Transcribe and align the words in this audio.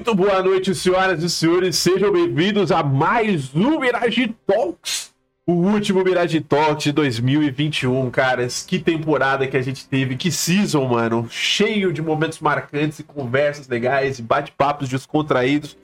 Muito 0.00 0.14
boa 0.14 0.42
noite, 0.42 0.74
senhoras 0.74 1.22
e 1.22 1.28
senhores. 1.28 1.76
Sejam 1.76 2.10
bem-vindos 2.10 2.72
a 2.72 2.82
mais 2.82 3.54
um 3.54 3.78
Mirage 3.78 4.34
Talks. 4.46 5.12
O 5.46 5.52
último 5.52 6.02
Mirage 6.02 6.40
Talks 6.40 6.84
de 6.84 6.92
2021, 6.92 8.10
caras. 8.10 8.64
Que 8.66 8.78
temporada 8.78 9.46
que 9.46 9.58
a 9.58 9.60
gente 9.60 9.86
teve. 9.86 10.16
Que 10.16 10.32
season, 10.32 10.86
mano. 10.86 11.28
Cheio 11.28 11.92
de 11.92 12.00
momentos 12.00 12.40
marcantes 12.40 13.00
e 13.00 13.02
conversas 13.02 13.68
legais 13.68 14.18
e 14.18 14.22
bate-papos 14.22 14.88
descontraídos. 14.88 15.76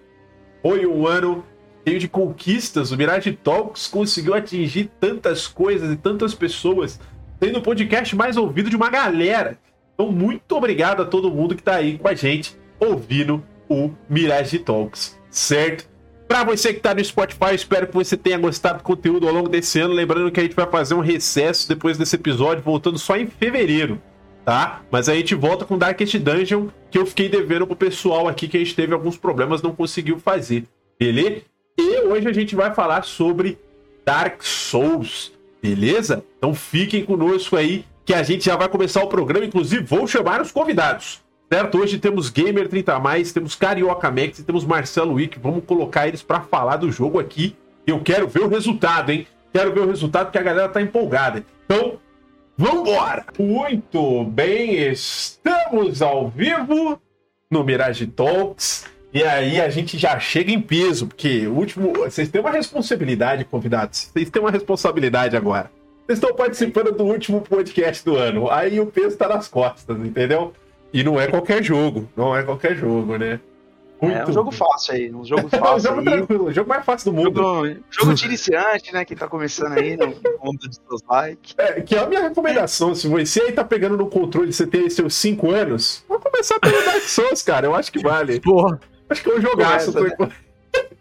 Foi 0.62 0.87
um 0.87 1.06
ano 1.06 1.45
cheio 1.87 2.01
de 2.01 2.09
conquistas. 2.09 2.92
O 2.92 2.96
Mirage 2.96 3.33
Talks 3.33 3.87
conseguiu 3.87 4.33
atingir 4.33 4.91
tantas 4.98 5.46
coisas 5.46 5.92
e 5.92 5.96
tantas 5.96 6.33
pessoas, 6.33 6.98
sendo 7.38 7.59
o 7.59 7.62
podcast 7.62 8.16
mais 8.16 8.38
ouvido 8.38 8.70
de 8.70 8.77
uma 8.77 8.88
galera. 8.88 9.59
Então, 9.92 10.10
muito 10.10 10.56
obrigado 10.56 11.02
a 11.02 11.05
todo 11.05 11.30
mundo 11.30 11.55
que 11.55 11.62
tá 11.62 11.74
aí 11.74 11.98
com 11.98 12.09
a 12.09 12.14
gente 12.14 12.56
ouvindo 12.80 13.45
o 13.69 13.91
Mirage 14.09 14.59
Talks, 14.59 15.19
certo? 15.30 15.88
Para 16.29 16.43
você 16.43 16.74
que 16.74 16.80
tá 16.80 16.93
no 16.93 17.05
Spotify, 17.05 17.55
espero 17.55 17.87
que 17.87 17.95
você 17.95 18.16
tenha 18.16 18.37
gostado 18.37 18.79
do 18.79 18.84
conteúdo 18.84 19.29
ao 19.29 19.34
longo 19.34 19.48
desse 19.48 19.79
ano. 19.79 19.95
Lembrando 19.95 20.30
que 20.30 20.41
a 20.41 20.43
gente 20.43 20.57
vai 20.57 20.66
fazer 20.66 20.95
um 20.95 21.01
recesso 21.01 21.69
depois 21.69 21.97
desse 21.97 22.16
episódio, 22.16 22.65
voltando 22.65 22.98
só 22.98 23.16
em 23.16 23.29
fevereiro, 23.29 24.02
tá? 24.45 24.83
Mas 24.91 25.09
a 25.09 25.15
gente 25.15 25.34
volta 25.37 25.65
com 25.65 25.79
Darkest 25.79 26.19
Dungeon, 26.19 26.66
que 26.91 26.98
eu 26.98 27.07
fiquei 27.07 27.29
devendo 27.29 27.66
pro 27.66 27.77
pessoal 27.77 28.27
aqui 28.27 28.48
que 28.48 28.57
a 28.57 28.60
gente 28.60 28.74
teve 28.74 28.93
alguns 28.93 29.16
problemas, 29.16 29.62
não 29.62 29.73
conseguiu 29.73 30.19
fazer, 30.19 30.65
beleza? 30.98 31.43
E 31.79 32.01
hoje 32.01 32.27
a 32.29 32.33
gente 32.33 32.57
vai 32.57 32.74
falar 32.74 33.05
sobre 33.05 33.57
Dark 34.05 34.43
Souls, 34.43 35.33
beleza? 35.62 36.24
Então 36.38 36.55
fiquem 36.55 37.05
conosco 37.05 37.57
aí, 37.57 37.85
que 38.05 38.15
a 38.15 38.23
gente 38.23 38.45
já 38.46 38.57
vai 38.57 38.68
começar 38.68 39.02
o 39.02 39.09
programa. 39.09 39.45
Inclusive, 39.45 39.85
vou 39.85 40.07
chamar 40.07 40.40
os 40.40 40.51
convidados. 40.51 41.21
Certo? 41.51 41.79
Hoje 41.79 41.99
temos 41.99 42.29
Gamer 42.29 42.69
30 42.69 42.99
mais, 42.99 43.33
temos 43.33 43.55
Carioca 43.55 44.11
Max 44.11 44.41
e 44.41 44.43
temos 44.43 44.65
Marcelo 44.65 45.15
Wick. 45.15 45.39
Vamos 45.39 45.65
colocar 45.65 46.09
eles 46.09 46.23
para 46.23 46.41
falar 46.41 46.77
do 46.77 46.91
jogo 46.91 47.21
aqui. 47.21 47.57
Eu 47.87 48.01
quero 48.01 48.27
ver 48.27 48.41
o 48.41 48.49
resultado, 48.49 49.13
hein? 49.13 49.27
Quero 49.52 49.73
ver 49.73 49.80
o 49.80 49.87
resultado 49.87 50.27
porque 50.27 50.39
a 50.39 50.43
galera 50.43 50.69
tá 50.69 50.83
empolgada. 50.83 51.45
Então, 51.65 51.99
vambora! 52.59 53.24
Muito 53.39 54.24
bem, 54.24 54.91
estamos 54.91 56.02
ao 56.02 56.29
vivo 56.29 57.01
no 57.49 57.63
Mirage 57.63 58.09
Talks. 58.09 58.87
E 59.15 59.23
aí 59.23 59.61
a 59.61 59.71
gente 59.71 59.97
já 59.97 60.19
chega 60.19 60.51
em 60.51 60.61
peso, 60.61 61.07
porque 61.07 61.47
o 61.47 61.55
último. 61.55 61.93
Vocês 61.93 62.29
têm 62.29 62.41
uma 62.41 62.51
responsabilidade, 62.51 63.45
convidados. 63.45 64.11
Vocês 64.12 64.28
têm 64.28 64.43
uma 64.43 64.50
responsabilidade 64.50 65.37
agora. 65.37 65.71
Vocês 66.06 66.19
estão 66.19 66.34
participando 66.34 66.91
do 66.91 67.05
último 67.05 67.41
podcast 67.41 68.05
do 68.05 68.17
ano. 68.17 68.50
Aí 68.50 68.81
o 68.81 68.87
peso 68.87 69.17
tá 69.17 69.28
nas 69.28 69.47
costas, 69.47 69.97
entendeu? 69.99 70.53
E 70.92 71.03
não 71.04 71.20
é 71.20 71.26
qualquer 71.26 71.62
jogo, 71.62 72.09
não 72.16 72.37
é 72.37 72.42
qualquer 72.42 72.76
jogo, 72.76 73.19
né? 73.19 73.41
Muito 74.00 74.16
é 74.16 74.28
um 74.28 74.32
jogo 74.32 74.50
fácil 74.50 74.94
aí, 74.94 75.15
um 75.15 75.25
jogo 75.25 75.48
fácil. 75.48 75.75
um 75.75 75.81
jogo 75.81 76.03
tranquilo, 76.04 76.44
o 76.44 76.53
jogo 76.53 76.69
mais 76.69 76.84
fácil 76.84 77.10
do 77.10 77.16
mundo. 77.16 77.41
Jogo, 77.41 77.81
jogo 77.91 78.15
de 78.15 78.26
iniciante, 78.26 78.93
né? 78.93 79.04
Quem 79.04 79.16
tá 79.16 79.26
começando 79.26 79.72
aí 79.72 79.97
no 79.97 80.09
mundo 80.43 80.69
de 80.69 80.76
seus 80.76 81.03
likes. 81.09 81.54
É, 81.56 81.81
que 81.81 81.94
é 81.94 82.00
a 82.00 82.06
minha 82.06 82.20
recomendação. 82.22 82.94
Se 82.94 83.09
você 83.09 83.41
aí 83.41 83.53
tá 83.53 83.65
pegando 83.65 83.97
no 83.97 84.09
controle, 84.09 84.53
você 84.53 84.66
tem 84.66 84.88
seus 84.91 85.15
5 85.15 85.50
anos, 85.50 86.04
vamos 86.09 86.25
começar 86.25 86.60
pelo 86.60 86.84
Dark 86.84 87.03
Souls, 87.03 87.43
cara. 87.43 87.66
Eu 87.66 87.75
acho 87.75 87.91
que 87.91 87.98
vale. 87.98 88.38
Porra. 88.41 88.78
Acho 89.09 89.22
que 89.22 89.31
é 89.31 89.34
um 89.34 89.41
jogaço. 89.41 89.93
Começa, 89.93 90.26
né? 90.26 90.32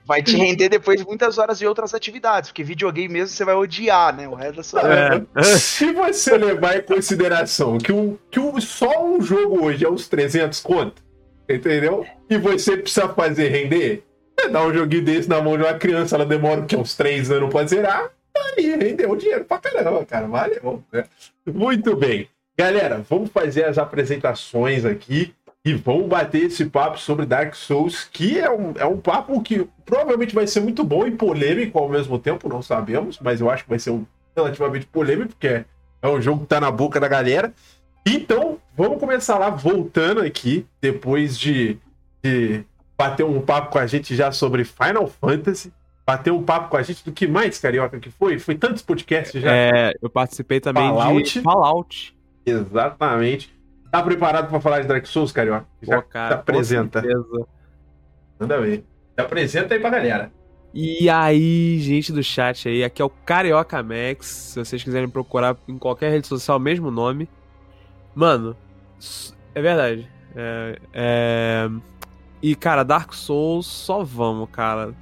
Vai 0.06 0.22
te 0.22 0.38
render 0.38 0.70
depois 0.70 1.04
muitas 1.04 1.40
horas 1.40 1.58
de 1.58 1.66
outras 1.66 1.94
atividades, 1.94 2.52
porque 2.52 2.64
videogame 2.64 3.10
mesmo 3.10 3.30
você 3.30 3.44
vai 3.44 3.56
odiar, 3.56 4.16
né? 4.16 4.28
O 4.28 4.36
resto 4.36 4.58
da 4.58 4.64
sua 4.64 4.82
vida. 4.82 5.28
É. 5.36 5.44
Se 5.44 5.92
você 5.92 6.38
levar 6.38 6.78
em 6.78 6.82
consideração 6.84 7.80
que, 7.80 7.92
um, 7.92 8.16
que 8.30 8.40
um, 8.40 8.62
só 8.62 9.04
um 9.04 9.20
jogo 9.20 9.66
hoje 9.66 9.84
é 9.84 9.90
uns 9.90 10.08
300 10.08 10.60
conto, 10.60 11.02
entendeu? 11.50 12.06
E 12.30 12.38
você 12.38 12.78
precisa 12.78 13.10
fazer 13.10 13.50
render, 13.50 14.04
você 14.40 14.50
dá 14.50 14.64
um 14.64 14.74
joguinho 14.74 15.04
desse 15.04 15.28
na 15.28 15.42
mão 15.42 15.58
de 15.58 15.64
uma 15.64 15.74
criança, 15.74 16.16
ela 16.16 16.26
demora 16.26 16.62
que, 16.64 16.76
uns 16.76 16.96
3 16.96 17.32
anos 17.32 17.50
pra 17.50 17.66
zerar, 17.66 18.12
tá 18.32 18.42
aí, 18.58 18.76
rendeu 18.76 19.16
dinheiro 19.16 19.46
pra 19.46 19.58
caramba, 19.58 20.06
cara. 20.06 20.28
Valeu. 20.28 20.84
Né? 20.92 21.04
Muito 21.48 21.96
bem. 21.96 22.30
Galera, 22.58 23.04
vamos 23.10 23.32
fazer 23.32 23.66
as 23.66 23.80
apresentações 23.80 24.86
aqui 24.86 25.34
e 25.66 25.74
vamos 25.74 26.08
bater 26.08 26.44
esse 26.44 26.66
papo 26.66 27.00
sobre 27.00 27.26
Dark 27.26 27.56
Souls, 27.56 28.08
que 28.12 28.38
é 28.38 28.48
um, 28.52 28.74
é 28.78 28.86
um 28.86 28.98
papo 28.98 29.42
que 29.42 29.68
provavelmente 29.84 30.36
vai 30.36 30.46
ser 30.46 30.60
muito 30.60 30.84
bom 30.84 31.08
e 31.08 31.12
polêmico 31.12 31.80
ao 31.80 31.90
mesmo 31.90 32.20
tempo, 32.20 32.48
não 32.48 32.62
sabemos, 32.62 33.20
mas 33.20 33.42
eu 33.42 33.50
acho 33.50 33.64
que 33.64 33.70
vai 33.72 33.80
ser 33.80 33.90
um 33.90 34.06
relativamente 34.38 34.86
polêmico, 34.86 35.30
porque 35.30 35.48
é, 35.48 35.66
é 36.04 36.08
um 36.08 36.22
jogo 36.22 36.42
que 36.42 36.48
tá 36.48 36.62
na 36.62 36.70
boca 36.70 37.00
da 37.00 37.08
galera. 37.08 37.52
Então, 38.06 38.60
vamos 38.78 39.00
começar 39.00 39.40
lá, 39.40 39.50
voltando 39.50 40.22
aqui, 40.22 40.68
depois 40.80 41.40
de, 41.40 41.80
de 42.24 42.64
bater 42.96 43.24
um 43.24 43.42
papo 43.42 43.72
com 43.72 43.80
a 43.80 43.88
gente 43.88 44.16
já 44.16 44.32
sobre 44.32 44.64
Final 44.64 45.08
Fantasy, 45.08 45.74
bater 46.06 46.30
um 46.30 46.44
papo 46.44 46.70
com 46.70 46.78
a 46.78 46.84
gente 46.84 47.04
do 47.04 47.12
que 47.12 47.26
mais, 47.26 47.58
Carioca, 47.58 48.00
que 48.00 48.12
foi? 48.12 48.38
Foi 48.38 48.54
tantos 48.54 48.84
podcasts 48.84 49.42
já. 49.42 49.52
É, 49.52 49.94
eu 50.00 50.12
participei 50.12 50.60
também 50.60 50.84
Fallout. 50.84 51.34
de 51.34 51.42
Fallout. 51.42 52.16
Exatamente. 52.46 53.55
Tá 53.96 54.04
preparado 54.04 54.50
para 54.50 54.60
falar 54.60 54.82
de 54.82 54.88
Dark 54.88 55.06
Souls, 55.06 55.32
Carioca? 55.32 55.66
Já 55.82 56.02
Pô, 56.02 56.10
cara, 56.10 56.28
se 56.28 56.34
apresenta. 56.42 57.04
Manda 58.38 58.60
ver. 58.60 58.84
Se 59.14 59.22
apresenta 59.22 59.74
aí 59.74 59.80
pra 59.80 59.90
galera. 59.90 60.32
E 60.74 61.10
aí, 61.10 61.80
gente 61.80 62.12
do 62.12 62.22
chat 62.22 62.68
aí, 62.68 62.84
aqui 62.84 63.02
é 63.02 63.06
o 63.06 63.10
Carioca 63.10 63.82
Max. 63.82 64.26
Se 64.26 64.60
vocês 64.60 64.84
quiserem 64.84 65.08
procurar 65.08 65.56
em 65.66 65.78
qualquer 65.78 66.12
rede 66.12 66.28
social, 66.28 66.60
mesmo 66.60 66.92
nome. 66.92 67.30
Mano, 68.14 68.54
é 69.54 69.62
verdade. 69.62 70.10
É, 70.36 70.80
é... 70.94 71.70
E, 72.42 72.54
cara, 72.54 72.84
Dark 72.84 73.14
Souls, 73.14 73.66
só 73.66 74.04
vamos, 74.04 74.50
cara. 74.52 74.94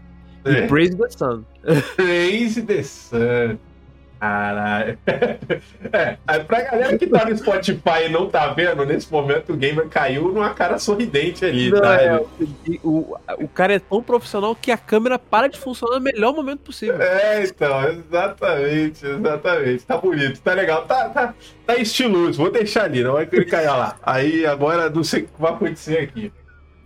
E 0.46 0.52
É. 0.52 0.68
Praise 0.68 0.96
the 0.96 1.10
Sun. 1.10 1.44
Crazy 1.96 2.62
the 2.62 2.84
Sun. 2.84 3.58
Caralho. 4.24 4.98
É, 5.92 6.18
aí 6.26 6.44
pra 6.44 6.62
galera 6.62 6.98
que 6.98 7.06
tá 7.06 7.26
no 7.26 7.38
Spotify 7.38 8.06
e 8.06 8.10
não 8.10 8.28
tá 8.28 8.48
vendo, 8.48 8.84
nesse 8.84 9.12
momento 9.12 9.54
o 9.54 9.56
gamer 9.56 9.88
caiu 9.90 10.30
numa 10.34 10.52
cara 10.52 10.80
sorridente 10.80 11.46
ali, 11.46 11.70
Não, 11.70 11.82
tá? 11.82 12.02
é, 12.02 12.20
o, 12.84 13.16
o 13.38 13.48
cara 13.48 13.76
é 13.76 13.80
tão 13.80 14.02
profissional 14.02 14.56
que 14.56 14.72
a 14.72 14.78
câmera 14.78 15.20
para 15.20 15.48
de 15.48 15.60
funcionar 15.60 15.98
no 15.98 16.02
melhor 16.02 16.34
momento 16.34 16.62
possível. 16.62 17.00
É, 17.00 17.44
então, 17.44 17.84
exatamente, 17.90 19.06
exatamente. 19.06 19.86
Tá 19.86 19.98
bonito, 19.98 20.42
tá 20.42 20.54
legal, 20.54 20.86
tá, 20.86 21.10
tá, 21.10 21.34
tá 21.68 21.76
estiloso. 21.76 22.42
Vou 22.42 22.52
deixar 22.52 22.86
ali, 22.86 23.04
não 23.04 23.14
vai 23.14 23.28
clicar 23.28 23.64
lá. 23.66 23.98
Aí 24.02 24.46
agora 24.48 24.90
não 24.90 25.04
sei 25.04 25.24
o 25.24 25.26
que 25.26 25.32
vai 25.42 25.52
acontecer 25.52 26.00
aqui. 26.00 26.32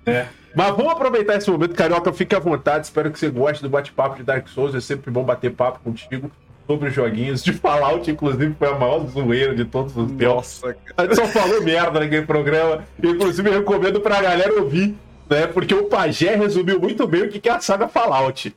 né? 0.06 0.28
Mas 0.54 0.76
vamos 0.76 0.92
aproveitar 0.92 1.36
esse 1.38 1.50
momento, 1.50 1.76
Carioca, 1.76 2.12
fique 2.12 2.36
à 2.36 2.40
vontade. 2.40 2.88
Espero 2.88 3.10
que 3.10 3.20
você 3.20 3.30
goste 3.30 3.64
do 3.64 3.70
bate-papo 3.70 4.18
de 4.18 4.24
Dark 4.24 4.48
Souls. 4.50 4.76
É 4.76 4.82
sempre 4.82 5.12
bom 5.12 5.24
bater 5.24 5.54
papo 5.54 5.80
contigo 5.80 6.30
sobre 6.68 6.90
os 6.90 6.94
joguinhos. 6.94 7.44
De 7.44 7.54
Fallout, 7.54 8.10
inclusive, 8.12 8.54
foi 8.60 8.68
a 8.68 8.76
maior 8.76 9.06
zoeira 9.08 9.56
de 9.56 9.66
todos 9.66 9.96
os 9.96 10.08
tempos. 10.12 10.28
Nossa, 10.28 10.74
cara. 10.74 10.94
A 10.98 11.04
gente 11.04 11.16
só 11.16 11.26
falou 11.28 11.62
merda 11.64 12.00
naquele 12.00 12.26
programa. 12.26 12.84
Inclusive, 13.02 13.50
eu 13.50 13.54
recomendo 13.54 14.02
pra 14.02 14.22
galera 14.22 14.54
ouvir, 14.62 14.96
né? 15.30 15.48
Porque 15.48 15.74
o 15.74 15.86
Pajé 15.86 16.36
resumiu 16.36 16.80
muito 16.80 17.08
bem 17.08 17.24
o 17.24 17.30
que 17.30 17.48
é 17.48 17.54
a 17.54 17.60
saga 17.60 17.88
Fallout. 17.88 18.54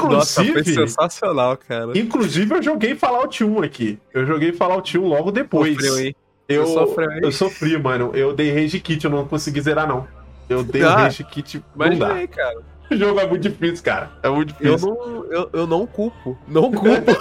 Nossa, 0.00 0.42
foi 0.42 0.50
Inclusive, 0.50 0.74
sensacional, 0.74 1.56
cara. 1.56 1.96
inclusive 1.96 2.52
eu 2.54 2.62
joguei 2.62 2.94
Fallout 2.94 3.44
1 3.44 3.62
aqui. 3.62 3.98
Eu 4.14 4.26
joguei 4.26 4.52
Fallout 4.52 4.98
1 4.98 5.06
logo 5.06 5.30
depois. 5.30 5.74
Sofreu, 5.74 5.98
hein? 6.00 6.16
Eu, 6.48 6.66
Você 6.66 6.72
sofreu, 6.74 7.10
hein? 7.12 7.20
eu 7.22 7.30
sofri, 7.32 7.78
mano. 7.78 8.10
Eu 8.14 8.32
dei 8.34 8.50
rage 8.50 8.80
kit, 8.80 9.04
eu 9.04 9.10
não 9.10 9.26
consegui 9.28 9.60
zerar, 9.60 9.86
não. 9.86 10.08
Eu 10.48 10.64
dei 10.64 10.82
Ah, 10.82 10.96
rage 10.96 11.22
kit, 11.22 11.62
não 11.76 11.86
dá. 11.90 11.94
Imaginei, 11.94 12.26
cara. 12.26 12.56
O 12.90 12.96
jogo 12.96 13.20
é 13.20 13.26
muito 13.26 13.42
difícil, 13.42 13.84
cara. 13.84 14.10
É 14.22 14.28
muito 14.28 14.54
Eu 14.60 14.76
difícil. 14.76 14.94
não, 14.94 15.24
eu, 15.32 15.50
eu 15.52 15.66
não 15.66 15.86
culpo. 15.86 16.38
Não 16.46 16.70
culpo. 16.72 17.12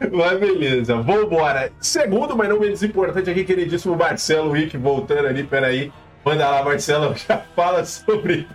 Mas 0.12 0.38
beleza, 0.38 0.96
vambora. 1.00 1.72
Segundo, 1.80 2.36
mas 2.36 2.48
não 2.48 2.60
menos 2.60 2.82
importante 2.82 3.30
aqui, 3.30 3.42
queridíssimo 3.44 3.96
Marcelo 3.96 4.50
Wick, 4.50 4.76
voltando 4.76 5.26
ali, 5.28 5.44
peraí. 5.44 5.90
Manda 6.24 6.50
lá, 6.50 6.62
Marcelo, 6.62 7.14
já 7.16 7.38
fala 7.54 7.84
sobre. 7.86 8.46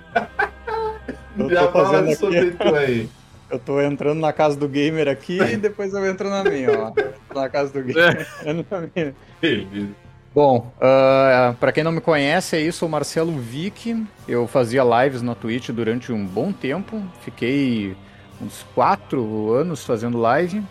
Eu 1.37 1.49
já 1.49 1.71
fala 1.71 2.13
sobre 2.15 2.51
tu 2.51 2.75
aí. 2.75 3.09
Eu 3.49 3.57
tô 3.57 3.81
entrando 3.81 4.19
na 4.19 4.31
casa 4.31 4.57
do 4.59 4.67
gamer 4.67 5.07
aqui 5.07 5.39
e 5.41 5.57
depois 5.57 5.91
eu 5.93 6.05
entro 6.05 6.29
na 6.29 6.43
minha, 6.43 6.69
ó. 6.71 6.93
Na 7.33 7.49
casa 7.49 7.73
do 7.73 7.81
gamer. 7.81 8.27
entro 8.45 8.65
na 8.69 8.87
minha. 8.93 9.15
Beleza. 9.41 9.89
Bom, 10.33 10.71
uh, 10.77 11.53
para 11.55 11.71
quem 11.71 11.83
não 11.83 11.91
me 11.91 12.01
conhece, 12.01 12.55
é 12.55 12.61
isso, 12.61 12.85
o 12.85 12.89
Marcelo 12.89 13.31
Vick. 13.39 14.05
Eu 14.27 14.47
fazia 14.47 14.83
lives 14.83 15.21
na 15.21 15.33
Twitch 15.35 15.69
durante 15.69 16.11
um 16.11 16.25
bom 16.25 16.51
tempo. 16.51 17.01
Fiquei 17.21 17.95
uns 18.41 18.65
quatro 18.75 19.51
anos 19.53 19.83
fazendo 19.83 20.17
live. 20.19 20.63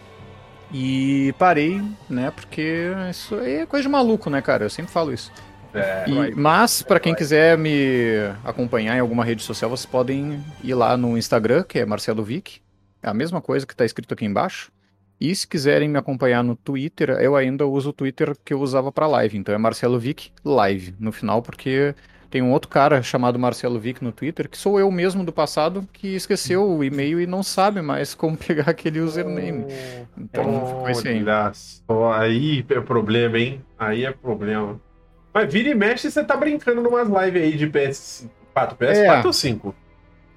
E 0.72 1.34
parei, 1.38 1.82
né? 2.08 2.30
Porque 2.30 2.92
isso 3.10 3.34
aí 3.36 3.54
é 3.60 3.66
coisa 3.66 3.82
de 3.82 3.88
maluco, 3.88 4.28
né, 4.30 4.40
cara? 4.42 4.64
Eu 4.64 4.70
sempre 4.70 4.92
falo 4.92 5.12
isso. 5.12 5.32
É, 5.74 6.04
E- 6.08 6.34
mas, 6.34 6.82
para 6.82 7.00
quem 7.00 7.14
quiser 7.14 7.56
me 7.58 8.30
acompanhar 8.44 8.96
em 8.96 9.00
alguma 9.00 9.24
rede 9.24 9.42
social, 9.42 9.70
vocês 9.70 9.86
podem 9.86 10.42
ir 10.62 10.74
lá 10.74 10.96
no 10.96 11.16
Instagram, 11.18 11.62
que 11.62 11.78
é 11.78 11.86
Marcelo 11.86 12.22
Vick. 12.22 12.60
É 13.02 13.08
a 13.08 13.14
mesma 13.14 13.40
coisa 13.40 13.66
que 13.66 13.72
está 13.72 13.84
escrito 13.84 14.12
aqui 14.14 14.24
embaixo. 14.24 14.70
E 15.20 15.34
se 15.34 15.46
quiserem 15.46 15.88
me 15.88 15.98
acompanhar 15.98 16.44
no 16.44 16.54
Twitter, 16.54 17.10
eu 17.10 17.34
ainda 17.34 17.66
uso 17.66 17.90
o 17.90 17.92
Twitter 17.92 18.36
que 18.44 18.54
eu 18.54 18.60
usava 18.60 18.92
para 18.92 19.06
live. 19.06 19.36
Então 19.36 19.54
é 19.54 19.58
Marcelo 19.58 19.98
Vick 19.98 20.30
Live 20.44 20.94
no 20.98 21.10
final, 21.10 21.42
porque 21.42 21.94
tem 22.30 22.42
um 22.42 22.52
outro 22.52 22.68
cara 22.68 23.02
chamado 23.02 23.38
Marcelo 23.38 23.80
Vick 23.80 24.04
no 24.04 24.12
Twitter, 24.12 24.48
que 24.48 24.56
sou 24.58 24.78
eu 24.78 24.90
mesmo 24.90 25.24
do 25.24 25.32
passado, 25.32 25.88
que 25.92 26.14
esqueceu 26.14 26.68
o 26.68 26.84
e-mail 26.84 27.20
e 27.20 27.26
não 27.26 27.42
sabe 27.42 27.80
mais 27.80 28.14
como 28.14 28.36
pegar 28.38 28.68
aquele 28.70 29.00
username. 29.00 29.64
Então 30.16 30.66
ficou 30.66 30.90
isso 30.90 31.08
aí. 31.08 31.24
Só, 31.54 32.12
aí 32.12 32.64
é 32.68 32.80
problema, 32.80 33.38
hein? 33.38 33.60
Aí 33.78 34.04
é 34.04 34.12
problema. 34.12 34.80
Mas 35.32 35.52
vira 35.52 35.70
e 35.70 35.74
mexe, 35.74 36.10
você 36.10 36.22
tá 36.22 36.36
brincando 36.36 36.80
numas 36.82 37.08
lives 37.08 37.42
aí 37.42 37.56
de 37.56 37.66
PS4. 37.66 38.28
PS4 38.76 39.24
É. 39.24 39.26
ou 39.26 39.32
5? 39.32 39.74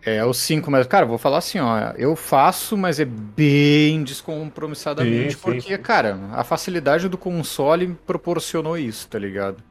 É 0.04 0.26
o 0.26 0.34
5, 0.34 0.72
mas, 0.72 0.88
cara, 0.88 1.06
vou 1.06 1.18
falar 1.18 1.38
assim, 1.38 1.60
ó. 1.60 1.78
Eu 1.96 2.16
faço, 2.16 2.76
mas 2.76 3.00
é 3.00 3.06
bem 3.06 4.04
descompromissadamente, 4.04 5.32
Sim, 5.34 5.38
sim, 5.38 5.44
porque, 5.44 5.76
sim. 5.76 5.82
cara, 5.82 6.20
a 6.34 6.44
facilidade 6.44 7.08
do 7.08 7.18
console 7.18 7.96
proporcionou 8.06 8.78
isso, 8.78 9.08
tá 9.08 9.20
ligado? 9.20 9.64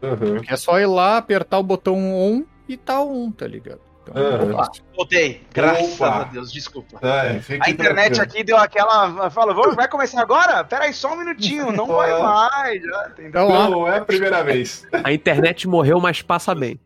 Uhum. 0.00 0.16
Porque 0.16 0.52
é 0.52 0.56
só 0.56 0.80
ir 0.80 0.86
lá, 0.86 1.18
apertar 1.18 1.58
o 1.58 1.62
botão 1.62 1.96
on 2.14 2.44
e 2.68 2.76
tá 2.76 3.00
on, 3.02 3.30
tá 3.30 3.46
ligado? 3.46 3.80
Então, 4.06 4.52
faço. 4.52 4.82
Voltei. 4.94 5.42
Graças 5.52 5.94
Opa. 5.94 6.20
a 6.20 6.24
Deus, 6.24 6.52
desculpa. 6.52 6.98
É, 7.02 7.40
A 7.60 7.70
internet 7.70 8.14
tranquilo. 8.14 8.22
aqui 8.22 8.44
deu 8.44 8.56
aquela. 8.58 9.30
Fala, 9.30 9.54
vamos, 9.54 9.74
vai 9.74 9.88
começar 9.88 10.20
agora? 10.20 10.62
Pera 10.62 10.84
aí, 10.84 10.92
só 10.92 11.14
um 11.14 11.16
minutinho, 11.16 11.72
não 11.72 11.86
vai 11.86 12.10
mais. 12.20 12.82
Já, 12.82 13.08
entendeu? 13.08 13.28
Então, 13.28 13.48
Não, 13.70 13.88
é 13.88 13.98
a 13.98 14.04
primeira 14.04 14.42
vez. 14.44 14.86
A 15.02 15.10
internet 15.10 15.66
morreu, 15.66 16.00
mas 16.00 16.20
passa 16.20 16.54
bem. 16.54 16.78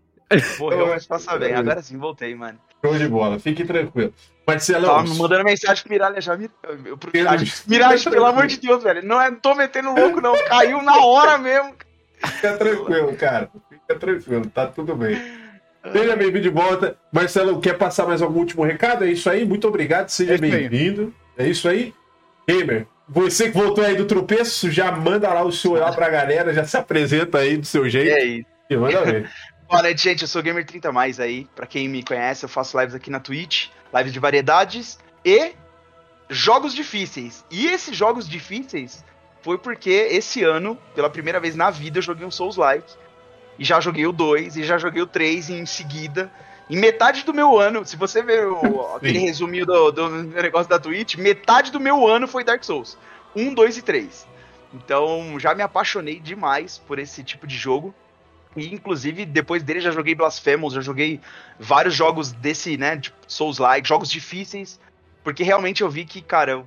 Morreu, 0.61 0.89
mas 0.89 1.06
passa 1.06 1.37
bem. 1.39 1.55
Agora 1.55 1.83
sim, 1.83 1.97
voltei, 1.99 2.35
mano. 2.37 2.59
Show 2.84 2.96
de 2.96 3.08
bola, 3.08 3.38
fique 3.38 3.64
tranquilo. 3.64 4.12
Marcelão, 4.46 4.96
Tava 4.96 5.02
me 5.08 5.19
mandando 5.19 5.44
mensagem 5.44 5.82
pro 5.82 5.92
Miralha 5.92 6.20
já. 6.20 6.36
Mir... 6.36 6.48
Pro 6.98 7.10
Miralha, 7.12 7.44
Miralha, 7.66 7.98
pelo 8.10 8.25
amor 8.25 8.46
de 8.46 8.58
Deus, 8.58 8.82
velho. 8.82 9.04
Não 9.04 9.20
é, 9.20 9.30
não 9.30 9.38
tô 9.38 9.54
metendo 9.54 9.94
louco, 9.94 10.20
não. 10.20 10.32
Caiu 10.46 10.80
na 10.82 10.96
hora 11.04 11.36
mesmo. 11.36 11.75
fica 12.25 12.56
tranquilo, 12.56 13.14
cara. 13.16 13.50
Fica 13.69 13.98
tranquilo, 13.98 14.46
tá 14.46 14.66
tudo 14.66 14.94
bem. 14.96 15.20
Seja 15.92 16.16
bem-vindo 16.16 16.40
de 16.40 16.48
volta. 16.48 16.96
Marcelo, 17.12 17.60
quer 17.60 17.76
passar 17.76 18.06
mais 18.06 18.22
algum 18.22 18.40
último 18.40 18.64
recado? 18.64 19.04
É 19.04 19.08
isso 19.10 19.28
aí, 19.28 19.44
muito 19.44 19.69
obrigado, 19.69 20.08
seja 20.08 20.34
É 20.34 20.38
bem-vindo. 20.38 21.14
É 21.36 21.46
isso 21.46 21.69
aí. 21.69 21.94
Gamer, 22.48 22.86
você 23.08 23.50
que 23.50 23.56
voltou 23.56 23.84
aí 23.84 23.96
do 23.96 24.04
tropeço, 24.06 24.70
já 24.70 24.90
manda 24.92 25.32
lá 25.32 25.42
o 25.42 25.52
seu 25.52 25.75
lá 25.75 25.92
pra 25.92 26.08
galera, 26.08 26.52
já 26.52 26.64
se 26.64 26.76
apresenta 26.76 27.38
aí 27.38 27.56
do 27.56 27.66
seu 27.66 27.88
jeito 27.88 28.10
É 28.16 28.25
isso. 28.25 28.46
e 28.70 28.76
manda 28.76 29.04
ver. 29.04 29.30
Boa 29.69 29.82
noite, 29.82 30.03
gente. 30.03 30.23
Eu 30.23 30.29
sou 30.29 30.43
Gamer 30.43 30.65
30 30.65 30.91
mais 30.93 31.20
aí. 31.20 31.47
Pra 31.55 31.67
quem 31.67 31.88
me 31.88 32.03
conhece, 32.03 32.44
eu 32.44 32.49
faço 32.49 32.79
lives 32.79 32.94
aqui 32.94 33.11
na 33.11 33.20
Twitch, 33.20 33.69
lives 33.94 34.12
de 34.12 34.19
variedades 34.19 34.99
e 35.25 35.53
jogos 36.29 36.75
difíceis. 36.75 37.44
E 37.50 37.67
esses 37.67 37.97
jogos 37.97 38.29
difíceis 38.29 39.05
foi 39.43 39.59
porque 39.59 39.91
esse 39.91 40.43
ano, 40.43 40.76
pela 40.94 41.11
primeira 41.11 41.38
vez 41.38 41.55
na 41.55 41.70
vida, 41.70 41.99
eu 41.99 42.03
joguei 42.03 42.26
um 42.26 42.31
Souls-like. 42.31 42.94
E 43.59 43.65
já 43.65 43.81
joguei 43.81 44.06
o 44.06 44.12
2 44.12 44.56
e 44.56 44.62
já 44.62 44.79
joguei 44.79 45.03
o 45.03 45.06
3 45.06 45.50
em 45.50 45.67
seguida. 45.67 46.31
Em 46.71 46.76
metade 46.76 47.25
do 47.25 47.35
meu 47.35 47.59
ano, 47.59 47.85
se 47.85 47.97
você 47.97 48.23
ver 48.23 48.47
o- 48.47 48.94
aquele 48.97 49.19
resuminho 49.19 49.67
do, 49.67 49.91
do 49.91 50.09
negócio 50.09 50.69
da 50.69 50.79
Twitch, 50.79 51.17
metade 51.17 51.73
do 51.73 51.81
meu 51.81 52.06
ano 52.06 52.29
foi 52.29 52.44
Dark 52.44 52.62
Souls. 52.64 52.97
1, 53.35 53.53
2 53.55 53.79
e 53.79 53.82
3. 53.82 54.26
Então 54.73 55.38
já 55.41 55.55
me 55.55 55.62
apaixonei 55.62 56.21
demais 56.21 56.79
por 56.79 56.99
esse 56.99 57.23
tipo 57.25 57.47
de 57.47 57.56
jogo. 57.56 57.94
E 58.58 58.75
inclusive, 58.75 59.25
depois 59.25 59.62
dele 59.62 59.81
já 59.81 59.90
joguei 59.90 60.14
Blasphemous, 60.14 60.75
já 60.75 60.81
joguei 60.81 61.20
vários 61.58 61.94
jogos 61.94 62.32
desse, 62.32 62.76
né, 62.76 62.96
de 62.96 63.12
Souls-like, 63.26 63.88
jogos 63.88 64.10
difíceis, 64.10 64.81
porque 65.22 65.43
realmente 65.43 65.82
eu 65.82 65.90
vi 65.90 66.05
que, 66.05 66.20
cara, 66.20 66.64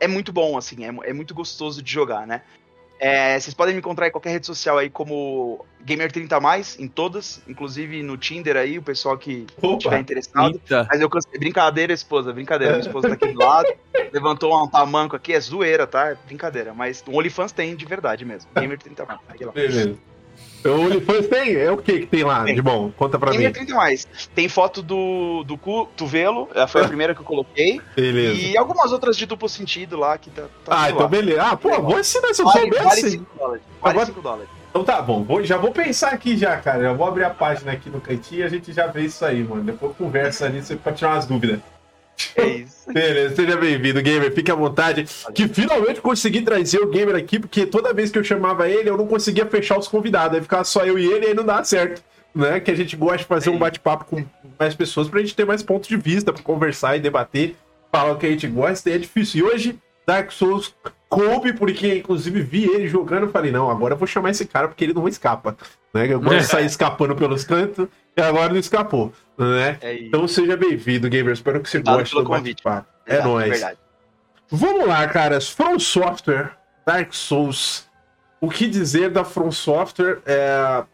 é 0.00 0.08
muito 0.08 0.32
bom, 0.32 0.56
assim, 0.56 0.84
é, 0.84 1.10
é 1.10 1.12
muito 1.12 1.34
gostoso 1.34 1.82
de 1.82 1.92
jogar, 1.92 2.26
né? 2.26 2.42
É, 2.98 3.38
vocês 3.38 3.52
podem 3.52 3.74
me 3.74 3.80
encontrar 3.80 4.06
em 4.06 4.10
qualquer 4.10 4.30
rede 4.30 4.46
social 4.46 4.78
aí 4.78 4.88
como 4.88 5.64
Gamer30+, 5.84 6.78
em 6.78 6.88
todas, 6.88 7.42
inclusive 7.46 8.02
no 8.02 8.16
Tinder 8.16 8.56
aí, 8.56 8.78
o 8.78 8.82
pessoal 8.82 9.18
que 9.18 9.46
estiver 9.50 9.68
Opa, 9.68 9.98
interessado. 9.98 10.54
Eita. 10.54 10.86
Mas 10.88 11.00
eu 11.00 11.10
cansei. 11.10 11.38
Brincadeira, 11.38 11.92
esposa, 11.92 12.32
brincadeira. 12.32 12.74
Minha 12.74 12.86
esposa 12.86 13.08
tá 13.08 13.14
aqui 13.14 13.32
do 13.32 13.38
lado. 13.38 13.68
Levantou 14.12 14.56
um 14.62 14.68
tamanco 14.68 15.16
aqui, 15.16 15.32
é 15.32 15.40
zoeira, 15.40 15.86
tá? 15.86 16.10
É 16.10 16.18
brincadeira. 16.26 16.72
Mas 16.72 17.02
o 17.06 17.16
OnlyFans 17.16 17.52
tem 17.52 17.74
de 17.74 17.84
verdade 17.84 18.24
mesmo. 18.24 18.50
Gamer 18.54 18.78
30 18.78 19.04
mais. 19.04 19.20
Segue 19.28 19.44
lá. 19.44 19.52
beleza. 19.52 19.98
O 20.64 20.70
OnlyFans 20.80 21.26
tem? 21.28 21.54
É 21.56 21.70
o 21.70 21.76
que 21.76 22.00
que 22.00 22.06
tem 22.06 22.24
lá 22.24 22.44
Tem. 22.44 22.54
de 22.54 22.62
bom? 22.62 22.90
Conta 22.96 23.18
pra 23.18 23.30
Gamer 23.32 23.48
mim. 23.48 23.52
30 23.52 23.74
mais. 23.74 24.06
Tem 24.34 24.48
foto 24.48 24.82
do, 24.82 25.44
do 25.44 25.58
cotovelo, 25.58 26.48
foi 26.68 26.82
a 26.82 26.86
primeira 26.88 27.14
que 27.14 27.20
eu 27.20 27.24
coloquei. 27.24 27.80
Beleza. 27.94 28.40
E 28.40 28.56
algumas 28.56 28.90
outras 28.92 29.16
de 29.16 29.26
duplo 29.26 29.48
sentido 29.48 29.96
lá 29.98 30.16
que 30.16 30.30
tá. 30.30 30.44
tá 30.64 30.82
Ah, 30.84 30.88
então 30.88 31.02
lá. 31.02 31.08
beleza. 31.08 31.42
Ah, 31.42 31.56
pô, 31.56 31.68
vou 31.82 31.98
ensinar 32.00 32.32
se 32.32 32.40
eu 32.42 32.46
Vale, 32.46 32.60
soubesse. 32.60 32.84
vale 32.84 33.10
5 33.10 33.26
dólares. 33.38 33.62
Vale 33.80 33.90
Agora- 33.92 34.06
5 34.06 34.20
dólares. 34.22 34.48
Então 34.70 34.82
tá 34.82 35.00
bom, 35.00 35.22
vou- 35.22 35.44
já 35.44 35.56
vou 35.56 35.70
pensar 35.70 36.08
aqui 36.08 36.36
já, 36.36 36.56
cara. 36.56 36.82
Já 36.82 36.92
vou 36.92 37.06
abrir 37.06 37.22
a 37.24 37.30
página 37.30 37.70
aqui 37.70 37.88
no 37.88 38.00
cantinho 38.00 38.40
e 38.40 38.42
a 38.44 38.48
gente 38.48 38.72
já 38.72 38.86
vê 38.88 39.02
isso 39.02 39.24
aí, 39.24 39.44
mano. 39.44 39.62
Depois 39.62 39.96
conversa 39.96 40.46
ali 40.46 40.60
você 40.62 40.74
pode 40.74 40.96
tirar 40.96 41.12
umas 41.12 41.26
dúvidas. 41.26 41.60
É 42.36 42.46
isso. 42.46 42.92
Beleza, 42.92 43.34
seja 43.34 43.56
bem-vindo, 43.56 44.00
gamer. 44.02 44.32
Fique 44.32 44.50
à 44.50 44.54
vontade. 44.54 45.06
Que 45.34 45.48
finalmente 45.48 46.00
consegui 46.00 46.42
trazer 46.42 46.78
o 46.78 46.88
gamer 46.88 47.16
aqui, 47.16 47.38
porque 47.38 47.66
toda 47.66 47.92
vez 47.92 48.10
que 48.10 48.18
eu 48.18 48.24
chamava 48.24 48.68
ele, 48.68 48.88
eu 48.88 48.96
não 48.96 49.06
conseguia 49.06 49.46
fechar 49.46 49.78
os 49.78 49.88
convidados. 49.88 50.36
Aí 50.36 50.42
ficava 50.42 50.64
só 50.64 50.84
eu 50.84 50.98
e 50.98 51.06
ele 51.06 51.26
e 51.26 51.28
aí 51.28 51.34
não 51.34 51.44
dá 51.44 51.62
certo. 51.64 52.02
Né? 52.34 52.60
Que 52.60 52.70
a 52.70 52.74
gente 52.74 52.96
gosta 52.96 53.18
de 53.18 53.24
fazer 53.24 53.50
um 53.50 53.58
bate-papo 53.58 54.04
com 54.04 54.24
mais 54.58 54.74
pessoas 54.74 55.08
pra 55.08 55.20
gente 55.20 55.34
ter 55.34 55.44
mais 55.44 55.62
pontos 55.62 55.88
de 55.88 55.96
vista, 55.96 56.32
pra 56.32 56.42
conversar 56.42 56.96
e 56.96 57.00
debater, 57.00 57.54
falar 57.92 58.12
o 58.12 58.18
que 58.18 58.26
a 58.26 58.30
gente 58.30 58.46
gosta. 58.46 58.90
E 58.90 58.92
é 58.92 58.98
difícil. 58.98 59.40
E 59.40 59.42
hoje, 59.50 59.78
Dark 60.06 60.30
Souls 60.32 60.74
coube, 61.08 61.52
porque 61.52 61.98
inclusive 61.98 62.42
vi 62.42 62.64
ele 62.64 62.88
jogando. 62.88 63.24
Eu 63.24 63.30
falei, 63.30 63.50
não, 63.50 63.70
agora 63.70 63.94
eu 63.94 63.98
vou 63.98 64.06
chamar 64.06 64.30
esse 64.30 64.44
cara 64.44 64.68
porque 64.68 64.84
ele 64.84 64.94
não 64.94 65.06
escapa. 65.08 65.56
Né? 65.92 66.12
Eu 66.12 66.20
gosto 66.20 66.38
de 66.38 66.44
sair 66.44 66.66
escapando 66.66 67.14
pelos 67.14 67.44
cantos 67.44 67.88
e 68.16 68.20
agora 68.20 68.52
não 68.52 68.58
escapou. 68.58 69.12
Né? 69.38 69.78
É. 69.80 69.98
Então 70.02 70.26
seja 70.26 70.56
bem-vindo, 70.56 71.08
gamer. 71.08 71.32
Espero 71.32 71.60
que 71.60 71.68
você 71.68 71.78
Obrigado 71.78 71.98
goste 71.98 72.14
do 72.14 72.24
convite. 72.24 72.62
É 73.06 73.22
nóis. 73.22 73.48
verdade. 73.48 73.78
Vamos 74.50 74.86
lá, 74.86 75.06
caras. 75.08 75.48
From 75.48 75.78
Software, 75.78 76.52
Dark 76.86 77.12
Souls. 77.12 77.88
O 78.40 78.48
que 78.48 78.68
dizer 78.68 79.10
da 79.10 79.24
From 79.24 79.50
Software 79.50 80.20
é... 80.26 80.84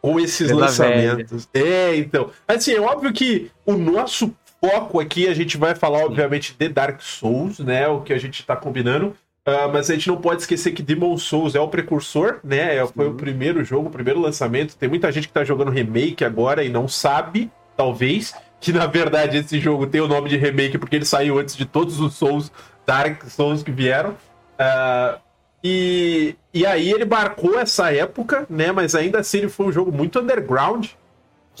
com 0.00 0.20
esses 0.20 0.48
Pela 0.48 0.62
lançamentos? 0.62 1.48
É, 1.52 1.96
então. 1.96 2.30
Assim, 2.46 2.74
é 2.74 2.80
óbvio 2.80 3.12
que 3.12 3.50
o 3.66 3.72
nosso 3.72 4.34
foco 4.64 5.00
aqui, 5.00 5.26
a 5.28 5.34
gente 5.34 5.56
vai 5.56 5.74
falar, 5.74 6.04
obviamente, 6.04 6.54
de 6.58 6.68
Dark 6.68 7.00
Souls, 7.00 7.58
né? 7.58 7.88
O 7.88 8.00
que 8.02 8.12
a 8.12 8.18
gente 8.18 8.44
tá 8.44 8.54
combinando. 8.56 9.16
Ah, 9.44 9.68
mas 9.68 9.88
a 9.90 9.94
gente 9.94 10.08
não 10.08 10.18
pode 10.18 10.42
esquecer 10.42 10.72
que 10.72 10.82
Demon 10.82 11.16
Souls 11.16 11.54
é 11.54 11.60
o 11.60 11.68
precursor, 11.68 12.40
né? 12.44 12.76
É- 12.76 12.86
Foi 12.86 13.08
o 13.08 13.14
primeiro 13.14 13.64
jogo, 13.64 13.88
o 13.88 13.92
primeiro 13.92 14.20
lançamento. 14.20 14.76
Tem 14.76 14.88
muita 14.88 15.10
gente 15.10 15.28
que 15.28 15.34
tá 15.34 15.44
jogando 15.44 15.70
remake 15.70 16.24
agora 16.24 16.62
e 16.62 16.68
não 16.68 16.86
sabe, 16.86 17.50
talvez, 17.76 18.34
que 18.60 18.72
na 18.72 18.86
verdade 18.86 19.38
esse 19.38 19.58
jogo 19.58 19.86
tem 19.86 20.00
o 20.00 20.08
nome 20.08 20.28
de 20.28 20.36
remake 20.36 20.76
porque 20.76 20.96
ele 20.96 21.06
saiu 21.06 21.38
antes 21.38 21.56
de 21.56 21.64
todos 21.64 21.98
os 22.00 22.14
Souls, 22.14 22.52
Dark 22.86 23.24
Souls 23.30 23.62
que 23.62 23.70
vieram. 23.72 24.14
Ah, 24.58 25.18
e, 25.64 26.36
e 26.52 26.64
aí 26.66 26.90
ele 26.90 27.04
marcou 27.04 27.58
essa 27.58 27.92
época, 27.92 28.46
né? 28.48 28.72
Mas 28.72 28.94
ainda 28.94 29.20
assim 29.20 29.38
ele 29.38 29.48
foi 29.48 29.66
um 29.66 29.72
jogo 29.72 29.90
muito 29.90 30.20
underground. 30.20 30.88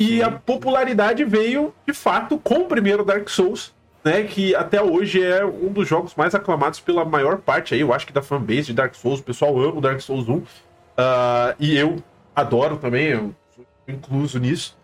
E 0.00 0.22
a 0.22 0.30
popularidade 0.30 1.22
veio, 1.26 1.74
de 1.86 1.92
fato, 1.92 2.38
com 2.38 2.60
o 2.60 2.64
primeiro 2.64 3.04
Dark 3.04 3.28
Souls, 3.28 3.74
né? 4.02 4.22
Que 4.22 4.54
até 4.54 4.82
hoje 4.82 5.22
é 5.22 5.44
um 5.44 5.70
dos 5.70 5.86
jogos 5.86 6.14
mais 6.14 6.34
aclamados 6.34 6.80
pela 6.80 7.04
maior 7.04 7.36
parte 7.36 7.74
aí, 7.74 7.80
eu 7.80 7.92
acho 7.92 8.06
que 8.06 8.12
da 8.12 8.22
fanbase 8.22 8.62
de 8.62 8.72
Dark 8.72 8.94
Souls. 8.94 9.20
O 9.20 9.22
pessoal 9.22 9.58
ama 9.60 9.76
o 9.76 9.80
Dark 9.80 10.00
Souls 10.00 10.26
1. 10.26 10.42
Ah, 10.96 11.54
e 11.60 11.76
eu 11.76 12.02
adoro 12.34 12.78
também, 12.78 13.08
eu 13.08 13.34
sou 13.54 13.66
incluso 13.86 14.38
nisso. 14.38 14.74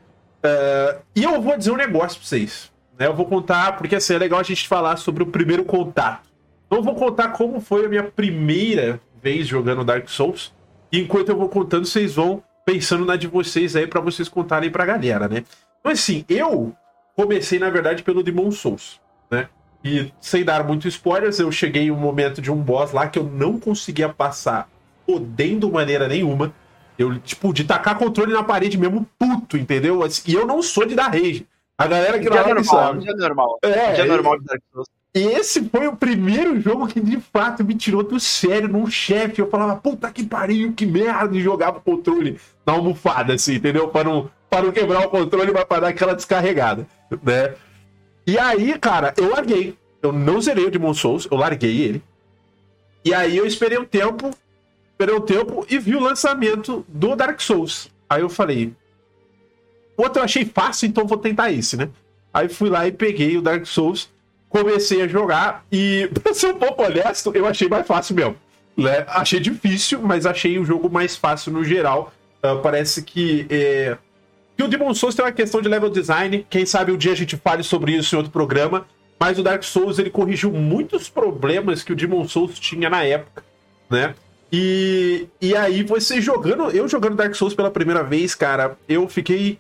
Ah, 0.43 0.99
e 1.15 1.25
eu 1.25 1.41
vou 1.41 1.57
dizer 1.57 1.71
um 1.71 1.77
negócio 1.77 2.19
pra 2.19 2.29
vocês. 2.29 2.71
Né? 2.99 3.07
Eu 3.07 3.15
vou 3.15 3.25
contar, 3.25 3.79
porque 3.79 3.97
assim, 3.97 4.15
é 4.15 4.19
legal 4.19 4.41
a 4.41 4.43
gente 4.43 4.69
falar 4.69 4.99
sobre 4.99 5.23
o 5.23 5.27
primeiro 5.27 5.65
contato. 5.65 6.29
Então 6.67 6.81
eu 6.81 6.85
vou 6.85 6.95
contar 6.95 7.29
como 7.29 7.59
foi 7.59 7.87
a 7.87 7.89
minha 7.89 8.05
primeira 8.05 9.01
vez 9.23 9.47
jogando 9.47 9.83
Dark 9.83 10.09
Souls. 10.11 10.55
E 10.93 11.01
enquanto 11.01 11.31
eu 11.31 11.37
vou 11.39 11.49
contando, 11.49 11.87
vocês 11.87 12.17
vão 12.17 12.43
pensando 12.67 13.05
na 13.05 13.17
de 13.17 13.27
vocês 13.29 13.75
aí 13.77 13.87
pra 13.87 14.01
vocês 14.01 14.29
contarem 14.29 14.71
pra 14.71 14.85
galera, 14.85 15.29
né? 15.29 15.45
Então 15.81 15.93
assim, 15.93 16.25
eu 16.29 16.75
comecei 17.15 17.59
na 17.59 17.71
verdade 17.71 18.03
pelo 18.03 18.23
Demon 18.23 18.51
Souls, 18.51 19.01
né? 19.31 19.49
E 19.85 20.13
sem 20.21 20.45
dar 20.45 20.65
muito 20.67 20.89
spoilers, 20.89 21.39
eu 21.39 21.51
cheguei 21.53 21.85
em 21.85 21.91
um 21.93 21.97
momento 21.97 22.43
de 22.43 22.51
um 22.51 22.57
boss 22.57 22.93
lá 22.93 23.07
que 23.09 23.19
eu 23.19 23.25
não 23.25 23.59
conseguia 23.59 24.09
passar 24.09 24.69
podendo 25.07 25.71
maneira 25.71 26.09
nenhuma. 26.09 26.53
Eu, 26.99 27.17
tipo, 27.21 27.53
de 27.53 27.63
tacar 27.63 27.97
controle 27.97 28.33
na 28.33 28.43
parede 28.43 28.77
mesmo, 28.77 29.07
puto, 29.19 29.57
entendeu? 29.57 30.01
E 30.27 30.35
eu 30.35 30.47
não 30.47 30.61
sou 30.63 30.85
de 30.87 30.95
dar 30.97 31.09
rage. 31.13 31.47
A 31.79 31.87
galera 31.87 32.19
que 32.19 32.29
não 32.29 32.37
normal, 32.37 32.59
um 32.59 32.65
sabe. 32.65 33.01
dia 33.01 33.15
normal. 33.15 33.59
É, 33.63 33.93
dia 33.93 34.07
e- 34.07 34.09
normal 34.09 34.39
de 34.41 34.45
Dark 34.47 34.63
Souls. 34.73 34.89
Esse 35.19 35.69
foi 35.71 35.87
o 35.87 35.97
primeiro 35.97 36.61
jogo 36.61 36.87
que 36.87 37.01
de 37.01 37.19
fato 37.19 37.65
me 37.65 37.75
tirou 37.75 38.03
do 38.03 38.21
sério 38.21 38.69
num 38.69 38.87
chefe. 38.87 39.41
Eu 39.41 39.49
falava, 39.49 39.77
puta 39.77 40.11
que 40.11 40.23
pariu, 40.23 40.73
que 40.73 40.85
merda, 40.85 41.35
e 41.35 41.41
jogava 41.41 41.79
o 41.79 41.81
controle 41.81 42.39
na 42.67 42.75
almofada, 42.75 43.33
assim, 43.33 43.55
entendeu? 43.55 43.89
Para 43.89 44.05
não, 44.05 44.31
para 44.51 44.67
não 44.67 44.73
quebrar 44.73 45.07
o 45.07 45.09
controle, 45.09 45.53
mas 45.53 45.65
para 45.65 45.83
dar 45.83 45.89
aquela 45.89 46.15
descarregada, 46.15 46.87
né? 47.23 47.55
E 48.27 48.39
aí, 48.39 48.79
cara, 48.79 49.15
eu 49.17 49.31
larguei. 49.31 49.79
Eu 50.03 50.13
não 50.13 50.41
zerei 50.41 50.67
o 50.67 50.71
Demon 50.71 50.93
Souls, 50.93 51.27
eu 51.31 51.37
larguei 51.39 51.81
ele. 51.81 52.03
E 53.05 53.15
aí 53.15 53.37
eu 53.37 53.47
esperei 53.47 53.79
um 53.79 53.85
tempo, 53.85 54.31
esperei 54.91 55.15
um 55.15 55.21
tempo 55.21 55.65
e 55.71 55.79
vi 55.79 55.95
o 55.95 56.01
lançamento 56.01 56.85
do 56.89 57.17
Dark 57.17 57.41
Souls. 57.41 57.91
Aí 58.09 58.21
eu 58.21 58.29
falei, 58.29 58.75
o 59.97 60.03
outro 60.03 60.21
eu 60.21 60.25
achei 60.25 60.45
fácil, 60.45 60.89
então 60.89 61.07
vou 61.07 61.17
tentar 61.17 61.51
esse, 61.51 61.77
né? 61.77 61.89
Aí 62.35 62.49
fui 62.49 62.69
lá 62.69 62.87
e 62.87 62.93
peguei 62.93 63.37
o 63.39 63.43
Dark 63.43 63.65
Souls, 63.65 64.11
comecei 64.57 65.03
a 65.03 65.09
jogar 65.09 65.65
e, 65.71 66.09
pra 66.23 66.33
ser 66.33 66.49
um 66.49 66.59
pouco 66.59 66.83
honesto, 66.83 67.33
eu 67.35 67.47
achei 67.47 67.69
mais 67.69 67.87
fácil 67.87 68.15
mesmo. 68.15 68.37
Né? 68.77 69.05
Achei 69.09 69.41
difícil, 69.41 70.01
mas 70.03 70.27
achei 70.27 70.59
o 70.59 70.65
jogo 70.65 70.91
mais 70.91 71.17
fácil 71.17 71.53
no 71.53 71.65
geral. 71.65 72.13
Uh, 72.43 72.61
parece 72.61 73.03
que, 73.03 73.47
é... 73.49 73.97
que 74.57 74.63
o 74.63 74.69
Demon 74.69 74.95
Souls 74.95 75.15
tem 75.15 75.25
uma 75.25 75.33
questão 75.33 75.63
de 75.63 75.69
level 75.69 75.89
design. 75.89 76.47
Quem 76.49 76.67
sabe 76.67 76.93
um 76.93 76.97
dia 76.97 77.13
a 77.13 77.17
gente 77.17 77.37
fale 77.37 77.63
sobre 77.63 77.93
isso 77.93 78.15
em 78.15 78.19
outro 78.19 78.33
programa. 78.33 78.87
Mas 79.19 79.39
o 79.39 79.43
Dark 79.43 79.63
Souls 79.63 79.99
ele 79.99 80.11
corrigiu 80.11 80.53
muitos 80.53 81.09
problemas 81.09 81.83
que 81.83 81.93
o 81.93 81.97
Demon 81.97 82.29
Souls 82.29 82.59
tinha 82.59 82.91
na 82.91 83.03
época, 83.03 83.43
né? 83.89 84.15
E, 84.53 85.27
e 85.41 85.57
aí 85.57 85.83
você 85.83 86.21
jogando, 86.21 86.71
eu 86.71 86.87
jogando 86.87 87.17
Dark 87.17 87.35
Souls 87.35 87.55
pela 87.55 87.71
primeira 87.71 88.05
vez, 88.05 88.35
cara, 88.35 88.77
eu 88.87 89.09
fiquei 89.09 89.59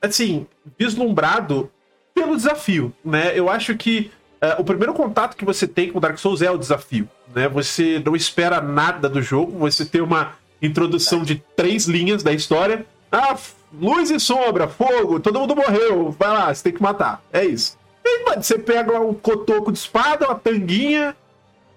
assim, 0.00 0.46
vislumbrado 0.78 1.70
pelo 2.16 2.34
desafio, 2.34 2.92
né? 3.04 3.38
Eu 3.38 3.50
acho 3.50 3.76
que 3.76 4.10
uh, 4.42 4.58
o 4.60 4.64
primeiro 4.64 4.94
contato 4.94 5.36
que 5.36 5.44
você 5.44 5.68
tem 5.68 5.92
com 5.92 6.00
Dark 6.00 6.16
Souls 6.16 6.40
é 6.40 6.50
o 6.50 6.56
desafio, 6.56 7.06
né? 7.34 7.46
Você 7.48 8.02
não 8.04 8.16
espera 8.16 8.58
nada 8.58 9.06
do 9.06 9.20
jogo, 9.20 9.58
você 9.58 9.84
tem 9.84 10.00
uma 10.00 10.32
introdução 10.62 11.22
de 11.22 11.36
três 11.54 11.84
linhas 11.86 12.22
da 12.22 12.32
história. 12.32 12.86
Ah, 13.12 13.36
luz 13.78 14.10
e 14.10 14.18
sombra, 14.18 14.66
fogo, 14.66 15.20
todo 15.20 15.38
mundo 15.38 15.54
morreu, 15.54 16.10
vai 16.18 16.28
lá, 16.28 16.54
você 16.54 16.62
tem 16.64 16.72
que 16.72 16.82
matar. 16.82 17.22
É 17.30 17.44
isso. 17.44 17.76
E 18.02 18.24
mano, 18.24 18.42
você 18.42 18.58
pega 18.58 18.98
um 18.98 19.12
cotoco 19.12 19.70
de 19.70 19.78
espada, 19.78 20.26
uma 20.26 20.34
tanguinha, 20.36 21.14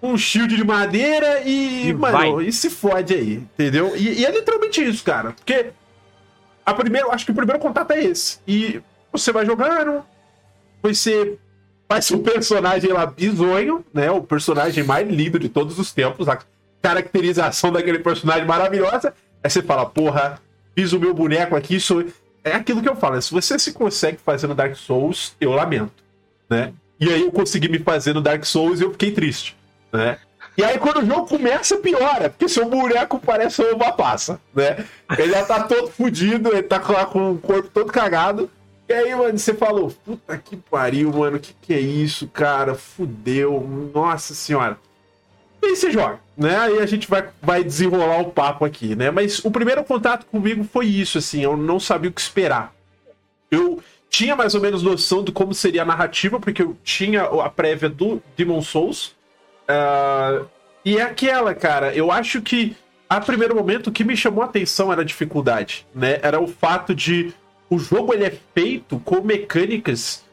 um 0.02 0.16
shield 0.16 0.56
de 0.56 0.64
madeira 0.64 1.42
e, 1.44 1.88
E 1.88 1.92
mano, 1.92 2.36
vai. 2.36 2.46
e 2.46 2.52
se 2.52 2.70
fode 2.70 3.12
aí, 3.12 3.34
entendeu? 3.34 3.94
E, 3.94 4.20
e 4.20 4.24
é 4.24 4.30
literalmente 4.30 4.82
isso, 4.82 5.04
cara. 5.04 5.32
Porque 5.32 5.66
a 6.64 6.72
primeira, 6.72 7.08
acho 7.12 7.26
que 7.26 7.32
o 7.32 7.34
primeiro 7.34 7.60
contato 7.60 7.90
é 7.90 8.02
esse. 8.02 8.38
E 8.48 8.80
você 9.12 9.32
vai 9.32 9.44
jogando, 9.44 10.02
você 10.82 11.38
faz 11.88 12.10
um 12.10 12.22
personagem 12.22 12.92
lá 12.92 13.04
bizonho, 13.04 13.84
né? 13.92 14.10
O 14.10 14.22
personagem 14.22 14.84
mais 14.84 15.08
lindo 15.08 15.38
de 15.38 15.48
todos 15.48 15.78
os 15.78 15.92
tempos, 15.92 16.28
a 16.28 16.38
caracterização 16.80 17.72
daquele 17.72 17.98
personagem 17.98 18.44
maravilhosa. 18.44 19.12
Aí 19.42 19.50
você 19.50 19.60
fala, 19.62 19.86
porra, 19.86 20.40
fiz 20.74 20.92
o 20.92 21.00
meu 21.00 21.12
boneco 21.12 21.56
aqui, 21.56 21.76
isso 21.76 22.04
é 22.44 22.52
aquilo 22.52 22.82
que 22.82 22.88
eu 22.88 22.96
falo. 22.96 23.20
Se 23.20 23.32
você 23.32 23.58
se 23.58 23.72
consegue 23.72 24.18
fazer 24.24 24.46
no 24.46 24.54
Dark 24.54 24.76
Souls, 24.76 25.34
eu 25.40 25.50
lamento, 25.50 26.02
né? 26.48 26.72
E 26.98 27.08
aí 27.08 27.22
eu 27.22 27.32
consegui 27.32 27.68
me 27.68 27.78
fazer 27.78 28.12
no 28.12 28.20
Dark 28.20 28.44
Souls 28.44 28.80
e 28.80 28.84
eu 28.84 28.92
fiquei 28.92 29.10
triste, 29.10 29.56
né? 29.92 30.18
E 30.56 30.64
aí 30.64 30.78
quando 30.78 30.98
o 30.98 31.06
jogo 31.06 31.26
começa, 31.26 31.76
piora, 31.78 32.28
porque 32.28 32.48
seu 32.48 32.68
boneco 32.68 33.18
parece 33.18 33.62
uma 33.62 33.92
passa, 33.92 34.40
né? 34.54 34.84
Ele 35.18 35.32
já 35.32 35.44
tá 35.44 35.62
todo 35.64 35.88
fudido, 35.88 36.50
ele 36.50 36.62
tá 36.62 36.78
com 36.78 37.32
o 37.32 37.38
corpo 37.38 37.68
todo 37.68 37.90
cagado. 37.90 38.50
E 38.90 38.92
aí, 38.92 39.14
mano, 39.14 39.38
você 39.38 39.54
falou, 39.54 39.94
puta 40.04 40.36
que 40.36 40.56
pariu, 40.56 41.12
mano, 41.12 41.38
que 41.38 41.54
que 41.62 41.72
é 41.72 41.78
isso, 41.78 42.26
cara? 42.26 42.74
Fudeu, 42.74 43.64
nossa 43.94 44.34
senhora. 44.34 44.76
E 45.62 45.66
aí 45.66 45.76
você 45.76 45.92
joga, 45.92 46.18
né? 46.36 46.58
Aí 46.58 46.80
a 46.80 46.86
gente 46.86 47.08
vai, 47.08 47.28
vai 47.40 47.62
desenrolar 47.62 48.18
o 48.18 48.32
papo 48.32 48.64
aqui, 48.64 48.96
né? 48.96 49.12
Mas 49.12 49.44
o 49.44 49.50
primeiro 49.52 49.84
contato 49.84 50.26
comigo 50.26 50.64
foi 50.64 50.86
isso, 50.86 51.18
assim, 51.18 51.40
eu 51.40 51.56
não 51.56 51.78
sabia 51.78 52.10
o 52.10 52.12
que 52.12 52.20
esperar. 52.20 52.74
Eu 53.48 53.80
tinha 54.08 54.34
mais 54.34 54.56
ou 54.56 54.60
menos 54.60 54.82
noção 54.82 55.22
de 55.22 55.30
como 55.30 55.54
seria 55.54 55.82
a 55.82 55.86
narrativa, 55.86 56.40
porque 56.40 56.60
eu 56.60 56.76
tinha 56.82 57.22
a 57.22 57.48
prévia 57.48 57.88
do 57.88 58.20
Demon 58.36 58.60
Souls. 58.60 59.14
Ah, 59.68 60.42
e 60.84 60.98
é 60.98 61.02
aquela, 61.02 61.54
cara, 61.54 61.94
eu 61.94 62.10
acho 62.10 62.42
que 62.42 62.76
a 63.08 63.20
primeiro 63.20 63.54
momento 63.54 63.86
o 63.86 63.92
que 63.92 64.02
me 64.02 64.16
chamou 64.16 64.42
a 64.42 64.46
atenção 64.46 64.92
era 64.92 65.02
a 65.02 65.04
dificuldade, 65.04 65.86
né? 65.94 66.18
Era 66.22 66.40
o 66.40 66.48
fato 66.48 66.92
de 66.92 67.32
o 67.70 67.78
jogo 67.78 68.12
ele 68.12 68.24
é 68.24 68.38
feito 68.52 68.98
com 68.98 69.22
mecânicas 69.22 70.24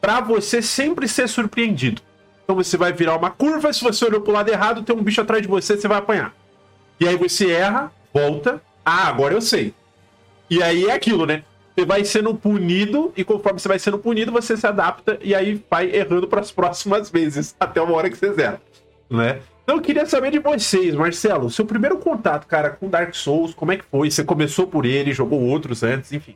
pra 0.00 0.20
você 0.20 0.62
sempre 0.62 1.06
ser 1.06 1.28
surpreendido. 1.28 2.00
Então 2.42 2.56
você 2.56 2.76
vai 2.76 2.92
virar 2.92 3.16
uma 3.16 3.30
curva, 3.30 3.72
se 3.72 3.84
você 3.84 4.04
olhou 4.06 4.22
pro 4.22 4.32
lado 4.32 4.48
errado, 4.48 4.82
tem 4.82 4.96
um 4.96 5.02
bicho 5.02 5.20
atrás 5.20 5.42
de 5.42 5.46
você, 5.46 5.76
você 5.76 5.86
vai 5.86 5.98
apanhar. 5.98 6.34
E 6.98 7.06
aí 7.06 7.16
você 7.16 7.50
erra, 7.50 7.92
volta. 8.12 8.60
Ah, 8.84 9.06
agora 9.06 9.34
eu 9.34 9.42
sei. 9.42 9.74
E 10.48 10.62
aí 10.62 10.86
é 10.86 10.92
aquilo, 10.92 11.26
né? 11.26 11.44
Você 11.76 11.84
vai 11.84 12.04
sendo 12.04 12.34
punido, 12.34 13.12
e 13.16 13.22
conforme 13.22 13.60
você 13.60 13.68
vai 13.68 13.78
sendo 13.78 13.98
punido, 13.98 14.32
você 14.32 14.56
se 14.56 14.66
adapta 14.66 15.18
e 15.22 15.34
aí 15.34 15.62
vai 15.70 15.94
errando 15.94 16.26
para 16.26 16.40
as 16.40 16.50
próximas 16.50 17.10
vezes, 17.10 17.54
até 17.60 17.80
uma 17.80 17.94
hora 17.94 18.10
que 18.10 18.16
você 18.16 18.32
zera, 18.32 18.60
né? 19.08 19.40
Então 19.62 19.76
eu 19.76 19.82
queria 19.82 20.04
saber 20.04 20.32
de 20.32 20.40
vocês, 20.40 20.94
Marcelo, 20.94 21.48
seu 21.48 21.64
primeiro 21.64 21.98
contato, 21.98 22.46
cara, 22.46 22.70
com 22.70 22.88
Dark 22.88 23.14
Souls, 23.14 23.54
como 23.54 23.70
é 23.70 23.76
que 23.76 23.84
foi? 23.84 24.10
Você 24.10 24.24
começou 24.24 24.66
por 24.66 24.84
ele, 24.84 25.12
jogou 25.12 25.40
outros 25.40 25.84
antes, 25.84 26.12
enfim. 26.12 26.34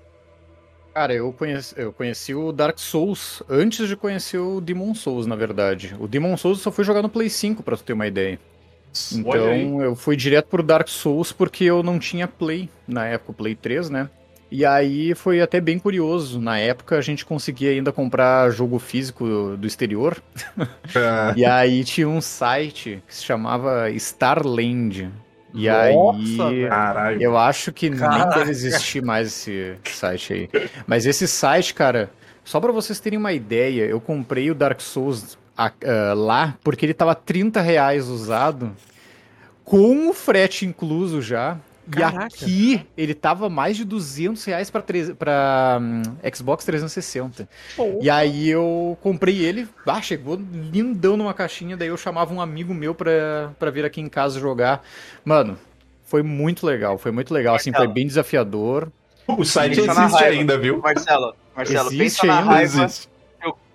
Cara, 0.94 1.12
eu 1.12 1.32
conheci, 1.32 1.74
eu 1.76 1.92
conheci 1.92 2.34
o 2.34 2.52
Dark 2.52 2.78
Souls 2.78 3.42
antes 3.48 3.88
de 3.88 3.96
conhecer 3.96 4.38
o 4.38 4.60
Demon 4.60 4.94
Souls, 4.94 5.26
na 5.26 5.34
verdade. 5.34 5.96
O 5.98 6.06
Demon 6.06 6.36
Souls 6.36 6.58
eu 6.58 6.62
só 6.62 6.70
fui 6.70 6.84
jogar 6.84 7.02
no 7.02 7.08
Play 7.08 7.28
5, 7.28 7.64
pra 7.64 7.76
tu 7.76 7.82
ter 7.82 7.94
uma 7.94 8.06
ideia. 8.06 8.38
Então 9.12 9.82
eu 9.82 9.96
fui 9.96 10.16
direto 10.16 10.46
pro 10.46 10.62
Dark 10.62 10.86
Souls 10.86 11.32
porque 11.32 11.64
eu 11.64 11.82
não 11.82 11.98
tinha 11.98 12.28
Play, 12.28 12.70
na 12.86 13.06
época, 13.06 13.32
o 13.32 13.34
Play 13.34 13.56
3, 13.56 13.90
né? 13.90 14.08
E 14.52 14.64
aí 14.64 15.16
foi 15.16 15.40
até 15.40 15.60
bem 15.60 15.80
curioso. 15.80 16.40
Na 16.40 16.58
época 16.60 16.96
a 16.96 17.00
gente 17.00 17.24
conseguia 17.26 17.72
ainda 17.72 17.90
comprar 17.90 18.48
jogo 18.52 18.78
físico 18.78 19.56
do 19.58 19.66
exterior. 19.66 20.22
Ah, 20.94 21.34
E 21.36 21.44
aí 21.44 21.82
tinha 21.82 22.08
um 22.08 22.20
site 22.20 23.02
que 23.04 23.14
se 23.16 23.24
chamava 23.24 23.90
Starland. 23.90 25.10
E 25.54 25.68
Nossa, 25.68 26.48
aí 26.48 26.68
caralho. 26.68 27.22
eu 27.22 27.38
acho 27.38 27.72
que 27.72 27.88
nem 27.88 27.98
Caraca. 27.98 28.38
deve 28.40 28.50
existir 28.50 29.00
mais 29.02 29.28
esse 29.28 29.76
site 29.84 30.32
aí. 30.32 30.50
Mas 30.86 31.06
esse 31.06 31.28
site, 31.28 31.72
cara, 31.74 32.10
só 32.44 32.60
pra 32.60 32.72
vocês 32.72 32.98
terem 32.98 33.18
uma 33.18 33.32
ideia, 33.32 33.84
eu 33.84 34.00
comprei 34.00 34.50
o 34.50 34.54
Dark 34.54 34.80
Souls 34.80 35.38
a- 35.56 35.70
ah, 35.86 36.12
lá 36.14 36.56
porque 36.64 36.84
ele 36.84 36.92
tava 36.94 37.14
30 37.14 37.60
reais 37.60 38.08
usado, 38.08 38.72
com 39.64 40.08
o 40.10 40.12
frete 40.12 40.66
incluso 40.66 41.22
já. 41.22 41.56
Caraca. 41.90 42.28
E 42.40 42.74
aqui 42.76 42.86
ele 42.96 43.14
tava 43.14 43.48
mais 43.48 43.76
de 43.76 43.84
200 43.84 44.44
reais 44.44 44.70
pra, 44.70 44.80
tre- 44.82 45.14
pra 45.14 45.78
hum, 45.80 46.02
Xbox 46.34 46.64
360. 46.64 47.48
E 48.00 48.08
aí 48.10 48.48
eu 48.48 48.96
comprei 49.02 49.38
ele, 49.44 49.68
ah, 49.86 50.00
chegou 50.00 50.36
lindão 50.36 51.16
numa 51.16 51.34
caixinha, 51.34 51.76
daí 51.76 51.88
eu 51.88 51.96
chamava 51.96 52.32
um 52.32 52.40
amigo 52.40 52.72
meu 52.72 52.94
pra, 52.94 53.52
pra 53.58 53.70
vir 53.70 53.84
aqui 53.84 54.00
em 54.00 54.08
casa 54.08 54.40
jogar. 54.40 54.82
Mano, 55.24 55.58
foi 56.04 56.22
muito 56.22 56.66
legal, 56.66 56.96
foi 56.98 57.10
muito 57.12 57.32
legal, 57.34 57.54
assim, 57.54 57.72
foi 57.72 57.88
bem 57.88 58.06
desafiador. 58.06 58.88
O 59.26 59.44
site 59.44 59.80
na 59.82 59.92
existe 60.04 60.24
ainda, 60.24 60.58
viu? 60.58 60.78
Marcelo, 60.80 61.34
Marcelo, 61.56 61.88
Existe 61.88 61.98
pensa 61.98 62.26
na 62.26 62.38
ainda, 62.40 62.50
raiva. 62.52 62.84
Existe. 62.84 63.08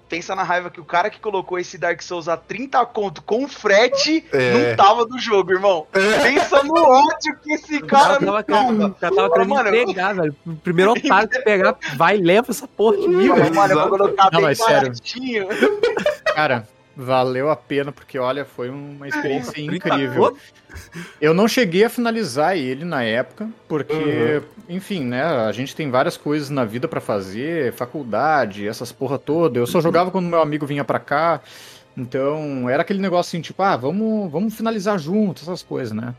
Pensa 0.10 0.36
na 0.36 0.42
raiva 0.44 0.70
que 0.72 0.82
o 0.82 0.86
cara 0.86 1.10
que 1.10 1.20
colocou 1.20 1.60
esse 1.60 1.78
Dark 1.78 2.02
Souls 2.02 2.28
a 2.28 2.36
30 2.36 2.84
conto 2.88 3.22
com 3.22 3.48
frete 3.48 4.26
É. 4.34 4.70
não 4.72 4.76
tava 4.76 5.06
do 5.06 5.20
jogo, 5.20 5.52
irmão. 5.52 5.86
É. 5.94 6.20
Pensa 6.24 6.64
no 6.64 6.74
ódio 6.76 7.38
que 7.44 7.54
esse 7.54 7.80
cara 7.82 8.18
cara 8.18 8.20
não 8.20 8.28
tava 8.34 8.44
tava. 8.44 8.64
querendo, 8.66 8.86
o 8.88 8.94
cara 8.96 9.16
tava 9.16 9.30
querendo 9.32 9.50
Mano, 9.50 9.70
entregar, 9.70 10.16
velho. 10.16 10.36
Primeiro 10.64 10.92
otário 10.92 11.30
que 11.30 11.40
pegar, 11.40 11.76
vai 11.96 12.18
e 12.18 12.22
leva 12.22 12.48
essa 12.50 12.68
porra 12.68 12.98
de 12.98 13.08
mim, 13.08 13.32
velho. 13.34 13.56
mano, 13.56 13.74
eu 13.74 13.80
vou 13.82 13.90
colocar 13.90 14.24
Não, 14.26 14.40
bem 14.40 14.42
mas 14.42 14.58
sério. 14.58 14.82
baratinho. 14.90 15.48
Cara, 16.36 16.68
valeu 17.02 17.50
a 17.50 17.56
pena, 17.56 17.94
porque 17.94 18.20
olha, 18.20 18.44
foi 18.44 18.70
uma 18.70 19.08
experiência 19.08 19.54
30 19.54 19.76
incrível. 19.76 20.36
Eu 21.22 21.34
não 21.34 21.48
cheguei 21.48 21.86
a 21.86 21.90
finalizar 21.90 22.58
ele 22.58 22.84
na 22.84 23.04
época, 23.04 23.50
porque, 23.70 23.94
Uhum. 23.94 24.42
enfim, 24.76 25.06
né, 25.06 25.24
a 25.24 25.52
gente 25.54 25.74
tem 25.76 25.90
várias 25.90 26.18
coisas 26.18 26.50
na 26.50 26.66
vida 26.66 26.88
pra 26.90 27.00
fazer, 27.00 27.72
faculdade, 27.74 28.68
essas 28.68 28.92
porra 28.92 29.18
toda. 29.18 29.58
Eu 29.60 29.66
só 29.66 29.80
jogava 29.80 30.12
quando 30.12 30.26
meu 30.28 30.42
amigo 30.42 30.66
vinha 30.66 30.84
pra 30.84 31.00
cá. 31.00 31.40
Então, 31.98 32.70
era 32.70 32.82
aquele 32.82 33.00
negócio 33.02 33.30
assim, 33.30 33.42
tipo, 33.42 33.62
ah, 33.64 33.76
vamos, 33.78 34.30
vamos 34.32 34.54
finalizar 34.54 35.00
junto, 35.00 35.42
essas 35.42 35.64
coisas, 35.64 35.94
né? 35.94 36.14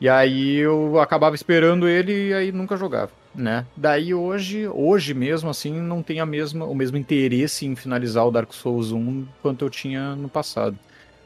E 0.00 0.08
aí 0.08 0.56
eu 0.56 1.00
acabava 1.00 1.34
esperando 1.34 1.88
ele 1.88 2.28
e 2.28 2.34
aí 2.34 2.52
nunca 2.52 2.76
jogava, 2.76 3.10
né? 3.36 3.66
Daí 3.76 4.14
hoje, 4.14 4.66
hoje 4.68 5.12
mesmo 5.14 5.50
assim, 5.50 5.72
não 5.80 6.02
tem 6.02 6.20
a 6.20 6.26
mesma, 6.26 6.64
o 6.64 6.74
mesmo 6.74 6.96
interesse 6.96 7.66
em 7.66 7.76
finalizar 7.76 8.26
o 8.26 8.30
Dark 8.30 8.52
Souls 8.52 8.92
1 8.92 9.26
quanto 9.42 9.64
eu 9.64 9.70
tinha 9.70 10.16
no 10.16 10.28
passado. 10.28 10.78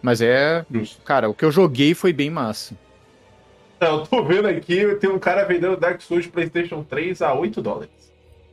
Mas 0.03 0.21
é, 0.21 0.65
Justo. 0.71 1.03
cara, 1.03 1.29
o 1.29 1.35
que 1.35 1.45
eu 1.45 1.53
joguei 1.53 1.95
foi 1.95 2.13
bem 2.13 2.31
massa. 2.31 2.75
Eu 3.81 4.03
tô 4.07 4.23
vendo 4.25 4.47
aqui, 4.49 4.95
tem 4.97 5.09
um 5.11 5.19
cara 5.19 5.45
vendendo 5.45 5.77
Dark 5.77 6.01
Souls 6.03 6.25
de 6.25 6.31
PlayStation 6.31 6.83
3 6.83 7.23
a 7.23 7.33
8 7.35 7.63
dólares. 7.63 7.91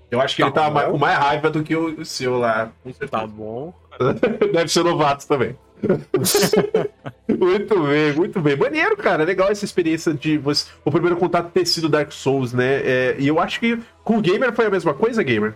Eu 0.09 0.21
acho 0.21 0.35
que 0.37 0.41
Tá 0.41 0.47
ele 0.47 0.55
tá 0.55 0.67
bom. 0.69 0.73
mais- 0.73 0.87
com 0.91 0.97
mais 0.97 1.17
raiva 1.17 1.49
do 1.49 1.63
que 1.63 1.75
o, 1.75 1.99
o 1.99 2.05
seu 2.05 2.37
lá. 2.39 2.71
Tá 3.11 3.27
bom. 3.27 3.73
Deve 4.53 4.69
ser 4.69 4.83
novato 4.83 5.27
também. 5.27 5.57
muito 7.27 7.83
bem, 7.83 8.13
muito 8.13 8.41
bem. 8.41 8.55
Maneiro, 8.55 8.97
cara. 8.97 9.23
Legal 9.23 9.49
essa 9.49 9.65
experiência 9.65 10.13
de 10.13 10.37
você, 10.37 10.69
o 10.83 10.91
primeiro 10.91 11.15
contato 11.17 11.51
ter 11.51 11.65
sido 11.65 11.89
Dark 11.89 12.11
Souls, 12.11 12.53
né? 12.53 12.81
É, 12.83 13.15
e 13.19 13.27
eu 13.27 13.39
acho 13.39 13.59
que 13.59 13.79
com 14.03 14.17
o 14.17 14.21
Gamer 14.21 14.53
foi 14.53 14.65
a 14.65 14.69
mesma 14.69 14.93
coisa, 14.93 15.23
Gamer. 15.23 15.55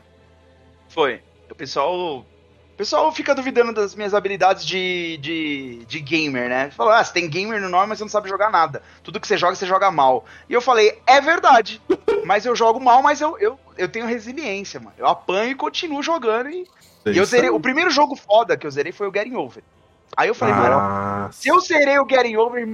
Foi. 0.89 1.21
O 1.49 1.55
pessoal. 1.55 2.19
O 2.19 2.25
pessoal 2.81 3.11
fica 3.11 3.35
duvidando 3.35 3.73
das 3.73 3.93
minhas 3.93 4.13
habilidades 4.13 4.65
de, 4.65 5.17
de, 5.17 5.85
de 5.85 5.99
gamer, 5.99 6.49
né? 6.49 6.71
Falou, 6.71 6.91
ah, 6.91 7.03
você 7.03 7.13
tem 7.13 7.29
gamer 7.29 7.61
no 7.61 7.69
nome, 7.69 7.87
mas 7.87 7.99
você 7.99 8.05
não 8.05 8.09
sabe 8.09 8.27
jogar 8.27 8.49
nada. 8.49 8.81
Tudo 9.03 9.19
que 9.19 9.27
você 9.27 9.37
joga, 9.37 9.53
você 9.53 9.67
joga 9.67 9.91
mal. 9.91 10.25
E 10.49 10.53
eu 10.53 10.61
falei, 10.61 10.99
é 11.05 11.21
verdade. 11.21 11.79
mas 12.25 12.43
eu 12.43 12.55
jogo 12.55 12.79
mal, 12.79 13.03
mas 13.03 13.21
eu, 13.21 13.37
eu, 13.37 13.59
eu 13.77 13.87
tenho 13.87 14.07
resiliência, 14.07 14.79
mano. 14.79 14.95
Eu 14.97 15.05
apanho 15.05 15.51
e 15.51 15.55
continuo 15.55 16.01
jogando. 16.01 16.49
E, 16.49 16.67
e 17.05 17.17
eu 17.17 17.25
zerei. 17.25 17.51
O 17.51 17.59
primeiro 17.59 17.91
jogo 17.91 18.15
foda 18.15 18.57
que 18.57 18.65
eu 18.65 18.71
zerei 18.71 18.91
foi 18.91 19.07
o 19.07 19.13
Getting 19.13 19.35
Over. 19.35 19.61
Aí 20.15 20.27
eu 20.27 20.35
falei, 20.35 20.53
mano, 20.53 20.77
Ah, 20.77 21.29
se 21.31 21.49
eu 21.49 21.59
zerei 21.59 21.97
o 21.99 22.07
Getting 22.07 22.35
Over, 22.37 22.67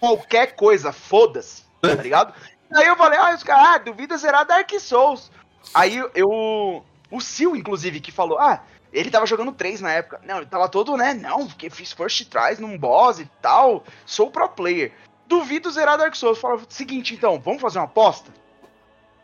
qualquer 0.00 0.54
coisa, 0.54 0.92
foda-se, 0.92 1.64
tá 1.80 1.94
ligado? 2.02 2.32
Aí 2.74 2.86
eu 2.86 2.96
falei, 2.96 3.18
ah, 3.18 3.34
os 3.34 3.42
caras, 3.42 3.68
ah, 3.68 3.78
duvida 3.78 4.16
zerar 4.16 4.44
Dark 4.46 4.70
Souls. 4.78 5.30
Aí 5.74 6.02
eu. 6.14 6.84
O 7.08 7.20
Sil, 7.22 7.54
inclusive, 7.54 8.00
que 8.00 8.10
falou, 8.10 8.38
ah, 8.38 8.62
ele 8.92 9.10
tava 9.10 9.26
jogando 9.26 9.52
3 9.52 9.80
na 9.80 9.92
época. 9.92 10.20
Não, 10.24 10.38
ele 10.38 10.46
tava 10.46 10.68
todo, 10.68 10.96
né? 10.96 11.14
Não, 11.14 11.46
porque 11.46 11.70
fiz 11.70 11.92
first 11.92 12.28
tries 12.28 12.58
num 12.58 12.76
boss 12.76 13.20
e 13.20 13.30
tal. 13.40 13.84
Sou 14.04 14.30
pro 14.30 14.48
player. 14.48 14.92
Duvido 15.26 15.70
zerar 15.70 15.98
Dark 15.98 16.14
Souls. 16.16 16.38
Fala, 16.38 16.60
seguinte, 16.68 17.14
então, 17.14 17.38
vamos 17.38 17.60
fazer 17.62 17.78
uma 17.78 17.84
aposta? 17.84 18.32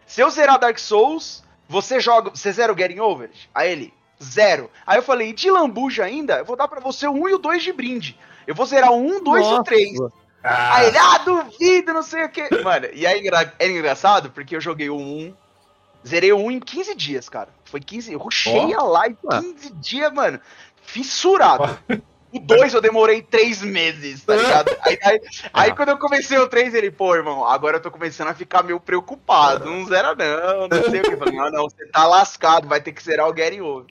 Se 0.06 0.20
eu 0.20 0.30
zerar 0.30 0.58
Dark 0.58 0.78
Souls, 0.78 1.42
você 1.68 1.98
joga. 1.98 2.30
Você 2.30 2.52
zera 2.52 2.72
o 2.72 2.78
Getting 2.78 3.00
Over? 3.00 3.30
Aí 3.54 3.72
ele, 3.72 3.94
zero. 4.22 4.70
Aí 4.86 4.98
eu 4.98 5.02
falei, 5.02 5.30
e 5.30 5.32
de 5.32 5.50
lambuja 5.50 6.04
ainda, 6.04 6.38
eu 6.38 6.44
vou 6.44 6.56
dar 6.56 6.68
pra 6.68 6.80
você 6.80 7.06
o 7.06 7.12
1 7.12 7.28
e 7.28 7.34
o 7.34 7.38
2 7.38 7.62
de 7.62 7.72
brinde. 7.72 8.18
Eu 8.46 8.54
vou 8.54 8.66
zerar 8.66 8.92
o 8.92 8.96
1, 8.96 9.22
2 9.22 9.46
e 9.46 9.52
o 9.54 9.62
3. 9.62 10.00
ah, 10.42 10.76
Aí 10.76 10.86
ele, 10.88 10.98
ah, 10.98 11.18
duvido, 11.18 11.92
não 11.92 12.02
sei 12.02 12.24
o 12.24 12.28
que. 12.28 12.48
Mano, 12.62 12.86
e 12.92 13.06
aí 13.06 13.20
engra- 13.20 13.52
é 13.58 13.68
engraçado 13.68 14.30
porque 14.30 14.56
eu 14.56 14.60
joguei 14.60 14.88
o 14.90 14.96
1, 14.96 15.34
zerei 16.06 16.32
o 16.32 16.38
1 16.38 16.50
em 16.50 16.60
15 16.60 16.94
dias, 16.94 17.28
cara. 17.28 17.48
Foi 17.64 17.80
15, 17.80 18.12
eu 18.12 18.18
rushei 18.18 18.74
Ó. 18.74 18.80
a 18.80 18.82
live 18.84 19.16
Ah. 19.30 19.40
15 19.40 19.72
dias, 19.74 20.12
mano. 20.12 20.40
Fissurado. 20.82 21.78
O 22.32 22.38
2 22.40 22.72
eu 22.74 22.80
demorei 22.80 23.20
3 23.22 23.62
meses, 23.62 24.24
tá 24.24 24.34
ligado? 24.34 24.70
Aí, 24.82 24.98
aí, 25.02 25.20
aí 25.52 25.70
Ah. 25.70 25.76
quando 25.76 25.90
eu 25.90 25.98
comecei 25.98 26.38
o 26.38 26.48
3, 26.48 26.72
ele, 26.74 26.90
pô, 26.90 27.14
irmão, 27.14 27.46
agora 27.46 27.76
eu 27.76 27.80
tô 27.80 27.90
começando 27.90 28.28
a 28.28 28.34
ficar 28.34 28.62
meio 28.62 28.80
preocupado. 28.80 29.66
Não 29.70 29.84
zera 29.86 30.14
não, 30.14 30.66
não 30.66 30.90
sei 30.90 31.00
o 31.00 31.02
que. 31.04 31.12
Eu 31.12 31.18
falei, 31.18 31.36
não, 31.36 31.50
não, 31.50 31.62
você 31.64 31.86
tá 31.86 32.06
lascado, 32.06 32.66
vai 32.66 32.80
ter 32.80 32.92
que 32.92 33.02
zerar 33.02 33.28
o 33.28 33.32
Gary 33.34 33.60
Over. 33.60 33.86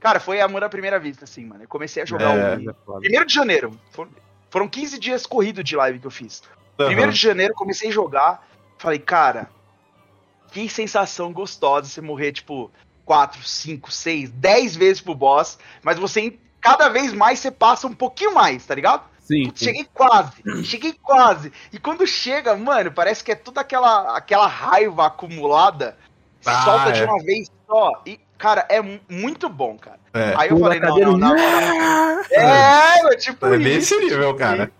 Cara, 0.00 0.18
foi 0.18 0.40
amor 0.40 0.64
à 0.64 0.68
primeira 0.68 0.98
vista, 0.98 1.24
assim, 1.24 1.44
mano. 1.44 1.62
Eu 1.64 1.68
comecei 1.68 2.02
a 2.02 2.06
jogar 2.06 2.34
É. 2.36 2.56
o 2.86 3.00
Primeiro 3.00 3.26
de 3.26 3.34
janeiro. 3.34 3.78
Foram, 3.90 4.10
foram 4.48 4.68
15 4.68 4.98
dias 4.98 5.26
corrido 5.26 5.62
de 5.62 5.76
live 5.76 5.98
que 5.98 6.06
eu 6.06 6.10
fiz. 6.10 6.42
aham. 6.78 6.86
Primeiro 6.88 7.12
de 7.12 7.18
janeiro, 7.20 7.54
comecei 7.54 7.90
a 7.90 7.92
jogar. 7.92 8.48
Falei, 8.78 8.98
cara, 8.98 9.50
que 10.50 10.68
sensação 10.70 11.32
gostosa 11.32 11.86
você 11.88 12.00
morrer, 12.00 12.32
tipo, 12.32 12.70
4, 13.04 13.42
5, 13.42 13.92
6, 13.92 14.30
10 14.30 14.76
vezes 14.76 15.00
pro 15.02 15.14
boss, 15.14 15.58
mas 15.82 15.98
você, 15.98 16.38
cada 16.60 16.88
vez 16.88 17.12
mais, 17.12 17.38
você 17.38 17.50
passa 17.50 17.86
um 17.86 17.94
pouquinho 17.94 18.34
mais, 18.34 18.64
tá 18.64 18.74
ligado? 18.74 19.02
Sim. 19.20 19.44
Putz, 19.44 19.62
cheguei 19.62 19.86
quase, 19.92 20.64
cheguei 20.64 20.92
quase. 20.94 21.52
E 21.72 21.78
quando 21.78 22.06
chega, 22.06 22.56
mano, 22.56 22.90
parece 22.90 23.22
que 23.22 23.30
é 23.30 23.34
toda 23.36 23.60
aquela, 23.60 24.16
aquela 24.16 24.46
raiva 24.46 25.06
acumulada, 25.06 25.96
Ah, 26.44 26.64
solta 26.64 26.92
de 26.92 27.02
é. 27.02 27.04
uma 27.04 27.22
vez 27.22 27.48
só. 27.66 28.02
E, 28.06 28.18
cara, 28.40 28.66
é 28.68 28.80
mu- 28.80 28.98
muito 29.08 29.48
bom, 29.48 29.76
cara. 29.76 30.00
É. 30.14 30.34
Aí 30.36 30.48
eu 30.48 30.56
Pula 30.56 30.74
falei, 30.74 30.80
não, 30.80 31.12
não, 31.12 31.18
não, 31.18 31.36
não. 31.36 32.24
É, 32.32 33.12
é, 33.12 33.16
tipo 33.16 33.46
É 33.46 33.56
isso. 33.56 33.58
nesse 33.58 33.96
nível, 33.98 34.34
cara. 34.34 34.72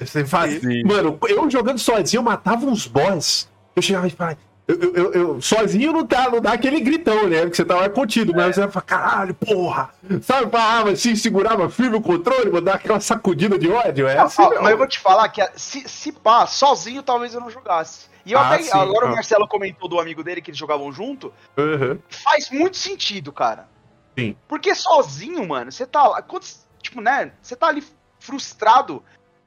Você 0.00 0.24
faz... 0.24 0.60
Sim. 0.60 0.84
Mano, 0.84 1.18
eu 1.28 1.50
jogando 1.50 1.78
sozinho, 1.78 2.20
eu 2.20 2.22
matava 2.24 2.66
uns 2.66 2.86
boss. 2.86 3.50
Eu 3.74 3.82
chegava 3.82 4.06
e 4.06 4.10
falava. 4.10 4.38
Eu, 4.68 4.92
eu, 4.94 5.12
eu- 5.12 5.40
sozinho 5.40 5.92
não 5.92 6.02
dá, 6.04 6.28
não 6.28 6.40
dá 6.40 6.52
aquele 6.52 6.80
gritão, 6.80 7.28
né? 7.28 7.42
Porque 7.42 7.54
você 7.56 7.64
tava 7.64 7.88
contido, 7.88 8.32
mas 8.34 8.56
você 8.56 8.66
fala, 8.68 8.84
caralho, 8.84 9.34
porra! 9.34 9.90
Sabe, 10.22 10.50
falava 10.50 10.90
assim, 10.90 11.14
segurava 11.14 11.70
firme 11.70 11.96
o 11.96 12.00
controle, 12.02 12.50
mandava 12.50 12.76
aquela 12.76 12.98
sacudida 12.98 13.56
de 13.56 13.70
ódio. 13.70 14.08
É 14.08 14.18
Ah, 14.18 14.24
assim, 14.24 14.42
ah, 14.42 14.60
mas 14.60 14.72
eu 14.72 14.78
vou 14.78 14.88
te 14.88 14.98
falar 14.98 15.28
que 15.28 15.40
ah, 15.40 15.52
se, 15.54 15.88
se 15.88 16.10
pá, 16.10 16.46
sozinho 16.48 17.00
talvez 17.02 17.32
eu 17.32 17.40
não 17.40 17.48
jogasse. 17.48 18.06
E 18.24 18.32
eu 18.32 18.40
Ah, 18.40 18.54
até, 18.54 18.64
sim, 18.64 18.70
agora 18.76 19.06
ah. 19.06 19.10
o 19.10 19.14
Marcelo 19.14 19.46
comentou 19.46 19.88
do 19.88 20.00
amigo 20.00 20.24
dele 20.24 20.42
que 20.42 20.50
eles 20.50 20.58
jogavam 20.58 20.92
junto. 20.92 21.32
Aham. 21.56 21.98
Faz 22.08 22.50
muito 22.50 22.76
sentido, 22.76 23.32
cara. 23.32 23.68
Sim. 24.18 24.34
Porque 24.48 24.74
sozinho, 24.74 25.46
mano, 25.46 25.70
você 25.70 25.86
tá 25.86 26.08
lá. 26.08 26.20
Quando, 26.22 26.44
tipo, 26.82 27.00
né? 27.00 27.30
Você 27.40 27.54
tá 27.54 27.68
ali 27.68 27.84
frustrado. 28.18 29.00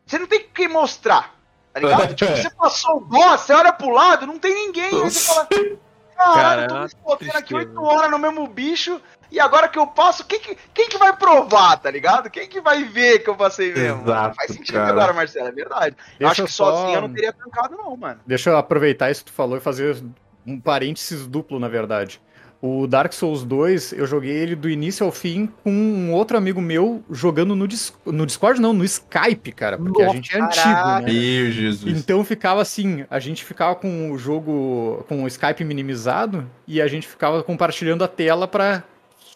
Você 0.06 0.18
não 0.18 0.28
tem 0.28 0.40
o 0.40 0.50
que 0.50 0.68
mostrar. 0.70 1.36
Tá 1.80 1.88
ligado? 1.88 2.14
tipo, 2.16 2.32
você 2.36 2.50
passou 2.52 2.98
o 2.98 3.00
boss, 3.02 3.42
você 3.42 3.54
olha 3.54 3.72
pro 3.74 3.90
lado, 3.90 4.26
não 4.28 4.38
tem 4.40 4.54
ninguém. 4.54 4.86
Aí 4.86 4.92
você 5.10 5.20
fala. 5.34 5.48
Cara, 5.48 6.34
Caralho, 6.34 6.62
é 6.64 6.68
tô 6.68 6.80
me 6.80 6.90
fodendo 7.04 7.32
aqui 7.38 7.54
tristeza. 7.54 7.80
8 7.80 7.84
horas 7.84 8.12
no 8.12 8.20
mesmo 8.20 8.46
bicho. 8.48 9.02
E 9.32 9.40
agora 9.40 9.68
que 9.70 9.78
eu 9.78 9.86
passo, 9.88 10.26
quem 10.26 10.40
que, 10.40 10.58
quem 10.74 10.90
que 10.90 10.98
vai 10.98 11.16
provar, 11.16 11.78
tá 11.78 11.90
ligado? 11.92 12.30
Quem 12.32 12.48
que 12.50 12.60
vai 12.60 12.84
ver 12.84 13.20
que 13.20 13.30
eu 13.30 13.36
passei 13.36 13.72
mesmo? 13.74 14.02
Exato, 14.04 14.36
Faz 14.36 14.52
sentido 14.52 14.74
cara. 14.74 14.90
agora, 14.90 15.14
Marcelo, 15.14 15.48
é 15.48 15.52
verdade. 15.52 15.96
Eu 16.20 16.28
Deixa 16.28 16.32
acho 16.32 16.44
que 16.46 16.52
só- 16.52 16.72
sozinho 16.76 16.96
eu 16.96 17.02
não 17.04 17.14
teria 17.14 17.32
tancado, 17.32 17.78
não, 17.78 17.96
mano. 17.96 18.20
Deixa 18.26 18.50
eu 18.50 18.58
aproveitar 18.58 19.12
isso 19.12 19.24
que 19.24 19.32
tu 19.32 19.36
falou 19.36 19.56
e 19.56 19.62
fazer 19.62 20.04
um 20.46 20.60
parênteses 20.60 21.28
duplo, 21.28 21.60
na 21.60 21.68
verdade. 21.68 22.20
O 22.62 22.86
Dark 22.88 23.14
Souls 23.14 23.44
2, 23.46 23.94
eu 23.94 24.06
joguei 24.06 24.32
ele 24.36 24.54
do 24.54 24.70
início 24.70 25.06
ao 25.06 25.14
fim 25.14 25.48
com 25.64 25.72
um 25.72 26.12
outro 26.12 26.38
amigo 26.38 26.60
meu 26.62 27.02
jogando 27.10 27.56
no, 27.56 27.66
Dis- 27.66 27.94
no 28.06 28.26
Discord, 28.26 28.60
não, 28.60 28.74
no 28.74 28.84
Skype, 28.84 29.54
cara, 29.54 29.78
porque 29.78 30.02
a 30.02 30.06
Nossa, 30.08 30.18
gente 30.18 30.36
é 30.36 30.42
antigo, 30.42 30.64
caraca. 30.64 31.06
né? 31.08 31.14
Meu 31.14 31.52
Jesus. 31.52 31.98
Então 31.98 32.22
ficava 32.26 32.62
assim, 32.62 33.06
a 33.10 33.18
gente 33.18 33.46
ficava 33.46 33.76
com 33.76 34.12
o 34.12 34.18
jogo, 34.18 35.06
com 35.08 35.24
o 35.24 35.28
Skype 35.28 35.64
minimizado 35.64 36.46
e 36.68 36.82
a 36.82 36.88
gente 36.88 37.08
ficava 37.08 37.42
compartilhando 37.44 38.04
a 38.04 38.10
tela 38.10 38.46
pra, 38.46 38.84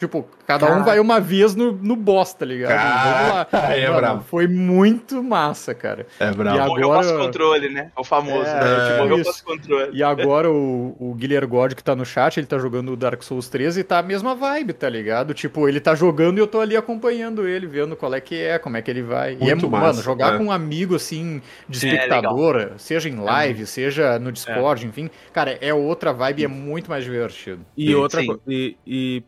tipo, 0.03 0.27
cada 0.45 0.71
um 0.75 0.83
vai 0.83 0.99
uma 0.99 1.19
vez 1.19 1.55
no, 1.55 1.71
no 1.71 1.95
boss, 1.95 2.33
tá 2.33 2.45
ligado? 2.45 2.71
Vamos 2.71 3.33
lá. 3.35 3.45
Cara, 3.45 3.75
é 3.77 3.87
Mano, 3.87 3.97
brabo. 3.99 4.23
Foi 4.23 4.47
muito 4.47 5.23
massa, 5.23 5.73
cara. 5.73 6.05
É 6.19 6.31
brabo. 6.31 6.57
E 6.57 6.67
Morreu 6.67 6.91
Agora- 6.91 7.07
passo 7.07 7.17
controle, 7.17 7.69
né? 7.69 7.91
É 7.95 7.99
o 7.99 8.03
famoso. 8.03 8.45
É, 8.47 8.53
né? 8.53 8.85
tipo 8.89 8.97
Morreu 8.99 9.17
isso. 9.17 9.25
passo 9.25 9.43
controle. 9.45 9.97
E 9.97 10.03
agora 10.03 10.51
o, 10.51 10.95
o 10.99 11.13
Guilherme 11.13 11.47
God 11.47 11.73
que 11.73 11.83
tá 11.83 11.95
no 11.95 12.05
chat, 12.05 12.37
ele 12.37 12.47
tá 12.47 12.57
jogando 12.57 12.91
o 12.93 12.95
Dark 12.97 13.21
Souls 13.23 13.47
3 13.49 13.77
e 13.77 13.83
tá 13.83 13.99
a 13.99 14.03
mesma 14.03 14.35
vibe, 14.35 14.73
tá 14.73 14.89
ligado? 14.89 15.33
Tipo, 15.33 15.67
ele 15.67 15.79
tá 15.79 15.95
jogando 15.95 16.37
e 16.37 16.41
eu 16.41 16.47
tô 16.47 16.59
ali 16.59 16.75
acompanhando 16.75 17.47
ele, 17.47 17.65
vendo 17.67 17.95
qual 17.95 18.13
é 18.13 18.21
que 18.21 18.35
é, 18.35 18.57
como 18.59 18.77
é 18.77 18.81
que 18.81 18.89
ele 18.91 19.01
vai. 19.01 19.37
e 19.39 19.49
é, 19.49 19.53
Muito 19.55 19.69
mano, 19.69 19.85
massa, 19.87 20.01
jogar 20.01 20.35
é. 20.35 20.37
com 20.37 20.45
um 20.45 20.51
amigo 20.51 20.95
assim, 20.95 21.41
de 21.67 21.85
É, 21.85 21.89
espectador, 21.93 22.71
seja 22.77 23.09
em 23.09 23.15
live, 23.15 23.65
seja 23.65 24.17
no 24.19 24.31
Discord, 24.31 24.85
enfim, 24.85 25.09
cara, 25.31 25.57
é 25.61 25.73
outra 25.73 26.11
vibe 26.13 26.41
e 26.41 26.45
é 26.45 26.47
muito 26.47 26.89
mais 26.89 27.03
divertido. 27.03 27.65
E 27.77 27.87
Sim, 27.87 27.95
outra 27.95 28.21
sim. 28.21 28.39
e, 28.47 28.77
e 28.85 29.23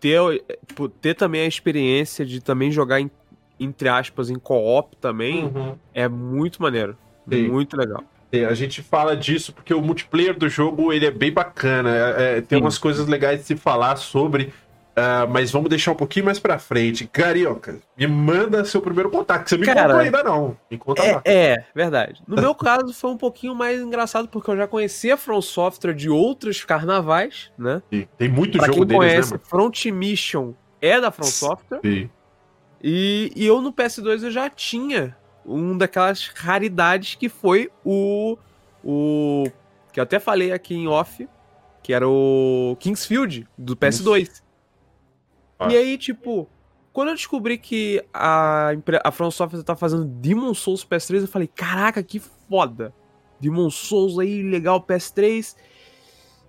ter, 0.00 0.42
tipo, 0.66 0.88
ter 0.88 1.14
também 1.14 1.42
a 1.42 1.46
experiência 1.46 2.24
de 2.24 2.40
também 2.40 2.70
jogar 2.70 3.00
em, 3.00 3.10
entre 3.58 3.88
aspas 3.88 4.28
em 4.30 4.34
co-op 4.36 4.96
também 4.96 5.44
Uhum. 5.44 5.74
é 5.94 6.08
muito 6.08 6.60
maneiro. 6.62 6.96
Sim. 7.30 7.48
Muito 7.48 7.76
legal. 7.76 8.02
A 8.48 8.54
gente 8.54 8.82
fala 8.82 9.16
disso 9.16 9.52
porque 9.52 9.72
o 9.72 9.80
multiplayer 9.80 10.36
do 10.36 10.48
jogo 10.48 10.92
ele 10.92 11.06
é 11.06 11.10
bem 11.10 11.32
bacana. 11.32 11.88
é- 11.96 12.38
é, 12.38 12.40
tem 12.42 12.58
Sim. 12.58 12.64
umas 12.64 12.76
coisas 12.76 13.06
legais 13.06 13.40
de 13.40 13.46
se 13.46 13.56
falar 13.56 13.96
sobre, 13.96 14.52
ah, 14.98 15.26
mas 15.28 15.50
vamos 15.50 15.68
deixar 15.68 15.92
um 15.92 15.94
pouquinho 15.94 16.24
mais 16.24 16.38
pra 16.38 16.58
frente. 16.58 17.06
Carioca, 17.06 17.78
me 17.94 18.06
manda 18.06 18.64
seu 18.64 18.80
primeiro 18.80 19.10
contato, 19.10 19.44
que 19.44 19.50
você 19.50 19.58
me 19.58 19.66
Cara, 19.66 19.82
contou 19.82 19.98
ainda 19.98 20.22
não. 20.22 20.56
Me 20.70 20.78
conta 20.78 21.02
lá. 21.02 21.20
É, 21.22 21.50
é, 21.52 21.64
verdade. 21.74 22.22
No 22.26 22.34
meu 22.34 22.54
caso 22.54 22.94
foi 22.94 23.10
um 23.10 23.16
pouquinho 23.18 23.54
mais 23.54 23.78
engraçado 23.78 24.26
porque 24.26 24.50
eu 24.50 24.56
já 24.56 24.66
conhecia 24.66 25.12
a 25.12 25.16
From 25.18 25.42
Software 25.42 25.92
de 25.92 26.08
outros 26.08 26.64
carnavais, 26.64 27.52
né? 27.58 27.82
Sim, 27.92 28.08
Tem 28.16 28.28
muito 28.28 28.56
Pra 28.56 28.68
jogo 28.68 28.78
quem 28.78 28.86
deles, 28.86 28.98
conhece, 28.98 29.32
né? 29.34 29.40
Front 29.44 29.84
Mission 29.84 30.54
é 30.80 30.98
da 30.98 31.10
From 31.10 31.24
Software. 31.24 31.80
Sim. 31.84 32.08
E, 32.82 33.30
e 33.36 33.46
eu 33.46 33.60
no 33.60 33.74
PS2 33.74 34.22
eu 34.22 34.30
já 34.30 34.48
tinha 34.48 35.14
um 35.44 35.76
daquelas 35.76 36.28
raridades 36.34 37.16
que 37.16 37.28
foi 37.28 37.70
o. 37.84 38.38
O. 38.82 39.44
Que 39.92 40.00
eu 40.00 40.04
até 40.04 40.18
falei 40.18 40.52
aqui 40.52 40.74
em 40.74 40.88
off, 40.88 41.28
que 41.82 41.92
era 41.92 42.08
o 42.08 42.76
Kingsfield, 42.80 43.46
do 43.58 43.76
PS2. 43.76 44.45
Ah. 45.58 45.72
E 45.72 45.76
aí, 45.76 45.98
tipo, 45.98 46.48
quando 46.92 47.08
eu 47.08 47.14
descobri 47.14 47.58
que 47.58 48.02
a, 48.12 48.70
a 49.04 49.10
From 49.10 49.30
Software 49.30 49.62
tá 49.62 49.76
fazendo 49.76 50.04
Demon 50.04 50.54
Souls 50.54 50.84
PS3, 50.84 51.22
eu 51.22 51.28
falei, 51.28 51.48
caraca, 51.48 52.02
que 52.02 52.18
foda! 52.18 52.92
Demon 53.40 53.70
Souls 53.70 54.18
aí, 54.18 54.42
legal, 54.42 54.82
PS3. 54.82 55.56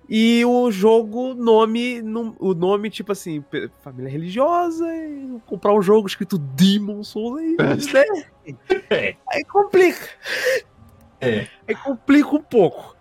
E 0.09 0.45
o 0.45 0.71
jogo, 0.71 1.33
nome, 1.33 2.01
o 2.39 2.53
nome, 2.53 2.89
tipo 2.89 3.11
assim, 3.11 3.43
família 3.81 4.09
religiosa, 4.09 4.87
e 4.87 5.37
comprar 5.45 5.73
um 5.73 5.81
jogo 5.81 6.07
escrito 6.07 6.37
Demon 6.37 7.03
Souls 7.03 7.39
aí, 7.39 7.57
né? 7.57 8.55
É. 8.89 9.15
Aí 9.29 9.43
complica. 9.43 10.07
É. 11.19 11.47
Aí 11.67 11.75
complica 11.75 12.29
um 12.29 12.41
pouco. 12.41 12.95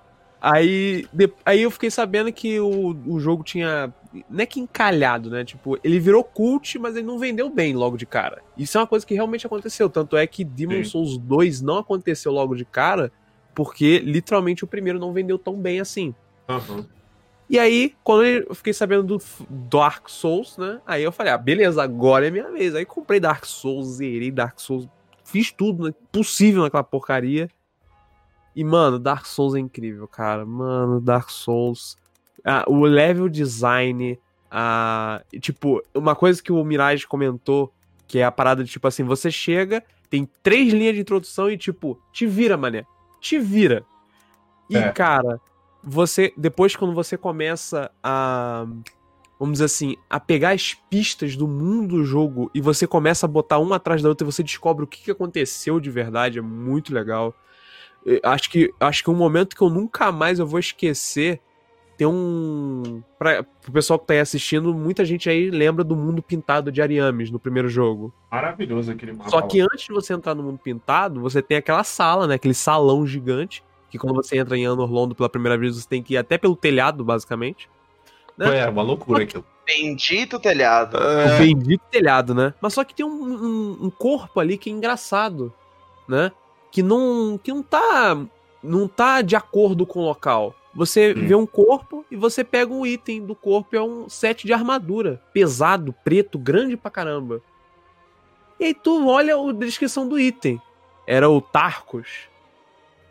Aí, 0.49 1.05
de- 1.13 1.33
aí 1.45 1.63
eu 1.63 1.71
fiquei 1.73 1.91
sabendo 1.91 2.33
que 2.33 2.61
o, 2.61 2.97
o 3.05 3.19
jogo 3.19 3.43
tinha. 3.43 3.93
Não 4.31 4.41
é 4.41 4.47
que 4.47 4.61
encalhado, 4.61 5.29
né? 5.29 5.45
Tipo, 5.45 5.77
ele 5.83 5.99
virou 5.99 6.23
cult, 6.23 6.79
mas 6.79 6.95
ele 6.95 7.05
não 7.05 7.19
vendeu 7.19 7.51
bem 7.51 7.75
logo 7.75 7.97
de 7.97 8.07
cara. 8.07 8.41
Isso 8.57 8.79
é 8.79 8.81
uma 8.81 8.87
coisa 8.87 9.05
que 9.05 9.13
realmente 9.13 9.45
aconteceu. 9.45 9.91
Tanto 9.91 10.17
é 10.17 10.25
que 10.25 10.45
Demon 10.45 10.85
Sim. 10.85 10.91
Souls 10.91 11.19
2 11.19 11.61
não 11.61 11.79
aconteceu 11.79 12.31
logo 12.31 12.55
de 12.55 12.65
cara, 12.65 13.11
porque 13.57 13.99
literalmente 13.99 14.63
o 14.63 14.69
primeiro 14.69 15.01
não 15.01 15.13
vendeu 15.13 15.37
tão 15.37 15.57
bem 15.57 15.81
assim. 15.81 16.15
Aham. 16.49 16.87
E 17.51 17.59
aí, 17.59 17.95
quando 18.05 18.25
eu 18.25 18.55
fiquei 18.55 18.73
sabendo 18.73 19.03
do 19.03 19.23
Dark 19.51 20.09
Souls, 20.09 20.57
né? 20.59 20.81
Aí 20.87 21.03
eu 21.03 21.11
falei, 21.11 21.33
ah, 21.33 21.39
beleza, 21.39 21.83
agora 21.83 22.29
é 22.29 22.31
minha 22.31 22.51
vez. 22.53 22.73
Aí 22.75 22.85
comprei 22.85 23.19
Dark 23.19 23.45
Souls, 23.45 23.97
zerei 23.97 24.31
Dark 24.31 24.61
Souls, 24.61 24.89
fiz 25.25 25.51
tudo 25.51 25.89
né, 25.89 25.95
possível 26.13 26.63
naquela 26.63 26.85
porcaria. 26.85 27.49
E, 28.57 28.65
mano, 28.65 28.99
Dark 28.99 29.27
Souls 29.27 29.55
é 29.55 29.59
incrível, 29.61 30.09
cara. 30.09 30.47
Mano, 30.47 30.99
Dark 30.99 31.29
Souls. 31.29 31.95
Ah, 32.43 32.65
o 32.67 32.85
level 32.87 33.29
design. 33.29 34.19
Ah, 34.51 35.23
tipo, 35.43 35.83
uma 35.95 36.17
coisa 36.17 36.43
que 36.43 36.51
o 36.51 36.65
Mirage 36.65 37.07
comentou, 37.07 37.71
que 38.09 38.19
é 38.19 38.25
a 38.25 38.33
parada 38.33 38.65
de 38.65 38.71
tipo 38.71 38.89
assim: 38.89 39.05
você 39.05 39.31
chega, 39.31 39.85
tem 40.09 40.27
três 40.43 40.73
linhas 40.73 40.95
de 40.95 41.03
introdução 41.03 41.51
e, 41.51 41.59
tipo, 41.59 42.01
te 42.11 42.27
vira, 42.27 42.57
mané. 42.57 42.87
Te 43.21 43.39
vira. 43.39 43.85
E, 44.71 44.77
É. 44.79 44.91
cara, 44.91 45.39
você. 45.85 46.33
Depois, 46.35 46.75
quando 46.75 46.95
você 46.95 47.19
começa 47.19 47.91
a. 48.03 48.67
Vamos 49.39 49.55
dizer 49.55 49.67
assim, 49.67 49.97
a 50.09 50.19
pegar 50.19 50.53
as 50.53 50.73
pistas 50.73 51.37
do 51.37 51.47
mundo 51.47 51.99
do 51.99 52.05
jogo 52.05 52.51
e 52.55 52.61
você 52.63 52.87
começa 52.87 53.27
a 53.27 53.29
botar 53.29 53.59
uma 53.59 53.77
atrás 53.77 54.01
da 54.01 54.09
outra 54.09 54.27
e 54.27 54.33
você 54.33 54.43
descobre 54.43 54.83
o 54.83 54.87
que 54.87 55.03
que 55.03 55.11
aconteceu 55.11 55.79
de 55.79 55.91
verdade, 55.91 56.39
é 56.39 56.43
muito 56.43 56.95
legal. 56.95 57.35
Acho 58.23 58.51
que, 58.51 58.73
acho 58.79 59.03
que 59.03 59.11
um 59.11 59.15
momento 59.15 59.57
que 59.57 59.63
eu 59.63 59.69
nunca 59.71 60.13
mais 60.13 60.39
eu 60.39 60.47
vou 60.47 60.61
esquecer. 60.61 61.41
Tem 61.97 62.07
um. 62.07 63.03
Pra, 63.19 63.43
pro 63.43 63.73
pessoal 63.73 63.99
que 63.99 64.07
tá 64.07 64.13
aí 64.15 64.21
assistindo, 64.21 64.75
muita 64.75 65.05
gente 65.05 65.31
aí 65.31 65.51
lembra 65.51 65.83
do 65.83 65.97
mundo 65.97 66.23
pintado 66.23 66.71
de 66.71 66.83
Ariames 66.83 67.31
no 67.31 67.39
primeiro 67.39 67.69
jogo. 67.71 68.13
Maravilhoso 68.31 68.93
aquele 68.93 69.13
mapa. 69.13 69.31
Só 69.31 69.41
que 69.43 69.61
antes 69.61 69.87
de 69.87 69.93
você 69.93 70.13
entrar 70.13 70.35
no 70.35 70.43
mundo 70.43 70.59
pintado, 70.59 71.21
você 71.21 71.41
tem 71.41 71.57
aquela 71.57 71.83
sala, 71.83 72.27
né? 72.27 72.35
Aquele 72.35 72.55
salão 72.55 73.07
gigante. 73.07 73.65
Que 73.91 73.99
quando 73.99 74.15
você 74.17 74.37
entra 74.39 74.57
em 74.59 74.67
Anor 74.67 74.91
Londo 74.91 75.15
pela 75.15 75.29
primeira 75.29 75.57
vez, 75.57 75.75
você 75.77 75.89
tem 75.89 76.03
que 76.03 76.15
ir 76.15 76.17
até 76.19 76.37
pelo 76.37 76.55
telhado, 76.55 77.03
basicamente. 77.05 77.69
né? 78.37 78.59
É, 78.59 78.69
uma 78.69 78.83
loucura 78.83 79.23
aquilo. 79.23 79.45
Bendito 79.65 80.39
telhado. 80.39 80.97
O 80.99 81.39
bendito 81.39 81.83
telhado, 81.91 82.35
né? 82.35 82.53
Mas 82.61 82.75
só 82.75 82.85
que 82.85 82.95
tem 82.95 83.07
um, 83.07 83.09
um- 83.11 83.79
um 83.87 83.91
corpo 83.91 84.39
ali 84.39 84.59
que 84.59 84.69
é 84.69 84.73
engraçado, 84.73 85.53
né? 86.07 86.31
Que 86.71 86.83
não, 86.83 87.39
que 87.43 87.53
não 87.53 87.63
tá. 87.63 88.17
Não 88.63 88.89
tá 88.89 89.23
de 89.23 89.37
acordo 89.37 89.87
com 89.87 90.01
o 90.01 90.05
local. 90.05 90.55
Você 90.75 91.15
Hum. 91.17 91.27
vê 91.27 91.35
um 91.35 91.47
corpo 91.47 92.05
e 92.11 92.17
você 92.17 92.45
pega 92.45 92.73
um 92.73 92.85
item 92.85 93.25
do 93.25 93.35
corpo, 93.35 93.75
é 93.77 93.83
um 93.83 94.09
set 94.09 94.47
de 94.47 94.53
armadura. 94.53 95.23
Pesado, 95.33 95.95
preto, 96.05 96.39
grande 96.39 96.77
pra 96.77 96.91
caramba. 96.91 97.41
E 98.61 98.65
aí 98.67 98.75
tu 98.75 99.07
olha 99.09 99.37
a 99.37 99.53
descrição 99.53 100.07
do 100.09 100.19
item. 100.19 100.61
Era 101.07 101.31
o 101.31 101.41
Tarcos. 101.41 102.29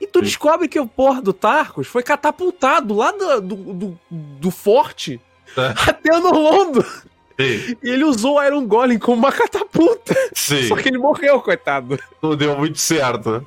E 0.01 0.05
tu 0.05 0.19
Sim. 0.19 0.25
descobre 0.25 0.67
que 0.67 0.79
o 0.79 0.85
porra 0.87 1.21
do 1.21 1.31
Tarcos 1.33 1.87
foi 1.87 2.03
catapultado 2.03 2.93
lá 2.93 3.11
do, 3.11 3.41
do, 3.41 3.55
do, 3.73 3.99
do 4.11 4.51
forte 4.51 5.19
É. 5.57 5.73
até 5.89 6.19
no 6.19 6.31
Londo. 6.31 6.85
Sim, 7.39 7.75
E 7.83 7.89
ele 7.89 8.03
usou 8.05 8.37
o 8.37 8.43
Iron 8.43 8.65
Golem 8.65 8.97
como 8.97 9.17
uma 9.17 9.31
catapulta. 9.31 10.15
sim. 10.33 10.67
Só 10.67 10.75
que 10.75 10.87
ele 10.89 10.97
morreu, 10.97 11.41
coitado. 11.41 11.99
Não 12.21 12.35
deu 12.35 12.57
muito 12.57 12.79
certo, 12.79 13.29
né? 13.31 13.41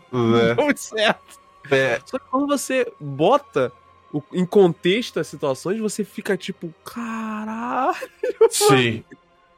Deu 0.56 0.64
muito 0.64 0.80
certo. 0.80 1.38
É, 1.70 2.00
Só 2.04 2.18
que 2.18 2.24
quando 2.30 2.46
você 2.46 2.90
bota 3.00 3.70
o- 4.12 4.22
em 4.32 4.44
contexto 4.46 5.20
as 5.20 5.26
situações, 5.26 5.78
você 5.80 6.02
fica 6.04 6.36
tipo, 6.36 6.72
caralho. 6.84 7.96
sim. 8.50 9.04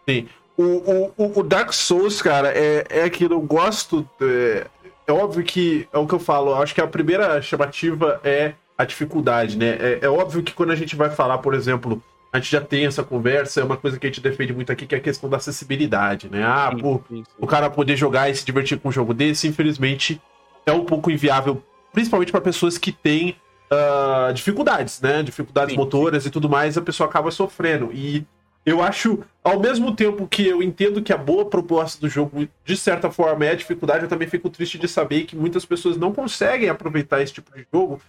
Sim. 0.09 0.29
O, 0.57 1.13
o, 1.17 1.41
o- 1.41 1.43
Dark 1.43 1.73
Souls, 1.73 2.21
cara, 2.21 2.53
é, 2.57 2.85
é 2.91 3.03
aquilo, 3.05 3.35
eu 3.35 3.41
gosto. 3.41 4.09
É, 4.21 4.67
é 5.07 5.13
óbvio 5.13 5.43
que 5.45 5.89
é 5.93 5.99
o 5.99 6.07
que 6.07 6.15
eu 6.15 6.19
falo, 6.19 6.55
acho 6.55 6.75
que 6.75 6.81
a 6.81 6.87
primeira 6.87 7.41
chamativa 7.43 8.21
é 8.23 8.53
a 8.77 8.85
dificuldade, 8.85 9.57
né? 9.57 9.77
É, 9.81 9.99
é 10.03 10.09
óbvio 10.09 10.43
que 10.43 10.53
quando 10.53 10.71
a 10.71 10.77
gente 10.77 10.97
vai 10.97 11.11
falar, 11.11 11.39
por 11.39 11.55
exemplo, 11.55 12.03
a 12.33 12.39
gente 12.39 12.51
já 12.51 12.61
tem 12.61 12.87
essa 12.87 13.03
conversa, 13.03 13.61
é 13.61 13.65
uma 13.65 13.77
coisa 13.77 13.99
que 13.99 14.07
a 14.07 14.11
gente 14.11 14.21
defende 14.21 14.53
muito 14.53 14.71
aqui, 14.71 14.87
que 14.87 14.95
é 14.95 14.99
a 14.99 15.01
questão 15.01 15.29
da 15.29 15.39
acessibilidade, 15.39 16.29
né? 16.31 16.45
Ah, 16.45 16.71
pô, 16.79 17.03
o 17.39 17.47
cara 17.47 17.69
poder 17.69 17.97
jogar 17.97 18.31
e 18.31 18.35
se 18.35 18.45
divertir 18.45 18.79
com 18.79 18.89
um 18.89 18.93
jogo 18.93 19.13
desse, 19.13 19.49
infelizmente, 19.49 20.21
é 20.65 20.73
um 20.73 20.85
pouco 20.85 21.11
inviável, 21.11 21.63
principalmente 21.93 22.31
para 22.31 22.41
pessoas 22.41 22.79
que 22.79 22.93
têm 22.93 23.35
ah, 23.71 24.31
dificuldades, 24.33 25.01
né? 25.01 25.23
Dificuldades 25.23 25.73
Sim, 25.73 25.79
motoras 25.79 26.25
e 26.25 26.31
tudo 26.31 26.49
mais, 26.49 26.79
a 26.79 26.83
pessoa 26.83 27.09
acaba 27.09 27.31
sofrendo. 27.33 27.91
E 27.93 28.25
eu 28.65 28.83
acho, 28.83 29.21
ao 29.43 29.59
mesmo 29.59 29.95
tempo 29.97 30.29
que 30.29 30.47
eu 30.47 30.63
entendo 30.63 31.03
que 31.03 31.13
a 31.13 31.17
boa 31.17 31.47
proposta 31.47 32.01
do 32.01 32.09
jogo, 32.09 32.47
de 32.65 32.77
certa 32.77 33.11
forma, 33.11 33.45
é 33.45 33.51
a 33.51 33.55
dificuldade, 33.57 34.05
eu 34.05 34.09
também 34.09 34.29
fico 34.29 34.51
triste 34.51 34.79
de 34.79 34.87
saber 34.87 35.25
que 35.25 35.35
muitas 35.35 35.65
pessoas 35.65 35.97
não 35.97 36.13
conseguem 36.13 36.69
aproveitar 36.69 37.23
esse 37.23 37.33
tipo 37.33 37.53
de 37.57 37.67
jogo, 37.73 38.01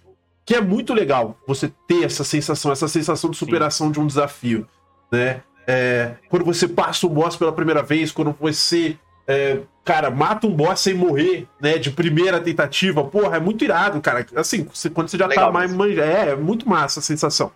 que 0.46 0.56
é 0.56 0.62
muito 0.62 0.94
legal 0.94 1.38
você 1.48 1.72
ter 1.88 2.04
essa 2.04 2.24
sensação, 2.24 2.72
essa 2.72 2.88
sensação 2.88 3.30
de 3.30 3.38
superação 3.38 3.92
de 3.92 4.00
um 4.00 4.08
desafio, 4.08 4.68
né? 5.12 5.42
É, 5.68 6.16
quando 6.30 6.44
você 6.44 6.68
passa 6.68 7.06
o 7.06 7.10
boss 7.10 7.36
pela 7.36 7.54
primeira 7.54 7.84
vez, 7.84 8.12
quando 8.12 8.36
você, 8.40 8.98
é, 9.28 9.60
cara, 9.86 10.10
mata 10.10 10.48
um 10.48 10.52
boss 10.52 10.80
sem 10.80 10.94
morrer, 10.94 11.48
né, 11.62 11.78
de 11.78 11.92
primeira 11.92 12.42
tentativa, 12.42 13.04
porra, 13.04 13.38
é 13.38 13.40
muito 13.40 13.64
irado, 13.64 14.02
cara. 14.02 14.26
Assim, 14.36 14.68
quando 14.94 15.08
você 15.08 15.18
já 15.18 15.28
Legal 15.28 15.46
tá 15.48 15.52
mais 15.52 15.74
manja, 15.74 16.04
é, 16.04 16.30
é 16.30 16.36
muito 16.36 16.68
massa 16.68 17.00
a 17.00 17.04
sensação. 17.04 17.52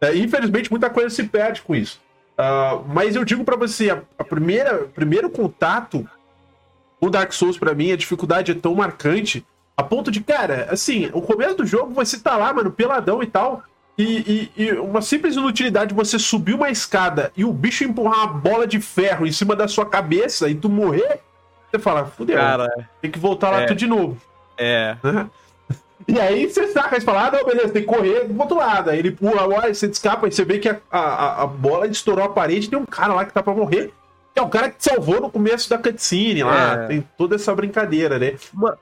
É, 0.00 0.14
infelizmente, 0.14 0.70
muita 0.70 0.90
coisa 0.90 1.10
se 1.10 1.24
perde 1.24 1.62
com 1.62 1.74
isso. 1.74 2.00
Ah, 2.36 2.80
mas 2.86 3.16
eu 3.16 3.24
digo 3.24 3.44
pra 3.44 3.56
você, 3.56 3.90
a, 3.90 4.00
a 4.16 4.22
primeira, 4.22 4.86
primeiro 4.94 5.28
contato 5.28 6.08
com 7.00 7.10
Dark 7.10 7.32
Souls 7.32 7.58
pra 7.58 7.74
mim, 7.74 7.90
a 7.90 7.96
dificuldade 7.96 8.52
é 8.52 8.54
tão 8.54 8.74
marcante, 8.74 9.44
a 9.78 9.82
ponto 9.84 10.10
de, 10.10 10.20
cara, 10.20 10.66
assim, 10.72 11.08
o 11.12 11.22
começo 11.22 11.54
do 11.58 11.64
jogo 11.64 11.94
você 11.94 12.18
tá 12.18 12.36
lá, 12.36 12.52
mano, 12.52 12.68
peladão 12.72 13.22
e 13.22 13.26
tal, 13.26 13.62
e, 13.96 14.50
e- 14.56 14.64
e 14.64 14.72
uma 14.72 15.00
simples 15.00 15.36
inutilidade 15.36 15.94
você 15.94 16.18
subir 16.18 16.54
uma 16.54 16.68
escada 16.68 17.30
e 17.36 17.44
o 17.44 17.52
bicho 17.52 17.84
empurrar 17.84 18.24
uma 18.24 18.26
bola 18.26 18.66
de 18.66 18.80
ferro 18.80 19.24
em 19.24 19.30
cima 19.30 19.54
da 19.54 19.68
sua 19.68 19.86
cabeça 19.86 20.48
e 20.48 20.54
tu 20.56 20.68
morrer, 20.68 21.20
você 21.70 21.78
fala, 21.78 22.06
fudeu, 22.06 22.36
Cara, 22.36 22.68
tem 23.00 23.08
que 23.10 23.18
voltar 23.20 23.50
lá 23.50 23.60
é. 23.60 23.66
tudo 23.66 23.76
de 23.78 23.86
novo. 23.86 24.16
é. 24.58 24.96
né? 25.02 25.30
E 26.06 26.18
aí 26.18 26.48
você 26.48 26.68
saca, 26.68 26.98
você 26.98 27.04
fala, 27.04 27.26
ah, 27.26 27.30
não, 27.30 27.44
beleza, 27.44 27.68
tem 27.68 27.82
que 27.82 27.88
correr 27.88 28.24
do 28.26 28.40
outro 28.40 28.56
lado. 28.56 28.88
Aí 28.88 28.98
ele 28.98 29.10
pula, 29.10 29.46
olha, 29.46 29.74
você 29.74 29.86
escapa, 29.86 30.26
aí 30.26 30.32
você 30.32 30.42
vê 30.44 30.58
que 30.58 30.68
a, 30.68 30.78
a, 30.90 31.42
a 31.42 31.46
bola 31.46 31.86
estourou 31.86 32.24
a 32.24 32.28
parede 32.30 32.66
e 32.66 32.70
tem 32.70 32.78
um 32.78 32.86
cara 32.86 33.12
lá 33.12 33.24
que 33.26 33.32
tá 33.32 33.42
pra 33.42 33.52
morrer. 33.52 33.92
É 34.38 34.42
o 34.42 34.48
cara 34.48 34.70
que 34.70 34.78
te 34.78 34.84
salvou 34.84 35.20
no 35.20 35.30
começo 35.30 35.68
da 35.68 35.78
cutscene 35.78 36.42
lá. 36.42 36.72
É. 36.84 36.86
Tem 36.86 37.08
toda 37.16 37.34
essa 37.36 37.54
brincadeira, 37.54 38.18
né? 38.18 38.36
Uma, 38.54 38.78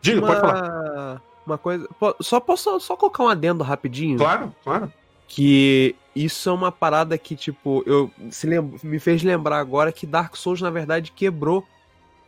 Diga, 0.00 0.18
uma, 0.20 0.26
pode 0.28 0.40
falar. 0.40 1.22
Uma 1.46 1.58
coisa. 1.58 1.88
Só 2.20 2.40
posso 2.40 2.80
só 2.80 2.96
colocar 2.96 3.22
um 3.24 3.28
adendo 3.28 3.62
rapidinho? 3.62 4.18
Claro, 4.18 4.54
claro. 4.64 4.92
Que 5.28 5.94
isso 6.14 6.48
é 6.48 6.52
uma 6.52 6.70
parada 6.72 7.16
que, 7.18 7.34
tipo, 7.36 7.82
eu 7.86 8.10
se 8.30 8.46
lem- 8.46 8.74
me 8.82 8.98
fez 8.98 9.22
lembrar 9.22 9.58
agora 9.58 9.90
que 9.92 10.06
Dark 10.06 10.36
Souls, 10.36 10.60
na 10.60 10.70
verdade, 10.70 11.12
quebrou 11.12 11.64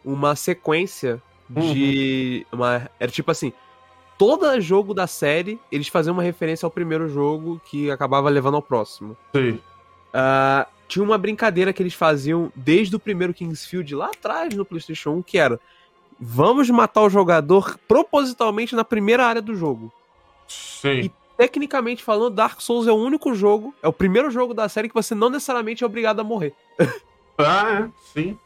uma 0.05 0.35
sequência 0.37 1.21
de. 1.49 2.47
Uma, 2.53 2.89
era 2.99 3.11
tipo 3.11 3.31
assim. 3.31 3.53
Todo 4.17 4.61
jogo 4.61 4.93
da 4.93 5.07
série, 5.07 5.61
eles 5.71 5.87
faziam 5.87 6.13
uma 6.13 6.25
referência 6.25 6.67
ao 6.67 6.71
primeiro 6.73 7.09
jogo 7.09 7.61
que 7.65 7.89
acabava 7.89 8.29
levando 8.29 8.57
ao 8.57 8.63
próximo. 8.63 9.17
Sim. 9.33 9.61
Ah, 10.13 10.67
tinha 10.89 11.05
uma 11.05 11.19
brincadeira 11.19 11.73
que 11.73 11.83
eles 11.83 11.95
faziam 11.95 12.51
desde 12.57 12.97
o 12.97 12.99
primeiro 12.99 13.35
Kingsfield 13.35 13.95
lá 13.95 14.07
atrás 14.07 14.55
no 14.55 14.65
PlayStation 14.65 15.11
1, 15.11 15.23
que 15.23 15.39
era: 15.39 15.61
vamos 16.19 16.69
matar 16.71 17.03
o 17.03 17.11
jogador 17.11 17.79
propositalmente 17.87 18.75
na 18.75 18.85
primeira 18.85 19.25
área 19.27 19.43
do 19.43 19.55
jogo. 19.55 19.93
Sim. 20.49 21.11
Tecnicamente 21.37 22.03
falando, 22.03 22.35
Dark 22.35 22.61
Souls 22.61 22.89
é 22.89 22.93
o 22.93 22.97
único 22.97 23.33
jogo, 23.33 23.73
é 23.81 23.87
o 23.87 23.93
primeiro 23.93 24.29
jogo 24.29 24.53
da 24.53 24.69
série 24.69 24.89
que 24.89 24.95
você 24.95 25.15
não 25.15 25.31
necessariamente 25.31 25.85
é 25.85 25.87
obrigado 25.87 26.21
a 26.21 26.25
morrer. 26.25 26.53
Ah, 27.41 27.83
é. 27.85 27.89
Sim. 28.13 28.37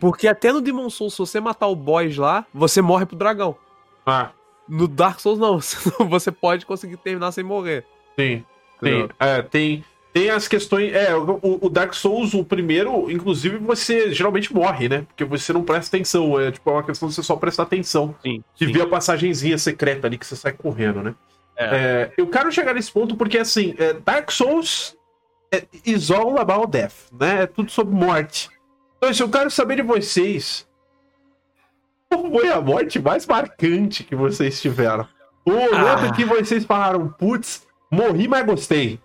Porque 0.00 0.26
até 0.26 0.52
no 0.52 0.60
Demon 0.60 0.90
Souls, 0.90 1.12
se 1.14 1.18
você 1.20 1.38
matar 1.38 1.68
o 1.68 1.76
boss 1.76 2.16
lá, 2.16 2.44
você 2.52 2.82
morre 2.82 3.06
pro 3.06 3.14
dragão. 3.14 3.56
Ah, 4.04 4.32
No 4.68 4.88
Dark 4.88 5.20
Souls, 5.20 5.38
não. 5.38 5.60
Você 6.10 6.32
pode 6.32 6.66
conseguir 6.66 6.96
terminar 6.96 7.30
sem 7.30 7.44
morrer. 7.44 7.86
sim. 8.16 8.44
Tem, 8.80 9.08
é, 9.20 9.40
tem, 9.40 9.84
tem 10.14 10.30
as 10.30 10.46
questões. 10.46 10.94
É, 10.94 11.14
o, 11.16 11.58
o 11.60 11.68
Dark 11.68 11.92
Souls, 11.92 12.34
o 12.34 12.44
primeiro, 12.44 13.10
inclusive, 13.10 13.58
você 13.58 14.12
geralmente 14.12 14.54
morre, 14.54 14.88
né? 14.88 15.04
Porque 15.08 15.24
você 15.24 15.52
não 15.52 15.64
presta 15.64 15.96
atenção. 15.96 16.40
É 16.40 16.52
tipo 16.52 16.70
é 16.70 16.72
uma 16.72 16.84
questão 16.84 17.08
de 17.08 17.14
você 17.16 17.22
só 17.22 17.34
prestar 17.34 17.64
atenção. 17.64 18.14
Sim. 18.22 18.42
E 18.60 18.66
ver 18.66 18.82
a 18.82 18.86
passagenzinha 18.86 19.58
secreta 19.58 20.06
ali 20.06 20.16
que 20.16 20.24
você 20.24 20.36
sai 20.36 20.52
correndo, 20.52 21.02
né? 21.02 21.16
É. 21.56 21.64
É, 21.64 22.12
eu 22.16 22.28
quero 22.28 22.50
chegar 22.52 22.74
nesse 22.74 22.92
ponto 22.92 23.16
porque, 23.16 23.38
assim, 23.38 23.74
é, 23.76 23.92
Dark 23.92 24.30
Souls 24.30 24.96
é, 25.52 25.64
is 25.84 26.12
all 26.12 26.38
about 26.38 26.68
death, 26.68 27.10
né? 27.12 27.42
É 27.42 27.46
tudo 27.48 27.72
sobre 27.72 27.92
morte. 27.92 28.48
Então, 28.96 29.10
assim, 29.10 29.24
eu 29.24 29.28
quero 29.28 29.50
saber 29.50 29.76
de 29.76 29.82
vocês 29.82 30.64
qual 32.08 32.30
foi 32.30 32.48
a 32.48 32.60
morte 32.60 33.00
mais 33.00 33.26
marcante 33.26 34.04
que 34.04 34.14
vocês 34.14 34.60
tiveram? 34.60 35.08
O 35.44 35.50
momento 35.50 35.74
Ah. 35.74 36.12
que 36.14 36.24
vocês 36.24 36.64
falaram, 36.64 37.08
putz, 37.08 37.66
morri, 37.90 38.28
mas 38.28 38.46
gostei. 38.46 39.00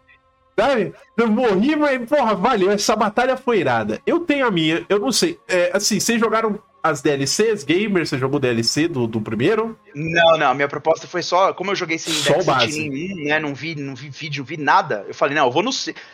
Sabe? 0.60 0.94
Eu 1.16 1.28
morri, 1.28 1.76
mas, 1.76 2.08
porra, 2.08 2.36
valeu, 2.36 2.72
essa 2.72 2.96
batalha 2.96 3.38
foi 3.38 3.60
irada. 3.60 4.02
Eu 4.06 4.20
tenho 4.20 4.46
a 4.46 4.52
minha, 4.52 4.86
eu 4.90 5.00
não 5.00 5.12
sei. 5.12 5.40
É, 5.48 5.72
assim, 5.74 6.00
vocês 6.00 6.20
jogaram 6.20 6.60
as 6.82 7.02
DLCs, 7.02 7.64
Gamer? 7.64 8.06
Você 8.06 8.18
jogou 8.18 8.40
DLC 8.40 8.88
do, 8.88 9.08
do 9.08 9.22
primeiro? 9.22 9.78
Não, 9.94 10.38
não, 10.38 10.54
minha 10.54 10.68
proposta 10.68 11.08
foi 11.08 11.22
só, 11.22 11.54
como 11.54 11.72
eu 11.72 11.76
joguei 11.76 11.98
sem 11.98 12.14
Só 12.14 12.42
base. 12.44 12.90
nenhum, 12.90 13.26
né, 13.26 13.40
não 13.40 13.54
vi, 13.54 13.76
não 13.76 13.96
vi 13.96 14.10
vídeo, 14.10 14.42
não 14.42 14.48
vi 14.48 14.58
nada, 14.58 15.06
eu 15.08 15.14
falei, 15.14 15.36
não, 15.36 15.46
eu 15.46 15.52
vou 15.52 15.64
no, 15.64 15.72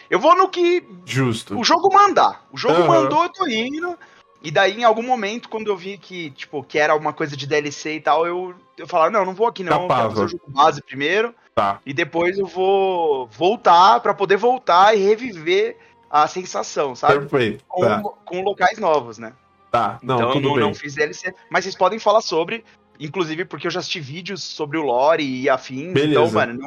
eu 0.10 0.20
vou 0.20 0.36
no 0.36 0.50
que 0.50 0.84
Justo. 1.06 1.58
o 1.58 1.64
jogo 1.64 1.94
mandar. 1.94 2.46
O 2.52 2.58
jogo 2.58 2.76
Aham. 2.76 2.88
mandou, 2.88 3.24
eu 3.24 3.30
tô 3.30 3.48
indo. 3.48 3.98
E 4.42 4.52
daí, 4.52 4.80
em 4.80 4.84
algum 4.84 5.02
momento, 5.02 5.50
quando 5.50 5.72
eu 5.72 5.76
vi 5.76 5.98
que, 5.98 6.30
tipo, 6.32 6.64
que 6.64 6.78
era 6.78 6.94
alguma 6.94 7.12
coisa 7.12 7.36
de 7.36 7.48
DLC 7.48 7.96
e 7.96 8.02
tal, 8.02 8.28
eu, 8.28 8.54
eu 8.78 8.88
falava, 8.88 9.10
não, 9.10 9.26
não 9.26 9.34
vou 9.34 9.48
aqui 9.48 9.64
não, 9.64 9.84
eu 9.84 9.88
quero 9.88 10.10
fazer 10.12 10.24
o 10.26 10.28
jogo 10.28 10.44
base 10.48 10.84
primeiro. 10.84 11.34
Tá. 11.56 11.80
E 11.86 11.94
depois 11.94 12.38
eu 12.38 12.46
vou 12.46 13.28
voltar 13.28 14.02
pra 14.02 14.14
poder 14.14 14.36
voltar 14.36 14.94
e 14.94 15.00
reviver 15.02 15.78
a 16.12 16.28
sensação, 16.28 16.94
sabe? 16.96 17.20
Perfeito. 17.26 17.64
Com, 17.66 17.82
Tá, 17.82 18.02
com 18.26 18.42
locais 18.42 18.78
novos, 18.78 19.18
né? 19.18 19.32
tá. 19.72 19.98
Não, 20.04 20.16
então 20.18 20.34
eu 20.34 20.42
não, 20.42 20.56
não 20.58 20.74
fiz 20.74 20.96
DLC. 20.96 21.34
Mas 21.50 21.64
vocês 21.64 21.76
podem 21.76 21.98
falar 21.98 22.20
sobre, 22.20 22.66
inclusive 23.00 23.46
porque 23.46 23.68
eu 23.68 23.72
já 23.72 23.80
assisti 23.80 24.02
vídeos 24.02 24.44
sobre 24.44 24.78
o 24.78 24.82
lore 24.84 25.24
e 25.24 25.50
afins. 25.50 25.94
Beleza. 25.94 26.12
Então, 26.22 26.32
mano, 26.32 26.60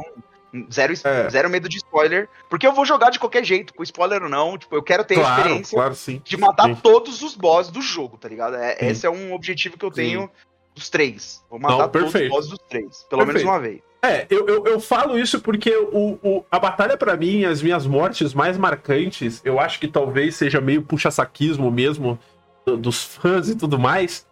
não, 0.52 0.64
zero, 0.72 0.94
É. 1.04 1.28
zero 1.28 1.50
medo 1.50 1.68
de 1.68 1.76
spoiler. 1.76 2.26
Porque 2.48 2.66
eu 2.66 2.72
vou 2.72 2.86
jogar 2.86 3.10
de 3.10 3.18
qualquer 3.18 3.44
jeito, 3.44 3.74
com 3.74 3.82
spoiler 3.82 4.22
ou 4.22 4.28
não. 4.30 4.56
Tipo, 4.56 4.74
eu 4.74 4.82
quero 4.82 5.04
ter 5.04 5.16
a 5.16 5.20
Claro, 5.20 5.38
experiência 5.40 5.76
claro, 5.76 5.94
sim. 5.94 6.22
de 6.24 6.36
matar 6.38 6.64
Sim. 6.64 6.74
todos 6.76 7.22
os 7.22 7.34
bosses 7.36 7.70
do 7.70 7.82
jogo, 7.82 8.16
tá 8.16 8.26
ligado? 8.26 8.56
É, 8.56 8.74
Sim. 8.76 8.86
esse 8.86 9.06
é 9.06 9.10
um 9.10 9.34
objetivo 9.34 9.76
que 9.76 9.84
eu 9.84 9.90
tenho 9.90 10.30
dos 10.74 10.88
três. 10.88 11.44
Vou 11.50 11.58
matar 11.58 11.76
Não, 11.76 11.88
todos 11.90 12.14
os 12.14 12.28
bosses 12.28 12.50
dos 12.50 12.58
três. 12.70 13.04
Pelo 13.10 13.20
menos 13.26 13.42
Perfeito. 13.42 13.50
uma 13.50 13.60
vez. 13.60 13.87
É, 14.02 14.26
eu, 14.30 14.46
eu, 14.46 14.64
eu 14.66 14.80
falo 14.80 15.18
isso 15.18 15.40
porque 15.40 15.74
o, 15.76 16.18
o- 16.22 16.44
a 16.50 16.58
batalha 16.58 16.96
pra 16.96 17.16
mim, 17.16 17.44
as 17.44 17.60
minhas 17.60 17.84
mortes 17.86 18.32
mais 18.32 18.56
marcantes, 18.56 19.40
eu 19.44 19.58
acho 19.58 19.80
que 19.80 19.88
talvez 19.88 20.36
seja 20.36 20.60
meio 20.60 20.82
puxa-saquismo 20.82 21.68
mesmo 21.70 22.16
do- 22.64 22.76
dos 22.76 23.02
fãs 23.02 23.48
e 23.48 23.56
tudo 23.56 23.76
mais, 23.78 24.24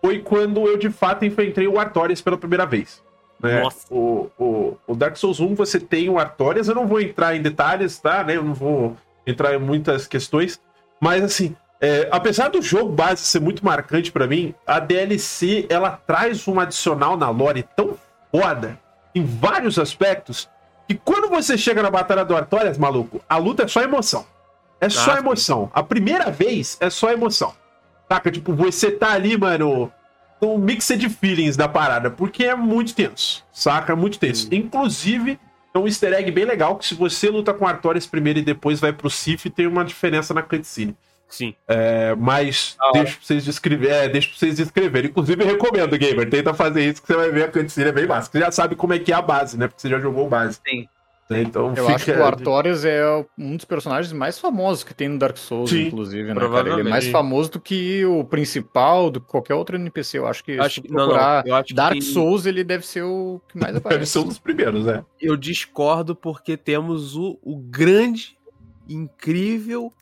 foi 0.00 0.18
quando 0.20 0.66
eu 0.66 0.78
de 0.78 0.88
fato 0.90 1.24
enfrentei 1.26 1.68
o 1.68 1.78
Artorias 1.78 2.22
pela 2.22 2.38
primeira 2.38 2.64
vez. 2.64 3.02
né? 3.38 3.60
Nossa. 3.62 3.86
O, 3.90 4.30
o, 4.38 4.76
o 4.86 4.94
Dark 4.94 5.16
Souls 5.16 5.40
1 5.40 5.54
você 5.56 5.78
tem 5.78 6.08
o 6.08 6.18
Artorias, 6.18 6.68
eu 6.68 6.74
não 6.74 6.86
vou 6.86 7.00
entrar 7.00 7.36
em 7.36 7.42
detalhes, 7.42 7.98
tá? 7.98 8.24
Né? 8.24 8.36
Eu 8.36 8.42
não 8.44 8.54
vou 8.54 8.96
entrar 9.26 9.54
em 9.54 9.58
muitas 9.58 10.06
questões, 10.06 10.58
mas 10.98 11.22
assim, 11.22 11.54
é, 11.82 12.08
apesar 12.10 12.48
do 12.48 12.62
jogo 12.62 12.92
base 12.92 13.22
ser 13.24 13.40
muito 13.40 13.62
marcante 13.64 14.10
pra 14.10 14.26
mim, 14.26 14.54
a 14.66 14.80
DLC 14.80 15.66
ela 15.68 15.90
traz 15.90 16.48
um 16.48 16.58
adicional 16.58 17.16
na 17.16 17.28
lore 17.28 17.62
tão 17.76 17.94
foda 18.30 18.80
em 19.14 19.24
vários 19.24 19.78
aspectos 19.78 20.48
que 20.88 20.94
quando 20.94 21.28
você 21.28 21.56
chega 21.56 21.82
na 21.82 21.90
Batalha 21.90 22.24
do 22.24 22.36
Artorias, 22.36 22.78
maluco, 22.78 23.20
a 23.28 23.36
luta 23.36 23.64
é 23.64 23.68
só 23.68 23.82
emoção. 23.82 24.26
É 24.80 24.88
só 24.88 25.14
Ah, 25.14 25.18
emoção. 25.18 25.70
A 25.72 25.82
primeira 25.82 26.30
vez 26.30 26.76
é 26.80 26.90
só 26.90 27.10
emoção. 27.12 27.54
Saca? 28.10 28.30
Tipo, 28.30 28.52
você 28.52 28.90
tá 28.90 29.12
ali, 29.12 29.38
mano, 29.38 29.90
um 30.40 30.58
mix 30.58 30.88
de 30.88 31.08
feelings 31.08 31.56
da 31.56 31.68
parada, 31.68 32.10
porque 32.10 32.44
é 32.44 32.54
muito 32.54 32.94
tenso, 32.94 33.44
saca? 33.52 33.92
É 33.92 33.96
muito 33.96 34.18
tenso. 34.18 34.48
Inclusive, 34.52 35.38
é 35.72 35.78
um 35.78 35.86
easter 35.86 36.12
egg 36.12 36.30
bem 36.32 36.44
legal 36.44 36.76
que 36.76 36.84
se 36.86 36.94
você 36.94 37.30
luta 37.30 37.54
com 37.54 37.66
Artorias 37.66 38.06
primeiro 38.06 38.40
e 38.40 38.42
depois 38.42 38.80
vai 38.80 38.92
pro 38.92 39.08
Sif, 39.08 39.48
tem 39.48 39.66
uma 39.66 39.84
diferença 39.84 40.34
na 40.34 40.42
cutscene. 40.42 40.96
Sim. 41.32 41.54
É, 41.66 42.14
mas 42.14 42.76
hora. 42.80 42.92
deixa 42.92 43.16
pra 43.16 43.24
vocês 43.26 43.44
descreverem. 43.44 43.96
É, 43.96 44.08
deixa 44.08 44.28
pra 44.28 44.38
vocês 44.38 44.56
descreverem. 44.56 45.10
Inclusive, 45.10 45.42
eu 45.42 45.46
recomendo, 45.48 45.96
Gamer. 45.98 46.28
Tenta 46.28 46.52
fazer 46.52 46.84
isso 46.90 47.00
que 47.00 47.08
você 47.08 47.16
vai 47.16 47.30
ver 47.30 47.44
a 47.44 47.48
cutscene 47.48 47.88
é 47.88 47.92
bem 47.92 48.06
massa. 48.06 48.30
Você 48.30 48.38
já 48.38 48.50
sabe 48.50 48.76
como 48.76 48.92
é 48.92 48.98
que 48.98 49.10
é 49.10 49.14
a 49.14 49.22
base, 49.22 49.58
né? 49.58 49.66
Porque 49.66 49.80
você 49.80 49.88
já 49.88 49.98
jogou 49.98 50.28
base. 50.28 50.60
Sim. 50.68 50.86
Né? 51.30 51.40
Então, 51.42 51.72
Eu 51.74 51.88
acho 51.88 52.04
que 52.04 52.10
o 52.10 52.22
Artorias 52.24 52.84
é 52.84 53.02
um 53.38 53.56
dos 53.56 53.64
personagens 53.64 54.12
mais 54.12 54.38
famosos 54.38 54.84
que 54.84 54.92
tem 54.92 55.08
no 55.08 55.18
Dark 55.18 55.38
Souls, 55.38 55.70
Sim, 55.70 55.86
inclusive, 55.86 56.24
né, 56.28 56.34
cara? 56.34 56.44
Ele 56.44 56.44
é 56.44 56.50
provavelmente. 56.60 56.90
mais 56.90 57.06
famoso 57.08 57.52
do 57.52 57.60
que 57.60 58.04
o 58.04 58.22
principal, 58.24 59.08
do 59.10 59.18
que 59.18 59.28
qualquer 59.28 59.54
outro 59.54 59.76
NPC. 59.76 60.18
Eu 60.18 60.26
acho 60.26 60.44
que 60.44 60.52
Eu 60.52 60.62
acho 60.62 60.74
se 60.74 60.80
que- 60.82 60.88
tu 60.88 60.92
não, 60.94 61.06
não, 61.06 61.14
procurar 61.14 61.64
Dark 61.72 61.94
que- 61.94 62.02
Souls, 62.02 62.44
ele 62.44 62.62
deve 62.62 62.84
ser 62.86 63.02
o 63.04 63.40
que 63.48 63.56
mais 63.56 63.72
Deve 63.72 63.78
aparece. 63.86 64.12
ser 64.12 64.18
um 64.18 64.24
dos 64.24 64.38
primeiros, 64.38 64.84
né? 64.84 65.02
Eu 65.18 65.34
discordo 65.36 66.14
porque 66.14 66.54
temos 66.56 67.16
o, 67.16 67.38
o 67.42 67.56
grande, 67.56 68.36
incrível. 68.86 69.92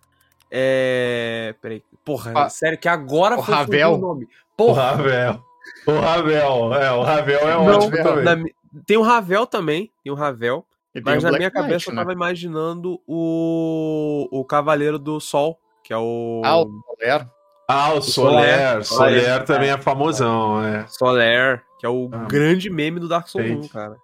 É. 0.50 1.54
Peraí. 1.60 1.82
Porra, 2.04 2.32
Ah, 2.34 2.48
sério, 2.48 2.78
que 2.78 2.88
agora 2.88 3.38
o 3.38 3.42
foi 3.42 3.54
Ravel. 3.54 3.92
o 3.94 3.98
nome. 3.98 4.24
O 4.24 4.28
Porra, 4.56 4.90
Ravel. 4.90 5.44
O 5.86 5.92
Ravel. 5.98 6.74
É, 6.74 6.92
o 6.92 7.02
Ravel 7.02 7.38
é 7.48 7.54
não, 7.54 7.66
ótimo 7.66 7.96
também. 8.02 8.24
na 8.24 8.82
tem 8.86 8.96
o 8.96 9.02
Ravel 9.02 9.46
também. 9.46 9.90
Tem 10.02 10.12
o 10.12 10.16
Ravel. 10.16 10.64
E 10.94 11.00
Mas 11.00 11.22
o 11.22 11.26
na 11.26 11.28
Black 11.30 11.38
minha 11.38 11.50
Knight, 11.50 11.62
cabeça 11.62 11.90
eu 11.90 11.94
né? 11.94 12.00
tava 12.02 12.12
imaginando 12.12 13.00
o. 13.06 14.28
O 14.32 14.44
Cavaleiro 14.44 14.98
do 14.98 15.20
Sol, 15.20 15.58
que 15.84 15.92
é 15.92 15.96
o. 15.98 16.42
Ah, 16.44 16.58
o 16.58 16.70
Soler. 16.86 17.28
Ah, 17.68 17.92
o 17.94 18.02
Soler. 18.02 18.84
Soler. 18.84 18.84
Soler 18.84 19.44
também 19.44 19.70
é 19.70 19.78
famosão, 19.78 20.62
é. 20.64 20.84
Soler, 20.88 21.62
que 21.78 21.86
é 21.86 21.88
o 21.88 22.08
Ah, 22.12 22.24
grande 22.24 22.68
meme 22.68 22.98
do 22.98 23.06
Dark 23.08 23.28
Souls 23.28 23.46
1, 23.48 23.50
entendi. 23.52 23.68
cara. 23.68 23.96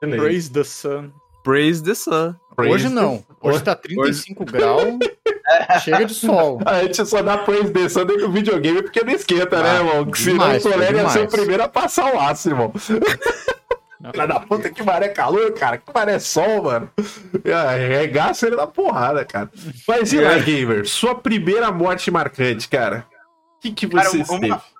Praise 0.00 0.50
the 0.52 0.64
Sun. 0.64 1.10
Praise 1.42 1.82
the 1.82 1.94
Sun. 1.94 2.34
Praise 2.54 2.74
Hoje 2.74 2.88
não. 2.90 3.24
Hoje 3.40 3.62
tá 3.62 3.74
35 3.74 4.44
graus, 4.52 4.98
chega 5.82 6.04
de 6.04 6.14
sol. 6.14 6.60
A 6.64 6.82
gente 6.82 7.04
só 7.06 7.22
dá 7.22 7.38
praise 7.38 7.70
descendo 7.70 8.16
no 8.16 8.30
videogame 8.30 8.82
porque 8.82 9.02
não 9.04 9.12
esquenta, 9.12 9.62
né, 9.62 9.70
Ah, 9.70 9.76
irmão? 9.76 10.10
Que 10.10 10.18
senão 10.18 10.48
o 10.48 10.52
ia 10.52 11.08
ser 11.10 11.26
o 11.26 11.28
primeiro 11.28 11.62
a 11.62 11.68
passar 11.68 12.12
o 12.12 12.16
laço, 12.16 12.48
irmão. 12.48 12.72
Filha 14.12 14.26
da 14.26 14.40
puta, 14.40 14.68
que 14.70 14.82
maré 14.82 15.08
calor, 15.08 15.52
cara. 15.52 15.78
Que 15.78 15.92
maré 15.94 16.18
sol, 16.18 16.64
mano. 16.64 16.90
Regaça 17.88 18.46
ele 18.46 18.56
na 18.56 18.66
porrada, 18.66 19.24
cara. 19.24 19.50
Mas 19.88 20.12
e 20.12 20.20
lá, 20.20 20.38
gamer? 20.38 20.86
Sua 20.86 21.14
primeira 21.14 21.70
morte 21.70 22.10
marcante, 22.10 22.68
cara. 22.68 23.06
O 23.56 23.60
que, 23.60 23.72
que 23.72 23.88
Cara, 23.88 24.10
você 24.10 24.22
uma- 24.30 24.40
teve? 24.40 24.74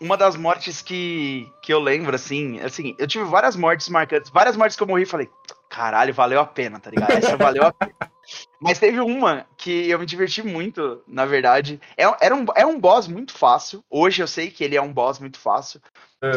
Uma 0.00 0.16
das 0.16 0.36
mortes 0.36 0.82
que, 0.82 1.48
que 1.62 1.72
eu 1.72 1.80
lembro, 1.80 2.14
assim, 2.14 2.60
assim, 2.60 2.94
eu 2.98 3.06
tive 3.06 3.24
várias 3.24 3.56
mortes 3.56 3.88
marcantes, 3.88 4.30
várias 4.30 4.56
mortes 4.56 4.76
que 4.76 4.82
eu 4.82 4.86
morri 4.86 5.04
e 5.04 5.06
falei, 5.06 5.28
caralho, 5.70 6.12
valeu 6.12 6.40
a 6.40 6.44
pena, 6.44 6.78
tá 6.78 6.90
ligado? 6.90 7.12
Essa 7.12 7.36
valeu 7.36 7.64
a 7.64 7.72
pena. 7.72 7.92
Mas 8.60 8.78
teve 8.78 9.00
uma 9.00 9.46
que 9.56 9.88
eu 9.88 9.98
me 9.98 10.06
diverti 10.06 10.42
muito, 10.42 11.02
na 11.06 11.26
verdade. 11.26 11.80
É, 11.96 12.04
era 12.24 12.34
um, 12.34 12.44
é 12.54 12.64
um 12.64 12.78
boss 12.78 13.06
muito 13.08 13.32
fácil. 13.32 13.84
Hoje 13.90 14.22
eu 14.22 14.26
sei 14.26 14.50
que 14.50 14.64
ele 14.64 14.76
é 14.76 14.82
um 14.82 14.92
boss 14.92 15.18
muito 15.18 15.38
fácil. 15.38 15.80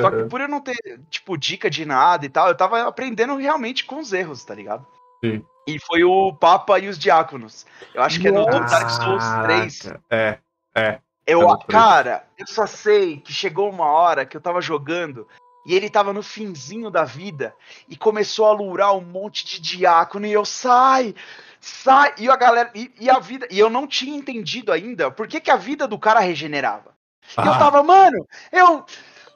Só 0.01 0.11
que 0.11 0.23
por 0.25 0.41
eu 0.41 0.49
não 0.49 0.59
ter, 0.59 0.75
tipo, 1.09 1.37
dica 1.37 1.69
de 1.69 1.85
nada 1.85 2.25
e 2.25 2.29
tal, 2.29 2.49
eu 2.49 2.55
tava 2.55 2.85
aprendendo 2.85 3.37
realmente 3.37 3.85
com 3.85 3.99
os 3.99 4.11
erros, 4.11 4.43
tá 4.43 4.53
ligado? 4.53 4.85
Sim. 5.23 5.41
E 5.65 5.79
foi 5.79 6.03
o 6.03 6.33
Papa 6.33 6.79
e 6.79 6.87
os 6.87 6.97
Diáconos. 6.97 7.65
Eu 7.93 8.01
acho 8.01 8.19
que 8.19 8.27
é 8.27 8.31
no 8.31 8.45
Dark 8.45 8.89
Souls 8.89 9.23
3. 9.43 9.81
Caraca. 9.81 10.03
É, 10.09 10.39
é. 10.75 10.99
Eu, 11.25 11.57
cara, 11.67 12.25
eu 12.37 12.47
só 12.47 12.65
sei 12.65 13.17
que 13.17 13.33
chegou 13.33 13.69
uma 13.69 13.85
hora 13.85 14.25
que 14.25 14.35
eu 14.35 14.41
tava 14.41 14.61
jogando 14.61 15.27
e 15.67 15.75
ele 15.75 15.89
tava 15.89 16.13
no 16.13 16.23
finzinho 16.23 16.89
da 16.89 17.03
vida 17.03 17.53
e 17.89 17.95
começou 17.97 18.45
a 18.47 18.53
lurar 18.53 18.95
um 18.95 19.01
monte 19.01 19.45
de 19.45 19.59
diácono 19.59 20.25
e 20.25 20.31
eu 20.31 20.45
sai, 20.45 21.13
sai 21.59 22.13
e 22.17 22.29
a 22.29 22.35
galera 22.37 22.71
e, 22.73 22.89
e 22.99 23.09
a 23.09 23.19
vida 23.19 23.45
e 23.51 23.59
eu 23.59 23.69
não 23.69 23.85
tinha 23.85 24.17
entendido 24.17 24.71
ainda 24.71 25.11
por 25.11 25.27
que, 25.27 25.41
que 25.41 25.51
a 25.51 25.57
vida 25.57 25.85
do 25.85 25.99
cara 25.99 26.21
regenerava. 26.21 26.95
E 27.37 27.45
eu 27.45 27.51
Ah. 27.53 27.59
tava, 27.59 27.83
mano, 27.83 28.25
eu 28.51 28.85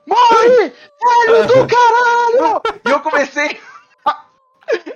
morre, 0.08 0.74
velho 1.04 1.48
do 1.48 1.68
caralho! 1.68 2.62
E 2.86 2.90
eu 2.90 3.00
comecei 3.02 3.60
a, 4.06 4.24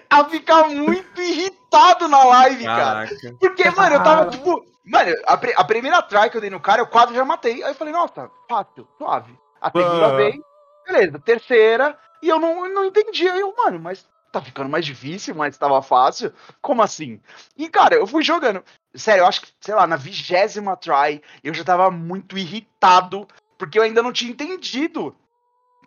a 0.10 0.24
ficar 0.26 0.70
muito 0.70 1.22
irritado 1.22 2.08
na 2.08 2.24
live, 2.24 2.64
cara. 2.64 3.08
Caraca. 3.08 3.36
Porque, 3.40 3.70
mano, 3.72 3.96
eu 3.96 4.04
tava 4.04 4.30
tipo. 4.32 4.66
Mano, 4.86 5.12
a, 5.28 5.34
a 5.34 5.64
primeira 5.66 6.02
try 6.04 6.30
que 6.30 6.38
eu 6.38 6.42
dei 6.42 6.50
no 6.50 6.60
cara, 6.60 6.82
eu 6.82 6.88
quase 6.88 7.14
já 7.14 7.26
matei. 7.26 7.64
Aí 7.64 7.72
eu 7.72 7.76
falei, 7.76 7.92
nossa, 7.92 8.30
fácil, 8.48 8.88
suave. 8.98 9.36
A 9.60 9.72
segunda 9.72 10.08
Ah. 10.08 10.16
vez, 10.16 10.36
beleza. 10.86 11.20
Terceira, 11.20 11.98
e 12.22 12.30
eu 12.30 12.40
não, 12.40 12.68
não 12.70 12.86
entendi. 12.86 13.28
Aí 13.28 13.40
eu, 13.40 13.54
mano, 13.56 13.80
mas 13.80 14.08
tá 14.32 14.42
ficando 14.42 14.70
mais 14.70 14.86
difícil, 14.86 15.34
mas 15.34 15.58
tava 15.58 15.82
fácil. 15.82 16.34
Como 16.62 16.82
assim? 16.82 17.22
E, 17.58 17.70
cara, 17.70 17.96
eu 17.96 18.06
fui 18.06 18.24
jogando. 18.24 18.64
Sério, 18.94 19.22
eu 19.22 19.28
acho 19.28 19.42
que, 19.42 19.52
sei 19.62 19.74
lá, 19.74 19.88
na 19.88 19.96
vigésima 19.96 20.76
try, 20.76 21.22
eu 21.44 21.54
já 21.54 21.64
tava 21.64 21.90
muito 21.90 22.38
irritado, 22.38 23.28
porque 23.58 23.80
eu 23.80 23.84
ainda 23.84 24.04
não 24.04 24.12
tinha 24.12 24.32
entendido 24.32 25.16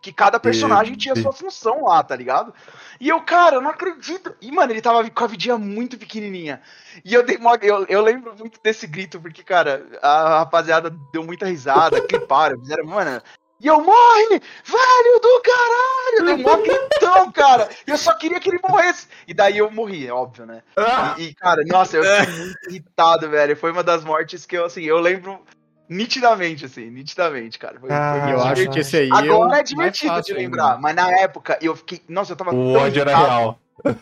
que 0.01 0.13
cada 0.13 0.39
personagem 0.39 0.95
tinha 0.95 1.13
Entendi. 1.13 1.23
sua 1.23 1.33
função 1.33 1.85
lá, 1.85 2.03
tá 2.03 2.15
ligado? 2.15 2.55
E 3.01 3.09
eu, 3.09 3.21
cara, 3.21 3.57
eu 3.57 3.61
não 3.61 3.71
acredito. 3.71 4.35
E, 4.41 4.51
mano, 4.51 4.73
ele 4.73 4.81
tava 4.81 5.09
com 5.11 5.25
a 5.25 5.27
vidinha 5.27 5.59
muito 5.59 5.99
pequenininha. 5.99 6.63
E 7.05 7.13
eu 7.13 7.25
dei 7.25 7.37
mó, 7.37 7.57
eu, 7.61 7.85
eu 7.87 8.01
lembro 8.01 8.35
muito 8.39 8.61
desse 8.63 8.87
grito, 8.87 9.21
porque, 9.21 9.43
cara, 9.43 9.85
a 10.01 10.39
rapaziada 10.39 10.91
deu 11.13 11.25
muita 11.25 11.47
risada, 11.47 12.01
cliparam, 12.07 12.59
fizeram, 12.61 12.87
mano. 12.87 13.21
E 13.61 13.67
eu, 13.67 13.81
morre! 13.83 14.41
Velho 14.65 15.21
do 15.21 15.43
caralho! 15.43 16.19
Eu 16.19 16.25
dei 16.25 16.37
mó 16.37 16.57
gritão, 16.59 17.33
cara! 17.33 17.69
E 17.87 17.91
eu 17.91 17.99
só 17.99 18.15
queria 18.15 18.39
que 18.39 18.49
ele 18.49 18.61
morresse. 18.67 19.09
E 19.27 19.35
daí 19.35 19.59
eu 19.59 19.71
morri, 19.71 20.07
é 20.07 20.13
óbvio, 20.13 20.47
né? 20.47 20.63
Ah, 20.77 21.15
E, 21.19 21.25
e, 21.25 21.35
cara, 21.35 21.63
nossa, 21.67 21.97
eu 21.97 22.05
fiquei 22.05 22.35
muito 22.35 22.59
irritado, 22.71 23.29
velho. 23.29 23.57
Foi 23.57 23.73
uma 23.73 23.83
das 23.83 24.05
mortes 24.05 24.47
que 24.47 24.57
eu, 24.57 24.65
assim, 24.65 24.85
eu 24.85 24.99
lembro 25.01 25.41
nitidamente, 25.89 26.67
assim, 26.67 26.89
nitidamente, 26.91 27.59
cara. 27.59 27.81
Foi, 27.81 27.89
foi 27.89 27.99
Ah, 27.99 28.13
muito 28.13 28.31
Eu 28.31 28.43
acho 28.43 28.71
que 28.71 28.79
esse 28.79 28.97
aí 28.97 29.11
Agora 29.11 29.47
é 29.47 29.49
mais 29.49 29.69
divertido 29.69 30.11
de 30.13 30.17
fácil 30.17 30.37
ainda. 30.37 30.49
lembrar, 30.49 30.81
mas 30.81 30.95
na 30.95 31.11
época 31.19 31.59
eu 31.61 31.75
fiquei. 31.75 32.01
Nossa, 32.09 32.33
eu 32.33 32.37
tava 32.37 32.51
o 32.55 32.73
tão 32.73 32.83
ódio 32.83 33.01
era 33.01 33.17
real. 33.17 33.59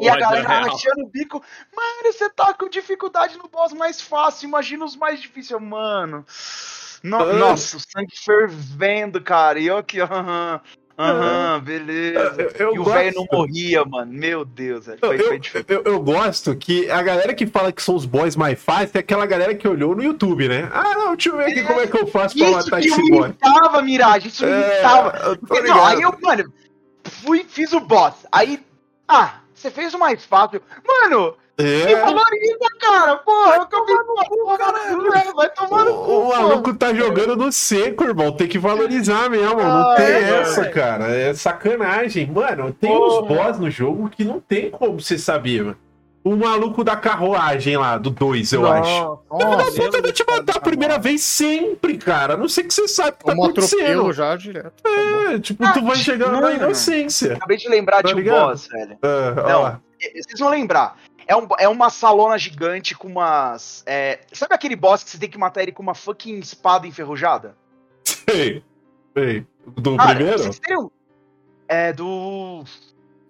E 0.00 0.08
a 0.08 0.16
galera 0.16 0.46
rachando 0.46 1.02
o 1.04 1.08
bico. 1.08 1.42
Mano, 1.74 2.12
você 2.12 2.30
tá 2.30 2.54
com 2.54 2.68
dificuldade 2.68 3.36
no 3.36 3.48
boss 3.48 3.72
mais 3.72 4.00
fácil. 4.00 4.46
Imagina 4.46 4.84
os 4.84 4.94
mais 4.94 5.20
difíceis. 5.20 5.50
Eu, 5.50 5.58
Mano. 5.58 6.24
No- 7.02 7.16
Ah. 7.18 7.32
Nossa, 7.32 7.76
o 7.76 7.80
sangue 7.80 8.14
fervendo, 8.16 9.20
cara. 9.20 9.58
E 9.58 9.66
eu 9.66 9.76
aqui, 9.78 10.00
aham, 10.00 10.60
aham, 10.98 11.60
beleza. 11.60 12.36
Eu- 12.58 12.66
eu 12.68 12.74
e 12.74 12.78
o 12.78 12.84
velho 12.84 13.14
não 13.16 13.26
morria, 13.32 13.84
mano. 13.84 14.12
Meu 14.12 14.44
Deus, 14.44 14.86
velho. 14.86 14.98
Eu, 15.00 15.08
Foi, 15.08 15.18
foi 15.18 15.36
eu, 15.36 15.38
difícil. 15.38 15.64
eu- 15.68 15.82
eu 15.84 16.00
gosto 16.02 16.54
que 16.56 16.90
a 16.90 17.02
galera 17.02 17.32
que 17.34 17.46
fala 17.46 17.72
que 17.72 17.82
são 17.82 17.94
os 17.94 18.04
boys 18.04 18.36
mais 18.36 18.62
fáceis 18.62 18.94
é 18.94 18.98
aquela 18.98 19.24
galera 19.26 19.54
que 19.54 19.66
olhou 19.66 19.94
no 19.96 20.02
YouTube, 20.02 20.46
né? 20.48 20.68
Ah, 20.72 20.94
não, 20.94 21.14
deixa 21.16 21.30
eu 21.30 21.36
ver 21.38 21.44
aqui 21.46 21.62
como 21.62 21.80
é 21.80 21.86
que 21.86 21.96
eu 21.98 22.06
faço 22.06 22.36
pra 22.36 22.46
Isso 22.48 22.56
matar 22.58 22.80
esse 22.80 23.02
me 23.02 23.10
boy. 23.10 23.20
irritava, 23.28 23.82
Mirage. 23.82 24.28
Isso 24.28 24.44
me 24.44 24.52
irritava. 24.52 25.32
É, 25.32 25.34
Porque, 25.36 25.60
não, 25.62 25.84
aí 25.86 26.02
eu, 26.02 26.14
mano, 26.20 26.52
fui, 27.04 27.46
fiz 27.48 27.72
o 27.72 27.80
boss. 27.80 28.14
Aí, 28.30 28.60
ah, 29.08 29.36
você 29.54 29.70
fez 29.70 29.94
o 29.94 29.98
mais 29.98 30.22
fácil. 30.24 30.60
Mano, 30.86 31.34
É, 31.60 31.96
valoriza, 32.00 32.66
cara. 32.80 33.16
Porra, 33.16 33.54
eu 33.56 33.62
acabei 33.62 33.96
com 33.96 34.20
a 34.20 34.24
porra. 34.24 35.32
Vai 35.34 35.50
tomar 35.50 35.84
no 35.84 35.90
o, 35.92 36.04
cu, 36.04 36.12
o 36.12 36.28
maluco 36.28 36.74
tá 36.74 36.92
jogando 36.94 37.36
no 37.36 37.50
seco, 37.52 38.04
irmão. 38.04 38.32
Tem 38.32 38.48
que 38.48 38.58
valorizar 38.58 39.28
mesmo. 39.30 39.56
Não 39.56 39.90
Ah, 39.92 39.94
tem 39.96 40.06
é, 40.06 40.40
essa, 40.40 40.62
velho. 40.62 40.74
cara. 40.74 41.04
É 41.14 41.34
sacanagem. 41.34 42.26
Mano, 42.30 42.72
tem 42.72 42.90
Porra. 42.90 43.22
uns 43.22 43.28
boss 43.28 43.58
no 43.58 43.70
jogo 43.70 44.08
que 44.08 44.24
não 44.24 44.40
tem 44.40 44.70
como 44.70 45.00
você 45.00 45.18
saber, 45.18 45.62
mano. 45.64 45.76
O 46.22 46.36
maluco 46.36 46.84
da 46.84 46.96
carruagem 46.96 47.78
lá, 47.78 47.96
do 47.96 48.10
2, 48.10 48.52
eu 48.52 48.70
acho. 48.70 49.18
Filho 49.38 49.56
da 49.56 49.64
puta 49.64 50.02
vai 50.02 50.12
te 50.12 50.22
matar 50.28 50.56
a 50.56 50.60
primeira 50.60 50.98
vez 50.98 51.22
sempre, 51.22 51.96
cara. 51.96 52.34
A 52.34 52.36
não 52.36 52.46
sei 52.46 52.64
que 52.64 52.74
você 52.74 52.86
sabe 52.86 53.08
o 53.08 53.12
que 53.12 53.24
tá 53.24 53.32
Como 53.32 53.44
acontecendo. 53.44 54.12
já 54.12 54.36
direto. 54.36 54.82
Tá. 54.82 55.32
É, 55.32 55.38
tipo, 55.38 55.72
tu 55.72 55.82
vai 55.82 55.96
chegar 55.96 56.30
na 56.30 56.42
mano. 56.42 56.56
inocência. 56.56 57.36
Acabei 57.36 57.56
de 57.56 57.70
lembrar 57.70 58.02
Tá 58.02 58.08
de 58.08 58.14
um 58.14 58.18
ligado? 58.18 58.48
boss, 58.50 58.68
velho. 58.68 58.98
Ah, 59.02 59.48
Não. 59.48 59.80
E- 60.02 60.22
Vocês 60.22 60.38
vão 60.38 60.50
lembrar. 60.50 60.96
É, 61.30 61.36
um, 61.36 61.46
é 61.60 61.68
uma 61.68 61.90
salona 61.90 62.36
gigante 62.36 62.92
com 62.96 63.06
umas. 63.06 63.84
é, 63.86 64.18
sabe 64.32 64.52
aquele 64.52 64.74
boss 64.74 65.04
que 65.04 65.10
você 65.10 65.18
tem 65.18 65.30
que 65.30 65.38
matar 65.38 65.62
ele 65.62 65.70
com 65.70 65.80
uma 65.82 65.94
fucking 65.94 66.40
espada 66.40 66.88
enferrujada? 66.88 67.54
Sei. 68.04 68.64
Sei. 69.16 69.46
Do 69.64 69.96
Cara, 69.96 70.14
primeiro? 70.16 70.38
vocês 70.38 70.60
um- 70.76 70.90
É 71.68 71.92
do. 71.92 72.64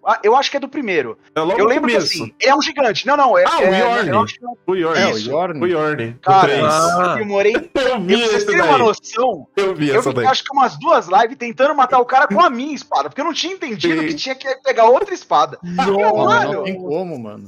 Ah, 0.03 0.19
eu 0.23 0.35
acho 0.35 0.51
que 0.51 0.57
é 0.57 0.61
do 0.61 0.67
primeiro. 0.69 1.19
É 1.35 1.41
logo 1.43 1.61
eu 1.61 1.67
lembro 1.67 1.91
começo. 1.91 2.09
que 2.11 2.23
assim, 2.23 2.35
ele 2.41 2.51
é 2.51 2.57
um 2.57 2.63
gigante. 2.63 3.07
Não, 3.07 3.19
não, 3.19 3.37
é. 3.37 3.45
Ah, 3.47 3.59
o 3.59 3.63
é, 3.65 3.81
Yorn. 3.81 4.09
eu 4.09 4.21
acho 4.23 4.35
que 4.39 4.45
é 4.47 4.49
O 4.67 4.75
Yorn. 4.75 4.99
É, 4.99 5.07
o 5.07 5.11
Isso. 5.11 5.29
O 5.29 5.33
Yorn. 5.33 5.71
Yorn. 5.71 6.09
O 6.11 6.21
Cara, 6.23 6.49
3. 6.49 6.65
Ah. 6.65 7.07
eu 7.11 7.15
demorei. 7.17 7.55
Eu 7.55 7.61
Eu, 7.85 8.01
vi 8.01 8.17
pra 8.17 8.27
vocês 8.29 8.45
terem 8.47 8.61
daí. 8.63 8.69
uma 8.71 8.79
noção, 8.79 9.47
Eu 9.55 9.75
vi 9.75 9.89
eu 9.91 9.99
essa 9.99 10.11
daí. 10.15 10.25
acho 10.27 10.43
que 10.43 10.53
umas 10.55 10.79
duas 10.79 11.07
lives 11.07 11.37
tentando 11.37 11.75
matar 11.75 11.99
o 11.99 12.07
cara 12.07 12.27
com 12.27 12.41
a 12.41 12.49
minha 12.49 12.75
espada, 12.75 13.11
porque 13.11 13.21
eu 13.21 13.27
não 13.27 13.35
tinha 13.35 13.53
entendido 13.53 14.01
Sim. 14.01 14.07
que 14.09 14.15
tinha 14.15 14.35
que 14.35 14.49
pegar 14.63 14.87
outra 14.87 15.13
espada. 15.13 15.59
Não, 15.63 16.17
mano. 16.17 16.53
não 16.55 16.65
tem 16.65 16.77
como, 16.81 17.19
mano. 17.19 17.45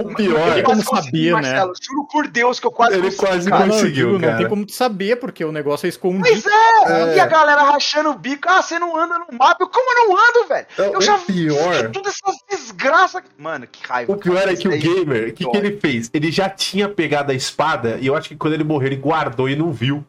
O 0.00 0.14
pior. 0.14 0.40
quase 0.46 0.62
como 0.62 0.82
saber, 0.84 1.26
né? 1.26 1.32
Marcelo, 1.32 1.72
Juro 1.80 2.06
por 2.10 2.28
Deus 2.28 2.58
que 2.60 2.66
eu 2.66 2.70
quase 2.72 2.94
Ele 2.94 3.02
consegui, 3.02 3.16
quase 3.26 3.50
cara. 3.50 3.66
Conseguiu, 3.66 3.92
digo, 4.06 4.12
não 4.12 4.20
cara. 4.20 4.36
tem 4.38 4.48
como 4.48 4.66
tu 4.66 4.72
saber, 4.72 5.16
porque 5.16 5.44
o 5.44 5.52
negócio 5.52 5.86
é 5.86 5.88
escondido. 5.88 6.22
Pois 6.26 6.44
é, 6.46 7.12
É. 7.12 7.16
e 7.16 7.20
a 7.20 7.26
galera 7.26 7.62
rachando 7.62 8.10
o 8.10 8.14
bico. 8.18 8.48
Ah, 8.48 8.62
você 8.62 8.78
não 8.78 8.96
anda 8.96 9.18
no 9.18 9.26
mapa. 9.38 9.66
Como 9.66 9.92
eu 9.98 10.08
não 10.08 10.16
ando, 10.16 10.48
velho? 10.48 10.66
É, 10.78 10.86
Eu 10.94 10.98
o 10.98 11.00
já 11.02 11.16
vi 11.16 11.46
pior. 11.46 11.90
todas 11.90 12.14
essas 12.14 12.36
desgraças. 12.48 13.22
Mano, 13.38 13.66
que 13.70 13.86
raiva. 13.86 14.12
O 14.12 14.16
pior 14.16 14.48
é 14.48 14.54
que 14.56 14.68
o 14.68 14.72
aí- 14.72 14.78
gamer, 14.78 15.28
o 15.28 15.32
que, 15.32 15.44
que 15.48 15.56
ele 15.56 15.78
fez? 15.78 16.10
Ele 16.12 16.30
já 16.30 16.48
tinha 16.48 16.88
pegado 16.88 17.32
a 17.32 17.34
espada 17.34 17.98
e 18.00 18.06
eu 18.06 18.14
acho 18.16 18.28
que 18.28 18.36
quando 18.36 18.54
ele 18.54 18.64
morreu, 18.64 18.88
ele 18.88 18.96
guardou 18.96 19.48
e 19.48 19.56
não 19.56 19.72
viu. 19.72 20.04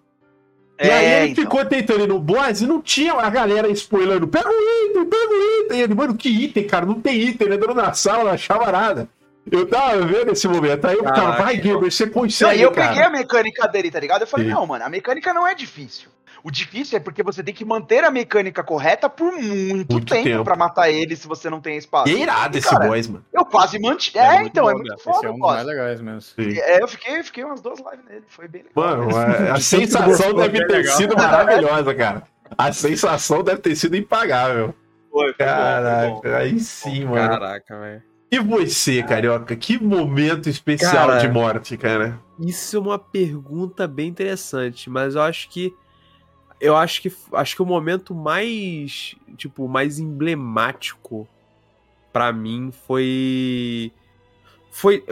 E 0.84 0.90
aí 0.90 1.06
É, 1.06 1.24
ele 1.24 1.32
então. 1.34 1.44
ficou 1.44 1.64
tentando 1.64 2.04
ir 2.04 2.08
no 2.08 2.18
boss 2.18 2.62
e 2.62 2.66
não 2.66 2.82
tinha 2.82 3.14
a 3.14 3.30
galera 3.30 3.70
spoilando. 3.70 4.28
Pega 4.28 4.50
o 4.50 4.90
item, 4.90 5.06
pega 5.06 5.30
o 5.32 5.64
item. 5.66 5.78
E 5.78 5.82
ele, 5.84 5.94
mano, 5.94 6.16
que 6.16 6.28
item, 6.28 6.64
cara? 6.66 6.88
Não 6.88 7.00
tem 7.00 7.22
item. 7.22 7.46
Ele 7.46 7.56
entrou 7.56 7.76
na 7.76 7.94
sala, 7.94 8.24
não 8.24 8.32
achava 8.32 8.72
nada. 8.72 9.08
Eu 9.50 9.68
tava 9.68 10.06
vendo 10.06 10.32
esse 10.32 10.48
momento. 10.48 10.86
Aí 10.86 10.94
eu 10.96 11.00
ficava, 11.04 11.22
Caraca. 11.22 11.44
vai, 11.44 11.58
gamer, 11.58 11.92
você 11.92 12.08
consegue, 12.08 12.60
e 12.60 12.62
eu 12.62 12.72
cara. 12.72 12.90
peguei 12.90 13.04
a 13.04 13.10
mecânica 13.10 13.68
dele, 13.68 13.90
tá 13.90 14.00
ligado? 14.00 14.22
Eu 14.22 14.28
falei, 14.28 14.48
Sim. 14.48 14.54
não, 14.54 14.66
mano, 14.68 14.84
a 14.86 14.90
mecânica 14.90 15.34
não 15.34 15.48
é 15.48 15.56
difícil. 15.56 16.10
O 16.44 16.50
difícil 16.50 16.98
é 16.98 17.00
porque 17.00 17.22
você 17.22 17.44
tem 17.44 17.54
que 17.54 17.64
manter 17.64 18.04
a 18.04 18.10
mecânica 18.10 18.64
correta 18.64 19.08
por 19.08 19.32
muito, 19.32 19.92
Muito 19.94 20.12
tempo, 20.12 20.24
tempo. 20.24 20.44
pra 20.44 20.56
matar 20.56 20.90
ele 20.90 21.16
se 21.16 21.28
você 21.28 21.52
não 21.52 21.62
tem 21.62 21.78
espaço. 21.78 22.10
E 22.10 22.16
é 22.16 22.20
irado 22.24 22.58
E, 22.58 22.60
esse 22.60 22.68
cara, 22.70 22.88
boss, 22.88 23.08
mano. 23.08 23.26
Eu 23.32 23.46
quase 23.46 23.80
mantive. 23.80 24.18
É 24.18 24.22
É, 24.26 24.40
muito 24.40 24.48
então, 24.48 24.68
é 24.68 24.72
bom, 24.74 24.78
muito 24.80 24.90
né? 24.90 24.96
Esse 24.96 25.04
foda 25.04 25.28
é 25.28 25.30
o 25.30 25.34
um 25.34 25.38
dos 25.40 25.48
mais 25.52 25.66
legais 25.68 26.02
mesmo. 26.02 26.22
Sim. 26.22 26.60
É, 26.60 26.82
eu 26.82 26.88
fiquei, 26.88 27.22
fiquei 27.24 27.44
umas 27.44 27.62
duas 27.62 27.78
lives 27.80 28.06
nele, 28.10 28.24
foi 28.28 28.48
bem 28.48 28.64
legal. 28.64 28.98
Mano, 28.98 29.16
a, 29.18 29.52
a 29.54 29.54
que 29.56 29.62
sensação 29.64 30.34
deve 30.34 30.58
é 30.58 30.66
ter 30.68 30.74
legal. 30.78 30.98
sido 30.98 31.16
maravilhosa, 31.16 31.94
cara. 31.94 32.24
A 32.58 32.74
sensação 32.74 33.44
deve 33.44 33.62
ter 33.62 33.76
sido 33.76 33.96
impagável. 33.96 34.74
Foi, 35.12 35.34
foi 35.34 35.46
bom, 35.46 35.52
foi 35.92 36.10
bom. 36.10 36.22
Caraca, 36.22 36.38
aí 36.38 36.60
sim, 36.60 37.06
mano. 37.06 37.30
Caraca, 37.30 37.80
velho. 37.80 38.11
E 38.32 38.40
você, 38.40 39.04
carioca? 39.04 39.56
Que 39.58 39.78
momento 39.78 40.48
especial 40.48 41.08
Cara. 41.08 41.20
de 41.20 41.28
morte, 41.28 41.76
cara. 41.76 42.18
Isso 42.40 42.78
é 42.78 42.80
uma 42.80 42.98
pergunta 42.98 43.86
bem 43.88 44.08
interessante, 44.08 44.90
mas 44.90 45.16
eu 45.16 45.22
acho 45.22 45.50
que 45.50 45.74
eu 46.60 46.78
acho 46.78 47.02
que 47.02 47.12
acho 47.34 47.56
que 47.56 47.62
o 47.62 47.66
momento 47.66 48.14
mais, 48.16 49.16
tipo, 49.36 49.68
mais 49.68 50.00
emblemático 50.00 51.28
pra 52.14 52.32
mim 52.32 52.72
foi 52.88 53.92
foi 54.72 55.04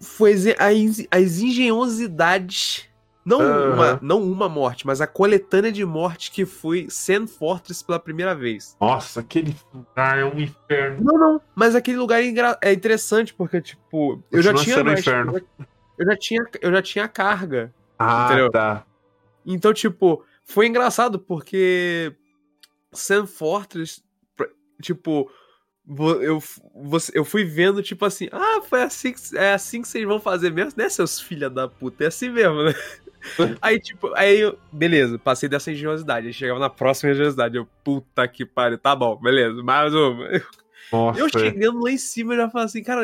foi 0.00 0.32
as- 0.58 1.06
as 1.10 1.38
engenhosidades 1.38 2.84
não 3.24 3.40
Aham. 3.40 3.72
uma, 3.74 3.98
não 4.02 4.22
uma 4.22 4.48
morte, 4.48 4.86
mas 4.86 5.00
a 5.00 5.06
coletânea 5.06 5.72
de 5.72 5.84
morte 5.84 6.30
que 6.30 6.44
foi 6.44 6.86
Sand 6.90 7.26
Fortress 7.26 7.82
pela 7.82 7.98
primeira 7.98 8.34
vez. 8.34 8.76
Nossa, 8.80 9.20
aquele 9.20 9.56
lugar 9.72 10.18
é 10.18 10.24
um 10.24 10.38
inferno. 10.38 11.02
Não, 11.02 11.18
não. 11.18 11.40
Mas 11.54 11.74
aquele 11.74 11.96
lugar 11.96 12.20
é, 12.22 12.26
engra- 12.26 12.58
é 12.62 12.72
interessante 12.72 13.32
porque, 13.32 13.60
tipo, 13.62 14.22
eu 14.30 14.42
já 14.42 14.52
tinha. 14.54 14.76
sendo 14.76 14.86
mais- 14.86 15.00
inferno. 15.00 15.40
eu, 15.98 16.06
já, 16.06 16.16
tinha, 16.16 16.44
eu 16.60 16.70
já 16.72 16.82
tinha 16.82 17.08
carga. 17.08 17.72
Ah, 17.98 18.26
Entendeu? 18.26 18.50
tá. 18.50 18.84
Então, 19.46 19.72
tipo, 19.72 20.22
foi 20.44 20.66
engraçado 20.66 21.18
porque 21.18 22.14
Sam 22.92 23.26
Fortress, 23.26 24.02
tipo, 24.82 25.30
eu, 25.86 26.42
você, 26.74 27.12
eu 27.14 27.24
fui 27.24 27.44
vendo, 27.44 27.82
tipo 27.82 28.04
assim, 28.04 28.28
ah, 28.32 28.62
foi 28.68 28.82
assim 28.82 29.12
que, 29.12 29.36
é 29.36 29.52
assim 29.52 29.82
que 29.82 29.88
vocês 29.88 30.04
vão 30.04 30.18
fazer 30.18 30.50
mesmo, 30.50 30.72
né, 30.76 30.88
seus 30.88 31.20
filha 31.20 31.50
da 31.50 31.68
puta? 31.68 32.04
É 32.04 32.06
assim 32.06 32.30
mesmo, 32.30 32.62
né? 32.62 32.74
aí, 33.60 33.78
tipo, 33.78 34.12
aí 34.14 34.40
eu, 34.40 34.58
beleza, 34.72 35.18
passei 35.18 35.48
dessa 35.48 35.70
engenhosidade. 35.70 36.26
Aí 36.26 36.32
chegava 36.32 36.58
na 36.58 36.70
próxima 36.70 37.12
engenhosidade. 37.12 37.56
Eu, 37.56 37.66
puta 37.82 38.26
que 38.28 38.44
pariu, 38.44 38.78
tá 38.78 38.94
bom, 38.94 39.16
beleza, 39.16 39.62
mais 39.62 39.94
uma. 39.94 40.42
Nossa. 40.92 41.20
Eu 41.20 41.28
chegando 41.28 41.82
lá 41.82 41.90
em 41.90 41.98
cima, 41.98 42.34
eu 42.34 42.38
já 42.38 42.50
falo 42.50 42.64
assim, 42.64 42.82
cara, 42.82 43.02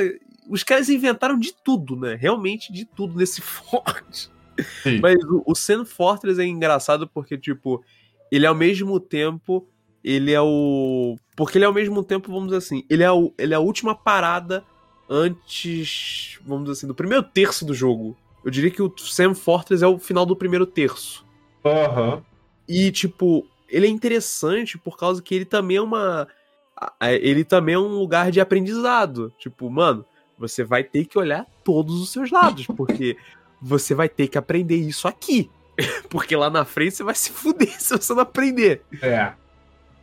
os 0.48 0.62
caras 0.62 0.88
inventaram 0.88 1.38
de 1.38 1.52
tudo, 1.52 1.96
né? 1.96 2.14
Realmente 2.14 2.72
de 2.72 2.84
tudo 2.84 3.16
nesse 3.16 3.40
forte. 3.42 4.30
Mas 5.00 5.16
o, 5.24 5.42
o 5.46 5.54
Sand 5.54 5.86
Fortress 5.86 6.40
é 6.40 6.44
engraçado 6.44 7.08
porque, 7.08 7.38
tipo, 7.38 7.82
ele 8.30 8.46
ao 8.46 8.54
mesmo 8.54 8.98
tempo. 9.00 9.66
Ele 10.02 10.32
é 10.32 10.40
o. 10.40 11.16
Porque 11.40 11.56
ele 11.56 11.64
ao 11.64 11.72
mesmo 11.72 12.04
tempo, 12.04 12.30
vamos 12.30 12.48
dizer 12.48 12.58
assim, 12.58 12.84
ele 12.90 13.02
é, 13.02 13.10
o, 13.10 13.32
ele 13.38 13.54
é 13.54 13.56
a 13.56 13.60
última 13.60 13.94
parada 13.94 14.62
antes. 15.08 16.38
Vamos 16.44 16.64
dizer 16.64 16.72
assim, 16.72 16.86
do 16.86 16.94
primeiro 16.94 17.22
terço 17.22 17.64
do 17.64 17.72
jogo. 17.72 18.14
Eu 18.44 18.50
diria 18.50 18.70
que 18.70 18.82
o 18.82 18.92
Sam 18.98 19.32
Fortress 19.32 19.82
é 19.82 19.86
o 19.86 19.98
final 19.98 20.26
do 20.26 20.36
primeiro 20.36 20.66
terço. 20.66 21.24
Aham. 21.64 22.22
E, 22.68 22.92
tipo, 22.92 23.46
ele 23.70 23.86
é 23.86 23.88
interessante 23.88 24.76
por 24.76 24.98
causa 24.98 25.22
que 25.22 25.34
ele 25.34 25.46
também 25.46 25.78
é 25.78 25.80
uma. 25.80 26.28
Ele 27.00 27.42
também 27.42 27.74
é 27.74 27.78
um 27.78 27.98
lugar 27.98 28.30
de 28.30 28.38
aprendizado. 28.38 29.32
Tipo, 29.38 29.70
mano, 29.70 30.04
você 30.38 30.62
vai 30.62 30.84
ter 30.84 31.06
que 31.06 31.18
olhar 31.18 31.46
todos 31.64 32.02
os 32.02 32.12
seus 32.12 32.30
lados, 32.30 32.66
porque 32.66 33.16
você 33.62 33.94
vai 33.94 34.10
ter 34.10 34.28
que 34.28 34.36
aprender 34.36 34.76
isso 34.76 35.08
aqui. 35.08 35.50
Porque 36.10 36.36
lá 36.36 36.50
na 36.50 36.66
frente 36.66 36.96
você 36.96 37.02
vai 37.02 37.14
se 37.14 37.30
fuder 37.30 37.72
se 37.80 37.96
você 37.96 38.12
não 38.12 38.20
aprender. 38.20 38.82
É. 39.00 39.32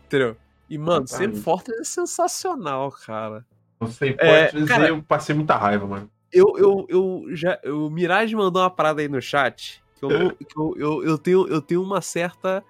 Entendeu? 0.07 0.35
E, 0.69 0.77
mano, 0.77 1.03
Exatamente. 1.03 1.37
Sam 1.37 1.43
Fortress 1.43 1.79
é 1.81 1.83
sensacional, 1.83 2.91
cara. 2.91 3.45
Não 3.79 3.87
sei, 3.89 4.13
pode 4.13 4.29
É, 4.29 4.51
dizer, 4.51 4.67
cara- 4.67 4.87
eu 4.89 5.01
passei 5.03 5.35
muita 5.35 5.55
raiva, 5.55 5.85
mano. 5.85 6.09
Eu, 6.31 6.57
eu, 6.57 6.85
eu 6.89 7.23
já. 7.35 7.57
O 7.65 7.89
Mirage 7.89 8.35
mandou 8.35 8.61
uma 8.61 8.69
parada 8.69 9.01
aí 9.01 9.07
no 9.07 9.21
chat. 9.21 9.81
Que 9.95 10.05
eu, 10.05 10.09
não- 10.09 10.29
que 10.29 10.57
eu, 10.59 10.73
eu, 10.77 11.03
eu, 11.03 11.17
tenho, 11.17 11.47
eu 11.47 11.61
tenho 11.61 11.81
uma 11.81 12.01
certa. 12.01 12.63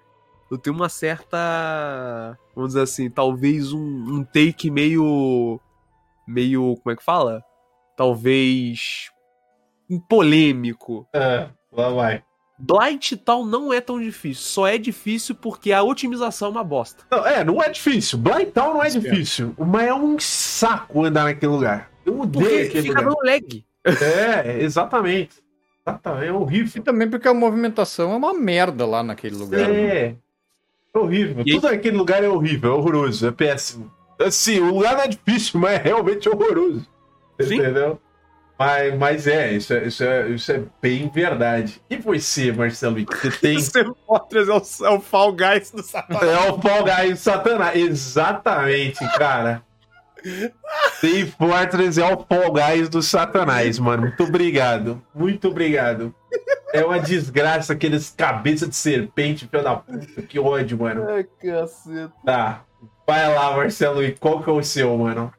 Eu 0.50 0.56
tenho 0.56 0.76
uma 0.76 0.88
certa. 0.88 2.38
Vamos 2.54 2.70
dizer 2.70 2.82
assim, 2.82 3.10
talvez 3.10 3.72
um, 3.72 3.80
um 3.80 4.24
take 4.24 4.70
meio. 4.70 5.60
Meio. 6.26 6.76
Como 6.76 6.92
é 6.92 6.96
que 6.96 7.02
fala? 7.04 7.42
Talvez. 7.96 9.10
Um 9.90 9.98
polêmico. 9.98 11.08
É, 11.14 11.48
lá 11.72 11.90
vai. 11.90 12.22
Blight 12.58 13.16
tal 13.18 13.44
não 13.44 13.72
é 13.72 13.80
tão 13.80 14.00
difícil. 14.00 14.42
Só 14.44 14.66
é 14.66 14.76
difícil 14.78 15.34
porque 15.34 15.72
a 15.72 15.82
otimização 15.82 16.48
é 16.48 16.50
uma 16.50 16.64
bosta. 16.64 17.04
Não, 17.10 17.26
é, 17.26 17.44
não 17.44 17.62
é 17.62 17.68
difícil. 17.68 18.18
Blind 18.18 18.48
Town 18.48 18.74
não 18.74 18.82
é 18.82 18.88
difícil. 18.90 19.54
Mas 19.58 19.86
é 19.88 19.94
um 19.94 20.18
saco 20.18 21.04
andar 21.04 21.24
naquele 21.24 21.52
lugar. 21.52 21.90
Eu 22.04 22.20
odeio 22.20 22.44
Porque 22.44 22.62
aquele 22.62 22.82
fica 22.88 23.00
lugar. 23.00 23.14
dando 23.14 23.26
lag. 23.26 23.64
É, 23.84 24.62
exatamente. 24.62 25.30
Exatamente, 25.86 26.24
é 26.24 26.28
E 26.28 26.30
horrível. 26.32 26.82
também 26.82 27.08
porque 27.08 27.28
a 27.28 27.32
movimentação 27.34 28.12
é 28.12 28.16
uma 28.16 28.34
merda 28.34 28.84
lá 28.84 29.02
naquele 29.02 29.36
lugar. 29.36 29.68
né? 29.68 29.80
É. 29.80 30.14
É 30.94 30.98
horrível. 30.98 31.42
E 31.46 31.50
aí- 31.52 31.60
Tudo 31.60 31.70
naquele 31.70 31.96
lugar 31.96 32.22
é 32.24 32.28
horrível, 32.28 32.72
é 32.72 32.74
horroroso, 32.74 33.26
é 33.26 33.30
péssimo. 33.30 33.90
Assim, 34.20 34.58
o 34.58 34.74
lugar 34.74 34.94
não 34.96 35.02
é 35.02 35.08
difícil, 35.08 35.60
mas 35.60 35.74
é 35.78 35.82
realmente 35.82 36.28
horroroso. 36.28 36.86
Sim. 37.40 37.54
Entendeu? 37.60 38.00
Mas, 38.58 38.98
mas 38.98 39.26
é, 39.28 39.52
isso 39.52 39.72
é, 39.72 39.86
isso, 39.86 40.02
é, 40.02 40.28
isso 40.30 40.50
é 40.50 40.62
bem 40.82 41.08
verdade. 41.08 41.80
E 41.88 41.96
você, 41.96 42.50
Marcelo, 42.50 42.96
você 43.06 43.30
tem. 43.30 43.62
Team 43.62 43.94
Fortress 44.04 44.50
é 44.50 44.52
o, 44.52 44.86
é 44.86 44.90
o 44.96 45.00
Fall 45.00 45.32
Guys 45.32 45.70
do 45.70 45.82
Satanás. 45.82 46.28
É 46.28 46.50
o 46.50 46.60
Fall 46.60 46.84
Guys 46.84 47.10
do 47.10 47.16
Satanás. 47.18 47.76
Exatamente, 47.80 48.98
cara. 49.16 49.62
Team 51.00 51.28
Fortress 51.38 52.00
é 52.00 52.12
o 52.12 52.18
Fall 52.18 52.52
Guys 52.52 52.88
do 52.88 53.00
Satanás, 53.00 53.78
mano. 53.78 54.02
Muito 54.02 54.24
obrigado. 54.24 55.00
Muito 55.14 55.48
obrigado. 55.48 56.12
É 56.72 56.84
uma 56.84 56.98
desgraça 56.98 57.74
aqueles 57.74 58.10
cabeça 58.10 58.66
de 58.66 58.74
serpente, 58.74 59.46
filho 59.46 59.62
da 59.62 59.76
puta. 59.76 60.22
Que 60.22 60.38
ódio, 60.40 60.78
mano. 60.78 61.08
Ai, 61.08 61.24
caceta. 61.40 62.12
Tá. 62.26 62.64
Vai 63.06 63.32
lá, 63.32 63.56
Marcelo, 63.56 64.02
e 64.02 64.12
qual 64.12 64.42
que 64.42 64.50
é 64.50 64.52
o 64.52 64.62
seu, 64.62 64.98
mano? 64.98 65.32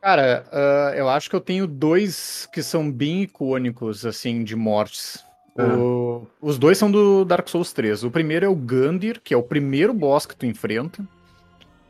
Cara, 0.00 0.44
uh, 0.50 0.94
eu 0.96 1.08
acho 1.08 1.28
que 1.28 1.36
eu 1.36 1.40
tenho 1.40 1.66
dois 1.66 2.48
que 2.52 2.62
são 2.62 2.90
bem 2.90 3.22
icônicos, 3.22 4.06
assim, 4.06 4.42
de 4.42 4.56
mortes. 4.56 5.24
O- 5.58 6.26
Os 6.40 6.58
dois 6.58 6.78
são 6.78 6.90
do 6.90 7.24
Dark 7.24 7.46
Souls 7.48 7.72
3. 7.72 8.02
O 8.04 8.10
primeiro 8.10 8.46
é 8.46 8.48
o 8.48 8.54
Gandir, 8.54 9.20
que 9.20 9.34
é 9.34 9.36
o 9.36 9.42
primeiro 9.42 9.92
boss 9.92 10.24
que 10.24 10.34
tu 10.36 10.46
enfrenta. 10.46 11.04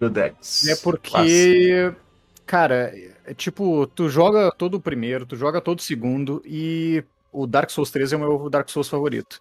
Do 0.01 0.11
Dex. 0.11 0.67
É 0.67 0.75
porque, 0.77 1.93
cara, 2.47 2.93
é 3.25 3.33
tipo, 3.35 3.87
tu 3.89 4.09
joga 4.09 4.51
todo 4.51 4.75
o 4.75 4.81
primeiro, 4.81 5.25
tu 5.27 5.37
joga 5.37 5.61
todo 5.61 5.79
o 5.79 5.83
segundo, 5.83 6.43
e 6.45 7.05
o 7.33 7.47
Dark 7.47 7.71
Souls 7.71 7.91
3 7.93 8.13
é 8.13 8.17
o 8.17 8.21
meu 8.21 8.51
Dark 8.51 8.69
Souls 8.71 8.89
favorito. 8.89 9.41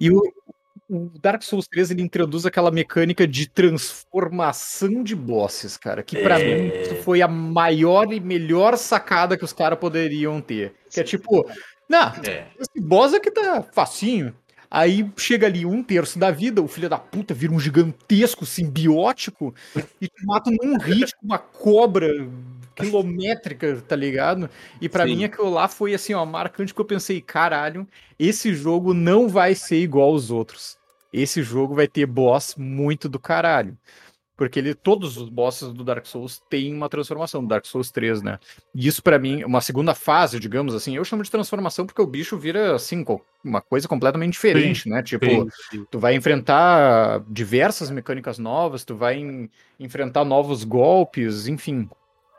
E 0.00 0.10
o, 0.10 0.20
o 0.88 1.10
Dark 1.20 1.42
Souls 1.42 1.66
3 1.68 1.90
ele 1.92 2.02
introduz 2.02 2.44
aquela 2.46 2.70
mecânica 2.70 3.26
de 3.26 3.48
transformação 3.48 5.02
de 5.02 5.14
bosses, 5.14 5.76
cara, 5.76 6.02
que 6.02 6.16
pra 6.22 6.40
É. 6.40 6.44
mim 6.88 6.94
foi 7.02 7.22
a 7.22 7.28
maior 7.28 8.12
e 8.12 8.20
melhor 8.20 8.76
sacada 8.76 9.36
que 9.36 9.44
os 9.44 9.52
caras 9.52 9.78
poderiam 9.78 10.40
ter. 10.40 10.74
Que 10.90 11.00
é 11.00 11.04
tipo, 11.04 11.44
não, 11.88 12.08
É. 12.24 12.46
esse 12.58 12.80
boss 12.80 13.14
aqui 13.14 13.30
tá 13.30 13.62
facinho. 13.72 14.34
Aí 14.70 15.08
chega 15.16 15.46
ali 15.46 15.64
um 15.64 15.84
terço 15.84 16.18
da 16.18 16.32
vida, 16.32 16.60
o 16.60 16.66
filho 16.66 16.88
da 16.88 16.98
puta 16.98 17.32
vira 17.32 17.52
um 17.52 17.60
gigantesco 17.60 18.44
simbiótico 18.44 19.54
e 20.00 20.08
te 20.08 20.26
mata 20.26 20.50
num 20.50 20.76
hit 20.78 21.14
com 21.16 21.26
uma 21.26 21.38
cobra 21.38 22.08
quilométrica, 22.74 23.80
tá 23.86 23.96
ligado? 23.96 24.48
E 24.80 24.88
pra 24.88 25.06
Sim. 25.06 25.16
mim 25.16 25.24
aquilo 25.24 25.50
lá 25.50 25.68
foi 25.68 25.94
assim, 25.94 26.14
ó, 26.14 26.24
marcante 26.24 26.74
que 26.74 26.80
eu 26.80 26.84
pensei, 26.84 27.20
caralho, 27.20 27.86
esse 28.18 28.54
jogo 28.54 28.92
não 28.92 29.28
vai 29.28 29.54
ser 29.54 29.76
igual 29.76 30.10
aos 30.10 30.30
outros. 30.30 30.76
Esse 31.12 31.42
jogo 31.42 31.74
vai 31.74 31.86
ter 31.86 32.06
boss 32.06 32.56
muito 32.56 33.08
do 33.08 33.18
caralho. 33.18 33.78
Porque 34.36 34.58
ele, 34.58 34.74
todos 34.74 35.16
os 35.16 35.28
bosses 35.28 35.72
do 35.72 35.84
Dark 35.84 36.04
Souls 36.06 36.42
têm 36.50 36.74
uma 36.74 36.88
transformação, 36.88 37.40
do 37.40 37.46
Dark 37.46 37.64
Souls 37.66 37.92
3, 37.92 38.20
né? 38.20 38.40
E 38.74 38.88
isso 38.88 39.00
pra 39.00 39.16
mim, 39.16 39.44
uma 39.44 39.60
segunda 39.60 39.94
fase, 39.94 40.40
digamos 40.40 40.74
assim, 40.74 40.96
eu 40.96 41.04
chamo 41.04 41.22
de 41.22 41.30
transformação 41.30 41.86
porque 41.86 42.02
o 42.02 42.06
bicho 42.06 42.36
vira, 42.36 42.74
assim, 42.74 43.04
uma 43.44 43.60
coisa 43.60 43.86
completamente 43.86 44.32
diferente, 44.32 44.88
né? 44.88 45.04
Tipo, 45.04 45.48
sim. 45.70 45.86
tu 45.88 46.00
vai 46.00 46.16
enfrentar 46.16 47.22
diversas 47.28 47.90
mecânicas 47.90 48.36
novas, 48.36 48.84
tu 48.84 48.96
vai 48.96 49.18
en- 49.18 49.48
enfrentar 49.78 50.24
novos 50.24 50.64
golpes, 50.64 51.46
enfim. 51.46 51.88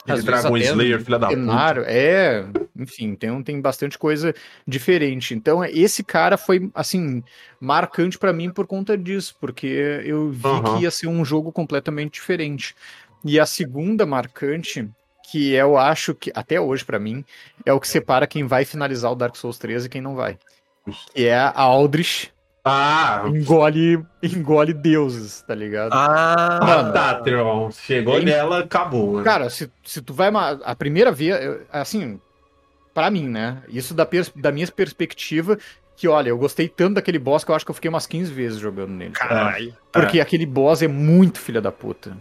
Às 0.08 0.24
Dragon 0.24 0.56
Slayer, 0.58 1.02
filha 1.04 1.18
da 1.18 1.28
puta. 1.28 1.40
cenário, 1.40 1.84
é, 1.86 2.46
enfim, 2.76 3.16
tem, 3.16 3.42
tem 3.44 3.60
bastante 3.60 3.98
coisa 3.98 4.34
diferente. 4.68 5.34
Então, 5.34 5.64
esse 5.66 6.04
cara 6.04 6.38
foi, 6.38 6.70
assim, 6.76 7.24
marcante 7.60 8.18
pra 8.18 8.32
mim 8.32 8.50
por 8.50 8.68
conta 8.68 8.98
disso, 8.98 9.36
porque 9.40 9.66
eu 10.06 10.30
vi 10.30 10.48
Aham. 10.48 10.78
que 10.78 10.84
ia 10.84 10.92
ser 10.92 11.08
um 11.08 11.26
jogo 11.26 11.52
completamente 11.52 12.14
diferente. 12.14 12.76
E 13.24 13.40
a 13.40 13.46
segunda 13.46 14.06
marcante, 14.06 14.88
que 15.32 15.52
eu 15.54 15.78
acho 15.78 16.14
que, 16.14 16.32
até 16.36 16.62
hoje 16.62 16.86
pra 16.86 17.00
mim, 17.00 17.26
é 17.66 17.74
o 17.74 17.80
que 17.80 17.88
separa 17.88 18.28
quem 18.28 18.46
vai 18.46 18.64
finalizar 18.64 19.12
o 19.12 19.16
Dark 19.16 19.36
Souls 19.36 19.58
3 19.58 19.86
e 19.86 19.90
quem 19.90 20.02
não 20.02 20.16
vai. 20.16 20.38
Que 21.16 21.26
é 21.26 21.36
a 21.36 21.52
Aldrich 21.62 22.32
Ah, 22.68 23.24
engole, 23.28 24.04
engole 24.24 24.74
deuses, 24.74 25.44
tá 25.44 25.54
ligado? 25.54 25.92
Ah, 25.94 26.58
ah, 26.80 26.92
tá, 26.92 27.14
Tron. 27.22 27.70
Chegou 27.72 28.20
nela, 28.20 28.60
acabou, 28.62 29.14
mano. 29.14 29.24
Cara, 29.24 29.50
se, 29.52 29.72
se 29.84 30.02
tu 30.02 30.16
vai. 30.16 30.32
A 30.64 30.76
primeira 30.76 31.12
vez, 31.12 31.36
assim, 31.72 32.20
pra 32.92 33.12
mim, 33.12 33.30
né? 33.30 33.62
Isso 33.70 33.94
da, 33.94 34.04
pers- 34.04 34.32
da 34.36 34.52
minha 34.52 34.66
perspectiva, 34.68 35.60
que 35.96 36.08
olha, 36.08 36.30
eu 36.30 36.38
gostei 36.40 36.68
tanto 36.68 36.96
daquele 36.96 37.20
boss 37.20 37.44
que 37.44 37.52
eu 37.52 37.56
acho 37.56 37.64
que 37.64 37.70
eu 37.70 37.76
fiquei 37.76 37.88
umas 37.90 38.08
15 38.08 38.34
vezes 38.34 38.58
jogando 38.58 38.90
nele. 38.90 39.12
caralho. 39.12 39.72
Porque 39.92 40.20
aquele 40.20 40.48
boss 40.48 40.82
é 40.82 40.88
muito 40.88 41.40
filha 41.40 41.62
da 41.62 41.72
puta. 41.72 42.18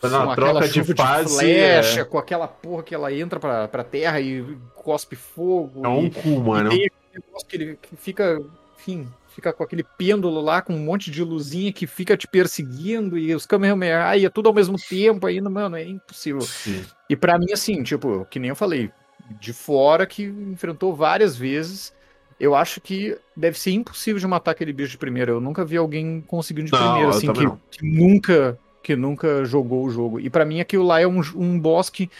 Foi 0.00 0.10
Com 0.10 0.16
troca 0.16 0.32
aquela 0.32 0.60
de 0.60 0.74
chuva 0.74 0.94
de, 0.94 1.02
fase, 1.02 1.38
flecha, 1.40 2.00
é. 2.02 2.04
com 2.04 2.18
aquela 2.18 2.46
porra 2.46 2.84
que 2.84 2.94
ela 2.94 3.12
entra 3.12 3.40
pra, 3.40 3.66
pra 3.66 3.82
terra 3.82 4.20
e 4.20 4.56
cospe 4.76 5.16
fogo. 5.16 5.84
É 5.84 5.88
um 5.88 6.04
e, 6.06 6.10
cu, 6.12 6.38
mano. 6.40 6.72
e 6.72 6.76
tem 6.76 6.86
aquele 6.86 7.24
negócio 7.26 7.48
que 7.48 7.56
ele 7.56 7.78
que 7.82 7.96
fica, 7.96 8.40
enfim, 8.78 9.08
fica 9.38 9.52
com 9.52 9.62
aquele 9.62 9.84
pêndulo 9.84 10.40
lá, 10.40 10.60
com 10.60 10.74
um 10.74 10.80
monte 10.80 11.12
de 11.12 11.22
luzinha 11.22 11.72
que 11.72 11.86
fica 11.86 12.16
te 12.16 12.26
perseguindo, 12.26 13.16
e 13.16 13.32
os 13.32 13.46
Kamehameha, 13.46 14.02
ai, 14.02 14.26
é 14.26 14.28
tudo 14.28 14.48
ao 14.48 14.54
mesmo 14.54 14.76
tempo 14.76 15.28
ainda, 15.28 15.48
mano, 15.48 15.76
é 15.76 15.84
impossível. 15.84 16.40
Sim. 16.40 16.84
E 17.08 17.14
pra 17.14 17.38
mim, 17.38 17.52
assim, 17.52 17.84
tipo, 17.84 18.26
que 18.28 18.40
nem 18.40 18.48
eu 18.48 18.56
falei, 18.56 18.90
de 19.38 19.52
fora 19.52 20.08
que 20.08 20.24
enfrentou 20.24 20.92
várias 20.92 21.36
vezes, 21.36 21.94
eu 22.40 22.52
acho 22.52 22.80
que 22.80 23.16
deve 23.36 23.56
ser 23.56 23.70
impossível 23.70 24.18
de 24.18 24.26
matar 24.26 24.50
aquele 24.50 24.72
bicho 24.72 24.90
de 24.90 24.98
primeira. 24.98 25.30
Eu 25.30 25.40
nunca 25.40 25.64
vi 25.64 25.76
alguém 25.76 26.20
conseguindo 26.26 26.66
de 26.66 26.72
Não, 26.72 26.80
primeira, 26.80 27.10
assim, 27.10 27.32
que, 27.32 27.78
que 27.78 27.86
nunca 27.86 28.58
que 28.82 28.96
nunca 28.96 29.44
jogou 29.44 29.84
o 29.84 29.90
jogo. 29.90 30.18
E 30.18 30.28
pra 30.28 30.44
mim 30.44 30.60
aquilo 30.60 30.84
lá 30.84 31.00
é 31.00 31.06
um, 31.06 31.20
um 31.36 31.60
boss 31.60 31.90
que, 31.90 32.10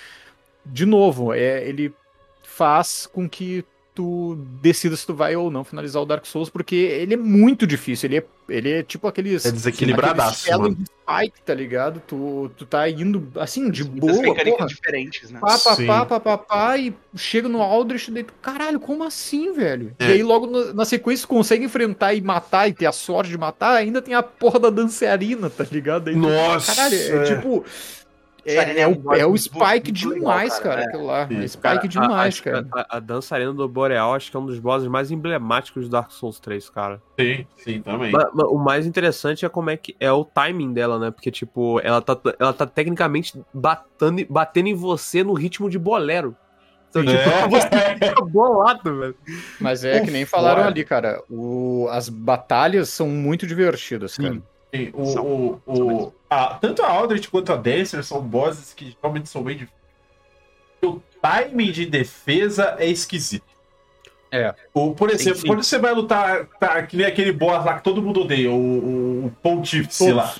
de 0.64 0.86
novo, 0.86 1.32
é, 1.32 1.66
ele 1.66 1.92
faz 2.44 3.08
com 3.10 3.28
que 3.28 3.64
tu 3.98 4.36
decida 4.62 4.96
se 4.96 5.04
tu 5.04 5.12
vai 5.12 5.34
ou 5.34 5.50
não 5.50 5.64
finalizar 5.64 6.00
o 6.00 6.06
Dark 6.06 6.24
Souls, 6.24 6.48
porque 6.48 6.76
ele 6.76 7.14
é 7.14 7.16
muito 7.16 7.66
difícil. 7.66 8.08
Ele 8.08 8.18
é, 8.18 8.24
ele 8.48 8.70
é 8.70 8.82
tipo 8.84 9.08
aqueles. 9.08 9.44
É 9.44 9.50
desequilibradaço, 9.50 10.52
aqueles 10.52 10.76
mano. 10.76 10.84
Spike, 11.02 11.42
tá 11.44 11.52
ligado? 11.52 12.00
Tu, 12.06 12.48
tu 12.56 12.64
tá 12.64 12.88
indo 12.88 13.26
assim, 13.34 13.68
de 13.72 13.82
Muitas 13.82 14.20
boa, 14.20 14.34
porra. 14.44 14.66
diferentes, 14.66 15.32
né? 15.32 15.40
Pá, 15.40 15.58
pá, 15.58 15.74
Sim. 15.74 15.86
pá, 15.88 16.06
pá, 16.06 16.20
pá, 16.20 16.38
pá, 16.38 16.78
e 16.78 16.94
chega 17.16 17.48
no 17.48 17.60
Aldrich 17.60 18.08
e 18.08 18.14
daí 18.14 18.22
tu, 18.22 18.32
caralho, 18.40 18.78
como 18.78 19.02
assim, 19.02 19.52
velho? 19.52 19.92
É. 19.98 20.10
E 20.10 20.12
aí 20.12 20.22
logo 20.22 20.46
na, 20.46 20.72
na 20.72 20.84
sequência 20.84 21.26
tu 21.26 21.30
consegue 21.30 21.64
enfrentar 21.64 22.14
e 22.14 22.20
matar 22.20 22.68
e 22.68 22.72
ter 22.72 22.86
a 22.86 22.92
sorte 22.92 23.30
de 23.30 23.38
matar, 23.38 23.74
ainda 23.74 24.00
tem 24.00 24.14
a 24.14 24.22
porra 24.22 24.60
da 24.60 24.70
dançarina, 24.70 25.50
tá 25.50 25.66
ligado? 25.68 26.06
Aí 26.06 26.14
tu, 26.14 26.20
Nossa! 26.20 26.72
Caralho, 26.72 26.94
é, 26.94 27.16
é. 27.16 27.22
tipo. 27.24 27.64
É, 28.50 28.54
é 28.56 28.80
é 28.80 28.88
o, 28.88 29.12
é 29.14 29.24
o 29.26 29.30
muito- 29.30 29.42
Spike 29.42 29.92
muito 29.92 30.08
legal, 30.08 30.18
demais, 30.20 30.58
cara, 30.58 30.74
cara, 30.76 30.86
aquilo 30.88 31.06
lá. 31.06 31.28
Sim. 31.28 31.48
Spike 31.48 31.88
demais, 31.88 32.38
a, 32.40 32.42
cara. 32.42 32.66
A, 32.72 32.96
a 32.96 33.00
dançarina 33.00 33.52
do 33.52 33.68
Boreal 33.68 34.14
acho 34.14 34.30
que 34.30 34.36
é 34.36 34.40
um 34.40 34.46
dos 34.46 34.58
bosses 34.58 34.88
mais 34.88 35.10
emblemáticos 35.10 35.84
do 35.86 35.90
Dark 35.90 36.10
Souls 36.10 36.38
3, 36.40 36.68
cara. 36.70 37.02
Sim, 37.18 37.46
sim, 37.56 37.82
também. 37.82 38.10
Ma- 38.12 38.30
ma- 38.32 38.48
o 38.48 38.56
mais 38.58 38.86
interessante 38.86 39.44
é 39.44 39.48
como 39.48 39.70
é 39.70 39.76
que 39.76 39.94
é 40.00 40.10
o 40.12 40.24
timing 40.24 40.72
dela, 40.72 40.98
né? 40.98 41.10
Porque, 41.10 41.30
tipo, 41.30 41.80
ela 41.82 42.00
tá, 42.00 42.16
ela 42.38 42.52
tá 42.52 42.66
tecnicamente 42.66 43.40
batendo, 43.52 44.24
batendo 44.30 44.68
em 44.68 44.74
você 44.74 45.22
no 45.22 45.32
ritmo 45.34 45.68
de 45.68 45.78
bolero. 45.78 46.36
Então, 46.90 47.04
tipo, 47.04 47.14
É. 47.18 47.48
você 47.48 47.68
fica 48.08 48.24
bolado, 48.24 48.98
velho. 48.98 49.14
Mas 49.60 49.84
é 49.84 50.00
O 50.00 50.04
que 50.04 50.10
nem 50.10 50.24
falaram 50.24 50.64
ali, 50.64 50.84
cara. 50.84 51.22
O, 51.28 51.86
as 51.90 52.08
batalhas 52.08 52.88
são 52.88 53.08
muito 53.08 53.46
divertidas, 53.46 54.12
Sim. 54.12 54.22
cara. 54.22 54.42
Sim, 54.74 54.90
o, 54.94 55.04
São- 55.06 55.26
o, 55.66 55.76
são 55.76 55.86
o. 55.86 56.14
a- 56.30 56.54
tanto 56.60 56.82
a 56.82 56.88
Aldrich 56.90 57.28
quanto 57.30 57.52
a 57.52 57.56
Dancer 57.56 58.02
são 58.04 58.20
bosses 58.20 58.72
que 58.74 58.96
realmente 59.02 59.28
são 59.28 59.42
bem 59.42 59.56
difíceis. 59.56 59.78
O 60.82 61.00
timing 61.20 61.72
de 61.72 61.86
defesa 61.86 62.76
é 62.78 62.86
esquisito. 62.86 63.44
É. 64.30 64.54
O, 64.74 64.94
por 64.94 65.10
exemplo, 65.10 65.40
sim. 65.40 65.46
quando 65.46 65.62
você 65.64 65.78
vai 65.78 65.92
lutar, 65.94 66.44
tá, 66.60 66.82
que 66.82 66.96
nem 66.96 67.06
aquele 67.06 67.32
boss 67.32 67.64
lá 67.64 67.74
que 67.78 67.82
todo 67.82 68.02
mundo 68.02 68.20
odeia, 68.20 68.50
o, 68.50 68.54
o, 68.54 69.26
o 69.26 69.30
Pontífice 69.42 69.98
Todos. 70.06 70.14
lá. 70.14 70.34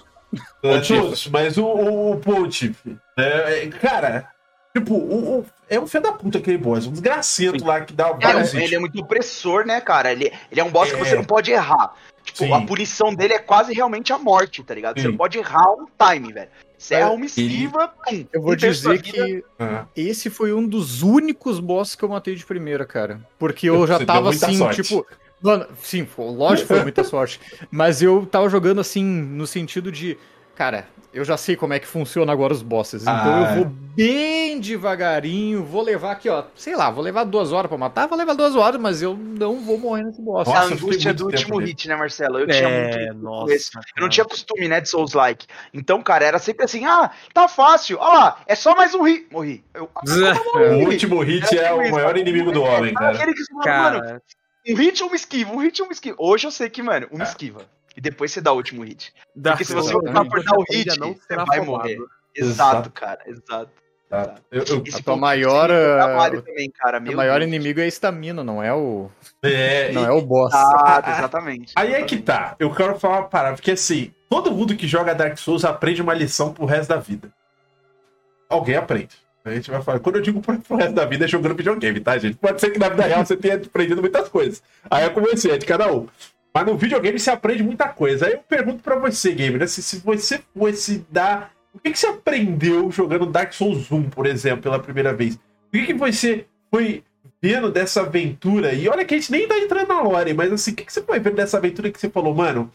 É, 0.62 0.80
todos, 0.80 1.26
mas 1.28 1.56
o, 1.56 1.64
o, 1.64 2.12
o 2.12 2.20
Pontífice. 2.20 2.96
É, 3.16 3.62
é, 3.64 3.66
cara, 3.68 4.28
tipo, 4.76 4.92
o, 4.94 5.38
o- 5.40 5.46
é 5.70 5.80
um 5.80 5.86
filho 5.86 6.02
da 6.02 6.12
puta 6.12 6.36
aquele 6.36 6.58
boss, 6.58 6.86
um 6.86 6.92
desgracento 6.92 7.64
lá 7.64 7.80
que 7.80 7.94
dá 7.94 8.08
é, 8.08 8.14
vários 8.14 8.52
hits. 8.52 8.62
ele 8.62 8.74
é 8.74 8.78
muito 8.78 9.00
opressor, 9.00 9.64
né, 9.66 9.80
cara? 9.80 10.12
Ele, 10.12 10.30
ele 10.52 10.60
é 10.60 10.64
um 10.64 10.70
boss 10.70 10.90
que 10.92 10.96
É. 10.96 10.98
você 11.04 11.14
não 11.14 11.24
pode 11.24 11.50
errar. 11.50 11.94
Tipo, 12.28 12.44
Sim. 12.44 12.52
a 12.52 12.60
punição 12.60 13.14
dele 13.14 13.32
é 13.34 13.38
quase 13.38 13.72
realmente 13.72 14.12
a 14.12 14.18
morte, 14.18 14.62
tá 14.62 14.74
ligado? 14.74 14.96
Você 14.96 15.02
Sim. 15.02 15.08
não 15.08 15.16
pode 15.16 15.38
errar 15.38 15.72
um 15.72 15.86
time, 15.86 16.32
velho. 16.32 16.48
Você 16.76 16.94
É, 16.94 17.00
erra 17.00 17.10
uma 17.10 17.24
esquiva, 17.24 17.88
pum. 17.88 18.26
Eu 18.32 18.42
vou 18.42 18.54
dizer 18.54 19.00
que 19.02 19.42
Ah, 19.58 19.86
esse 19.96 20.28
foi 20.30 20.52
um 20.52 20.66
dos 20.66 21.02
únicos 21.02 21.58
bosses 21.58 21.94
que 21.94 22.04
eu 22.04 22.08
matei 22.08 22.34
de 22.34 22.44
primeira, 22.44 22.84
cara. 22.84 23.20
Porque 23.38 23.68
eu 23.68 23.86
já 23.86 23.96
Você 23.98 24.04
tava 24.06 24.30
assim, 24.30 24.58
sorte. 24.58 24.82
tipo. 24.82 25.06
Mano, 25.40 25.66
sim, 25.82 26.06
lógico 26.18 26.66
que 26.68 26.74
foi 26.74 26.82
muita 26.82 27.02
sorte. 27.02 27.40
Mas 27.70 28.02
eu 28.02 28.26
tava 28.26 28.48
jogando 28.48 28.80
assim, 28.80 29.02
no 29.04 29.46
sentido 29.46 29.90
de. 29.90 30.18
Cara, 30.58 30.88
eu 31.14 31.24
já 31.24 31.36
sei 31.36 31.54
como 31.54 31.72
é 31.72 31.78
que 31.78 31.86
funciona 31.86 32.32
agora 32.32 32.52
os 32.52 32.62
bosses. 32.62 33.02
Então 33.02 33.14
Ah. 33.14 33.50
eu 33.50 33.54
vou 33.58 33.64
bem 33.66 34.58
devagarinho, 34.60 35.62
vou 35.64 35.82
levar 35.82 36.10
aqui, 36.10 36.28
ó. 36.28 36.42
Sei 36.56 36.74
lá, 36.74 36.90
vou 36.90 37.02
levar 37.02 37.22
duas 37.22 37.52
horas 37.52 37.68
pra 37.68 37.78
matar, 37.78 38.08
vou 38.08 38.18
levar 38.18 38.34
duas 38.34 38.56
horas, 38.56 38.80
mas 38.80 39.00
eu 39.00 39.16
não 39.16 39.60
vou 39.60 39.78
morrer 39.78 40.02
nesse 40.02 40.20
boss. 40.20 40.48
Nossa, 40.48 40.60
a 40.60 40.64
eu 40.64 40.66
angústia 40.76 41.10
muito 41.10 41.18
do 41.18 41.26
último 41.26 41.58
nele. 41.60 41.70
hit, 41.70 41.86
né, 41.86 41.94
Marcelo? 41.94 42.40
Eu 42.40 42.48
tinha 42.48 42.68
muito. 42.68 42.98
É, 42.98 43.12
no 43.12 43.22
nossa. 43.22 43.40
começo. 43.44 43.70
Eu 43.74 43.76
não 43.78 43.82
cara. 44.00 44.08
tinha 44.08 44.24
costume, 44.26 44.68
né, 44.68 44.80
de 44.80 44.88
Souls-like. 44.88 45.46
Então, 45.72 46.02
cara, 46.02 46.24
era 46.24 46.38
sempre 46.40 46.64
assim, 46.64 46.84
ah, 46.84 47.08
tá 47.32 47.46
fácil, 47.46 47.96
ó 48.00 48.12
lá, 48.14 48.40
é 48.44 48.56
só 48.56 48.74
mais 48.74 48.92
um 48.96 49.02
hit. 49.04 49.28
Morri. 49.30 49.64
Eu, 49.72 49.88
ah, 49.94 50.02
eu 50.60 50.78
O 50.82 50.90
último 50.90 51.20
hit 51.22 51.56
é 51.56 51.62
tipo 51.68 51.74
o 51.76 51.90
maior 51.92 52.06
cara. 52.08 52.18
inimigo 52.18 52.50
do 52.50 52.62
homem, 52.64 52.90
É 52.90 52.94
cara. 52.94 53.14
Aquele 53.16 53.32
que 53.34 53.44
fala, 53.46 53.64
mano, 53.92 54.00
Cara, 54.02 54.22
um 54.68 54.74
hit 54.74 55.00
ou 55.04 55.08
uma 55.08 55.14
esquiva, 55.16 55.52
um 55.52 55.58
hit 55.58 55.80
ou 55.80 55.86
uma 55.88 55.92
esquiva. 55.92 56.16
Hoje 56.18 56.48
eu 56.48 56.50
sei 56.50 56.68
que, 56.68 56.82
mano, 56.82 57.06
uma 57.12 57.22
esquiva. 57.22 57.60
E 57.98 58.00
depois 58.00 58.30
você 58.30 58.40
dá 58.40 58.52
o 58.52 58.56
último 58.56 58.84
hit. 58.84 59.12
Porque 59.42 59.64
se 59.64 59.74
você 59.74 59.92
optar 59.92 60.24
por 60.24 60.44
dar 60.44 60.56
o 60.56 60.62
hit, 60.70 60.96
não 61.00 61.14
você 61.14 61.34
vai 61.34 61.60
morrer. 61.60 61.98
Exato. 62.32 62.86
Exato, 62.86 62.90
cara, 62.92 63.20
exato. 63.26 63.70
Tá. 64.08 64.36
Eu- 64.52 64.62
eu- 64.68 64.82
Esse 64.86 65.00
A 65.00 65.02
tua 65.02 65.16
maior, 65.16 65.66
trabalho 65.68 66.40
também, 66.42 66.70
cara. 66.70 66.98
O 66.98 67.02
Meu 67.02 67.16
maior 67.16 67.40
Deus. 67.40 67.48
inimigo 67.48 67.80
é 67.80 67.82
a 67.82 67.86
estamina, 67.88 68.44
não 68.44 68.62
é 68.62 68.72
o. 68.72 69.10
é, 69.42 69.90
Não 69.90 70.04
é 70.06 70.12
o 70.12 70.22
boss. 70.22 70.54
Exato, 70.54 71.10
exatamente. 71.10 71.72
Aí 71.74 71.92
é 71.92 72.02
que 72.04 72.18
tá. 72.18 72.54
Eu 72.60 72.72
quero 72.72 72.96
falar 73.00 73.18
uma 73.18 73.28
parada, 73.28 73.56
porque 73.56 73.72
assim, 73.72 74.14
todo 74.30 74.52
mundo 74.52 74.76
que 74.76 74.86
joga 74.86 75.12
Dark 75.12 75.36
Souls 75.36 75.64
aprende 75.64 76.00
uma 76.00 76.14
lição 76.14 76.52
pro 76.54 76.64
resto 76.66 76.88
da 76.90 76.96
vida. 76.98 77.30
Alguém 78.48 78.76
aprende. 78.76 79.16
A 79.44 79.50
gente 79.50 79.70
vai 79.70 79.82
falar. 79.82 79.98
Quando 79.98 80.16
eu 80.16 80.22
digo 80.22 80.40
pro 80.40 80.76
resto 80.76 80.94
da 80.94 81.04
vida 81.04 81.24
é 81.24 81.28
jogando 81.28 81.56
videogame, 81.56 82.00
tá, 82.00 82.16
gente? 82.16 82.36
Pode 82.36 82.60
ser 82.60 82.70
que 82.70 82.78
na 82.78 82.88
vida 82.88 83.02
real 83.02 83.26
você 83.26 83.36
tenha 83.36 83.56
aprendido 83.56 84.00
muitas 84.00 84.28
coisas. 84.28 84.62
Aí 84.90 85.04
é 85.04 85.10
com 85.10 85.20
você, 85.20 85.50
é 85.50 85.58
de 85.58 85.66
cada 85.66 85.92
um. 85.92 86.06
Mas 86.52 86.66
no 86.66 86.76
videogame 86.76 87.18
você 87.18 87.30
aprende 87.30 87.62
muita 87.62 87.88
coisa. 87.88 88.26
Aí 88.26 88.32
eu 88.32 88.38
pergunto 88.40 88.82
pra 88.82 88.96
você, 88.96 89.32
gamer, 89.32 89.60
né, 89.60 89.66
se, 89.66 89.82
se 89.82 89.98
você 90.00 90.40
fosse 90.56 91.06
dar. 91.10 91.52
O 91.72 91.78
que, 91.78 91.90
que 91.90 91.98
você 91.98 92.06
aprendeu 92.06 92.90
jogando 92.90 93.26
Dark 93.26 93.52
Souls 93.52 93.92
1, 93.92 94.10
por 94.10 94.26
exemplo, 94.26 94.62
pela 94.62 94.78
primeira 94.78 95.12
vez? 95.12 95.34
O 95.34 95.70
que, 95.72 95.86
que 95.86 95.94
você 95.94 96.46
foi 96.70 97.04
vendo 97.40 97.70
dessa 97.70 98.00
aventura? 98.00 98.72
E 98.72 98.88
olha 98.88 99.04
que 99.04 99.14
a 99.14 99.18
gente 99.18 99.30
nem 99.30 99.46
tá 99.46 99.58
entrando 99.58 99.88
na 99.88 100.00
lore, 100.00 100.34
mas 100.34 100.52
assim, 100.52 100.72
o 100.72 100.74
que, 100.74 100.84
que 100.84 100.92
você 100.92 101.02
foi 101.02 101.20
vendo 101.20 101.36
dessa 101.36 101.58
aventura 101.58 101.90
que 101.90 102.00
você 102.00 102.08
falou, 102.08 102.34
mano? 102.34 102.70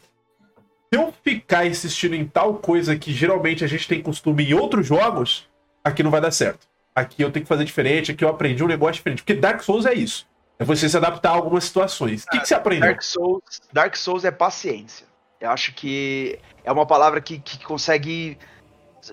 Se 0.93 0.99
eu 0.99 1.11
ficar 1.23 1.65
insistindo 1.65 2.15
em 2.15 2.25
tal 2.25 2.55
coisa 2.55 2.95
que 2.95 3.11
geralmente 3.11 3.63
a 3.63 3.67
gente 3.67 3.87
tem 3.87 4.01
costume 4.01 4.43
em 4.45 4.53
outros 4.53 4.85
jogos, 4.85 5.49
aqui 5.83 6.03
não 6.03 6.11
vai 6.11 6.21
dar 6.21 6.31
certo. 6.31 6.67
Aqui 6.95 7.23
eu 7.23 7.31
tenho 7.31 7.43
que 7.43 7.49
fazer 7.49 7.65
diferente, 7.65 8.11
aqui 8.11 8.23
eu 8.23 8.29
aprendi 8.29 8.63
um 8.63 8.67
negócio 8.67 8.93
diferente. 8.93 9.23
Porque 9.23 9.33
Dark 9.33 9.61
Souls 9.61 9.87
é 9.87 9.93
isso. 9.95 10.27
É 10.63 10.65
você 10.65 10.87
se 10.87 10.95
adaptar 10.95 11.31
a 11.31 11.33
algumas 11.35 11.65
situações. 11.65 12.23
O 12.23 12.27
que, 12.27 12.39
que 12.39 12.47
você 12.47 12.55
aprendeu? 12.55 12.87
Dark 12.89 13.01
Souls, 13.01 13.43
Dark 13.71 13.95
Souls 13.97 14.23
é 14.23 14.31
paciência. 14.31 15.05
Eu 15.41 15.49
acho 15.51 15.73
que 15.73 16.39
é 16.63 16.71
uma 16.71 16.85
palavra 16.85 17.19
que, 17.19 17.37
que 17.37 17.63
consegue 17.65 18.37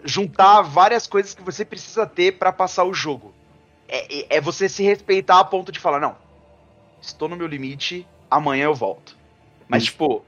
juntar 0.05 0.63
várias 0.63 1.07
coisas 1.09 1.35
que 1.35 1.43
você 1.43 1.65
precisa 1.65 2.07
ter 2.07 2.39
pra 2.39 2.53
passar 2.53 2.85
o 2.85 2.95
jogo. 2.95 3.35
É, 3.89 4.21
é- 4.21 4.27
é 4.37 4.41
você 4.41 4.69
se 4.69 4.85
respeitar 4.85 5.41
a 5.41 5.45
ponto 5.45 5.73
de 5.73 5.81
falar, 5.81 5.99
não, 5.99 6.17
estou 7.03 7.29
no 7.29 7.35
meu 7.37 7.49
limite, 7.49 8.07
amanhã 8.31 8.67
eu 8.67 8.75
volto. 8.75 9.17
Mas, 9.69 9.83
Isso. 9.83 9.93
tipo, 9.93 10.25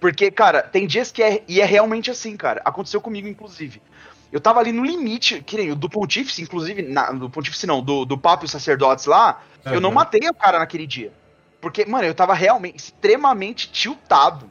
porque, 0.00 0.30
cara, 0.30 0.62
tem 0.62 0.86
dias 0.86 1.12
que 1.12 1.22
é, 1.22 1.42
e 1.46 1.60
é 1.60 1.66
realmente 1.66 2.10
assim, 2.10 2.34
cara. 2.36 2.62
Aconteceu 2.64 3.00
comigo, 3.00 3.28
inclusive. 3.28 3.82
Eu 4.32 4.40
tava 4.40 4.60
ali 4.60 4.72
no 4.72 4.84
limite, 4.84 5.42
que 5.42 5.56
nem 5.56 5.70
o 5.70 5.76
do 5.76 5.88
Pontífice, 5.90 6.40
inclusive, 6.42 6.82
na- 6.82 7.12
do 7.12 7.28
Pontífice 7.28 7.66
não, 7.66 7.82
do, 7.82 8.06
do 8.06 8.16
Papa 8.16 8.44
e 8.44 8.46
os 8.46 8.50
Sacerdotes 8.50 9.04
lá, 9.04 9.42
eu 9.66 9.80
não 9.80 9.88
Uhum. 9.90 9.94
matei 9.94 10.28
o 10.28 10.34
cara 10.34 10.58
naquele 10.58 10.86
dia. 10.86 11.12
Porque, 11.60 11.84
mano, 11.84 12.04
eu 12.04 12.14
tava 12.14 12.34
realmente 12.34 12.76
extremamente 12.76 13.70
tiltado. 13.70 14.50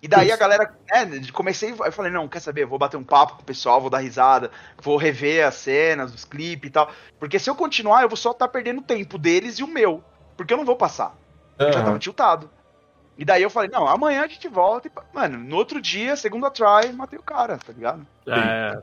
E 0.00 0.06
daí 0.06 0.26
Isso. 0.26 0.34
a 0.34 0.38
galera, 0.38 0.74
né, 0.92 1.20
comecei, 1.32 1.72
eu 1.72 1.92
falei, 1.92 2.12
não, 2.12 2.28
quer 2.28 2.40
saber, 2.40 2.62
eu 2.62 2.68
vou 2.68 2.78
bater 2.78 2.96
um 2.96 3.02
papo 3.02 3.34
com 3.34 3.42
o 3.42 3.44
pessoal, 3.44 3.80
vou 3.80 3.90
dar 3.90 3.98
risada, 3.98 4.50
vou 4.80 4.96
rever 4.96 5.44
as 5.44 5.56
cenas, 5.56 6.14
os 6.14 6.24
clipes 6.24 6.68
e 6.68 6.72
tal. 6.72 6.90
Porque 7.18 7.38
se 7.38 7.50
eu 7.50 7.54
continuar, 7.54 8.02
eu 8.02 8.08
vou 8.08 8.16
só 8.16 8.30
estar 8.30 8.46
perdendo 8.48 8.78
o 8.78 8.84
tempo 8.84 9.18
deles 9.18 9.58
e 9.58 9.64
o 9.64 9.68
meu. 9.68 10.02
Porque 10.36 10.52
eu 10.52 10.58
não 10.58 10.64
vou 10.64 10.76
passar. 10.76 11.16
Eu 11.58 11.72
já 11.72 11.82
tava 11.82 11.98
tiltado. 11.98 12.48
E 13.16 13.24
daí 13.24 13.42
eu 13.42 13.50
falei, 13.50 13.68
não, 13.68 13.88
amanhã 13.88 14.22
a 14.22 14.28
gente 14.28 14.46
volta 14.46 14.86
e, 14.86 14.92
mano, 15.12 15.36
no 15.38 15.56
outro 15.56 15.80
dia, 15.80 16.14
segunda 16.14 16.48
try, 16.52 16.92
matei 16.94 17.18
o 17.18 17.22
cara, 17.22 17.58
tá 17.58 17.72
ligado? 17.72 18.06
É, 18.28 18.76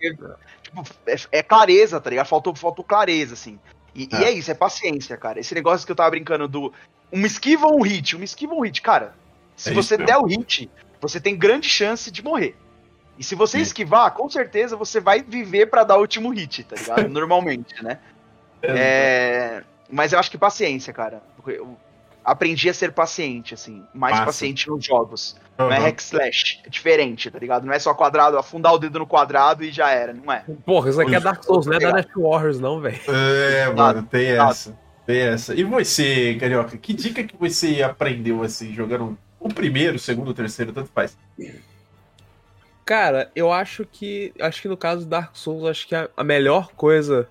Tipo, 0.61 0.83
é, 1.07 1.15
é 1.39 1.41
clareza, 1.41 2.01
tá 2.01 2.09
ligado? 2.09 2.27
Faltou, 2.27 2.53
faltou 2.53 2.83
clareza, 2.83 3.33
assim. 3.33 3.57
E 3.95 4.09
e 4.11 4.15
É. 4.15 4.25
é. 4.25 4.31
isso, 4.31 4.51
é 4.51 4.53
paciência, 4.53 5.15
cara. 5.17 5.39
Esse 5.39 5.55
negócio 5.55 5.85
que 5.85 5.91
eu 5.91 5.95
tava 5.95 6.11
brincando 6.11 6.47
do. 6.47 6.73
Uma 7.11 7.25
esquiva 7.27 7.65
ou 7.67 7.79
um 7.79 7.81
hit? 7.81 8.15
Uma 8.15 8.25
esquiva 8.25 8.53
ou 8.53 8.59
um 8.59 8.63
hit? 8.63 8.81
Cara, 8.81 9.15
se 9.55 9.69
É 9.69 9.73
você 9.73 9.97
der 9.97 10.17
o 10.17 10.25
hit, 10.25 10.69
você 10.99 11.19
tem 11.19 11.37
grande 11.37 11.69
chance 11.69 12.11
de 12.11 12.21
morrer. 12.23 12.55
E 13.17 13.23
se 13.23 13.33
você 13.33 13.57
Sim. 13.57 13.63
esquivar, 13.63 14.11
com 14.11 14.29
certeza 14.29 14.75
você 14.75 14.99
vai 14.99 15.23
viver 15.23 15.67
pra 15.67 15.85
dar 15.85 15.97
o 15.97 16.01
último 16.01 16.29
hit, 16.31 16.63
tá 16.65 16.75
ligado? 16.75 17.07
Normalmente, 17.09 17.81
né? 17.81 17.99
É, 18.61 19.63
Mas 19.89 20.11
eu 20.11 20.19
acho 20.19 20.31
que 20.31 20.37
paciência, 20.37 20.91
cara. 20.91 21.21
Aprendi 22.25 22.67
a 22.69 22.73
ser 22.73 22.91
paciente, 22.91 23.53
assim. 23.53 23.83
Mais 23.93 24.13
Massa. 24.13 24.25
paciente 24.25 24.67
nos 24.67 24.83
jogos. 24.83 25.35
Não 25.57 25.71
é 25.71 25.77
hack 25.77 25.99
slash. 25.99 26.59
É 26.65 26.69
diferente, 26.69 27.29
tá 27.29 27.37
ligado? 27.37 27.65
Não 27.65 27.73
é 27.73 27.79
só 27.79 27.93
quadrado, 27.93 28.37
afundar 28.37 28.73
o 28.73 28.79
dedo 28.79 28.99
no 28.99 29.07
quadrado 29.07 29.63
e 29.63 29.71
já 29.71 29.91
era. 29.91 30.11
Não 30.13 30.33
é. 30.33 30.43
Porra, 30.65 30.89
isso 30.89 30.99
aqui 30.99 31.15
é 31.15 31.19
Dark 31.19 31.43
Souls, 31.43 31.65
não 31.65 31.73
é 31.73 31.79
da 31.79 31.91
Dash 31.91 32.07
Warriors, 32.15 32.59
não, 32.59 32.81
velho. 32.81 32.99
É, 33.07 33.71
mano, 33.71 34.03
tem 34.03 34.31
essa. 34.31 34.77
Tem 35.05 35.19
essa. 35.21 35.53
E 35.53 35.63
você, 35.63 36.35
Carioca, 36.39 36.77
que 36.77 36.93
dica 36.93 37.23
que 37.23 37.37
você 37.37 37.83
aprendeu 37.83 38.41
assim, 38.41 38.73
jogando 38.73 39.17
o 39.39 39.49
primeiro, 39.49 39.97
o 39.97 39.99
segundo, 39.99 40.31
o 40.31 40.33
terceiro, 40.33 40.73
tanto 40.73 40.89
faz? 40.89 41.15
Cara, 42.83 43.31
eu 43.35 43.51
acho 43.51 43.85
que. 43.85 44.33
Acho 44.39 44.61
que 44.63 44.67
no 44.67 44.75
caso 44.75 45.01
do 45.01 45.09
Dark 45.09 45.35
Souls, 45.35 45.69
acho 45.69 45.87
que 45.87 45.95
a, 45.95 46.09
a 46.17 46.23
melhor 46.23 46.71
coisa 46.75 47.29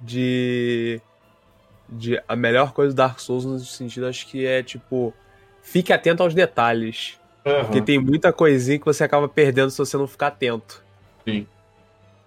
de. 0.00 1.00
De. 1.88 2.20
A 2.28 2.34
melhor 2.36 2.72
coisa 2.72 2.92
do 2.92 2.96
Dark 2.96 3.18
Souls 3.20 3.44
nesse 3.44 3.66
sentido, 3.66 4.06
acho 4.06 4.26
que 4.26 4.44
é 4.46 4.62
tipo. 4.62 5.12
Fique 5.62 5.92
atento 5.92 6.22
aos 6.22 6.34
detalhes. 6.34 7.18
Porque 7.42 7.78
Aham. 7.78 7.84
tem 7.84 7.98
muita 7.98 8.32
coisinha 8.32 8.78
que 8.78 8.84
você 8.84 9.04
acaba 9.04 9.28
perdendo 9.28 9.70
se 9.70 9.78
você 9.78 9.96
não 9.96 10.06
ficar 10.06 10.28
atento. 10.28 10.84
Sim. 11.24 11.46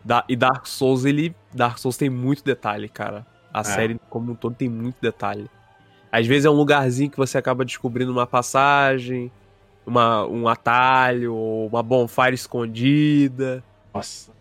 Da- 0.03 0.23
e 0.29 0.35
Dark 0.35 0.65
Souls, 0.65 1.03
ele. 1.05 1.35
Dark 1.53 1.77
Souls 1.77 1.97
tem 1.97 2.09
muito 2.09 2.43
detalhe, 2.43 2.87
cara. 2.87 3.25
A 3.53 3.59
É. 3.61 3.63
série 3.63 3.99
como 4.09 4.31
um 4.31 4.35
todo 4.35 4.55
tem 4.55 4.69
muito 4.69 4.97
detalhe. 5.01 5.49
Às 6.11 6.25
vezes 6.25 6.45
é 6.45 6.49
um 6.49 6.53
lugarzinho 6.53 7.09
que 7.11 7.17
você 7.17 7.37
acaba 7.37 7.63
descobrindo 7.65 8.11
uma 8.11 8.25
passagem, 8.25 9.31
uma, 9.85 10.25
um 10.25 10.47
atalho, 10.47 11.33
ou 11.35 11.67
uma 11.67 11.83
bonfire 11.83 12.33
escondida. 12.33 13.63
Nossa. 13.93 14.31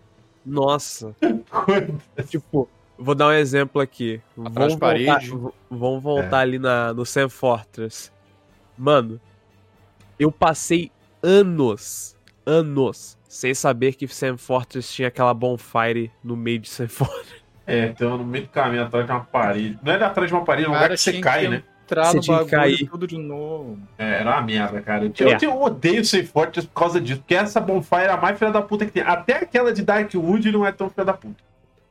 Nossa. 0.46 1.14
tipo, 2.28 2.68
vou 2.98 3.14
dar 3.14 3.28
um 3.28 3.32
exemplo 3.32 3.80
aqui. 3.80 4.20
Atrás 4.44 4.54
Vamos 4.54 4.74
de 4.74 4.78
voltar, 4.80 5.14
parede. 5.14 5.30
v- 5.30 5.52
vamos 5.70 6.02
voltar 6.02 6.38
É. 6.38 6.42
ali 6.42 6.58
na, 6.58 6.92
no 6.92 7.06
Sam 7.06 7.28
Fortress. 7.28 8.10
Mano, 8.76 9.20
eu 10.18 10.30
passei 10.32 10.90
anos, 11.22 12.16
anos, 12.44 13.16
sem 13.28 13.54
saber 13.54 13.94
que 13.94 14.06
Sam 14.08 14.36
Fortress 14.36 14.92
tinha 14.92 15.08
aquela 15.08 15.32
bonfire 15.34 16.10
no 16.22 16.36
meio 16.36 16.58
de 16.58 16.68
Sam 16.68 16.88
Fortress. 16.88 17.38
É, 17.66 17.86
então 17.86 18.16
no 18.16 18.24
meio 18.24 18.44
do 18.46 18.50
caminho, 18.50 18.82
atrás 18.84 19.04
de 19.06 19.12
uma 19.12 19.20
parede. 19.24 19.78
Não 19.82 19.92
é 19.92 20.02
atrás 20.02 20.28
de 20.28 20.34
uma 20.34 20.44
parede, 20.44 20.66
é 20.66 20.70
um 20.70 20.72
lugar 20.74 20.88
que 20.90 20.96
você 20.96 21.10
tinha 21.12 21.22
cai, 21.22 21.40
que 21.42 21.48
né? 21.48 21.62
Entrar 21.84 22.04
Você 22.06 22.16
no 22.16 22.22
tinha 22.22 22.36
que 22.44 22.44
bagulho 22.44 22.60
cair. 22.76 22.90
tudo 22.90 23.06
de 23.06 23.16
novo. 23.16 23.78
É, 23.98 24.20
era 24.20 24.30
uma 24.32 24.42
merda, 24.42 24.80
cara. 24.82 25.04
Eu, 25.06 25.12
eu, 25.18 25.28
É. 25.28 25.38
eu 25.40 25.62
odeio 25.62 26.04
Safe 26.04 26.26
Fortress 26.26 26.66
por 26.68 26.74
causa 26.74 27.00
disso, 27.00 27.20
porque 27.20 27.34
essa 27.34 27.60
bonfire 27.60 28.02
é 28.02 28.10
a 28.10 28.16
mais 28.18 28.38
filha 28.38 28.50
da 28.50 28.60
puta 28.60 28.84
que 28.84 28.92
tem. 28.92 29.02
Até 29.02 29.36
aquela 29.36 29.72
de 29.72 29.82
Darkwood 29.82 30.52
não 30.52 30.66
é 30.66 30.72
tão 30.72 30.90
filha 30.90 31.04
da 31.06 31.14
puta. 31.14 31.42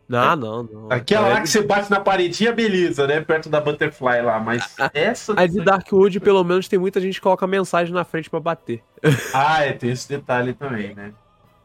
Não, 0.07 0.35
não, 0.35 0.63
não. 0.63 0.87
Aquela 0.89 1.27
É, 1.27 1.33
lá 1.33 1.41
que 1.41 1.49
você 1.49 1.61
bate 1.61 1.91
na 1.91 1.99
paredinha, 1.99 2.53
beleza, 2.53 3.05
né? 3.05 3.19
Perto 3.19 3.49
da 3.49 3.59
Butterfly 3.59 4.21
lá, 4.21 4.39
mas 4.39 4.73
essa. 4.93 5.33
A 5.37 5.45
de 5.45 5.61
Darkwood, 5.61 6.19
pelo 6.21 6.43
menos, 6.43 6.67
tem 6.67 6.79
muita 6.79 7.01
gente 7.01 7.15
que 7.15 7.21
coloca 7.21 7.45
mensagem 7.45 7.93
na 7.93 8.05
frente 8.05 8.29
pra 8.29 8.39
bater. 8.39 8.81
Ah, 9.33 9.63
é, 9.63 9.73
tem 9.73 9.91
esse 9.91 10.07
detalhe 10.07 10.53
também, 10.53 10.95
né? 10.95 11.11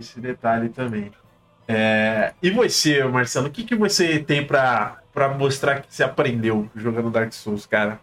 Esse 0.00 0.20
detalhe 0.20 0.68
também. 0.68 1.12
É, 1.68 2.34
E 2.42 2.50
você, 2.50 3.04
Marcelo, 3.04 3.46
o 3.46 3.50
que, 3.50 3.62
que 3.62 3.74
você 3.76 4.18
tem 4.18 4.44
pra, 4.44 4.98
pra 5.12 5.28
mostrar 5.28 5.80
que 5.80 5.94
você 5.94 6.02
aprendeu 6.02 6.68
jogando 6.74 7.10
Dark 7.10 7.32
Souls, 7.32 7.64
cara? 7.66 8.00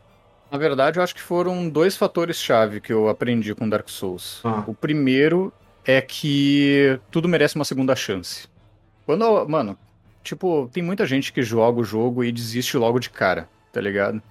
Na 0.49 0.57
verdade, 0.57 0.97
eu 0.97 1.03
acho 1.03 1.13
que 1.13 1.21
foram 1.21 1.69
dois 1.69 1.95
fatores-chave 1.95 2.81
que 2.81 2.91
eu 2.91 3.09
aprendi 3.09 3.53
com 3.53 3.69
Dark 3.69 3.87
Souls. 3.89 4.41
Ah. 4.43 4.63
O 4.65 4.73
primeiro 4.73 5.53
é 5.85 6.01
que 6.01 6.99
tudo 7.11 7.27
merece 7.27 7.55
uma 7.55 7.65
segunda 7.65 7.95
chance. 7.95 8.47
Quando, 9.05 9.47
mano, 9.47 9.77
tipo, 10.23 10.69
tem 10.71 10.83
muita 10.83 11.05
gente 11.05 11.31
que 11.33 11.41
joga 11.41 11.79
o 11.79 11.83
jogo 11.83 12.23
e 12.23 12.31
desiste 12.31 12.77
logo 12.77 12.99
de 12.99 13.09
cara, 13.09 13.49
tá 13.71 13.81
ligado? 13.81 14.21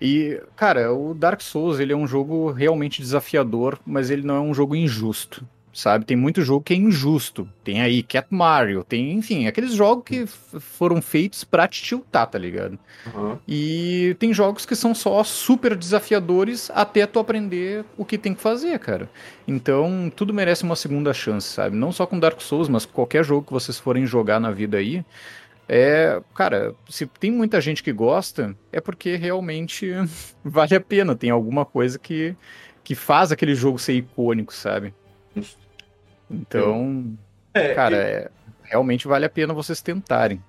E, 0.00 0.40
cara, 0.54 0.92
o 0.92 1.14
Dark 1.14 1.40
Souls, 1.40 1.80
ele 1.80 1.92
é 1.92 1.96
um 1.96 2.06
jogo 2.06 2.50
realmente 2.50 3.00
desafiador, 3.00 3.78
mas 3.86 4.10
ele 4.10 4.22
não 4.22 4.36
é 4.36 4.40
um 4.40 4.52
jogo 4.52 4.76
injusto, 4.76 5.46
sabe? 5.76 6.06
Tem 6.06 6.16
muito 6.16 6.40
jogo 6.40 6.64
que 6.64 6.72
é 6.72 6.76
injusto. 6.76 7.46
Tem 7.62 7.82
aí 7.82 8.02
Cat 8.02 8.28
Mario, 8.30 8.82
tem, 8.82 9.12
enfim, 9.12 9.46
aqueles 9.46 9.74
jogos 9.74 10.04
que 10.06 10.26
foram 10.26 11.02
feitos 11.02 11.44
pra 11.44 11.68
te 11.68 11.82
tiltar, 11.82 12.26
tá 12.26 12.38
ligado? 12.38 12.78
Uhum. 13.14 13.38
E 13.46 14.16
tem 14.18 14.32
jogos 14.32 14.64
que 14.64 14.74
são 14.74 14.94
só 14.94 15.22
super 15.22 15.76
desafiadores 15.76 16.70
até 16.74 17.06
tu 17.06 17.18
aprender 17.18 17.84
o 17.96 18.04
que 18.04 18.16
tem 18.16 18.34
que 18.34 18.40
fazer, 18.40 18.78
cara. 18.78 19.08
Então, 19.46 20.10
tudo 20.16 20.32
merece 20.32 20.62
uma 20.64 20.76
segunda 20.76 21.12
chance, 21.12 21.46
sabe? 21.46 21.76
Não 21.76 21.92
só 21.92 22.06
com 22.06 22.18
Dark 22.18 22.40
Souls, 22.40 22.68
mas 22.68 22.86
qualquer 22.86 23.22
jogo 23.22 23.46
que 23.46 23.52
vocês 23.52 23.78
forem 23.78 24.06
jogar 24.06 24.40
na 24.40 24.50
vida 24.50 24.78
aí. 24.78 25.04
É, 25.68 26.22
cara, 26.34 26.74
se 26.88 27.06
tem 27.06 27.30
muita 27.30 27.60
gente 27.60 27.82
que 27.82 27.92
gosta, 27.92 28.56
é 28.72 28.80
porque 28.80 29.16
realmente 29.16 29.92
vale 30.42 30.74
a 30.74 30.80
pena. 30.80 31.14
Tem 31.14 31.28
alguma 31.28 31.66
coisa 31.66 31.98
que, 31.98 32.34
que 32.82 32.94
faz 32.94 33.30
aquele 33.30 33.54
jogo 33.54 33.78
ser 33.78 33.92
icônico, 33.92 34.54
sabe? 34.54 34.94
Então, 36.30 37.16
É, 37.54 37.74
cara, 37.74 37.96
é, 37.96 38.30
realmente 38.62 39.08
vale 39.08 39.24
a 39.24 39.30
pena 39.30 39.54
vocês 39.54 39.80
tentarem. 39.82 40.42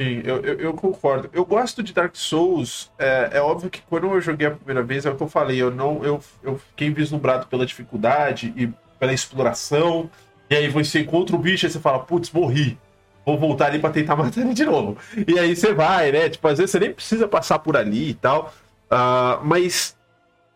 Sim, 0.00 0.22
eu, 0.24 0.40
eu, 0.42 0.58
eu 0.60 0.74
concordo. 0.74 1.28
Eu 1.32 1.44
gosto 1.44 1.82
de 1.82 1.92
Dark 1.92 2.16
Souls. 2.16 2.90
É, 2.98 3.30
é 3.34 3.40
óbvio 3.42 3.68
que 3.68 3.82
quando 3.82 4.06
eu 4.06 4.20
joguei 4.20 4.46
a 4.46 4.50
primeira 4.52 4.82
vez, 4.82 5.04
é 5.04 5.10
o 5.10 5.16
que 5.16 5.22
eu 5.22 5.28
falei, 5.28 5.60
eu 5.60 5.70
não 5.70 6.02
eu, 6.02 6.22
eu 6.42 6.58
fiquei 6.58 6.90
vislumbrado 6.90 7.46
pela 7.48 7.66
dificuldade 7.66 8.52
e 8.56 8.72
pela 8.98 9.12
exploração. 9.12 10.10
E 10.48 10.54
aí 10.56 10.68
você 10.68 11.00
encontra 11.00 11.36
o 11.36 11.38
bicho 11.38 11.66
e 11.66 11.70
você 11.70 11.78
fala, 11.78 11.98
putz, 12.00 12.30
morri. 12.32 12.78
Vou 13.26 13.38
voltar 13.38 13.66
ali 13.66 13.78
pra 13.78 13.90
tentar 13.90 14.16
matar 14.16 14.40
ele 14.40 14.54
de 14.54 14.64
novo. 14.64 14.96
E 15.28 15.38
aí 15.38 15.54
você 15.54 15.74
vai, 15.74 16.10
né? 16.12 16.30
Tipo, 16.30 16.48
às 16.48 16.58
vezes 16.58 16.70
você 16.70 16.80
nem 16.80 16.92
precisa 16.94 17.28
passar 17.28 17.58
por 17.58 17.76
ali 17.76 18.10
e 18.10 18.14
tal. 18.14 18.52
Ah, 18.90 19.38
mas 19.44 19.96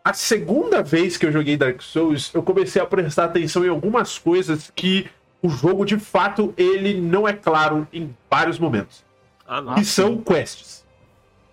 a 0.04 0.12
segunda 0.12 0.82
vez 0.82 1.16
que 1.16 1.24
eu 1.26 1.32
joguei 1.32 1.56
Dark 1.56 1.80
Souls, 1.80 2.30
eu 2.34 2.42
comecei 2.42 2.80
a 2.80 2.84
prestar 2.86 3.24
atenção 3.24 3.64
em 3.64 3.68
algumas 3.68 4.18
coisas 4.18 4.70
que 4.76 5.08
o 5.42 5.48
jogo, 5.48 5.84
de 5.84 5.98
fato, 5.98 6.52
ele 6.56 7.00
não 7.00 7.26
é 7.26 7.32
claro 7.32 7.86
em 7.92 8.14
vários 8.30 8.58
momentos 8.58 9.02
Ah, 9.46 9.62
que 9.74 9.84
são 9.84 10.18
quests. 10.18 10.84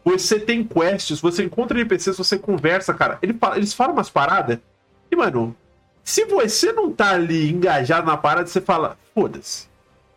Você 0.03 0.39
tem 0.39 0.63
quests, 0.63 1.19
você 1.21 1.43
encontra 1.43 1.77
NPCs, 1.79 2.17
você 2.17 2.37
conversa, 2.37 2.93
cara. 2.93 3.19
Ele 3.21 3.33
fala- 3.33 3.57
eles 3.57 3.73
falam 3.73 3.93
umas 3.93 4.09
paradas. 4.09 4.57
E, 5.11 5.15
mano, 5.15 5.55
se 6.03 6.25
você 6.25 6.71
não 6.71 6.91
tá 6.91 7.11
ali 7.11 7.51
engajado 7.51 8.07
na 8.07 8.17
parada, 8.17 8.47
você 8.47 8.59
fala, 8.61 8.97
foda-se. 9.13 9.67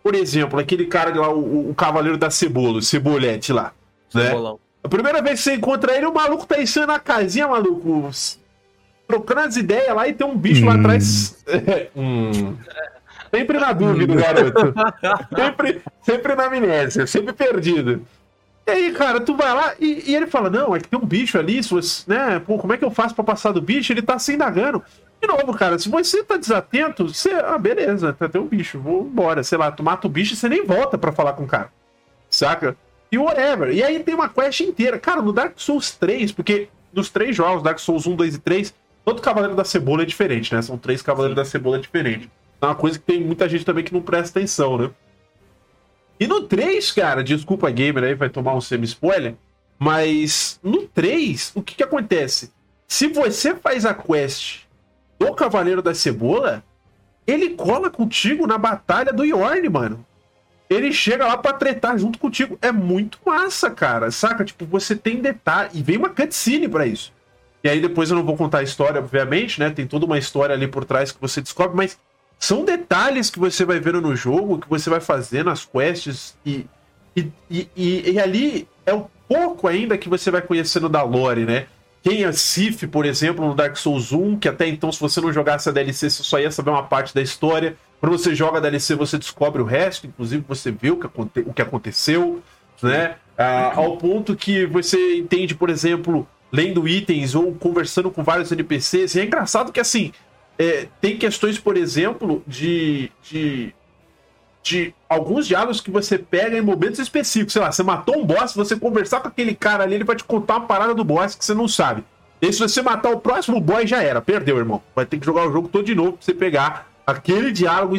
Por 0.03 0.14
exemplo, 0.14 0.59
aquele 0.59 0.87
cara 0.87 1.14
lá, 1.18 1.28
o, 1.30 1.70
o 1.70 1.74
cavaleiro 1.74 2.16
da 2.16 2.30
cebola, 2.30 2.78
o 2.78 2.82
cebolete 2.82 3.53
lá. 3.53 3.72
Né? 4.14 4.30
A 4.85 4.89
primeira 4.89 5.22
vez 5.22 5.41
que 5.41 5.45
você 5.45 5.55
encontra 5.55 5.97
ele, 5.97 6.05
o 6.07 6.12
maluco 6.14 6.47
tá 6.47 6.61
enchendo 6.61 6.89
na 6.89 6.99
casinha, 7.01 7.49
maluco. 7.49 8.11
Trocando 9.09 9.41
as 9.41 9.57
ideias 9.57 9.95
lá 9.95 10.07
e 10.07 10.12
tem 10.12 10.26
um 10.26 10.37
bicho 10.37 10.64
lá 10.64 10.74
Hum. 10.74 10.80
atrás. 10.80 11.45
Hum. 11.97 12.57
Sempre 13.35 13.59
na 13.59 13.72
dúvida, 13.72 14.14
garoto. 14.14 14.74
Sempre, 15.37 15.82
sempre 16.03 16.35
na 16.37 16.45
amnésia, 16.45 17.05
sempre 17.07 17.32
perdido. 17.32 18.07
E 18.66 18.70
aí, 18.70 18.93
cara, 18.93 19.20
tu 19.20 19.35
vai 19.37 19.53
lá 19.53 19.74
e, 19.80 20.11
e 20.11 20.14
ele 20.14 20.26
fala: 20.28 20.49
Não, 20.49 20.74
é 20.74 20.78
que 20.78 20.89
tem 20.89 20.99
um 20.99 21.05
bicho 21.05 21.37
ali, 21.39 21.61
se 21.62 21.70
você, 21.70 22.05
né? 22.07 22.39
Pô, 22.39 22.57
como 22.59 22.72
é 22.72 22.76
que 22.78 22.85
eu 22.85 22.91
faço 22.93 23.14
pra 23.14 23.24
passar 23.24 23.51
do 23.53 23.61
bicho? 23.61 23.93
Ele 23.93 24.03
tá 24.03 24.18
se 24.18 24.32
indagando. 24.35 24.82
De 25.20 25.26
novo, 25.26 25.53
cara, 25.55 25.78
se 25.78 25.89
você 25.89 26.22
tá 26.22 26.37
desatento, 26.37 27.09
você. 27.09 27.30
Ah, 27.32 27.59
beleza, 27.59 28.12
tá, 28.12 28.28
tem 28.28 28.41
um 28.41 28.47
bicho, 28.47 28.78
vou 28.78 29.03
embora. 29.03 29.43
Sei 29.43 29.59
lá, 29.59 29.70
tu 29.72 29.82
mata 29.82 30.07
o 30.07 30.11
bicho 30.11 30.35
e 30.35 30.37
você 30.37 30.49
nem 30.49 30.64
volta 30.64 30.97
pra 30.97 31.11
falar 31.12 31.32
com 31.32 31.43
o 31.43 31.47
cara. 31.49 31.70
Saca? 32.30 32.76
E 33.11 33.19
whatever. 33.19 33.73
E 33.73 33.83
aí 33.83 33.99
tem 34.01 34.15
uma 34.15 34.29
quest 34.29 34.61
inteira. 34.61 34.99
Cara, 34.99 35.23
no 35.23 35.33
Dark 35.33 35.55
Souls 35.57 35.93
3, 35.93 36.33
porque 36.33 36.69
nos 36.93 37.11
três 37.11 37.35
jogos, 37.35 37.63
Dark 37.63 37.79
Souls 37.79 38.07
1, 38.07 38.17
2 38.17 38.35
e 38.37 38.39
3, 38.39 38.75
todo 39.05 39.21
Cavaleiro 39.21 39.57
da 39.57 39.65
Cebola 39.65 40.03
é 40.03 40.07
diferente, 40.07 40.55
né? 40.55 40.63
São 40.63 40.79
três 40.79 41.03
Cavaleiros 41.03 41.37
da 41.37 41.45
Cebola 41.45 41.79
diferentes. 41.79 42.29
É 42.61 42.67
uma 42.67 42.75
coisa 42.75 42.99
que 42.99 43.05
tem 43.05 43.21
muita 43.21 43.49
gente 43.49 43.65
também 43.65 43.85
que 43.85 43.93
não 43.93 44.01
presta 44.01 44.39
atenção, 44.39 44.79
né? 44.79 44.91
E 46.19 46.27
no 46.27 46.43
3, 46.43 46.93
cara, 46.93 47.25
desculpa 47.25 47.71
gamer 47.71 48.05
aí, 48.05 48.15
vai 48.15 48.29
tomar 48.29 48.55
um 48.55 48.61
semi-spoiler, 48.61 49.35
mas 49.79 50.59
no 50.63 50.87
3, 50.87 51.53
o 51.55 51.63
que 51.63 51.75
que 51.75 51.83
acontece? 51.83 52.53
Se 52.87 53.09
você 53.09 53.55
faz 53.57 53.85
a 53.85 53.93
quest 53.93 54.61
do 55.19 55.35
Cavaleiro 55.35 55.83
da 55.83 55.95
Cebola, 55.95 56.63
ele 57.27 57.51
cola 57.51 57.91
contigo 57.91 58.47
na 58.47 58.57
batalha 58.57 59.13
do 59.13 59.25
Yorn, 59.25 59.69
mano. 59.69 60.07
Ele 60.69 60.93
chega 60.93 61.27
lá 61.27 61.37
pra 61.37 61.53
tretar 61.53 61.99
junto 61.99 62.19
contigo. 62.19 62.59
É 62.62 62.73
muito 62.73 63.19
massa, 63.25 63.71
cara. 63.71 64.11
Saca? 64.11 64.45
Tipo, 64.45 64.65
você 64.65 64.97
tem 64.97 65.21
detalhe. 65.21 65.71
E 65.75 65.83
vem 65.83 65.97
uma 65.99 66.09
cutscene 66.09 66.69
pra 66.69 66.87
isso. 66.87 67.12
E 67.62 67.69
aí 67.69 67.81
depois 67.81 68.11
eu 68.11 68.17
não 68.17 68.25
vou 68.25 68.37
contar 68.37 68.59
a 68.59 68.62
história, 68.62 69.01
obviamente, 69.01 69.59
né? 69.61 69.71
Tem 69.71 69.87
toda 69.87 70.05
uma 70.07 70.19
história 70.19 70.55
ali 70.55 70.67
por 70.67 70.85
trás 70.85 71.12
que 71.12 71.21
você 71.21 71.41
descobre, 71.41 71.77
mas 71.77 71.99
são 72.39 72.65
detalhes 72.65 73.31
que 73.31 73.39
você 73.39 73.65
vai 73.65 73.81
vendo 73.81 74.01
no 74.03 74.15
jogo, 74.15 74.59
que 74.59 74.69
você 74.69 74.91
vai 74.91 75.01
fazendo 75.01 75.49
as 75.49 75.65
quests 75.65 76.37
e, 76.45 76.67
e, 77.17 77.31
e, 77.51 77.69
e- 77.75 78.11
e 78.12 78.21
ali 78.21 78.69
é 78.85 78.93
um 78.93 79.07
pouco 79.27 79.67
ainda 79.67 79.97
que 79.97 80.09
você 80.11 80.31
vai 80.31 80.43
conhecendo 80.43 80.89
da 80.91 81.03
lore, 81.03 81.47
né? 81.47 81.67
Quem 82.03 82.25
é 82.25 82.33
Sif, 82.33 82.87
por 82.87 83.07
exemplo, 83.07 83.47
no 83.47 83.55
Dark 83.55 83.77
Souls 83.77 84.12
1, 84.12 84.39
que 84.39 84.47
até 84.49 84.67
então, 84.69 84.93
se 84.93 85.01
você 85.01 85.19
não 85.23 85.33
jogasse 85.33 85.67
a 85.67 85.73
DLC, 85.73 86.11
você 86.11 86.23
só 86.23 86.39
ia 86.39 86.51
saber 86.51 86.69
uma 86.69 86.83
parte 86.83 87.15
da 87.15 87.23
história. 87.23 87.79
Quando 88.05 88.19
você 88.19 88.35
joga 88.35 88.61
DLC, 88.61 88.95
você 88.95 89.17
descobre 89.17 89.63
o 89.63 89.65
resto, 89.65 90.07
inclusive 90.07 90.45
você 90.47 90.71
vê 90.71 90.91
o 90.91 90.99
que, 90.99 91.07
aconte- 91.07 91.41
o 91.41 91.55
que 91.55 91.63
aconteceu, 91.63 92.43
né? 92.83 93.17
Ah, 93.39 93.73
ao 93.77 93.97
ponto 93.97 94.37
que 94.37 94.67
você 94.67 95.17
entende, 95.17 95.55
por 95.55 95.71
exemplo, 95.71 96.29
lendo 96.53 96.87
itens 96.87 97.35
ou 97.35 97.55
conversando 97.55 98.11
com 98.11 98.23
vários 98.23 98.53
NPCs. 98.53 99.15
E 99.15 99.21
é 99.21 99.25
engraçado 99.25 99.73
que, 99.73 99.81
assim, 99.81 100.13
é, 100.59 100.87
tem 101.01 101.17
questões, 101.17 101.59
por 101.59 101.79
exemplo, 101.79 102.43
de, 102.47 103.11
de, 103.23 103.75
de 104.63 104.95
alguns 105.09 105.47
diálogos 105.47 105.81
que 105.81 105.91
você 105.91 106.19
pega 106.19 106.59
em 106.59 106.61
momentos 106.61 106.99
específicos. 106.99 107.55
Sei 107.55 107.63
lá, 107.63 107.73
você 107.73 107.83
matou 107.83 108.19
um 108.19 108.27
boss, 108.27 108.53
você 108.55 108.79
conversar 108.79 109.21
com 109.21 109.29
aquele 109.29 109.55
cara 109.55 109.83
ali, 109.83 109.95
ele 109.95 110.05
vai 110.05 110.15
te 110.15 110.25
contar 110.25 110.59
uma 110.59 110.67
parada 110.67 110.95
do 110.95 111.05
boss 111.05 111.35
que 111.35 111.43
você 111.43 111.55
não 111.55 111.67
sabe. 111.67 112.05
E 112.43 112.53
se 112.53 112.59
você 112.59 112.83
matar 112.83 113.13
o 113.13 113.21
próximo 113.21 113.59
boss, 113.63 113.89
já 113.89 114.03
era. 114.03 114.21
Perdeu, 114.21 114.59
irmão. 114.59 114.83
Vai 114.95 115.07
ter 115.07 115.19
que 115.19 115.25
jogar 115.25 115.49
o 115.49 115.53
jogo 115.55 115.69
todo 115.69 115.87
de 115.87 115.95
novo 115.95 116.13
pra 116.13 116.21
você 116.21 116.35
pegar 116.35 116.93
aquele 117.07 117.53
diálogo. 117.53 117.97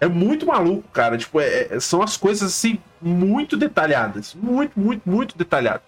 É 0.00 0.08
muito 0.08 0.46
maluco, 0.46 0.88
cara. 0.92 1.16
Tipo, 1.16 1.40
é- 1.40 1.68
é- 1.70 1.80
são 1.80 2.02
as 2.02 2.16
coisas, 2.16 2.50
assim, 2.50 2.78
muito 3.00 3.56
detalhadas. 3.56 4.34
Muito, 4.34 4.78
muito, 4.78 5.02
muito 5.08 5.38
detalhadas. 5.38 5.82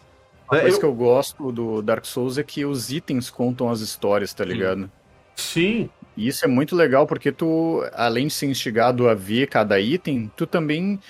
Uma 0.49 0.59
É, 0.59 0.61
coisa 0.63 0.77
eu- 0.77 0.81
que 0.81 0.87
eu 0.87 0.95
gosto 0.95 1.51
do 1.51 1.83
Dark 1.83 2.05
Souls 2.05 2.39
é 2.39 2.43
que 2.43 2.65
os 2.65 2.93
itens 2.93 3.29
contam 3.31 3.69
as 3.71 3.81
histórias, 3.81 4.33
tá 4.33 4.45
ligado? 4.45 4.91
Sim, 5.37 5.89
E 6.17 6.29
isso 6.29 6.45
é 6.45 6.49
muito 6.49 6.77
legal 6.77 7.09
porque 7.09 7.33
tu, 7.33 7.85
além 7.93 8.29
de 8.29 8.33
ser 8.35 8.47
instigado 8.47 9.09
a 9.09 9.15
ver 9.15 9.49
cada 9.49 9.81
item, 9.81 10.31
tu 10.37 10.47
também. 10.47 11.01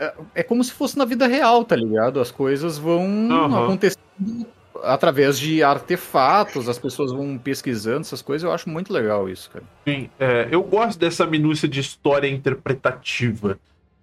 É, 0.00 0.12
é 0.36 0.42
como 0.42 0.64
se 0.64 0.72
fosse 0.72 0.98
na 0.98 1.04
vida 1.04 1.28
real, 1.28 1.64
tá 1.64 1.76
ligado? 1.76 2.18
As 2.18 2.32
coisas 2.32 2.76
vão 2.76 3.06
Aham. 3.30 3.64
acontecendo 3.66 4.46
através 4.82 5.38
de 5.38 5.62
artefatos, 5.62 6.68
as 6.68 6.78
pessoas 6.78 7.12
vão 7.12 7.38
pesquisando 7.38 8.00
essas 8.00 8.22
coisas. 8.22 8.44
Eu 8.44 8.52
acho 8.52 8.68
muito 8.68 8.92
legal 8.92 9.28
isso, 9.28 9.50
cara. 9.50 9.64
sim. 9.86 10.10
É, 10.18 10.48
eu 10.50 10.62
gosto 10.62 10.98
dessa 10.98 11.26
minúcia 11.26 11.68
de 11.68 11.80
história 11.80 12.28
interpretativa, 12.28 13.58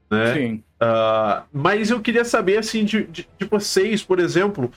né? 0.09 0.33
Sim. 0.33 0.63
Ah, 0.79 1.43
mas 1.51 1.89
eu 1.89 1.99
queria 1.99 2.25
saber, 2.25 2.57
assim, 2.57 2.83
de, 2.83 3.03
de, 3.05 3.27
de 3.37 3.45
vocês, 3.45 4.03
por 4.03 4.19
exemplo. 4.19 4.71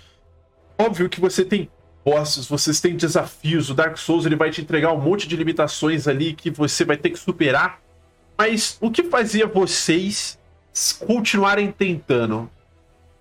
Óbvio 0.78 1.08
que 1.08 1.20
você 1.20 1.44
tem 1.44 1.68
bosses, 2.04 2.46
vocês 2.46 2.80
têm 2.80 2.96
desafios. 2.96 3.70
O 3.70 3.74
Dark 3.74 3.96
Souls 3.96 4.24
ele 4.24 4.36
vai 4.36 4.50
te 4.50 4.60
entregar 4.60 4.92
um 4.92 5.00
monte 5.00 5.28
de 5.28 5.36
limitações 5.36 6.06
ali 6.06 6.32
que 6.32 6.50
você 6.50 6.84
vai 6.84 6.96
ter 6.96 7.10
que 7.10 7.18
superar. 7.18 7.80
Mas 8.36 8.78
o 8.80 8.90
que 8.90 9.02
fazia 9.02 9.46
vocês 9.46 10.38
continuarem 11.04 11.72
tentando? 11.72 12.48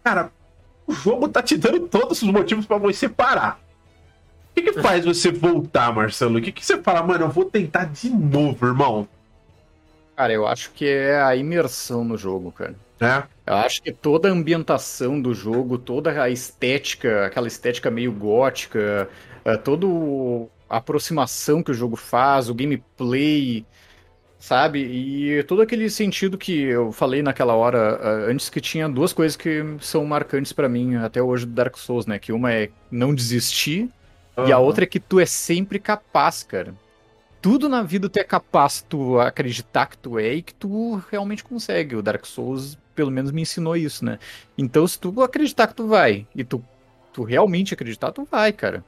Cara, 0.03 0.31
o 0.87 0.93
jogo 0.93 1.27
tá 1.27 1.43
te 1.43 1.57
dando 1.57 1.81
todos 1.81 2.21
os 2.21 2.31
motivos 2.31 2.65
pra 2.65 2.77
você 2.77 3.09
parar. 3.09 3.59
O 4.51 4.55
que, 4.55 4.71
que 4.71 4.81
faz 4.81 5.05
você 5.05 5.31
voltar, 5.31 5.93
Marcelo? 5.93 6.39
O 6.39 6.41
que, 6.41 6.51
que 6.51 6.65
você 6.65 6.81
fala, 6.81 7.03
mano, 7.03 7.25
eu 7.25 7.29
vou 7.29 7.45
tentar 7.45 7.85
de 7.85 8.09
novo, 8.09 8.65
irmão? 8.65 9.07
Cara, 10.15 10.33
eu 10.33 10.47
acho 10.47 10.71
que 10.71 10.87
é 10.87 11.21
a 11.21 11.35
imersão 11.35 12.03
no 12.03 12.17
jogo, 12.17 12.51
cara. 12.51 12.73
Né? 12.99 13.23
Eu 13.45 13.53
acho 13.53 13.83
que 13.83 13.91
toda 13.91 14.29
a 14.29 14.31
ambientação 14.31 15.21
do 15.21 15.33
jogo, 15.33 15.77
toda 15.77 16.23
a 16.23 16.29
estética, 16.29 17.27
aquela 17.27 17.47
estética 17.47 17.91
meio 17.91 18.11
gótica, 18.11 19.07
eh, 19.45 19.57
toda 19.57 19.85
a 20.67 20.77
aproximação 20.77 21.61
que 21.61 21.69
o 21.69 21.73
jogo 21.75 21.95
faz, 21.95 22.49
o 22.49 22.55
gameplay, 22.55 23.63
sabe? 24.39 24.79
E 24.79 25.43
todo 25.43 25.61
aquele 25.61 25.89
sentido 25.89 26.37
que 26.37 26.61
eu 26.61 26.91
falei 26.91 27.21
naquela 27.21 27.55
hora 27.55 27.99
eh, 28.01 28.31
antes 28.31 28.49
que 28.49 28.61
tinha 28.61 28.87
duas 28.87 29.13
coisas 29.13 29.35
que 29.35 29.63
são 29.79 30.05
marcantes 30.05 30.53
pra 30.53 30.69
mim 30.69 30.95
até 30.95 31.21
hoje 31.21 31.45
do 31.45 31.51
Dark 31.53 31.77
Souls, 31.77 32.05
né? 32.05 32.19
Que 32.19 32.31
uma 32.31 32.53
é 32.53 32.69
não 32.91 33.13
desistir 33.13 33.89
e 34.45 34.51
a 34.51 34.59
outra 34.59 34.83
é 34.83 34.87
que 34.87 34.99
tu 34.99 35.19
é 35.19 35.25
sempre 35.25 35.79
capaz, 35.79 36.43
cara. 36.43 36.75
Tudo 37.41 37.67
na 37.67 37.81
vida 37.81 38.09
tu 38.09 38.17
é 38.17 38.23
capaz, 38.23 38.85
tu 38.87 39.19
acreditar 39.19 39.87
que 39.87 39.97
tu 39.97 40.19
é 40.19 40.35
e 40.35 40.41
que 40.43 40.53
tu 40.53 41.01
realmente 41.09 41.43
consegue. 41.43 41.95
O 41.95 42.03
Dark 42.03 42.25
Souls, 42.25 42.77
pelo 42.93 43.09
menos, 43.09 43.31
me 43.31 43.41
ensinou 43.41 43.75
isso, 43.75 44.05
né? 44.05 44.19
Então, 44.57 44.87
se 44.87 44.99
tu 44.99 45.23
acreditar 45.23 45.67
que 45.67 45.75
tu 45.75 45.87
vai 45.87 46.27
e 46.35 46.43
tu, 46.43 46.63
tu 47.13 47.23
realmente 47.23 47.73
acreditar, 47.73 48.11
tu 48.11 48.27
vai, 48.29 48.51
cara. 48.53 48.83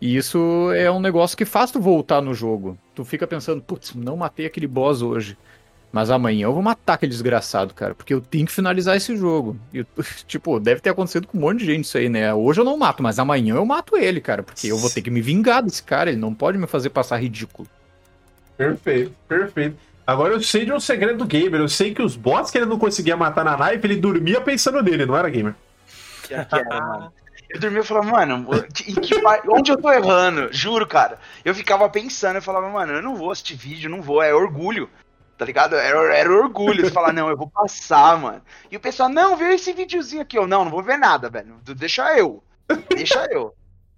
E 0.00 0.16
isso 0.16 0.72
é 0.74 0.90
um 0.90 1.00
negócio 1.00 1.36
que 1.36 1.44
faz 1.44 1.70
tu 1.70 1.80
voltar 1.80 2.22
no 2.22 2.32
jogo. 2.32 2.78
Tu 2.94 3.04
fica 3.04 3.26
pensando, 3.26 3.60
putz, 3.60 3.94
não 3.94 4.16
matei 4.16 4.46
aquele 4.46 4.66
boss 4.66 5.02
hoje. 5.02 5.36
Mas 5.92 6.08
amanhã 6.08 6.44
eu 6.44 6.52
vou 6.52 6.62
matar 6.62 6.94
aquele 6.94 7.10
desgraçado, 7.10 7.74
cara, 7.74 7.96
porque 7.96 8.14
eu 8.14 8.20
tenho 8.20 8.46
que 8.46 8.52
finalizar 8.52 8.96
esse 8.96 9.16
jogo. 9.16 9.58
E, 9.74 9.84
tipo, 10.26 10.60
deve 10.60 10.80
ter 10.80 10.90
acontecido 10.90 11.26
com 11.26 11.36
um 11.36 11.40
monte 11.40 11.58
de 11.58 11.66
gente 11.66 11.84
isso 11.84 11.98
aí, 11.98 12.08
né? 12.08 12.32
Hoje 12.32 12.60
eu 12.60 12.64
não 12.64 12.78
mato, 12.78 13.02
mas 13.02 13.18
amanhã 13.18 13.56
eu 13.56 13.66
mato 13.66 13.96
ele, 13.96 14.20
cara, 14.20 14.42
porque 14.42 14.68
eu 14.68 14.78
vou 14.78 14.88
ter 14.88 15.02
que 15.02 15.10
me 15.10 15.20
vingar 15.20 15.62
desse 15.62 15.82
cara, 15.82 16.10
ele 16.10 16.20
não 16.20 16.32
pode 16.32 16.56
me 16.56 16.66
fazer 16.66 16.90
passar 16.90 17.16
ridículo. 17.16 17.68
Perfeito, 18.56 19.12
perfeito. 19.26 19.76
Agora 20.06 20.34
eu 20.34 20.42
sei 20.42 20.64
de 20.64 20.72
um 20.72 20.80
segredo 20.80 21.18
do 21.18 21.24
gamer. 21.24 21.60
Eu 21.60 21.68
sei 21.68 21.94
que 21.94 22.02
os 22.02 22.16
bots 22.16 22.50
que 22.50 22.58
ele 22.58 22.66
não 22.66 22.78
conseguia 22.78 23.16
matar 23.16 23.44
na 23.44 23.56
live, 23.56 23.86
ele 23.86 23.96
dormia 23.96 24.40
pensando 24.40 24.82
nele, 24.82 25.06
não 25.06 25.16
era 25.16 25.28
gamer? 25.28 25.54
Que 26.24 26.34
era, 26.34 26.46
mano. 26.68 27.12
Eu 27.50 27.58
dormia 27.58 27.80
e 27.80 27.84
falava, 27.84 28.10
mano, 28.10 28.48
em 28.86 28.94
que 28.94 29.20
par... 29.20 29.42
onde 29.48 29.72
eu 29.72 29.76
tô 29.76 29.90
errando? 29.90 30.52
Juro, 30.52 30.86
cara. 30.86 31.18
Eu 31.44 31.52
ficava 31.54 31.88
pensando, 31.88 32.36
eu 32.36 32.42
falava, 32.42 32.68
mano, 32.68 32.92
eu 32.92 33.02
não 33.02 33.16
vou 33.16 33.32
assistir 33.32 33.56
vídeo, 33.56 33.90
não 33.90 34.00
vou, 34.00 34.22
é 34.22 34.32
orgulho. 34.32 34.88
Tá 35.36 35.44
ligado? 35.44 35.74
Era, 35.74 36.16
era 36.16 36.32
orgulho. 36.32 36.84
Você 36.84 36.92
falar, 36.92 37.12
não, 37.12 37.28
eu 37.28 37.36
vou 37.36 37.48
passar, 37.48 38.16
mano. 38.18 38.42
E 38.70 38.76
o 38.76 38.80
pessoal, 38.80 39.08
não, 39.08 39.36
vê 39.36 39.54
esse 39.54 39.72
videozinho 39.72 40.22
aqui. 40.22 40.38
Eu, 40.38 40.46
não, 40.46 40.64
não 40.64 40.70
vou 40.70 40.82
ver 40.82 40.96
nada, 40.96 41.28
velho. 41.28 41.56
Deixa 41.64 42.16
eu. 42.16 42.44
Deixa 42.94 43.26
eu. 43.32 43.52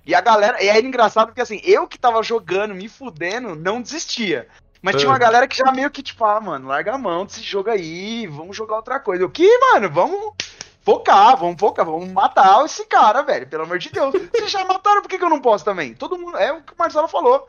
E 0.06 0.14
a 0.14 0.20
galera, 0.20 0.62
e 0.62 0.70
aí 0.70 0.78
era 0.78 0.86
engraçado 0.86 1.26
porque 1.26 1.40
assim, 1.40 1.60
eu 1.62 1.86
que 1.86 1.98
tava 1.98 2.22
jogando, 2.22 2.74
me 2.74 2.88
fudendo, 2.88 3.54
não 3.54 3.82
desistia. 3.82 4.48
Mas 4.80 4.96
tinha 4.96 5.08
uma 5.08 5.18
galera 5.18 5.46
que 5.46 5.56
já 5.56 5.70
meio 5.70 5.90
que, 5.92 6.02
tipo, 6.02 6.24
ah, 6.24 6.40
mano, 6.40 6.66
larga 6.66 6.94
a 6.94 6.98
mão 6.98 7.24
desse 7.24 7.40
jogo 7.40 7.70
aí, 7.70 8.26
vamos 8.26 8.56
jogar 8.56 8.76
outra 8.76 8.98
coisa. 8.98 9.22
Eu, 9.22 9.30
que, 9.30 9.46
mano, 9.58 9.88
vamos 9.88 10.34
focar, 10.82 11.36
vamos 11.36 11.56
focar, 11.58 11.84
vamos 11.84 12.10
matar 12.10 12.64
esse 12.64 12.84
cara, 12.86 13.22
velho, 13.22 13.46
pelo 13.46 13.64
amor 13.64 13.78
de 13.78 13.90
Deus. 13.90 14.12
Vocês 14.12 14.50
já 14.50 14.64
mataram, 14.64 15.02
por 15.02 15.08
que, 15.08 15.18
que 15.18 15.24
eu 15.24 15.30
não 15.30 15.40
posso 15.40 15.64
também? 15.64 15.94
Todo 15.94 16.18
mundo, 16.18 16.36
é 16.36 16.52
o 16.52 16.62
que 16.62 16.72
o 16.72 16.76
Marcelo 16.78 17.08
falou. 17.08 17.48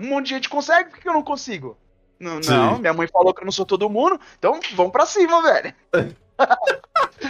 Um 0.00 0.08
monte 0.08 0.26
de 0.26 0.34
gente 0.34 0.48
consegue, 0.48 0.90
por 0.90 0.96
que, 0.96 1.02
que 1.02 1.08
eu 1.08 1.14
não 1.14 1.22
consigo? 1.22 1.76
Não, 2.18 2.38
não, 2.40 2.78
minha 2.78 2.92
mãe 2.92 3.08
falou 3.08 3.32
que 3.32 3.40
eu 3.40 3.46
não 3.46 3.52
sou 3.52 3.64
todo 3.64 3.88
mundo, 3.88 4.20
então 4.38 4.60
vamos 4.74 4.92
pra 4.92 5.06
cima, 5.06 5.42
velho. 5.42 5.74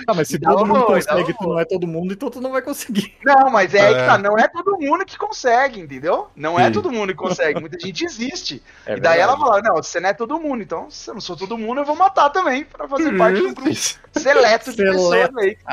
Ah, 0.07 0.15
mas 0.15 0.29
se 0.29 0.39
todo 0.39 0.61
não, 0.61 0.67
mundo 0.67 0.87
consegue, 0.87 1.35
tu 1.35 1.49
não 1.49 1.59
é 1.59 1.65
todo 1.65 1.85
mundo, 1.87 2.13
então 2.13 2.31
tu 2.31 2.41
não 2.41 2.53
vai 2.53 2.63
conseguir. 2.63 3.13
Não, 3.25 3.51
mas 3.51 3.75
é, 3.75 3.79
é. 3.79 3.95
que 3.95 4.07
tá, 4.07 4.17
não 4.19 4.39
é 4.39 4.47
todo 4.49 4.79
mundo 4.79 5.05
que 5.05 5.19
consegue, 5.19 5.81
entendeu? 5.81 6.29
Não 6.35 6.59
é 6.59 6.65
Sim. 6.65 6.69
é 6.69 6.73
todo 6.73 6.93
mundo 6.93 7.09
que 7.09 7.19
consegue, 7.19 7.61
muita 7.61 7.79
gente 7.79 8.05
existe. 8.05 8.63
É 8.87 8.97
e 8.97 9.01
daí 9.01 9.19
verdade. 9.19 9.21
ela 9.21 9.39
fala, 9.39 9.61
não, 9.63 9.77
você 9.77 10.01
não 10.01 10.09
é 10.09 10.15
todo 10.15 10.41
mundo, 10.41 10.63
então 10.63 10.91
se 10.91 11.11
eu 11.11 11.15
não 11.15 11.21
sou 11.21 11.37
todo 11.37 11.59
mundo, 11.59 11.81
eu 11.81 11.85
vou 11.85 11.95
matar 11.95 12.31
também, 12.31 12.65
pra 12.65 12.89
fazer 12.89 13.17
parte 13.17 13.41
do 13.41 13.55
grupo 13.55 13.71
seleto 14.13 14.71
de 14.71 14.77
pessoas 14.77 15.31
aí. 15.37 15.57
Que 15.57 15.65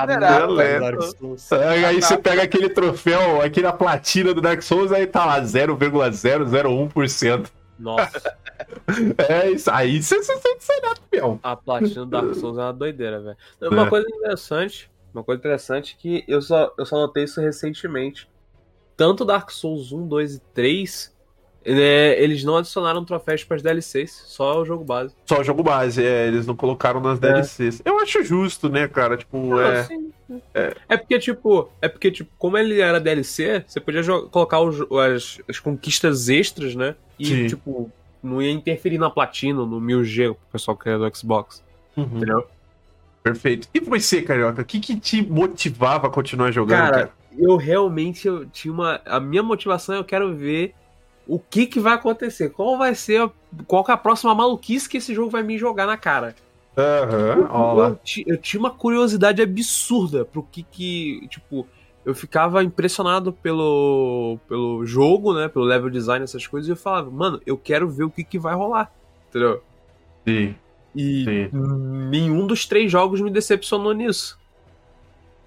aí 1.85 2.01
você 2.01 2.17
pega 2.17 2.43
aquele 2.43 2.69
troféu, 2.69 3.41
aquele 3.41 3.67
a 3.67 3.73
platina 3.73 4.33
do 4.33 4.41
Dark 4.41 4.61
Souls, 4.61 4.91
aí 4.91 5.07
tá 5.07 5.25
lá 5.25 5.41
0,001%. 5.41 7.47
Nossa. 7.79 8.37
É 9.29 9.49
isso. 9.49 9.69
Aí 9.71 10.01
você 10.01 10.21
sente 10.23 10.63
será, 10.63 10.93
meu. 11.11 11.39
A 11.43 11.55
platina 11.55 12.05
do 12.05 12.11
Dark 12.11 12.33
Souls 12.35 12.57
é 12.57 12.61
uma 12.61 12.73
doideira, 12.73 13.21
velho. 13.21 13.37
Uma 13.71 13.87
é. 13.87 13.89
coisa 13.89 14.07
interessante, 14.09 14.89
uma 15.13 15.23
coisa 15.23 15.39
interessante 15.39 15.95
que 15.97 16.23
eu 16.27 16.41
só, 16.41 16.73
eu 16.77 16.85
só 16.85 16.97
notei 16.97 17.23
isso 17.23 17.41
recentemente. 17.41 18.29
Tanto 18.95 19.23
Dark 19.23 19.51
Souls 19.51 19.91
1, 19.91 20.07
2 20.07 20.35
e 20.35 20.39
3, 20.53 21.15
é, 21.63 22.23
eles 22.23 22.43
não 22.43 22.57
adicionaram 22.57 23.03
troféus 23.03 23.43
para 23.43 23.57
as 23.57 23.61
DLCs, 23.61 24.23
só 24.27 24.61
o 24.61 24.65
jogo 24.65 24.85
base. 24.85 25.13
Só 25.25 25.41
o 25.41 25.43
jogo 25.43 25.61
base, 25.61 26.03
é, 26.03 26.27
eles 26.27 26.47
não 26.47 26.55
colocaram 26.55 27.01
nas 27.01 27.21
é. 27.21 27.33
DLCs. 27.33 27.81
Eu 27.83 27.99
acho 27.99 28.23
justo, 28.23 28.69
né, 28.69 28.87
cara? 28.87 29.17
Tipo, 29.17 29.37
não, 29.37 29.61
é, 29.61 29.87
é. 30.53 30.73
é. 30.87 30.97
porque, 30.97 31.19
tipo, 31.19 31.69
é 31.81 31.89
porque, 31.89 32.09
tipo, 32.09 32.31
como 32.37 32.57
ele 32.57 32.79
era 32.79 32.99
DLC, 32.99 33.65
você 33.67 33.79
podia 33.81 34.01
colocar 34.31 34.61
os, 34.61 34.79
as, 34.91 35.41
as 35.47 35.59
conquistas 35.59 36.29
extras, 36.29 36.73
né? 36.73 36.95
E, 37.19 37.25
Sim. 37.25 37.47
tipo, 37.47 37.91
não 38.27 38.41
ia 38.41 38.51
interferir 38.51 38.97
na 38.97 39.09
platina, 39.09 39.65
no 39.65 39.81
1000G, 39.81 40.31
o 40.31 40.37
pessoal 40.51 40.77
que 40.77 40.89
é 40.89 40.97
do 40.97 41.15
Xbox. 41.15 41.63
Uhum. 41.95 42.03
Entendeu? 42.03 42.47
Perfeito. 43.23 43.67
E 43.73 43.79
você, 43.79 44.21
Carioca, 44.21 44.61
o 44.61 44.65
que, 44.65 44.79
que 44.79 44.97
te 44.97 45.21
motivava 45.21 46.07
a 46.07 46.09
continuar 46.09 46.51
jogando? 46.51 46.79
Cara, 46.79 46.91
cara, 46.91 47.11
eu 47.37 47.57
realmente 47.57 48.27
eu 48.27 48.45
tinha 48.45 48.73
uma. 48.73 49.01
A 49.05 49.19
minha 49.19 49.43
motivação 49.43 49.95
é 49.95 49.97
eu 49.97 50.05
quero 50.05 50.33
ver 50.35 50.73
o 51.27 51.37
que, 51.37 51.65
que 51.65 51.79
vai 51.79 51.93
acontecer. 51.93 52.49
Qual 52.49 52.77
vai 52.77 52.95
ser. 52.95 53.29
Qual 53.65 53.85
é 53.87 53.91
a 53.91 53.97
próxima 53.97 54.33
maluquice 54.33 54.87
que 54.87 54.97
esse 54.97 55.13
jogo 55.13 55.29
vai 55.29 55.43
me 55.43 55.57
jogar 55.57 55.85
na 55.85 55.97
cara. 55.97 56.35
Aham, 56.77 57.39
uhum, 57.39 57.79
eu, 57.79 57.89
eu, 57.89 57.99
eu, 58.27 58.37
tinha 58.37 58.59
uma 58.59 58.69
curiosidade 58.69 59.41
absurda 59.41 60.23
pro 60.23 60.43
que 60.43 60.63
que. 60.63 61.27
Tipo, 61.27 61.67
eu 62.07 62.15
ficava 62.15 62.63
impressionado 62.63 63.33
pelo, 63.33 64.39
pelo 64.47 64.85
jogo, 64.85 65.33
né? 65.33 65.49
Pelo 65.49 65.65
level 65.65 65.89
design, 65.89 66.23
essas 66.23 66.47
coisas, 66.47 66.69
e 66.69 66.71
eu 66.71 66.77
falava, 66.77 67.11
mano, 67.11 67.41
eu 67.45 67.57
quero 67.57 67.89
ver 67.89 68.05
o 68.05 68.09
que, 68.09 68.23
que 68.23 68.39
vai 68.39 68.55
rolar. 68.55 68.89
Entendeu? 69.27 69.61
Sim. 70.25 70.55
E 70.95 71.25
Sim. 71.25 71.49
nenhum 72.09 72.47
dos 72.47 72.65
três 72.65 72.89
jogos 72.89 73.19
me 73.19 73.29
decepcionou 73.29 73.91
nisso. 73.91 74.39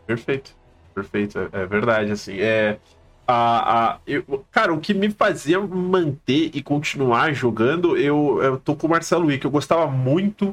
Perfeito. 0.06 0.54
Perfeito. 0.94 1.38
É, 1.38 1.62
é 1.62 1.64
verdade, 1.64 2.12
assim. 2.12 2.38
É. 2.38 2.78
A, 3.26 3.92
a, 3.92 3.98
eu, 4.06 4.44
cara, 4.50 4.74
o 4.74 4.80
que 4.80 4.92
me 4.92 5.10
fazia 5.10 5.58
manter 5.58 6.50
e 6.52 6.62
continuar 6.62 7.32
jogando, 7.32 7.96
eu, 7.96 8.38
eu 8.42 8.58
tô 8.58 8.76
com 8.76 8.86
o 8.86 8.90
Marcelo 8.90 9.28
Wick. 9.28 9.42
Eu 9.42 9.50
gostava 9.50 9.86
muito 9.86 10.52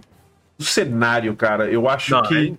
do 0.57 0.63
cenário, 0.63 1.35
cara. 1.35 1.69
Eu 1.69 1.87
acho 1.87 2.11
Não, 2.11 2.23
que. 2.23 2.55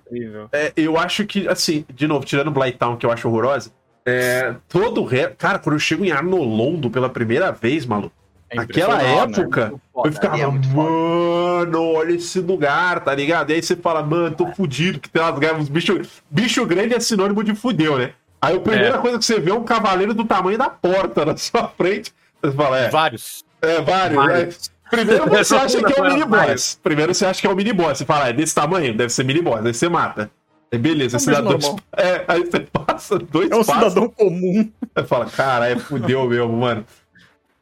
É 0.53 0.67
é, 0.67 0.73
eu 0.77 0.97
acho 0.97 1.27
que, 1.27 1.49
assim, 1.49 1.85
de 1.93 2.07
novo, 2.07 2.25
tirando 2.25 2.51
Blighttown, 2.51 2.97
que 2.97 3.05
eu 3.05 3.11
acho 3.11 3.29
horrorosa, 3.29 3.71
é, 4.07 4.55
todo 4.69 5.03
o 5.03 5.05
resto. 5.05 5.37
Cara, 5.37 5.59
quando 5.59 5.77
eu 5.77 5.81
chego 5.81 6.05
em 6.05 6.11
Arnolondo 6.11 6.91
pela 6.91 7.09
primeira 7.09 7.51
vez, 7.53 7.85
maluco. 7.85 8.13
É 8.51 8.57
Naquela 8.57 8.97
né? 8.97 9.17
época, 9.17 9.69
né? 9.69 9.79
eu 10.07 10.13
ficava, 10.13 10.39
é 10.39 10.47
mano, 10.47 11.83
olha 11.83 12.15
esse 12.15 12.41
lugar, 12.41 13.01
tá 13.01 13.15
ligado? 13.15 13.51
E 13.51 13.55
aí 13.55 13.63
você 13.63 13.77
fala, 13.77 14.03
mano, 14.03 14.35
tô 14.35 14.47
fudido, 14.55 14.99
que 14.99 15.11
tem 15.11 15.21
umas 15.21 15.69
bicho, 15.69 16.01
bicho 16.31 16.65
grande 16.65 16.95
é 16.95 17.01
sinônimo 17.01 17.45
de 17.45 17.55
fudeu, 17.55 17.99
né? 17.99 18.13
Aí 18.41 18.57
a 18.57 18.61
primeira 18.61 18.97
é. 18.97 18.99
coisa 18.99 19.19
que 19.19 19.25
você 19.25 19.39
vê 19.39 19.51
é 19.51 19.55
um 19.55 19.65
cavaleiro 19.65 20.15
do 20.15 20.25
tamanho 20.25 20.57
da 20.57 20.71
porta 20.71 21.27
na 21.27 21.37
sua 21.37 21.69
frente. 21.69 22.15
Você 22.41 22.53
fala, 22.53 22.79
é. 22.79 22.89
Vários. 22.89 23.45
É, 23.61 23.83
vários. 23.83 24.17
vários. 24.17 24.71
Primeiro 24.91 25.29
você 25.29 25.55
acha 25.55 25.83
que 25.83 25.99
é 25.99 26.03
um 26.03 26.09
mini 26.09 26.25
boss. 26.25 26.79
Primeiro 26.83 27.15
você 27.15 27.27
acha 27.27 27.41
que 27.41 27.47
é 27.47 27.51
um 27.51 27.55
mini 27.55 27.73
boss. 27.73 27.99
Você 27.99 28.05
fala, 28.05 28.25
ah, 28.25 28.29
é 28.29 28.33
desse 28.33 28.55
tamanho, 28.55 28.97
deve 28.97 29.11
ser 29.11 29.25
mini 29.25 29.43
boss. 29.43 29.65
Aí 29.65 29.75
você 29.75 29.89
mata. 29.89 30.31
Aí 30.71 30.79
beleza, 30.79 31.17
é 31.17 31.21
cidadão. 31.21 31.59
É, 31.97 32.25
aí 32.29 32.45
você 32.45 32.61
passa 32.61 33.19
dois 33.19 33.51
É 33.51 33.57
um 33.57 33.65
passos, 33.65 33.93
cidadão 33.93 34.09
comum. 34.09 34.71
Aí 34.95 35.05
fala, 35.05 35.27
cara, 35.27 35.69
é 35.69 35.77
fudeu 35.77 36.29
mesmo, 36.29 36.53
mano. 36.53 36.85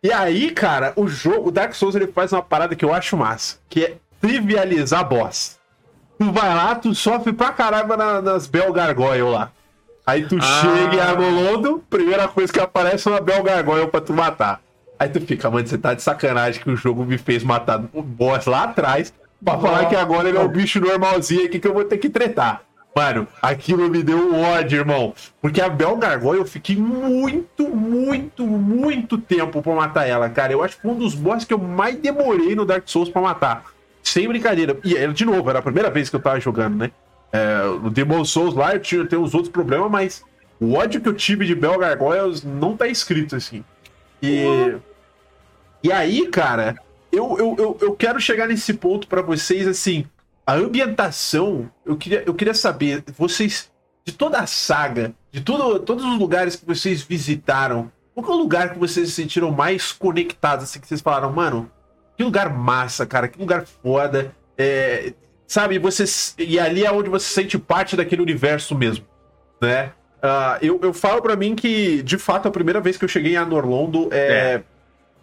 E 0.02 0.12
aí, 0.12 0.50
cara, 0.50 0.92
o 0.94 1.08
jogo, 1.08 1.48
o 1.48 1.52
Dark 1.52 1.74
Souls, 1.74 1.94
ele 1.94 2.06
faz 2.06 2.32
uma 2.32 2.42
parada 2.42 2.76
que 2.76 2.84
eu 2.84 2.92
acho 2.92 3.16
massa, 3.16 3.56
que 3.68 3.84
é 3.84 3.96
trivializar 4.20 5.08
boss. 5.08 5.58
Tu 6.18 6.32
vai 6.32 6.54
lá, 6.54 6.74
tu 6.74 6.94
sofre 6.94 7.32
pra 7.32 7.52
caramba 7.52 7.96
na, 7.96 8.22
nas 8.22 8.46
Bel 8.46 8.72
Gargoyle 8.72 9.22
lá. 9.22 9.50
Aí 10.06 10.26
tu 10.26 10.38
ah. 10.40 10.60
chega 10.60 10.96
em 10.96 11.00
Arnolondo, 11.00 11.82
primeira 11.90 12.28
coisa 12.28 12.52
que 12.52 12.60
aparece 12.60 13.08
é 13.08 13.10
uma 13.10 13.20
Bel 13.20 13.42
Gargoyle 13.42 13.88
pra 13.88 14.00
tu 14.00 14.12
matar. 14.12 14.60
Aí 14.98 15.08
tu 15.08 15.20
fica, 15.20 15.50
mano, 15.50 15.66
você 15.66 15.76
tá 15.76 15.94
de 15.94 16.02
sacanagem 16.02 16.62
que 16.62 16.70
o 16.70 16.76
jogo 16.76 17.04
me 17.04 17.18
fez 17.18 17.44
matar 17.44 17.84
o 17.92 18.02
boss 18.02 18.46
lá 18.46 18.64
atrás 18.64 19.12
pra 19.44 19.58
falar 19.58 19.86
que 19.86 19.96
agora 19.96 20.28
ele 20.28 20.38
é 20.38 20.40
um 20.40 20.48
bicho 20.48 20.80
normalzinho 20.80 21.44
aqui 21.44 21.58
que 21.58 21.68
eu 21.68 21.74
vou 21.74 21.84
ter 21.84 21.98
que 21.98 22.08
tretar. 22.08 22.62
Mano, 22.96 23.28
aquilo 23.42 23.90
me 23.90 24.02
deu 24.02 24.16
um 24.16 24.40
ódio, 24.40 24.78
irmão. 24.78 25.12
Porque 25.42 25.60
a 25.60 25.68
Bel 25.68 25.98
Gargoyle 25.98 26.40
eu 26.40 26.46
fiquei 26.46 26.76
muito, 26.76 27.68
muito, 27.68 28.46
muito 28.46 29.18
tempo 29.18 29.60
pra 29.60 29.74
matar 29.74 30.08
ela, 30.08 30.30
cara. 30.30 30.54
Eu 30.54 30.62
acho 30.64 30.76
que 30.76 30.82
foi 30.82 30.92
um 30.92 30.98
dos 30.98 31.14
bosses 31.14 31.44
que 31.44 31.52
eu 31.52 31.58
mais 31.58 31.96
demorei 31.96 32.54
no 32.54 32.64
Dark 32.64 32.84
Souls 32.88 33.10
pra 33.10 33.20
matar. 33.20 33.64
Sem 34.02 34.26
brincadeira. 34.26 34.78
E 34.82 34.96
era 34.96 35.12
de 35.12 35.26
novo, 35.26 35.50
era 35.50 35.58
a 35.58 35.62
primeira 35.62 35.90
vez 35.90 36.08
que 36.08 36.16
eu 36.16 36.20
tava 36.20 36.40
jogando, 36.40 36.76
né? 36.76 36.90
É, 37.30 37.64
no 37.82 37.90
Demon 37.90 38.24
Souls 38.24 38.54
lá 38.54 38.72
eu 38.72 38.80
tinha, 38.80 39.04
tem 39.04 39.18
os 39.18 39.34
outros 39.34 39.52
problemas, 39.52 39.90
mas 39.90 40.24
o 40.58 40.72
ódio 40.72 40.98
que 40.98 41.08
eu 41.08 41.12
tive 41.12 41.44
de 41.44 41.54
Bel 41.54 41.78
Gargoyles 41.78 42.42
não 42.42 42.74
tá 42.74 42.86
escrito 42.86 43.36
assim. 43.36 43.62
E, 44.26 44.76
e 45.84 45.92
aí, 45.92 46.26
cara, 46.28 46.76
eu, 47.12 47.36
eu, 47.38 47.56
eu, 47.58 47.78
eu 47.80 47.94
quero 47.94 48.20
chegar 48.20 48.48
nesse 48.48 48.74
ponto 48.74 49.06
para 49.06 49.22
vocês, 49.22 49.66
assim, 49.66 50.06
a 50.46 50.54
ambientação, 50.54 51.70
eu 51.84 51.96
queria, 51.96 52.22
eu 52.26 52.34
queria 52.34 52.54
saber, 52.54 53.02
vocês, 53.16 53.70
de 54.04 54.12
toda 54.12 54.38
a 54.38 54.46
saga, 54.46 55.14
de 55.32 55.40
tudo, 55.40 55.80
todos 55.80 56.04
os 56.04 56.18
lugares 56.18 56.56
que 56.56 56.64
vocês 56.64 57.02
visitaram, 57.02 57.90
qual 58.14 58.30
é 58.30 58.34
o 58.34 58.38
lugar 58.38 58.72
que 58.72 58.78
vocês 58.78 59.08
se 59.08 59.14
sentiram 59.14 59.50
mais 59.50 59.92
conectados, 59.92 60.64
assim, 60.64 60.80
que 60.80 60.86
vocês 60.86 61.00
falaram, 61.00 61.32
mano, 61.32 61.70
que 62.16 62.24
lugar 62.24 62.48
massa, 62.50 63.04
cara, 63.04 63.28
que 63.28 63.38
lugar 63.38 63.66
foda, 63.66 64.34
é, 64.56 65.12
sabe, 65.46 65.78
vocês, 65.78 66.34
e 66.38 66.58
ali 66.58 66.84
é 66.84 66.90
onde 66.90 67.10
você 67.10 67.26
sente 67.26 67.58
parte 67.58 67.96
daquele 67.96 68.22
universo 68.22 68.74
mesmo, 68.74 69.04
né? 69.60 69.92
Uh, 70.16 70.58
eu, 70.60 70.80
eu 70.82 70.94
falo 70.94 71.20
para 71.20 71.36
mim 71.36 71.54
que, 71.54 72.02
de 72.02 72.18
fato, 72.18 72.48
a 72.48 72.50
primeira 72.50 72.80
vez 72.80 72.96
que 72.96 73.04
eu 73.04 73.08
cheguei 73.08 73.34
em 73.34 73.36
Anorlondo 73.36 74.08
é. 74.12 74.16
é. 74.16 74.62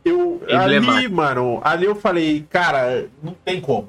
Eu, 0.05 0.41
ali, 0.49 1.07
mano, 1.07 1.61
ali 1.63 1.85
eu 1.85 1.95
falei, 1.95 2.45
cara, 2.49 3.07
não 3.21 3.33
tem 3.45 3.61
como. 3.61 3.87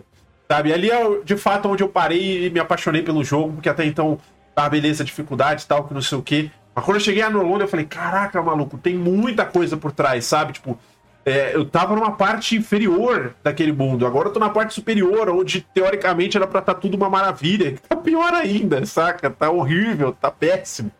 Sabe? 0.48 0.72
Ali 0.72 0.88
é, 0.88 1.20
de 1.24 1.36
fato, 1.36 1.68
onde 1.68 1.82
eu 1.82 1.88
parei 1.88 2.46
e 2.46 2.50
me 2.50 2.60
apaixonei 2.60 3.02
pelo 3.02 3.24
jogo, 3.24 3.54
porque 3.54 3.68
até 3.68 3.84
então, 3.84 4.20
tá, 4.54 4.68
beleza, 4.68 5.02
dificuldade 5.02 5.64
e 5.64 5.66
tal, 5.66 5.84
que 5.84 5.92
não 5.92 6.00
sei 6.00 6.16
o 6.16 6.22
quê. 6.22 6.50
Mas 6.72 6.84
quando 6.84 6.98
eu 6.98 7.00
cheguei 7.00 7.22
a 7.22 7.30
Nolondo, 7.30 7.64
eu 7.64 7.68
falei, 7.68 7.86
caraca, 7.86 8.40
maluco, 8.40 8.78
tem 8.78 8.94
muita 8.94 9.44
coisa 9.44 9.76
por 9.76 9.90
trás, 9.90 10.24
sabe? 10.24 10.52
Tipo, 10.52 10.78
é, 11.24 11.54
eu 11.54 11.64
tava 11.64 11.94
numa 11.94 12.12
parte 12.12 12.56
inferior 12.56 13.34
daquele 13.42 13.72
mundo, 13.72 14.06
agora 14.06 14.28
eu 14.28 14.32
tô 14.32 14.38
na 14.38 14.50
parte 14.50 14.74
superior, 14.74 15.28
onde 15.30 15.62
teoricamente 15.62 16.36
era 16.36 16.46
pra 16.46 16.60
estar 16.60 16.74
tá 16.74 16.80
tudo 16.80 16.96
uma 16.96 17.08
maravilha. 17.08 17.74
Tá 17.88 17.96
pior 17.96 18.34
ainda, 18.34 18.84
saca? 18.84 19.30
Tá 19.30 19.50
horrível, 19.50 20.12
tá 20.12 20.30
péssimo, 20.30 20.90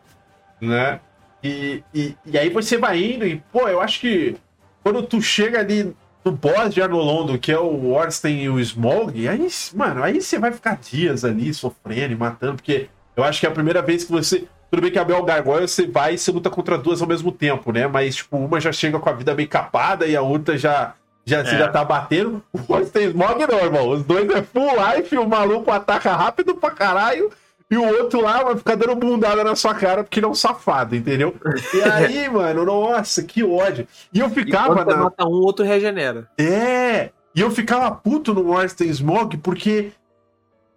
né? 0.61 1.01
E, 1.43 1.83
e, 1.95 2.16
e 2.25 2.39
aí 2.39 2.49
você 2.49 2.79
vai 2.79 3.03
indo 3.03 3.27
e, 3.27 3.43
pô, 3.53 3.68
eu 3.68 3.81
acho 3.81 4.01
que 4.01 4.37
quando 4.83 5.03
tu 5.03 5.20
chega 5.20 5.61
ali 5.61 5.95
no 6.25 6.33
boss 6.33 6.72
de 6.72 6.81
Arnolondo, 6.81 7.39
que 7.39 7.53
é 7.53 7.59
o 7.59 7.91
Orsten 7.91 8.45
e 8.45 8.49
o 8.49 8.59
Smog, 8.59 9.29
aí, 9.29 9.47
mano, 9.75 10.03
aí 10.03 10.20
você 10.20 10.39
vai 10.39 10.53
ficar 10.53 10.79
dias 10.79 11.25
ali 11.25 11.53
sofrendo 11.53 12.14
e 12.14 12.16
matando, 12.16 12.55
porque 12.55 12.89
eu 13.14 13.22
acho 13.22 13.41
que 13.41 13.47
é 13.47 13.49
a 13.49 13.53
primeira 13.53 13.83
vez 13.83 14.05
que 14.05 14.12
você. 14.12 14.47
Tudo 14.75 14.83
bem 14.83 14.91
que 14.91 14.99
a 14.99 15.05
Bel 15.05 15.22
Gargoyle 15.22 15.68
você 15.68 15.87
vai 15.87 16.14
e 16.14 16.18
você 16.18 16.33
luta 16.33 16.51
contra 16.51 16.77
duas 16.77 17.01
ao 17.01 17.07
mesmo 17.07 17.31
tempo, 17.31 17.70
né? 17.70 17.87
Mas, 17.87 18.16
tipo, 18.16 18.37
uma 18.37 18.59
já 18.59 18.72
chega 18.72 18.99
com 18.99 19.09
a 19.09 19.12
vida 19.12 19.33
bem 19.33 19.47
capada 19.47 20.05
e 20.05 20.16
a 20.16 20.20
outra 20.20 20.59
já. 20.59 20.95
Já, 21.25 21.43
é. 21.43 21.45
já 21.45 21.68
tá 21.68 21.85
batendo. 21.85 22.43
O 22.53 22.72
Orsten 22.72 23.05
Smog 23.11 23.47
não, 23.47 23.59
irmão. 23.59 23.89
Os 23.91 24.03
dois 24.03 24.29
é 24.29 24.43
full 24.43 24.72
life, 24.75 25.16
o 25.16 25.29
maluco 25.29 25.70
ataca 25.70 26.12
rápido 26.16 26.57
pra 26.57 26.72
caralho. 26.72 27.31
E 27.70 27.77
o 27.77 27.87
outro 27.87 28.20
lá 28.20 28.43
vai 28.43 28.57
ficar 28.57 28.75
dando 28.75 28.97
bundada 28.97 29.45
na 29.45 29.55
sua 29.55 29.77
cara 29.77 30.03
porque 30.03 30.18
ele 30.18 30.27
é 30.27 30.29
um 30.29 30.35
safado, 30.35 30.97
entendeu? 30.97 31.37
E 31.72 31.81
aí, 31.81 32.29
mano, 32.29 32.64
nossa, 32.64 33.22
que 33.22 33.45
ódio. 33.45 33.87
E 34.12 34.18
eu 34.18 34.29
ficava. 34.29 34.83
E 34.83 34.85
na... 34.87 34.97
mata 35.05 35.25
um, 35.25 35.31
outro 35.31 35.64
regenera. 35.64 36.29
É! 36.37 37.11
E 37.33 37.41
eu 37.41 37.51
ficava 37.53 37.93
puto 37.93 38.35
no 38.35 38.51
Warsten 38.51 38.89
Smog 38.89 39.37
porque. 39.37 39.93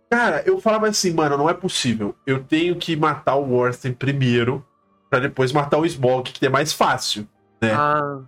Cara, 0.09 0.43
eu 0.45 0.59
falava 0.59 0.87
assim, 0.87 1.13
mano, 1.13 1.37
não 1.37 1.49
é 1.49 1.53
possível. 1.53 2.15
Eu 2.25 2.43
tenho 2.43 2.75
que 2.75 2.95
matar 2.95 3.35
o 3.35 3.57
Warsten 3.57 3.93
primeiro 3.93 4.65
para 5.09 5.19
depois 5.19 5.51
matar 5.51 5.77
o 5.77 5.85
Smog, 5.85 6.31
que 6.31 6.45
é 6.45 6.49
mais 6.49 6.71
fácil, 6.73 7.27
né? 7.61 7.73
Ah. 7.73 8.19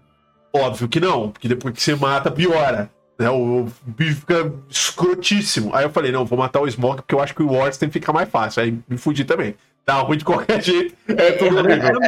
Óbvio 0.53 0.89
que 0.89 0.99
não, 0.99 1.29
porque 1.29 1.47
depois 1.47 1.73
que 1.73 1.81
você 1.81 1.95
mata, 1.95 2.31
piora. 2.31 2.89
Né? 3.17 3.29
O, 3.29 3.65
o 3.65 3.71
bicho 3.85 4.21
fica 4.21 4.51
escrotíssimo. 4.69 5.75
Aí 5.75 5.83
eu 5.85 5.89
falei, 5.89 6.11
não, 6.11 6.25
vou 6.25 6.39
matar 6.39 6.61
o 6.61 6.67
Smog 6.67 6.97
porque 6.97 7.13
eu 7.13 7.21
acho 7.21 7.35
que 7.35 7.43
o 7.43 7.51
Warston 7.51 7.89
fica 7.91 8.11
mais 8.11 8.29
fácil. 8.29 8.63
Aí 8.63 8.79
me 8.87 8.97
fudi 8.97 9.25
também. 9.25 9.55
Tá 9.85 9.95
ruim 10.01 10.17
de 10.17 10.25
qualquer 10.25 10.61
jeito. 10.63 10.95
É 11.07 11.31
tudo 11.33 11.57
horrível. 11.57 11.99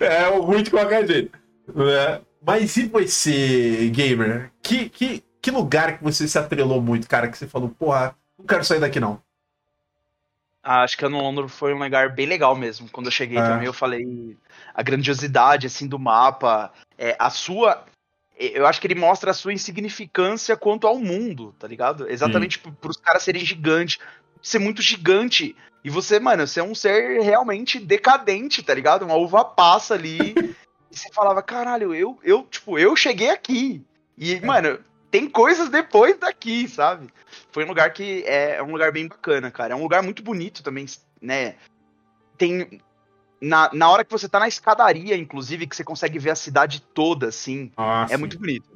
é 0.00 0.28
ruim 0.38 0.62
de 0.62 0.70
qualquer 0.70 1.06
jeito. 1.06 1.38
Né? 1.74 2.20
Mas 2.44 2.76
e 2.76 2.86
você, 2.86 3.90
gamer? 3.92 4.50
Que, 4.62 4.88
que, 4.88 5.24
que 5.40 5.50
lugar 5.50 5.96
que 5.96 6.04
você 6.04 6.28
se 6.28 6.38
atrelou 6.38 6.80
muito, 6.80 7.08
cara? 7.08 7.28
Que 7.28 7.38
você 7.38 7.46
falou, 7.46 7.68
porra, 7.68 8.14
não 8.42 8.46
quero 8.46 8.64
sair 8.64 8.80
daqui 8.80 9.00
não. 9.00 9.20
Ah, 10.62 10.82
acho 10.82 10.96
que 10.96 11.04
a 11.04 11.08
no 11.08 11.20
Londres 11.20 11.52
foi 11.52 11.74
um 11.74 11.78
lugar 11.78 12.10
bem 12.10 12.26
legal 12.26 12.54
mesmo. 12.54 12.88
Quando 12.88 13.06
eu 13.06 13.12
cheguei 13.12 13.38
é. 13.38 13.42
também, 13.42 13.66
eu 13.66 13.72
falei 13.72 14.36
a 14.72 14.82
grandiosidade 14.82 15.66
assim 15.66 15.88
do 15.88 15.98
mapa, 15.98 16.72
é, 16.96 17.16
a 17.18 17.30
sua 17.30 17.84
eu 18.38 18.66
acho 18.66 18.80
que 18.80 18.86
ele 18.86 18.94
mostra 18.94 19.30
a 19.30 19.34
sua 19.34 19.52
insignificância 19.52 20.56
quanto 20.56 20.86
ao 20.86 20.98
mundo, 20.98 21.54
tá 21.58 21.68
ligado? 21.68 22.10
Exatamente 22.10 22.60
hum. 22.66 22.72
pros 22.80 22.96
caras 22.96 23.22
serem 23.22 23.44
gigantes, 23.44 23.98
ser 24.42 24.58
muito 24.58 24.82
gigante. 24.82 25.54
E 25.84 25.90
você, 25.90 26.18
mano, 26.18 26.46
você 26.46 26.60
é 26.60 26.64
um 26.64 26.74
ser 26.74 27.20
realmente 27.20 27.78
decadente, 27.78 28.62
tá 28.62 28.74
ligado? 28.74 29.04
Uma 29.04 29.14
uva 29.14 29.44
passa 29.44 29.94
ali. 29.94 30.34
e 30.90 30.96
você 30.96 31.08
falava, 31.12 31.42
caralho, 31.42 31.94
eu, 31.94 32.18
eu, 32.24 32.42
tipo, 32.44 32.78
eu 32.78 32.96
cheguei 32.96 33.30
aqui. 33.30 33.84
E, 34.16 34.34
é. 34.34 34.40
mano, 34.40 34.78
tem 35.10 35.28
coisas 35.28 35.68
depois 35.68 36.18
daqui, 36.18 36.66
sabe? 36.66 37.12
Foi 37.52 37.64
um 37.64 37.68
lugar 37.68 37.92
que 37.92 38.24
é, 38.26 38.56
é 38.56 38.62
um 38.62 38.72
lugar 38.72 38.90
bem 38.90 39.06
bacana, 39.06 39.50
cara. 39.50 39.74
É 39.74 39.76
um 39.76 39.82
lugar 39.82 40.02
muito 40.02 40.22
bonito 40.22 40.62
também, 40.62 40.86
né? 41.20 41.54
Tem 42.38 42.80
na, 43.42 43.68
na 43.72 43.90
hora 43.90 44.04
que 44.04 44.10
você 44.10 44.28
tá 44.28 44.38
na 44.38 44.46
escadaria, 44.46 45.16
inclusive, 45.16 45.66
que 45.66 45.74
você 45.74 45.82
consegue 45.82 46.18
ver 46.18 46.30
a 46.30 46.36
cidade 46.36 46.80
toda, 46.94 47.26
assim. 47.26 47.72
Ah, 47.76 48.06
é 48.08 48.14
sim. 48.14 48.16
muito 48.16 48.38
bonito. 48.38 48.70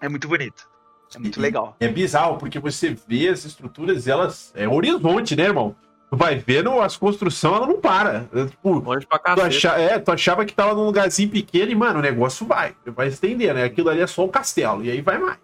É 0.00 0.08
muito 0.08 0.26
bonito. 0.26 0.68
É 1.14 1.18
muito 1.18 1.38
e, 1.38 1.42
legal. 1.42 1.76
É 1.78 1.88
bizarro, 1.88 2.38
porque 2.38 2.58
você 2.58 2.96
vê 3.06 3.28
as 3.28 3.44
estruturas, 3.44 4.08
elas. 4.08 4.50
É 4.54 4.66
horizonte, 4.66 5.36
né, 5.36 5.44
irmão? 5.44 5.76
Tu 6.10 6.16
vai 6.16 6.36
vendo 6.36 6.80
as 6.80 6.96
construções, 6.96 7.54
ela 7.54 7.66
não 7.66 7.80
para. 7.80 8.26
É, 8.34 8.46
tipo, 8.46 8.82
pra 8.82 9.34
tu, 9.34 9.42
achava, 9.42 9.80
é, 9.80 9.98
tu 9.98 10.10
achava 10.10 10.44
que 10.44 10.54
tava 10.54 10.74
num 10.74 10.86
lugarzinho 10.86 11.30
pequeno 11.30 11.70
e, 11.70 11.74
mano, 11.74 11.98
o 11.98 12.02
negócio 12.02 12.46
vai. 12.46 12.74
Vai 12.86 13.08
estender, 13.08 13.54
né? 13.54 13.64
Aquilo 13.64 13.90
ali 13.90 14.00
é 14.00 14.06
só 14.06 14.24
um 14.24 14.28
castelo. 14.28 14.84
E 14.84 14.90
aí 14.90 15.00
vai 15.02 15.18
mais. 15.18 15.38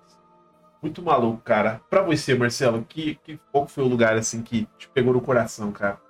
Muito 0.82 1.02
maluco, 1.02 1.42
cara. 1.42 1.80
Pra 1.90 2.02
você, 2.02 2.34
Marcelo, 2.34 2.84
que, 2.88 3.18
que 3.24 3.38
qual 3.50 3.66
foi 3.66 3.84
o 3.84 3.88
lugar 3.88 4.16
assim 4.16 4.42
que 4.42 4.68
te 4.78 4.88
pegou 4.88 5.12
no 5.12 5.20
coração, 5.20 5.72
cara? 5.72 6.00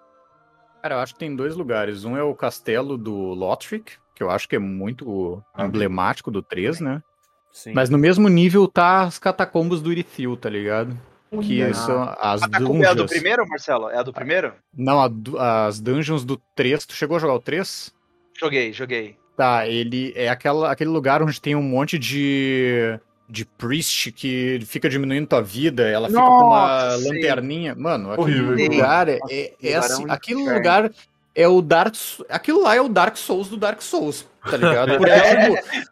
Cara, 0.83 0.97
eu 0.97 0.99
acho 0.99 1.15
que 1.15 1.21
tem 1.21 1.35
dois 1.35 1.57
lugares. 1.57 2.05
Um 2.05 2.17
é 2.17 2.23
o 2.23 2.35
castelo 2.35 2.97
do 2.97 3.15
Lothric, 3.15 3.93
que 4.15 4.23
eu 4.23 4.31
acho 4.31 4.49
que 4.49 4.57
é 4.57 4.59
muito 4.59 5.43
ah, 5.55 5.65
emblemático 5.65 6.31
do 6.31 6.43
3, 6.43 6.81
né? 6.81 7.03
Sim. 7.51 7.73
Mas 7.73 7.91
no 7.91 7.99
mesmo 7.99 8.29
nível 8.29 8.69
tá 8.69 9.03
as 9.03 9.19
catacombas 9.19 9.81
do 9.81 9.91
Irithil, 9.91 10.37
tá 10.37 10.51
ligado? 10.51 10.97
Que 11.43 11.63
ah. 11.63 11.75
são 11.75 12.17
as 12.21 12.41
dungeons. 12.43 12.83
É 12.83 12.87
a 12.87 12.95
do 12.95 13.07
primeiro, 13.07 13.49
Marcelo? 13.49 13.91
É 13.91 13.99
a 13.99 14.03
do 14.03 14.13
primeiro? 14.13 14.55
Não, 14.77 15.01
a, 15.01 15.67
as 15.67 15.81
dungeons 15.81 16.25
do 16.25 16.41
3. 16.55 16.87
Tu 16.87 16.95
chegou 16.95 17.17
a 17.17 17.21
jogar 17.21 17.35
o 17.35 17.41
3? 17.41 17.93
Joguei, 18.39 18.73
joguei. 18.73 19.17
Tá, 19.37 19.67
ele 19.67 20.13
é 20.17 20.29
aquela, 20.29 20.71
aquele 20.71 20.91
lugar 20.91 21.23
onde 21.23 21.41
tem 21.41 21.55
um 21.55 21.63
monte 21.63 21.99
de 21.99 22.99
de 23.29 23.45
priest 23.45 24.11
que 24.13 24.61
fica 24.67 24.89
diminuindo 24.89 25.27
tua 25.27 25.43
vida, 25.43 25.87
ela 25.87 26.09
fica 26.09 26.21
Nossa, 26.21 26.39
com 26.39 26.47
uma 26.47 26.99
sim. 26.99 27.09
lanterninha. 27.09 27.75
Mano, 27.75 28.13
aquele 28.13 28.41
Horrível. 28.41 28.71
lugar 28.71 29.09
é, 29.09 29.19
é, 29.31 29.55
é 29.63 29.75
assim, 29.77 30.05
aquele 30.09 30.51
lugar 30.51 30.91
é 31.35 31.47
o 31.47 31.61
Dark 31.61 31.95
aquilo 32.29 32.63
lá 32.63 32.75
é 32.75 32.81
o 32.81 32.89
Dark 32.89 33.17
Souls 33.17 33.49
do 33.49 33.57
Dark 33.57 33.83
Souls, 33.83 34.27
tá 34.43 34.57
ligado? 34.57 34.97
Porque 34.97 35.11
é. 35.11 35.47
tipo, 35.47 35.89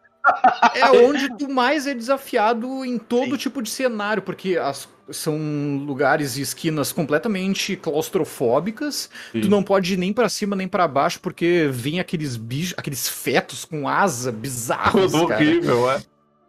é 0.75 0.91
onde 0.91 1.37
tu 1.37 1.49
mais 1.49 1.87
é 1.87 1.93
desafiado 1.93 2.83
em 2.83 2.97
todo 2.97 3.31
sim. 3.31 3.37
tipo 3.37 3.61
de 3.61 3.69
cenário, 3.69 4.21
porque 4.21 4.57
as, 4.57 4.89
são 5.09 5.37
lugares 5.85 6.37
e 6.37 6.41
esquinas 6.41 6.91
completamente 6.91 7.75
claustrofóbicas. 7.75 9.09
Sim. 9.31 9.41
Tu 9.41 9.49
não 9.49 9.63
pode 9.63 9.93
ir 9.93 9.97
nem 9.97 10.11
para 10.11 10.27
cima 10.27 10.55
nem 10.55 10.67
para 10.67 10.87
baixo 10.87 11.19
porque 11.21 11.69
vem 11.71 11.99
aqueles 11.99 12.35
bichos, 12.35 12.73
aqueles 12.77 13.07
fetos 13.07 13.63
com 13.63 13.87
asa 13.87 14.31
bizarros, 14.31 15.11
Tudo 15.11 15.27
cara. 15.27 15.41
horrível, 15.41 15.91
é. 15.91 16.01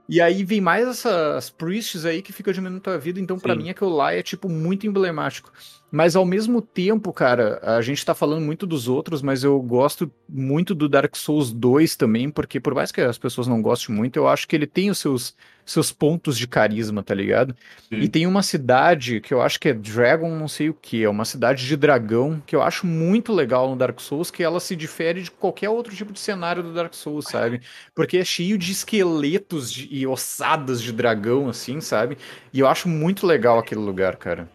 E 0.09 0.20
aí 0.22 0.42
vem 0.42 0.61
mais 0.61 0.88
essas 0.88 1.50
priests 1.50 2.06
aí 2.06 2.22
que 2.22 2.32
ficam 2.32 2.52
diminuindo 2.52 2.80
tua 2.80 2.96
vida. 2.96 3.20
Então, 3.20 3.38
para 3.38 3.54
mim, 3.54 3.68
aquilo 3.68 3.94
lá 3.94 4.12
é, 4.12 4.22
tipo, 4.22 4.48
muito 4.48 4.86
emblemático. 4.86 5.52
Mas 5.91 6.14
ao 6.14 6.24
mesmo 6.24 6.61
tempo, 6.61 7.12
cara, 7.14 7.59
a 7.62 7.80
gente 7.80 8.05
tá 8.05 8.14
falando 8.14 8.45
muito 8.45 8.66
dos 8.66 8.89
outros, 8.89 9.22
mas 9.22 9.43
eu 9.43 9.59
gosto 9.61 10.11
muito 10.28 10.74
do 10.74 10.86
Dark 10.86 11.16
Souls 11.16 11.51
2 11.51 11.97
também, 11.97 12.30
porque 12.30 12.61
por 12.61 12.74
mais 12.74 12.93
que 12.93 13.01
as 13.01 13.16
pessoas 13.16 13.47
não 13.47 13.62
gostem 13.62 13.95
muito, 13.95 14.18
eu 14.18 14.28
acho 14.28 14.47
que 14.47 14.55
ele 14.55 14.66
tem 14.66 14.91
os 14.91 14.99
seus, 14.99 15.34
seus 15.64 15.91
pontos 15.91 16.36
de 16.36 16.47
carisma, 16.47 17.03
tá 17.03 17.14
ligado? 17.14 17.57
Sim. 17.89 18.01
E 18.01 18.09
tem 18.09 18.26
uma 18.26 18.43
cidade 18.43 19.18
que 19.22 19.32
eu 19.32 19.41
acho 19.41 19.59
que 19.59 19.70
é 19.70 19.72
Dragon, 19.72 20.28
não 20.36 20.47
sei 20.47 20.68
o 20.68 20.74
que, 20.74 21.03
é 21.03 21.09
uma 21.09 21.24
cidade 21.24 21.66
de 21.66 21.74
dragão, 21.74 22.43
que 22.47 22.55
eu 22.55 22.61
acho 22.61 22.86
muito 22.86 23.32
legal 23.32 23.70
no 23.70 23.76
Dark 23.76 23.99
Souls, 23.99 24.30
que 24.30 24.43
ela 24.43 24.61
se 24.61 24.76
difere 24.76 25.22
de 25.22 25.30
qualquer 25.30 25.70
outro 25.70 25.97
tipo 25.97 26.12
de 26.12 26.20
cenário 26.20 26.62
do 26.62 26.74
Dark 26.74 26.93
Souls, 26.93 27.24
sabe? 27.24 27.62
Porque 27.95 28.18
é 28.18 28.24
cheio 28.26 28.59
de 28.59 28.72
esqueletos 28.72 29.72
de, 29.72 29.89
e 29.91 30.07
ossadas 30.07 30.82
de 30.82 30.93
dragão, 30.93 31.49
assim, 31.49 31.80
sabe? 31.80 32.18
E 32.53 32.61
eu 32.61 32.68
acho 32.68 32.91
muito 32.91 33.26
legal 33.26 33.59
aquele 33.59 33.80
lugar, 33.80 34.16
cara. 34.16 34.47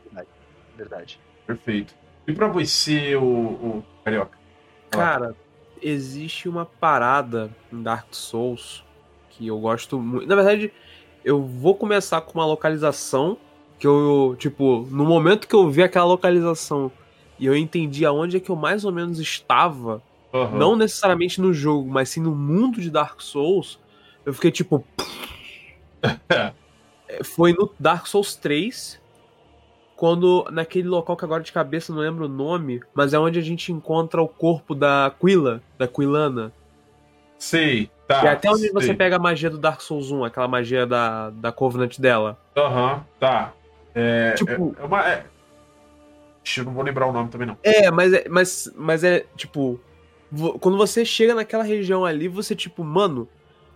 Verdade. 0.76 1.20
Perfeito. 1.46 1.94
E 2.28 2.34
pra 2.34 2.48
você, 2.48 3.16
o, 3.16 3.24
o 3.24 3.84
Carioca? 4.04 4.38
Cara, 4.90 5.36
existe 5.82 6.48
uma 6.48 6.66
parada 6.66 7.50
em 7.72 7.82
Dark 7.82 8.08
Souls 8.12 8.84
que 9.30 9.48
eu 9.48 9.60
gosto 9.60 10.00
muito. 10.00 10.28
Na 10.28 10.36
verdade, 10.36 10.72
eu 11.24 11.44
vou 11.44 11.76
começar 11.76 12.22
com 12.22 12.40
uma 12.40 12.46
localização 12.46 13.38
que 13.80 13.88
eu, 13.88 14.36
tipo, 14.38 14.88
no 14.90 15.04
momento 15.04 15.48
que 15.48 15.56
eu 15.56 15.70
vi 15.70 15.84
aquela 15.84 16.06
localização 16.06 16.92
e 17.38 17.46
eu 17.46 17.56
entendi 17.56 18.06
aonde 18.06 18.38
é 18.38 18.40
que 18.40 18.50
eu 18.50 18.56
mais 18.56 18.86
ou 18.86 18.92
menos 18.92 19.20
estava, 19.20 20.02
uhum. 20.32 20.58
não 20.58 20.76
necessariamente 20.76 21.42
no 21.42 21.54
jogo, 21.54 21.90
mas 21.90 22.10
sim 22.10 22.22
no 22.22 22.34
mundo 22.34 22.80
de 22.80 22.90
Dark 22.90 23.20
Souls, 23.20 23.80
eu 24.26 24.34
fiquei 24.34 24.52
tipo. 24.52 24.86
Foi 27.24 27.54
no 27.54 27.70
Dark 27.78 28.08
Souls 28.08 28.36
3, 28.36 29.00
quando 29.96 30.46
naquele 30.52 30.88
local 30.88 31.16
que 31.16 31.26
agora 31.26 31.44
de 31.44 31.52
cabeça 31.52 31.94
não 31.94 32.02
lembro 32.02 32.26
o 32.26 32.30
nome, 32.30 32.82
mas 32.94 33.14
é 33.14 33.20
onde 33.20 33.40
a 33.40 33.42
gente 33.42 33.72
encontra 33.72 34.22
o 34.22 34.28
corpo 34.28 34.74
da 34.74 35.14
Quila, 35.20 35.62
da 35.78 35.88
Quilana. 35.88 36.52
Sei, 37.38 37.90
tá. 38.08 38.24
E 38.24 38.28
até 38.28 38.50
onde 38.50 38.62
sei. 38.62 38.72
você 38.72 38.94
pega 38.94 39.18
a 39.18 39.20
magia 39.20 39.50
do 39.50 39.58
Dark 39.58 39.82
Souls 39.82 40.12
1, 40.12 40.24
aquela 40.26 40.48
magia 40.48 40.86
da, 40.86 41.30
da 41.30 41.52
Covenant 41.52 42.00
dela. 42.00 42.38
Aham, 42.56 42.94
uhum, 42.94 43.00
tá. 43.20 43.54
É, 43.94 44.32
tipo, 44.32 44.76
é, 44.78 44.82
é 44.82 44.86
uma. 44.86 45.08
É... 45.08 45.26
Eu 46.58 46.66
não 46.66 46.74
vou 46.74 46.84
lembrar 46.84 47.08
o 47.08 47.14
nome 47.14 47.30
também, 47.30 47.48
não. 47.48 47.58
É, 47.64 47.90
mas 47.92 48.14
é, 48.14 48.28
mas, 48.30 48.72
mas 48.76 49.04
é 49.04 49.26
tipo. 49.36 49.80
Quando 50.60 50.78
você 50.78 51.06
chega 51.06 51.36
naquela 51.36 51.64
região 51.64 52.04
ali, 52.04 52.28
você, 52.28 52.56
tipo, 52.56 52.84
mano, 52.84 53.28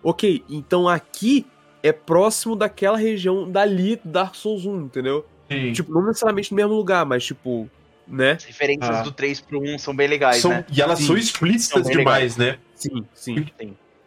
ok, 0.01 0.43
então 0.49 0.89
aqui 0.89 1.45
é 1.84 1.91
próximo 1.91 2.55
daquela 2.55 2.97
região 2.97 3.49
dali 3.49 4.01
Dark 4.03 4.34
Souls 4.34 4.65
1, 4.65 4.82
entendeu? 4.82 5.24
Sim. 5.50 5.72
Tipo, 5.74 5.91
não 5.93 6.06
necessariamente 6.06 6.52
no 6.52 6.56
mesmo 6.58 6.74
lugar, 6.74 7.06
mas 7.06 7.24
tipo, 7.26 7.70
né? 8.08 8.32
As 8.34 8.43
referências 8.45 8.98
Ah. 8.98 9.02
do 9.02 9.12
3 9.12 9.39
pro 9.41 9.60
1 9.62 9.78
são 9.80 9.95
bem 9.95 10.08
legais, 10.08 10.38
São- 10.41 10.52
né? 10.52 10.66
E 10.72 10.82
elas 10.82 11.00
Sim. 11.00 11.08
são 11.08 11.18
explícitas 11.18 11.84
São 11.84 11.91
demais, 11.91 12.38
né? 12.38 12.58
Sim, 12.76 13.06
sim. 13.14 13.45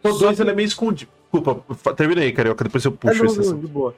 São 0.01 0.17
dois 0.17 0.39
elementos 0.39 0.71
escondidos. 0.71 1.13
Desculpa, 1.31 1.75
fa- 1.75 1.93
termina 1.93 2.21
aí, 2.21 2.31
Carioca, 2.31 2.63
depois 2.63 2.83
eu 2.83 2.91
É, 2.91 2.95
puxo 2.95 3.23
não, 3.23 3.31
assunto. 3.31 3.61
de 3.61 3.67
boa. 3.67 3.95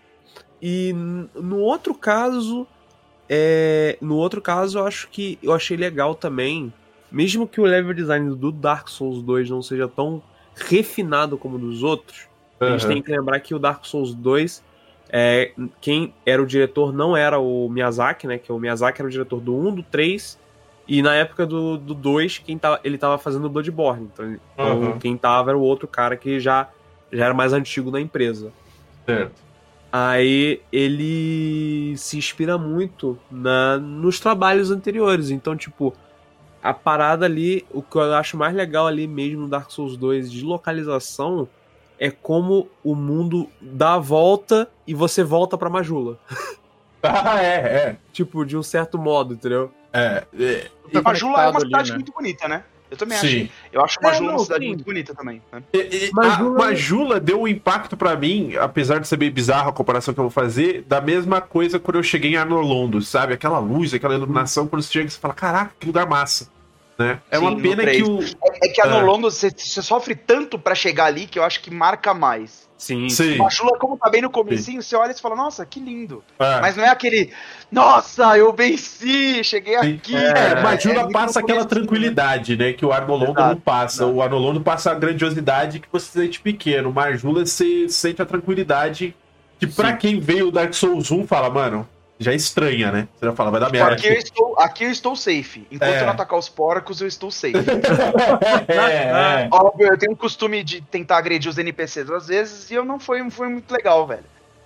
E 0.62 0.94
no 0.94 1.58
outro 1.60 1.94
caso, 1.96 2.68
é, 3.30 3.98
no 4.02 4.16
outro 4.16 4.42
caso, 4.42 4.80
eu 4.80 4.86
acho 4.88 5.08
que 5.10 5.38
eu 5.42 5.52
achei 5.54 5.76
legal 5.76 6.14
também, 6.16 6.72
mesmo 7.12 7.48
que 7.48 7.60
o 7.60 7.64
level 7.66 7.94
design 7.94 8.36
do 8.36 8.52
Dark 8.52 8.88
Souls 8.90 9.22
2 9.22 9.50
não 9.50 9.62
seja 9.62 9.88
tão 9.88 10.22
refinado 10.56 11.38
como 11.38 11.58
dos 11.58 11.82
outros, 11.84 12.28
a 12.60 12.72
gente 12.78 12.88
tem 12.88 13.02
que 13.02 13.12
lembrar 13.12 13.40
que 13.40 13.54
o 13.56 13.60
Dark 13.60 13.84
Souls 13.86 14.14
2, 14.14 14.64
é, 15.16 15.52
quem 15.80 16.12
era 16.26 16.42
o 16.42 16.46
diretor 16.46 16.92
não 16.92 17.16
era 17.16 17.38
o 17.38 17.70
Miyazaki, 17.70 18.26
né? 18.26 18.40
Que 18.40 18.52
o 18.52 18.58
Miyazaki 18.58 19.00
era 19.00 19.08
o 19.08 19.12
diretor 19.12 19.40
do 19.40 19.56
1, 19.56 19.76
do 19.76 19.84
3, 19.84 20.40
e 20.88 21.04
na 21.04 21.14
época 21.14 21.46
do, 21.46 21.78
do 21.78 21.94
2, 21.94 22.40
quem 22.40 22.60
ele 22.84 22.98
tava 22.98 23.20
fazendo 23.20 23.46
o 23.46 23.50
Bloodborne. 23.50 24.10
Então, 24.12 24.40
então 24.54 24.84
Aham. 24.84 24.98
quem 24.98 25.16
tava 25.16 25.52
era 25.52 25.58
o 25.58 25.62
outro 25.62 25.88
cara 25.88 26.18
que 26.18 26.40
já, 26.40 26.68
já 27.12 27.26
era 27.26 27.34
mais 27.36 27.54
antigo 27.54 27.92
na 27.92 28.02
empresa. 28.02 28.52
Certo. 29.06 29.40
Aí 29.92 30.60
ele 30.72 31.96
se 31.96 32.18
inspira 32.18 32.58
muito 32.58 33.16
na, 33.30 33.78
nos 33.78 34.20
trabalhos 34.20 34.72
anteriores. 34.72 35.30
Então, 35.30 35.56
tipo, 35.56 35.94
a 36.64 36.74
parada 36.74 37.28
ali, 37.28 37.64
o 37.70 37.84
que 37.84 37.98
eu 37.98 38.16
acho 38.16 38.36
mais 38.36 38.56
legal 38.56 38.88
ali 38.88 39.06
mesmo 39.06 39.44
no 39.44 39.48
Dark 39.48 39.70
Souls 39.70 39.96
2 39.96 40.32
de 40.32 40.44
localização 40.44 41.48
é 42.00 42.10
como 42.12 42.68
o 42.84 42.96
mundo 42.96 43.50
dá 43.62 43.94
a 43.96 44.00
volta 44.00 44.70
e 44.88 44.94
você 44.94 45.24
volta 45.24 45.58
pra 45.58 45.70
Majula. 45.70 46.18
Ah, 47.06 47.44
é, 47.44 47.56
é. 47.56 47.96
Tipo, 48.14 48.46
de 48.46 48.56
um 48.56 48.64
certo 48.64 48.98
modo, 48.98 49.34
entendeu? 49.34 49.70
É, 49.92 50.24
é. 50.40 50.68
Tá 50.94 51.02
Majula 51.02 51.44
é 51.44 51.50
uma 51.50 51.60
cidade 51.60 51.82
ali, 51.82 51.90
né? 51.92 51.96
muito 51.98 52.14
bonita, 52.14 52.48
né? 52.48 52.64
Eu 52.90 52.96
também 52.96 53.18
acho. 53.18 53.28
Sim. 53.28 53.50
Eu 53.74 53.84
acho 53.84 54.00
É, 54.00 54.04
Majula 54.04 54.28
não, 54.28 54.38
uma 54.38 54.44
cidade 54.46 54.62
sim. 54.64 54.68
muito 54.70 54.86
bonita 54.86 55.14
também. 55.14 55.42
né? 55.52 55.64
E- 55.74 55.78
e- 56.08 56.12
Majula- 56.14 56.56
A 56.64 56.66
Majula 56.68 57.20
deu 57.20 57.42
um 57.42 57.48
impacto 57.48 57.98
pra 57.98 58.16
mim, 58.16 58.56
apesar 58.56 59.00
de 59.00 59.08
ser 59.10 59.18
bem 59.18 59.30
bizarro 59.30 59.68
a 59.70 59.74
comparação 59.74 60.14
que 60.14 60.20
eu 60.22 60.24
vou 60.24 60.32
fazer, 60.32 60.84
da 60.84 61.02
mesma 61.02 61.42
coisa 61.42 61.78
quando 61.78 61.98
eu 61.98 62.04
cheguei 62.04 62.32
em 62.32 62.38
Arnolondo, 62.38 63.02
sabe? 63.02 63.34
Aquela 63.34 63.60
luz, 63.60 63.94
aquela 63.94 64.14
iluminação, 64.16 64.66
quando 64.66 64.82
você 64.82 64.94
chega, 64.94 65.10
você 65.10 65.20
fala, 65.20 65.34
caraca, 65.34 65.74
que 65.78 65.86
lugar 65.86 66.08
massa. 66.08 66.48
Né? 66.98 67.20
É 67.32 67.38
Sim, 67.38 67.44
uma 67.44 67.60
pena 67.60 67.86
que 67.86 68.04
o. 68.04 68.22
É, 68.22 68.68
é 68.68 68.70
que 68.70 68.82
a 68.82 68.86
É. 68.86 68.90
Nolondo, 68.90 69.30
você, 69.30 69.50
você 69.50 69.82
sofre 69.82 70.16
tanto 70.16 70.60
pra 70.60 70.76
chegar 70.76 71.06
ali 71.06 71.26
que 71.26 71.40
eu 71.40 71.44
acho 71.44 71.60
que 71.62 71.72
marca 71.72 72.14
mais. 72.14 72.70
Sim. 72.78 73.10
Sim. 73.10 73.38
Majula, 73.38 73.78
como 73.80 73.98
tá 73.98 74.10
bem 74.10 74.22
no 74.22 74.30
comecinho, 74.30 74.84
você 74.84 74.96
olha 74.96 75.12
e 75.12 75.20
fala, 75.20 75.36
nossa, 75.36 75.66
que 75.66 75.80
lindo. 75.80 76.22
É. 76.38 76.60
Mas 76.60 76.76
não 76.76 76.84
é 76.84 76.90
aquele, 76.90 77.32
nossa, 77.72 78.38
eu 78.38 78.52
venci, 78.52 79.42
cheguei 79.44 79.80
Sim. 79.80 79.96
aqui. 79.96 80.16
É, 80.16 80.34
cara." 80.34 80.62
Majula 80.62 81.00
muito 81.02 81.14
passa 81.14 81.40
no 81.40 81.46
aquela 81.46 81.62
né? 81.62 81.68
tranquilidade, 81.68 82.58
né? 82.58 82.74
Que 82.74 82.86
o 82.86 82.92
Arnolondo 82.92 83.40
não 83.40 83.56
passa. 83.56 84.04
exato. 84.04 84.12
O 84.12 84.22
Arnolondo 84.22 84.62
passa 84.62 84.92
a 84.92 84.96
grandiosidade 84.96 85.80
que 85.80 85.88
você 85.92 86.20
sente 86.20 86.42
pequeno. 86.42 86.92
Majula 86.92 87.46
você 87.46 87.88
sente 87.88 88.22
a 88.22 88.26
tranquilidade 88.26 89.16
que 89.60 89.66
pra 89.66 89.92
Sim. 89.92 89.98
quem 89.98 90.20
veio 90.20 90.50
o 90.50 90.52
Dark 90.52 90.74
Souls 90.74 91.10
1 91.10 91.26
fala, 91.26 91.50
mano, 91.50 91.88
já 92.24 92.34
estranha, 92.34 92.92
né? 92.92 93.08
Você 93.20 93.26
já 93.28 93.34
fala, 93.34 93.52
vai 93.52 93.60
dar 93.60 93.68
Tipo, 93.68 93.78
merda. 93.78 93.94
aqui, 93.96 94.08
eu 94.08 94.14
estou, 94.14 94.56
aqui 94.60 94.84
eu 94.86 94.92
estou 94.92 95.16
safe. 95.16 95.68
Enquanto 95.72 95.92
É. 95.92 96.00
eu 96.02 96.06
não 96.06 96.14
atacar 96.14 96.40
os 96.40 96.50
porcos, 96.50 97.02
eu 97.02 97.08
estou 97.08 97.30
safe. 97.30 97.54
é, 98.68 99.44
é. 99.44 99.50
Óbvio, 99.52 99.88
eu 99.92 99.98
tenho 99.98 100.12
um 100.14 100.16
costume 100.16 100.64
de 100.64 100.82
tentar 100.82 101.18
agredir 101.18 101.50
os 101.50 101.58
NPCs 101.58 102.10
às 102.10 102.28
vezes 102.28 102.72
e 102.72 102.74
eu 102.76 102.84
não 102.86 103.00
foi, 103.00 103.30
foi 103.30 103.48
muito 103.50 103.72
legal, 103.72 104.06
velho. 104.08 104.24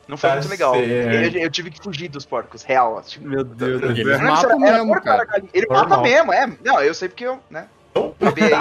Não 0.08 0.16
foi 0.16 0.30
Tá 0.30 0.36
muito 0.38 0.50
legal. 0.50 0.76
Eu, 0.76 1.32
eu 1.32 1.52
tive 1.52 1.70
que 1.70 1.82
fugir 1.84 2.08
dos 2.08 2.26
porcos, 2.26 2.64
real. 2.64 3.02
Tipo, 3.06 3.28
Meu 3.28 3.44
Deus 3.44 3.82
do 3.82 3.96
céu. 3.96 4.20
não 4.20 4.28
matam 4.32 4.50
era- 4.52 4.68
era 4.68 4.78
mesmo, 4.78 4.88
porco, 4.88 5.04
cara. 5.04 5.26
galinha. 5.26 5.50
Ele 5.54 5.66
Normal. 5.68 5.90
mata 5.90 6.02
mesmo, 6.02 6.32
é. 6.34 6.50
Não, 6.64 6.82
eu 6.82 6.94
sei 6.94 7.10
porque 7.10 7.26
eu, 7.26 7.40
né? 7.50 7.68
Acabei 8.22 8.46
aí 8.46 8.52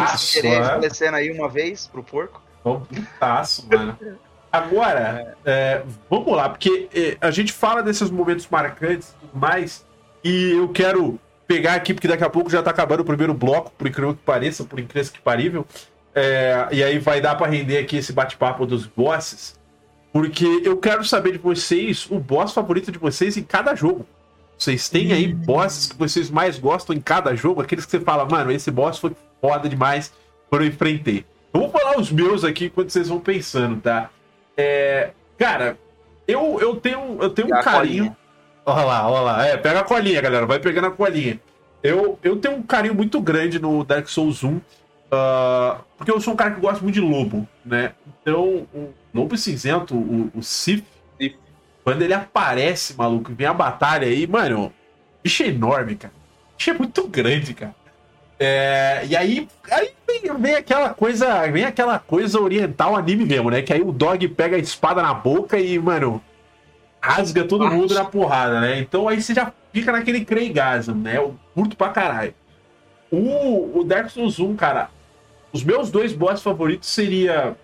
né? 0.43 0.65
falecendo 0.65 1.17
aí 1.17 1.31
uma 1.31 1.49
vez 1.49 1.87
pro 1.87 2.03
porco. 2.03 2.43
Então, 2.61 2.81
putaço, 2.81 3.69
mano. 3.71 3.97
Agora, 4.57 5.37
é, 5.45 5.83
vamos 6.09 6.35
lá, 6.35 6.49
porque 6.49 6.89
é, 6.95 7.17
a 7.21 7.31
gente 7.31 7.53
fala 7.53 7.83
desses 7.83 8.11
momentos 8.11 8.49
marcantes 8.51 9.11
e 9.11 9.27
tudo 9.27 9.39
mais, 9.39 9.85
e 10.25 10.53
eu 10.53 10.69
quero 10.69 11.21
pegar 11.47 11.75
aqui, 11.75 11.93
porque 11.93 12.09
daqui 12.09 12.25
a 12.25 12.31
pouco 12.31 12.51
já 12.51 12.63
tá 12.63 12.71
acabando 12.71 13.01
o 13.01 13.05
primeiro 13.05 13.35
bloco, 13.35 13.71
por 13.77 13.87
incrível 13.87 14.15
que 14.15 14.23
pareça, 14.23 14.65
por 14.65 14.81
incrível 14.81 15.13
que 15.13 15.21
parível, 15.21 15.67
é, 16.15 16.69
e 16.73 16.83
aí 16.83 16.99
vai 16.99 17.21
dar 17.21 17.35
pra 17.35 17.47
render 17.47 17.79
aqui 17.79 17.99
esse 17.99 18.13
bate-papo 18.13 18.65
dos 18.67 18.87
bosses, 18.87 19.59
porque 20.13 20.63
eu 20.65 20.79
quero 20.79 21.05
saber 21.05 21.33
de 21.33 21.39
vocês 21.39 22.07
o 22.11 22.19
boss 22.19 22.53
favorito 22.53 22.91
de 22.91 22.99
vocês 22.99 23.37
em 23.37 23.43
cada 23.43 23.75
jogo. 23.75 24.07
Vocês 24.57 24.89
têm 24.89 25.13
aí 25.13 25.29
bosses 25.29 25.87
que 25.87 25.97
vocês 25.99 26.31
mais 26.31 26.59
gostam 26.59 26.97
em 26.97 27.01
cada 27.01 27.35
jogo? 27.35 27.61
Aqueles 27.61 27.85
que 27.85 27.91
você 27.91 28.01
fala, 28.01 28.25
mano, 28.25 28.51
esse 28.51 28.71
boss 28.71 28.99
foi 28.99 29.15
foda 29.39 29.69
demais 29.69 30.11
quando 30.49 30.63
eu 30.63 30.69
enfrentei. 30.69 31.27
Eu 31.53 31.61
vou 31.61 31.71
falar 31.71 31.99
os 31.99 32.11
meus 32.11 32.45
aqui 32.45 32.67
enquanto 32.67 32.89
vocês 32.89 33.09
vão 33.09 33.21
pensando, 33.21 33.79
tá? 33.83 34.11
É, 34.57 35.11
cara, 35.39 35.79
eu, 36.27 36.59
eu 36.61 36.77
tenho, 36.77 37.19
eu 37.21 37.31
tenho 37.31 37.49
um 37.49 37.61
carinho. 37.61 38.17
Olha 38.65 38.85
lá, 38.85 39.09
olha 39.09 39.21
lá. 39.21 39.47
É, 39.47 39.57
pega 39.57 39.81
a 39.81 39.85
colinha, 39.85 40.21
galera. 40.21 40.47
Vai 40.47 40.59
pegando 40.59 40.89
a 40.89 40.91
colinha. 40.91 41.41
Eu, 41.83 42.19
eu 42.23 42.37
tenho 42.37 42.57
um 42.57 42.63
carinho 42.63 42.95
muito 42.95 43.21
grande 43.21 43.59
no 43.61 43.85
Dark 43.85 44.09
Souls 44.09 44.43
1. 44.43 44.61
ah, 45.13 45.79
porque 45.97 46.11
eu 46.11 46.21
sou 46.21 46.35
um 46.35 46.37
cara 46.37 46.51
que 46.53 46.61
gosta 46.61 46.83
muito 46.83 46.95
de 46.95 47.01
lobo, 47.01 47.47
né? 47.65 47.93
Então, 48.21 48.67
o 48.75 48.93
lobo 49.15 49.37
cinzento, 49.37 49.95
o, 49.95 50.31
o 50.35 50.43
Sif, 50.43 50.83
quando 51.85 52.03
ele 52.03 52.13
aparece, 52.15 52.97
maluco, 52.97 53.33
vem 53.33 53.47
a 53.47 53.55
batalha 53.55 54.09
aí, 54.09 54.27
mano, 54.27 54.73
bicho 55.23 55.45
é 55.45 55.49
enorme, 55.49 55.95
cara. 55.95 56.13
Bicho 56.59 56.71
é 56.71 56.75
muito 56.75 57.07
grande, 57.07 57.55
cara. 57.55 57.75
É, 58.39 59.03
e 59.09 59.17
aí, 59.17 59.49
aí 59.71 59.91
vem, 60.07 60.35
vem 60.39 60.55
aquela 60.57 60.91
coisa, 60.93 61.51
vem 61.51 61.65
aquela 61.65 61.99
coisa 61.99 62.39
oriental 62.41 62.95
anime 62.95 63.25
mesmo, 63.25 63.51
né? 63.51 63.63
Que 63.63 63.73
aí 63.73 63.81
o 63.81 63.93
dog 63.93 64.29
pega 64.29 64.57
a 64.57 64.59
espada 64.59 65.01
na 65.03 65.15
boca 65.15 65.59
e, 65.59 65.79
mano, 65.79 66.23
rasga 67.01 67.45
todo 67.45 67.67
mundo 67.71 67.95
na 67.95 68.05
porrada, 68.05 68.61
né? 68.61 68.79
Então 68.79 69.09
aí 69.09 69.23
você 69.23 69.33
já 69.33 69.51
fica 69.73 69.91
naquele 69.93 70.25
Craigasm, 70.25 70.93
né? 70.95 71.17
Eu 71.17 71.35
curto 71.55 71.77
pra 71.77 71.89
caralho. 71.89 72.35
O, 73.11 73.79
o 73.81 73.85
Dark 73.85 74.11
Souls 74.11 74.39
1, 74.39 74.55
cara, 74.57 74.91
os 75.53 75.63
meus 75.65 75.91
dois 75.91 76.13
boss 76.13 76.43
favoritos 76.43 76.89
seria 76.91 77.57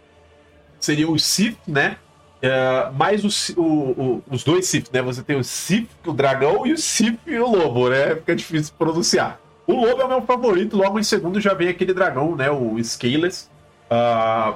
seria 0.81 1.09
o 1.11 1.19
Sith, 1.19 1.59
né? 1.67 1.97
É, 2.41 2.91
mais 2.93 3.23
o, 3.25 3.61
o- 3.61 3.91
o- 3.91 4.23
os 4.31 4.43
dois 4.43 4.67
Sith, 4.67 4.89
né? 4.93 5.03
Você 5.03 5.23
tem 5.23 5.37
o 5.37 5.45
Sith, 5.45 5.89
o 6.07 6.13
dragão, 6.13 6.67
e 6.67 6.73
o 6.73 6.79
Sith 6.79 7.19
o 7.27 7.51
lobo, 7.51 7.89
né? 7.91 8.15
Fica 8.17 8.35
difícil 8.35 8.73
de 8.73 8.79
pronunciar. 8.79 9.39
O 9.67 9.75
lobo 9.75 10.03
é 10.03 10.05
o 10.05 10.09
meu 10.09 10.23
favorito, 10.23 10.77
logo 10.77 10.99
em 10.99 11.03
segundo 11.05 11.41
já 11.41 11.55
vem 11.55 11.69
aquele 11.69 11.95
dragão, 11.95 12.35
né? 12.37 12.51
O 12.51 12.83
Scaleless. 12.83 13.49
Ah, 13.91 14.55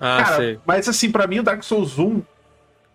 Ah, 0.00 0.22
Cara, 0.24 0.36
sei. 0.36 0.58
mas 0.66 0.88
assim, 0.88 1.10
pra 1.10 1.26
mim 1.26 1.38
o 1.38 1.42
Dark 1.42 1.62
Souls 1.62 1.98
1 1.98 2.22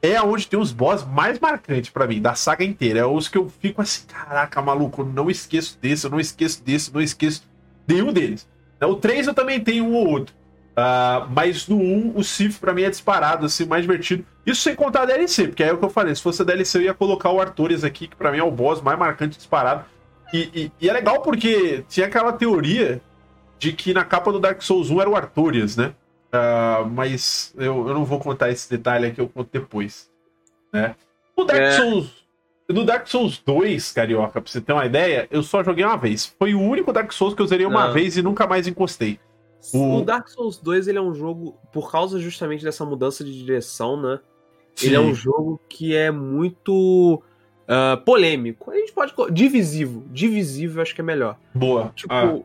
é 0.01 0.21
onde 0.21 0.47
tem 0.47 0.59
os 0.59 0.71
boss 0.71 1.03
mais 1.05 1.39
marcantes 1.39 1.89
pra 1.89 2.05
mim, 2.05 2.21
da 2.21 2.35
saga 2.35 2.63
inteira. 2.63 2.99
É 2.99 3.05
os 3.05 3.27
que 3.27 3.37
eu 3.37 3.49
fico 3.61 3.81
assim, 3.81 4.05
caraca, 4.07 4.61
maluco, 4.61 5.01
eu 5.01 5.05
não 5.05 5.29
esqueço 5.29 5.77
desse, 5.81 6.05
eu 6.05 6.11
não 6.11 6.19
esqueço 6.19 6.61
desse, 6.63 6.89
eu 6.89 6.93
não 6.95 7.01
esqueço 7.01 7.43
nenhum 7.87 8.11
deles. 8.13 8.47
O 8.81 8.95
3 8.95 9.25
eu 9.27 9.33
também 9.33 9.59
tenho 9.59 9.85
um 9.85 9.95
ou 9.95 10.07
outro. 10.07 10.35
Ah, 10.75 11.25
mas 11.31 11.67
no 11.67 11.77
1, 11.77 12.13
o 12.15 12.23
Sif 12.23 12.59
pra 12.59 12.73
mim 12.73 12.83
é 12.83 12.89
disparado, 12.91 13.45
assim, 13.47 13.65
mais 13.65 13.81
divertido. 13.81 14.23
Isso 14.45 14.61
sem 14.61 14.75
contar 14.75 15.01
a 15.01 15.05
DLC, 15.05 15.47
porque 15.47 15.63
é 15.63 15.73
o 15.73 15.77
que 15.77 15.85
eu 15.85 15.89
falei, 15.89 16.13
se 16.13 16.21
fosse 16.21 16.41
a 16.41 16.45
DLC 16.45 16.77
eu 16.77 16.81
ia 16.83 16.93
colocar 16.93 17.31
o 17.31 17.41
Artorias 17.41 17.83
aqui, 17.83 18.07
que 18.07 18.15
pra 18.15 18.31
mim 18.31 18.37
é 18.37 18.43
o 18.43 18.51
boss 18.51 18.81
mais 18.81 18.99
marcante 18.99 19.37
disparado. 19.37 19.83
E, 20.33 20.37
e- 20.53 20.71
e 20.81 20.89
é 20.89 20.93
legal 20.93 21.21
porque 21.21 21.83
tinha 21.87 22.07
aquela 22.07 22.33
teoria 22.33 23.01
de 23.59 23.71
que 23.73 23.93
na 23.93 24.03
capa 24.03 24.31
do 24.31 24.39
Dark 24.39 24.61
Souls 24.61 24.89
1 24.89 25.01
era 25.01 25.09
o 25.09 25.15
Artorias, 25.15 25.77
né? 25.77 25.93
Ah, 26.31 26.85
mas 26.89 27.53
eu, 27.57 27.87
eu 27.87 27.93
não 27.93 28.03
vou 28.05 28.19
contar 28.19 28.49
esse 28.51 28.69
detalhe 28.69 29.07
aqui, 29.07 29.21
eu 29.21 29.29
conto 29.29 29.49
depois. 29.51 30.09
Né? 30.73 30.95
No 31.37 31.45
Dark 31.45 31.61
É. 31.61 31.71
Souls. 31.71 32.25
No 32.69 32.83
Dark 32.83 33.07
Souls 33.07 33.41
2, 33.45 33.93
Carioca, 33.93 34.41
pra 34.41 34.51
você 34.51 34.59
ter 34.59 34.73
uma 34.73 34.85
ideia, 34.85 35.25
eu 35.31 35.41
só 35.41 35.63
joguei 35.63 35.85
uma 35.85 35.95
vez. 35.95 36.35
Foi 36.37 36.53
o 36.53 36.59
único 36.61 36.91
Dark 36.91 37.11
Souls 37.13 37.33
que 37.33 37.41
eu 37.41 37.47
zerei 37.47 37.65
uma 37.65 37.87
Não. 37.87 37.93
vez 37.93 38.17
e 38.17 38.21
nunca 38.21 38.45
mais 38.45 38.67
encostei. 38.67 39.17
O- 39.73 39.99
O 39.99 40.01
Dark 40.01 40.27
Souls 40.27 40.57
2 40.57 40.87
ele 40.89 40.97
é 40.97 41.01
um 41.01 41.13
jogo, 41.15 41.57
por 41.71 41.89
causa 41.89 42.19
justamente 42.19 42.65
dessa 42.65 42.85
mudança 42.85 43.23
de 43.23 43.31
direção, 43.37 43.99
né? 43.99 44.19
Ele 44.83 44.95
é 44.95 44.99
um 44.99 45.15
jogo 45.15 45.59
que 45.69 45.95
é 45.95 46.11
muito 46.11 47.23
ah, 47.67 47.97
polêmico. 47.97 48.71
A 48.71 48.75
gente 48.75 48.93
pode. 48.93 49.13
Divisivo. 49.31 50.05
Divisivo 50.09 50.77
eu 50.77 50.81
acho 50.81 50.95
que 50.95 51.01
é 51.01 51.03
melhor. 51.03 51.37
Boa. 51.53 51.91
Tipo, 51.95 52.13
Ah, 52.13 52.39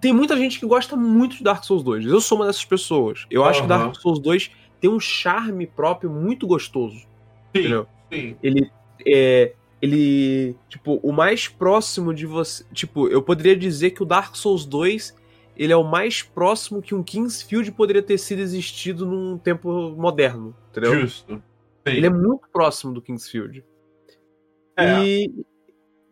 tem 0.00 0.12
muita 0.12 0.36
gente 0.36 0.58
que 0.58 0.66
gosta 0.66 0.96
muito 0.96 1.36
de 1.36 1.44
Dark 1.44 1.62
Souls 1.64 1.82
2. 1.82 2.04
Eu 2.06 2.20
sou 2.20 2.38
uma 2.38 2.46
dessas 2.46 2.64
pessoas. 2.64 3.26
Eu 3.30 3.44
acho 3.44 3.62
que. 3.62 3.68
Dark 3.68 3.94
Souls 3.96 4.18
2 4.18 4.50
tem 4.80 4.90
um 4.90 5.00
charme 5.00 5.66
próprio 5.66 6.10
muito 6.10 6.46
gostoso. 6.46 6.96
sim, 6.96 7.06
entendeu? 7.54 7.86
sim. 8.12 8.36
Ele 8.42 8.70
é. 9.06 9.52
Ele. 9.80 10.56
Tipo, 10.68 10.98
o 11.02 11.12
mais 11.12 11.46
próximo 11.46 12.12
de 12.12 12.26
você. 12.26 12.64
Tipo, 12.72 13.06
eu 13.08 13.22
poderia 13.22 13.56
dizer 13.56 13.90
que 13.90 14.02
o 14.02 14.06
Dark 14.06 14.34
Souls 14.34 14.64
2 14.64 15.14
ele 15.56 15.72
é 15.72 15.76
o 15.76 15.84
mais 15.84 16.20
próximo 16.20 16.82
que 16.82 16.94
um 16.94 17.02
Kingsfield 17.02 17.70
poderia 17.72 18.02
ter 18.02 18.18
sido 18.18 18.40
existido 18.40 19.06
num 19.06 19.38
tempo 19.38 19.90
moderno. 19.96 20.54
Entendeu? 20.70 21.00
Justo. 21.00 21.34
Sim. 21.34 21.42
Ele 21.86 22.06
é 22.06 22.10
muito 22.10 22.48
próximo 22.52 22.92
do 22.92 23.00
Kingsfield. 23.00 23.62
É. 24.76 25.02
E 25.04 25.30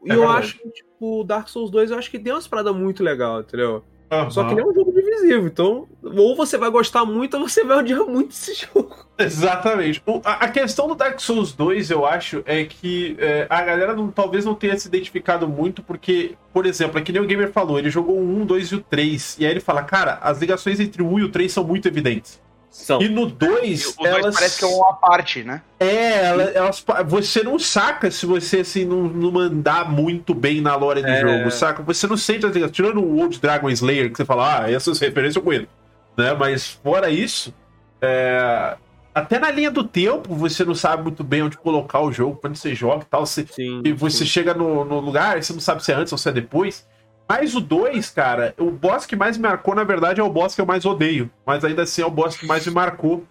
É 0.07 0.13
eu 0.15 0.19
verdade. 0.21 0.39
acho 0.39 0.59
que, 0.59 0.71
tipo, 0.71 1.21
o 1.21 1.25
Dark 1.25 1.49
Souls 1.49 1.71
2 1.71 1.91
eu 1.91 1.99
acho 1.99 2.11
que 2.11 2.19
tem 2.19 2.33
umas 2.33 2.47
paradas 2.49 2.75
muito 2.75 3.03
legal, 3.03 3.41
entendeu? 3.41 3.85
Só 4.29 4.45
que 4.45 4.53
ele 4.53 4.61
é 4.61 4.67
um 4.67 4.75
jogo 4.75 4.93
divisivo, 4.93 5.47
então 5.47 5.89
ou 6.03 6.37
você 6.37 6.59
vai 6.59 6.69
gostar 6.69 7.03
muito 7.07 7.35
ou 7.39 7.49
você 7.49 7.65
vai 7.65 7.79
odiar 7.79 8.05
muito 8.05 8.33
esse 8.33 8.53
jogo. 8.53 8.95
Exatamente. 9.19 10.03
A 10.23 10.49
questão 10.49 10.87
do 10.87 10.95
Dark 10.95 11.19
Souls 11.19 11.53
2, 11.55 11.91
eu 11.91 12.05
acho, 12.05 12.43
é 12.45 12.63
que 12.65 13.17
é, 13.19 13.47
a 13.49 13.63
galera 13.63 13.95
não- 13.97 14.11
talvez 14.11 14.45
não 14.45 14.55
tenha 14.55 14.77
se 14.77 14.87
identificado 14.87 15.49
muito, 15.49 15.83
porque, 15.83 16.35
por 16.53 16.67
exemplo, 16.67 16.99
é 16.99 17.03
que 17.03 17.11
nem 17.11 17.23
o 17.23 17.27
Gamer 17.27 17.51
falou, 17.53 17.79
ele 17.79 17.89
jogou 17.89 18.19
o 18.19 18.23
1, 18.23 18.45
2 18.45 18.69
e 18.73 18.75
o 18.75 18.81
3. 18.83 19.39
E 19.39 19.47
aí 19.47 19.51
ele 19.53 19.61
fala, 19.61 19.83
cara, 19.83 20.19
as 20.21 20.39
ligações 20.41 20.79
entre 20.79 21.01
o 21.03 21.07
1 21.07 21.19
e 21.21 21.25
o 21.25 21.31
3 21.31 21.51
são 21.51 21.65
muito 21.65 21.89
evidentes. 21.89 22.39
São. 22.73 23.03
E 23.03 23.09
no 23.09 23.27
2, 23.27 23.87
O 23.87 23.97
2 23.99 24.09
elas. 24.17 24.35
parece 24.35 24.59
que 24.59 24.65
é 24.65 24.69
uma 24.69 24.95
parte, 24.95 25.45
né? 25.45 25.61
É, 25.79 26.25
ela- 26.25 26.43
elas, 26.45 26.81
pa- 26.81 27.03
você 27.03 27.43
não 27.43 27.59
saca 27.59 28.11
se 28.11 28.25
você 28.25 28.61
assim 28.61 28.87
não, 28.87 29.03
não 29.03 29.31
mandar 29.31 29.91
muito 29.93 30.33
bem 30.35 30.63
na 30.63 30.75
lore 30.75 31.03
do 31.03 31.09
É. 31.09 31.21
jogo, 31.21 31.51
saca? 31.51 31.83
Você 31.83 32.07
não 32.07 32.17
sente 32.17 32.47
as 32.47 32.53
ligações. 32.53 32.75
Tirando 32.75 33.01
o 33.03 33.19
Old 33.21 33.39
Dragon 33.39 33.69
Slayer, 33.69 34.11
que 34.11 34.17
você 34.17 34.25
fala, 34.25 34.63
ah, 34.65 34.73
essas 34.73 34.99
referências 34.99 35.37
eu 35.37 35.43
conheço. 35.43 35.69
Né? 36.17 36.33
Mas 36.33 36.67
fora 36.83 37.11
isso, 37.11 37.53
é, 38.01 38.75
até 39.15 39.39
na 39.39 39.51
linha 39.51 39.71
do 39.71 39.85
tempo 39.85 40.35
você 40.35 40.65
não 40.65 40.75
sabe 40.75 41.03
muito 41.03 41.23
bem 41.23 41.43
onde 41.43 41.59
colocar 41.59 42.01
o 42.01 42.11
jogo, 42.11 42.39
quando 42.41 42.57
você 42.57 42.75
joga 42.75 43.03
e 43.03 43.07
tal. 43.07 43.27
Você, 43.27 43.47
Sim. 43.51 43.83
e 43.85 43.93
você 43.93 44.19
sim. 44.21 44.27
chega 44.27 44.55
no, 44.55 44.83
no 44.85 44.99
lugar 44.99 45.43
você 45.43 45.53
não 45.53 45.61
sabe 45.61 45.85
se 45.85 45.93
é 45.93 45.95
antes 45.95 46.11
ou 46.11 46.19
se 46.19 46.27
é 46.29 46.33
depois. 46.33 46.87
Mas 47.29 47.55
o 47.55 47.61
2, 47.61 48.11
cara, 48.11 48.55
o 48.59 48.71
boss 48.71 49.07
que 49.07 49.17
mais 49.17 49.37
me 49.39 49.43
marcou, 49.45 49.75
na 49.75 49.85
verdade, 49.85 50.21
é 50.21 50.25
o 50.25 50.29
boss 50.31 50.55
que 50.55 50.61
eu 50.61 50.67
mais 50.67 50.85
odeio. 50.85 51.31
Mas 51.47 51.65
ainda 51.65 51.83
assim 51.83 52.03
é 52.03 52.07
o 52.07 52.11
boss 52.11 52.37
que 52.37 52.47
mais 52.47 52.67
me 52.67 52.73
marcou. 52.73 53.25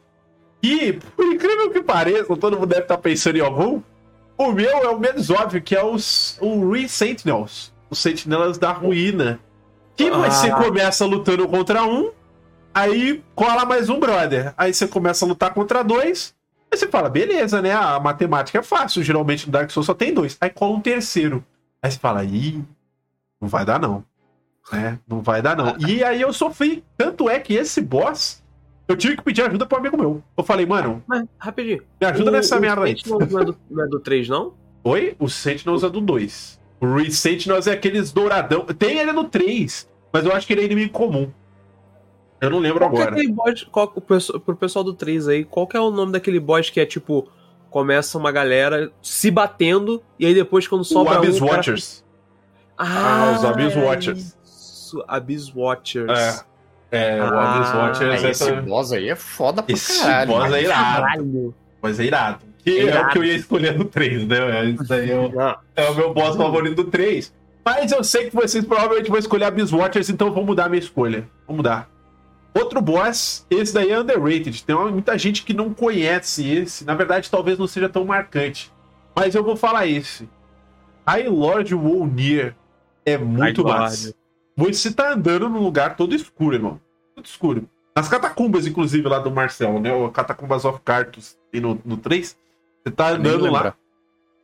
E, 0.64 0.94
por 0.94 1.26
incrível 1.26 1.70
que 1.72 1.82
pareça, 1.82 2.36
todo 2.36 2.56
mundo 2.58 2.68
deve 2.68 2.82
estar 2.84 2.98
pensando 2.98 3.38
em 3.38 3.42
algum. 3.42 3.82
O 4.38 4.52
meu 4.52 4.70
é 4.78 4.90
o 4.90 5.00
menos 5.00 5.30
óbvio, 5.30 5.62
que 5.62 5.76
é 5.76 5.84
os, 5.84 6.38
o 6.42 6.72
Re 6.72 6.88
Sentinels. 6.90 7.72
Os 7.90 8.00
Sentinelas 8.00 8.58
da 8.58 8.72
Ruína. 8.72 9.40
Que 9.96 10.10
você 10.10 10.50
Ah. 10.50 10.56
começa 10.56 11.06
lutando 11.06 11.48
contra 11.48 11.84
um, 11.84 12.10
aí 12.74 13.24
cola 13.36 13.66
mais 13.66 13.90
um 13.90 14.00
brother. 14.00 14.54
Aí 14.58 14.74
você 14.74 14.88
começa 14.88 15.26
a 15.26 15.28
lutar 15.28 15.54
contra 15.54 15.84
dois. 15.84 16.34
Aí 16.72 16.78
você 16.78 16.88
fala, 16.88 17.10
beleza, 17.10 17.62
né? 17.62 17.74
A 17.74 18.00
matemática 18.00 18.58
é 18.60 18.64
fácil. 18.64 19.04
Geralmente 19.04 19.46
no 19.46 19.52
Dark 19.52 19.70
Souls 19.70 19.86
só 19.86 19.94
tem 19.94 20.14
dois. 20.14 20.38
Aí 20.40 20.50
cola 20.50 20.74
um 20.76 20.80
terceiro. 20.82 21.44
Aí 21.84 21.92
você 21.92 22.00
fala, 22.00 22.24
ih, 22.24 22.64
não 23.42 23.48
vai 23.50 23.66
dar 23.66 23.80
não. 23.80 24.04
É, 24.72 24.98
não 25.08 25.22
vai 25.22 25.42
dar 25.42 25.58
não. 25.58 25.76
E 25.88 26.04
aí 26.04 26.22
eu 26.22 26.32
sofri. 26.32 26.84
Tanto 26.98 27.30
é 27.30 27.40
que 27.40 27.54
esse 27.56 27.82
boss, 27.82 28.44
eu 28.88 28.96
tive 28.96 29.18
que 29.18 29.24
pedir 29.24 29.42
ajuda 29.42 29.66
pro 29.66 29.78
amigo 29.80 29.98
meu. 29.98 30.24
Eu 30.38 30.44
falei, 30.44 30.66
mano, 30.66 31.04
Mas, 31.08 31.26
rapidinho. 31.40 31.82
me 32.00 32.08
ajuda 32.08 32.30
o, 32.30 32.34
nessa 32.34 32.58
o 32.58 32.62
merda 32.62 32.84
aí. 32.86 32.96
Sentinel 32.96 33.20
não 33.30 33.40
é 33.40 33.46
do, 33.46 33.58
não 33.70 33.84
é 33.84 33.88
do 33.88 34.00
3, 34.00 34.30
não? 34.30 34.54
Oi? 34.84 35.16
O 35.20 35.28
Sentinels 35.30 35.84
é 35.84 35.90
do 35.90 36.00
2. 36.00 36.60
O 36.80 36.96
Re 36.96 37.12
Sentinels 37.12 37.68
é 37.68 37.72
aqueles 37.74 38.12
douradão. 38.12 38.62
Tem 38.66 38.98
ele 39.00 39.12
no 39.12 39.24
3, 39.26 39.90
mas 40.14 40.26
eu 40.26 40.32
acho 40.32 40.46
que 40.48 40.54
ele 40.54 40.62
é 40.62 40.66
inimigo 40.66 40.92
comum. 40.92 41.30
Eu 42.40 42.50
não 42.50 42.58
lembro 42.60 42.80
Qual 42.80 42.92
é 42.92 42.96
agora. 42.96 43.12
aquele 43.12 43.32
boss, 43.32 43.64
qual, 43.72 43.92
o 43.96 44.02
pro 44.40 44.56
pessoal 44.56 44.84
do 44.84 44.94
3 44.94 45.28
aí, 45.28 45.44
qual 45.46 45.68
que 45.68 45.78
é 45.78 45.80
o 45.80 45.92
nome 45.92 46.12
daquele 46.12 46.40
boss 46.40 46.72
que 46.72 46.80
é 46.80 46.86
tipo, 46.88 47.28
começa 47.70 48.18
uma 48.18 48.32
galera 48.32 48.92
se 49.02 49.30
batendo, 49.30 50.02
e 50.18 50.26
aí 50.26 50.34
depois 50.34 50.68
quando 50.68 50.82
O 50.82 50.86
sobra 50.86 51.18
Abyss 51.18 51.40
um, 51.40 51.44
o 51.44 51.48
cara- 51.48 51.58
Watchers. 51.58 52.04
Ah, 52.82 53.30
Ah, 53.32 53.38
os 53.38 53.46
Abyss 53.46 53.76
é 53.76 53.80
Watchers. 53.84 54.38
Isso, 54.46 55.04
Abyss 55.08 55.52
Watchers. 55.56 56.10
É. 56.92 57.16
É, 57.18 57.22
o 57.22 57.26
Ah, 57.26 57.56
Abyss 57.56 57.74
Watchers 57.74 58.24
É, 58.24 58.28
é 58.28 58.32
esse 58.32 58.52
boss 58.62 58.92
aí 58.92 59.10
é 59.10 59.16
foda 59.16 59.64
pra 59.64 59.74
Esse 59.74 60.02
caralho. 60.02 60.28
boss 60.32 60.54
é 60.54 60.62
irado. 60.64 60.84
Caralho. 61.02 61.56
Mas 61.82 62.00
é 62.00 62.04
irado. 62.04 62.40
Que 62.64 62.70
é 62.80 62.84
o 62.84 62.88
Irado. 62.90 63.10
que 63.10 63.18
eu 63.18 63.24
ia 63.24 63.34
escolher 63.36 63.78
no 63.78 63.86
3, 63.86 64.28
né? 64.28 64.66
Isso 64.66 64.94
aí 64.94 65.10
é 65.10 65.18
o, 65.18 65.40
Ah, 65.40 65.60
é 65.76 65.90
o 65.90 65.96
meu 65.96 66.14
boss 66.14 66.36
favorito 66.36 66.76
do 66.76 66.92
3. 66.92 67.34
Mas 67.66 67.92
eu 67.92 68.04
sei 68.04 68.30
que 68.30 68.36
vocês 68.36 68.64
provavelmente 68.66 69.10
vão 69.10 69.18
escolher 69.20 69.46
Abyss 69.46 69.74
Watchers, 69.74 70.10
então 70.10 70.28
eu 70.28 70.34
vou 70.34 70.46
mudar 70.46 70.66
a 70.66 70.70
minha 70.70 70.80
escolha. 70.80 71.28
Vou 71.48 71.56
mudar. 71.58 71.90
Outro 72.54 72.82
boss, 72.82 73.46
esse 73.50 73.74
daí 73.74 73.90
é 73.92 74.00
underrated. 74.00 74.64
Tem 74.64 74.76
uma- 74.76 74.92
muita 74.92 75.18
gente 75.18 75.44
que 75.44 75.54
não 75.54 75.74
conhece 75.74 76.48
esse. 76.50 76.84
Na 76.86 76.94
verdade, 76.94 77.32
talvez 77.32 77.58
não 77.58 77.66
seja 77.66 77.88
tão 77.88 78.04
marcante. 78.06 78.72
Mas 79.16 79.34
eu 79.36 79.44
vou 79.44 79.56
falar 79.56 79.88
esse. 79.88 80.28
High 81.08 81.30
Lord 81.30 81.74
Wolnir 81.74 82.56
é 83.06 83.18
muito 83.18 83.64
massa. 83.64 84.14
Você 84.56 84.92
tá 84.92 85.14
andando 85.14 85.50
num 85.50 85.62
lugar 85.62 85.96
todo 85.96 86.16
escuro, 86.16 86.56
irmão. 86.56 86.80
Todo 87.16 87.26
escuro. 87.26 87.70
Nas 87.96 88.08
catacumbas, 88.08 88.68
inclusive, 88.68 89.08
lá 89.08 89.20
do 89.20 89.32
Marcelo, 89.32 89.80
né? 89.80 89.94
O 89.94 90.10
Catacumbas 90.10 90.66
of 90.66 90.80
Cartus 90.84 91.38
e 91.52 91.60
no, 91.60 91.80
no 91.84 91.98
3. 91.98 92.38
Você 92.84 92.92
tá 92.92 93.10
andando 93.10 93.50
lá. 93.52 93.76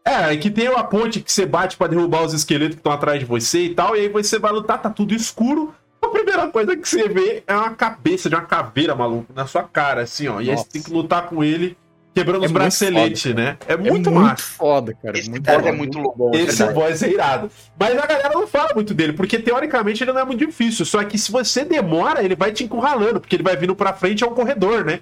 É, 0.05 0.33
é 0.33 0.37
que 0.37 0.49
tem 0.49 0.69
uma 0.69 0.83
ponte 0.83 1.21
que 1.21 1.31
você 1.31 1.45
bate 1.45 1.75
pra 1.75 1.87
derrubar 1.87 2.23
os 2.23 2.33
esqueletos 2.33 2.75
que 2.75 2.79
estão 2.79 2.93
atrás 2.93 3.19
de 3.19 3.25
você 3.25 3.65
e 3.65 3.75
tal, 3.75 3.95
e 3.95 4.01
aí 4.01 4.09
você 4.09 4.39
vai 4.39 4.53
lutar, 4.53 4.81
tá 4.81 4.89
tudo 4.89 5.13
escuro. 5.13 5.73
A 6.01 6.07
primeira 6.07 6.47
coisa 6.47 6.77
que 6.77 6.87
você 6.87 7.09
vê 7.09 7.43
é 7.45 7.53
uma 7.53 7.71
cabeça 7.71 8.29
de 8.29 8.35
uma 8.35 8.45
caveira, 8.45 8.95
maluco, 8.95 9.33
na 9.33 9.45
sua 9.45 9.63
cara, 9.63 10.03
assim, 10.03 10.27
ó. 10.27 10.39
E 10.39 10.49
aí 10.49 10.57
você 10.57 10.65
tem 10.65 10.81
que 10.81 10.91
lutar 10.91 11.27
com 11.27 11.43
ele, 11.43 11.77
quebrando 12.19 12.43
É 12.43 12.45
os 12.45 12.51
muito 12.51 12.61
braceletes, 12.61 13.33
né? 13.35 13.57
É 13.67 13.73
É 13.73 13.77
muito 13.77 13.91
muito, 13.93 14.11
massa. 14.11 14.43
foda, 14.43 14.93
cara. 14.93 15.17
Esse 15.17 15.29
muito 15.29 15.45
foda. 15.51 15.69
é 15.69 15.71
muito 15.71 15.99
louco. 15.99 16.31
Esse 16.35 16.45
verdade. 16.63 16.73
boss 16.73 17.03
é 17.03 17.09
irado. 17.09 17.51
Mas 17.79 17.97
a 17.97 18.05
galera 18.05 18.29
não 18.33 18.47
fala 18.47 18.73
muito 18.73 18.93
dele, 18.93 19.13
porque 19.13 19.37
teoricamente 19.39 20.03
ele 20.03 20.11
não 20.13 20.21
é 20.21 20.25
muito 20.25 20.45
difícil. 20.45 20.85
Só 20.85 21.03
que 21.03 21.17
se 21.17 21.31
você 21.31 21.63
demora, 21.63 22.23
ele 22.23 22.35
vai 22.35 22.51
te 22.51 22.63
encurralando, 22.63 23.19
porque 23.19 23.35
ele 23.35 23.43
vai 23.43 23.55
vindo 23.55 23.75
pra 23.75 23.93
frente, 23.93 24.23
é 24.23 24.27
um 24.27 24.33
corredor, 24.33 24.83
né? 24.85 24.99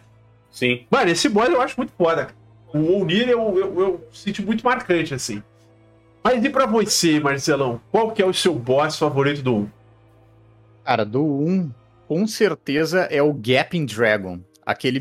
Sim. 0.51 0.85
Mano, 0.89 1.09
esse 1.11 1.27
boss 1.29 1.49
eu 1.49 1.61
acho 1.61 1.75
muito 1.77 1.93
foda. 1.97 2.27
O 2.73 3.01
Onir 3.01 3.29
eu, 3.29 3.57
eu, 3.57 3.79
eu 3.81 4.07
sinto 4.11 4.41
muito 4.43 4.63
marcante, 4.65 5.13
assim. 5.13 5.41
Mas 6.23 6.43
e 6.43 6.49
pra 6.49 6.65
você, 6.65 7.19
Marcelão? 7.19 7.79
Qual 7.91 8.11
que 8.11 8.21
é 8.21 8.25
o 8.25 8.33
seu 8.33 8.53
boss 8.55 8.97
favorito 8.97 9.41
do 9.41 9.55
1? 9.55 9.67
Cara, 10.83 11.05
do 11.05 11.23
1, 11.23 11.71
com 12.07 12.27
certeza 12.27 13.01
é 13.11 13.21
o 13.21 13.33
Gaping 13.33 13.85
Dragon. 13.85 14.39
Aquele 14.65 14.99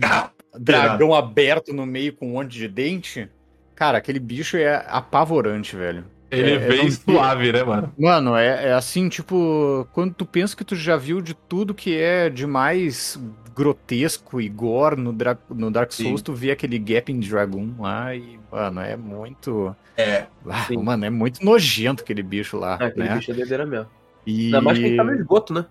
Dragão 0.58 1.14
aberto 1.14 1.72
no 1.72 1.84
meio 1.86 2.12
com 2.14 2.26
um 2.28 2.32
monte 2.32 2.52
de 2.52 2.68
dente. 2.68 3.28
Cara, 3.74 3.98
aquele 3.98 4.18
bicho 4.20 4.56
é 4.56 4.84
apavorante, 4.88 5.74
velho. 5.76 6.04
Ele 6.30 6.52
É, 6.52 6.58
vem 6.58 6.78
eu 6.78 6.84
não- 6.84 6.90
suave, 6.90 7.52
né, 7.52 7.62
mano? 7.62 7.92
Mano, 7.98 8.36
é, 8.36 8.68
é 8.68 8.72
assim, 8.72 9.08
tipo, 9.08 9.86
quando 9.92 10.14
tu 10.14 10.24
pensa 10.26 10.56
que 10.56 10.64
tu 10.64 10.74
já 10.74 10.96
viu 10.96 11.20
de 11.20 11.34
tudo 11.34 11.74
que 11.74 11.96
é 11.96 12.28
de 12.28 12.46
mais 12.46 13.20
grotesco 13.54 14.40
e 14.40 14.48
gore 14.48 14.96
no, 15.00 15.12
Dra- 15.12 15.38
no 15.48 15.70
Dark 15.70 15.92
Souls, 15.92 16.20
Sim. 16.20 16.24
tu 16.24 16.32
vê 16.34 16.50
aquele 16.50 16.76
Gaping 16.78 17.20
Dragon 17.20 17.68
lá 17.78 18.14
e, 18.16 18.38
mano, 18.50 18.80
é 18.80 18.96
muito. 18.96 19.74
É. 19.96 20.26
Ah, 20.48 20.66
mano, 20.82 21.04
é 21.04 21.10
muito 21.10 21.44
nojento 21.44 22.02
aquele 22.02 22.22
bicho 22.22 22.56
lá, 22.56 22.78
Ah, 22.80 22.86
aquele 22.86 23.08
né? 23.08 23.14
bicho 23.16 23.30
é 23.30 23.34
doideira 23.34 23.64
mesmo. 23.64 23.86
E... 24.26 24.46
Ainda 24.46 24.60
mais 24.60 24.78
que 24.78 24.84
ele 24.86 24.96
tá 24.96 25.04
no 25.04 25.14
esgoto, 25.14 25.52
né? 25.52 25.66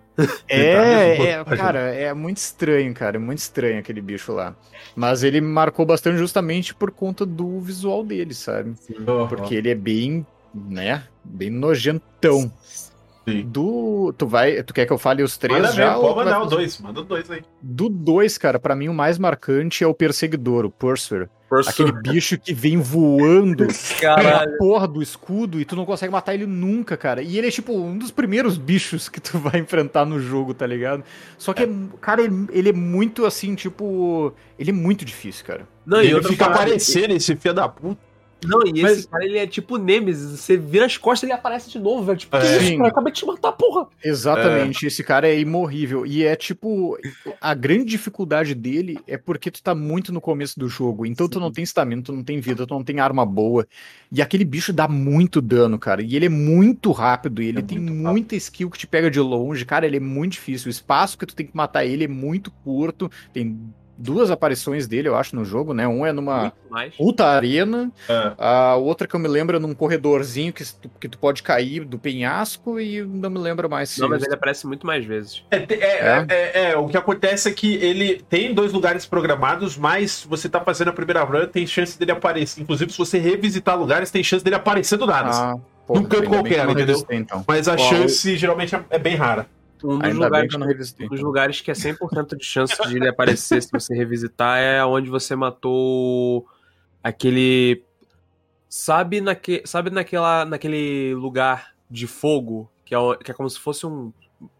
É, 0.48 1.14
Ele 1.18 1.26
é, 1.28 1.42
tá 1.44 1.56
cara, 1.56 1.78
é 1.80 2.12
muito 2.14 2.36
estranho, 2.36 2.94
cara, 2.94 3.16
é 3.16 3.18
muito 3.18 3.38
estranho 3.38 3.78
aquele 3.78 4.00
bicho 4.00 4.32
lá. 4.32 4.54
Mas 4.94 5.24
ele 5.24 5.40
marcou 5.40 5.84
bastante 5.84 6.18
justamente 6.18 6.74
por 6.74 6.90
conta 6.90 7.26
do 7.26 7.58
visual 7.60 8.04
dele, 8.04 8.32
sabe? 8.34 8.74
Porque 9.28 9.54
ele 9.56 9.70
é 9.70 9.74
bem, 9.74 10.24
né, 10.54 11.02
bem 11.24 11.50
nojentão. 11.50 12.50
Sim. 13.26 13.42
Do, 13.46 14.14
tu 14.18 14.26
vai, 14.26 14.62
tu 14.62 14.74
quer 14.74 14.84
que 14.84 14.92
eu 14.92 14.98
fale 14.98 15.22
os 15.22 15.38
três 15.38 15.58
Manda 15.62 15.72
já? 15.72 15.94
ver, 15.94 16.00
pode 16.00 16.14
vai 16.14 16.24
mandar 16.26 16.40
o 16.40 16.44
fazer- 16.44 16.56
2. 16.56 16.80
Manda 16.82 17.00
o 17.00 17.04
2 17.04 17.30
aí. 17.30 17.42
Do 17.62 17.88
dois, 17.88 18.36
cara, 18.36 18.58
pra 18.58 18.76
mim 18.76 18.88
o 18.88 18.94
mais 18.94 19.18
marcante 19.18 19.82
é 19.82 19.86
o 19.86 19.94
perseguidor, 19.94 20.66
o 20.66 20.70
Pursuer. 20.70 21.30
Aquele 21.60 21.92
bicho 21.92 22.38
que 22.38 22.52
vem 22.52 22.78
voando 22.78 23.66
pela 23.66 23.74
Caralho. 24.00 24.58
porra 24.58 24.88
do 24.88 25.02
escudo 25.02 25.60
e 25.60 25.64
tu 25.64 25.76
não 25.76 25.84
consegue 25.84 26.12
matar 26.12 26.34
ele 26.34 26.46
nunca, 26.46 26.96
cara. 26.96 27.22
E 27.22 27.38
ele 27.38 27.48
é 27.48 27.50
tipo 27.50 27.72
um 27.72 27.96
dos 27.96 28.10
primeiros 28.10 28.56
bichos 28.56 29.08
que 29.08 29.20
tu 29.20 29.38
vai 29.40 29.60
enfrentar 29.60 30.04
no 30.04 30.20
jogo, 30.20 30.54
tá 30.54 30.66
ligado? 30.66 31.04
Só 31.38 31.52
que, 31.52 31.64
é, 31.64 31.68
cara, 32.00 32.22
ele, 32.22 32.46
ele 32.50 32.68
é 32.70 32.72
muito 32.72 33.24
assim, 33.26 33.54
tipo. 33.54 34.32
Ele 34.58 34.70
é 34.70 34.74
muito 34.74 35.04
difícil, 35.04 35.44
cara. 35.44 35.68
Não, 35.84 36.02
e 36.02 36.10
ele 36.10 36.22
fica 36.22 36.44
parada, 36.44 36.62
aparecendo, 36.62 37.12
esse 37.12 37.36
filho 37.36 37.54
da 37.54 37.68
puta. 37.68 38.13
Não, 38.46 38.60
e 38.66 38.82
Mas- 38.82 38.98
esse 38.98 39.08
cara, 39.08 39.24
ele 39.24 39.38
é 39.38 39.46
tipo 39.46 39.76
Nemesis. 39.78 40.38
Você 40.40 40.56
vira 40.56 40.84
as 40.86 40.96
costas 40.96 41.22
e 41.22 41.32
ele 41.32 41.38
aparece 41.38 41.70
de 41.70 41.78
novo, 41.78 42.04
velho. 42.04 42.18
Tipo, 42.18 42.36
É. 42.36 42.40
que 42.40 42.46
isso, 42.46 42.66
Sim. 42.66 42.76
cara? 42.78 42.88
Acabei 42.90 43.12
de 43.12 43.18
te 43.20 43.26
matar, 43.26 43.52
porra. 43.52 43.86
Exatamente, 44.04 44.86
esse 44.86 45.02
cara 45.02 45.26
é 45.28 45.38
imorrível. 45.38 46.04
E 46.04 46.24
é 46.24 46.36
tipo, 46.36 46.98
a 47.40 47.54
grande 47.54 47.84
dificuldade 47.86 48.54
dele 48.54 48.98
é 49.06 49.16
porque 49.16 49.50
tu 49.50 49.62
tá 49.62 49.74
muito 49.74 50.12
no 50.12 50.20
começo 50.20 50.58
do 50.58 50.68
jogo. 50.68 51.06
Então 51.06 51.28
tu 51.28 51.40
não 51.40 51.50
tem 51.50 51.64
estamina, 51.64 52.02
tu 52.02 52.12
não 52.12 52.22
tem 52.22 52.38
vida, 52.40 52.66
tu 52.66 52.74
não 52.74 52.84
tem 52.84 53.00
arma 53.00 53.24
boa. 53.24 53.66
E 54.12 54.20
aquele 54.20 54.44
bicho 54.44 54.72
dá 54.72 54.86
muito 54.86 55.40
dano, 55.40 55.78
cara. 55.78 56.02
E 56.02 56.14
ele 56.14 56.26
é 56.26 56.30
muito 56.30 56.92
rápido, 56.92 57.42
e 57.42 57.46
ele 57.46 57.58
É 57.60 57.62
tem 57.62 57.78
muita 57.78 58.36
skill 58.36 58.68
que 58.70 58.78
te 58.78 58.86
pega 58.86 59.10
de 59.10 59.20
longe. 59.20 59.64
Cara, 59.64 59.86
ele 59.86 59.96
é 59.96 60.00
muito 60.00 60.32
difícil. 60.32 60.68
O 60.68 60.70
espaço 60.70 61.16
que 61.18 61.26
tu 61.26 61.34
tem 61.34 61.46
que 61.46 61.56
matar 61.56 61.84
ele 61.84 62.04
é 62.04 62.08
muito 62.08 62.50
curto. 62.62 63.10
Tem 63.32 63.58
duas 64.04 64.30
aparições 64.30 64.86
dele, 64.86 65.08
eu 65.08 65.16
acho, 65.16 65.34
no 65.34 65.44
jogo, 65.44 65.72
né? 65.72 65.88
Um 65.88 66.04
é 66.04 66.12
numa 66.12 66.52
puta 66.96 67.24
arena, 67.26 67.90
É. 68.08 68.32
a 68.36 68.76
outra 68.76 69.06
que 69.08 69.14
eu 69.14 69.20
me 69.20 69.28
lembro 69.28 69.56
é 69.56 69.60
num 69.60 69.74
corredorzinho 69.74 70.52
que, 70.52 70.62
tu- 70.64 70.90
que 71.00 71.08
tu 71.08 71.18
pode 71.18 71.42
cair 71.42 71.84
do 71.84 71.98
penhasco 71.98 72.78
e 72.78 73.02
não 73.02 73.30
me 73.30 73.38
lembro 73.38 73.68
mais 73.70 73.88
se 73.90 74.00
Não, 74.00 74.08
mas 74.08 74.22
ele 74.22 74.34
aparece 74.34 74.66
muito 74.66 74.86
mais 74.86 75.04
vezes. 75.04 75.42
É, 75.50 75.58
te- 75.60 75.74
é, 75.74 75.86
é, 75.86 76.26
é, 76.28 76.70
é, 76.72 76.76
o 76.76 76.86
que 76.88 76.96
acontece 76.96 77.48
é 77.48 77.52
que 77.52 77.74
ele 77.76 78.22
tem 78.28 78.52
dois 78.52 78.72
lugares 78.72 79.06
programados, 79.06 79.76
mas 79.76 80.26
você 80.28 80.48
tá 80.48 80.60
fazendo 80.60 80.88
a 80.88 80.92
primeira 80.92 81.22
run, 81.24 81.46
tem 81.46 81.66
chance 81.66 81.98
dele 81.98 82.12
aparecer. 82.12 82.60
Inclusive, 82.60 82.92
se 82.92 82.98
você 82.98 83.18
revisitar 83.18 83.78
lugares, 83.78 84.10
tem 84.10 84.22
chance 84.22 84.44
dele 84.44 84.56
aparecer 84.56 84.98
do 84.98 85.06
nada. 85.06 85.30
Ah, 85.32 85.54
Pô, 85.86 85.94
Num 85.94 86.04
canto 86.04 86.30
qualquer, 86.30 86.64
eu 86.64 86.70
entendeu? 86.70 87.06
então. 87.10 87.44
Mas 87.46 87.68
a 87.68 87.76
chance 87.76 88.36
geralmente 88.38 88.74
é- 88.74 88.84
é 88.90 88.98
bem 88.98 89.16
rara. 89.16 89.46
Um 89.84 89.98
dos, 89.98 90.08
Ainda 90.08 90.24
lugares, 90.24 90.54
que 90.94 91.04
um 91.04 91.08
dos 91.08 91.20
lugares 91.20 91.60
que 91.60 91.70
é 91.70 91.74
100% 91.74 92.36
de 92.36 92.44
chance 92.44 92.74
de 92.88 92.96
ele 92.96 93.06
aparecer 93.10 93.62
se 93.62 93.70
você 93.70 93.94
revisitar 93.94 94.58
é 94.58 94.82
onde 94.84 95.10
você 95.10 95.36
matou 95.36 96.46
aquele. 97.02 97.84
Sabe, 98.68 99.20
naque, 99.20 99.62
sabe 99.66 99.90
naquela, 99.90 100.44
naquele 100.46 101.14
lugar 101.14 101.74
de 101.90 102.06
fogo 102.06 102.68
que 102.84 102.94
é, 102.94 102.98
o- 102.98 103.14
que 103.16 103.30
é 103.30 103.34
como 103.34 103.48
se 103.50 103.60
fosse 103.60 103.86
um 103.86 104.10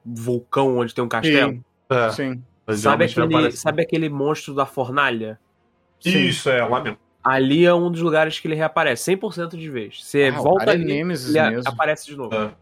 vulcão 0.05 0.77
onde 0.79 0.95
tem 0.95 1.03
um 1.03 1.09
castelo? 1.09 1.53
Sim, 1.53 1.65
É, 1.91 2.11
sim. 2.11 2.43
Sabe 2.77 3.05
aquele, 3.05 3.51
sabe 3.53 3.83
aquele 3.83 4.09
monstro 4.09 4.55
da 4.55 4.67
fornalha? 4.67 5.39
Isso, 6.05 6.51
é, 6.51 6.63
lá 6.65 6.83
mesmo. 6.83 6.99
Ali 7.23 7.65
é 7.65 7.73
um 7.73 7.91
dos 7.91 8.03
lugares 8.03 8.39
que 8.39 8.47
ele 8.47 8.55
reaparece, 8.55 9.05
100% 9.05 9.57
de 9.57 9.71
vez. 9.71 10.05
Você 10.05 10.31
Ah, 10.33 10.39
volta 10.39 10.67
é 10.67 10.71
ali, 10.71 10.85
Nemesis 10.85 11.35
ele 11.35 11.51
mesmo. 11.51 11.73
aparece 11.73 12.07
de 12.07 12.17
novo. 12.17 12.35
É. 12.35 12.55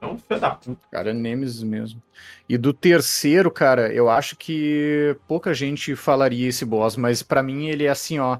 É 0.00 0.06
um 0.06 0.16
filho 0.18 0.40
da 0.40 0.50
puta. 0.50 0.80
Cara, 0.90 1.10
é 1.10 1.12
Nemesis 1.14 1.62
mesmo. 1.62 2.02
E 2.48 2.56
do 2.56 2.72
terceiro, 2.72 3.50
cara, 3.50 3.92
eu 3.92 4.08
acho 4.08 4.36
que 4.36 5.16
pouca 5.28 5.52
gente 5.52 5.94
falaria 5.94 6.48
esse 6.48 6.64
boss, 6.64 6.96
mas 6.96 7.22
pra 7.22 7.42
mim 7.42 7.68
ele 7.68 7.84
é 7.84 7.90
assim, 7.90 8.18
ó. 8.18 8.38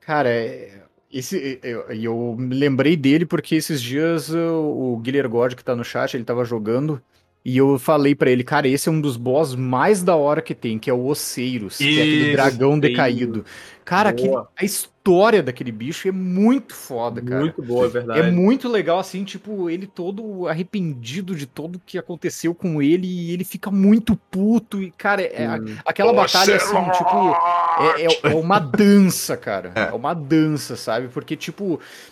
Cara, 0.00 0.28
é- 0.30 0.82
esse, 1.12 1.60
eu, 1.62 1.82
eu 1.90 2.36
me 2.38 2.54
lembrei 2.54 2.96
dele 2.96 3.26
porque 3.26 3.54
esses 3.56 3.82
dias 3.82 4.30
o, 4.30 4.94
o 4.94 4.98
Guilherme 4.98 5.30
God, 5.30 5.54
que 5.54 5.64
tá 5.64 5.76
no 5.76 5.84
chat, 5.84 6.14
ele 6.14 6.24
tava 6.24 6.44
jogando. 6.44 7.02
E 7.44 7.56
eu 7.56 7.76
falei 7.78 8.14
pra 8.14 8.30
ele, 8.30 8.44
cara, 8.44 8.68
esse 8.68 8.88
é 8.88 8.92
um 8.92 9.00
dos 9.00 9.16
boss 9.16 9.54
mais 9.56 10.02
da 10.02 10.14
hora 10.14 10.40
que 10.40 10.54
tem, 10.54 10.78
que 10.78 10.88
é 10.88 10.92
o 10.92 11.06
Oceiros, 11.06 11.76
que 11.78 11.98
é 11.98 12.02
aquele 12.02 12.32
dragão 12.32 12.78
decaído. 12.78 13.44
Cara, 13.84 14.10
aquele- 14.10 14.28
Boa. 14.28 14.48
a 14.56 14.64
história 14.64 15.42
daquele 15.42 15.72
bicho 15.72 16.06
é 16.06 16.12
muito 16.12 16.72
foda, 16.72 17.20
cara. 17.20 17.40
Muito 17.40 17.60
boa, 17.60 17.86
é 17.86 17.88
verdade. 17.88 18.20
É 18.20 18.30
muito 18.30 18.68
legal, 18.68 19.00
assim, 19.00 19.24
tipo, 19.24 19.68
ele 19.68 19.88
todo 19.88 20.46
arrependido 20.46 21.34
de 21.34 21.44
tudo 21.46 21.82
que 21.84 21.98
aconteceu 21.98 22.54
com 22.54 22.80
ele 22.80 23.08
e 23.08 23.32
ele 23.32 23.42
fica 23.42 23.72
muito 23.72 24.14
puto. 24.30 24.80
E, 24.80 24.92
cara, 24.92 25.22
é, 25.22 25.48
Hum. 25.60 25.76
aquela 25.84 26.12
batalha, 26.12 26.54
assim, 26.54 26.76
tipo, 26.96 27.36
é, 27.98 28.04
é- 28.28 28.32
é 28.32 28.34
uma 28.36 28.60
dança, 28.60 29.36
cara. 29.36 29.72
É. 29.74 29.80
É. 29.88 29.92
uma 29.92 30.14
dança, 30.14 30.76
sabe? 30.76 31.08
Porque, 31.08 31.34
tipo, 31.34 31.80
é- 31.80 32.11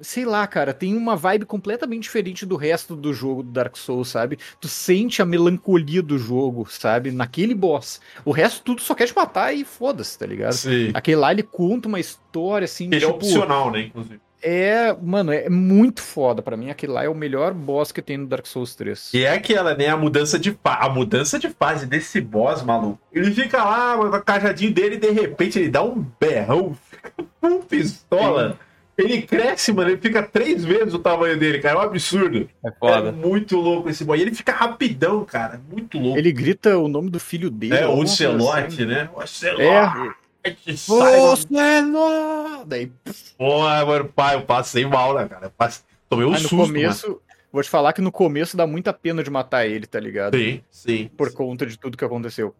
sei 0.00 0.24
lá, 0.24 0.46
cara, 0.46 0.74
tem 0.74 0.96
uma 0.96 1.16
vibe 1.16 1.44
completamente 1.44 2.02
diferente 2.02 2.44
do 2.44 2.56
resto 2.56 2.96
do 2.96 3.12
jogo 3.12 3.42
do 3.42 3.50
Dark 3.50 3.76
Souls, 3.76 4.08
sabe? 4.08 4.38
Tu 4.60 4.68
sente 4.68 5.22
a 5.22 5.24
melancolia 5.24 6.02
do 6.02 6.18
jogo, 6.18 6.66
sabe? 6.70 7.10
Naquele 7.10 7.54
boss. 7.54 8.00
O 8.24 8.30
resto 8.30 8.62
tudo 8.62 8.80
só 8.80 8.94
quer 8.94 9.06
te 9.06 9.16
matar 9.16 9.52
e 9.52 9.64
foda-se, 9.64 10.18
tá 10.18 10.26
ligado? 10.26 10.52
Sim. 10.52 10.90
Aquele 10.94 11.16
lá, 11.16 11.32
ele 11.32 11.42
conta 11.42 11.88
uma 11.88 12.00
história, 12.00 12.64
assim, 12.64 12.86
Ele 12.86 12.96
é 12.96 13.00
tipo... 13.00 13.12
opcional, 13.12 13.70
né, 13.70 13.82
inclusive. 13.82 14.20
É, 14.46 14.94
mano, 15.00 15.32
é 15.32 15.48
muito 15.48 16.02
foda. 16.02 16.42
Pra 16.42 16.54
mim, 16.54 16.68
aquele 16.68 16.92
lá 16.92 17.02
é 17.02 17.08
o 17.08 17.14
melhor 17.14 17.54
boss 17.54 17.90
que 17.90 18.02
tem 18.02 18.18
no 18.18 18.26
Dark 18.26 18.44
Souls 18.46 18.74
3. 18.74 19.14
E 19.14 19.24
é 19.24 19.32
aquela, 19.32 19.74
né? 19.74 19.88
A 19.88 19.96
mudança 19.96 20.38
de 20.38 20.52
fase. 20.62 20.78
A 20.82 20.88
mudança 20.90 21.38
de 21.38 21.48
fase 21.48 21.86
desse 21.86 22.20
boss, 22.20 22.62
maluco. 22.62 23.00
Ele 23.10 23.32
fica 23.32 23.64
lá 23.64 23.94
a 23.94 24.20
cajadinho 24.20 24.74
dele 24.74 24.96
e 24.96 24.98
de 24.98 25.10
repente 25.10 25.58
ele 25.58 25.70
dá 25.70 25.82
um 25.82 26.04
berrão, 26.20 26.76
fica 26.90 27.10
com 27.40 27.62
pistola. 27.62 28.58
Ele 28.96 29.22
cresce, 29.22 29.72
mano. 29.72 29.90
Ele 29.90 30.00
fica 30.00 30.22
três 30.22 30.64
vezes 30.64 30.94
o 30.94 30.98
tamanho 30.98 31.38
dele, 31.38 31.58
cara. 31.58 31.76
É 31.76 31.78
um 31.80 31.82
absurdo. 31.82 32.48
É 32.64 32.68
É 32.68 32.72
foda. 32.72 33.10
muito 33.12 33.56
louco 33.58 33.88
esse 33.88 34.04
boy. 34.04 34.18
E 34.18 34.22
ele 34.22 34.34
fica 34.34 34.52
rapidão, 34.52 35.24
cara. 35.24 35.60
Muito 35.70 35.98
louco. 35.98 36.18
Ele 36.18 36.30
grita 36.32 36.78
o 36.78 36.86
nome 36.88 37.10
do 37.10 37.18
filho 37.18 37.50
dele. 37.50 37.74
é, 37.74 37.86
Ocelote, 37.86 38.66
assim. 38.66 38.84
né? 38.86 39.08
Ocelote. 39.14 39.62
É. 39.62 40.74
Você 40.76 41.80
não... 41.80 42.64
Daí, 42.66 42.92
Porra, 43.38 43.84
mano, 43.86 44.04
pai, 44.14 44.34
eu 44.36 44.42
passei 44.42 44.84
mal, 44.86 45.14
né, 45.14 45.26
cara? 45.26 45.46
Eu 45.46 45.50
passei- 45.50 45.82
Tomei 46.08 46.26
um 46.26 46.34
aí 46.34 46.42
no 46.42 46.48
susto, 46.48 46.66
começo, 46.66 47.20
vou 47.54 47.62
te 47.62 47.70
falar 47.70 47.92
que 47.92 48.00
no 48.00 48.10
começo 48.10 48.56
dá 48.56 48.66
muita 48.66 48.92
pena 48.92 49.22
de 49.22 49.30
matar 49.30 49.64
ele, 49.64 49.86
tá 49.86 50.00
ligado? 50.00 50.36
Sim, 50.36 50.60
sim. 50.68 51.10
Por 51.16 51.32
conta 51.32 51.64
de 51.64 51.78
tudo 51.78 51.96
que 51.96 52.04
aconteceu. 52.04 52.52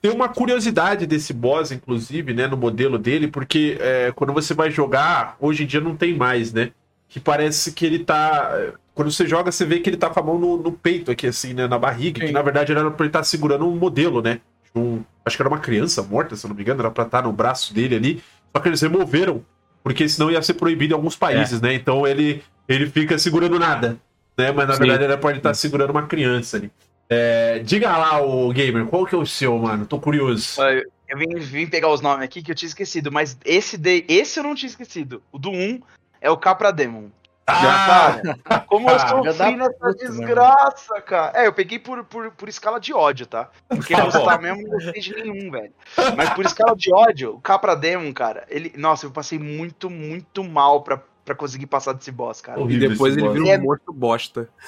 Tem 0.00 0.10
uma 0.10 0.26
curiosidade 0.30 1.06
desse 1.06 1.34
boss, 1.34 1.70
inclusive, 1.70 2.32
né, 2.32 2.46
no 2.46 2.56
modelo 2.56 2.98
dele, 2.98 3.28
porque 3.28 3.76
é, 3.78 4.10
quando 4.16 4.32
você 4.32 4.54
vai 4.54 4.70
jogar, 4.70 5.36
hoje 5.38 5.64
em 5.64 5.66
dia 5.66 5.82
não 5.82 5.94
tem 5.94 6.16
mais, 6.16 6.50
né? 6.50 6.70
Que 7.10 7.20
parece 7.20 7.72
que 7.72 7.84
ele 7.84 7.98
tá. 7.98 8.50
é, 8.54 8.72
Quando 8.94 9.12
você 9.12 9.26
joga, 9.26 9.52
você 9.52 9.66
vê 9.66 9.80
que 9.80 9.90
ele 9.90 9.98
tá 9.98 10.08
com 10.08 10.18
a 10.18 10.22
mão 10.22 10.38
no, 10.38 10.56
no 10.56 10.72
peito 10.72 11.10
aqui, 11.10 11.26
assim, 11.26 11.52
né? 11.52 11.66
Na 11.66 11.78
barriga, 11.78 12.20
que 12.20 12.28
Sim. 12.28 12.32
na 12.32 12.40
verdade 12.40 12.72
era 12.72 12.90
pra 12.90 13.04
ele 13.04 13.10
estar 13.10 13.24
segurando 13.24 13.68
um 13.68 13.76
modelo, 13.76 14.22
né? 14.22 14.40
Um, 14.74 15.02
acho 15.26 15.36
que 15.36 15.42
era 15.42 15.48
uma 15.48 15.58
criança 15.58 16.02
morta, 16.02 16.36
se 16.36 16.46
eu 16.46 16.48
não 16.48 16.56
me 16.56 16.62
engano, 16.62 16.80
era 16.80 16.90
pra 16.90 17.04
estar 17.04 17.22
no 17.22 17.32
braço 17.32 17.74
dele 17.74 17.96
ali. 17.96 18.22
Só 18.54 18.62
que 18.62 18.68
eles 18.68 18.80
removeram, 18.80 19.44
porque 19.82 20.08
senão 20.08 20.30
ia 20.30 20.40
ser 20.40 20.54
proibido 20.54 20.94
em 20.94 20.96
alguns 20.96 21.16
países, 21.16 21.60
né? 21.60 21.74
Então 21.74 22.06
ele, 22.06 22.42
ele 22.66 22.86
fica 22.86 23.18
segurando 23.18 23.58
nada, 23.58 23.98
né? 24.38 24.52
Mas 24.52 24.68
na 24.68 24.74
Sim. 24.74 24.86
verdade 24.86 25.20
pra 25.20 25.30
ele 25.30 25.40
estar 25.40 25.52
segurando 25.54 25.90
uma 25.90 26.06
criança 26.06 26.56
ali. 26.56 26.70
É, 27.10 27.58
diga 27.60 27.96
lá, 27.96 28.22
o 28.22 28.52
gamer, 28.52 28.86
qual 28.86 29.04
que 29.04 29.14
é 29.14 29.18
o 29.18 29.26
seu, 29.26 29.58
mano? 29.58 29.84
Tô 29.86 29.98
curioso. 29.98 30.60
Eu 31.08 31.16
vim, 31.18 31.34
vim 31.38 31.66
pegar 31.66 31.88
os 31.88 32.02
nomes 32.02 32.24
aqui 32.24 32.42
que 32.42 32.50
eu 32.50 32.54
tinha 32.54 32.68
esquecido, 32.68 33.10
mas 33.10 33.36
esse, 33.44 33.78
de, 33.78 34.04
esse 34.08 34.38
eu 34.38 34.44
não 34.44 34.54
tinha 34.54 34.68
esquecido. 34.68 35.22
O 35.32 35.38
do 35.38 35.50
1 35.50 35.80
é 36.20 36.30
o 36.30 36.36
Capra 36.36 36.70
Demon. 36.70 37.08
Ah, 37.50 38.20
Cara, 38.22 38.60
como 38.66 38.90
eu 38.90 38.94
Ah, 39.00 39.08
sofri 39.08 39.56
nessa 39.56 39.72
puta, 39.72 39.94
desgraça, 39.94 41.00
cara. 41.00 41.42
É, 41.42 41.46
eu 41.46 41.52
peguei 41.54 41.78
por, 41.78 42.04
por, 42.04 42.30
por 42.32 42.46
escala 42.46 42.78
de 42.78 42.92
ódio, 42.92 43.24
tá? 43.24 43.48
Porque 43.66 43.94
Tá 43.94 44.04
gostar 44.04 44.36
bom. 44.36 44.42
mesmo 44.42 44.62
não 44.64 44.70
gostei 44.72 45.00
de 45.00 45.14
nenhum, 45.14 45.50
velho. 45.50 45.72
Mas 46.14 46.28
por 46.34 46.44
escala 46.44 46.76
de 46.76 46.92
ódio, 46.92 47.36
o 47.36 47.40
Capra 47.40 47.74
Demon, 47.74 48.12
cara, 48.12 48.44
ele. 48.50 48.70
Nossa, 48.76 49.06
eu 49.06 49.10
passei 49.10 49.38
muito, 49.38 49.88
muito 49.88 50.44
mal 50.44 50.82
pra, 50.82 51.00
pra 51.28 51.34
conseguir 51.34 51.66
passar 51.66 51.92
desse 51.92 52.10
boss, 52.10 52.40
cara. 52.40 52.60
E 52.60 52.78
depois 52.78 53.14
ele 53.16 53.28
vira 53.28 53.48
É- 53.50 53.58
um 53.58 53.62
monstro 53.62 53.92
bosta. 53.92 54.48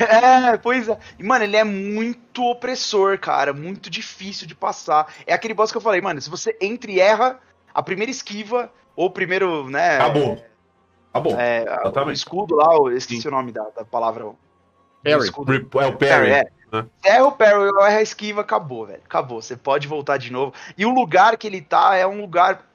É, 0.00 0.56
pois 0.56 0.88
é. 0.88 0.98
E, 1.20 1.22
mano, 1.22 1.44
ele 1.44 1.56
é 1.56 1.62
muito 1.62 2.44
opressor, 2.44 3.16
cara. 3.16 3.52
Muito 3.52 3.88
difícil 3.88 4.44
de 4.44 4.52
passar. 4.52 5.06
É 5.24 5.32
aquele 5.32 5.54
boss 5.54 5.70
que 5.70 5.76
eu 5.76 5.80
falei, 5.80 6.00
mano, 6.00 6.20
se 6.20 6.28
você 6.28 6.56
entra 6.60 6.90
e 6.90 6.98
erra, 6.98 7.38
a 7.72 7.80
primeira 7.80 8.10
esquiva, 8.10 8.72
ou 8.96 9.06
o 9.06 9.10
primeiro, 9.10 9.70
né? 9.70 9.94
Acabou. 9.94 10.44
Acabou. 11.12 11.36
É, 11.38 11.64
o 12.04 12.10
escudo 12.10 12.56
lá, 12.56 12.74
eu 12.74 12.90
esqueci 12.96 13.28
o 13.28 13.30
nome 13.30 13.52
da, 13.52 13.62
da 13.70 13.84
palavra. 13.84 14.24
Parry. 15.04 15.30
É 15.80 15.86
o 15.86 15.96
Perry. 15.96 16.30
é. 16.32 16.44
né? 16.72 16.86
É 17.04 17.22
o 17.22 17.30
Parry, 17.30 17.52
eu 17.52 17.66
erro 17.68 17.80
a 17.98 18.02
esquiva, 18.02 18.40
acabou, 18.40 18.84
velho. 18.84 19.02
Acabou. 19.04 19.40
Você 19.40 19.56
pode 19.56 19.86
voltar 19.86 20.16
de 20.16 20.32
novo. 20.32 20.52
E 20.76 20.84
o 20.84 20.90
lugar 20.92 21.36
que 21.36 21.46
ele 21.46 21.60
tá 21.60 21.94
é 21.94 22.04
um 22.04 22.20
lugar 22.20 22.66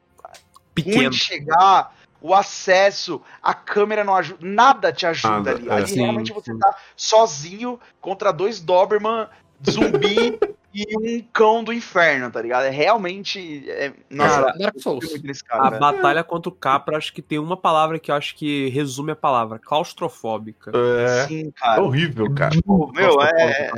Pequeno. 0.73 1.09
de 1.09 1.17
chegar. 1.17 1.93
O 2.23 2.33
acesso, 2.33 3.21
a 3.41 3.53
câmera 3.53 4.01
não 4.03 4.15
ajuda, 4.15 4.39
nada 4.41 4.93
te 4.93 5.05
ajuda 5.05 5.33
Nada, 5.33 5.51
ali. 5.51 5.67
é. 5.69 5.73
Ali 5.73 5.87
Sim, 5.87 6.01
realmente 6.01 6.31
você 6.31 6.53
sim. 6.53 6.57
tá 6.57 6.73
sozinho 6.95 7.77
contra 7.99 8.31
dois 8.31 8.61
Doberman, 8.61 9.27
zumbi 9.69 10.39
e 10.73 10.85
um 10.97 11.21
cão 11.33 11.63
do 11.63 11.73
inferno, 11.73 12.31
tá 12.31 12.41
ligado? 12.41 12.63
É 12.63 12.69
realmente. 12.69 13.69
é- 13.69 13.91
Nossa, 14.09 14.35
Cara, 14.41 14.53
eu 14.55 14.59
Dark 14.59 14.79
Souls. 14.79 15.21
nesse 15.21 15.43
A 15.43 15.47
cara, 15.49 15.69
velho. 15.71 15.79
batalha 15.81 16.23
contra 16.23 16.49
o 16.49 16.55
Capra, 16.55 16.97
acho 16.97 17.11
que 17.13 17.21
tem 17.21 17.37
uma 17.39 17.57
palavra 17.57 17.99
que 17.99 18.09
eu 18.09 18.15
acho 18.15 18.35
que 18.37 18.69
resume 18.69 19.11
a 19.11 19.15
palavra: 19.17 19.59
claustrofóbica. 19.59 20.71
É. 20.73 21.27
Sim, 21.27 21.47
É 21.49 21.51
cara. 21.59 21.83
horrível, 21.83 22.33
cara. 22.33 22.51
Tipo, 22.51 22.89
meu, 22.93 23.21
é. 23.21 23.69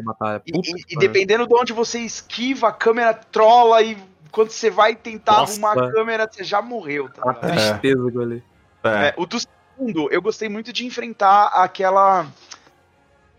E, 0.46 0.52
Puta 0.52 0.70
e- 0.70 0.84
e 0.94 0.98
dependendo 1.00 1.48
de 1.48 1.54
onde 1.56 1.74
você 1.74 2.00
esquiva, 2.00 2.68
a 2.68 2.72
câmera 2.72 3.12
trola 3.14 3.82
e 3.82 3.98
quando 4.36 4.50
você 4.50 4.70
vai 4.70 4.94
tentar 4.96 5.38
Nossa. 5.38 5.54
arrumar 5.54 5.88
a 5.88 5.92
câmera, 5.94 6.30
você 6.30 6.44
já 6.44 6.62
morreu, 6.62 7.08
tá 7.10 7.32
A 7.32 7.34
tristeza 7.34 8.12
que. 8.12 8.44
É. 8.84 9.08
É, 9.08 9.14
o 9.16 9.26
do 9.26 9.38
segundo, 9.40 10.10
eu 10.12 10.22
gostei 10.22 10.50
muito 10.50 10.74
de 10.74 10.86
enfrentar 10.86 11.46
aquela. 11.54 12.28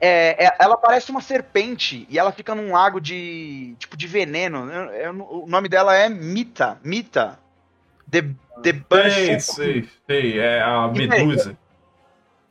É, 0.01 0.47
é- 0.47 0.57
ela 0.59 0.77
parece 0.79 1.11
uma 1.11 1.21
serpente 1.21 2.07
e 2.09 2.19
ela 2.19 2.33
fica 2.33 2.55
num 2.55 2.73
lago 2.73 2.99
de. 2.99 3.77
tipo 3.79 3.95
de 3.95 4.07
veneno. 4.07 4.71
Eu- 4.73 4.91
eu- 4.91 5.43
o 5.43 5.47
nome 5.47 5.69
dela 5.69 5.95
é 5.95 6.09
Mita. 6.09 6.79
Mita. 6.83 7.39
The, 8.11 8.23
the 8.63 8.73
Sei, 8.73 8.85
Bunch. 8.89 9.41
sei, 9.43 9.89
sei. 10.07 10.39
É 10.41 10.63
a 10.63 10.89
Medusa. 10.89 11.57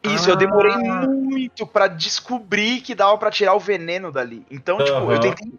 Isso, 0.03 0.29
eu 0.29 0.35
demorei 0.35 0.71
Ah. 0.71 1.07
muito 1.07 1.65
pra 1.65 1.87
descobrir 1.87 2.81
que 2.81 2.93
dava 2.93 3.17
pra 3.17 3.31
tirar 3.31 3.55
o 3.55 3.59
veneno 3.59 4.11
dali. 4.11 4.45
Então, 4.51 4.77
tipo, 4.77 4.91
Aham. 4.97 5.13
eu 5.13 5.19
tentei. 5.19 5.51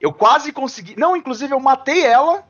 Eu 0.00 0.12
quase 0.12 0.52
consegui. 0.52 0.94
Não, 0.98 1.16
inclusive 1.16 1.52
eu 1.52 1.60
matei 1.60 2.04
ela. 2.04 2.44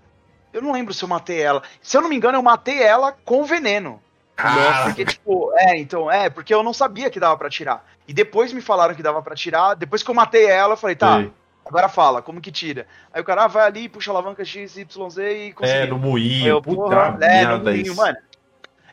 Eu 0.52 0.62
não 0.62 0.72
lembro 0.72 0.92
se 0.94 1.02
eu 1.04 1.08
matei 1.08 1.40
ela. 1.40 1.62
Se 1.82 1.96
eu 1.96 2.00
não 2.00 2.08
me 2.08 2.16
engano, 2.16 2.38
eu 2.38 2.42
matei 2.42 2.82
ela 2.82 3.12
com 3.24 3.44
veneno. 3.44 4.00
Cara, 4.34 4.84
Porque, 4.84 5.04
tipo, 5.04 5.52
é, 5.56 5.76
então, 5.78 6.10
é, 6.10 6.30
porque 6.30 6.54
eu 6.54 6.62
não 6.62 6.72
sabia 6.72 7.10
que 7.10 7.18
dava 7.18 7.36
pra 7.36 7.50
tirar. 7.50 7.84
E 8.06 8.12
depois 8.12 8.52
me 8.52 8.60
falaram 8.60 8.94
que 8.94 9.02
dava 9.02 9.20
pra 9.20 9.34
tirar. 9.34 9.74
Depois 9.74 10.02
que 10.02 10.10
eu 10.10 10.14
matei 10.14 10.46
ela, 10.46 10.74
eu 10.74 10.76
falei, 10.76 10.94
tá, 10.94 11.16
sei. 11.18 11.32
agora 11.66 11.88
fala, 11.88 12.22
como 12.22 12.40
que 12.40 12.52
tira? 12.52 12.86
Aí 13.12 13.20
o 13.20 13.24
cara 13.24 13.44
ah, 13.44 13.48
vai 13.48 13.66
ali, 13.66 13.88
puxa 13.88 14.10
a 14.10 14.14
alavanca 14.14 14.44
X, 14.44 14.76
Y, 14.76 15.10
Z 15.10 15.22
e 15.36 15.48
É, 15.48 15.52
conseguiu. 15.52 15.88
no 15.88 15.98
moinho. 15.98 16.46
eu, 16.46 16.62
Puta 16.62 16.76
porra, 16.82 17.18
é, 17.20 17.44
no 17.46 17.64
moinho, 17.64 17.96
mano. 17.96 18.16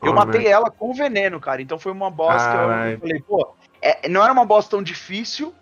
Eu 0.01 0.11
Ah, 0.11 0.15
matei 0.15 0.41
merda. 0.41 0.49
ela 0.55 0.71
com 0.71 0.93
veneno, 0.93 1.39
cara. 1.39 1.61
Então 1.61 1.77
foi 1.79 1.91
uma 1.91 2.09
boss 2.09 2.41
que 2.41 2.49
Caralho. 2.51 2.91
eu 2.93 2.99
falei, 2.99 3.21
pô, 3.21 3.55
é, 3.81 4.09
não 4.09 4.23
era 4.23 4.33
uma 4.33 4.45
boss 4.45 4.67
tão 4.67 4.81
difícil, 4.81 5.53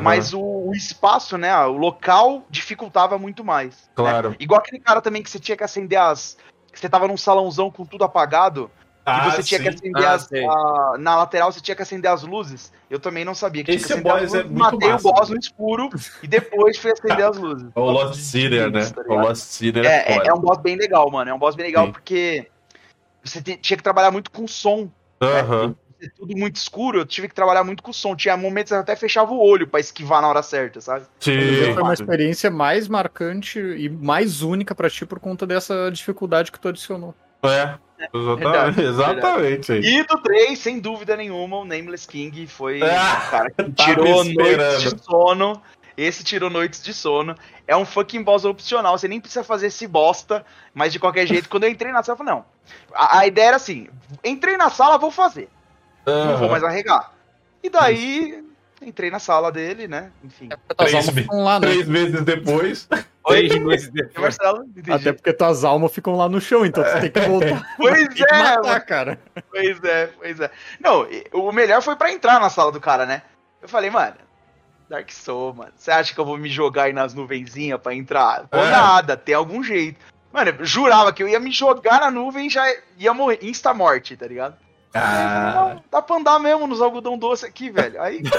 Mas 0.00 0.32
o, 0.32 0.40
o 0.40 0.72
espaço, 0.74 1.36
né, 1.36 1.56
o 1.66 1.72
local 1.76 2.44
dificultava 2.48 3.18
muito 3.18 3.44
mais. 3.44 3.70
né? 3.74 3.92
Claro. 3.94 4.36
Igual 4.38 4.60
aquele 4.60 4.80
cara 4.80 5.00
também 5.00 5.22
que 5.22 5.30
você 5.30 5.38
tinha 5.40 5.56
que 5.56 5.64
acender 5.64 5.98
as. 5.98 6.36
que 6.72 6.78
você 6.78 6.88
tava 6.88 7.08
num 7.08 7.16
salãozão 7.16 7.70
com 7.70 7.84
tudo 7.84 8.04
apagado. 8.04 8.70
Ah, 9.04 9.26
e 9.26 9.30
você 9.32 9.42
tinha 9.42 9.58
que 9.60 9.72
sim. 9.72 9.74
acender 9.90 10.04
Ah, 10.06 10.12
as. 10.14 10.32
a- 10.32 10.96
na 10.98 11.16
lateral 11.16 11.50
você 11.50 11.60
tinha 11.60 11.74
que 11.74 11.82
acender 11.82 12.08
as 12.08 12.22
luzes. 12.22 12.72
Eu 12.88 13.00
também 13.00 13.24
não 13.24 13.34
sabia 13.34 13.64
que 13.64 13.72
Esse 13.72 13.86
tinha 13.88 14.00
que 14.00 14.08
acender 14.08 14.12
boss 14.12 14.22
as 14.22 14.34
é 14.34 14.42
luzes. 14.44 14.50
muito 14.52 14.72
matei 14.74 14.92
massa. 14.92 15.08
o 15.08 15.12
boss 15.12 15.28
no 15.30 15.36
escuro 15.38 15.90
e 16.22 16.28
depois 16.28 16.78
fui 16.78 16.92
acender 16.92 17.24
as 17.26 17.36
luzes. 17.36 17.68
O 17.74 17.90
Lost 17.90 18.14
Sinner, 18.20 18.70
né? 18.70 18.88
Tá 18.88 19.02
O? 19.08 19.14
Lost 19.16 19.42
Sinner 19.42 19.84
É, 19.84 19.88
é, 20.12 20.18
é, 20.18 20.28
é 20.28 20.32
um 20.32 20.38
boss 20.38 20.58
bem 20.58 20.76
legal, 20.76 21.10
mano. 21.10 21.28
É 21.28 21.34
um 21.34 21.38
boss 21.38 21.56
bem 21.56 21.66
legal 21.66 21.86
Sim. 21.86 21.92
porque 21.92 22.48
você 23.24 23.42
tinha 23.42 23.76
que 23.76 23.82
trabalhar 23.82 24.12
muito 24.12 24.30
com 24.30 24.46
som. 24.46 24.88
Aham. 25.20 25.74
É 26.02 26.08
tudo 26.16 26.36
muito 26.36 26.56
escuro, 26.56 26.98
eu 26.98 27.06
tive 27.06 27.28
que 27.28 27.34
trabalhar 27.34 27.62
muito 27.62 27.82
com 27.82 27.92
som. 27.92 28.16
Tinha 28.16 28.36
momentos 28.36 28.70
que 28.70 28.74
eu 28.74 28.80
até 28.80 28.96
fechava 28.96 29.32
o 29.32 29.40
olho 29.40 29.68
pra 29.68 29.78
esquivar 29.78 30.20
na 30.20 30.28
hora 30.28 30.42
certa, 30.42 30.80
sabe? 30.80 31.06
Sim. 31.20 31.74
Foi 31.74 31.82
uma 31.82 31.94
experiência 31.94 32.50
mais 32.50 32.88
marcante 32.88 33.60
e 33.60 33.88
mais 33.88 34.42
única 34.42 34.74
pra 34.74 34.90
ti 34.90 35.06
por 35.06 35.20
conta 35.20 35.46
dessa 35.46 35.90
dificuldade 35.92 36.50
que 36.50 36.58
tu 36.58 36.68
adicionou. 36.68 37.14
É. 37.44 37.78
Exatamente. 38.12 38.40
Verdade, 38.42 38.82
Exatamente. 38.82 39.72
aí. 39.72 39.80
E 39.80 40.02
do 40.04 40.18
3, 40.18 40.58
sem 40.58 40.80
dúvida 40.80 41.16
nenhuma, 41.16 41.58
o 41.58 41.64
Nameless 41.64 42.06
King 42.08 42.48
foi 42.48 42.82
Ah, 42.82 43.22
o 43.26 43.30
cara 43.30 43.50
que 43.50 43.72
tirou 43.72 44.24
noites 44.24 44.82
de 44.82 45.04
sono. 45.04 45.62
Esse 45.96 46.24
tirou 46.24 46.50
noites 46.50 46.82
de 46.82 46.92
sono. 46.92 47.36
É 47.66 47.76
um 47.76 47.84
fucking 47.84 48.22
boss 48.22 48.44
opcional. 48.44 48.96
Você 48.96 49.06
nem 49.06 49.20
precisa 49.20 49.44
fazer 49.44 49.66
esse 49.66 49.86
bosta. 49.86 50.44
Mas 50.74 50.92
de 50.92 50.98
qualquer 50.98 51.26
jeito, 51.26 51.48
quando 51.48 51.64
eu 51.64 51.70
entrei 51.70 51.92
na 51.92 52.02
sala, 52.02 52.14
eu 52.14 52.18
falei, 52.18 52.34
não. 52.34 52.44
A, 52.94 53.18
a 53.18 53.26
ideia 53.26 53.48
era 53.48 53.56
assim: 53.56 53.88
entrei 54.24 54.56
na 54.56 54.70
sala, 54.70 54.98
vou 54.98 55.10
fazer. 55.10 55.48
Não 56.06 56.36
vou 56.38 56.48
mais 56.50 56.64
arregar. 56.64 57.12
E 57.62 57.70
daí, 57.70 58.44
entrei 58.80 59.10
na 59.10 59.18
sala 59.18 59.52
dele, 59.52 59.86
né? 59.86 60.10
Enfim. 60.24 60.48
As 60.50 60.76
Três 60.76 60.94
almas 60.94 61.14
me- 61.14 61.22
ficam 61.22 61.44
lá, 61.44 61.60
né? 61.60 61.66
Três 61.68 61.86
meses 61.86 62.22
depois. 62.22 62.88
Oi, 63.24 63.46
Três 63.48 63.64
meses 63.64 63.88
depois. 63.90 64.36
Marcelo? 64.36 64.64
Até 64.90 65.12
porque 65.12 65.32
tuas 65.32 65.62
almas 65.64 65.92
ficam 65.92 66.16
lá 66.16 66.28
no 66.28 66.40
chão, 66.40 66.66
então 66.66 66.82
tu 66.82 67.00
tem 67.00 67.10
que 67.10 67.20
voltar. 67.20 67.62
Pois 67.78 68.08
é, 68.20 68.42
matar, 68.42 68.80
cara. 68.80 69.18
Pois 69.50 69.84
é, 69.84 70.06
pois 70.18 70.40
é. 70.40 70.50
Não, 70.80 71.06
o 71.32 71.52
melhor 71.52 71.80
foi 71.82 71.94
pra 71.94 72.12
entrar 72.12 72.40
na 72.40 72.50
sala 72.50 72.72
do 72.72 72.80
cara, 72.80 73.06
né? 73.06 73.22
Eu 73.62 73.68
falei, 73.68 73.90
mano, 73.90 74.16
Dark 74.88 75.08
Soul, 75.12 75.54
mano. 75.54 75.72
Você 75.76 75.92
acha 75.92 76.12
que 76.12 76.18
eu 76.18 76.24
vou 76.24 76.36
me 76.36 76.48
jogar 76.48 76.84
aí 76.84 76.92
nas 76.92 77.14
nuvenzinhas 77.14 77.80
pra 77.80 77.94
entrar? 77.94 78.48
Vou 78.50 78.64
É. 78.64 78.70
nada, 78.70 79.16
tem 79.16 79.36
algum 79.36 79.62
jeito. 79.62 80.00
Mano, 80.32 80.50
eu 80.58 80.64
jurava 80.64 81.12
que 81.12 81.22
eu 81.22 81.28
ia 81.28 81.38
me 81.38 81.52
jogar 81.52 82.00
na 82.00 82.10
nuvem 82.10 82.48
e 82.48 82.50
já 82.50 82.64
ia 82.98 83.14
morrer. 83.14 83.38
Insta-morte, 83.42 84.16
tá 84.16 84.26
ligado? 84.26 84.56
Ah, 84.94 85.52
Não, 85.74 85.84
dá 85.90 86.02
pra 86.02 86.16
andar 86.16 86.38
mesmo 86.38 86.66
nos 86.66 86.80
algodão 86.82 87.16
doce 87.18 87.46
aqui, 87.46 87.70
velho. 87.70 88.00
Aí. 88.00 88.22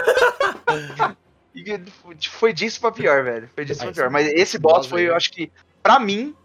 E 1.56 1.80
foi 2.32 2.52
disso 2.52 2.82
pra 2.82 2.92
pior, 2.92 3.24
velho. 3.24 3.48
Foi 3.54 3.64
disso 3.64 3.82
Ah, 3.82 3.86
pra 3.86 3.94
pior. 3.94 4.10
Mas 4.10 4.28
esse 4.28 4.58
boss 4.58 4.88
foi, 4.88 5.04
eu 5.08 5.16
acho 5.16 5.32
que, 5.32 5.52
pra 5.84 6.00
mim, 6.00 6.36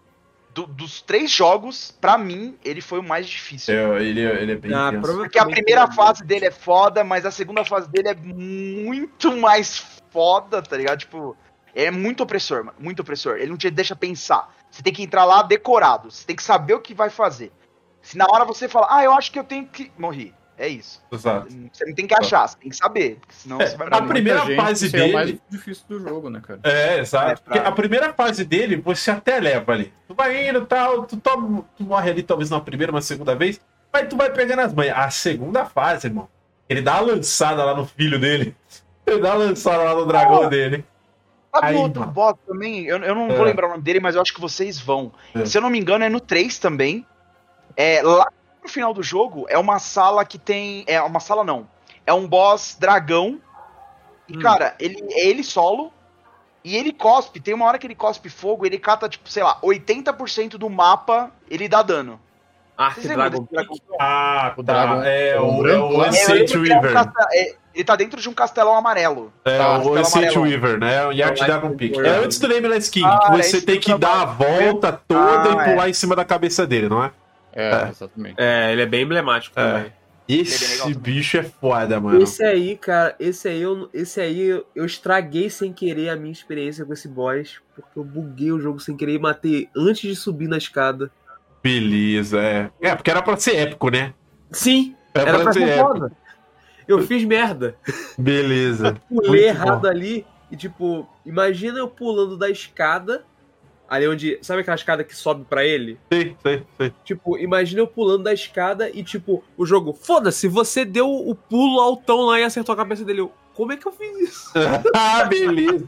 do- 0.54 0.66
dos 0.66 1.00
três 1.00 1.30
jogos, 1.30 1.96
pra 1.98 2.18
mim, 2.18 2.58
ele 2.62 2.82
foi 2.82 2.98
o 2.98 3.02
mais 3.02 3.26
difícil. 3.26 3.74
é, 3.74 4.02
ele, 4.04 4.20
ele 4.20 4.52
é 4.52 4.56
bem 4.56 4.70
Ah, 4.74 4.92
Porque 5.00 5.38
a 5.38 5.46
primeira 5.46 5.84
é. 5.84 5.92
fase 5.94 6.22
dele 6.22 6.44
é 6.44 6.50
foda, 6.50 7.02
mas 7.04 7.24
a 7.24 7.30
segunda 7.30 7.64
fase 7.64 7.88
dele 7.88 8.08
é 8.08 8.14
muito 8.14 9.34
mais 9.34 9.78
foda, 10.10 10.60
tá 10.60 10.76
ligado? 10.76 10.98
Tipo, 10.98 11.34
é 11.74 11.90
muito 11.90 12.22
opressor, 12.22 12.62
mano. 12.64 12.76
Muito 12.78 13.00
opressor. 13.00 13.36
Ele 13.38 13.48
não 13.50 13.56
te 13.56 13.70
deixa 13.70 13.96
pensar. 13.96 14.54
Você 14.70 14.82
tem 14.82 14.92
que 14.92 15.02
entrar 15.02 15.24
lá 15.24 15.42
decorado. 15.42 16.10
Você 16.10 16.26
tem 16.26 16.36
que 16.36 16.42
saber 16.42 16.74
o 16.74 16.80
que 16.80 16.92
vai 16.92 17.08
fazer. 17.08 17.50
Se 18.02 18.16
na 18.16 18.26
hora 18.28 18.44
você 18.44 18.68
falar, 18.68 18.88
ah, 18.90 19.04
eu 19.04 19.12
acho 19.12 19.30
que 19.32 19.38
eu 19.38 19.44
tenho 19.44 19.66
que. 19.66 19.90
Morri. 19.98 20.34
É 20.60 20.66
isso. 20.66 21.00
Exato. 21.12 21.46
Você 21.72 21.84
não 21.86 21.94
tem 21.94 22.04
que 22.04 22.14
achar, 22.14 22.48
você 22.48 22.58
tem 22.58 22.68
que 22.68 22.74
saber. 22.76 23.20
Senão 23.28 23.60
É, 23.60 23.66
você 23.66 23.76
vai 23.76 23.86
a 23.86 23.90
morrer. 24.00 24.08
primeira 24.08 24.40
gente, 24.44 24.56
fase 24.56 24.86
esse 24.86 24.96
é 24.96 25.04
o 25.04 25.12
mais 25.12 25.26
dele- 25.26 25.40
difícil 25.48 25.84
do 25.88 26.00
jogo, 26.00 26.28
né, 26.30 26.40
cara? 26.44 26.58
É, 26.64 26.98
exato. 26.98 27.26
É, 27.30 27.34
pra- 27.36 27.42
Porque 27.44 27.58
a 27.68 27.70
primeira 27.72 28.12
fase 28.12 28.44
dele, 28.44 28.74
você 28.74 29.12
até 29.12 29.38
leva 29.38 29.70
ali. 29.70 29.92
Tu 30.08 30.14
vai 30.16 30.48
indo 30.48 30.58
e 30.62 30.66
tal, 30.66 31.04
tu, 31.04 31.16
toma- 31.16 31.64
tu 31.76 31.84
morre 31.84 32.10
ali 32.10 32.24
talvez 32.24 32.50
na 32.50 32.60
primeira, 32.60 32.90
uma 32.90 33.00
segunda 33.00 33.36
vez, 33.36 33.60
mas 33.92 34.08
tu 34.08 34.16
vai 34.16 34.32
pegando 34.32 34.58
as 34.62 34.74
manhas. 34.74 34.98
A 34.98 35.08
segunda 35.10 35.64
fase, 35.64 36.08
irmão, 36.08 36.28
ele 36.68 36.82
dá 36.82 36.94
uma 37.00 37.12
lançada 37.12 37.64
lá 37.64 37.72
no 37.76 37.86
filho 37.86 38.18
dele. 38.18 38.56
Ele 39.06 39.20
dá 39.22 39.30
uma 39.36 39.44
lançada 39.44 39.84
lá 39.84 39.94
no 39.94 40.04
dragão 40.04 40.50
dele. 40.50 40.84
Sabe 41.54 41.66
Aí, 41.68 41.76
o 41.76 41.80
outro 41.80 42.00
mano. 42.00 42.12
boss 42.12 42.34
também? 42.46 42.84
Eu, 42.84 42.98
eu 42.98 43.14
não 43.14 43.30
É. 43.30 43.34
vou 43.36 43.46
lembrar 43.46 43.68
o 43.68 43.70
nome 43.70 43.82
dele, 43.82 44.00
mas 44.00 44.14
eu 44.14 44.20
acho 44.20 44.34
que 44.34 44.40
vocês 44.40 44.78
vão. 44.78 45.10
É. 45.34 45.46
Se 45.46 45.56
eu 45.56 45.62
não 45.62 45.70
me 45.70 45.78
engano, 45.78 46.04
é 46.04 46.10
no 46.10 46.20
3 46.20 46.58
também. 46.58 47.06
É, 47.80 48.02
lá 48.02 48.26
no 48.60 48.68
final 48.68 48.92
do 48.92 49.04
jogo, 49.04 49.46
é 49.48 49.56
uma 49.56 49.78
sala 49.78 50.24
que 50.24 50.36
tem. 50.36 50.82
É 50.88 51.00
uma 51.00 51.20
sala 51.20 51.44
não. 51.44 51.68
É 52.04 52.12
um 52.12 52.26
boss 52.26 52.76
dragão. 52.78 53.38
E, 54.28 54.36
Hum. 54.36 54.40
cara, 54.40 54.74
ele 54.80 55.00
é 55.12 55.28
ele 55.28 55.44
solo. 55.44 55.92
E 56.64 56.76
ele 56.76 56.92
cospe. 56.92 57.38
Tem 57.40 57.54
uma 57.54 57.66
hora 57.66 57.78
que 57.78 57.86
ele 57.86 57.94
cospe 57.94 58.28
fogo, 58.28 58.66
ele 58.66 58.78
cata, 58.78 59.08
tipo, 59.08 59.30
sei 59.30 59.44
lá, 59.44 59.58
80% 59.62 60.58
do 60.58 60.68
mapa, 60.68 61.30
ele 61.48 61.68
dá 61.68 61.82
dano. 61.82 62.20
Ark 62.76 62.94
Vocês 63.00 63.06
lembram 63.08 63.30
Dragon 63.30 63.42
desse 63.42 63.52
dragão? 63.54 63.76
Ah, 64.00 64.52
O 64.56 64.62
tá. 64.64 64.72
dragão- 64.72 65.02
é, 65.04 65.40
o 65.40 65.44
o, 65.62 65.68
é 65.68 65.78
o 65.78 65.88
lá? 65.96 66.04
É, 66.06 66.08
Ancient 66.08 66.50
é 66.54 66.58
Weaver. 66.58 66.92
é, 67.32 67.54
ele 67.74 67.84
tá 67.84 67.96
dentro 67.96 68.20
de 68.20 68.28
um 68.28 68.34
castelão 68.34 68.74
amarelo. 68.76 69.32
É, 69.44 69.56
Tá, 69.56 69.78
o 69.78 69.96
Ancient. 69.96 70.36
Weaver, 70.36 70.78
né? 70.78 71.06
O 71.06 71.12
Yacht 71.12 71.40
É 71.40 71.44
o 71.44 71.46
Dragon 71.46 71.76
Peak. 71.76 71.98
É 72.00 72.10
antes 72.18 72.38
do 72.38 72.48
Nameless 72.48 72.90
King, 72.90 73.06
Ah, 73.08 73.18
que 73.18 73.32
é 73.38 73.42
você 73.42 73.62
tem 73.62 73.80
que 73.80 73.96
dar 73.96 74.22
a 74.22 74.24
volta 74.26 74.92
toda 74.92 75.60
Ah, 75.60 75.62
e 75.62 75.70
pular 75.70 75.88
em 75.88 75.92
cima 75.94 76.14
da 76.16 76.24
cabeça 76.24 76.66
dele, 76.66 76.88
não 76.88 77.02
é? 77.02 77.10
É, 77.58 77.86
É. 77.86 77.88
exatamente. 77.90 78.34
É, 78.38 78.72
ele 78.72 78.82
é 78.82 78.86
bem 78.86 79.02
emblemático 79.02 79.58
É. 79.58 79.62
também. 79.72 79.92
Esse 80.28 80.78
também. 80.78 80.98
bicho 80.98 81.38
é 81.38 81.42
foda, 81.42 81.98
mano. 81.98 82.22
Esse 82.22 82.44
aí, 82.44 82.76
cara, 82.76 83.16
esse 83.18 83.48
aí, 83.48 83.62
eu, 83.62 83.88
esse 83.94 84.20
aí 84.20 84.42
eu, 84.42 84.66
eu 84.74 84.84
estraguei 84.84 85.48
sem 85.48 85.72
querer 85.72 86.10
a 86.10 86.16
minha 86.16 86.30
experiência 86.32 86.84
com 86.84 86.92
esse 86.92 87.08
boss, 87.08 87.60
porque 87.74 87.98
eu 87.98 88.04
buguei 88.04 88.52
o 88.52 88.60
jogo 88.60 88.78
sem 88.78 88.94
querer 88.94 89.14
e 89.14 89.18
matei 89.18 89.68
antes 89.74 90.02
de 90.02 90.14
subir 90.14 90.46
na 90.46 90.58
escada. 90.58 91.10
Beleza, 91.62 92.40
é. 92.40 92.70
É, 92.80 92.94
porque 92.94 93.10
era 93.10 93.22
pra 93.22 93.36
ser 93.38 93.56
épico, 93.56 93.90
né? 93.90 94.12
Sim, 94.52 94.94
Era, 95.14 95.30
era 95.30 95.38
pra 95.40 95.52
ser 95.52 95.62
épico. 95.68 95.88
foda. 95.94 96.12
Eu 96.86 97.02
fiz 97.02 97.24
merda. 97.24 97.74
Beleza. 98.18 98.96
Pulei 99.08 99.30
Muito 99.30 99.44
errado 99.44 99.80
bom. 99.82 99.88
ali 99.88 100.26
e, 100.50 100.56
tipo, 100.56 101.08
imagina 101.26 101.78
eu 101.78 101.88
pulando 101.88 102.36
da 102.36 102.48
escada, 102.50 103.24
ali 103.88 104.06
onde. 104.06 104.38
Sabe 104.42 104.60
aquela 104.60 104.76
escada 104.76 105.02
que 105.02 105.16
sobe 105.16 105.44
pra 105.48 105.64
ele? 105.64 105.98
Sei, 106.12 106.36
sei, 106.42 106.62
sei. 106.76 106.92
Tipo, 107.04 107.38
imagina 107.38 107.80
eu 107.80 107.86
pulando 107.86 108.24
da 108.24 108.32
escada 108.32 108.90
e, 108.90 109.02
tipo, 109.02 109.42
o 109.56 109.64
jogo, 109.64 109.92
foda-se, 109.92 110.46
você 110.46 110.84
deu 110.84 111.08
o 111.10 111.34
pulo 111.34 111.80
altão 111.80 112.26
lá 112.26 112.38
e 112.38 112.44
acertou 112.44 112.72
a 112.72 112.76
cabeça 112.76 113.04
dele. 113.04 113.20
Eu, 113.20 113.32
como 113.54 113.72
é 113.72 113.76
que 113.76 113.86
eu 113.86 113.92
fiz 113.92 114.28
isso? 114.28 114.52
ah, 114.94 115.24
beleza. 115.24 115.86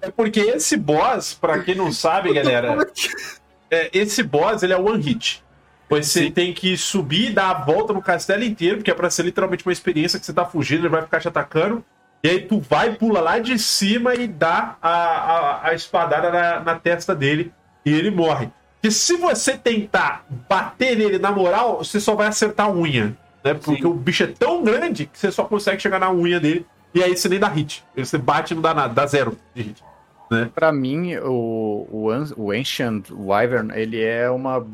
É 0.00 0.10
porque 0.10 0.40
esse 0.40 0.76
boss, 0.76 1.34
pra 1.34 1.62
quem 1.62 1.76
não 1.76 1.92
sabe, 1.92 2.32
galera, 2.32 2.76
é 3.70 3.84
é, 3.84 3.90
esse 3.92 4.22
boss 4.22 4.62
ele 4.62 4.72
é 4.72 4.76
one 4.76 5.02
hit. 5.02 5.42
Pois 5.88 6.06
você 6.06 6.30
tem 6.30 6.52
que 6.54 6.76
subir 6.76 7.30
e 7.30 7.32
dar 7.34 7.50
a 7.50 7.64
volta 7.64 7.92
no 7.92 8.02
castelo 8.02 8.42
inteiro, 8.42 8.78
porque 8.78 8.90
é 8.90 8.94
pra 8.94 9.10
ser 9.10 9.24
literalmente 9.24 9.66
uma 9.66 9.72
experiência 9.72 10.18
que 10.18 10.24
você 10.24 10.32
tá 10.32 10.44
fugindo, 10.44 10.80
ele 10.80 10.88
vai 10.88 11.02
ficar 11.02 11.20
te 11.20 11.28
atacando. 11.28 11.84
E 12.24 12.28
aí 12.28 12.40
tu 12.40 12.60
vai, 12.60 12.94
pula 12.94 13.20
lá 13.20 13.38
de 13.40 13.58
cima 13.58 14.14
e 14.14 14.28
dá 14.28 14.76
a, 14.80 14.90
a, 14.90 15.68
a 15.68 15.74
espadada 15.74 16.30
na, 16.30 16.60
na 16.60 16.78
testa 16.78 17.14
dele 17.14 17.52
e 17.84 17.92
ele 17.92 18.10
morre. 18.12 18.48
Porque 18.74 18.92
se 18.92 19.16
você 19.16 19.56
tentar 19.56 20.24
bater 20.48 20.96
nele 20.96 21.18
na 21.18 21.32
moral, 21.32 21.78
você 21.78 21.98
só 22.00 22.14
vai 22.14 22.28
acertar 22.28 22.66
a 22.66 22.72
unha. 22.72 23.16
Né? 23.42 23.54
Porque 23.54 23.82
Sim. 23.82 23.88
o 23.88 23.94
bicho 23.94 24.22
é 24.22 24.28
tão 24.28 24.62
grande 24.62 25.06
que 25.06 25.18
você 25.18 25.32
só 25.32 25.44
consegue 25.44 25.82
chegar 25.82 25.98
na 25.98 26.12
unha 26.12 26.38
dele. 26.38 26.64
E 26.94 27.02
aí 27.02 27.16
você 27.16 27.28
nem 27.28 27.40
dá 27.40 27.48
hit. 27.48 27.84
Você 27.96 28.18
bate 28.18 28.52
e 28.52 28.54
não 28.54 28.62
dá 28.62 28.72
nada, 28.72 28.94
dá 28.94 29.06
zero 29.06 29.36
de 29.54 29.62
hit. 29.62 29.84
Pra 30.54 30.72
mim, 30.72 31.16
o, 31.16 31.86
o, 31.90 32.08
o 32.36 32.50
Ancient 32.52 33.10
Wyvern, 33.10 33.70
ele 33.74 34.02
é 34.02 34.30
uma 34.30 34.66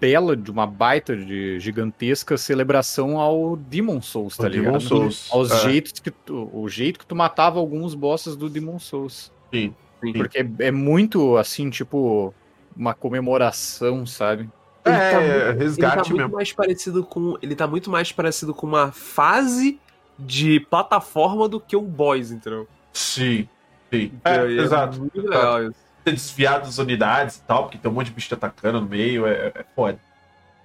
bela, 0.00 0.36
de 0.36 0.50
uma 0.50 0.66
baita 0.66 1.16
de 1.16 1.58
gigantesca 1.60 2.36
celebração 2.36 3.18
ao 3.18 3.56
Demon 3.56 4.00
Souls, 4.02 4.36
tá 4.36 4.44
O 4.44 4.48
ligado? 4.48 4.66
Demon 4.66 4.80
Souls. 4.80 5.28
Aos 5.32 5.50
É. 5.50 5.60
jeitos 5.60 5.92
que 6.00 6.10
tu, 6.10 6.50
o 6.52 6.68
jeito 6.68 6.98
que 6.98 7.06
tu 7.06 7.14
matava 7.16 7.58
alguns 7.58 7.94
bosses 7.94 8.36
do 8.36 8.48
Demon 8.50 8.78
Souls. 8.78 9.32
Sim. 9.52 9.74
Porque 10.16 10.38
é, 10.38 10.46
é 10.66 10.70
muito, 10.70 11.36
assim, 11.38 11.70
tipo, 11.70 12.34
uma 12.76 12.92
comemoração, 12.92 14.04
sabe? 14.04 14.50
Ele 14.84 14.94
É, 14.94 15.10
tá 15.12 15.20
muito- 15.20 15.32
ele 15.32 15.44
tá 15.44 15.52
resgate 15.64 15.96
muito 16.10 16.16
mesmo. 16.22 16.34
mais 16.34 16.52
parecido 16.52 17.04
com. 17.04 17.38
Ele 17.40 17.54
tá 17.54 17.66
muito 17.66 17.90
mais 17.90 18.12
parecido 18.12 18.52
com 18.52 18.66
uma 18.66 18.92
fase 18.92 19.80
de 20.18 20.60
plataforma 20.60 21.48
do 21.48 21.58
que 21.58 21.74
um 21.74 21.84
boss, 21.84 22.30
entendeu? 22.30 22.68
Sim. 22.92 23.48
Sim. 23.90 24.12
Então, 24.14 24.32
É, 24.32 24.50
e 24.50 24.58
exato. 24.58 24.98
Muito 25.00 25.20
legal 25.22 25.62
isso. 25.64 25.83
Ter 26.04 26.12
desviado 26.12 26.66
das 26.66 26.78
unidades 26.78 27.36
e 27.36 27.42
tal, 27.42 27.62
porque 27.64 27.78
tem 27.78 27.90
um 27.90 27.94
monte 27.94 28.06
de 28.08 28.12
bicho 28.12 28.28
te 28.28 28.34
atacando 28.34 28.80
no 28.80 28.86
meio, 28.88 29.26
é, 29.26 29.52
é 29.54 29.64
foda. 29.74 29.98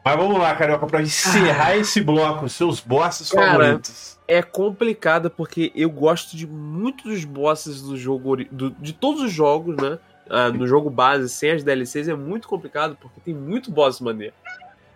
Mas 0.04 0.16
vamos 0.16 0.40
lá, 0.40 0.56
Carioca, 0.56 0.86
pra 0.88 1.02
encerrar 1.02 1.76
esse 1.76 2.02
bloco, 2.02 2.48
seus 2.50 2.80
bosses 2.80 3.30
Cara, 3.30 3.52
favoritos. 3.52 4.18
É 4.28 4.42
complicado 4.42 5.30
porque 5.30 5.72
eu 5.76 5.90
gosto 5.90 6.36
de 6.38 6.46
muitos 6.48 7.04
dos 7.04 7.26
bosses 7.26 7.82
do 7.82 7.98
jogo, 7.98 8.38
do- 8.46 8.72
de 8.72 8.94
todos 8.94 9.22
os 9.24 9.32
jogos, 9.32 9.76
né? 9.78 9.98
Ah, 10.30 10.50
no 10.50 10.68
jogo 10.68 10.90
base, 10.90 11.28
sem 11.30 11.52
as 11.52 11.64
DLCs, 11.64 12.08
é 12.08 12.14
muito 12.14 12.48
complicado 12.48 12.96
porque 13.02 13.20
tem 13.20 13.34
muito 13.34 13.72
boss 13.72 14.00
maneiro. 14.00 14.34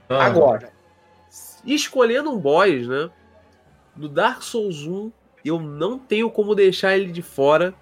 Ah, 0.07 0.25
Agora, 0.25 0.71
escolhendo 1.65 2.31
um 2.31 2.37
boss, 2.37 2.87
né? 2.87 3.09
No 3.95 4.07
Dark 4.07 4.41
Souls 4.43 4.83
1, 4.85 5.11
eu 5.43 5.59
não 5.59 5.97
tenho 5.99 6.29
como 6.29 6.53
deixar 6.55 6.95
ele 6.97 7.11
de 7.11 7.21
fora. 7.21 7.73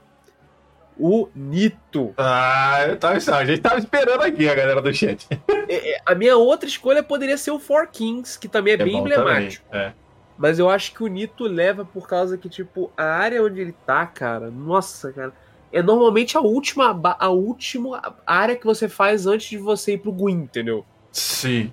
O 0.97 1.29
Nito. 1.35 2.13
Ah, 2.17 2.85
eu 2.87 2.97
tava, 2.97 3.15
a 3.15 3.45
gente 3.45 3.61
tava 3.61 3.79
esperando 3.79 4.21
aqui, 4.21 4.47
a 4.47 4.55
galera 4.55 4.81
do 4.81 4.93
chat. 4.93 5.27
é, 5.67 5.93
é, 5.93 6.01
a 6.05 6.13
minha 6.13 6.37
outra 6.37 6.67
escolha 6.67 7.01
poderia 7.01 7.37
ser 7.37 7.51
o 7.51 7.59
Four 7.59 7.87
Kings, 7.87 8.37
que 8.37 8.47
também 8.47 8.73
é, 8.73 8.77
bem 8.77 8.97
emblemático. 8.97 9.65
Também. 9.69 9.87
É. 9.87 9.93
Mas 10.37 10.59
eu 10.59 10.69
acho 10.69 10.93
que 10.93 11.03
o 11.03 11.07
Nito 11.07 11.43
leva 11.43 11.85
por 11.85 12.07
causa 12.07 12.37
que, 12.37 12.49
tipo, 12.49 12.91
a 12.97 13.03
área 13.03 13.43
onde 13.43 13.61
ele 13.61 13.75
tá, 13.85 14.05
cara, 14.05 14.49
nossa, 14.49 15.11
cara, 15.11 15.33
é 15.71 15.81
normalmente 15.81 16.37
a 16.37 16.41
última, 16.41 16.99
a 17.19 17.29
última 17.29 18.15
área 18.25 18.55
que 18.55 18.65
você 18.65 18.89
faz 18.89 19.25
antes 19.25 19.49
de 19.49 19.57
você 19.57 19.93
ir 19.93 19.99
pro 19.99 20.11
Gwyn, 20.11 20.43
entendeu? 20.43 20.85
Sim. 21.11 21.71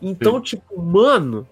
Então, 0.00 0.36
Sim. 0.36 0.42
tipo, 0.42 0.80
mano, 0.80 1.48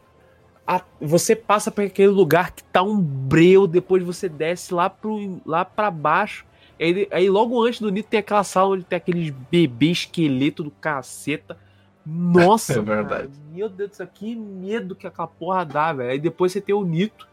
a, 0.66 0.82
você 1.00 1.34
passa 1.34 1.70
por 1.70 1.84
aquele 1.84 2.08
lugar 2.08 2.52
que 2.52 2.62
tá 2.64 2.82
um 2.82 3.00
breu, 3.00 3.66
depois 3.66 4.02
você 4.02 4.28
desce 4.28 4.72
lá, 4.72 4.88
pro, 4.88 5.40
lá 5.44 5.64
pra 5.64 5.90
baixo. 5.90 6.44
Aí, 6.81 7.09
aí 7.11 7.28
logo 7.28 7.62
antes 7.62 7.81
do 7.81 7.90
Nito 7.90 8.09
tem 8.09 8.20
aquela 8.20 8.43
sala 8.43 8.70
onde 8.70 8.85
tem 8.85 8.97
aqueles 8.97 9.31
bebês 9.51 9.98
esqueleto 9.98 10.65
do 10.65 10.70
caceta. 10.70 11.59
Nossa, 12.07 12.73
é 12.78 12.81
verdade. 12.81 13.28
Cara, 13.28 13.52
meu 13.52 13.69
Deus 13.69 13.90
do 13.90 13.97
céu, 13.97 14.09
que 14.12 14.35
medo 14.35 14.94
que 14.94 15.07
aquela 15.07 15.28
porra 15.28 15.65
dá, 15.65 15.93
velho. 15.93 16.11
Aí 16.11 16.19
depois 16.19 16.52
você 16.52 16.61
tem 16.61 16.74
o 16.74 16.82
Nito. 16.82 17.28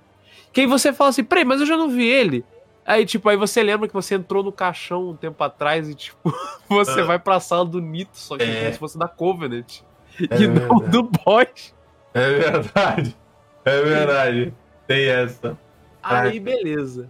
Que 0.52 0.62
aí 0.62 0.68
você 0.68 0.92
fala 0.92 1.12
assim, 1.12 1.24
peraí, 1.24 1.46
mas 1.46 1.62
eu 1.62 1.66
já 1.66 1.78
não 1.78 1.90
vi 1.90 2.06
ele. 2.06 2.44
Aí, 2.86 3.06
tipo, 3.06 3.28
aí 3.30 3.38
você 3.38 3.64
lembra 3.64 3.88
que 3.88 3.94
você 3.94 4.16
entrou 4.16 4.44
no 4.44 4.52
caixão 4.52 5.10
um 5.10 5.16
tempo 5.16 5.42
atrás 5.44 5.90
e, 5.90 5.96
tipo, 5.96 6.34
você 6.68 7.02
ah. 7.02 7.06
vai 7.06 7.20
pra 7.20 7.40
sala 7.40 7.66
do 7.66 7.80
Nito, 7.80 8.18
só 8.18 8.38
que 8.38 8.44
é. 8.44 8.60
como 8.60 8.74
se 8.74 8.80
fosse 8.80 8.98
da 8.98 9.08
Covenant. 9.08 9.82
É 10.30 10.42
e 10.42 10.48
não 10.48 10.80
do 10.80 11.04
boss. 11.04 11.74
É 12.14 12.30
verdade. 12.30 13.16
É 13.64 13.82
verdade. 13.82 14.54
Tem 14.88 15.06
essa. 15.06 15.58
Aí, 16.02 16.40
beleza. 16.40 17.10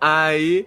Aí. 0.00 0.66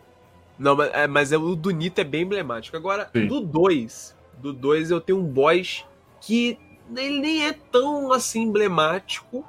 Não, 0.58 0.76
mas, 0.76 0.91
é, 0.94 1.08
mas 1.08 1.32
é, 1.32 1.38
o 1.38 1.56
do 1.56 1.72
Nito 1.72 1.99
é 1.99 2.03
bem 2.03 2.24
emblemático. 2.24 2.76
Agora, 2.78 3.10
Sim. 3.14 3.28
do 3.28 3.41
2. 3.41 4.16
Do 4.38 4.53
2 4.53 4.91
eu 4.91 5.02
tenho 5.02 5.20
um 5.20 5.24
boss 5.24 5.86
que 6.20 6.58
ele 6.95 7.20
nem 7.20 7.45
é 7.45 7.53
tão 7.53 8.12
assim 8.12 8.44
emblemático. 8.44 9.45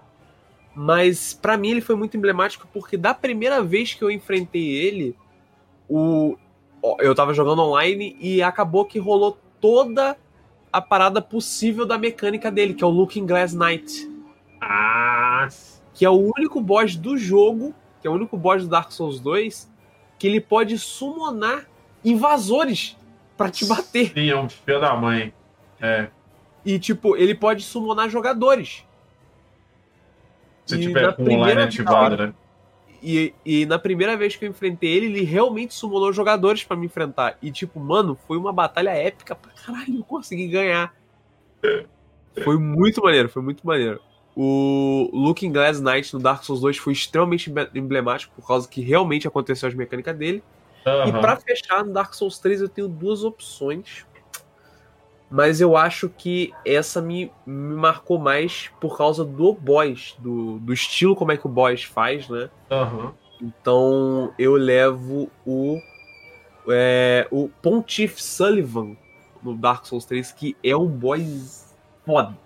Mas 0.74 1.34
para 1.34 1.56
mim 1.56 1.70
ele 1.70 1.80
foi 1.82 1.94
muito 1.94 2.16
emblemático 2.16 2.66
porque 2.72 2.96
da 2.96 3.12
primeira 3.12 3.62
vez 3.62 3.92
que 3.92 4.02
eu 4.02 4.10
enfrentei 4.10 4.70
ele, 4.70 5.14
o 5.88 6.36
eu 6.98 7.14
tava 7.14 7.32
jogando 7.32 7.62
online 7.62 8.16
e 8.18 8.42
acabou 8.42 8.84
que 8.84 8.98
rolou 8.98 9.38
toda 9.60 10.16
a 10.72 10.80
parada 10.80 11.20
possível 11.20 11.86
da 11.86 11.96
mecânica 11.96 12.50
dele, 12.50 12.74
que 12.74 12.82
é 12.82 12.86
o 12.86 12.90
Looking 12.90 13.26
Glass 13.26 13.54
Knight. 13.54 14.10
Ah. 14.60 15.46
Que 15.94 16.04
é 16.04 16.10
o 16.10 16.32
único 16.36 16.60
boss 16.60 16.96
do 16.96 17.16
jogo, 17.16 17.74
que 18.00 18.08
é 18.08 18.10
o 18.10 18.14
único 18.14 18.36
boss 18.36 18.62
do 18.62 18.68
Dark 18.68 18.90
Souls 18.90 19.20
2, 19.20 19.70
que 20.22 20.28
ele 20.28 20.40
pode 20.40 20.78
summonar 20.78 21.66
invasores 22.04 22.96
para 23.36 23.50
te 23.50 23.66
bater. 23.66 24.12
Sim, 24.14 24.30
é 24.30 24.36
um 24.38 24.48
filho 24.48 24.80
da 24.80 24.94
mãe. 24.94 25.34
É. 25.80 26.06
E 26.64 26.78
tipo, 26.78 27.16
ele 27.16 27.34
pode 27.34 27.64
summonar 27.64 28.08
jogadores. 28.08 28.86
Se 30.64 30.76
e 30.76 30.80
tiver 30.80 31.12
com 31.16 31.24
online 31.24 31.62
ativado, 31.62 32.16
né? 32.16 32.34
E, 33.02 33.34
e 33.44 33.66
na 33.66 33.80
primeira 33.80 34.16
vez 34.16 34.36
que 34.36 34.44
eu 34.44 34.48
enfrentei 34.48 34.96
ele, 34.96 35.06
ele 35.06 35.24
realmente 35.24 35.74
summonou 35.74 36.12
jogadores 36.12 36.62
para 36.62 36.76
me 36.76 36.86
enfrentar. 36.86 37.36
E, 37.42 37.50
tipo, 37.50 37.80
mano, 37.80 38.16
foi 38.28 38.36
uma 38.36 38.52
batalha 38.52 38.90
épica 38.90 39.34
pra 39.34 39.50
caralho, 39.50 39.96
eu 39.96 40.04
consegui 40.04 40.46
ganhar. 40.46 40.94
Foi 42.44 42.56
muito 42.56 43.02
maneiro, 43.02 43.28
foi 43.28 43.42
muito 43.42 43.66
maneiro. 43.66 44.00
O 44.34 45.10
Looking 45.12 45.52
Glass 45.52 45.80
Knight 45.80 46.12
no 46.14 46.20
Dark 46.20 46.42
Souls 46.42 46.60
2 46.60 46.78
foi 46.78 46.92
extremamente 46.94 47.52
emblemático 47.74 48.32
por 48.34 48.46
causa 48.46 48.66
que 48.66 48.80
realmente 48.80 49.28
aconteceu 49.28 49.68
as 49.68 49.74
mecânicas 49.74 50.16
dele. 50.16 50.42
Uhum. 50.86 51.08
E 51.08 51.12
para 51.12 51.36
fechar, 51.36 51.84
no 51.84 51.92
Dark 51.92 52.14
Souls 52.14 52.38
3 52.38 52.62
eu 52.62 52.68
tenho 52.68 52.88
duas 52.88 53.24
opções 53.24 54.06
mas 55.32 55.62
eu 55.62 55.78
acho 55.78 56.10
que 56.10 56.52
essa 56.62 57.00
me, 57.00 57.32
me 57.46 57.74
marcou 57.74 58.18
mais 58.18 58.70
por 58.78 58.98
causa 58.98 59.24
do 59.24 59.54
boss, 59.54 60.14
do, 60.18 60.58
do 60.58 60.74
estilo 60.74 61.16
como 61.16 61.32
é 61.32 61.38
que 61.38 61.46
o 61.46 61.48
boss 61.48 61.84
faz, 61.84 62.28
né? 62.28 62.50
Uhum. 62.70 63.10
Então 63.40 64.34
eu 64.38 64.52
levo 64.52 65.30
o 65.46 65.80
é, 66.68 67.26
o 67.30 67.48
Pontiff 67.48 68.22
Sullivan 68.22 68.94
no 69.42 69.56
Dark 69.56 69.86
Souls 69.86 70.04
3, 70.04 70.32
que 70.32 70.54
é 70.62 70.76
um 70.76 70.86
boss 70.86 71.74
foda. 72.04 72.36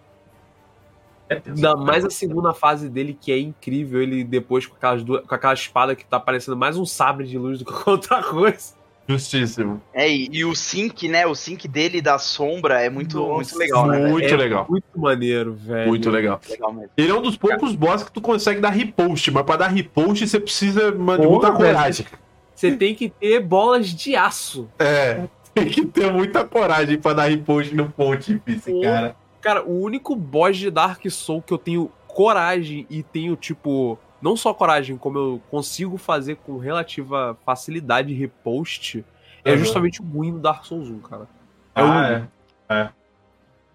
Ainda 1.29 1.77
mais 1.77 2.05
a 2.05 2.11
segunda 2.11 2.55
fase 2.55 2.89
dele, 2.89 3.17
que 3.19 3.33
é 3.33 3.39
incrível. 3.39 4.01
Ele 4.01 4.23
depois 4.23 4.67
com, 4.67 4.77
aquelas 4.77 5.03
duas, 5.03 5.27
com 5.27 5.35
aquela 5.35 5.55
espada 5.55 5.95
que 5.95 6.05
tá 6.05 6.21
parecendo 6.21 6.57
mais 6.57 6.77
um 6.77 6.85
sabre 6.85 7.27
de 7.27 7.37
luz 7.37 7.59
do 7.59 7.65
que 7.65 7.91
outra 7.91 8.23
coisa. 8.23 8.75
Justíssimo. 9.09 9.81
É, 9.95 10.11
e, 10.11 10.29
e, 10.33 10.45
o 10.45 10.55
sync, 10.55 11.09
né? 11.09 11.27
O 11.27 11.35
sync 11.35 11.69
dele 11.69 12.03
da 12.03 12.19
sombra 12.19 12.81
é 12.81 12.91
muito, 12.91 13.19
Nossa, 13.19 13.35
muito 13.35 13.59
legal, 13.59 13.87
né? 13.87 14.09
Muito 14.09 14.35
é 14.35 14.37
legal. 14.37 14.67
Muito 14.69 14.85
maneiro, 14.97 15.55
velho. 15.55 15.89
Muito 15.89 16.11
legal. 16.11 16.41
legal 16.49 16.75
Ele 16.97 17.11
é 17.11 17.15
um 17.15 17.23
dos 17.23 17.37
poucos 17.37 17.75
boss 17.77 18.03
que 18.03 18.11
tu 18.11 18.21
consegue 18.21 18.61
dar 18.61 18.71
repost, 18.71 19.31
mas 19.31 19.45
pra 19.45 19.57
dar 19.57 19.69
repost 19.69 20.27
você 20.27 20.41
precisa 20.41 20.91
de 20.91 20.99
muita 20.99 21.53
coragem. 21.53 22.07
Você 22.53 22.73
tem 22.73 22.95
que 22.95 23.09
ter 23.09 23.39
bolas 23.41 23.89
de 23.89 24.17
aço. 24.17 24.69
É, 24.79 25.25
tem 25.55 25.67
que 25.67 25.87
ter 25.87 26.13
muita 26.13 26.45
coragem 26.45 26.99
pra 26.99 27.13
dar 27.13 27.27
repost 27.27 27.75
no 27.75 27.89
pontífice, 27.89 28.81
cara. 28.81 29.15
Cara, 29.47 29.63
o 29.63 29.81
único 29.81 30.17
boss 30.17 30.57
de 30.57 30.73
Dark 30.73 31.09
Soul 31.09 31.41
que 31.41 31.55
eu 31.55 31.59
tenho 31.59 31.93
coragem 32.09 32.85
e 32.91 33.01
tenho, 33.01 33.37
tipo, 33.37 33.97
não 34.21 34.37
só 34.37 34.53
coragem, 34.53 34.97
como 34.97 35.19
eu 35.19 35.43
consigo 35.49 35.97
fazer 35.97 36.35
com 36.35 36.59
relativa 36.59 37.39
facilidade 37.47 38.13
repost, 38.13 39.05
é 39.45 39.53
uhum. 39.53 39.59
justamente 39.59 40.01
o 40.01 40.05
Gwyn 40.05 40.33
do 40.33 40.41
Dark 40.41 40.65
Souls 40.65 40.91
1, 40.91 40.99
cara. 40.99 41.29
É 41.77 41.81
ah, 41.81 42.29
o. 42.69 42.73
É. 42.73 42.81
é. 42.81 42.91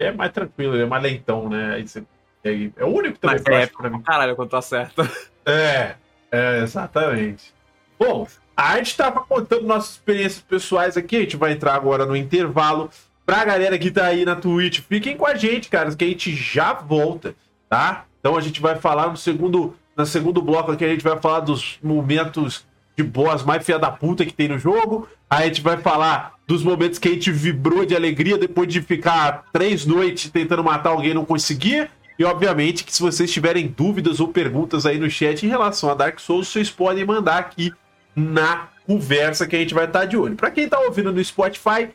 É 0.08 0.12
mais 0.12 0.34
tranquilo, 0.34 0.76
é 0.76 0.86
mais 0.86 1.04
lentão, 1.04 1.48
né? 1.48 1.76
Aí 1.76 1.88
você, 1.88 2.04
é, 2.44 2.84
o 2.84 2.90
único 2.90 3.18
também 3.18 3.42
Mas 3.48 3.58
é 3.58 3.68
pra 3.68 3.90
mim. 3.90 4.02
Caralho, 4.02 4.36
quando 4.36 4.50
tá 4.50 4.62
certo. 4.62 5.02
É, 5.46 5.96
é, 6.30 6.60
exatamente. 6.60 7.54
Bom, 7.98 8.28
a 8.58 8.76
gente 8.76 8.98
tava 8.98 9.22
contando 9.22 9.66
nossas 9.66 9.92
experiências 9.92 10.42
pessoais 10.42 10.98
aqui, 10.98 11.16
a 11.16 11.22
gente 11.22 11.38
vai 11.38 11.54
entrar 11.54 11.76
agora 11.76 12.06
no 12.06 12.16
intervalo. 12.16 12.90
Pra 13.26 13.46
galera 13.46 13.78
que 13.78 13.92
tá 13.92 14.06
aí 14.06 14.26
na 14.26 14.36
Twitch, 14.36 14.80
fiquem 14.80 15.16
com 15.16 15.26
a 15.26 15.36
gente, 15.36 15.70
cara, 15.70 15.94
que 15.96 16.04
a 16.04 16.08
gente 16.08 16.36
já 16.36 16.74
volta, 16.74 17.36
tá? 17.70 18.06
Então 18.20 18.36
a 18.36 18.42
gente 18.42 18.62
vai 18.62 18.76
falar 18.76 19.10
no 19.10 19.18
segundo 19.18 19.76
no 19.96 20.06
segundo 20.06 20.42
bloco 20.42 20.72
aqui 20.72 20.86
a 20.86 20.90
gente 20.90 21.04
vai 21.04 21.20
falar 21.20 21.42
dos 21.42 21.78
momentos 21.84 22.66
de 22.96 23.04
boss 23.04 23.44
mais 23.44 23.64
fia 23.66 23.78
da 23.78 23.92
puta 23.92 24.26
que 24.26 24.34
tem 24.34 24.48
no 24.48 24.58
jogo. 24.58 25.08
Aí 25.30 25.44
a 25.44 25.48
gente 25.48 25.62
vai 25.62 25.78
falar 25.78 26.34
dos 26.48 26.64
momentos 26.64 27.00
que 27.00 27.08
a 27.08 27.12
gente 27.12 27.32
vibrou 27.32 27.86
de 27.86 27.96
alegria 27.96 28.38
depois 28.38 28.68
de 28.68 28.82
ficar 28.82 29.46
três 29.54 29.86
noites 29.86 30.30
tentando 30.30 30.64
matar 30.64 30.90
alguém 30.90 31.12
e 31.12 31.14
não 31.14 31.26
conseguir. 31.26 31.90
E 32.18 32.24
obviamente 32.24 32.84
que 32.84 32.94
se 32.94 33.02
vocês 33.02 33.32
tiverem 33.32 33.68
dúvidas 33.68 34.20
ou 34.20 34.28
perguntas 34.28 34.86
aí 34.86 34.98
no 34.98 35.10
chat 35.10 35.46
em 35.46 35.50
relação 35.50 35.90
a 35.90 35.94
Dark 35.94 36.20
Souls, 36.20 36.48
vocês 36.48 36.70
podem 36.70 37.06
mandar 37.06 37.38
aqui 37.38 37.72
na 38.16 38.68
conversa 38.86 39.48
que 39.48 39.56
a 39.56 39.60
gente 39.60 39.74
vai 39.74 39.86
estar 39.86 40.06
de 40.06 40.18
olho. 40.18 40.36
Para 40.36 40.52
quem 40.52 40.68
tá 40.68 40.80
ouvindo 40.80 41.12
no 41.12 41.24
Spotify, 41.24 41.90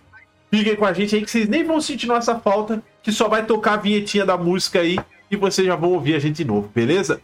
fiquem 0.58 0.76
com 0.76 0.86
a 0.86 0.92
gente 0.92 1.14
aí 1.14 1.22
que 1.22 1.30
vocês 1.30 1.48
nem 1.48 1.64
vão 1.64 1.80
sentir 1.80 2.06
nossa 2.06 2.38
falta, 2.38 2.82
que 3.02 3.12
só 3.12 3.28
vai 3.28 3.44
tocar 3.44 3.74
a 3.74 3.76
vinhetinha 3.76 4.24
da 4.24 4.38
música 4.38 4.80
aí 4.80 4.98
e 5.30 5.36
vocês 5.36 5.66
já 5.66 5.76
vão 5.76 5.92
ouvir 5.92 6.14
a 6.14 6.18
gente 6.18 6.36
de 6.36 6.44
novo, 6.44 6.70
beleza? 6.74 7.20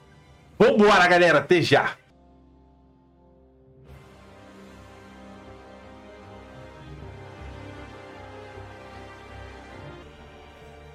Vambora, 0.58 1.06
galera, 1.06 1.38
até 1.38 1.62
já! 1.62 1.96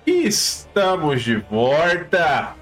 Estamos 0.05 1.23
de 1.23 1.37
volta! 1.37 2.55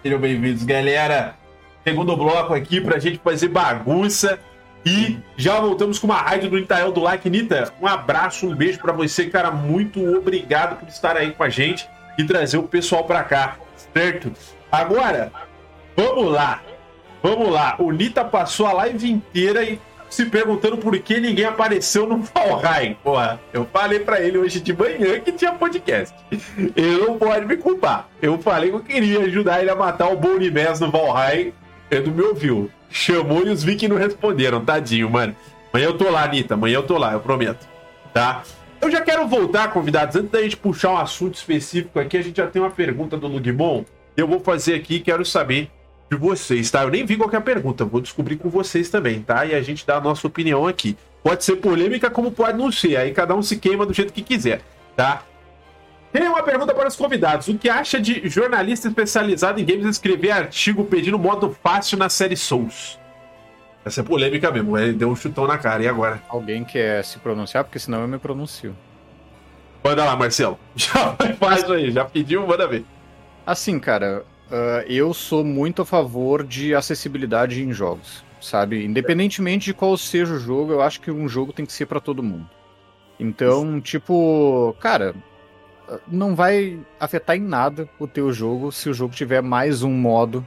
Sejam 0.00 0.20
bem-vindos, 0.20 0.62
galera! 0.62 1.36
Segundo 1.82 2.16
bloco 2.16 2.54
aqui 2.54 2.80
pra 2.80 2.98
gente 2.98 3.18
fazer 3.18 3.48
bagunça. 3.48 4.38
E 4.88 5.18
já 5.36 5.60
voltamos 5.60 5.98
com 5.98 6.06
uma 6.06 6.16
rádio 6.16 6.50
do 6.50 6.58
Itael 6.58 6.92
do 6.92 7.00
Like. 7.00 7.28
Nita, 7.28 7.72
um 7.80 7.86
abraço, 7.86 8.48
um 8.48 8.54
beijo 8.54 8.78
para 8.78 8.92
você, 8.92 9.26
cara. 9.26 9.50
Muito 9.50 10.02
obrigado 10.16 10.78
por 10.78 10.88
estar 10.88 11.16
aí 11.16 11.32
com 11.32 11.42
a 11.42 11.48
gente 11.48 11.88
e 12.16 12.24
trazer 12.24 12.58
o 12.58 12.62
pessoal 12.62 13.04
para 13.04 13.22
cá, 13.22 13.56
certo? 13.92 14.32
Agora, 14.70 15.32
Vamos 15.98 16.30
lá. 16.30 16.62
Vamos 17.20 17.50
lá. 17.50 17.74
O 17.80 17.90
Nita 17.90 18.24
passou 18.24 18.66
a 18.66 18.72
live 18.72 19.10
inteira 19.10 19.64
e 19.64 19.80
se 20.08 20.26
perguntando 20.26 20.78
por 20.78 20.96
que 20.96 21.18
ninguém 21.18 21.44
apareceu 21.44 22.06
no 22.06 22.22
Valheim. 22.22 22.96
Porra, 23.02 23.40
eu 23.52 23.66
falei 23.72 23.98
para 23.98 24.20
ele 24.20 24.38
hoje 24.38 24.60
de 24.60 24.72
manhã 24.72 25.18
que 25.18 25.32
tinha 25.32 25.52
podcast. 25.52 26.14
Ele 26.76 26.98
não 26.98 27.18
pode 27.18 27.46
me 27.46 27.56
culpar. 27.56 28.08
Eu 28.22 28.38
falei 28.38 28.70
que 28.70 28.76
eu 28.76 28.80
queria 28.80 29.18
ajudar 29.22 29.60
ele 29.60 29.70
a 29.70 29.74
matar 29.74 30.06
o 30.12 30.16
Bonimés 30.16 30.78
no 30.78 30.88
Valheim. 30.88 31.52
Ele 31.90 32.06
não 32.06 32.14
me 32.14 32.22
ouviu. 32.22 32.70
Chamou 32.90 33.46
e 33.46 33.50
os 33.50 33.62
Vikings 33.62 33.88
não 33.88 33.96
responderam. 33.96 34.64
Tadinho, 34.64 35.10
mano. 35.10 35.34
Amanhã 35.72 35.88
eu 35.88 35.98
tô 35.98 36.10
lá, 36.10 36.26
Nita. 36.26 36.54
Amanhã 36.54 36.76
eu 36.76 36.82
tô 36.82 36.98
lá, 36.98 37.12
eu 37.12 37.20
prometo. 37.20 37.66
Tá? 38.12 38.42
Eu 38.80 38.90
já 38.90 39.00
quero 39.00 39.26
voltar, 39.26 39.72
convidados. 39.72 40.16
Antes 40.16 40.30
da 40.30 40.42
gente 40.42 40.56
puxar 40.56 40.92
um 40.92 40.98
assunto 40.98 41.34
específico 41.34 41.98
aqui, 41.98 42.16
a 42.16 42.22
gente 42.22 42.36
já 42.36 42.46
tem 42.46 42.62
uma 42.62 42.70
pergunta 42.70 43.16
do 43.16 43.26
Lugmon. 43.26 43.84
Eu 44.16 44.26
vou 44.26 44.40
fazer 44.40 44.74
aqui, 44.74 45.00
quero 45.00 45.24
saber 45.24 45.70
de 46.10 46.16
vocês, 46.16 46.70
tá? 46.70 46.82
Eu 46.82 46.90
nem 46.90 47.04
vi 47.04 47.16
qualquer 47.16 47.42
pergunta, 47.42 47.84
vou 47.84 48.00
descobrir 48.00 48.36
com 48.36 48.48
vocês 48.48 48.88
também, 48.88 49.20
tá? 49.20 49.44
E 49.44 49.54
a 49.54 49.60
gente 49.60 49.86
dá 49.86 49.96
a 49.96 50.00
nossa 50.00 50.26
opinião 50.26 50.66
aqui. 50.66 50.96
Pode 51.22 51.44
ser 51.44 51.56
polêmica, 51.56 52.08
como 52.08 52.30
pode 52.30 52.56
não 52.56 52.72
ser. 52.72 52.96
Aí 52.96 53.12
cada 53.12 53.34
um 53.34 53.42
se 53.42 53.56
queima 53.56 53.84
do 53.84 53.92
jeito 53.92 54.12
que 54.12 54.22
quiser, 54.22 54.62
tá? 54.96 55.22
Tem 56.12 56.26
uma 56.28 56.42
pergunta 56.42 56.74
para 56.74 56.88
os 56.88 56.96
convidados. 56.96 57.48
O 57.48 57.58
que 57.58 57.68
acha 57.68 58.00
de 58.00 58.28
jornalista 58.28 58.88
especializado 58.88 59.60
em 59.60 59.64
games 59.64 59.86
escrever 59.86 60.30
artigo 60.30 60.84
pedindo 60.84 61.18
modo 61.18 61.56
fácil 61.62 61.98
na 61.98 62.08
série 62.08 62.36
Souls? 62.36 62.98
Essa 63.84 64.00
é 64.00 64.04
polêmica 64.04 64.50
mesmo, 64.50 64.76
ele 64.76 64.92
deu 64.92 65.08
um 65.08 65.16
chutão 65.16 65.46
na 65.46 65.58
cara. 65.58 65.82
E 65.82 65.88
agora? 65.88 66.22
Alguém 66.28 66.64
quer 66.64 67.04
se 67.04 67.18
pronunciar? 67.18 67.64
Porque 67.64 67.78
senão 67.78 68.02
eu 68.02 68.08
me 68.08 68.18
pronuncio. 68.18 68.74
Manda 69.82 70.04
lá, 70.04 70.16
Marcelo. 70.16 70.58
Já 70.74 71.16
faz 71.38 71.70
aí, 71.70 71.90
já 71.90 72.04
pediu, 72.04 72.46
manda 72.46 72.66
ver. 72.66 72.84
Assim, 73.46 73.78
cara, 73.78 74.24
uh, 74.50 74.84
eu 74.86 75.14
sou 75.14 75.44
muito 75.44 75.82
a 75.82 75.86
favor 75.86 76.44
de 76.44 76.74
acessibilidade 76.74 77.62
em 77.62 77.72
jogos, 77.72 78.24
sabe? 78.40 78.84
Independentemente 78.84 79.66
de 79.66 79.74
qual 79.74 79.96
seja 79.96 80.34
o 80.34 80.38
jogo, 80.38 80.72
eu 80.72 80.82
acho 80.82 81.00
que 81.00 81.10
um 81.10 81.28
jogo 81.28 81.52
tem 81.52 81.64
que 81.64 81.72
ser 81.72 81.86
para 81.86 82.00
todo 82.00 82.22
mundo. 82.22 82.48
Então, 83.18 83.80
tipo, 83.80 84.76
cara, 84.80 85.14
não 86.06 86.34
vai 86.34 86.78
afetar 86.98 87.36
em 87.36 87.40
nada 87.40 87.88
o 87.98 88.06
teu 88.06 88.32
jogo 88.32 88.70
se 88.72 88.88
o 88.88 88.94
jogo 88.94 89.14
tiver 89.14 89.42
mais 89.42 89.82
um 89.82 89.92
modo 89.92 90.46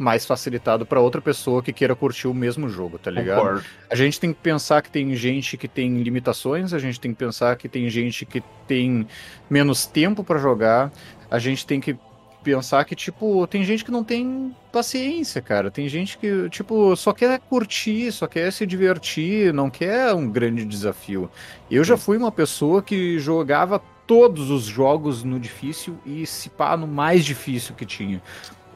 mais 0.00 0.24
facilitado 0.24 0.86
para 0.86 0.98
outra 0.98 1.20
pessoa 1.20 1.62
que 1.62 1.74
queira 1.74 1.94
curtir 1.94 2.26
o 2.26 2.32
mesmo 2.32 2.70
jogo, 2.70 2.98
tá 2.98 3.10
ligado? 3.10 3.40
Concordo. 3.40 3.64
A 3.90 3.94
gente 3.94 4.18
tem 4.18 4.32
que 4.32 4.40
pensar 4.40 4.80
que 4.80 4.90
tem 4.90 5.14
gente 5.14 5.58
que 5.58 5.68
tem 5.68 6.02
limitações, 6.02 6.72
a 6.72 6.78
gente 6.78 6.98
tem 6.98 7.12
que 7.12 7.18
pensar 7.18 7.54
que 7.56 7.68
tem 7.68 7.88
gente 7.90 8.24
que 8.24 8.42
tem 8.66 9.06
menos 9.50 9.84
tempo 9.84 10.24
para 10.24 10.38
jogar, 10.38 10.90
a 11.30 11.38
gente 11.38 11.66
tem 11.66 11.80
que 11.80 11.98
pensar 12.42 12.82
que, 12.86 12.96
tipo, 12.96 13.46
tem 13.46 13.62
gente 13.62 13.84
que 13.84 13.90
não 13.90 14.02
tem 14.02 14.56
paciência, 14.72 15.42
cara. 15.42 15.70
Tem 15.70 15.86
gente 15.88 16.16
que, 16.16 16.48
tipo, 16.48 16.96
só 16.96 17.12
quer 17.12 17.38
curtir, 17.38 18.10
só 18.10 18.26
quer 18.26 18.50
se 18.50 18.64
divertir, 18.64 19.52
não 19.52 19.68
quer 19.68 20.14
um 20.14 20.28
grande 20.28 20.64
desafio. 20.64 21.30
Eu 21.70 21.84
já 21.84 21.98
fui 21.98 22.16
uma 22.16 22.32
pessoa 22.32 22.82
que 22.82 23.18
jogava 23.18 23.82
todos 24.10 24.50
os 24.50 24.64
jogos 24.64 25.22
no 25.22 25.38
difícil 25.38 25.96
e 26.04 26.26
se 26.26 26.50
pá 26.50 26.76
no 26.76 26.88
mais 26.88 27.24
difícil 27.24 27.76
que 27.76 27.86
tinha. 27.86 28.20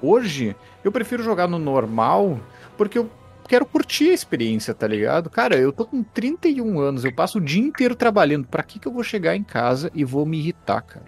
Hoje, 0.01 0.55
eu 0.85 0.93
prefiro 0.93 1.25
jogar 1.25 1.49
no 1.49 1.59
normal 1.59 2.39
porque 2.77 2.97
eu 2.97 3.11
quero 3.49 3.67
curtir 3.67 4.11
a 4.11 4.15
experiência, 4.15 4.73
tá 4.73 4.87
ligado? 4.87 5.29
Cara, 5.29 5.57
eu 5.57 5.73
tô 5.73 5.87
com 5.87 6.05
31 6.05 6.79
anos, 6.79 7.05
eu 7.05 7.13
passo 7.13 7.39
o 7.39 7.41
dia 7.41 7.61
inteiro 7.61 7.97
trabalhando. 7.97 8.47
Pra 8.47 8.63
que, 8.63 8.79
que 8.79 8.87
eu 8.87 8.93
vou 8.93 9.03
chegar 9.03 9.35
em 9.35 9.43
casa 9.43 9.91
e 9.93 10.05
vou 10.05 10.25
me 10.25 10.39
irritar, 10.39 10.83
cara? 10.83 11.07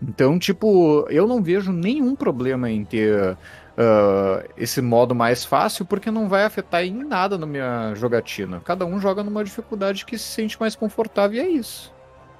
Então, 0.00 0.38
tipo, 0.38 1.04
eu 1.10 1.26
não 1.26 1.42
vejo 1.42 1.72
nenhum 1.72 2.14
problema 2.14 2.70
em 2.70 2.84
ter 2.84 3.32
uh, 3.32 4.48
esse 4.56 4.80
modo 4.80 5.16
mais 5.16 5.44
fácil, 5.44 5.84
porque 5.84 6.12
não 6.12 6.28
vai 6.28 6.44
afetar 6.44 6.84
em 6.84 7.02
nada 7.02 7.36
na 7.36 7.44
minha 7.44 7.92
jogatina. 7.96 8.60
Cada 8.64 8.86
um 8.86 9.00
joga 9.00 9.24
numa 9.24 9.42
dificuldade 9.42 10.06
que 10.06 10.16
se 10.16 10.28
sente 10.28 10.60
mais 10.60 10.76
confortável 10.76 11.38
e 11.38 11.40
é 11.40 11.48
isso. 11.48 11.92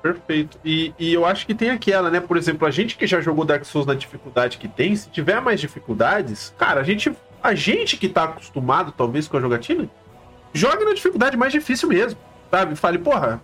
Perfeito. 0.03 0.59
E, 0.65 0.95
e 0.99 1.13
eu 1.13 1.27
acho 1.27 1.47
que 1.47 1.55
tem 1.55 1.71
aquela, 1.71 2.11
né? 2.11 2.21
Por 2.21 2.37
exemplo, 2.37 2.67
a 2.67 2.71
gente 2.71 2.97
que 2.97 3.07
já 3.07 3.21
jogou 3.21 3.45
Dark 3.45 3.65
Souls 3.65 3.87
na 3.87 3.95
dificuldade 3.95 4.59
que 4.59 4.67
tem, 4.67 4.97
se 4.97 5.11
tiver 5.11 5.41
mais 5.41 5.61
dificuldades, 5.61 6.55
cara, 6.59 6.81
a 6.81 6.85
gente, 6.85 7.13
a 7.43 7.55
gente 7.55 7.97
que 7.97 8.09
tá 8.09 8.25
acostumado, 8.25 8.93
talvez, 8.93 9.29
com 9.29 9.37
a 9.37 9.41
jogatina, 9.41 9.91
joga 10.55 10.85
na 10.85 10.95
dificuldade 10.95 11.37
mais 11.37 11.53
difícil 11.53 11.89
mesmo, 11.89 12.19
sabe? 12.51 12.75
Fale, 12.77 12.99
porra, 12.99 13.43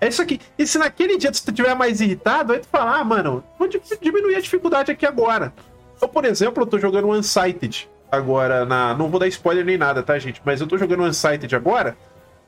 é 0.00 0.08
isso 0.08 0.20
aqui. 0.20 0.40
E 0.58 0.66
se 0.66 0.78
naquele 0.78 1.16
dia 1.16 1.30
tu 1.30 1.34
estiver 1.34 1.74
mais 1.74 2.00
irritado, 2.00 2.52
aí 2.52 2.58
tu 2.58 2.66
fala, 2.66 2.98
ah, 2.98 3.04
mano, 3.04 3.44
vou 3.58 3.68
diminuir 4.00 4.36
a 4.36 4.40
dificuldade 4.40 4.90
aqui 4.90 5.06
agora. 5.06 5.52
Eu, 6.00 6.08
por 6.08 6.24
exemplo, 6.24 6.62
eu 6.62 6.66
tô 6.66 6.78
jogando 6.78 7.08
Unsighted 7.08 7.88
agora 8.10 8.64
na. 8.64 8.94
Não 8.94 9.08
vou 9.08 9.18
dar 9.18 9.28
spoiler 9.28 9.64
nem 9.64 9.78
nada, 9.78 10.02
tá, 10.02 10.18
gente? 10.18 10.42
Mas 10.44 10.60
eu 10.60 10.66
tô 10.66 10.76
jogando 10.76 11.04
Unsighted 11.04 11.54
agora. 11.54 11.96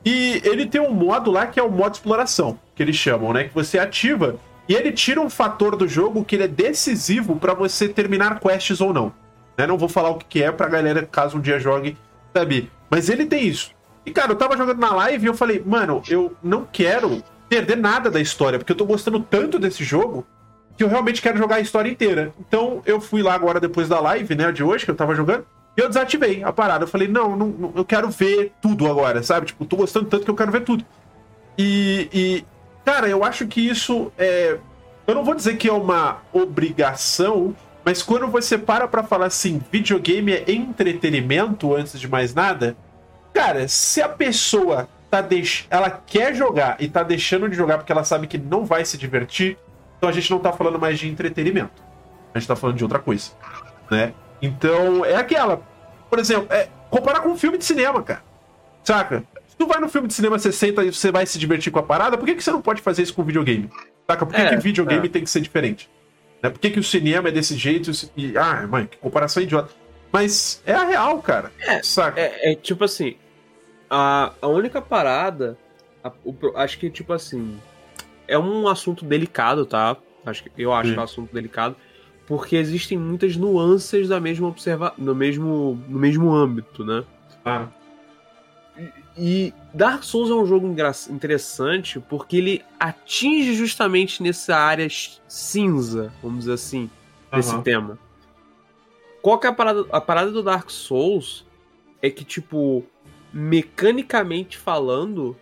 E 0.05 0.41
ele 0.43 0.65
tem 0.65 0.79
um 0.79 0.93
modo 0.93 1.29
lá 1.29 1.47
que 1.47 1.59
é 1.59 1.63
o 1.63 1.69
modo 1.69 1.93
exploração, 1.93 2.59
que 2.75 2.81
eles 2.81 2.95
chamam, 2.95 3.33
né? 3.33 3.45
Que 3.45 3.53
você 3.53 3.77
ativa 3.77 4.39
e 4.69 4.75
ele 4.75 4.91
tira 4.91 5.19
um 5.19 5.31
fator 5.31 5.75
do 5.75 5.87
jogo 5.87 6.23
que 6.23 6.35
ele 6.35 6.43
é 6.43 6.47
decisivo 6.47 7.35
para 7.35 7.55
você 7.55 7.89
terminar 7.89 8.39
quests 8.39 8.79
ou 8.79 8.93
não. 8.93 9.11
Né? 9.57 9.65
Não 9.65 9.79
vou 9.79 9.89
falar 9.89 10.11
o 10.11 10.19
que 10.19 10.43
é 10.43 10.51
pra 10.51 10.69
galera, 10.69 11.03
caso 11.11 11.37
um 11.37 11.41
dia 11.41 11.59
jogue, 11.59 11.97
sabe? 12.31 12.71
Mas 12.87 13.09
ele 13.09 13.25
tem 13.25 13.47
isso. 13.47 13.71
E, 14.05 14.11
cara, 14.11 14.31
eu 14.31 14.35
tava 14.35 14.55
jogando 14.55 14.79
na 14.79 14.93
live 14.93 15.25
e 15.25 15.27
eu 15.27 15.33
falei, 15.33 15.61
mano, 15.65 16.03
eu 16.07 16.35
não 16.43 16.67
quero 16.71 17.23
perder 17.49 17.77
nada 17.77 18.11
da 18.11 18.21
história, 18.21 18.59
porque 18.59 18.71
eu 18.71 18.77
tô 18.77 18.85
gostando 18.85 19.19
tanto 19.19 19.57
desse 19.57 19.83
jogo 19.83 20.23
que 20.77 20.83
eu 20.83 20.87
realmente 20.87 21.19
quero 21.19 21.37
jogar 21.39 21.55
a 21.55 21.61
história 21.61 21.89
inteira. 21.89 22.31
Então 22.39 22.83
eu 22.85 23.01
fui 23.01 23.23
lá 23.23 23.33
agora 23.33 23.59
depois 23.59 23.89
da 23.89 23.99
live, 23.99 24.35
né, 24.35 24.51
de 24.51 24.63
hoje, 24.63 24.85
que 24.85 24.91
eu 24.91 24.95
tava 24.95 25.15
jogando, 25.15 25.45
e 25.79 25.81
eu 25.81 25.87
desativei 25.87 26.43
a 26.43 26.51
parada. 26.51 26.83
Eu 26.83 26.87
falei, 26.89 27.07
não, 27.07 27.37
não, 27.37 27.47
não, 27.47 27.73
eu 27.73 27.85
quero 27.85 28.09
ver 28.09 28.51
tudo 28.61 28.85
agora, 28.85 29.23
sabe? 29.23 29.45
Tipo, 29.47 29.63
tô 29.63 29.77
gostando 29.77 30.07
tanto 30.07 30.25
que 30.25 30.29
eu 30.29 30.35
quero 30.35 30.51
ver 30.51 30.65
tudo. 30.65 30.85
E, 31.57 32.09
e 32.11 32.45
cara, 32.83 33.07
eu 33.07 33.23
acho 33.23 33.47
que 33.47 33.61
isso 33.61 34.11
é. 34.17 34.57
Eu 35.07 35.15
não 35.15 35.23
vou 35.23 35.33
dizer 35.33 35.55
que 35.55 35.69
é 35.69 35.73
uma 35.73 36.19
obrigação, 36.33 37.55
mas 37.83 38.03
quando 38.03 38.27
você 38.27 38.57
para 38.57 38.89
pra 38.89 39.03
falar 39.03 39.27
assim, 39.27 39.61
videogame 39.71 40.33
é 40.33 40.51
entretenimento 40.51 41.73
antes 41.73 41.97
de 41.97 42.07
mais 42.07 42.33
nada, 42.33 42.75
cara, 43.33 43.67
se 43.67 44.01
a 44.01 44.09
pessoa 44.09 44.87
tá 45.09 45.21
deix... 45.21 45.65
ela 45.69 45.89
quer 45.89 46.35
jogar 46.35 46.75
e 46.79 46.87
tá 46.87 47.01
deixando 47.03 47.49
de 47.49 47.55
jogar 47.55 47.77
porque 47.77 47.91
ela 47.91 48.03
sabe 48.03 48.27
que 48.27 48.37
não 48.37 48.65
vai 48.65 48.85
se 48.85 48.97
divertir, 48.97 49.57
então 49.97 50.09
a 50.09 50.11
gente 50.11 50.29
não 50.29 50.39
tá 50.39 50.51
falando 50.51 50.77
mais 50.77 50.99
de 50.99 51.09
entretenimento. 51.09 51.81
A 52.33 52.37
gente 52.37 52.47
tá 52.47 52.55
falando 52.55 52.75
de 52.75 52.83
outra 52.83 52.99
coisa, 52.99 53.31
né? 53.89 54.13
Então, 54.41 55.03
é 55.05 55.15
aquela. 55.15 55.61
Por 56.09 56.19
exemplo, 56.19 56.47
é, 56.51 56.69
comparar 56.89 57.19
com 57.21 57.29
um 57.29 57.37
filme 57.37 57.57
de 57.57 57.65
cinema, 57.65 58.01
cara. 58.03 58.23
Saca? 58.83 59.23
Se 59.47 59.55
tu 59.57 59.67
vai 59.67 59.79
no 59.79 59.89
filme 59.89 60.07
de 60.07 60.13
cinema, 60.13 60.39
você 60.39 60.51
senta 60.51 60.83
e 60.83 60.91
você 60.93 61.11
vai 61.11 61.25
se 61.25 61.37
divertir 61.37 61.71
com 61.71 61.79
a 61.79 61.83
parada, 61.83 62.17
por 62.17 62.25
que, 62.25 62.35
que 62.35 62.43
você 62.43 62.51
não 62.51 62.61
pode 62.61 62.81
fazer 62.81 63.03
isso 63.03 63.13
com 63.13 63.23
videogame? 63.23 63.69
Saca? 64.07 64.25
Por 64.25 64.33
que, 64.33 64.41
É, 64.41 64.49
que 64.49 64.55
videogame 64.57 65.07
é. 65.07 65.09
tem 65.09 65.23
que 65.23 65.29
ser 65.29 65.41
diferente? 65.41 65.89
Né? 66.41 66.49
Por 66.49 66.59
que, 66.59 66.69
que 66.69 66.79
o 66.79 66.83
cinema 66.83 67.27
é 67.29 67.31
desse 67.31 67.55
jeito 67.57 67.91
e. 68.15 68.37
Ah, 68.37 68.65
mãe, 68.67 68.85
que 68.87 68.97
comparação 68.97 69.43
idiota. 69.43 69.71
Mas 70.11 70.63
é 70.65 70.73
a 70.73 70.83
real, 70.85 71.21
cara. 71.21 71.51
É, 71.59 71.83
Saca? 71.83 72.19
É, 72.19 72.53
é 72.53 72.55
tipo 72.55 72.83
assim, 72.83 73.15
a, 73.89 74.31
a 74.41 74.47
única 74.47 74.81
parada, 74.81 75.57
a- 76.03 76.11
o 76.23 76.33
acho 76.55 76.79
que 76.79 76.89
tipo 76.89 77.13
assim, 77.13 77.59
é 78.27 78.39
um 78.39 78.67
assunto 78.67 79.05
delicado, 79.05 79.65
tá? 79.65 79.95
Acho 80.25 80.43
que, 80.43 80.51
eu 80.57 80.73
acho 80.73 80.87
Sim. 80.89 80.93
que 80.93 80.97
é 80.99 81.01
um 81.01 81.05
assunto 81.05 81.33
delicado, 81.33 81.75
porque 82.29 82.55
existem 82.55 82.95
muitas 82.95 83.35
nuances 83.35 84.07
da 84.07 84.19
mesma 84.19 84.47
observa 84.47 84.93
no 84.95 85.15
mesmo 85.15 85.83
no 85.89 85.97
mesmo 85.97 86.31
âmbito, 86.31 86.85
né? 86.85 87.03
Ah, 87.43 87.67
E 89.17 89.51
Dark 89.73 90.03
Souls 90.03 90.29
é 90.29 90.33
um 90.35 90.45
jogo 90.45 90.67
interessante 91.09 91.99
porque 91.99 92.37
ele 92.37 92.63
atinge 92.79 93.55
justamente 93.55 94.21
nessa 94.21 94.55
área 94.55 94.87
cinza, 95.27 96.13
vamos 96.21 96.41
dizer 96.41 96.53
assim, 96.53 96.87
desse 97.33 97.51
aham. 97.51 97.63
tema. 97.63 97.99
Qual 99.23 99.39
que 99.39 99.47
é 99.47 99.49
a 99.49 99.53
parada? 99.53 99.85
A 99.91 99.99
parada 99.99 100.31
do 100.31 100.43
Dark 100.43 100.69
Souls 100.69 101.45
é 102.01 102.11
que, 102.11 102.23
tipo, 102.23 102.85
mecanicamente 103.33 104.55
falando, 104.55 105.35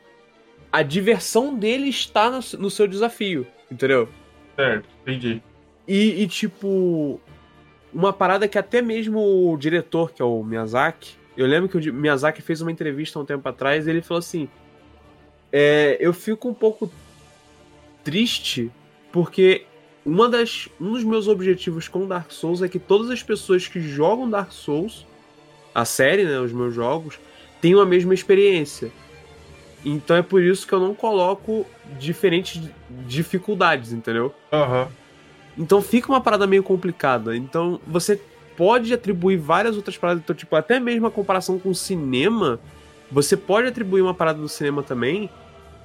a 0.72 0.82
diversão 0.82 1.54
dele 1.54 1.90
está 1.90 2.32
no, 2.32 2.40
no 2.60 2.70
seu 2.72 2.88
desafio, 2.88 3.46
entendeu? 3.70 4.08
Certo, 4.56 4.88
entendi. 5.02 5.44
E, 5.88 6.24
e, 6.24 6.28
tipo, 6.28 7.20
uma 7.94 8.12
parada 8.12 8.48
que 8.48 8.58
até 8.58 8.82
mesmo 8.82 9.52
o 9.52 9.58
diretor, 9.58 10.12
que 10.12 10.22
é 10.22 10.26
o 10.26 10.44
Miyazaki, 10.44 11.16
eu 11.38 11.46
lembro 11.46 11.70
que 11.70 11.90
o 11.90 11.94
Miyazaki 11.94 12.42
fez 12.42 12.62
uma 12.62 12.72
entrevista 12.72 13.18
há 13.18 13.22
um 13.22 13.26
tempo 13.26 13.48
atrás 13.48 13.88
e 13.88 13.90
ele 13.90 14.02
falou 14.02 14.20
assim: 14.20 14.50
é, 15.52 15.98
Eu 16.00 16.14
fico 16.14 16.50
um 16.50 16.54
pouco 16.54 16.92
triste 18.04 18.72
porque 19.12 19.66
uma 20.06 20.30
das, 20.30 20.70
um 20.80 20.94
dos 20.94 21.04
meus 21.04 21.28
objetivos 21.28 21.88
com 21.88 22.08
Dark 22.08 22.32
Souls 22.32 22.62
é 22.62 22.70
que 22.70 22.80
todas 22.80 23.10
as 23.10 23.22
pessoas 23.22 23.68
que 23.68 23.80
jogam 23.80 24.30
Dark 24.30 24.52
Souls, 24.52 25.06
a 25.76 25.86
série, 25.86 26.24
né, 26.24 26.40
os 26.40 26.52
meus 26.52 26.74
jogos, 26.74 27.20
tenham 27.62 27.80
a 27.82 27.86
mesma 27.86 28.14
experiência. 28.14 28.92
Então 29.86 30.16
é 30.16 30.22
por 30.22 30.42
isso 30.42 30.68
que 30.68 30.74
eu 30.74 30.80
não 30.80 30.96
coloco 30.96 31.66
diferentes 32.00 32.62
dificuldades, 33.06 33.94
entendeu? 33.94 34.34
Aham. 34.52 34.88
Então 35.58 35.82
fica 35.82 36.10
uma 36.12 36.22
parada 36.22 36.46
meio 36.46 36.64
complicada. 36.64 37.36
Então 37.36 37.80
você 37.88 38.22
pode 38.56 38.94
atribuir 38.94 39.38
várias 39.38 39.76
outras 39.76 39.98
paradas. 39.98 40.22
Então, 40.24 40.36
tipo, 40.36 40.56
até 40.56 40.80
mesmo 40.80 41.08
a 41.08 41.12
comparação 41.12 41.60
com 41.60 41.70
o 41.70 41.76
cinema, 41.76 42.60
você 43.12 43.38
pode 43.38 43.68
atribuir 43.68 44.02
uma 44.02 44.14
parada 44.14 44.40
do 44.40 44.50
cinema 44.50 44.84
também, 44.84 45.30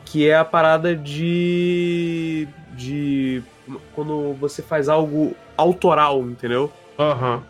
que 0.04 0.26
é 0.28 0.36
a 0.36 0.44
parada 0.44 0.96
de. 0.96 2.48
de. 2.74 3.42
quando 3.94 4.34
você 4.34 4.62
faz 4.62 4.88
algo 4.88 5.34
autoral, 5.56 6.22
entendeu? 6.22 6.72
Aham. 6.98 7.42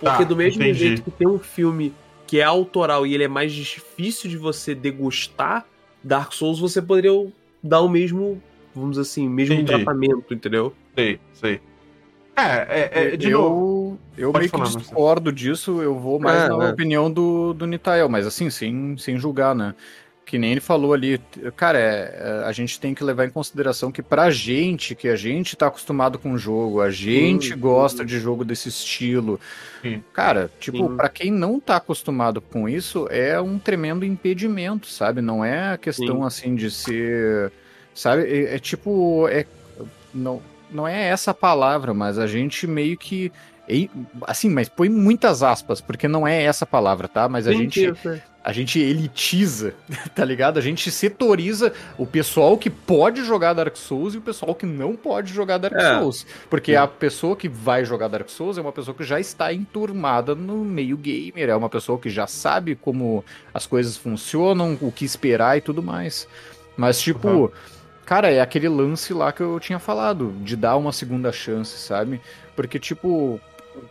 Porque 0.00 0.22
Tá, 0.22 0.24
do 0.24 0.36
mesmo 0.36 0.62
entendi. 0.62 0.78
jeito 0.78 1.02
que 1.02 1.10
tem 1.10 1.26
um 1.26 1.38
filme 1.38 1.92
que 2.26 2.38
é 2.38 2.44
autoral 2.44 3.06
e 3.06 3.14
ele 3.14 3.24
é 3.24 3.28
mais 3.28 3.52
difícil 3.52 4.30
de 4.30 4.36
você 4.36 4.74
degustar, 4.74 5.66
Dark 6.04 6.32
Souls 6.32 6.60
você 6.60 6.80
poderia 6.80 7.26
dar 7.62 7.80
o 7.80 7.88
mesmo, 7.88 8.40
vamos 8.74 8.90
dizer 8.90 9.02
assim, 9.02 9.28
mesmo 9.28 9.54
Entendi. 9.54 9.72
tratamento, 9.72 10.32
entendeu? 10.32 10.72
Sei, 10.98 11.20
sei. 11.32 11.60
É, 12.36 12.90
é, 12.92 13.14
é 13.14 13.16
de 13.16 13.30
eu, 13.30 13.40
novo. 13.40 13.98
Eu 14.16 14.32
Pode 14.32 14.42
meio 14.42 14.50
falar, 14.50 14.68
que 14.68 14.76
discordo 14.78 15.32
disso, 15.32 15.80
eu 15.80 15.96
vou 15.96 16.18
mais 16.18 16.42
É, 16.42 16.48
na 16.48 16.66
é. 16.66 16.70
opinião 16.70 17.10
do, 17.10 17.52
do 17.54 17.66
Nitael, 17.66 18.08
mas 18.08 18.26
assim, 18.26 18.50
sem, 18.50 18.96
sem 18.98 19.16
julgar, 19.16 19.54
né? 19.54 19.74
que 20.26 20.36
nem 20.36 20.50
ele 20.52 20.60
falou 20.60 20.92
ali, 20.92 21.18
cara, 21.56 21.78
é, 21.78 22.42
a 22.44 22.52
gente 22.52 22.78
tem 22.78 22.94
que 22.94 23.02
levar 23.02 23.24
em 23.24 23.30
consideração 23.30 23.90
que 23.90 24.02
pra 24.02 24.30
gente, 24.30 24.94
que 24.94 25.08
a 25.08 25.16
gente 25.16 25.56
tá 25.56 25.68
acostumado 25.68 26.18
com 26.18 26.32
o 26.32 26.38
jogo, 26.38 26.82
a 26.82 26.90
gente 26.90 27.54
Hum, 27.54 27.58
gosta 27.58 28.04
de 28.04 28.20
jogo 28.20 28.44
desse 28.44 28.68
estilo. 28.68 29.40
Sim. 29.80 30.04
Cara, 30.12 30.50
tipo, 30.60 30.86
Sim. 30.86 30.96
pra 30.96 31.08
quem 31.08 31.30
não 31.30 31.58
tá 31.58 31.76
acostumado 31.76 32.42
com 32.42 32.68
isso, 32.68 33.08
é 33.10 33.40
um 33.40 33.58
tremendo 33.58 34.04
impedimento, 34.04 34.86
sabe? 34.88 35.22
Não 35.22 35.42
é 35.42 35.72
a 35.72 35.78
questão 35.78 36.18
Sim. 36.18 36.24
assim 36.26 36.54
de 36.54 36.70
ser, 36.70 37.50
sabe? 37.94 38.24
É, 38.24 38.56
é 38.56 38.58
tipo, 38.58 39.26
é 39.28 39.46
não, 40.12 40.42
não 40.70 40.86
é 40.86 41.08
essa 41.08 41.30
a 41.32 41.34
palavra, 41.34 41.92
mas 41.94 42.18
a 42.18 42.26
gente 42.26 42.66
meio 42.66 42.96
que 42.96 43.32
assim, 44.26 44.48
mas 44.48 44.66
põe 44.66 44.88
muitas 44.88 45.42
aspas, 45.42 45.78
porque 45.78 46.08
não 46.08 46.26
é 46.26 46.42
essa 46.42 46.64
a 46.64 46.66
palavra, 46.66 47.06
tá? 47.06 47.28
Mas 47.28 47.46
a 47.46 47.52
gente 47.52 47.92
a 48.42 48.50
gente 48.50 48.80
elitiza, 48.80 49.74
tá 50.14 50.24
ligado? 50.24 50.58
A 50.58 50.62
gente 50.62 50.90
setoriza 50.90 51.70
o 51.98 52.06
pessoal 52.06 52.56
que 52.56 52.70
pode 52.70 53.22
jogar 53.24 53.52
Dark 53.52 53.76
Souls 53.76 54.14
e 54.14 54.18
o 54.18 54.22
pessoal 54.22 54.54
que 54.54 54.64
não 54.64 54.96
pode 54.96 55.34
jogar 55.34 55.58
Dark 55.58 55.76
É. 55.76 55.98
Souls. 55.98 56.26
Porque 56.48 56.74
a 56.74 56.86
pessoa 56.86 57.36
que 57.36 57.46
vai 57.46 57.84
jogar 57.84 58.08
Dark 58.08 58.30
Souls 58.30 58.56
é 58.56 58.62
uma 58.62 58.72
pessoa 58.72 58.94
que 58.94 59.04
já 59.04 59.20
está 59.20 59.52
enturmada 59.52 60.34
no 60.34 60.64
meio 60.64 60.96
gamer, 60.96 61.50
é 61.50 61.54
uma 61.54 61.68
pessoa 61.68 61.98
que 61.98 62.08
já 62.08 62.26
sabe 62.26 62.74
como 62.74 63.22
as 63.52 63.66
coisas 63.66 63.98
funcionam, 63.98 64.78
o 64.80 64.90
que 64.90 65.04
esperar 65.04 65.58
e 65.58 65.60
tudo 65.60 65.82
mais. 65.82 66.26
Mas, 66.74 66.98
tipo, 67.00 67.28
Uhum. 67.28 67.50
Cara, 68.08 68.30
é 68.30 68.40
aquele 68.40 68.70
lance 68.70 69.12
lá 69.12 69.30
que 69.30 69.42
eu 69.42 69.60
tinha 69.60 69.78
falado, 69.78 70.32
de 70.40 70.56
dar 70.56 70.78
uma 70.78 70.92
segunda 70.94 71.30
chance, 71.30 71.76
sabe? 71.76 72.18
Porque, 72.56 72.78
tipo, 72.78 73.38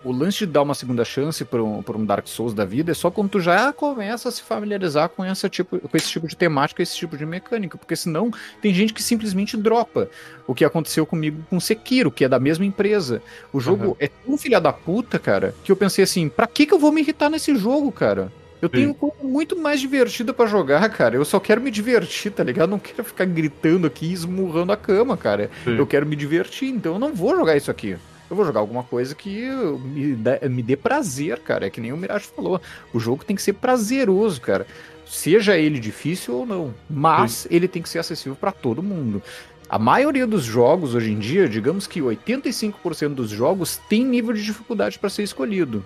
o 0.03 0.11
lance 0.11 0.39
de 0.39 0.48
dar 0.48 0.64
uma 0.64 0.73
segunda 0.73 1.06
chance 1.06 1.45
para 1.45 1.61
um, 1.61 1.84
um 1.88 2.03
Dark 2.03 2.27
Souls 2.27 2.52
da 2.52 2.65
vida 2.65 2.91
é 2.91 2.95
só 2.95 3.11
quando 3.11 3.30
tu 3.30 3.39
já 3.39 3.72
começa 3.72 4.27
a 4.27 4.31
se 4.31 4.41
familiarizar 4.41 5.10
com, 5.10 5.23
essa 5.23 5.48
tipo, 5.48 5.77
com 5.77 5.95
esse 5.95 6.10
tipo 6.10 6.27
de 6.27 6.35
temática, 6.35 6.81
esse 6.81 6.95
tipo 6.98 7.15
de 7.15 7.27
mecânica, 7.27 7.77
porque 7.77 7.95
senão 7.95 8.31
tem 8.60 8.73
gente 8.73 8.91
que 8.91 9.03
simplesmente 9.03 9.56
dropa. 9.56 10.10
O 10.48 10.56
que 10.56 10.65
aconteceu 10.65 11.06
comigo 11.06 11.44
com 11.48 11.60
Sekiro, 11.60 12.10
que 12.10 12.26
é 12.26 12.27
da 12.27 12.39
mesma 12.39 12.65
empresa. 12.65 13.22
O 13.53 13.60
jogo 13.60 13.89
Uhum. 13.89 13.95
é 13.99 14.07
tão 14.07 14.35
filha 14.35 14.60
da 14.60 14.73
puta, 14.73 15.19
cara, 15.19 15.53
que 15.64 15.72
eu 15.72 15.76
pensei 15.76 16.03
assim, 16.03 16.27
pra 16.27 16.48
que 16.48 16.65
que 16.65 16.73
eu 16.73 16.80
vou 16.80 16.91
me 16.91 17.02
irritar 17.02 17.30
nesse 17.30 17.56
jogo, 17.56 17.91
cara? 17.91 18.31
Eu 18.61 18.69
tenho 18.69 18.93
coisa 18.93 19.15
muito 19.21 19.55
mais 19.55 19.79
divertida 19.79 20.34
pra 20.34 20.47
jogar, 20.47 20.89
cara. 20.89 21.15
Eu 21.15 21.25
só 21.25 21.39
quero 21.39 21.61
me 21.61 21.69
divertir, 21.69 22.31
tá 22.31 22.43
ligado? 22.43 22.69
Não 22.69 22.79
quero 22.79 23.03
ficar 23.03 23.25
gritando 23.25 23.85
aqui 23.85 24.11
esmurrando 24.11 24.71
a 24.71 24.77
cama, 24.77 25.15
cara. 25.15 25.51
Sim. 25.63 25.77
Eu 25.77 25.85
quero 25.85 26.05
me 26.05 26.15
divertir, 26.15 26.69
então 26.69 26.93
eu 26.93 26.99
não 26.99 27.13
vou 27.13 27.35
jogar 27.35 27.55
isso 27.55 27.69
aqui. 27.69 27.95
Eu 28.29 28.35
vou 28.35 28.45
jogar 28.45 28.59
alguma 28.59 28.84
coisa 28.84 29.15
que 29.15 29.49
me 29.49 30.15
dê, 30.15 30.49
me 30.49 30.63
dê 30.63 30.75
prazer, 30.75 31.39
cara. 31.39 31.67
É 31.67 31.69
que 31.69 31.79
nem 31.79 31.93
o 31.93 31.97
Mirage 31.97 32.25
falou. 32.35 32.59
O 32.93 32.99
jogo 32.99 33.23
tem 33.23 33.35
que 33.35 33.41
ser 33.41 33.53
prazeroso, 33.53 34.41
cara. 34.41 34.65
Seja 35.05 35.57
ele 35.57 35.79
difícil 35.79 36.35
ou 36.35 36.45
não. 36.45 36.73
Mas 36.89 37.47
ele 37.49 37.67
tem 37.67 37.81
que 37.81 37.88
ser 37.88 37.99
acessível 37.99 38.35
pra 38.35 38.51
todo 38.51 38.84
mundo. 38.84 39.21
A 39.69 39.77
maioria 39.77 40.25
dos 40.25 40.43
jogos 40.43 40.95
hoje 40.95 41.11
em 41.11 41.19
dia, 41.19 41.47
digamos 41.47 41.88
que 41.88 42.01
85% 42.01 43.13
dos 43.13 43.29
jogos 43.29 43.77
tem 43.89 44.03
nível 44.03 44.34
de 44.34 44.43
dificuldade 44.43 44.97
pra 44.97 45.09
ser 45.09 45.23
escolhido. 45.23 45.85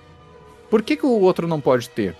Por 0.69 0.81
que, 0.81 0.95
que 0.95 1.05
o 1.05 1.19
outro 1.19 1.47
não 1.47 1.59
pode 1.59 1.89
ter? 1.89 2.15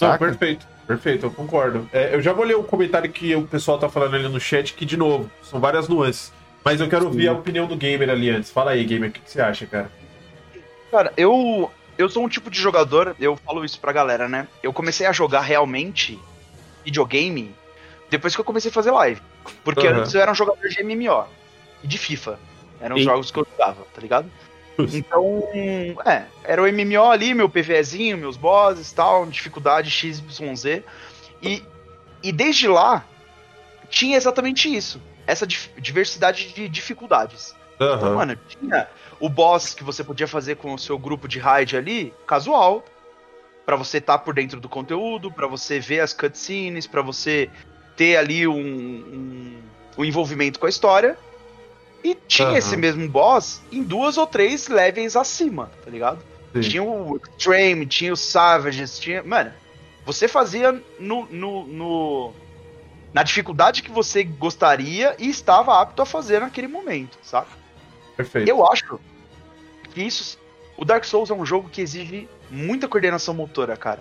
Não, 0.00 0.18
perfeito. 0.18 0.66
Perfeito, 0.86 1.26
eu 1.26 1.30
concordo. 1.30 1.88
É, 1.92 2.14
eu 2.14 2.20
já 2.20 2.32
vou 2.32 2.44
ler 2.44 2.56
o 2.56 2.64
comentário 2.64 3.10
que 3.10 3.34
o 3.36 3.46
pessoal 3.46 3.78
tá 3.78 3.88
falando 3.88 4.14
ali 4.16 4.28
no 4.28 4.40
chat, 4.40 4.74
que, 4.74 4.84
de 4.84 4.96
novo, 4.96 5.30
são 5.42 5.60
várias 5.60 5.88
nuances. 5.88 6.32
Mas 6.64 6.80
eu 6.80 6.88
quero 6.88 7.06
ouvir 7.06 7.28
a 7.28 7.32
opinião 7.32 7.66
do 7.66 7.76
gamer 7.76 8.10
ali 8.10 8.30
antes. 8.30 8.50
Fala 8.50 8.72
aí, 8.72 8.84
gamer, 8.84 9.10
o 9.10 9.12
que, 9.12 9.20
que 9.20 9.30
você 9.30 9.40
acha, 9.40 9.66
cara? 9.66 9.90
Cara, 10.90 11.12
eu 11.16 11.70
eu 11.98 12.08
sou 12.08 12.24
um 12.24 12.28
tipo 12.28 12.50
de 12.50 12.58
jogador, 12.58 13.14
eu 13.20 13.36
falo 13.36 13.64
isso 13.64 13.78
pra 13.80 13.92
galera, 13.92 14.28
né? 14.28 14.48
Eu 14.62 14.72
comecei 14.72 15.06
a 15.06 15.12
jogar 15.12 15.40
realmente 15.42 16.18
videogame 16.84 17.54
depois 18.10 18.34
que 18.34 18.40
eu 18.40 18.44
comecei 18.44 18.70
a 18.70 18.74
fazer 18.74 18.90
live. 18.90 19.20
Porque 19.64 19.86
Aham. 19.86 20.00
antes 20.00 20.14
eu 20.14 20.20
era 20.20 20.30
um 20.30 20.34
jogador 20.34 20.68
de 20.68 20.82
MMO 20.82 21.24
e 21.82 21.86
de 21.86 21.98
FIFA. 21.98 22.38
Eram 22.80 22.96
os 22.96 23.02
E- 23.02 23.04
jogos 23.04 23.30
que 23.30 23.38
eu 23.38 23.46
jogava, 23.50 23.82
tá 23.94 24.00
ligado? 24.00 24.30
Então, 24.78 25.48
é, 26.04 26.24
era 26.44 26.62
o 26.62 26.66
MMO 26.66 27.10
ali, 27.10 27.34
meu 27.34 27.48
PVEzinho, 27.48 28.16
meus 28.16 28.36
bosses 28.36 28.90
e 28.90 28.94
tal, 28.94 29.26
dificuldade 29.26 29.90
XYZ. 29.90 30.82
E, 31.42 31.62
e 32.22 32.32
desde 32.32 32.68
lá, 32.68 33.04
tinha 33.88 34.16
exatamente 34.16 34.74
isso. 34.74 35.00
Essa 35.26 35.46
diversidade 35.46 36.52
de 36.52 36.68
dificuldades. 36.68 37.54
Então, 37.76 37.94
Aham. 37.94 38.14
mano, 38.14 38.38
tinha 38.48 38.88
o 39.20 39.28
boss 39.28 39.74
que 39.74 39.84
você 39.84 40.02
podia 40.02 40.26
fazer 40.26 40.56
com 40.56 40.74
o 40.74 40.78
seu 40.78 40.98
grupo 40.98 41.28
de 41.28 41.38
raid 41.38 41.76
ali, 41.76 42.12
casual, 42.26 42.84
Pra 43.64 43.76
você 43.76 43.98
estar 43.98 44.18
por 44.18 44.34
dentro 44.34 44.60
do 44.60 44.68
conteúdo, 44.68 45.30
pra 45.30 45.46
você 45.46 45.78
ver 45.78 46.00
as 46.00 46.12
cutscenes, 46.12 46.86
pra 46.86 47.00
você 47.00 47.48
ter 47.96 48.16
ali 48.16 48.46
um, 48.46 48.58
um, 48.58 49.62
um 49.98 50.04
envolvimento 50.04 50.58
com 50.58 50.66
a 50.66 50.68
história. 50.68 51.16
E 52.04 52.14
tinha 52.26 52.48
Aham. 52.48 52.58
esse 52.58 52.76
mesmo 52.76 53.08
boss 53.08 53.60
em 53.70 53.82
duas 53.82 54.16
ou 54.18 54.26
três 54.26 54.68
levels 54.68 55.16
acima, 55.16 55.70
tá 55.84 55.90
ligado? 55.90 56.22
Sim. 56.54 56.60
Tinha 56.60 56.82
o 56.82 57.16
Extreme, 57.16 57.86
tinha 57.86 58.12
o 58.12 58.16
Savages, 58.16 58.98
tinha. 58.98 59.22
Mano, 59.22 59.52
você 60.04 60.26
fazia 60.28 60.72
no, 60.98 61.26
no, 61.30 61.64
no- 61.66 62.32
na 63.14 63.22
dificuldade 63.22 63.82
que 63.82 63.90
você 63.90 64.24
gostaria 64.24 65.14
e 65.18 65.28
estava 65.28 65.80
apto 65.80 66.02
a 66.02 66.06
fazer 66.06 66.40
naquele 66.40 66.66
momento, 66.66 67.16
sabe? 67.22 67.46
Perfeito. 68.16 68.48
Eu 68.48 68.66
acho 68.66 68.98
que 69.94 70.02
isso. 70.02 70.38
O 70.76 70.84
Dark 70.84 71.04
Souls 71.04 71.30
é 71.30 71.34
um 71.34 71.44
jogo 71.46 71.68
que 71.68 71.80
exige 71.80 72.28
muita 72.50 72.88
coordenação 72.88 73.32
motora, 73.34 73.76
cara. 73.76 74.00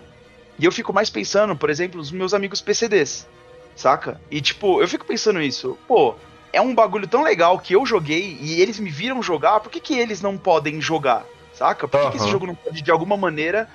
E 0.58 0.66
eu 0.66 0.72
fico 0.72 0.92
mais 0.94 1.10
pensando, 1.10 1.56
por 1.56 1.70
exemplo, 1.70 1.98
nos 1.98 2.12
meus 2.12 2.34
amigos 2.34 2.62
PCDs, 2.62 3.28
saca? 3.76 4.20
E 4.32 4.42
tipo, 4.42 4.82
eu 4.82 4.88
fico 4.88 5.06
pensando 5.06 5.42
isso, 5.42 5.78
pô, 5.88 6.16
é 6.54 6.62
um 6.62 6.74
bagulho 6.76 7.08
tão 7.08 7.24
legal 7.24 7.60
que 7.60 7.74
eu 7.74 7.86
joguei 7.86 8.38
e 8.40 8.62
eles 8.62 8.80
me 8.80 8.90
viram 8.90 9.22
jogar, 9.22 9.60
por 9.60 9.72
que, 9.72 9.80
que 9.80 9.98
eles 9.98 10.22
não 10.22 10.38
podem 10.38 10.82
jogar, 10.82 11.26
saca? 11.54 11.88
Por 11.88 12.02
que, 12.02 12.12
que 12.12 12.18
esse 12.18 12.30
jogo 12.30 12.48
não 12.48 12.56
pode, 12.56 12.82
de 12.82 12.92
alguma 12.92 13.16
maneira, 13.18 13.70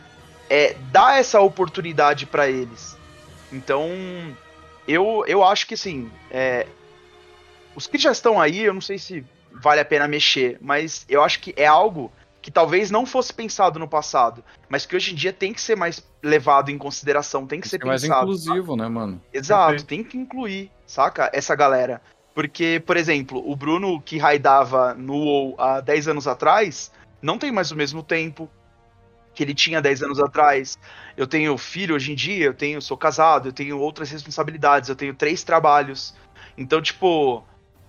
é, 0.48 0.74
dar 0.90 1.18
essa 1.18 1.40
oportunidade 1.40 2.26
pra 2.26 2.48
eles? 2.48 2.96
Então, 3.52 3.90
eu, 4.86 5.24
eu 5.26 5.42
acho 5.44 5.66
que 5.66 5.74
assim, 5.74 6.10
é, 6.30 6.66
os 7.74 7.86
que 7.86 7.98
já 7.98 8.12
estão 8.12 8.40
aí, 8.40 8.62
eu 8.62 8.74
não 8.74 8.80
sei 8.80 8.98
se 8.98 9.24
vale 9.52 9.80
a 9.80 9.84
pena 9.84 10.06
mexer, 10.06 10.58
mas 10.60 11.04
eu 11.08 11.22
acho 11.22 11.40
que 11.40 11.54
é 11.56 11.66
algo 11.66 12.12
que 12.42 12.50
talvez 12.50 12.92
não 12.92 13.04
fosse 13.04 13.34
pensado 13.34 13.78
no 13.78 13.88
passado, 13.88 14.44
mas 14.68 14.86
que 14.86 14.94
hoje 14.94 15.12
em 15.12 15.16
dia 15.16 15.32
tem 15.32 15.52
que 15.52 15.60
ser 15.60 15.76
mais 15.76 16.06
levado 16.22 16.70
em 16.70 16.78
consideração, 16.78 17.44
tem 17.44 17.60
que 17.60 17.68
ser 17.68 17.82
É 17.82 17.84
mais 17.84 18.02
pensado. 18.02 18.22
inclusivo, 18.22 18.76
né, 18.76 18.88
mano? 18.88 19.20
Exato, 19.32 19.70
Perfeito. 19.70 19.88
tem 19.88 20.04
que 20.04 20.16
incluir, 20.16 20.70
saca? 20.86 21.28
Essa 21.32 21.56
galera. 21.56 22.00
Porque, 22.36 22.82
por 22.84 22.98
exemplo, 22.98 23.42
o 23.50 23.56
Bruno 23.56 23.98
que 23.98 24.18
raidava 24.18 24.92
no 24.92 25.14
WoW 25.14 25.54
há 25.58 25.80
10 25.80 26.06
anos 26.06 26.28
atrás, 26.28 26.92
não 27.22 27.38
tem 27.38 27.50
mais 27.50 27.72
o 27.72 27.76
mesmo 27.76 28.02
tempo 28.02 28.50
que 29.34 29.42
ele 29.42 29.54
tinha 29.54 29.80
10 29.80 30.02
anos 30.02 30.20
atrás. 30.20 30.78
Eu 31.16 31.26
tenho 31.26 31.56
filho 31.56 31.94
hoje 31.94 32.12
em 32.12 32.14
dia, 32.14 32.44
eu 32.44 32.52
tenho, 32.52 32.82
sou 32.82 32.94
casado, 32.94 33.48
eu 33.48 33.54
tenho 33.54 33.78
outras 33.78 34.10
responsabilidades, 34.10 34.90
eu 34.90 34.94
tenho 34.94 35.14
três 35.14 35.42
trabalhos. 35.42 36.14
Então, 36.58 36.82
tipo, 36.82 37.42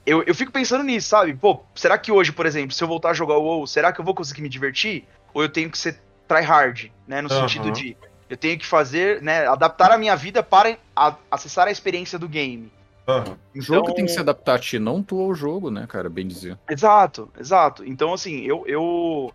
eu, 0.05 0.23
eu 0.23 0.33
fico 0.33 0.49
pensando 0.49 0.85
nisso, 0.85 1.09
sabe? 1.09 1.33
Pô, 1.33 1.61
será 1.75 1.97
que 1.97 2.09
hoje, 2.09 2.31
por 2.31 2.45
exemplo, 2.45 2.71
se 2.71 2.81
eu 2.81 2.87
voltar 2.87 3.09
a 3.09 3.13
jogar 3.13 3.35
o 3.35 3.43
WoW, 3.43 3.67
será 3.67 3.91
que 3.91 3.99
eu 3.99 4.05
vou 4.05 4.15
conseguir 4.15 4.41
me 4.41 4.47
divertir? 4.47 5.05
Ou 5.33 5.43
eu 5.43 5.49
tenho 5.49 5.69
que 5.69 5.77
ser 5.77 5.99
tryhard, 6.25 6.89
né? 7.05 7.21
No 7.21 7.29
Aham. 7.29 7.41
sentido 7.41 7.69
de 7.69 7.97
eu 8.29 8.37
tenho 8.37 8.57
que 8.57 8.65
fazer, 8.65 9.21
né, 9.21 9.45
adaptar 9.45 9.91
a 9.91 9.97
minha 9.97 10.15
vida 10.15 10.41
para 10.41 10.77
a- 10.95 11.17
acessar 11.29 11.67
a 11.67 11.71
experiência 11.71 12.17
do 12.17 12.29
game. 12.29 12.71
Aham. 13.07 13.37
O 13.55 13.61
jogo 13.61 13.81
Então- 13.83 13.95
tem 13.95 14.05
que 14.05 14.11
se 14.11 14.19
adaptar 14.19 14.55
a 14.55 14.59
ti, 14.59 14.77
não 14.79 15.01
tu 15.01 15.19
ao 15.21 15.33
jogo, 15.33 15.71
né, 15.71 15.85
cara? 15.87 16.09
Bem 16.09 16.27
dizer. 16.27 16.57
Exato, 16.69 17.31
exato. 17.39 17.85
Então, 17.85 18.13
assim, 18.13 18.41
eu, 18.41 18.63
eu, 18.67 19.33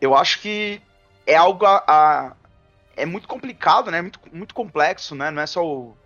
eu 0.00 0.14
acho 0.16 0.40
que 0.40 0.80
é 1.26 1.36
algo 1.36 1.64
a, 1.64 1.82
a- 1.86 2.32
é 2.96 3.06
muito 3.06 3.28
complicado, 3.28 3.90
né? 3.90 4.02
Muito, 4.02 4.18
muito 4.32 4.54
complexo, 4.54 5.14
né? 5.14 5.30
Não 5.30 5.40
é 5.42 5.46
só 5.46 5.64
o, 5.64 5.96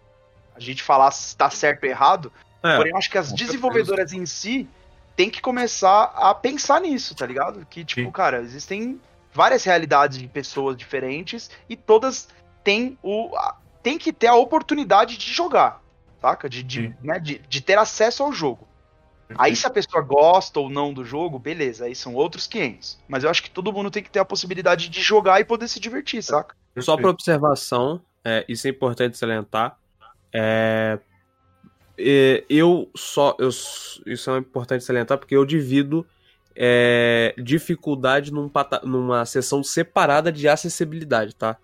a 0.54 0.60
gente 0.60 0.82
falar 0.82 1.10
se 1.10 1.28
está 1.28 1.48
certo 1.48 1.84
ou 1.84 1.88
errado. 1.90 2.32
É, 2.62 2.76
Porém, 2.76 2.92
eu 2.92 2.98
acho 2.98 3.10
que 3.10 3.16
as 3.18 3.30
com 3.30 3.36
desenvolvedoras 3.36 4.12
em 4.12 4.26
si 4.26 4.68
têm 5.16 5.30
que 5.30 5.40
começar 5.40 6.12
a 6.14 6.34
pensar 6.34 6.80
nisso, 6.80 7.14
tá 7.14 7.24
ligado? 7.24 7.64
Que, 7.70 7.84
tipo, 7.84 8.02
Sim. 8.02 8.10
cara, 8.12 8.40
existem 8.40 9.00
várias 9.32 9.64
realidades 9.64 10.18
de 10.18 10.28
pessoas 10.28 10.76
diferentes 10.76 11.50
e 11.68 11.76
todas 11.76 12.28
têm 12.62 12.98
o. 13.02 13.34
a- 13.36 13.56
tem 13.82 13.96
que 13.96 14.12
ter 14.12 14.26
a 14.26 14.34
oportunidade 14.34 15.16
de 15.16 15.32
jogar, 15.32 15.80
saca? 16.20 16.48
De, 16.48 16.62
de, 16.62 16.94
né, 17.02 17.18
de, 17.18 17.38
de 17.38 17.60
ter 17.60 17.78
acesso 17.78 18.22
ao 18.22 18.32
jogo. 18.32 18.66
Aí, 19.36 19.54
se 19.54 19.66
a 19.66 19.70
pessoa 19.70 20.02
gosta 20.02 20.58
ou 20.58 20.70
não 20.70 20.92
do 20.92 21.04
jogo, 21.04 21.38
beleza, 21.38 21.84
aí 21.84 21.94
são 21.94 22.14
outros 22.14 22.46
500. 22.46 22.98
Mas 23.06 23.24
eu 23.24 23.30
acho 23.30 23.42
que 23.42 23.50
todo 23.50 23.72
mundo 23.72 23.90
tem 23.90 24.02
que 24.02 24.10
ter 24.10 24.20
a 24.20 24.24
possibilidade 24.24 24.88
de 24.88 25.02
jogar 25.02 25.38
e 25.38 25.44
poder 25.44 25.68
se 25.68 25.78
divertir, 25.78 26.22
saca? 26.22 26.56
Só 26.78 26.96
para 26.96 27.10
observação, 27.10 28.00
é, 28.24 28.44
isso 28.48 28.66
é 28.66 28.70
importante 28.70 29.18
salientar. 29.18 29.76
É, 30.32 30.98
é, 31.98 32.44
eu 32.48 32.90
só. 32.96 33.36
Eu, 33.38 33.48
isso 33.48 34.30
é 34.30 34.38
importante 34.38 34.84
salientar 34.84 35.18
porque 35.18 35.36
eu 35.36 35.44
divido 35.44 36.06
é, 36.54 37.34
dificuldade 37.36 38.32
num 38.32 38.48
pata- 38.48 38.80
numa 38.84 39.26
seção 39.26 39.62
separada 39.62 40.32
de 40.32 40.48
acessibilidade, 40.48 41.34
tá? 41.34 41.56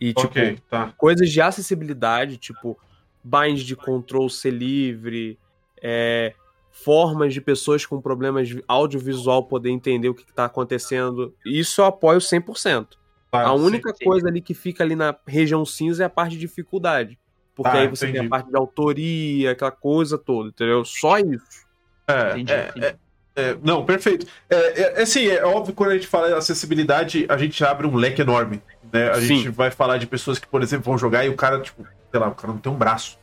E, 0.00 0.12
tipo, 0.12 0.28
Ok, 0.28 0.58
tá. 0.68 0.92
coisas 0.96 1.30
de 1.30 1.40
acessibilidade, 1.40 2.36
tipo 2.36 2.78
bind 3.26 3.64
de 3.64 3.74
control 3.74 4.28
ser 4.28 4.50
livre, 4.50 5.38
é, 5.82 6.32
formas 6.70 7.34
de 7.34 7.40
pessoas 7.40 7.84
com 7.84 8.00
problemas 8.00 8.48
audiovisual 8.68 9.44
poder 9.44 9.70
entender 9.70 10.08
o 10.08 10.14
que 10.14 10.22
está 10.22 10.44
acontecendo. 10.44 11.34
Isso 11.44 11.80
eu 11.80 11.86
apoio 11.86 12.20
100%. 12.20 12.86
Ah, 13.32 13.48
a 13.48 13.52
única 13.52 13.90
sim, 13.90 13.96
sim. 13.98 14.04
coisa 14.04 14.28
ali 14.28 14.40
que 14.40 14.54
fica 14.54 14.84
ali 14.84 14.94
na 14.94 15.14
região 15.26 15.64
cinza 15.64 16.04
é 16.04 16.06
a 16.06 16.10
parte 16.10 16.32
de 16.32 16.38
dificuldade. 16.38 17.18
Porque 17.54 17.76
Ah, 17.76 17.80
aí 17.80 17.88
você 17.88 18.06
tem 18.06 18.14
entendi. 18.16 18.26
a 18.26 18.30
parte 18.30 18.50
de 18.50 18.56
autoria, 18.56 19.50
aquela 19.50 19.70
coisa 19.70 20.16
toda, 20.16 20.50
entendeu? 20.50 20.84
Só 20.84 21.18
isso. 21.18 21.66
É, 22.06 22.30
Entendi, 22.32 22.52
é, 22.52 22.68
entendi. 22.68 22.96
é, 23.34 23.56
não, 23.62 23.84
perfeito. 23.84 24.26
É, 24.48 24.56
é, 24.56 25.00
é 25.00 25.02
assim, 25.02 25.26
é 25.26 25.44
óbvio 25.44 25.66
que 25.66 25.72
quando 25.72 25.90
a 25.90 25.94
gente 25.94 26.06
fala 26.06 26.28
de 26.28 26.34
acessibilidade, 26.34 27.26
a 27.28 27.36
gente 27.36 27.64
abre 27.64 27.86
um 27.86 27.96
leque 27.96 28.22
enorme. 28.22 28.62
Né? 28.92 29.10
A 29.10 29.20
Sim. 29.20 29.26
gente 29.38 29.48
vai 29.48 29.70
falar 29.70 29.98
de 29.98 30.06
pessoas 30.06 30.38
que, 30.38 30.46
por 30.46 30.62
exemplo, 30.62 30.84
vão 30.84 30.96
jogar 30.96 31.24
e 31.24 31.28
o 31.28 31.34
cara, 31.34 31.60
tipo, 31.60 31.84
sei 32.10 32.20
lá, 32.20 32.28
o 32.28 32.34
cara 32.34 32.52
não 32.52 32.60
tem 32.60 32.72
um 32.72 32.76
braço, 32.76 33.18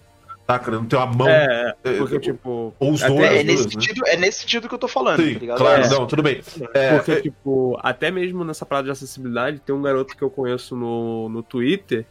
tá? 0.46 0.56
O 0.56 0.60
cara 0.60 0.78
não 0.78 0.86
tem 0.86 1.00
uma 1.00 1.06
mão. 1.08 1.28
É, 1.28 1.74
é, 1.84 1.98
porque, 1.98 2.20
tipo. 2.20 2.74
ou 2.80 2.92
os 2.92 3.02
dois. 3.02 3.20
É, 3.22 3.40
as 3.40 3.44
nesse 3.46 3.64
duas, 3.64 3.66
né? 3.66 3.72
sentido, 3.72 4.02
é 4.08 4.18
nesse 4.18 4.40
sentido 4.42 4.68
que 4.70 4.76
eu 4.76 4.80
tô 4.80 4.88
falando, 4.88 5.22
Sim, 5.24 5.34
tá 5.34 5.40
ligado? 5.40 5.58
claro, 5.58 5.84
É. 5.84 5.90
não, 5.90 6.06
tudo 6.08 6.22
bem. 6.24 6.42
É, 6.74 6.96
Porque, 6.96 7.12
é, 7.12 7.22
tipo, 7.22 7.78
até 7.82 8.12
mesmo 8.12 8.44
nessa 8.44 8.66
parada 8.66 8.86
de 8.86 8.92
acessibilidade, 8.92 9.60
tem 9.60 9.74
um 9.74 9.82
garoto 9.82 10.16
que 10.16 10.24
eu 10.24 10.30
conheço 10.30 10.76
no, 10.76 11.30
no 11.30 11.42
Twitter, 11.44 12.06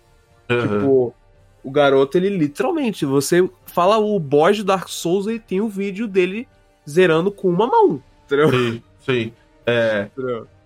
aham. 0.51 0.63
tipo, 0.79 1.15
o 1.65 1.71
garoto, 1.71 2.17
ele 2.19 2.29
literalmente, 2.31 3.05
você 3.07 3.49
fala 3.67 3.97
o 3.99 4.19
boss 4.19 4.57
de 4.57 4.65
Dark 4.65 4.89
Souls, 4.89 5.27
ele 5.29 5.39
tem 5.39 5.61
o 5.61 5.69
vídeo 5.69 6.09
dele 6.09 6.49
zerando 6.89 7.31
com 7.31 7.49
uma 7.49 7.67
mão, 7.69 8.03
entendeu? 8.25 8.51
Sim, 8.51 8.83
sim. 9.07 9.33
É? 9.67 10.09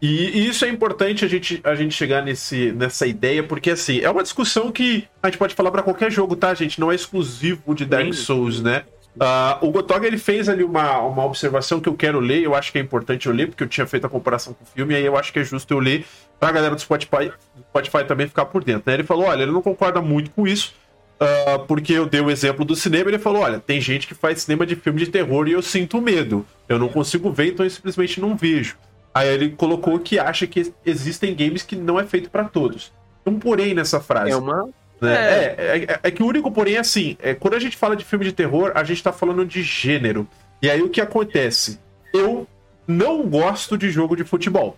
E, 0.00 0.38
e 0.38 0.48
isso 0.48 0.64
é 0.64 0.68
importante 0.68 1.24
a 1.24 1.28
gente, 1.28 1.60
a 1.64 1.74
gente 1.74 1.94
chegar 1.94 2.22
nesse, 2.22 2.72
nessa 2.72 3.06
ideia, 3.06 3.42
porque 3.42 3.70
assim, 3.70 4.00
é 4.00 4.10
uma 4.10 4.22
discussão 4.22 4.70
que 4.70 5.06
a 5.22 5.28
gente 5.28 5.38
pode 5.38 5.54
falar 5.54 5.70
pra 5.70 5.82
qualquer 5.82 6.10
jogo, 6.10 6.36
tá, 6.36 6.54
gente? 6.54 6.80
Não 6.80 6.90
é 6.90 6.94
exclusivo 6.94 7.74
de 7.74 7.84
Dark. 7.84 8.12
Souls, 8.14 8.62
né? 8.62 8.84
Ah, 9.18 9.58
o 9.62 9.70
Gotoga 9.70 10.06
ele 10.06 10.18
fez 10.18 10.48
ali 10.48 10.62
uma, 10.62 10.98
uma 11.00 11.24
observação 11.24 11.80
que 11.80 11.88
eu 11.88 11.94
quero 11.94 12.20
ler, 12.20 12.42
eu 12.42 12.54
acho 12.54 12.70
que 12.70 12.78
é 12.78 12.82
importante 12.82 13.26
eu 13.26 13.32
ler, 13.32 13.48
porque 13.48 13.64
eu 13.64 13.68
tinha 13.68 13.86
feito 13.86 14.06
a 14.06 14.10
comparação 14.10 14.52
com 14.52 14.62
o 14.62 14.66
filme, 14.66 14.92
e 14.92 14.96
aí 14.96 15.04
eu 15.04 15.16
acho 15.16 15.32
que 15.32 15.38
é 15.38 15.44
justo 15.44 15.72
eu 15.72 15.78
ler 15.78 16.04
pra 16.38 16.52
galera 16.52 16.74
do 16.74 16.80
Spotify, 16.80 17.32
do 17.54 17.62
Spotify 17.62 18.04
também 18.04 18.28
ficar 18.28 18.44
por 18.46 18.62
dentro. 18.62 18.82
Né? 18.86 18.94
Ele 18.94 19.04
falou: 19.04 19.26
olha, 19.26 19.42
ele 19.42 19.52
não 19.52 19.62
concorda 19.62 20.02
muito 20.02 20.30
com 20.30 20.46
isso, 20.46 20.74
ah, 21.18 21.58
porque 21.66 21.94
eu 21.94 22.06
dei 22.06 22.20
o 22.20 22.30
exemplo 22.30 22.64
do 22.64 22.76
cinema, 22.76 23.08
ele 23.08 23.18
falou: 23.18 23.42
olha, 23.42 23.58
tem 23.58 23.80
gente 23.80 24.06
que 24.06 24.14
faz 24.14 24.42
cinema 24.42 24.66
de 24.66 24.76
filme 24.76 24.98
de 24.98 25.06
terror 25.06 25.48
e 25.48 25.52
eu 25.52 25.62
sinto 25.62 26.00
medo. 26.00 26.44
Eu 26.68 26.78
não 26.78 26.88
consigo 26.88 27.32
ver, 27.32 27.52
então 27.52 27.64
eu 27.64 27.70
simplesmente 27.70 28.20
não 28.20 28.36
vejo. 28.36 28.76
Aí 29.16 29.28
ele 29.28 29.48
colocou 29.48 29.98
que 29.98 30.18
acha 30.18 30.46
que 30.46 30.74
existem 30.84 31.34
games 31.34 31.62
que 31.62 31.74
não 31.74 31.98
é 31.98 32.04
feito 32.04 32.28
pra 32.28 32.44
todos. 32.44 32.92
Tem 33.24 33.32
um 33.32 33.38
porém 33.38 33.72
nessa 33.72 33.98
frase. 33.98 34.30
É 34.30 34.36
uma. 34.36 34.68
né? 35.00 35.14
é. 35.14 35.54
É, 35.56 35.84
é, 35.84 36.00
é 36.02 36.10
que 36.10 36.22
o 36.22 36.26
único 36.26 36.52
porém 36.52 36.74
é 36.74 36.80
assim: 36.80 37.16
é, 37.22 37.32
quando 37.32 37.54
a 37.54 37.58
gente 37.58 37.78
fala 37.78 37.96
de 37.96 38.04
filme 38.04 38.26
de 38.26 38.32
terror, 38.32 38.72
a 38.74 38.84
gente 38.84 39.02
tá 39.02 39.14
falando 39.14 39.46
de 39.46 39.62
gênero. 39.62 40.28
E 40.60 40.68
aí 40.68 40.82
o 40.82 40.90
que 40.90 41.00
acontece? 41.00 41.80
Eu 42.12 42.46
não 42.86 43.22
gosto 43.22 43.78
de 43.78 43.88
jogo 43.90 44.14
de 44.14 44.22
futebol. 44.22 44.76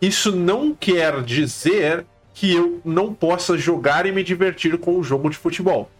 Isso 0.00 0.30
não 0.30 0.72
quer 0.72 1.20
dizer 1.24 2.06
que 2.32 2.54
eu 2.54 2.80
não 2.84 3.12
possa 3.12 3.58
jogar 3.58 4.06
e 4.06 4.12
me 4.12 4.22
divertir 4.22 4.78
com 4.78 4.96
o 4.96 5.02
jogo 5.02 5.28
de 5.28 5.36
futebol. 5.36 5.90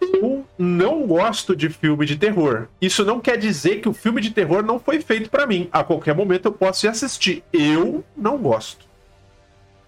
Eu 0.00 0.44
não 0.58 1.06
gosto 1.06 1.54
de 1.54 1.68
filme 1.68 2.06
de 2.06 2.16
terror. 2.16 2.68
Isso 2.80 3.04
não 3.04 3.20
quer 3.20 3.36
dizer 3.36 3.80
que 3.80 3.88
o 3.88 3.92
filme 3.92 4.20
de 4.20 4.30
terror 4.30 4.62
não 4.62 4.78
foi 4.78 5.00
feito 5.00 5.28
pra 5.30 5.46
mim. 5.46 5.68
A 5.70 5.84
qualquer 5.84 6.14
momento 6.14 6.46
eu 6.46 6.52
posso 6.52 6.86
ir 6.86 6.88
assistir. 6.88 7.42
Eu 7.52 8.04
não 8.16 8.38
gosto. 8.38 8.88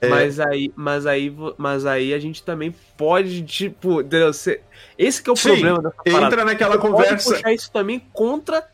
É. 0.01 0.09
Mas 0.09 0.41
aí, 0.41 0.73
mas 0.75 1.07
aí, 1.07 1.33
mas 1.57 1.87
aí 1.87 2.13
a 2.13 2.19
gente 2.19 2.43
também 2.43 2.75
pode, 2.97 3.43
tipo, 3.43 4.01
entendeu? 4.01 4.31
Esse 4.99 5.23
que 5.23 5.31
é 5.31 5.33
o 5.33 5.37
Sim, 5.37 5.51
problema 5.51 5.81
dessa 5.81 5.95
parada. 6.05 6.27
Entra 6.27 6.45
naquela 6.45 6.73
Você 6.73 6.81
pode 6.81 6.93
conversa. 6.93 7.35
puxar 7.35 7.53
isso 7.53 7.71
também 7.73 8.03
contra. 8.13 8.67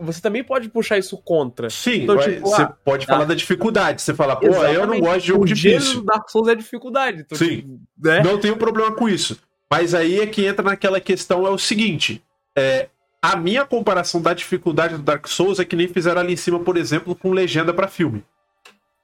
Você 0.00 0.20
também 0.20 0.42
pode 0.42 0.68
puxar 0.68 0.98
isso 0.98 1.16
contra. 1.18 1.70
Sim, 1.70 2.02
Então, 2.02 2.18
tipo, 2.18 2.40
você 2.40 2.62
ah, 2.62 2.74
pode 2.84 3.06
tá. 3.06 3.12
falar 3.12 3.26
da 3.26 3.34
dificuldade. 3.34 4.02
Você 4.02 4.12
fala, 4.12 4.34
pô, 4.34 4.46
eu 4.46 4.84
não 4.84 4.98
gosto 4.98 5.20
de 5.20 5.26
jogo 5.28 5.44
o 5.44 5.46
difícil. 5.46 6.02
Dark 6.04 6.28
Souls 6.28 6.48
é 6.48 6.56
dificuldade. 6.56 7.20
Então, 7.20 7.38
Sim. 7.38 7.56
tipo, 7.58 7.80
né? 8.02 8.20
Não 8.24 8.36
tenho 8.38 8.56
problema 8.56 8.90
com 8.90 9.08
isso. 9.08 9.38
Mas 9.72 9.94
aí 9.94 10.20
é 10.20 10.26
que 10.26 10.44
entra 10.44 10.62
naquela 10.62 11.00
questão: 11.00 11.46
é 11.46 11.50
o 11.50 11.56
seguinte. 11.56 12.22
É, 12.54 12.90
a 13.22 13.36
minha 13.36 13.64
comparação 13.64 14.20
da 14.20 14.34
dificuldade 14.34 14.96
do 14.98 15.02
Dark 15.02 15.26
Souls 15.26 15.58
é 15.58 15.64
que 15.64 15.74
nem 15.74 15.88
fizeram 15.88 16.20
ali 16.20 16.34
em 16.34 16.36
cima, 16.36 16.60
por 16.60 16.76
exemplo, 16.76 17.14
com 17.16 17.32
legenda 17.32 17.72
pra 17.72 17.88
filme. 17.88 18.22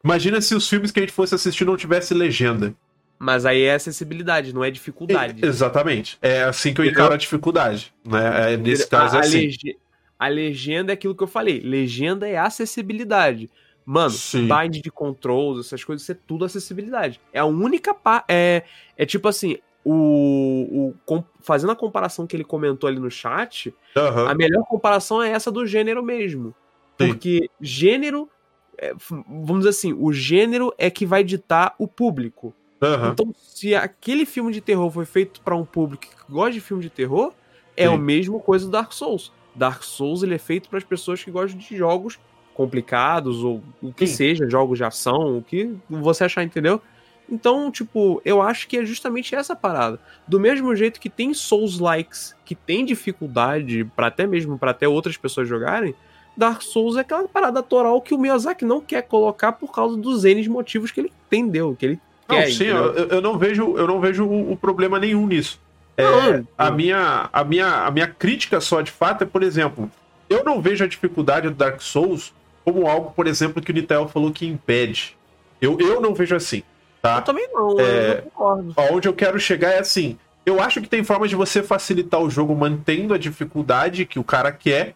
Imagina 0.05 0.43
se 0.43 0.55
os 0.55 0.69
filmes 0.69 0.91
que 0.91 1.01
a 1.01 1.03
gente 1.03 1.13
fosse 1.15 1.35
assistir 1.35 1.65
não 1.65 1.75
tivesse 1.75 2.13
legenda. 2.13 2.75
Mas 3.19 3.47
aí 3.47 3.63
é 3.63 3.77
acessibilidade, 3.77 4.53
não 4.53 4.63
é 4.63 4.71
dificuldade. 4.71 5.43
Exatamente. 5.43 6.19
É 6.21 6.43
assim 6.43 6.75
que 6.75 6.83
eu 6.83 6.85
encaro 6.85 7.15
a 7.15 7.17
dificuldade. 7.17 7.91
Né? 8.05 8.53
É, 8.53 8.57
nesse 8.59 8.87
caso 8.87 9.17
é 9.17 9.21
a, 9.21 9.23
assim. 9.23 9.39
lege- 9.47 9.77
a 10.19 10.29
legenda 10.29 10.93
é 10.93 10.95
aquilo 10.95 11.15
que 11.15 11.23
eu 11.23 11.27
falei. 11.27 11.61
Legenda 11.61 12.29
é 12.29 12.37
acessibilidade. 12.37 13.49
Mano, 13.87 14.11
Sim. 14.11 14.47
bind 14.47 14.83
de 14.83 14.91
controls, 14.91 15.65
essas 15.65 15.83
coisas, 15.83 16.03
isso 16.03 16.13
é 16.13 16.17
tudo 16.27 16.45
acessibilidade. 16.45 17.19
É 17.33 17.39
a 17.39 17.47
única 17.47 17.95
parte. 17.95 18.27
É, 18.29 18.63
é 18.99 19.07
tipo 19.07 19.27
assim, 19.27 19.57
o, 19.91 20.89
o 20.89 20.95
com- 21.07 21.25
fazendo 21.41 21.71
a 21.73 21.77
comparação 21.77 22.27
que 22.27 22.37
ele 22.37 22.45
comentou 22.45 22.89
ali 22.89 22.99
no 22.99 23.11
chat, 23.11 23.75
Aham. 23.97 24.29
a 24.29 24.35
melhor 24.35 24.65
comparação 24.65 25.23
é 25.23 25.31
essa 25.31 25.51
do 25.51 25.67
gênero 25.67 26.03
mesmo. 26.03 26.55
Sim. 27.01 27.09
Porque 27.09 27.51
gênero. 27.61 28.29
é, 28.77 28.93
vamos 29.29 29.59
dizer 29.59 29.71
assim, 29.71 29.93
o 29.93 30.13
gênero 30.13 30.73
é 30.77 30.91
que 30.91 31.07
vai 31.07 31.25
ditar 31.25 31.75
o 31.79 31.89
público. 31.89 32.55
Aham. 32.83 33.11
Então, 33.13 33.35
se 33.37 33.75
aquele 33.75 34.25
filme 34.27 34.53
de 34.53 34.61
terror 34.61 34.91
foi 34.91 35.05
feito 35.05 35.41
pra 35.41 35.57
um 35.57 35.65
público 35.65 36.05
que 36.05 36.33
gosta 36.33 36.53
de 36.53 36.61
filme 36.61 36.83
de 36.83 36.91
terror, 36.91 37.33
é 37.77 37.89
Sim. 37.89 37.95
a 37.95 37.97
mesma 37.99 38.39
coisa 38.41 38.67
do 38.67 38.71
Dark 38.71 38.93
Souls. 38.93 39.33
Dark 39.55 39.83
Souls 39.83 40.23
ele 40.23 40.35
é 40.35 40.39
feito 40.39 40.69
para 40.69 40.79
as 40.79 40.85
pessoas 40.85 41.23
que 41.25 41.31
gostam 41.31 41.59
de 41.59 41.77
jogos 41.77 42.19
complicados 42.55 43.43
ou 43.43 43.63
o 43.83 43.93
que 43.93 44.07
Sim. 44.07 44.15
seja, 44.15 44.51
jogos 44.51 44.79
de 44.79 44.85
ação, 44.85 45.39
o 45.39 45.43
que 45.43 45.75
você 45.89 46.25
achar, 46.25 46.43
entendeu? 46.45 46.81
Então, 47.31 47.71
tipo, 47.71 48.23
eu 48.25 48.41
acho 48.41 48.67
que 48.67 48.79
é 48.79 48.87
justamente 48.87 49.35
essa 49.35 49.55
parada. 49.55 50.01
Do 50.27 50.41
mesmo 50.41 50.75
jeito 50.75 50.99
que 50.99 51.11
tem 51.11 51.35
Souls 51.35 51.79
likes 51.79 52.35
que 52.45 52.55
tem 52.55 52.85
dificuldade 52.85 53.85
para 53.95 54.07
até 54.07 54.27
mesmo 54.27 54.59
para 54.59 54.71
até 54.71 54.89
outras 54.89 55.17
pessoas 55.17 55.47
jogarem, 55.47 55.95
Dark 56.37 56.63
Souls 56.63 56.97
é 56.97 57.01
aquela 57.01 57.29
parada 57.29 57.63
toral 57.63 58.01
que 58.01 58.15
o 58.15 58.19
Miyazaki 58.19 58.65
não 58.65 58.81
quer 58.81 59.03
colocar 59.03 59.53
por 59.53 59.73
causa 59.73 59.97
dos 59.97 60.25
N 60.25 60.49
motivos 60.49 60.91
que 60.91 61.01
ele 61.01 61.13
entendeu, 61.27 61.77
que 61.79 61.85
ele 61.85 62.01
Não, 62.29 62.37
quer. 62.37 62.53
sim, 62.53 62.65
eu, 62.65 62.95
eu 62.95 63.21
não 63.21 63.37
vejo, 63.37 63.77
eu 63.77 63.87
não 63.87 64.01
vejo 64.01 64.25
o, 64.25 64.53
o 64.53 64.57
problema 64.57 64.99
nenhum 64.99 65.27
nisso. 65.27 65.61
É, 65.97 66.05
Não, 66.05 66.47
a, 66.57 66.71
minha, 66.71 67.29
a, 67.33 67.43
minha, 67.45 67.87
a 67.87 67.91
minha 67.91 68.07
crítica 68.07 68.61
só 68.61 68.81
de 68.81 68.93
fato 68.93 69.25
é, 69.25 69.27
por 69.27 69.43
exemplo, 69.43 69.91
eu 70.31 70.45
não 70.45 70.63
vejo 70.63 70.85
a 70.85 70.87
dificuldade 70.87 71.49
do 71.49 71.55
Dark 71.55 71.81
Souls 71.81 72.33
como 72.65 72.87
algo, 72.87 73.11
por 73.11 73.27
exemplo, 73.27 73.61
que 73.61 73.73
o 73.73 73.75
Nitel 73.75 74.07
falou 74.09 74.31
que 74.31 74.47
impede. 74.47 75.17
Eu, 75.61 75.77
eu 75.81 76.01
não 76.01 76.15
vejo 76.15 76.37
assim, 76.37 76.63
tá? 77.03 77.17
Eu 77.17 77.23
também 77.23 77.49
não, 77.53 77.81
É, 77.81 78.11
eu 78.11 78.15
não 78.17 78.23
concordo. 78.23 78.75
Aonde 78.77 79.09
eu 79.09 79.13
quero 79.15 79.39
chegar 79.39 79.71
é 79.71 79.79
assim. 79.81 80.19
Eu 80.47 80.61
acho 80.63 80.81
que 80.81 80.89
tem 80.89 81.05
formas 81.05 81.29
de 81.31 81.37
você 81.37 81.63
facilitar 81.63 82.21
o 82.21 82.31
jogo 82.31 82.55
mantendo 82.55 83.13
a 83.13 83.19
dificuldade 83.19 84.07
que 84.07 84.19
o 84.19 84.25
cara 84.25 84.51
quer, 84.51 84.95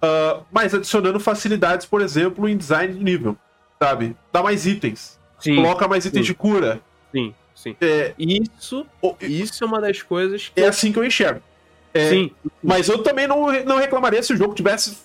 ah, 0.00 0.40
mas 0.50 0.74
adicionando 0.74 1.20
facilidades, 1.20 1.86
por 1.86 2.00
exemplo, 2.00 2.48
em 2.48 2.56
design 2.56 2.92
de 2.94 3.02
nível, 3.04 3.36
sabe? 3.80 4.16
Dá 4.32 4.42
mais 4.42 4.66
itens, 4.66 5.18
Sim, 5.38 5.54
coloca 5.56 5.86
mais 5.86 6.04
itens 6.04 6.26
sim. 6.26 6.32
de 6.32 6.34
cura. 6.36 6.80
sim, 7.12 7.32
sim. 7.54 7.76
É, 7.80 8.12
Isso, 8.18 8.84
isso 9.20 9.62
é 9.62 9.66
uma 9.66 9.80
das 9.80 10.02
coisas 10.02 10.48
que. 10.52 10.60
é 10.60 10.66
assim 10.66 10.90
que 10.92 10.98
eu 10.98 11.04
enxergo. 11.04 11.40
É, 11.94 12.08
Sim, 12.08 12.30
Mas 12.62 12.88
eu 12.88 13.02
também 13.02 13.28
não, 13.28 13.52
não 13.64 13.76
reclamaria 13.78 14.22
se 14.22 14.32
o 14.32 14.36
jogo 14.36 14.54
tivesse 14.54 14.96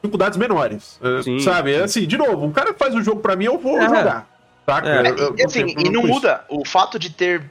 dificuldades 0.00 0.38
menores. 0.38 0.98
é, 1.02 1.22
Sim, 1.22 1.40
sabe? 1.40 1.72
É 1.72 1.78
sim. 1.78 1.82
assim, 1.84 2.06
de 2.06 2.16
novo, 2.16 2.46
um 2.46 2.52
cara 2.52 2.72
que 2.72 2.78
faz 2.78 2.94
o 2.94 3.02
jogo 3.02 3.20
pra 3.20 3.34
mim, 3.36 3.46
eu 3.46 3.58
vou 3.58 3.76
É. 3.78 3.84
jogar. 3.86 4.28
Saca? 4.66 4.88
É, 4.88 5.10
Eu- 5.10 5.16
eu 5.16 5.34
E, 5.38 5.44
assim, 5.44 5.66
e 5.66 5.88
não 5.90 6.02
com 6.02 6.08
isso. 6.08 6.14
muda 6.16 6.44
o 6.50 6.64
fato 6.66 6.98
de 6.98 7.10
ter, 7.10 7.48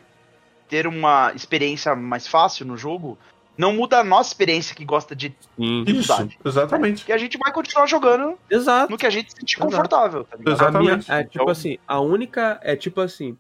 ter 0.68 0.86
uma 0.86 1.32
experiência 1.34 1.96
mais 1.96 2.28
fácil 2.28 2.66
no 2.66 2.78
jogo, 2.78 3.18
não 3.58 3.74
muda 3.74 4.00
a 4.00 4.04
nossa 4.04 4.30
experiência 4.30 4.76
que 4.76 4.84
gosta 4.84 5.16
de. 5.16 5.28
sim. 5.56 5.84
Isso, 5.84 5.94
dificuldade. 5.94 6.38
exatamente. 6.44 7.06
Que 7.06 7.14
a 7.14 7.18
gente 7.18 7.38
vai 7.38 7.54
continuar 7.54 7.88
jogando 7.88 8.38
Exato. 8.50 8.92
no 8.92 8.98
que 8.98 9.06
a 9.06 9.10
gente 9.10 9.32
se 9.32 9.38
sentir 9.38 9.56
Exato. 9.56 9.72
confortável, 9.72 10.24
tá. 10.26 10.36
A 10.36 10.40
minha, 10.40 10.54
Exatamente. 10.54 11.12
é, 11.12 11.24
tipo 11.24 11.36
Então- 11.44 11.50
assim, 11.50 11.78
a 11.88 12.00
única. 12.02 12.60
É 12.62 12.76
tipo 12.76 13.00
assim. 13.02 13.38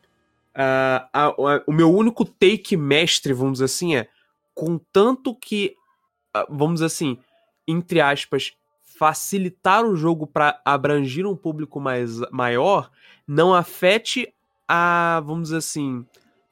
ah, 0.57 1.09
a- 1.11 1.25
a- 1.27 1.63
o 1.67 1.73
meu 1.73 1.93
único 1.93 2.23
take 2.23 2.77
mestre, 2.77 3.33
vamos 3.33 3.53
dizer 3.53 3.65
assim, 3.65 3.95
é. 3.97 4.07
Contanto 4.53 5.35
que. 5.35 5.75
ah, 6.33 6.45
vamos 6.49 6.75
dizer 6.75 6.85
assim, 6.85 7.17
entre 7.67 7.99
aspas, 7.99 8.53
facilitar 8.97 9.85
o 9.85 9.95
jogo 9.95 10.25
pra 10.25 10.59
abranger 10.63 11.25
um 11.25 11.35
público 11.35 11.79
mais, 11.79 12.19
maior, 12.31 12.89
não 13.27 13.53
afete 13.53 14.33
a. 14.67 15.21
Vamos 15.25 15.43
dizer 15.45 15.57
assim. 15.57 16.05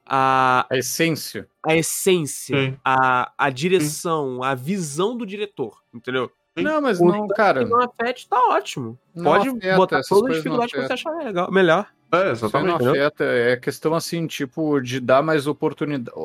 A, 0.05 0.65
A 0.69 0.77
essência. 0.77 1.47
a 1.65 1.75
essência, 1.77 2.57
Sim. 2.57 2.77
a, 2.83 3.31
a 3.37 3.49
direção, 3.49 4.43
a 4.43 4.53
visão 4.53 5.15
do 5.15 5.25
diretor, 5.25 5.81
entendeu? 5.93 6.29
Sim. 6.57 6.63
Não, 6.65 6.81
mas 6.81 6.99
O 6.99 7.05
não, 7.05 7.27
cara. 7.29 7.63
Se 7.65 7.71
não 7.71 7.81
afete, 7.81 8.27
tá 8.27 8.37
ótimo. 8.49 8.99
Não 9.15 9.23
Pode 9.23 9.47
afeta, 9.49 9.75
botar 9.77 10.01
todas 10.07 10.31
as 10.31 10.35
dificuldades 10.37 10.73
que 10.73 10.81
você 10.81 10.93
achar 10.93 11.11
legal, 11.17 11.49
melhor. 11.51 11.87
É, 12.11 12.33
Isso 12.33 12.45
exatamente. 12.45 12.83
não 12.83 12.91
afeta. 12.91 13.23
É 13.23 13.55
questão 13.55 13.95
assim, 13.95 14.27
tipo, 14.27 14.79
de 14.81 14.99
dar 14.99 15.23
mais 15.23 15.47
oportunidade. 15.47 16.15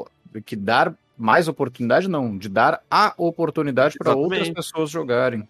Que 0.45 0.57
dar 0.57 0.93
mais 1.17 1.47
oportunidade, 1.49 2.09
não, 2.09 2.37
de 2.37 2.49
dar 2.49 2.83
a 2.91 3.15
oportunidade 3.17 3.97
para 3.97 4.15
outras 4.15 4.51
pessoas 4.51 4.91
jogarem. 4.91 5.49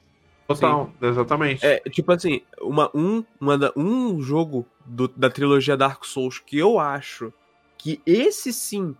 Total, 0.49 0.91
exatamente. 1.03 1.65
É, 1.65 1.79
tipo 1.91 2.11
assim, 2.11 2.41
uma, 2.61 2.91
um, 2.95 3.23
uma, 3.39 3.59
um 3.77 4.19
jogo 4.23 4.65
do- 4.87 5.09
da 5.09 5.29
trilogia 5.29 5.77
Dark 5.77 6.05
Souls 6.05 6.39
que 6.39 6.57
eu 6.57 6.79
acho 6.79 7.31
que 7.77 8.01
esse 8.07 8.51
sim 8.53 8.97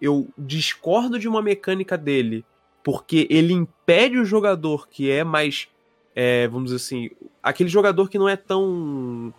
eu 0.00 0.28
discordo 0.36 1.18
de 1.18 1.28
uma 1.28 1.42
mecânica 1.42 1.98
dele, 1.98 2.42
porque 2.82 3.26
ele 3.28 3.52
impede 3.52 4.16
o 4.18 4.24
jogador 4.24 4.88
que 4.88 5.10
é 5.10 5.22
mais, 5.22 5.68
é, 6.16 6.48
vamos 6.48 6.70
dizer 6.70 6.76
assim, 6.76 7.10
aquele 7.42 7.68
jogador 7.68 8.08
que 8.08 8.18
não 8.18 8.28
é 8.28 8.36
tão, 8.36 9.32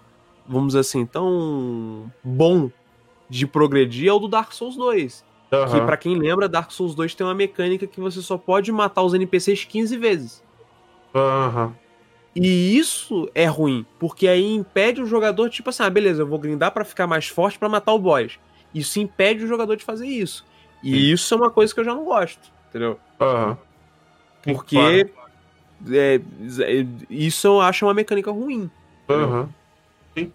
vamos 0.48 0.68
dizer 0.68 0.80
assim, 0.82 1.04
tão 1.04 2.12
bom 2.24 2.70
de 3.28 3.48
progredir 3.48 4.10
é 4.10 4.14
o 4.14 4.20
do 4.20 4.28
Dark 4.28 4.52
Souls 4.52 4.76
2. 4.76 5.26
Que 5.50 5.56
Aham. 5.56 5.86
pra 5.88 5.98
quem 5.98 6.16
lembra, 6.16 6.48
Dark 6.48 6.70
Souls 6.70 6.94
2 6.94 7.16
tem 7.16 7.26
uma 7.26 7.34
mecânica 7.34 7.88
que 7.88 8.00
você 8.00 8.22
só 8.22 8.38
pode 8.38 8.72
matar 8.72 9.02
os 9.02 9.16
NPCs 9.16 9.66
15 9.66 9.98
vezes. 9.98 10.44
Aham. 11.14 11.74
E 12.36 12.78
isso 12.78 13.30
é 13.34 13.46
ruim, 13.46 13.86
porque 14.00 14.28
aí 14.28 14.54
impede 14.54 15.02
o 15.02 15.06
jogador, 15.06 15.50
tipo 15.50 15.70
assim, 15.70 15.84
ah, 15.84 15.90
beleza, 15.90 16.22
eu 16.22 16.28
vou 16.28 16.40
grindar 16.40 16.72
pra 16.72 16.86
ficar 16.86 17.08
mais 17.08 17.28
forte 17.28 17.58
pra 17.58 17.68
matar 17.68 17.92
o 17.94 18.00
boss. 18.00 18.40
Isso 18.74 19.00
impede 19.00 19.44
o 19.44 19.48
jogador 19.48 19.76
de 19.76 19.84
fazer 19.84 20.08
isso. 20.08 20.46
E 20.82 21.12
isso 21.12 21.34
é 21.34 21.38
uma 21.38 21.50
coisa 21.50 21.74
que 21.74 21.80
eu 21.80 21.84
já 21.84 21.94
não 21.94 22.06
gosto, 22.06 22.52
entendeu? 22.70 23.00
Aham. 23.20 23.58
Porque 24.44 25.12
é, 25.92 26.16
é, 26.16 26.22
isso 27.10 27.48
eu 27.48 27.60
acho 27.60 27.86
uma 27.86 27.94
mecânica 27.94 28.32
ruim. 28.32 28.70
Aham. 29.10 29.50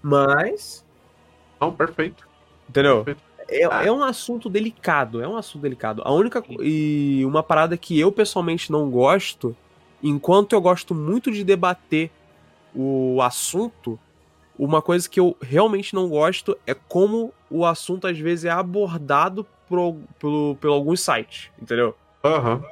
Mas, 0.03 0.85
Não, 1.61 1.73
perfeito. 1.73 2.27
entendeu? 2.69 3.05
perfeito. 3.05 3.23
É, 3.49 3.65
Ah. 3.67 3.85
é 3.85 3.93
um 3.93 4.03
assunto 4.03 4.49
delicado, 4.49 5.23
é 5.23 5.29
um 5.29 5.37
assunto 5.37 5.63
delicado. 5.63 6.03
A 6.05 6.13
única 6.13 6.43
e 6.61 7.23
uma 7.25 7.43
parada 7.43 7.77
que 7.77 7.99
eu 7.99 8.11
pessoalmente 8.11 8.73
não 8.73 8.91
gosto, 8.91 9.55
enquanto 10.05 10.53
eu 10.53 10.61
gosto 10.61 10.95
muito 10.95 11.33
de 11.33 11.43
debater 11.43 12.11
o 12.75 13.23
assunto, 13.23 13.99
uma 14.59 14.83
coisa 14.83 15.09
que 15.09 15.19
eu 15.19 15.35
realmente 15.41 15.95
não 15.95 16.09
gosto 16.09 16.57
é 16.67 16.75
como 16.75 17.33
o 17.51 17.65
assunto 17.65 18.07
às 18.07 18.19
vezes 18.19 18.45
é 18.45 18.51
abordado 18.51 19.47
por, 19.67 19.97
pelo, 20.19 20.57
pelo 20.57 20.75
alguns 20.75 21.01
sites, 21.01 21.51
entendeu? 21.61 21.97
Aham. 22.23 22.63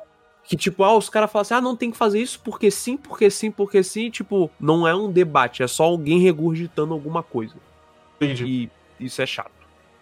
Que 0.45 0.57
tipo, 0.57 0.85
ah, 0.85 0.95
os 0.97 1.09
caras 1.09 1.31
falam 1.31 1.43
assim, 1.43 1.55
ah, 1.55 1.61
não 1.61 1.77
tem 1.77 1.91
que 1.91 1.97
fazer 1.97 2.21
isso 2.21 2.41
porque 2.45 2.71
sim, 2.71 2.97
porque 2.97 3.31
sim, 3.31 3.51
porque 3.51 3.83
sim, 3.83 4.07
e, 4.07 4.11
tipo, 4.11 4.51
não 4.61 4.87
é 4.87 4.95
um 4.95 5.11
debate, 5.11 5.63
é 5.63 5.67
só 5.67 5.85
alguém 5.85 6.19
regurgitando 6.19 6.93
alguma 6.93 7.23
coisa. 7.23 7.55
Entendi. 8.17 8.45
E 8.99 9.05
isso 9.05 9.23
é 9.23 9.27
chato. 9.27 9.53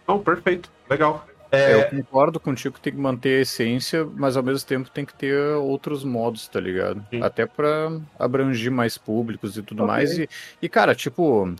Não, 0.07 0.19
perfeito. 0.19 0.69
Legal. 0.89 1.25
É, 1.51 1.75
eu 1.75 1.89
concordo 1.89 2.39
contigo 2.39 2.75
que 2.75 2.81
tem 2.81 2.93
que 2.93 2.99
manter 2.99 3.39
a 3.39 3.41
essência, 3.41 4.05
mas 4.15 4.37
ao 4.37 4.43
mesmo 4.43 4.65
tempo 4.65 4.89
tem 4.89 5.05
que 5.05 5.13
ter 5.13 5.37
outros 5.55 6.03
modos, 6.03 6.47
tá 6.47 6.59
ligado? 6.59 7.05
Sim. 7.09 7.21
Até 7.21 7.45
pra 7.45 7.91
abranger 8.17 8.71
mais 8.71 8.97
públicos 8.97 9.57
e 9.57 9.61
tudo 9.61 9.83
Ok. 9.83 9.93
mais. 9.93 10.17
E, 10.17 10.29
e, 10.61 10.69
cara, 10.69 10.95
tipo, 10.95 11.53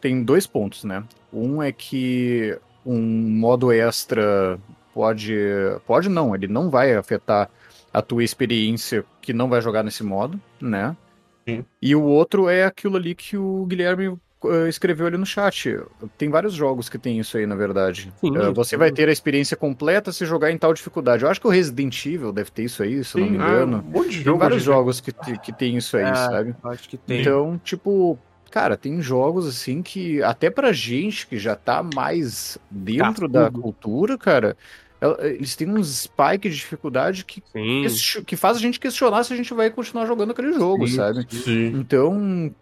tem 0.00 0.22
dois 0.22 0.46
pontos, 0.46 0.84
né? 0.84 1.02
Um 1.32 1.62
é 1.62 1.72
que 1.72 2.58
um 2.84 3.00
modo 3.00 3.72
extra 3.72 4.58
pode. 4.94 5.34
Pode 5.86 6.08
não, 6.08 6.34
ele 6.34 6.46
não 6.46 6.68
vai 6.68 6.94
afetar 6.94 7.50
a 7.92 8.02
tua 8.02 8.22
experiência 8.22 9.04
que 9.20 9.32
não 9.32 9.48
vai 9.48 9.62
jogar 9.62 9.82
nesse 9.82 10.04
modo, 10.04 10.38
né? 10.60 10.94
Sim. 11.48 11.64
E 11.80 11.94
o 11.96 12.02
outro 12.02 12.48
é 12.50 12.64
aquilo 12.64 12.96
ali 12.96 13.14
que 13.14 13.36
o 13.36 13.64
Guilherme 13.66 14.18
escreveu 14.68 15.06
ali 15.06 15.16
no 15.16 15.26
chat. 15.26 15.76
Tem 16.16 16.30
vários 16.30 16.54
jogos 16.54 16.88
que 16.88 16.98
tem 16.98 17.18
isso 17.18 17.36
aí, 17.36 17.46
na 17.46 17.54
verdade. 17.56 18.12
Sim, 18.20 18.36
Eh, 18.36 18.52
você 18.52 18.70
sim. 18.70 18.76
vai 18.76 18.90
ter 18.90 19.08
a 19.08 19.12
experiência 19.12 19.56
completa 19.56 20.12
se 20.12 20.24
jogar 20.26 20.50
em 20.50 20.58
tal 20.58 20.72
dificuldade. 20.72 21.24
Eu 21.24 21.30
acho 21.30 21.40
que 21.40 21.46
o 21.46 21.50
Resident 21.50 22.04
Evil 22.06 22.32
deve 22.32 22.50
ter 22.50 22.64
isso 22.64 22.82
aí, 22.82 23.02
se 23.04 23.16
eu 23.16 23.20
não 23.20 23.26
me 23.28 23.36
sim, 23.36 23.42
ah, 23.42 23.64
engano. 23.64 23.78
um 23.78 23.90
monte 23.90 24.08
de 24.10 24.14
Tem 24.16 24.24
jogo. 24.24 24.38
vários 24.38 24.58
gente. 24.62 24.66
jogos 24.66 25.00
que, 25.00 25.12
que 25.12 25.52
tem 25.52 25.76
isso 25.76 25.96
aí, 25.96 26.04
É, 26.04 26.14
sabe? 26.14 26.54
Acho 26.64 26.88
que 26.88 26.96
tem. 26.96 27.20
Então, 27.20 27.58
tipo, 27.58 28.18
cara, 28.50 28.76
tem 28.76 29.00
jogos 29.00 29.46
assim 29.46 29.82
que 29.82 30.22
até 30.22 30.50
pra 30.50 30.72
gente 30.72 31.26
que 31.26 31.38
já 31.38 31.56
tá 31.56 31.82
mais 31.82 32.58
dentro 32.70 33.28
da 33.28 33.42
Cascudo. 33.44 33.62
cultura, 33.62 34.16
cara, 34.18 34.56
el- 35.00 35.16
eles 35.20 35.54
têm 35.56 35.68
uns 35.70 35.88
spike 36.02 36.48
de 36.48 36.56
dificuldade 36.56 37.24
que, 37.24 37.42
Sim. 37.52 37.82
ques- 37.82 38.22
que 38.26 38.36
faz 38.36 38.56
a 38.56 38.60
gente 38.60 38.80
questionar 38.80 39.24
se 39.24 39.32
a 39.32 39.36
gente 39.36 39.52
vai 39.54 39.70
continuar 39.70 40.06
jogando 40.06 40.30
aquele 40.32 40.52
jogo, 40.52 40.86
Sim, 40.86 40.96
sabe? 40.96 41.26
Sim. 41.30 41.66
Então, 41.80 42.54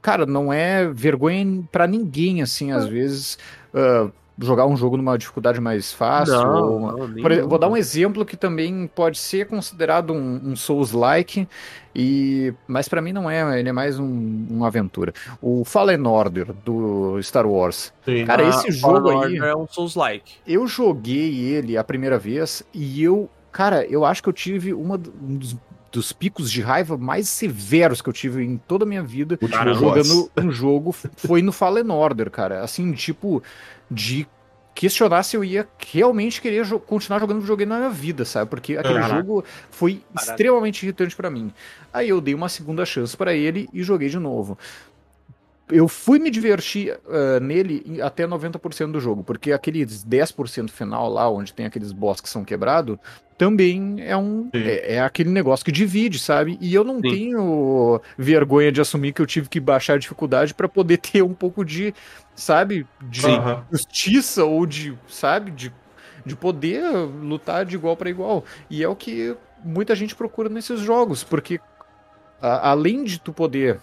cara, 0.00 0.24
não 0.26 0.52
é 0.52 0.86
vergonha 0.86 1.62
pra 1.70 1.86
ninguém, 1.86 2.42
assim, 2.42 2.72
às 2.72 2.86
vezes, 2.86 3.38
ah, 3.74 4.08
jogar 4.40 4.66
um 4.66 4.76
jogo 4.76 4.96
numa 4.96 5.18
dificuldade 5.18 5.60
mais 5.60 5.92
fácil. 5.92 6.34
ou 6.38 6.76
uma- 6.76 6.92
não, 6.92 7.14
Por 7.22 7.42
vou 7.48 7.58
dar 7.58 7.68
um 7.68 7.76
exemplo 7.76 8.24
que 8.24 8.36
também 8.36 8.86
pode 8.94 9.18
ser 9.18 9.46
considerado 9.48 10.12
um, 10.12 10.50
um 10.50 10.54
Souls-like, 10.56 11.48
e 11.94 12.54
mas 12.68 12.88
pra 12.88 13.02
mim 13.02 13.12
não 13.12 13.28
é, 13.28 13.58
ele 13.58 13.68
é 13.68 13.72
mais 13.72 13.98
um, 13.98 14.46
uma 14.48 14.68
aventura. 14.68 15.12
O 15.42 15.64
Fallen 15.64 16.06
Order 16.06 16.52
do 16.64 17.20
Star 17.20 17.46
Wars. 17.46 17.92
Sim. 18.04 18.24
Cara, 18.24 18.44
Ah, 18.46 18.48
esse 18.50 18.80
Fallen 18.80 18.96
jogo 18.96 19.08
aí- 19.10 19.16
Order 19.16 19.42
é 19.42 19.56
um 19.56 19.66
Souls-like. 19.66 20.34
Eu 20.46 20.66
joguei 20.68 21.40
ele 21.40 21.76
a 21.76 21.82
primeira 21.82 22.16
vez 22.16 22.62
e 22.72 23.02
eu, 23.02 23.28
cara, 23.50 23.84
eu 23.86 24.04
acho 24.04 24.22
que 24.22 24.28
eu 24.28 24.32
tive 24.32 24.72
uma, 24.72 24.94
um 24.94 25.34
dos, 25.36 25.56
dos 25.90 26.12
picos 26.12 26.50
de 26.50 26.60
raiva 26.60 26.96
mais 26.98 27.28
severos 27.28 28.02
que 28.02 28.08
eu 28.08 28.12
tive 28.12 28.44
em 28.44 28.56
toda 28.58 28.84
a 28.84 28.88
minha 28.88 29.02
vida 29.02 29.38
jogando 29.74 30.30
um 30.36 30.50
jogo 30.50 30.92
foi 31.16 31.40
no 31.42 31.52
Fallen 31.52 31.90
Order, 31.90 32.30
cara. 32.30 32.62
Assim, 32.62 32.92
tipo, 32.92 33.42
de 33.90 34.26
questionar 34.74 35.24
se 35.24 35.36
eu 35.36 35.42
ia 35.42 35.66
realmente 35.90 36.40
querer 36.40 36.64
jo- 36.64 36.78
continuar 36.78 37.18
jogando 37.18 37.40
videogame 37.40 37.68
na 37.70 37.78
minha 37.78 37.90
vida, 37.90 38.24
sabe? 38.24 38.48
Porque 38.48 38.76
aquele 38.76 38.94
Caraca. 39.00 39.16
jogo 39.16 39.44
foi 39.70 39.94
Caraca. 40.14 40.30
extremamente 40.30 40.82
irritante 40.84 41.16
pra 41.16 41.28
mim. 41.30 41.52
Aí 41.92 42.08
eu 42.10 42.20
dei 42.20 42.32
uma 42.34 42.48
segunda 42.48 42.84
chance 42.86 43.16
pra 43.16 43.34
ele 43.34 43.68
e 43.72 43.82
joguei 43.82 44.08
de 44.08 44.18
novo. 44.20 44.56
Eu 45.70 45.86
fui 45.86 46.18
me 46.18 46.30
divertir 46.30 46.98
ah, 47.06 47.40
nele 47.40 48.00
até 48.00 48.26
90% 48.26 48.92
do 48.92 49.00
jogo, 49.00 49.22
porque 49.22 49.52
aqueles 49.52 50.02
10% 50.02 50.72
final 50.72 51.08
lá, 51.10 51.28
onde 51.30 51.52
tem 51.52 51.66
aqueles 51.66 51.92
boss 51.92 52.20
que 52.20 52.28
são 52.28 52.44
quebrados, 52.44 52.96
também 53.36 53.96
é 54.00 54.16
um 54.16 54.48
é, 54.54 54.94
é 54.94 55.00
aquele 55.00 55.30
negócio 55.30 55.64
que 55.64 55.70
divide, 55.72 56.18
sabe? 56.18 56.56
E 56.60 56.74
eu 56.74 56.82
não 56.84 56.96
Sim. 56.96 57.10
tenho 57.10 58.00
vergonha 58.16 58.72
de 58.72 58.80
assumir 58.80 59.12
que 59.12 59.20
eu 59.22 59.26
tive 59.26 59.48
que 59.48 59.60
baixar 59.60 59.94
a 59.94 59.98
dificuldade 59.98 60.54
pra 60.54 60.68
poder 60.68 60.96
ter 60.98 61.22
um 61.22 61.34
pouco 61.34 61.64
de, 61.64 61.94
sabe, 62.34 62.86
de 63.02 63.20
Aham. 63.28 63.66
justiça 63.70 64.44
ou 64.44 64.64
de, 64.66 64.96
sabe, 65.06 65.50
de, 65.50 65.72
de 66.24 66.34
poder 66.34 66.82
lutar 67.22 67.64
de 67.64 67.74
igual 67.76 67.96
pra 67.96 68.10
igual. 68.10 68.44
E 68.70 68.82
é 68.82 68.88
o 68.88 68.96
que 68.96 69.36
muita 69.62 69.94
gente 69.94 70.14
procura 70.14 70.48
nesses 70.48 70.80
jogos, 70.80 71.22
porque 71.22 71.60
a- 72.40 72.70
além 72.70 73.04
de 73.04 73.18
tu 73.20 73.32
poder 73.32 73.80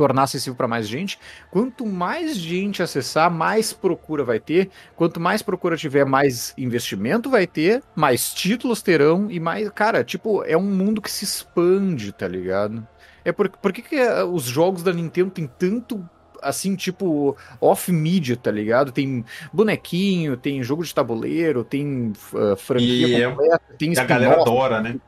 tornar 0.00 0.22
acessível 0.22 0.54
para 0.54 0.66
mais 0.66 0.88
gente, 0.88 1.18
quanto 1.50 1.84
mais 1.84 2.34
gente 2.34 2.82
acessar, 2.82 3.30
mais 3.30 3.70
procura 3.70 4.24
vai 4.24 4.40
ter. 4.40 4.70
Quanto 4.96 5.20
mais 5.20 5.42
procura 5.42 5.76
tiver, 5.76 6.06
mais 6.06 6.54
investimento 6.56 7.28
vai 7.28 7.46
ter, 7.46 7.82
mais 7.94 8.32
títulos 8.32 8.80
terão 8.80 9.30
e 9.30 9.38
mais, 9.38 9.68
cara, 9.68 10.02
tipo, 10.02 10.42
é 10.44 10.56
um 10.56 10.62
mundo 10.62 11.02
que 11.02 11.10
se 11.10 11.26
expande, 11.26 12.12
tá 12.12 12.26
ligado? 12.26 12.88
É 13.22 13.30
por, 13.30 13.50
por 13.50 13.74
que, 13.74 13.82
que 13.82 13.96
eh, 13.96 14.24
os 14.24 14.44
jogos 14.44 14.82
da 14.82 14.90
Nintendo 14.90 15.30
tem 15.30 15.46
tanto 15.46 16.02
assim, 16.40 16.74
tipo, 16.74 17.36
off-mídia, 17.60 18.38
tá 18.38 18.50
ligado? 18.50 18.90
Tem 18.90 19.22
bonequinho, 19.52 20.34
tem 20.34 20.62
jogo 20.62 20.82
de 20.82 20.94
tabuleiro, 20.94 21.62
tem 21.62 22.14
uh, 22.32 22.56
franquia 22.56 23.06
E 23.06 23.22
é- 23.22 23.28
completa, 23.28 23.62
tem 23.76 23.98
a 23.98 24.04
galera 24.04 24.40
adora, 24.40 24.80
né? 24.80 24.98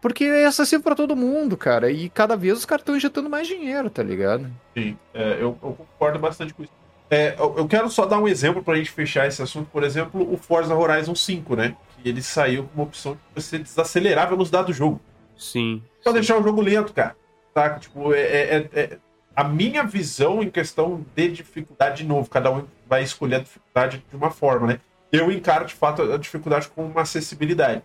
Porque 0.00 0.24
é 0.24 0.46
acessível 0.46 0.82
pra 0.82 0.94
todo 0.94 1.16
mundo, 1.16 1.56
cara. 1.56 1.90
E 1.90 2.08
cada 2.08 2.36
vez 2.36 2.58
os 2.58 2.64
caras 2.64 2.82
estão 2.82 2.96
injetando 2.96 3.28
mais 3.28 3.46
dinheiro, 3.46 3.90
tá 3.90 4.02
ligado? 4.02 4.50
Sim, 4.76 4.96
é, 5.12 5.34
eu, 5.34 5.56
eu 5.62 5.72
concordo 5.72 6.18
bastante 6.18 6.54
com 6.54 6.62
isso. 6.62 6.72
É, 7.10 7.34
eu, 7.38 7.54
eu 7.56 7.66
quero 7.66 7.88
só 7.88 8.04
dar 8.04 8.18
um 8.18 8.28
exemplo 8.28 8.62
pra 8.62 8.76
gente 8.76 8.90
fechar 8.90 9.26
esse 9.26 9.42
assunto. 9.42 9.68
Por 9.70 9.82
exemplo, 9.82 10.30
o 10.32 10.36
Forza 10.36 10.74
Horizon 10.74 11.14
5, 11.14 11.56
né? 11.56 11.76
Que 11.96 12.08
ele 12.08 12.22
saiu 12.22 12.64
com 12.64 12.74
uma 12.74 12.84
opção 12.84 13.14
de 13.14 13.42
você 13.42 13.58
desacelerar 13.58 14.26
a 14.26 14.30
velocidade 14.30 14.66
do 14.66 14.72
jogo. 14.72 15.00
Sim. 15.36 15.82
Só 16.02 16.10
sim. 16.10 16.14
deixar 16.14 16.38
o 16.38 16.42
jogo 16.42 16.60
lento, 16.60 16.92
cara. 16.92 17.16
Saca? 17.54 17.80
Tipo, 17.80 18.12
é, 18.12 18.20
é- 18.20 18.68
é- 18.72 18.98
a 19.34 19.44
minha 19.44 19.84
visão 19.84 20.42
em 20.42 20.50
questão 20.50 21.04
de 21.14 21.28
dificuldade, 21.28 22.02
de 22.02 22.08
novo, 22.08 22.28
cada 22.28 22.50
um 22.50 22.64
vai 22.88 23.04
escolher 23.04 23.36
a 23.36 23.40
dificuldade 23.40 24.04
de 24.10 24.16
uma 24.16 24.30
forma, 24.30 24.66
né? 24.66 24.80
Eu 25.12 25.30
encaro, 25.30 25.64
de 25.64 25.74
fato, 25.74 26.02
a 26.02 26.18
dificuldade 26.18 26.68
como 26.68 26.88
uma 26.88 27.02
acessibilidade. 27.02 27.82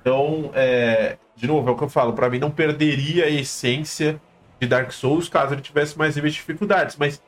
Então, 0.00 0.50
é, 0.54 1.16
de 1.38 1.46
novo, 1.46 1.68
é 1.68 1.72
o 1.72 1.76
que 1.76 1.84
eu 1.84 1.88
falo, 1.88 2.12
pra 2.12 2.28
mim 2.28 2.38
não 2.38 2.50
perderia 2.50 3.24
a 3.24 3.30
essência 3.30 4.20
de 4.60 4.66
Dark 4.66 4.90
Souls 4.90 5.28
caso 5.28 5.54
ele 5.54 5.62
tivesse 5.62 5.96
mais 5.96 6.16
níveis 6.16 6.34
de 6.34 6.40
dificuldades. 6.40 6.96
Mas, 6.98 7.22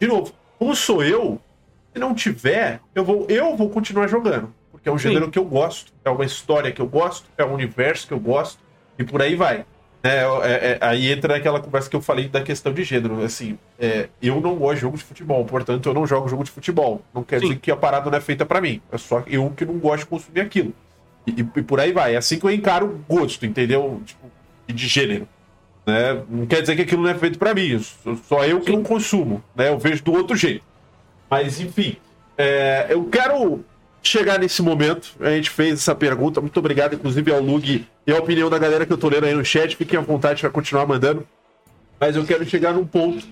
de 0.00 0.06
novo, 0.06 0.32
como 0.58 0.74
sou 0.74 1.02
eu, 1.02 1.40
se 1.92 1.98
não 2.00 2.14
tiver, 2.14 2.80
eu 2.94 3.04
vou, 3.04 3.26
eu 3.28 3.56
vou 3.56 3.70
continuar 3.70 4.08
jogando. 4.08 4.52
Porque 4.72 4.88
é 4.88 4.92
um 4.92 4.98
Sim. 4.98 5.10
gênero 5.10 5.30
que 5.30 5.38
eu 5.38 5.44
gosto, 5.44 5.92
é 6.04 6.10
uma 6.10 6.24
história 6.24 6.72
que 6.72 6.82
eu 6.82 6.88
gosto, 6.88 7.26
é 7.38 7.44
um 7.44 7.54
universo 7.54 8.08
que 8.08 8.12
eu 8.12 8.18
gosto, 8.18 8.58
e 8.98 9.04
por 9.04 9.22
aí 9.22 9.36
vai. 9.36 9.64
É, 10.02 10.08
é, 10.08 10.72
é, 10.72 10.78
aí 10.80 11.12
entra 11.12 11.36
aquela 11.36 11.60
conversa 11.60 11.88
que 11.88 11.94
eu 11.94 12.00
falei 12.00 12.26
da 12.26 12.42
questão 12.42 12.72
de 12.72 12.82
gênero. 12.82 13.22
Assim, 13.22 13.56
é, 13.78 14.08
eu 14.20 14.40
não 14.40 14.56
gosto 14.56 14.74
de 14.74 14.80
jogo 14.80 14.96
de 14.96 15.04
futebol, 15.04 15.44
portanto 15.44 15.88
eu 15.88 15.94
não 15.94 16.04
jogo 16.04 16.28
jogo 16.28 16.42
de 16.42 16.50
futebol. 16.50 17.02
Não 17.14 17.22
quer 17.22 17.38
Sim. 17.38 17.46
dizer 17.46 17.60
que 17.60 17.70
a 17.70 17.76
parada 17.76 18.10
não 18.10 18.18
é 18.18 18.20
feita 18.20 18.44
pra 18.44 18.60
mim. 18.60 18.82
É 18.90 18.98
só 18.98 19.22
eu 19.28 19.50
que 19.56 19.64
não 19.64 19.78
gosto 19.78 20.00
de 20.00 20.06
consumir 20.06 20.40
aquilo. 20.40 20.74
E, 21.26 21.40
e 21.40 21.62
por 21.62 21.80
aí 21.80 21.92
vai. 21.92 22.14
É 22.14 22.18
assim 22.18 22.38
que 22.38 22.44
eu 22.44 22.50
encaro 22.50 23.04
gosto, 23.08 23.46
entendeu? 23.46 24.00
Tipo, 24.04 24.30
de 24.66 24.88
gênero. 24.88 25.28
Né? 25.86 26.22
Não 26.28 26.46
quer 26.46 26.60
dizer 26.60 26.76
que 26.76 26.82
aquilo 26.82 27.02
não 27.02 27.10
é 27.10 27.14
feito 27.14 27.38
pra 27.38 27.54
mim. 27.54 27.80
Só- 28.28 28.44
eu 28.44 28.60
que 28.60 28.72
não 28.72 28.82
consumo. 28.82 29.42
Né? 29.54 29.68
Eu 29.68 29.78
vejo 29.78 30.02
do 30.02 30.12
outro 30.12 30.36
jeito. 30.36 30.64
Mas, 31.30 31.60
enfim. 31.60 31.96
é, 32.36 32.86
eu 32.90 33.04
quero 33.04 33.64
chegar 34.02 34.38
nesse 34.38 34.62
momento. 34.62 35.14
A 35.20 35.30
gente 35.30 35.50
fez 35.50 35.74
essa 35.74 35.94
pergunta. 35.94 36.40
Muito 36.40 36.56
obrigado, 36.58 36.94
inclusive, 36.94 37.32
ao 37.32 37.40
Lug 37.40 37.86
e 38.06 38.12
a 38.12 38.18
opinião 38.18 38.50
da 38.50 38.58
galera 38.58 38.84
que 38.84 38.92
eu 38.92 38.98
tô 38.98 39.08
lendo 39.08 39.26
aí 39.26 39.34
no 39.34 39.44
chat. 39.44 39.76
Fiquem 39.76 39.98
à 39.98 40.02
vontade 40.02 40.40
para 40.40 40.50
continuar 40.50 40.86
mandando. 40.86 41.26
Mas 42.00 42.16
eu 42.16 42.24
quero 42.24 42.44
chegar 42.44 42.72
num 42.72 42.86
ponto. 42.86 43.24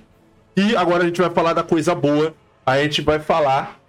E 0.57 0.77
agora 0.77 1.03
a 1.03 1.07
gente 1.07 1.21
vai 1.21 1.31
falar 1.31 1.53
da 1.53 1.63
coisa 1.63 1.95
boa. 1.95 2.35
A 2.65 2.79
gente 2.83 3.03
vai 3.03 3.19
falar 3.19 3.81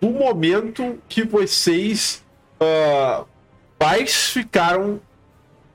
do 0.00 0.10
momento 0.10 0.98
que 1.08 1.24
vocês 1.24 2.22
ah, 2.60 3.24
mais 3.80 4.28
ficaram 4.28 5.00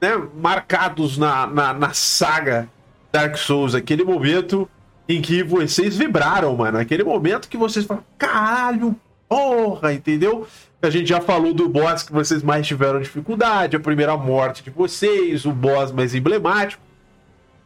né, 0.02 0.22
marcados 0.36 1.18
na, 1.18 1.48
na, 1.48 1.74
na 1.74 1.94
saga 1.94 2.70
Dark 3.12 3.38
Souls. 3.38 3.74
Aquele 3.74 4.04
momento 4.04 4.70
em 5.08 5.22
que 5.22 5.44
vocês 5.44 5.98
vibraram, 5.98 6.56
mano. 6.56 6.78
Aquele 6.78 7.04
momento 7.04 7.48
que 7.48 7.58
vocês 7.58 7.86
falam, 7.86 8.04
caralho, 8.18 8.96
porra, 9.28 9.94
entendeu? 9.94 10.48
A 10.82 10.90
gente 10.90 11.08
já 11.08 11.22
falou 11.22 11.54
do 11.54 11.70
boss 11.70 12.04
que 12.04 12.12
vocês 12.12 12.44
mais 12.44 12.68
tiveram 12.68 13.00
dificuldade, 13.00 13.76
a 13.76 13.80
primeira 13.80 14.18
morte 14.18 14.64
de 14.64 14.70
vocês, 14.70 15.46
o 15.46 15.52
boss 15.52 15.92
mais 15.92 16.14
emblemático. 16.14 16.82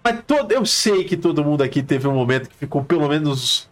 Mas 0.03 0.19
todo, 0.25 0.51
eu 0.51 0.65
sei 0.65 1.03
que 1.03 1.17
todo 1.17 1.43
mundo 1.43 1.63
aqui 1.63 1.81
teve 1.81 2.07
um 2.07 2.13
momento 2.13 2.47
que 2.47 2.55
ficou 2.55 2.83
pelo 2.83 3.09
menos 3.09 3.67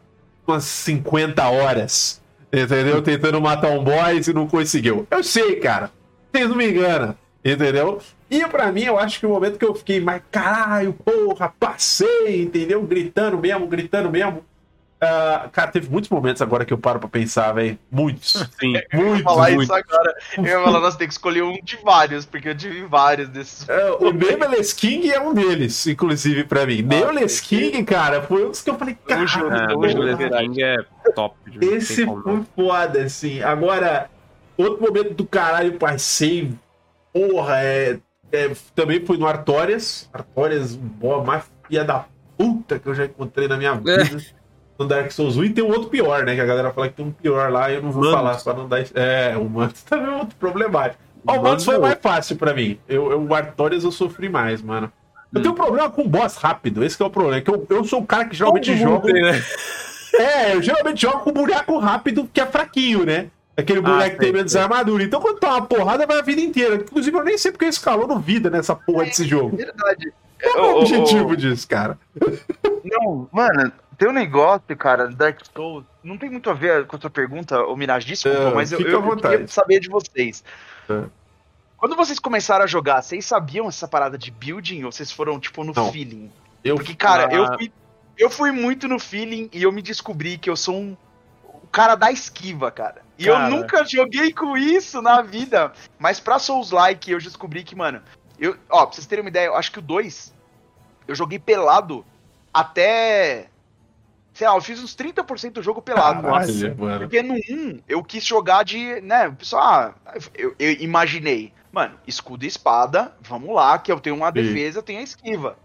umas 0.48 0.64
50 0.64 1.48
horas, 1.48 2.22
entendeu? 2.52 3.02
Tentando 3.02 3.40
matar 3.40 3.70
um 3.70 3.84
boss 3.84 4.28
e 4.28 4.34
não 4.34 4.48
conseguiu. 4.48 5.08
Eu 5.12 5.24
sei, 5.24 5.58
cara. 5.58 5.92
Vocês 6.36 6.50
não 6.50 6.56
me 6.58 6.70
enganam, 6.70 7.16
entendeu? 7.44 8.02
E 8.30 8.46
pra 8.48 8.70
mim, 8.70 8.84
eu 8.84 9.00
acho 9.00 9.20
que 9.22 9.26
o 9.26 9.30
momento 9.30 9.58
que 9.58 9.64
eu 9.64 9.74
fiquei 9.74 10.02
mais, 10.02 10.22
caralho, 10.30 10.92
porra, 10.92 11.54
passei, 11.58 12.42
entendeu? 12.42 12.82
Gritando 12.84 13.38
mesmo, 13.38 13.66
gritando 13.68 14.12
mesmo. 14.12 14.44
Ah, 15.00 15.48
cara, 15.52 15.72
teve 15.72 15.90
muitos 15.90 16.10
momentos 16.10 16.42
agora 16.42 16.66
que 16.66 16.74
eu 16.74 16.78
paro 16.78 17.00
pra 17.00 17.08
pensar, 17.08 17.54
velho. 17.54 17.78
Muitos. 17.90 18.32
Sim. 18.60 18.74
Eu 18.92 19.00
ia 19.00 19.06
Muitos, 19.06 19.22
falar 19.24 19.52
muitos. 19.52 19.64
isso 19.64 19.74
agora. 19.74 20.16
Eu 20.38 20.44
ia 20.46 20.64
falar, 20.64 20.80
nós 20.82 20.96
temos 20.96 21.14
que 21.16 21.20
escolher 21.20 21.44
um 21.44 21.58
de 21.64 21.78
vários, 21.78 22.26
porque 22.26 22.50
eu 22.50 22.56
tive 22.58 22.84
vários 22.86 23.30
desses. 23.30 23.68
É, 23.70 23.92
o 23.92 24.12
Nameless 24.12 24.74
King 24.76 25.12
é 25.12 25.22
um 25.22 25.34
deles, 25.34 25.86
inclusive, 25.88 26.44
pra 26.46 26.66
mim. 26.66 26.82
Nameless 26.82 27.42
King, 27.42 27.84
cara, 27.84 28.24
foi 28.24 28.46
um 28.46 28.50
dos 28.50 28.62
que 28.62 28.70
eu 28.70 28.76
falei, 28.78 28.98
cara, 29.08 29.22
É, 29.72 29.76
o 29.76 29.86
é 29.86 30.16
verdade. 30.16 30.48
King 30.48 30.64
é 30.64 30.78
top. 31.14 31.36
esse 31.62 32.06
tem 32.06 32.22
foi 32.22 32.42
foda, 32.56 33.04
assim. 33.04 33.42
Agora, 33.44 34.10
outro 34.64 34.82
momento 34.82 35.14
do 35.14 35.26
caralho, 35.26 35.74
passei, 35.74 36.52
porra, 37.14 37.62
é, 37.62 38.00
é, 38.32 38.52
também 38.76 39.06
foi 39.06 39.18
no 39.18 39.28
Artorias. 39.28 40.10
Artorias, 40.14 40.74
o 40.76 40.78
boss 40.78 41.26
mais 41.26 41.44
filha 41.68 41.84
da 41.84 42.06
puta 42.38 42.80
que 42.80 42.88
eu 42.88 42.96
já 42.96 43.06
encontrei 43.06 43.48
na 43.48 43.58
minha 43.58 43.74
vida. 43.76 44.18
No 44.78 44.86
Dark 44.86 45.10
Souls 45.12 45.38
1 45.38 45.44
e 45.46 45.50
tem 45.52 45.64
um 45.64 45.70
outro 45.70 45.88
pior, 45.90 46.26
né? 46.26 46.36
Que 46.36 46.42
a 46.42 46.46
galera 46.46 46.74
fala 46.74 46.90
que 46.90 46.96
tem 46.96 47.06
um 47.06 47.12
pior 47.12 47.50
lá 47.50 47.72
e 47.72 47.76
eu 47.76 47.82
não 47.82 47.92
vou 47.92 48.04
Mantos. 48.04 48.16
falar 48.18 48.36
pra 48.44 48.54
não 48.54 48.68
dar. 48.68 48.84
É, 48.94 49.38
o 49.38 49.46
Mantos 49.50 49.84
também 49.88 50.14
é 50.14 50.18
outro 50.18 50.36
problemático. 50.36 51.02
Ó, 51.26 51.32
o 51.32 51.36
Mantos 51.36 51.50
Mantos 51.50 51.66
foi 51.66 51.76
é 51.76 51.80
mais 51.80 51.98
fácil 52.02 52.36
pra 52.36 52.54
mim. 52.54 52.78
Eu, 52.88 53.10
eu, 53.12 53.24
o 53.26 53.34
Artorias 53.34 53.86
eu 53.86 53.92
sofri 53.92 54.28
mais, 54.28 54.62
mano. 54.62 54.92
Eu 55.34 55.40
Hum. 55.40 55.42
tenho 55.44 55.54
um 55.54 55.58
problema 55.58 55.90
com 55.90 56.08
boss 56.08 56.36
rápido, 56.36 56.84
esse 56.84 56.98
que 56.98 57.04
é 57.04 57.06
o 57.06 57.10
problema. 57.10 57.40
Que 57.42 57.50
eu, 57.50 57.66
eu 57.70 57.84
sou 57.86 58.02
o 58.02 58.06
cara 58.06 58.26
que 58.26 58.36
geralmente 58.36 58.76
joga. 58.78 59.12
tem, 59.14 59.22
né? 59.22 59.42
É, 60.18 60.56
eu 60.56 60.62
geralmente 60.62 61.02
jogo 61.02 61.20
com 61.20 61.32
boneco 61.34 61.78
rápido, 61.78 62.30
que 62.34 62.40
é 62.40 62.46
fraquinho, 62.46 63.06
né? 63.06 63.28
Aquele 63.58 63.80
boneco 63.80 64.16
que 64.16 64.22
tem 64.22 64.34
menos 64.34 64.56
armadura. 64.56 65.04
Então, 65.04 65.22
quando 65.22 65.40
tá 65.40 65.50
uma 65.52 65.66
porrada, 65.66 66.06
vai 66.06 66.20
a 66.20 66.22
vida 66.22 66.42
inteira. 66.42 66.76
Inclusive, 66.76 67.18
eu 67.18 67.24
nem 67.24 67.38
sei 67.38 67.52
porque 67.52 67.66
escalou 67.66 68.06
no 68.08 68.20
vida 68.20 68.50
nessa 68.50 68.76
porra 68.76 69.06
desse 69.06 69.26
jogo. 69.26 69.56
Verdade. 69.56 70.14
Qual 70.42 70.58
é 70.58 70.62
o 70.62 70.76
ô, 70.76 70.80
objetivo 70.82 71.30
ô, 71.30 71.36
disso, 71.36 71.68
cara? 71.68 71.98
Não, 72.84 73.30
mano, 73.32 73.72
tem 73.98 74.10
um 74.10 74.14
negócio, 74.14 74.76
cara, 74.78 75.08
Dark 75.08 75.40
Souls. 75.56 75.86
Não 76.04 76.18
tem 76.18 76.30
muito 76.30 76.50
a 76.50 76.54
ver 76.54 76.86
com 76.86 76.98
a 76.98 77.00
sua 77.00 77.10
pergunta, 77.10 77.60
ô 77.62 77.76
Mirage, 77.78 78.06
desculpa, 78.06 78.38
É, 78.38 78.54
mas 78.54 78.72
eu, 78.72 78.80
eu, 78.82 79.04
eu 79.04 79.16
queria 79.18 79.48
saber 79.48 79.80
de 79.80 79.90
vocês. 79.90 80.44
É. 80.90 81.04
Quando 81.78 81.96
vocês 81.96 82.20
começaram 82.20 82.64
a 82.64 82.68
jogar, 82.68 83.02
vocês 83.02 83.26
sabiam 83.26 83.68
essa 83.68 83.88
parada 83.88 84.18
de 84.18 84.32
building 84.32 84.84
ou 84.84 84.92
vocês 84.92 85.12
foram, 85.12 85.40
tipo, 85.40 85.64
no 85.64 85.74
Não. 85.74 85.92
feeling? 85.92 86.30
Eu, 86.64 86.76
Porque, 86.76 86.94
cara, 86.94 87.28
Ah. 87.32 87.34
eu, 87.36 87.46
fui, 87.58 87.72
eu 88.18 88.30
fui 88.30 88.52
muito 88.52 88.88
no 88.88 89.00
feeling 89.00 89.50
e 89.54 89.64
eu 89.64 89.72
me 89.72 89.82
descobri 89.82 90.38
que 90.38 90.50
eu 90.50 90.56
sou 90.58 90.76
um 90.76 90.98
o 91.64 91.68
cara 91.68 91.96
da 91.96 92.12
esquiva, 92.12 92.70
cara. 92.70 93.05
E 93.18 93.26
Cara. 93.26 93.50
eu 93.50 93.50
nunca 93.50 93.86
joguei 93.86 94.34
com 94.34 94.58
isso 94.58 95.02
na 95.02 95.22
vida. 95.22 95.72
Mas 95.98 96.20
pra 96.20 96.40
Souls-like, 96.40 97.12
eu 97.12 97.20
descobri 97.20 97.64
que, 97.64 97.76
mano, 97.76 98.02
eu, 98.40 98.58
ó, 98.70 98.86
pra 98.86 98.96
vocês 98.96 99.08
terem 99.08 99.24
uma 99.24 99.30
ideia, 99.30 99.48
eu 99.48 99.56
acho 99.56 99.72
que 99.72 99.80
o 99.80 99.82
2 99.82 100.34
eu 101.08 101.16
joguei 101.16 101.40
pelado 101.40 102.06
até. 102.54 103.48
Sei 104.34 104.48
lá, 104.48 104.56
eu 104.56 104.62
fiz 104.62 104.84
uns 104.84 104.96
30% 104.96 105.54
do 105.54 105.64
jogo 105.64 105.82
pelado. 105.82 106.24
Caralho, 106.24 106.78
mano. 106.78 107.00
Porque 107.00 107.22
no 107.22 107.36
1 107.36 107.82
eu 107.88 108.04
quis 108.04 108.26
jogar 108.26 108.64
de. 108.64 109.00
né, 109.02 109.30
pessoal, 109.30 109.96
ah, 110.06 110.18
eu, 110.34 110.54
eu 110.60 110.72
imaginei, 110.74 111.54
mano, 111.72 111.98
escudo 112.06 112.44
e 112.44 112.48
espada, 112.48 113.16
vamos 113.22 113.56
lá, 113.56 113.80
que 113.80 113.92
eu 113.92 114.00
tenho 114.00 114.16
uma 114.16 114.28
Sim. 114.28 114.34
defesa, 114.34 114.80
eu 114.80 114.84
tenho 114.84 115.00
a 115.00 115.04
esquiva. 115.04 115.58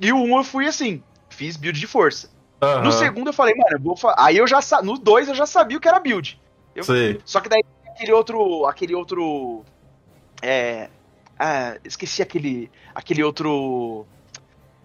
E 0.00 0.12
o 0.12 0.16
1 0.16 0.36
eu 0.38 0.44
fui 0.44 0.66
assim, 0.66 1.02
fiz 1.28 1.56
build 1.56 1.78
de 1.78 1.86
força. 1.86 2.30
Aham, 2.62 2.84
No 2.84 2.92
segundo 2.92 3.28
eu 3.28 3.34
falei, 3.34 3.54
mano, 3.54 3.76
eu 3.76 3.80
vou. 3.80 3.96
Aí 4.16 4.36
eu 4.38 4.46
já 4.46 4.62
sa... 4.62 4.80
No 4.80 4.96
2 4.96 5.28
eu 5.28 5.34
já 5.34 5.44
sabia 5.44 5.76
o 5.76 5.80
que 5.80 5.88
era 5.88 6.00
build. 6.00 6.40
Eu- 6.76 6.84
Sei. 6.84 7.20
Só 7.24 7.40
que 7.40 7.48
daí 7.48 7.62
aquele 7.88 8.12
outro. 8.12 8.66
Aquele 8.66 8.94
outro. 8.94 9.64
É. 10.42 10.88
ah, 11.38 11.76
esqueci 11.84 12.22
aquele. 12.22 12.70
Aquele 12.94 13.22
outro. 13.24 14.06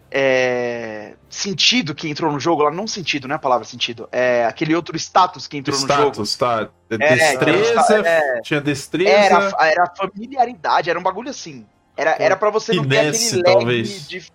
É. 0.09 1.13
Sentido 1.29 1.95
que 1.95 2.09
entrou 2.09 2.31
no 2.31 2.39
jogo 2.39 2.63
lá. 2.63 2.71
Não 2.71 2.85
sentido, 2.85 3.27
não 3.27 3.33
é 3.33 3.37
a 3.37 3.39
palavra 3.39 3.65
sentido. 3.65 4.09
É 4.11 4.45
aquele 4.45 4.75
outro 4.75 4.95
status 4.97 5.47
que 5.47 5.57
entrou 5.57 5.79
no 5.79 5.87
jogo. 5.87 6.23
Status, 6.25 6.35
tá? 6.35 6.69
É, 6.89 7.15
Destreza, 7.15 8.07
é, 8.07 8.41
tinha 8.41 8.59
destreza. 8.59 9.09
Era, 9.09 9.55
era 9.61 9.93
familiaridade, 9.95 10.89
era 10.89 10.99
um 10.99 11.03
bagulho 11.03 11.29
assim. 11.29 11.65
Era, 11.95 12.15
era 12.19 12.35
pra 12.35 12.49
você 12.49 12.73
não 12.73 12.85
ter 12.85 12.97
aquele 12.99 13.41
lag 13.41 13.53
talvez. 13.53 14.07
de. 14.07 14.25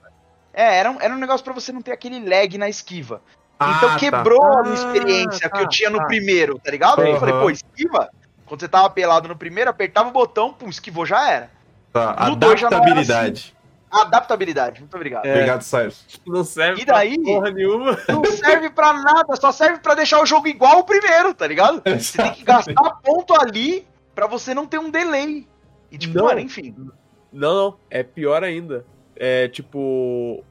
É, 0.54 0.78
era 0.78 0.90
um, 0.90 1.00
era 1.00 1.14
um 1.14 1.18
negócio 1.18 1.44
pra 1.44 1.52
você 1.52 1.70
não 1.72 1.82
ter 1.82 1.92
aquele 1.92 2.26
lag 2.26 2.56
na 2.56 2.68
esquiva. 2.68 3.20
Então 3.56 3.88
Ah, 3.90 3.96
quebrou 3.98 4.40
tá. 4.40 4.60
a 4.60 4.62
minha 4.62 4.74
experiência 4.74 5.48
que 5.48 5.56
eu 5.58 5.62
tá, 5.62 5.68
tinha 5.68 5.90
no 5.90 5.98
tá. 5.98 6.04
primeiro, 6.06 6.58
tá 6.58 6.70
ligado? 6.70 7.00
Aí 7.02 7.10
eu 7.10 7.18
falei, 7.18 7.34
pô, 7.34 7.50
esquiva. 7.50 8.10
Quando 8.44 8.60
você 8.60 8.68
tava 8.68 8.88
pelado 8.90 9.26
no 9.28 9.36
primeiro, 9.36 9.70
apertava 9.70 10.08
o 10.08 10.12
botão, 10.12 10.52
pum, 10.52 10.68
esquivou, 10.68 11.04
já 11.06 11.30
era. 11.30 11.50
Tá, 11.92 12.14
No 12.28 12.36
não 12.36 12.50
era 12.52 12.66
Adaptabilidade. 12.66 13.56
Adaptabilidade, 13.90 14.80
muito 14.80 14.94
obrigado. 14.94 15.24
É. 15.26 15.32
Obrigado, 15.32 15.62
Cyrus. 15.62 16.04
Não 16.26 16.44
serve 16.44 16.82
E 16.82 16.84
daí? 16.84 17.14
pra 17.18 17.32
porra 17.34 17.50
nenhuma. 17.50 17.98
Não 18.08 18.24
serve 18.26 18.68
pra 18.70 18.92
nada, 18.92 19.36
só 19.36 19.50
serve 19.50 19.78
pra 19.78 19.94
deixar 19.94 20.20
o 20.20 20.26
jogo 20.26 20.46
igual 20.48 20.76
ao 20.78 20.84
primeiro, 20.84 21.32
tá 21.32 21.46
ligado? 21.46 21.82
Você 21.98 22.18
tem 22.18 22.32
que 22.32 22.44
gastar 22.44 22.74
ponto 23.02 23.34
ali 23.40 23.86
pra 24.14 24.26
você 24.26 24.54
não 24.54 24.66
ter 24.66 24.78
um 24.78 24.90
delay. 24.90 25.46
E 25.90 25.96
tipo, 25.98 26.14
Não. 26.16 26.24
mano, 26.26 26.40
enfim. 26.40 26.74
Não, 27.32 27.54
não. 27.54 27.76
É 27.90 28.02
pior 28.02 28.42
ainda. 28.44 28.84
É 29.14 29.48
tipo. 29.48 30.44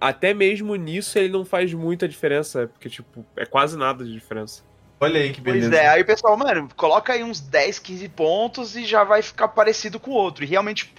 Até 0.00 0.34
mesmo 0.34 0.74
nisso 0.76 1.18
ele 1.18 1.28
não 1.32 1.44
faz 1.44 1.72
muita 1.72 2.06
diferença. 2.08 2.68
Porque, 2.68 2.88
tipo, 2.90 3.24
é 3.36 3.46
quase 3.46 3.76
nada 3.76 4.04
de 4.04 4.12
diferença. 4.12 4.62
Olha 5.00 5.20
aí 5.20 5.32
que 5.32 5.40
Pois 5.40 5.54
beleza. 5.54 5.76
é, 5.76 5.88
aí 5.88 6.02
o 6.02 6.06
pessoal, 6.06 6.36
mano, 6.36 6.68
coloca 6.76 7.12
aí 7.12 7.22
uns 7.22 7.40
10, 7.40 7.78
15 7.78 8.08
pontos 8.10 8.76
e 8.76 8.84
já 8.84 9.02
vai 9.04 9.22
ficar 9.22 9.48
parecido 9.48 9.98
com 9.98 10.10
o 10.12 10.14
outro. 10.14 10.44
E 10.44 10.46
realmente 10.46 10.94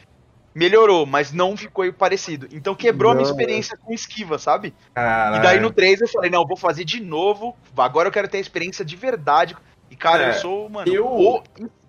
melhorou, 0.54 1.06
mas 1.06 1.32
não 1.32 1.56
ficou 1.58 1.92
parecido. 1.94 2.48
Então 2.52 2.76
quebrou 2.76 3.12
a 3.12 3.16
minha 3.16 3.26
Não. 3.26 3.32
experiência 3.32 3.78
com 3.78 3.94
esquiva, 3.94 4.38
sabe? 4.38 4.74
Caralho. 4.94 5.38
E 5.38 5.40
daí 5.42 5.60
no 5.60 5.72
3 5.72 6.02
eu 6.02 6.08
falei, 6.08 6.30
não, 6.30 6.46
vou 6.46 6.56
fazer 6.58 6.84
de 6.86 7.02
novo. 7.02 7.56
Agora 7.78 8.08
eu 8.08 8.12
quero 8.12 8.28
ter 8.28 8.38
a 8.38 8.42
experiência 8.42 8.86
de 8.86 8.96
verdade. 8.96 9.56
E 9.90 9.96
cara, 9.96 10.24
É, 10.24 10.30
eu 10.30 10.34
sou, 10.36 10.70
mano, 10.70 10.92
eu- 10.92 11.06
o 11.08 11.44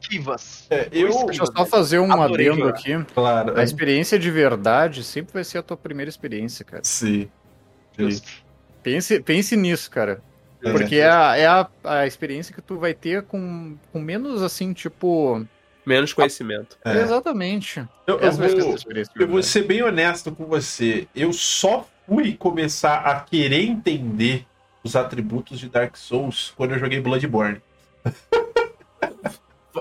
esquivas. 0.07 0.67
É, 0.71 0.89
eu, 0.93 1.27
Deixa 1.27 1.43
eu 1.43 1.47
só 1.47 1.67
fazer 1.67 1.99
um 1.99 2.13
Adorei 2.13 2.49
adendo 2.49 2.67
jogar. 2.67 2.79
aqui. 2.79 3.05
claro. 3.13 3.59
A 3.59 3.63
experiência 3.63 4.19
de 4.19 4.31
verdade 4.31 5.03
sempre 5.03 5.35
vai 5.35 5.45
ser 5.45 5.59
a 5.59 5.63
tua 5.63 5.77
primeira 5.77 6.09
experiência, 6.09 6.65
cara. 6.65 6.83
Sim. 6.85 7.29
Justo. 7.99 8.29
Pense, 8.83 9.21
pense 9.21 9.57
nisso, 9.57 9.91
cara. 9.91 10.23
É. 10.63 10.73
Porque 10.73 10.97
é, 10.97 11.11
a, 11.11 11.37
é 11.37 11.47
a, 11.47 11.69
a 11.85 12.07
experiência 12.07 12.55
que 12.55 12.63
tu 12.63 12.79
vai 12.79 12.95
ter 12.95 13.23
com, 13.23 13.77
com 13.93 14.01
menos, 14.01 14.43
assim, 14.43 14.73
tipo... 14.73 15.45
Menos 15.85 16.13
conhecimento. 16.13 16.77
É. 16.85 16.99
Exatamente. 16.99 17.79
Eu, 18.07 18.19
eu 18.19 18.19
tua 18.19 18.31
vou, 18.33 18.77
eu 19.21 19.29
vou 19.29 19.43
ser 19.43 19.63
bem 19.63 19.83
honesto 19.83 20.33
com 20.33 20.45
você. 20.45 21.07
Eu 21.15 21.33
só 21.33 21.87
fui 22.07 22.35
começar 22.35 22.99
a 22.99 23.21
querer 23.21 23.63
entender 23.63 24.45
os 24.83 24.97
atributos 24.97 25.59
de 25.59 25.69
Dark 25.69 25.97
Souls 25.97 26.53
quando 26.57 26.73
eu 26.73 26.79
joguei 26.79 27.01
Bloodborne. 27.01 27.61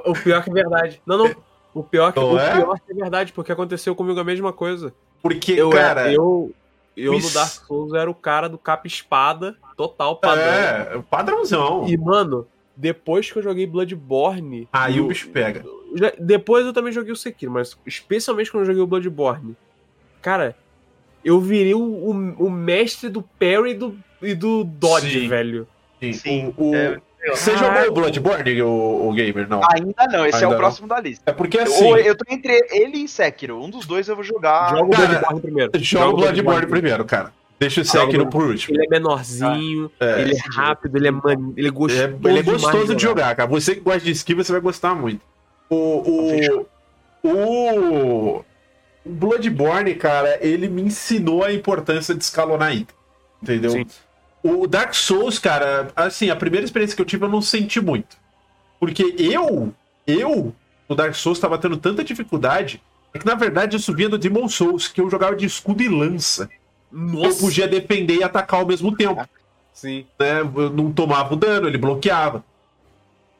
O 0.06 0.14
pior 0.14 0.44
que 0.44 0.50
é 0.50 0.54
verdade. 0.54 1.02
Não, 1.06 1.18
não. 1.18 1.36
O 1.74 1.84
pior 1.84 2.14
que, 2.14 2.20
Não 2.20 2.34
o 2.34 2.40
é? 2.40 2.52
pior 2.56 2.80
que 2.80 2.92
é 2.92 2.96
verdade, 2.96 3.34
porque 3.34 3.52
aconteceu 3.52 3.94
comigo 3.96 4.20
a 4.20 4.24
mesma 4.24 4.54
coisa. 4.54 4.94
Porque, 5.22 5.54
Eu, 5.54 5.70
cara. 5.70 6.02
era, 6.02 6.14
eu, 6.14 6.52
eu 6.96 7.14
no 7.20 7.30
Dark 7.32 7.52
Souls 7.66 7.94
era 7.94 8.10
o 8.10 8.16
cara 8.16 8.48
do 8.48 8.58
capa 8.58 8.88
espada, 8.88 9.58
total 9.76 10.16
padrão. 10.18 10.44
É, 10.46 11.04
padrãozão. 11.10 11.86
E, 11.88 11.98
mano, 11.98 12.48
depois 12.78 13.30
que 13.30 13.38
eu 13.38 13.44
joguei 13.44 13.66
Bloodborne. 13.68 14.70
Aí 14.72 15.00
o 15.00 15.04
no- 15.04 15.10
bicho 15.10 15.30
pega. 15.30 15.66
já- 15.96 16.14
depois 16.18 16.66
eu 16.66 16.72
também 16.74 16.94
joguei 16.94 17.12
o 17.12 17.16
Sekiro, 17.16 17.52
mas 17.52 17.78
especialmente 17.86 18.50
quando 18.52 18.62
eu 18.64 18.68
joguei 18.68 18.82
o 18.82 18.88
Bloodborne. 18.88 19.56
Cara, 20.22 20.56
eu 21.26 21.40
virei 21.42 21.74
o, 21.74 21.80
o, 21.82 22.10
o 22.46 22.50
mestre 22.50 23.10
do 23.10 23.22
parry 23.22 23.72
e 23.72 23.74
do, 23.74 23.98
e 24.22 24.34
do 24.34 24.64
dodge, 24.64 25.22
Sim. 25.22 25.28
velho. 25.28 25.68
Sim, 26.00 26.14
Sim, 26.14 26.54
o- 26.58 26.70
o- 26.72 26.76
é, 26.76 27.02
Você 27.32 27.52
Caraca. 27.54 27.76
jogou 27.76 27.90
o 27.90 27.94
Bloodborne, 27.94 28.62
o, 28.62 29.10
o 29.10 29.14
Gamer? 29.14 29.48
Não. 29.48 29.62
Ainda 29.74 30.06
não, 30.12 30.26
esse 30.26 30.36
Ainda 30.36 30.46
é 30.46 30.48
o 30.48 30.52
não. 30.52 30.58
próximo 30.58 30.88
da 30.88 31.00
lista. 31.00 31.24
É 31.30 31.34
porque 31.34 31.58
assim. 31.60 31.86
Ou 31.86 31.98
eu 31.98 32.16
tô 32.16 32.26
entre 32.32 32.54
ele 32.72 32.98
e 33.00 33.08
Sekiro. 33.08 33.62
Um 33.62 33.70
dos 33.70 33.86
dois 33.86 34.08
eu 34.08 34.16
vou 34.16 34.24
jogar. 34.24 34.70
Joga 34.70 34.84
o 34.84 34.90
cara, 34.90 35.08
Bloodborne 35.08 35.42
primeiro. 35.42 35.72
Joga 35.80 36.08
o 36.10 36.18
Bloodborne 36.18 36.68
primeiro, 36.68 37.06
cara. 37.06 37.34
Deixa 37.60 37.82
o 37.82 37.86
Sekiro 37.86 38.28
por 38.28 38.46
último. 38.48 38.76
Ele 38.76 38.86
é 38.86 38.90
menorzinho, 38.90 39.90
É. 40.00 40.22
ele 40.22 40.36
é 40.36 40.40
rápido, 40.54 40.98
ele 40.98 41.08
é, 41.08 41.12
man... 41.12 41.54
ele 41.56 41.68
é 41.68 41.70
É, 41.70 41.72
gostoso. 41.72 42.04
ele 42.26 42.40
é 42.40 42.42
demais 42.44 42.62
gostoso 42.62 42.96
de 42.96 43.02
jogar, 43.02 43.34
cara. 43.36 43.48
Você 43.50 43.76
que 43.76 43.82
gosta 43.82 44.02
de 44.02 44.12
esquiva, 44.12 44.44
você 44.44 44.52
vai 44.52 44.62
gostar 44.62 44.94
muito. 44.94 45.22
O. 45.70 45.76
O. 45.76 46.68
O. 47.24 48.36
o 48.40 48.46
Bloodborne, 49.06 49.96
cara, 49.96 50.38
ele 50.42 50.68
me 50.68 50.82
ensinou 50.82 51.44
a 51.44 51.54
importância 51.54 52.14
de 52.16 52.24
escalonar 52.24 52.76
item. 52.76 52.96
Entendeu? 53.42 53.72
Sim. 53.72 53.86
O 54.48 54.68
Dark 54.68 54.94
Souls, 54.94 55.40
cara, 55.40 55.88
assim, 55.96 56.30
a 56.30 56.36
primeira 56.36 56.64
experiência 56.64 56.96
que 56.96 57.02
eu 57.02 57.06
tive 57.06 57.26
eu 57.26 57.30
não 57.30 57.42
senti 57.42 57.82
muito. 57.82 58.16
Porque 58.80 59.16
eu, 59.18 59.74
eu, 60.06 60.54
no 60.88 60.96
Dark 60.96 61.16
Souls, 61.16 61.40
tava 61.40 61.58
tendo 61.58 61.78
tanta 61.78 62.04
dificuldade, 62.04 62.80
é 63.12 63.18
que 63.18 63.26
na 63.26 63.34
verdade 63.34 63.76
eu 63.76 63.80
subia 63.80 64.08
no 64.08 64.20
Demon 64.20 64.48
Souls, 64.48 64.88
que 64.88 65.02
eu 65.02 65.10
jogava 65.10 65.36
de 65.36 65.48
escudo 65.48 65.82
e 65.82 65.90
lança. 65.90 66.48
Eu 66.94 67.00
Nossa, 67.00 67.40
podia 67.40 67.68
defender 67.68 68.18
e 68.18 68.24
atacar 68.24 68.60
ao 68.60 68.68
mesmo 68.68 68.96
tempo 68.96 69.28
sim. 69.74 70.06
né? 70.20 70.42
Eu 70.42 70.70
não 70.70 70.92
tomava 70.92 71.34
o 71.34 71.38
dano, 71.38 71.68
ele 71.68 71.80
bloqueava. 71.80 72.44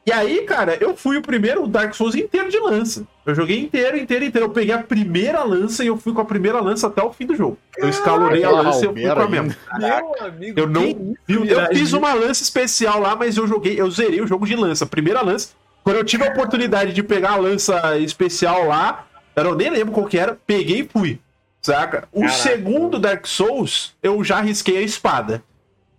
E 0.06 0.12
aí, 0.12 0.44
cara, 0.44 0.78
eu 0.80 0.96
fui 0.96 1.18
o 1.18 1.22
primeiro 1.22 1.66
Dark 1.66 1.96
Souls 1.96 2.14
inteiro 2.14 2.48
de 2.52 2.60
lança. 2.60 3.08
Eu 3.26 3.34
joguei 3.34 3.60
inteiro, 3.60 3.98
inteiro, 3.98 4.24
inteiro. 4.24 4.46
Eu 4.46 4.52
peguei 4.52 4.74
a 4.74 4.84
primeira 4.84 5.44
lança 5.44 5.84
e 5.84 5.88
eu 5.88 5.98
fui 5.98 6.14
com 6.14 6.22
a 6.22 6.26
primeira 6.26 6.62
lança 6.62 6.86
até 6.86 7.02
o 7.02 7.12
fim 7.12 7.26
do 7.26 7.36
jogo. 7.36 7.58
Eu 7.76 7.90
escalonei 7.90 8.44
a 8.44 8.52
lança 8.52 8.82
e 8.82 8.86
eu 8.86 8.94
fui 8.94 9.02
com 9.04 9.20
a 9.20 9.28
mesma. 9.28 9.56
Meu 9.80 10.28
amigo, 10.28 10.60
Eu 10.60 10.68
não 10.68 10.84
isso, 10.84 11.44
Eu, 11.46 11.68
fiz 11.70 11.94
uma 11.94 12.14
lança 12.14 12.44
especial 12.44 13.00
lá, 13.00 13.16
mas 13.16 13.36
eu 13.36 13.48
joguei, 13.48 13.82
eu 13.82 13.90
zerei 13.90 14.22
o 14.22 14.28
jogo 14.28 14.46
de 14.46 14.56
lança. 14.56 14.86
Primeira 14.86 15.24
lança. 15.24 15.50
Quando 15.84 15.98
eu 15.98 16.04
tive 16.04 16.24
a 16.24 16.30
oportunidade 16.30 16.94
de 16.94 17.02
pegar 17.02 17.32
a 17.32 17.38
lança 17.38 17.98
especial 17.98 18.68
lá, 18.68 19.08
eu 19.36 19.56
nem 19.56 19.72
lembro 19.72 19.92
qual 19.92 20.06
que 20.06 20.20
era, 20.20 20.38
peguei 20.46 20.82
e 20.82 20.88
fui. 20.88 21.20
Saca? 21.64 22.08
O 22.12 22.22
Caraca. 22.22 22.38
segundo 22.38 23.00
Dark 23.00 23.26
Souls, 23.26 23.96
eu 24.04 24.24
já 24.24 24.38
arrisquei 24.38 24.78
a 24.78 24.82
espada. 24.82 25.44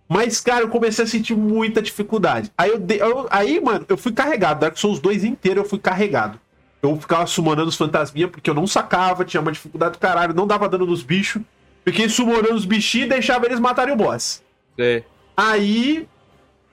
Mas, 0.09 0.39
cara, 0.39 0.61
eu 0.63 0.69
comecei 0.69 1.03
a 1.03 1.07
sentir 1.07 1.35
muita 1.35 1.81
dificuldade. 1.81 2.51
Aí, 2.57 2.69
eu, 2.69 2.79
dei- 2.79 3.01
eu- 3.01 3.27
aí 3.29 3.59
mano, 3.59 3.85
eu 3.89 3.97
fui 3.97 4.11
carregado. 4.13 4.61
Dark 4.61 4.77
Souls 4.77 4.99
2 4.99 5.23
inteiro 5.23 5.59
eu 5.61 5.65
fui 5.65 5.79
carregado. 5.79 6.39
Eu 6.81 6.95
ficava 6.95 7.25
summonando 7.25 7.67
os 7.69 7.75
fantasminha 7.75 8.27
porque 8.27 8.49
eu 8.49 8.53
não 8.53 8.65
sacava, 8.67 9.25
tinha 9.25 9.41
uma 9.41 9.51
dificuldade 9.51 9.93
do 9.93 9.99
caralho, 9.99 10.33
não 10.33 10.47
dava 10.47 10.69
dano 10.69 10.85
nos 10.85 11.03
bichos. 11.03 11.41
Fiquei 11.83 12.07
summonando 12.07 12.53
os 12.53 12.65
bichinhos 12.65 13.07
e 13.07 13.09
deixava 13.09 13.45
eles 13.45 13.59
matarem 13.59 13.93
o 13.93 13.97
boss. 13.97 14.41
É. 14.77 15.03
Aí, 15.35 16.07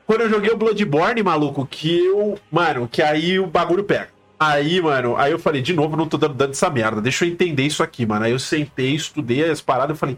quando 0.07 0.23
eu 0.23 0.31
joguei 0.31 0.51
o 0.51 0.57
Bloodborne, 0.57 1.23
maluco, 1.23 1.67
que 1.67 1.99
eu. 2.05 2.39
Mano, 2.51 2.89
que 2.91 3.03
aí 3.03 3.39
o 3.39 3.47
bagulho 3.47 3.85
pega. 3.85 4.09
Aí, 4.39 4.81
mano, 4.81 5.17
aí 5.17 5.33
eu 5.33 5.39
falei, 5.39 5.63
de 5.63 5.73
novo, 5.73 5.97
não 5.97 6.07
tô 6.09 6.19
dando 6.19 6.35
dano 6.35 6.51
dessa 6.51 6.69
merda. 6.69 7.01
Deixa 7.01 7.25
eu 7.25 7.31
entender 7.31 7.63
isso 7.63 7.83
aqui, 7.83 8.05
mano. 8.05 8.25
Aí 8.25 8.33
eu 8.33 8.39
sentei, 8.39 8.95
estudei 8.95 9.49
as 9.49 9.61
paradas 9.61 9.97
e 9.97 10.01
falei, 10.01 10.17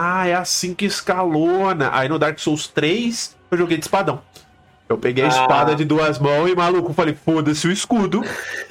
ah, 0.00 0.26
é 0.26 0.34
assim 0.34 0.74
que 0.74 0.84
escalona. 0.86 1.90
Aí 1.92 2.08
no 2.08 2.18
Dark 2.18 2.38
Souls 2.38 2.66
3, 2.68 3.36
eu 3.50 3.58
joguei 3.58 3.76
de 3.76 3.84
espadão. 3.84 4.20
Eu 4.88 4.96
peguei 4.96 5.22
a 5.24 5.26
Ah. 5.26 5.30
espada 5.30 5.74
de 5.76 5.84
duas 5.84 6.18
mãos 6.18 6.48
e, 6.50 6.54
maluco, 6.54 6.94
falei, 6.94 7.14
foda-se 7.14 7.68
o 7.68 7.72
escudo. 7.72 8.22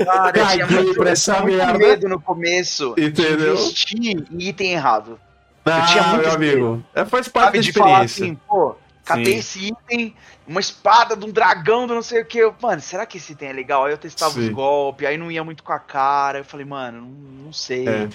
Cara, 0.04 0.30
eu 0.30 0.34
tinha 0.48 0.58
Caguei 0.68 0.78
muito, 0.84 0.96
pra 0.98 1.10
eu 1.10 1.14
essa 1.14 1.34
tinha 1.34 1.44
muito 1.46 1.58
merda. 1.58 1.78
medo 1.78 2.10
no 2.10 2.20
começo 2.20 2.96
Entendeu? 2.98 3.56
de 3.56 3.62
investir 3.62 4.00
em 4.02 4.26
item 4.40 4.72
errado. 4.74 5.20
Ah, 5.64 5.82
tinha 5.82 6.04
muito 6.08 6.24
meu 6.24 6.32
amigo. 6.34 6.84
É, 6.96 7.06
faz 7.06 7.28
parte 7.28 7.46
Sabe, 7.46 7.58
da 7.60 7.64
de 7.64 7.74
falar 7.74 8.06
experiência. 8.06 8.26
assim, 8.26 8.40
pô, 8.48 8.76
catei 9.06 9.26
Sim. 9.34 9.38
esse 9.40 9.68
item, 9.68 10.16
uma 10.48 10.60
espada 10.62 11.16
de 11.16 11.26
um 11.26 11.30
dragão 11.32 11.86
do 11.86 11.94
não 11.94 12.02
sei 12.02 12.22
o 12.22 12.26
que. 12.26 12.40
Eu, 12.40 12.56
Mano, 12.62 12.82
será 12.82 13.06
que 13.06 13.18
esse 13.18 13.34
item 13.34 13.50
é 13.50 13.54
legal? 13.54 13.86
Aí 13.86 13.92
eu 13.92 13.98
testava 13.98 14.40
os 14.40 14.46
Sim. 14.46 14.52
golpes, 14.54 15.08
aí 15.08 15.18
não 15.18 15.30
ia 15.30 15.44
muito 15.44 15.62
com 15.62 15.74
a 15.74 15.78
cara. 15.80 16.40
Eu 16.40 16.46
falei, 16.46 16.66
mano, 16.66 17.02
não, 17.02 17.10
não 17.48 17.54
sei. 17.54 17.88
É. 17.88 18.08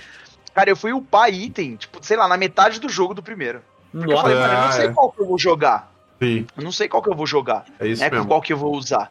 Cara, 0.55 0.69
eu 0.71 0.77
fui 0.77 0.93
upar 0.93 1.33
item, 1.33 1.77
tipo, 1.77 1.99
sei 2.05 2.17
lá, 2.17 2.29
na 2.29 2.37
metade 2.37 2.79
do 2.81 2.89
jogo 2.89 3.15
do 3.15 3.23
primeiro. 3.23 3.63
Porque 3.91 4.07
eu 4.07 4.11
Nossa, 4.11 4.23
falei, 4.23 4.37
mano, 4.39 4.53
eu 4.55 4.61
não 4.63 4.73
sei 4.73 4.89
qual 4.91 5.13
que 5.13 5.21
eu 5.21 5.27
vou 5.27 5.39
jogar. 5.39 5.93
Sim, 6.23 6.47
Eu 6.57 6.63
não 6.63 6.73
sei 6.73 6.89
qual 6.89 7.03
que 7.03 7.09
eu 7.11 7.15
vou 7.17 7.27
jogar. 7.27 7.65
é 7.81 7.87
isso 7.89 8.01
né, 8.03 8.11
mesmo. 8.11 8.27
qual 8.27 8.41
que 8.41 8.53
eu 8.53 8.57
vou 8.57 8.75
usar. 8.77 9.11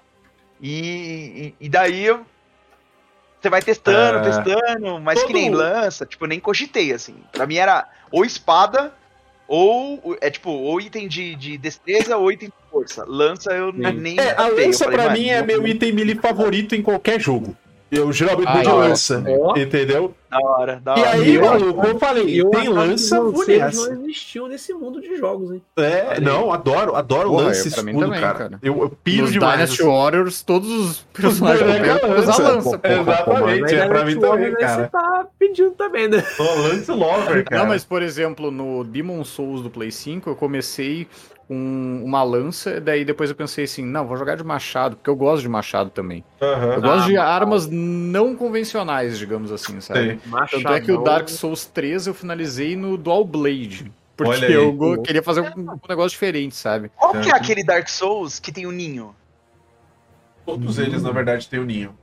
E, 0.62 1.54
e, 1.60 1.66
e 1.66 1.70
daí 1.70 2.06
eu- 2.06 2.26
você 3.40 3.50
vai 3.50 3.62
testando, 3.62 4.20
É. 4.20 4.22
testando, 4.32 5.00
mas 5.02 5.20
que 5.20 5.26
Todo- 5.28 5.34
nem 5.34 5.50
lança, 5.50 6.06
tipo, 6.06 6.24
eu 6.26 6.30
nem 6.30 6.40
cogitei, 6.40 6.94
assim. 6.94 7.16
Pra 7.32 7.46
mim 7.48 7.56
era 7.56 7.88
ou 8.12 8.24
espada, 8.24 8.94
ou 9.48 10.16
é 10.22 10.30
tipo, 10.30 10.50
ou 10.52 10.80
item 10.80 11.08
de, 11.08 11.36
de 11.36 11.58
destreza, 11.58 12.16
ou 12.18 12.32
item 12.32 12.50
de 12.50 12.54
força. 12.72 13.04
Lança 13.08 13.52
eu 13.52 13.72
Sim. 13.74 13.80
nem. 13.94 14.20
É, 14.20 14.36
a 14.38 14.48
lança 14.48 14.86
falei, 14.86 15.00
pra 15.00 15.10
mim 15.12 15.28
é 15.30 15.42
meu 15.42 15.68
item 15.68 15.92
melee 15.92 16.16
favorito 16.16 16.76
em 16.76 16.82
qualquer 16.84 17.20
jogo. 17.20 17.58
Eu 17.92 18.10
geralmente 18.14 18.48
Ah, 18.48 18.54
vou 18.54 18.62
de 18.62 18.68
da 18.70 18.74
hora. 18.76 18.88
lança, 18.88 19.24
Ó. 19.28 19.58
entendeu? 19.58 20.14
Da 20.30 20.38
hora, 20.40 20.82
da 20.82 20.96
E 20.96 21.00
hora. 21.02 21.10
aí, 21.12 21.36
eu- 21.36 21.42
maluco, 21.46 21.86
eu 21.88 22.00
falei, 22.00 22.40
eu 22.42 22.50
tem 22.52 22.70
lança, 22.70 23.20
nessa. 23.48 23.90
não 23.94 24.02
existiam 24.06 24.48
nesse 24.48 24.74
mundo 24.74 25.02
de 25.02 25.18
jogos, 25.18 25.52
hein? 25.52 25.62
É, 25.76 26.22
não, 26.22 26.54
adoro, 26.54 26.96
adoro 26.96 27.30
Porra, 27.32 27.52
escudo, 27.52 27.76
também, 28.00 28.22
cara. 28.22 28.34
cara. 28.38 28.60
Eu, 28.64 28.80
eu 28.82 28.90
piro 29.04 29.24
Nos 29.24 29.34
demais. 29.34 29.56
Dynasty 29.56 29.82
assim. 29.82 29.92
Warriors, 29.92 30.42
todos 30.42 30.70
os 30.72 31.06
personagens 31.12 31.70
é 31.70 32.18
usam 32.18 32.46
lança. 32.46 32.78
pô. 32.80 32.88
Exatamente, 32.88 33.76
é 33.76 33.82
aí 33.82 33.90
pra 33.90 34.06
mim 34.06 34.18
também, 34.20 34.54
cara. 34.56 34.84
Você 34.84 34.88
tá 34.90 35.28
pedindo 35.38 35.72
também, 35.72 36.08
né? 36.08 36.22
Sou 36.22 36.46
lance 36.62 36.92
lover, 36.92 37.44
cara. 37.44 37.62
Não, 37.64 37.68
mas 37.68 37.84
por 37.84 38.02
exemplo, 38.02 38.50
no 38.52 38.86
Demon 38.86 39.22
Souls 39.26 39.62
do 39.62 39.70
Play 39.70 39.92
5, 39.92 40.30
eu 40.30 40.36
comecei 40.38 41.10
com 41.52 42.02
uma 42.06 42.24
lança, 42.24 42.80
daí 42.80 43.04
depois 43.04 43.30
eu 43.30 43.36
pensei 43.36 43.66
assim, 43.66 43.84
não, 43.86 44.08
vou 44.08 44.16
jogar 44.16 44.38
de 44.38 44.44
machado, 44.44 44.96
porque 44.96 45.10
eu 45.10 45.16
gosto 45.18 45.42
de 45.42 45.50
machado 45.50 45.90
também. 45.90 46.24
Aham. 46.42 46.74
Eu 46.76 46.82
gosto 46.82 47.08
de 47.08 47.18
Ah, 47.18 47.26
armas 47.28 47.68
não 47.68 48.38
convencionais, 48.38 49.20
digamos 49.20 49.52
assim, 49.52 49.82
sabe? 49.82 50.18
Sei. 50.18 50.20
Tanto 50.50 50.68
é 50.72 50.80
que 50.80 50.94
o 50.94 51.04
Dark 51.04 51.28
Souls 51.28 51.66
3 51.66 52.08
eu 52.08 52.14
finalizei 52.14 52.78
no 52.78 52.96
Dual 52.96 53.26
Blade. 53.26 53.92
Porque 54.16 54.46
aí. 54.46 54.54
eu 54.54 55.04
queria 55.04 55.22
fazer 55.22 55.42
um, 55.42 55.72
um 55.74 55.80
negócio 55.90 56.12
diferente, 56.12 56.56
sabe? 56.56 56.90
Qual 56.96 57.12
que 57.20 57.30
é 57.30 57.36
aquele 57.36 57.66
Dark 57.66 57.90
Souls 57.90 58.40
que 58.40 58.50
tem 58.54 58.66
o 58.66 58.72
ninho? 58.72 59.14
Todos 60.46 60.80
eles, 60.80 61.04
na 61.04 61.12
verdade, 61.12 61.50
têm 61.50 61.60
o 61.60 61.66
ninho. 61.66 61.98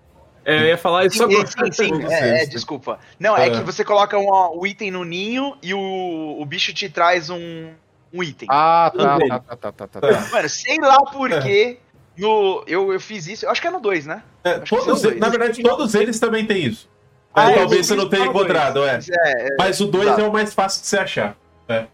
É, 0.45 0.61
eu 0.61 0.67
ia 0.67 0.77
falar 0.77 1.07
isso 1.07 1.17
Sim, 1.17 1.25
agora. 1.25 1.47
sim, 1.47 1.73
sim. 1.73 2.05
É, 2.07 2.43
é, 2.43 2.47
desculpa. 2.47 2.99
Não, 3.19 3.35
é 3.35 3.47
É. 3.47 3.51
que 3.51 3.61
você 3.63 3.83
coloca 3.83 4.19
um- 4.19 4.59
o 4.59 4.67
item 4.67 4.91
no 4.91 5.05
ninho 5.05 5.57
e 5.63 5.73
o, 5.73 6.37
o 6.39 6.45
bicho 6.45 6.75
te 6.75 6.89
traz 6.91 7.31
um, 7.31 7.71
um 8.13 8.23
item. 8.23 8.49
Ah, 8.51 8.93
tá, 8.97 9.19
tá, 9.19 9.39
tá, 9.41 9.57
tá, 9.57 9.73
tá, 9.73 10.01
tá, 10.01 10.09
É. 10.09 10.15
tá. 10.15 10.29
Mano, 10.31 10.49
sei 10.49 10.79
lá 10.79 10.99
por 11.05 11.31
quê. 11.43 11.79
No, 12.17 12.65
eu, 12.67 12.93
eu 12.93 12.99
fiz 13.01 13.29
isso, 13.29 13.47
eu 13.47 13.51
acho 13.51 13.61
que 13.61 13.69
é 13.69 13.71
no 13.71 13.79
2, 13.81 14.07
né? 14.07 14.23
É, 14.43 14.59
todos, 14.59 15.03
dois. 15.03 15.19
na 15.21 15.29
verdade, 15.29 15.63
todos 15.63 15.95
eles 15.95 16.19
também 16.19 16.45
têm 16.45 16.65
isso. 16.67 16.89
Ah, 17.33 17.47
Aí 17.47 17.53
é, 17.55 17.57
talvez 17.59 17.87
você 17.87 17.95
não 17.95 18.09
tenha 18.09 18.27
encontrado, 18.27 18.85
é. 18.85 18.99
É, 18.99 19.47
é. 19.47 19.57
Mas 19.57 19.79
o 19.81 19.87
2 19.87 20.05
Exato. 20.05 20.21
é 20.23 20.25
o 20.25 20.33
mais 20.33 20.53
fácil 20.53 20.81
de 20.83 20.89
você 20.89 20.99
achar. 20.99 21.37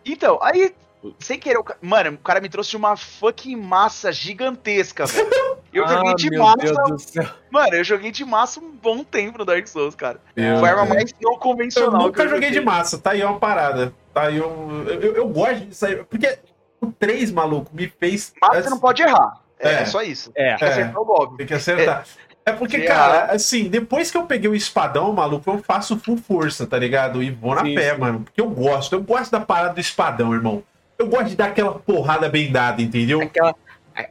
Então, 0.07 0.39
aí, 0.41 0.75
sem 1.19 1.39
querer, 1.39 1.59
o 1.59 1.65
ca- 1.65 1.77
mano, 1.83 2.13
o 2.13 2.19
cara 2.19 2.41
me 2.41 2.49
trouxe 2.49 2.77
uma 2.77 2.97
fucking 2.97 3.57
massa 3.57 4.11
gigantesca, 4.13 5.07
velho. 5.07 5.29
Eu 5.75 5.89
joguei 5.89 6.13
Ah, 6.13 6.15
de 6.15 6.31
meu 6.31 6.43
massa, 6.43 6.57
Deus 6.59 6.77
do 6.89 6.99
céu. 7.01 7.27
mano, 7.51 7.75
eu 7.75 7.83
joguei 7.83 8.13
de 8.13 8.25
massa 8.25 8.61
um 8.61 8.71
bom 8.71 9.03
tempo 9.03 9.39
no 9.39 9.45
Dark 9.45 9.67
Souls, 9.67 9.97
cara. 9.97 10.21
Eu- 10.37 10.59
Foi 10.61 10.69
a 10.69 10.73
arma 10.73 10.85
mais 10.95 11.13
não 11.21 11.33
Eu 11.33 11.39
convencional. 11.39 12.01
que 12.01 12.07
nunca 12.07 12.29
joguei 12.29 12.51
de 12.53 12.61
massa, 12.61 12.97
tá 12.97 13.11
aí 13.11 13.25
uma 13.25 13.41
parada. 13.41 13.93
Tá 14.13 14.29
aí 14.29 14.41
um. 14.41 14.85
Eu, 14.85 15.01
eu, 15.01 15.17
eu 15.17 15.29
gosto 15.29 15.65
disso 15.67 15.85
aí. 15.85 15.97
Porque 16.05 16.39
o 16.81 16.93
3, 16.93 17.33
maluco, 17.33 17.73
me 17.75 17.89
fez. 17.89 18.33
Massa 18.41 18.63
você 18.63 18.71
não 18.71 18.79
pode 18.79 19.03
errar. 19.03 19.41
É, 19.59 19.69
É. 19.69 19.73
é 19.83 19.85
só 19.85 20.01
isso. 20.01 20.31
É. 20.37 20.51
Tem 20.51 20.59
que 20.59 20.65
acertar 20.65 21.03
o 21.03 21.05
golpe. 21.05 21.37
Tem 21.39 21.47
que 21.49 21.55
acertar. 21.55 22.05
É 22.47 22.53
porque, 22.53 22.79
Se 22.81 22.87
cara, 22.87 23.25
assim, 23.33 23.65
depois 23.69 24.13
que 24.13 24.17
eu 24.17 24.27
peguei 24.27 24.49
o 24.49 24.55
espadão, 24.55 25.13
maluco, 25.13 25.51
eu 25.51 25.59
faço 25.59 25.99
full 25.99 26.19
força, 26.19 26.67
tá 26.69 26.79
ligado? 26.79 27.21
E 27.21 27.33
vou 27.33 27.53
na 27.57 27.63
Sim, 27.65 27.75
pé, 27.75 27.95
sim. 27.95 28.01
mano. 28.01 28.21
Porque 28.21 28.41
eu 28.41 28.49
gosto. 28.49 28.93
Eu 28.95 29.03
gosto 29.03 29.33
da 29.33 29.41
parada 29.41 29.75
do 29.75 29.81
espadão, 29.81 30.33
irmão. 30.33 30.63
Eu 30.99 31.07
gosto 31.09 31.29
de 31.31 31.37
dar 31.37 31.47
aquela 31.47 31.73
porrada 31.73 32.29
bem 32.29 32.51
dada, 32.53 32.81
entendeu? 32.83 33.21
Aquela, 33.23 33.55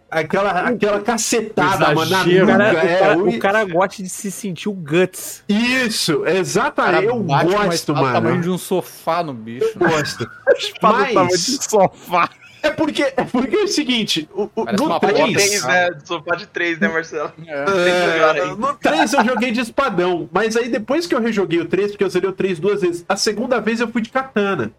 Aquela, 0.09 0.51
aquela 0.69 1.01
cacetada, 1.01 1.93
mano, 1.93 2.09
na 2.09 2.21
Exagero. 2.21 2.45
o, 2.45 2.47
cara, 2.47 2.63
nuca. 2.71 2.85
o, 2.85 2.87
é, 2.87 2.95
cara, 2.99 3.17
o- 3.17 3.27
o 3.29 3.39
cara 3.39 3.65
gosta 3.65 4.01
de 4.01 4.07
se 4.07 4.31
sentir 4.31 4.69
o 4.69 4.73
Guts. 4.73 5.43
Isso, 5.49 6.25
exatamente. 6.25 7.05
Eu 7.07 7.19
gosto, 7.19 7.93
mano. 7.93 8.13
tamanho 8.13 8.41
de 8.41 8.49
um 8.49 8.57
sofá 8.57 9.21
no 9.21 9.33
bicho. 9.33 9.65
Eu 9.77 9.89
gosto. 9.89 10.25
Mas- 10.81 11.13
tava 11.13 11.27
de 11.27 11.37
sofá. 11.37 12.29
É 12.61 12.69
porque, 12.69 13.03
é 13.03 13.23
porque 13.25 13.57
é 13.57 13.63
o 13.63 13.67
seguinte, 13.67 14.29
o, 14.33 14.43
o, 14.55 14.63
no 14.63 14.85
uma 14.85 14.93
Sofá 14.93 15.07
de 15.11 15.33
Três. 15.33 15.49
3, 15.49 15.65
né? 15.65 15.89
Sofá 16.05 16.35
de 16.37 16.47
3, 16.47 16.79
né, 16.79 16.87
Marcelo? 16.87 17.33
É. 17.45 17.65
É, 18.39 18.45
no 18.55 18.73
3 18.75 19.11
eu 19.13 19.25
joguei 19.25 19.51
de 19.51 19.59
espadão, 19.59 20.29
mas 20.31 20.55
aí 20.55 20.69
depois 20.69 21.05
que 21.05 21.13
eu 21.13 21.19
rejoguei 21.19 21.59
o 21.59 21.65
3, 21.65 21.91
porque 21.91 22.05
eu 22.05 22.09
zerei 22.09 22.29
o 22.29 22.31
3 22.33 22.57
duas 22.61 22.79
vezes, 22.79 23.03
a 23.09 23.17
segunda 23.17 23.59
vez 23.59 23.81
eu 23.81 23.89
fui 23.89 24.01
de 24.01 24.09
katana. 24.09 24.71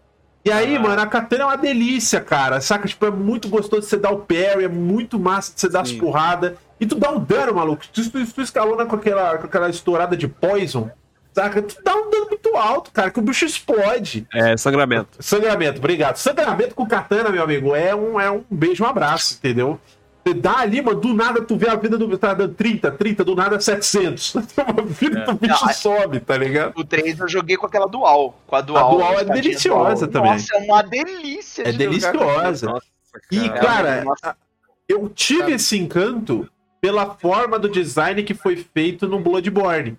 E 0.45 0.51
aí, 0.51 0.77
mano, 0.77 1.01
a 1.01 1.07
katana 1.07 1.41
é 1.41 1.45
uma 1.47 1.57
delícia, 1.57 2.21
cara. 2.21 2.61
Saca? 2.61 2.87
Tipo, 2.87 3.07
é 3.07 3.11
muito 3.11 3.49
gostoso 3.49 3.81
de 3.81 3.87
você 3.87 3.97
dar 3.97 4.11
o 4.11 4.19
parry, 4.19 4.65
é 4.65 4.67
muito 4.67 5.19
massa 5.19 5.51
de 5.51 5.59
você 5.59 5.67
dar 5.67 5.81
as 5.81 5.91
porradas. 5.91 6.53
E 6.79 6.85
tu 6.85 6.95
dá 6.95 7.09
um 7.09 7.19
dano, 7.19 7.55
maluco. 7.55 7.83
Tu, 7.91 8.11
tu, 8.11 8.25
tu 8.31 8.41
escalona 8.41 8.85
com 8.85 8.95
aquela, 8.95 9.39
com 9.39 9.47
aquela 9.47 9.69
estourada 9.69 10.15
de 10.15 10.27
poison, 10.27 10.91
saca? 11.33 11.63
Tu 11.63 11.75
dá 11.83 11.95
um 11.95 12.11
dano 12.11 12.27
muito 12.29 12.55
alto, 12.55 12.91
cara, 12.91 13.09
que 13.09 13.17
o 13.17 13.23
bicho 13.23 13.43
explode. 13.43 14.27
É, 14.31 14.55
sangramento. 14.55 15.17
Sangramento, 15.19 15.79
obrigado. 15.79 16.17
Sangramento 16.17 16.75
com 16.75 16.85
katana, 16.85 17.29
meu 17.29 17.43
amigo, 17.43 17.75
é 17.75 17.95
um, 17.95 18.19
é 18.19 18.29
um 18.29 18.43
beijo, 18.47 18.83
um 18.83 18.87
abraço, 18.87 19.33
entendeu? 19.39 19.79
Você 20.27 20.33
dá 20.33 20.57
ali, 20.57 20.81
mano, 20.81 20.99
do 20.99 21.13
nada 21.13 21.39
tu 21.43 21.55
vê 21.55 21.69
a 21.69 21.75
vida 21.75 21.99
do 21.99 22.17
tá 22.17 22.33
dando 22.33 22.55
30, 22.55 22.91
30, 22.93 23.23
do 23.23 23.35
nada 23.35 23.59
700. 23.59 24.35
a 24.57 24.81
vida 24.81 25.21
do 25.25 25.33
bicho 25.35 25.63
Não, 25.63 25.69
é- 25.69 25.73
sobe, 25.73 26.19
tá 26.19 26.35
ligado? 26.35 26.73
O 26.75 26.83
3 26.83 27.19
eu 27.19 27.27
joguei 27.27 27.55
com 27.57 27.67
aquela 27.67 27.87
dual. 27.87 28.41
Com 28.47 28.55
a 28.55 28.59
A 28.59 28.61
dual. 28.63 28.95
dual 28.97 29.19
é 29.19 29.23
deliciosa 29.23 30.07
dual. 30.07 30.11
também. 30.23 30.31
Nossa, 30.31 30.55
é 30.55 30.57
uma 30.63 30.81
delícia 30.81 31.61
É 31.67 31.71
de 31.71 31.77
deliciosa. 31.77 32.65
Nossa, 32.67 32.85
E, 33.31 33.47
cara. 33.49 33.59
cara, 33.61 34.03
nossa. 34.03 34.29
a- 34.31 34.35
eu 34.89 35.07
tive 35.09 35.51
esse 35.53 35.77
encanto 35.77 36.49
pela 36.81 37.05
forma 37.15 37.59
do 37.59 37.69
design 37.69 38.23
que 38.23 38.33
foi 38.33 38.55
feito 38.73 39.07
no 39.07 39.19
Bloodborne. 39.19 39.95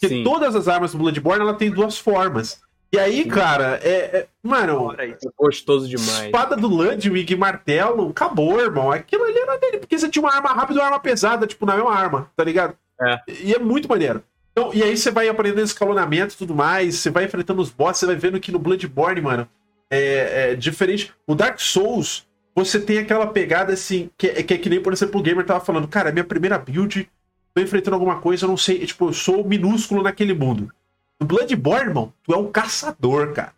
Porque 0.00 0.14
Sim. 0.16 0.24
todas 0.24 0.56
as 0.56 0.66
armas 0.66 0.90
do 0.92 0.98
Bloodborne, 0.98 1.42
ela 1.42 1.54
tem 1.54 1.70
duas 1.70 1.96
formas. 1.96 2.60
E 2.92 2.98
aí, 2.98 3.24
cara, 3.24 3.78
é, 3.84 3.90
é- 3.90 4.26
mano, 4.42 4.92
isso. 5.04 5.28
É 5.28 5.30
gostoso 5.38 5.88
demais. 5.88 6.24
espada 6.24 6.56
do 6.56 6.66
Ludwig 6.66 7.36
martelo, 7.36 8.08
acabou, 8.08 8.60
irmão. 8.60 8.90
Aquilo 8.90 9.24
ali 9.24 9.38
era 9.38 9.56
dele, 9.58 9.78
porque 9.78 9.96
você 9.98 10.08
tinha 10.08 10.22
uma 10.22 10.34
arma 10.34 10.50
rápida 10.52 10.78
e 10.80 10.82
uma 10.82 10.86
arma 10.86 11.00
pesada, 11.00 11.46
tipo, 11.46 11.64
na 11.64 11.76
mesma 11.76 11.94
arma, 11.94 12.30
tá 12.36 12.42
ligado? 12.42 12.74
É. 13.00 13.20
E 13.28 13.54
é 13.54 13.58
muito 13.60 13.88
maneiro. 13.88 14.22
Então, 14.52 14.72
e 14.74 14.82
aí 14.82 14.96
você 14.96 15.10
vai 15.12 15.28
aprendendo 15.28 15.64
escalonamento 15.64 16.34
e 16.34 16.36
tudo 16.36 16.54
mais, 16.54 16.96
você 16.96 17.10
vai 17.10 17.24
enfrentando 17.24 17.62
os 17.62 17.70
bosses, 17.70 18.00
você 18.00 18.06
vai 18.06 18.16
vendo 18.16 18.40
que 18.40 18.50
no 18.50 18.58
Bloodborne, 18.58 19.20
mano, 19.20 19.48
é, 19.88 20.50
é 20.50 20.54
diferente. 20.56 21.14
O 21.26 21.34
Dark 21.36 21.60
Souls, 21.60 22.26
você 22.54 22.80
tem 22.80 22.98
aquela 22.98 23.28
pegada 23.28 23.72
assim, 23.72 24.10
que, 24.18 24.26
é- 24.26 24.42
que 24.42 24.54
é 24.54 24.58
que 24.58 24.68
nem, 24.68 24.82
por 24.82 24.92
exemplo, 24.92 25.20
o 25.20 25.22
Gamer 25.22 25.46
tava 25.46 25.60
falando, 25.64 25.86
cara, 25.86 26.08
é 26.08 26.12
minha 26.12 26.24
primeira 26.24 26.58
build, 26.58 27.08
tô 27.54 27.62
enfrentando 27.62 27.94
alguma 27.94 28.20
coisa, 28.20 28.44
eu 28.44 28.48
não 28.48 28.56
sei, 28.56 28.84
tipo, 28.84 29.08
eu 29.08 29.12
sou 29.12 29.44
minúsculo 29.44 30.02
naquele 30.02 30.34
mundo. 30.34 30.72
No 31.20 31.26
Bloodborne, 31.26 31.88
irmão, 31.88 32.12
tu 32.24 32.32
é 32.32 32.36
um 32.36 32.50
caçador, 32.50 33.32
cara. 33.32 33.52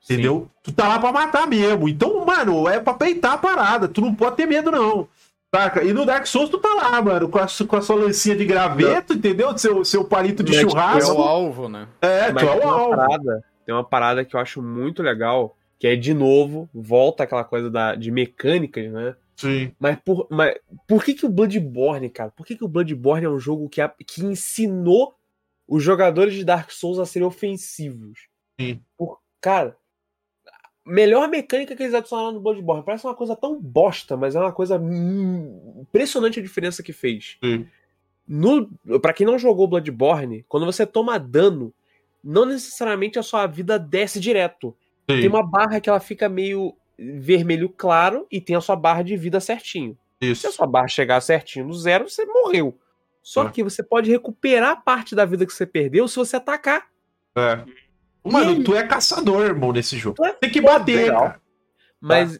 Sim. 0.00 0.14
Entendeu? 0.14 0.48
Tu 0.62 0.72
tá 0.72 0.88
lá 0.88 0.98
pra 0.98 1.12
matar 1.12 1.46
mesmo. 1.46 1.88
Então, 1.88 2.24
mano, 2.24 2.68
é 2.68 2.80
pra 2.80 2.92
peitar 2.94 3.32
a 3.34 3.38
parada. 3.38 3.88
Tu 3.88 4.00
não 4.00 4.14
pode 4.14 4.36
ter 4.36 4.46
medo, 4.46 4.70
não. 4.70 5.08
Saca? 5.54 5.84
E 5.84 5.92
no 5.92 6.04
Dark 6.04 6.26
Souls 6.26 6.50
tu 6.50 6.58
tá 6.58 6.68
lá, 6.74 7.00
mano, 7.00 7.28
com 7.28 7.38
a, 7.38 7.46
com 7.68 7.76
a 7.76 7.80
sua 7.80 7.94
lancinha 7.96 8.34
de 8.36 8.44
graveto, 8.44 9.12
entendeu? 9.14 9.56
Seu, 9.56 9.84
seu 9.84 10.04
palito 10.04 10.42
de 10.42 10.50
Mas, 10.50 10.60
tipo, 10.60 10.72
É 10.72 10.80
churrasco. 10.80 11.12
o 11.14 11.22
alvo, 11.22 11.68
né? 11.68 11.86
É, 12.02 12.32
Mas 12.32 12.42
tu 12.42 12.50
é 12.50 12.54
o 12.56 12.60
uma 12.60 12.72
alvo. 12.72 12.96
parada, 12.96 13.44
tem 13.64 13.74
uma 13.74 13.84
parada 13.84 14.24
que 14.24 14.34
eu 14.34 14.40
acho 14.40 14.60
muito 14.60 15.00
legal, 15.00 15.56
que 15.78 15.86
é 15.86 15.94
de 15.94 16.12
novo, 16.12 16.68
volta 16.74 17.22
aquela 17.22 17.44
coisa 17.44 17.70
da, 17.70 17.94
de 17.94 18.10
mecânicas, 18.10 18.90
né? 18.92 19.14
Sim. 19.36 19.70
Mas 19.78 19.96
por, 20.04 20.26
mas 20.28 20.54
por 20.88 21.04
que, 21.04 21.14
que 21.14 21.24
o 21.24 21.28
Bloodborne, 21.30 22.10
cara? 22.10 22.32
Por 22.36 22.44
que, 22.44 22.56
que 22.56 22.64
o 22.64 22.68
Bloodborne 22.68 23.24
é 23.26 23.30
um 23.30 23.38
jogo 23.38 23.68
que, 23.68 23.80
a- 23.80 23.92
que 24.04 24.24
ensinou 24.24 25.14
os 25.66 25.82
jogadores 25.82 26.34
de 26.34 26.44
Dark 26.44 26.70
Souls 26.70 26.98
a 26.98 27.06
serem 27.06 27.26
ofensivos? 27.26 28.28
Sim. 28.60 28.80
Por, 28.96 29.18
cara, 29.40 29.76
melhor 30.84 31.28
mecânica 31.28 31.74
que 31.74 31.82
eles 31.82 31.94
adicionaram 31.94 32.32
no 32.32 32.40
Bloodborne 32.40 32.84
parece 32.84 33.06
uma 33.06 33.14
coisa 33.14 33.34
tão 33.34 33.60
bosta, 33.60 34.16
mas 34.16 34.34
é 34.34 34.40
uma 34.40 34.52
coisa 34.52 34.78
hum, 34.78 35.80
impressionante 35.80 36.38
a 36.38 36.42
diferença 36.42 36.82
que 36.82 36.92
fez. 36.92 37.38
Sim. 37.42 37.66
No, 38.26 38.70
pra 39.00 39.12
quem 39.12 39.26
não 39.26 39.38
jogou 39.38 39.66
Bloodborne, 39.66 40.44
quando 40.48 40.66
você 40.66 40.86
toma 40.86 41.18
dano, 41.18 41.72
não 42.22 42.46
necessariamente 42.46 43.18
a 43.18 43.22
sua 43.22 43.46
vida 43.46 43.78
desce 43.78 44.18
direto. 44.18 44.74
Sim. 45.10 45.20
Tem 45.20 45.28
uma 45.28 45.42
barra 45.42 45.80
que 45.80 45.88
ela 45.88 46.00
fica 46.00 46.28
meio 46.28 46.74
vermelho 46.98 47.68
claro 47.68 48.26
e 48.30 48.40
tem 48.40 48.56
a 48.56 48.60
sua 48.60 48.76
barra 48.76 49.02
de 49.02 49.16
vida 49.16 49.40
certinho. 49.40 49.96
Se 50.20 50.30
Isso. 50.30 50.48
a 50.48 50.52
sua 50.52 50.66
barra 50.66 50.88
chegar 50.88 51.20
certinho 51.20 51.66
no 51.66 51.74
zero, 51.74 52.08
você 52.08 52.24
morreu. 52.24 52.78
Só 53.24 53.48
É. 53.48 53.50
que 53.50 53.62
você 53.64 53.82
pode 53.82 54.10
recuperar 54.10 54.84
parte 54.84 55.14
da 55.14 55.24
vida 55.24 55.46
que 55.46 55.52
você 55.52 55.64
perdeu 55.64 56.06
se 56.06 56.14
você 56.16 56.36
atacar. 56.36 56.86
É. 57.34 57.64
Mano, 58.22 58.60
E- 58.60 58.64
tu 58.64 58.76
é 58.76 58.86
caçador, 58.86 59.46
irmão, 59.46 59.72
nesse 59.72 59.96
jogo. 59.96 60.22
É 60.24 60.32
Tem 60.34 60.50
que 60.50 60.60
bater, 60.60 60.96
legal. 61.06 61.20
cara. 61.22 61.40
Mas 61.98 62.38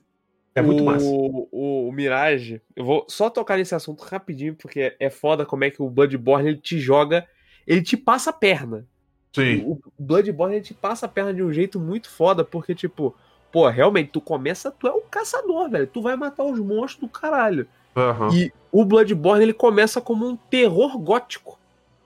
É 0.55 0.61
muito 0.63 0.83
o, 0.83 0.87
massa. 0.87 1.05
O, 1.07 1.89
o 1.89 1.93
Mirage, 1.93 2.61
eu 2.77 2.85
vou 2.85 3.07
só 3.09 3.29
tocar 3.31 3.57
nesse 3.57 3.75
assunto 3.75 4.03
rapidinho, 4.05 4.55
porque 4.55 4.95
é 5.01 5.09
foda 5.11 5.45
como 5.47 5.65
é 5.65 5.71
que 5.71 5.83
o 5.83 5.89
Bloodborne 5.91 6.51
ele 6.51 6.59
te 6.59 6.79
joga, 6.79 7.27
ele 7.67 7.83
te 7.83 7.97
passa 7.97 8.29
a 8.31 8.33
perna. 8.33 8.87
Sim. 9.35 9.63
O 9.67 9.81
Bloodborne 9.99 10.57
ele 10.57 10.65
te 10.65 10.75
passa 10.75 11.07
a 11.07 11.09
perna 11.09 11.33
de 11.35 11.43
um 11.43 11.53
jeito 11.53 11.81
muito 11.81 12.09
foda, 12.11 12.45
porque, 12.45 12.73
tipo, 12.75 13.17
pô, 13.51 13.67
realmente, 13.69 14.11
tu 14.13 14.21
começa, 14.21 14.71
tu 14.71 14.87
é 14.87 14.93
um 14.93 15.01
caçador, 15.11 15.69
velho. 15.71 15.87
Tu 15.89 16.01
vai 16.03 16.15
matar 16.15 16.45
os 16.45 16.61
monstros 16.61 17.01
do 17.01 17.09
caralho. 17.09 17.67
Aham. 17.97 18.29
E 18.35 18.53
o 18.73 18.85
Bloodborne 18.85 19.43
ele 19.45 19.53
começa 19.53 20.01
como 20.01 20.27
um 20.29 20.37
terror 20.37 20.99
gótico. 20.99 21.59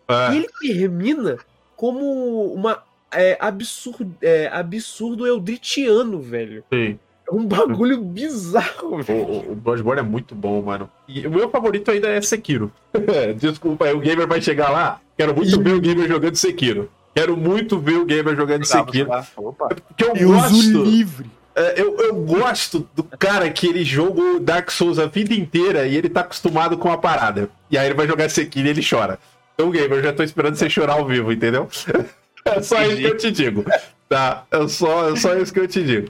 É. 0.06 0.32
E 0.32 0.36
ele 0.39 0.48
termina 0.60 1.39
como 1.77 2.52
uma 2.52 2.82
é, 3.12 3.36
absurdo, 3.40 4.15
é, 4.20 4.48
absurdo 4.52 5.27
eldritiano, 5.27 6.20
velho. 6.20 6.65
Sim. 6.73 6.98
É 7.31 7.35
um 7.35 7.44
bagulho 7.44 8.01
bizarro, 8.01 8.94
O, 8.94 9.02
velho. 9.02 9.23
o, 9.24 9.52
o 9.52 9.55
Bloodborne 9.55 10.01
é 10.01 10.02
muito 10.02 10.35
bom, 10.35 10.62
mano. 10.62 10.90
E 11.06 11.27
o 11.27 11.31
meu 11.31 11.51
favorito 11.51 11.90
ainda 11.90 12.09
é 12.09 12.20
Sekiro. 12.23 12.73
Desculpa, 13.39 13.85
aí 13.85 13.93
o 13.94 14.01
Gamer 14.01 14.27
vai 14.27 14.40
chegar 14.40 14.70
lá. 14.70 15.01
Quero 15.16 15.35
muito 15.35 15.60
ver 15.62 15.73
o 15.74 15.81
Gamer 15.81 16.09
jogando 16.09 16.36
Sekiro. 16.36 16.90
Quero 17.15 17.36
muito 17.36 17.78
ver 17.78 17.97
o 17.97 18.05
Gamer 18.05 18.35
jogando 18.36 18.65
Sekiro. 18.65 19.10
Opa. 19.36 19.69
Porque 19.69 20.05
eu, 20.05 20.15
Eu 20.16 20.28
gosto. 20.28 20.52
uso 20.55 20.82
livre. 20.85 21.31
É, 21.59 21.75
eu, 21.77 21.97
eu 21.99 22.15
gosto 22.15 22.89
do 22.95 23.03
cara 23.05 23.49
que 23.51 23.67
ele 23.67 23.85
jogou 23.85 24.39
Dark 24.41 24.71
Souls 24.71 24.99
a 24.99 25.07
vida 25.07 25.35
inteira 25.35 25.87
e 25.87 25.97
ele 25.97 26.09
tá 26.09 26.21
acostumado 26.21 26.77
com 26.79 26.91
a 26.93 26.99
parada. 26.99 27.49
E 27.71 27.77
aí 27.77 27.87
ele 27.87 27.95
vai 27.95 28.07
jogar 28.07 28.29
Sekiro 28.29 28.67
e 28.67 28.71
ele 28.71 28.87
chora. 28.89 29.19
Então, 29.55 29.71
Gamer, 29.71 29.99
eu 29.99 30.03
já 30.05 30.13
tô 30.13 30.23
esperando 30.23 30.55
você 30.57 30.71
chorar 30.71 30.95
ao 30.95 31.07
vivo, 31.07 31.33
entendeu? 31.33 31.69
É 32.45 32.63
só 32.63 32.81
isso 32.83 32.97
que 32.97 33.07
eu 33.07 33.17
te 33.19 33.31
digo. 33.31 33.65
Tá? 34.09 34.45
É 34.51 34.67
só, 34.69 35.11
é 35.11 35.17
só 35.17 35.35
isso 35.37 35.53
que 35.53 35.61
eu 35.61 35.69
te 35.69 35.83
digo. 35.85 36.09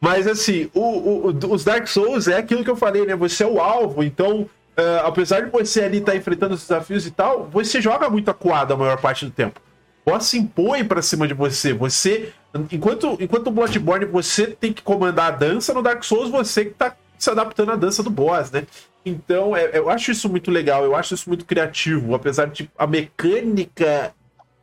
Mas 0.00 0.26
assim, 0.26 0.70
o, 0.72 0.80
o- 1.28 1.52
os 1.52 1.62
Dark 1.62 1.86
Souls 1.88 2.26
é 2.26 2.38
aquilo 2.38 2.64
que 2.64 2.70
eu 2.70 2.76
falei, 2.76 3.04
né? 3.04 3.14
Você 3.16 3.42
é 3.44 3.46
o 3.46 3.60
alvo, 3.60 4.02
então, 4.02 4.48
é, 4.76 5.02
apesar 5.04 5.42
de 5.42 5.50
você 5.50 5.82
ali 5.82 5.98
estar 5.98 6.16
enfrentando 6.16 6.54
os 6.54 6.62
desafios 6.62 7.06
e 7.06 7.10
tal, 7.10 7.50
você 7.52 7.82
joga 7.82 8.08
muito 8.08 8.30
acuado 8.30 8.72
a 8.72 8.76
maior 8.78 8.96
parte 8.98 9.26
do 9.26 9.30
tempo. 9.30 9.60
O 10.06 10.10
boss 10.10 10.24
se 10.26 10.38
impõe 10.38 10.84
pra 10.84 11.02
cima 11.02 11.28
de 11.28 11.34
você. 11.34 11.74
Você. 11.74 12.32
Enquanto, 12.70 13.16
enquanto 13.20 13.48
o 13.48 13.50
Bloodborne 13.50 14.04
você 14.04 14.46
tem 14.46 14.72
que 14.72 14.82
comandar 14.82 15.26
a 15.26 15.36
dança, 15.36 15.74
no 15.74 15.82
Dark 15.82 16.02
Souls 16.04 16.30
você 16.30 16.66
que 16.66 16.70
tá 16.74 16.96
se 17.18 17.28
adaptando 17.30 17.72
à 17.72 17.76
dança 17.76 18.02
do 18.02 18.10
boss, 18.10 18.50
né? 18.50 18.66
Então, 19.04 19.56
é- 19.56 19.70
eu 19.76 19.90
acho 19.90 20.10
isso 20.12 20.28
muito 20.28 20.50
legal, 20.50 20.84
eu 20.84 20.94
acho 20.94 21.14
isso 21.14 21.28
muito 21.28 21.44
criativo, 21.44 22.14
apesar 22.14 22.46
de 22.46 22.70
a 22.78 22.86
mecânica 22.86 24.14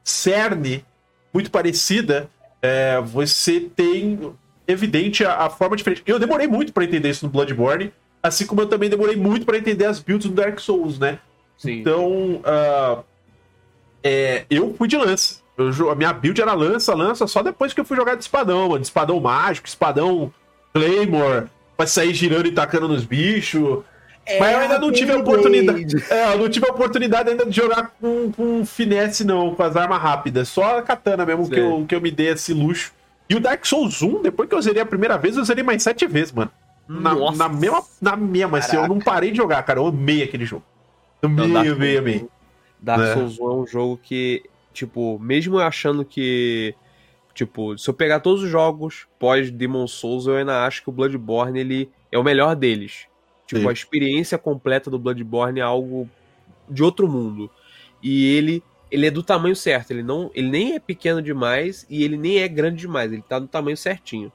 cerne 0.04 0.86
muito 1.34 1.52
parecida, 1.52 2.30
é, 2.62 3.00
você 3.02 3.60
tem 3.60 4.34
evidente 4.68 5.26
a, 5.26 5.46
a 5.46 5.50
forma 5.50 5.76
diferente. 5.76 6.04
Eu 6.06 6.18
demorei 6.20 6.48
muito 6.48 6.72
pra 6.74 6.84
entender 6.84 7.10
isso 7.10 7.26
no 7.26 7.32
Bloodborne, 7.32 7.92
assim 8.24 8.46
como 8.46 8.62
eu 8.62 8.68
também 8.68 8.90
demorei 8.90 9.16
muito 9.16 9.46
pra 9.46 9.58
entender 9.58 9.86
as 9.86 10.00
builds 10.00 10.28
do 10.30 10.36
Dark 10.36 10.60
Souls, 10.60 10.98
né? 10.98 11.20
Sim. 11.58 11.80
Então, 11.80 12.42
ah, 12.44 13.04
é, 14.04 14.46
eu 14.50 14.74
fui 14.74 14.88
de 14.88 14.98
lança. 14.98 15.41
Eu 15.62 15.90
a 15.92 15.96
minha 15.96 16.14
build 16.14 16.42
era 16.42 16.54
lança, 16.54 16.94
lança, 16.96 17.28
só 17.28 17.42
depois 17.42 17.74
que 17.74 17.80
eu 17.80 17.86
fui 17.86 17.98
jogar 17.98 18.16
de 18.16 18.24
espadão, 18.24 18.70
mano. 18.70 18.80
De 18.80 18.86
espadão 18.86 19.20
mágico, 19.20 19.68
espadão 19.68 20.34
Claymore, 20.74 21.48
pra 21.78 21.86
sair 21.86 22.14
girando 22.14 22.48
e 22.48 22.52
tacando 22.52 22.88
nos 22.88 23.04
bichos. 23.06 23.80
Mas 24.40 24.54
eu 24.54 24.60
ainda 24.60 24.80
não 24.80 24.92
tive 24.92 25.12
a 25.12 25.18
oportunidade. 25.18 25.96
É, 26.10 26.34
eu 26.34 26.38
não 26.38 26.50
tive 26.50 26.68
a 26.68 26.72
oportunidade 26.72 27.30
ainda 27.30 27.46
de 27.46 27.56
jogar 27.56 27.92
com, 28.00 28.32
com 28.32 28.66
finesse, 28.66 29.24
não, 29.26 29.54
com 29.56 29.64
as 29.64 29.76
armas 29.76 30.00
rápidas. 30.02 30.48
Só 30.48 30.78
a 30.78 30.82
katana 30.82 31.26
mesmo 31.26 31.50
que 31.50 31.60
eu, 31.60 31.86
que 31.88 31.96
eu 31.96 32.02
me 32.02 32.12
dei 32.12 32.28
esse 32.30 32.54
luxo. 32.54 32.94
E 33.30 33.36
o 33.36 33.40
Dark 33.40 33.66
Souls 33.66 34.02
1, 34.02 34.22
depois 34.22 34.48
que 34.48 34.54
eu 34.56 34.62
zerei 34.62 34.82
a 34.82 34.86
primeira 34.86 35.18
vez, 35.18 35.38
eu 35.38 35.44
zerei 35.44 35.64
mais 35.64 35.82
sete 35.82 36.06
vezes, 36.06 36.32
mano. 36.32 36.52
Na, 36.88 37.16
Nossa. 37.16 37.38
na 37.38 37.50
mesma, 37.50 37.82
na 38.02 38.16
mesma, 38.16 38.58
assim, 38.58 38.76
eu 38.76 38.88
não 38.88 39.00
parei 39.00 39.32
de 39.32 39.38
jogar, 39.38 39.64
cara. 39.64 39.80
Eu 39.80 39.88
amei 39.88 40.22
aquele 40.24 40.46
jogo. 40.46 40.64
Amei, 41.24 41.48
Não, 41.48 41.54
Dark 41.54 41.68
amei, 41.72 41.98
amei. 41.98 42.28
Dark 42.82 43.02
É. 43.02 43.14
Souls 43.14 43.40
1 43.40 43.44
é 43.50 43.54
um 43.56 43.68
jogo 43.68 44.00
que, 44.04 44.44
tipo, 44.74 45.20
mesmo 45.20 45.58
eu 45.58 45.64
achando 45.64 46.04
que. 46.06 46.76
Tipo, 47.34 47.78
se 47.78 47.90
eu 47.90 47.94
pegar 47.94 48.20
todos 48.20 48.44
os 48.44 48.50
jogos 48.50 49.08
pós 49.18 49.50
Demon 49.50 49.88
Souls, 49.88 50.28
eu 50.28 50.36
ainda 50.36 50.66
acho 50.66 50.84
que 50.84 50.90
o 50.90 50.92
Bloodborne 50.92 51.60
ele 51.60 51.90
é 52.12 52.18
o 52.18 52.24
melhor 52.24 52.56
deles. 52.56 53.08
Tipo, 53.48 53.62
Sim. 53.62 53.70
a 53.70 53.72
experiência 53.72 54.38
completa 54.38 54.90
do 54.90 55.00
Bloodborne 55.00 55.60
é 55.60 55.64
algo 55.64 56.10
de 56.70 56.84
outro 56.84 57.08
mundo. 57.08 57.50
E 58.02 58.36
ele 58.36 58.64
ele 58.90 59.08
é 59.08 59.12
do 59.12 59.24
tamanho 59.24 59.56
certo, 59.56 59.92
ele 59.92 60.04
não 60.04 60.30
ele 60.34 60.50
nem 60.50 60.76
é 60.76 60.80
pequeno 60.80 61.22
demais 61.22 61.86
e 61.90 62.04
ele 62.04 62.18
nem 62.18 62.40
é 62.40 62.48
grande 62.48 62.82
demais, 62.82 63.12
ele 63.12 63.22
tá 63.22 63.40
no 63.40 63.48
tamanho 63.48 63.78
certinho. 63.78 64.32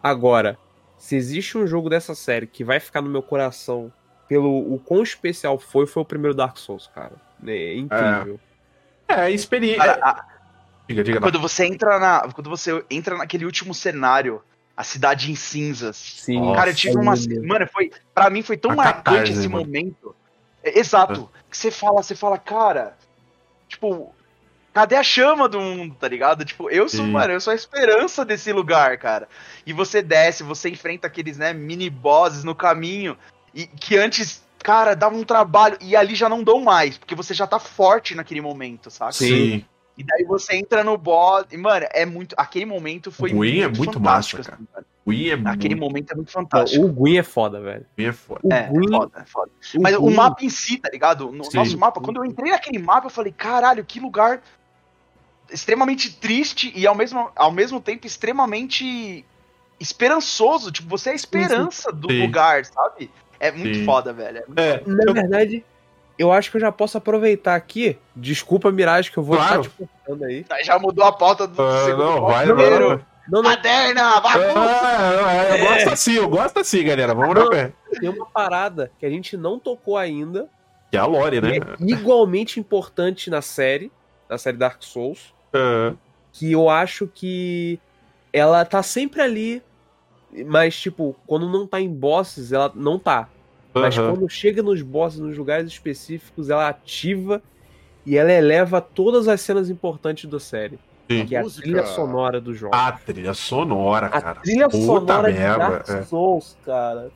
Agora, 0.00 0.56
se 0.96 1.16
existe 1.16 1.58
um 1.58 1.66
jogo 1.66 1.90
dessa 1.90 2.14
série 2.14 2.46
que 2.46 2.62
vai 2.62 2.78
ficar 2.78 3.02
no 3.02 3.10
meu 3.10 3.22
coração 3.22 3.92
pelo 4.28 4.72
o 4.72 4.78
quão 4.78 5.02
especial 5.02 5.58
foi, 5.58 5.86
foi 5.86 6.02
o 6.02 6.06
primeiro 6.06 6.36
Dark 6.36 6.56
Souls, 6.58 6.86
cara. 6.94 7.14
É 7.46 7.74
incrível. 7.76 8.38
É, 8.42 8.47
experiência. 9.30 9.78
Cara, 9.84 9.98
a- 10.04 10.24
Diga, 10.88 11.04
diga. 11.04 11.20
quando 11.20 11.38
você 11.40 11.64
entra 11.66 11.98
na. 11.98 12.20
Quando 12.32 12.48
você 12.48 12.82
entra 12.90 13.16
naquele 13.18 13.44
último 13.44 13.74
cenário, 13.74 14.42
a 14.76 14.82
cidade 14.84 15.30
em 15.30 15.34
cinzas. 15.34 15.96
Sim. 15.96 16.40
Nossa, 16.40 16.56
Cara, 16.58 16.70
eu 16.70 16.74
tive 16.74 16.96
uma. 16.96 17.14
lindo. 17.14 17.46
Mano, 17.46 17.66
foi. 17.72 17.90
Pra 18.14 18.30
mim 18.30 18.42
foi 18.42 18.56
tão 18.56 18.70
A 18.72 18.76
marcante 18.76 19.04
catarse, 19.04 19.32
esse 19.32 19.48
mano. 19.48 19.64
momento. 19.66 20.14
É, 20.62 20.78
exato. 20.78 21.28
Que 21.50 21.56
você 21.56 21.70
fala, 21.70 22.02
você 22.02 22.14
fala, 22.14 22.38
cara, 22.38 22.96
tipo, 23.68 24.14
cadê 24.72 24.96
a 24.96 25.02
chama 25.02 25.48
do 25.48 25.60
mundo, 25.60 25.94
tá 25.94 26.08
ligado? 26.08 26.44
Tipo, 26.44 26.70
eu 26.70 26.88
sou, 26.88 27.04
Sim. 27.04 27.10
mano, 27.12 27.32
eu 27.32 27.40
sou 27.40 27.52
a 27.52 27.56
esperança 27.56 28.24
desse 28.24 28.52
lugar, 28.52 28.96
cara. 28.98 29.28
E 29.66 29.72
você 29.72 30.00
desce, 30.02 30.42
você 30.42 30.68
enfrenta 30.70 31.06
aqueles, 31.06 31.36
né, 31.38 31.52
mini 31.52 31.88
bosses 31.90 32.44
no 32.44 32.54
caminho, 32.54 33.16
e 33.54 33.66
que 33.66 33.96
antes, 33.96 34.42
cara, 34.62 34.94
dava 34.94 35.16
um 35.16 35.24
trabalho, 35.24 35.76
e 35.80 35.94
ali 35.96 36.14
já 36.14 36.28
não 36.28 36.42
dão 36.42 36.60
mais, 36.62 36.98
porque 36.98 37.14
você 37.14 37.32
já 37.34 37.46
tá 37.46 37.58
forte 37.58 38.14
naquele 38.14 38.40
momento, 38.40 38.90
saca? 38.90 39.12
Sim. 39.12 39.64
E 39.96 40.04
daí 40.04 40.24
você 40.24 40.54
entra 40.56 40.84
no 40.84 40.96
boss, 40.96 41.44
e, 41.50 41.56
mano, 41.56 41.84
é 41.90 42.06
muito, 42.06 42.34
aquele 42.38 42.64
momento 42.64 43.10
foi 43.10 43.32
O 43.32 43.38
Wii 43.38 43.62
é 43.62 43.68
muito 43.68 43.94
fantástico, 43.94 44.38
massa, 44.38 44.50
cara. 44.50 44.54
assim, 44.62 44.66
cara. 44.72 44.86
O 45.04 45.10
Wii 45.10 45.30
é 45.30 45.34
Aquele 45.34 45.74
muito, 45.74 45.80
momento 45.80 46.12
é 46.12 46.14
muito 46.14 46.30
fantástico. 46.30 46.84
o 46.84 46.92
Gwyn 46.92 47.16
é 47.18 47.22
foda, 47.22 47.60
velho. 47.60 47.80
o 47.82 48.00
Wii 48.00 48.08
é 48.08 48.12
foda. 48.12 48.40
O 48.44 48.52
É, 48.52 48.58
é 48.58 48.68
Gwyn- 48.68 48.88
foda, 48.90 49.12
é 49.20 49.24
foda. 49.24 49.50
o 49.76 49.82
Mas 49.82 49.96
o 49.96 50.00
Gwyn- 50.02 50.14
mapa 50.14 50.44
em 50.44 50.50
si, 50.50 50.78
tá 50.78 50.88
ligado? 50.92 51.32
No 51.32 51.44
Sim. 51.44 51.56
nosso 51.56 51.78
mapa, 51.78 52.00
quando 52.00 52.18
eu 52.18 52.24
entrei 52.24 52.52
naquele 52.52 52.78
mapa, 52.78 53.06
eu 53.06 53.10
falei, 53.10 53.32
caralho, 53.32 53.84
que 53.84 53.98
lugar 53.98 54.40
extremamente 55.50 56.14
triste 56.14 56.70
e 56.76 56.86
ao 56.86 56.94
mesmo, 56.94 57.30
ao 57.34 57.50
mesmo 57.50 57.80
tempo 57.80 58.06
extremamente 58.06 59.24
esperançoso. 59.80 60.70
Tipo, 60.70 60.88
você 60.90 61.08
é 61.08 61.12
a 61.12 61.16
esperança 61.16 61.90
do 61.90 62.08
Sim. 62.10 62.20
lugar, 62.22 62.64
sabe? 62.66 63.10
É 63.40 63.50
muito 63.52 63.78
Sim. 63.78 63.84
foda, 63.84 64.12
velho. 64.12 64.38
É 64.56 64.62
É, 64.62 64.82
Na 64.86 65.04
eu- 65.04 65.14
verdade, 65.14 65.64
eu 66.18 66.32
acho 66.32 66.50
que 66.50 66.56
eu 66.56 66.60
já 66.60 66.72
posso 66.72 66.98
aproveitar 66.98 67.54
aqui. 67.54 67.96
Desculpa, 68.16 68.70
Mirage, 68.72 69.10
que 69.10 69.18
eu 69.18 69.22
vou 69.22 69.36
Claro. 69.36 69.60
estar 69.62 69.70
te 69.70 69.88
cortando 70.06 70.24
aí. 70.24 70.44
Já 70.64 70.78
mudou 70.78 71.04
a 71.04 71.12
pauta 71.12 71.46
do 71.46 71.62
Ah, 71.62 71.84
segundo 71.84 72.04
não, 72.04 72.20
vai, 72.22 72.46
vai. 72.46 72.70
Não, 73.30 73.42
não, 73.42 73.50
Caderna, 73.50 74.20
bagunça! 74.20 74.54
Ah, 74.56 75.34
é, 75.34 75.60
eu 75.62 75.66
gosto 75.68 75.88
assim, 75.90 76.12
eu 76.14 76.28
gosto 76.30 76.58
assim, 76.60 76.82
galera. 76.82 77.14
Vamos 77.14 77.34
Não. 77.34 77.50
na 77.50 77.70
tem 78.00 78.08
uma 78.08 78.24
parada 78.26 78.90
que 78.98 79.04
a 79.04 79.10
gente 79.10 79.36
não 79.36 79.58
tocou 79.58 79.98
ainda, 79.98 80.48
Que 80.90 80.96
é 80.96 81.00
a 81.00 81.04
Lore, 81.04 81.38
né? 81.40 81.58
é 81.58 81.60
igualmente 81.80 82.58
importante 82.58 83.28
na 83.28 83.42
série, 83.42 83.92
na 84.30 84.38
série 84.38 84.56
Dark 84.56 84.82
Souls, 84.82 85.34
É. 85.52 85.92
que 86.32 86.50
eu 86.52 86.70
acho 86.70 87.06
que 87.06 87.78
ela 88.32 88.64
tá 88.64 88.82
sempre 88.82 89.20
ali, 89.20 89.62
mas, 90.46 90.78
tipo, 90.78 91.14
quando 91.26 91.48
não 91.48 91.66
tá 91.66 91.80
em 91.80 91.88
bosses, 91.88 92.52
ela 92.52 92.70
não 92.74 92.98
tá. 92.98 93.28
Mas 93.74 93.96
Aham. 93.98 94.14
quando 94.14 94.28
chega 94.28 94.62
nos 94.62 94.82
bosses, 94.82 95.18
nos 95.20 95.36
lugares 95.36 95.66
específicos, 95.70 96.50
ela 96.50 96.68
ativa 96.68 97.42
e 98.04 98.16
ela 98.16 98.32
eleva 98.32 98.80
todas 98.80 99.28
as 99.28 99.40
cenas 99.40 99.68
importantes 99.70 100.28
da 100.28 100.40
série. 100.40 100.78
Sim. 101.10 101.24
Que 101.26 101.36
é 101.36 101.38
a 101.38 101.42
Música. 101.42 101.62
trilha 101.62 101.86
sonora 101.86 102.40
do 102.40 102.54
jogo. 102.54 102.74
A 102.74 102.92
trilha 102.92 103.32
sonora, 103.34 104.06
A 104.06 104.20
cara. 104.20 104.40
trilha 104.40 104.68
Puta 104.68 104.84
sonora 104.84 105.32
de 105.32 105.38
merda, 105.38 105.58
Dark 105.70 105.88
é. 105.88 106.02
Souls, 106.02 106.56
cara. 106.64 107.10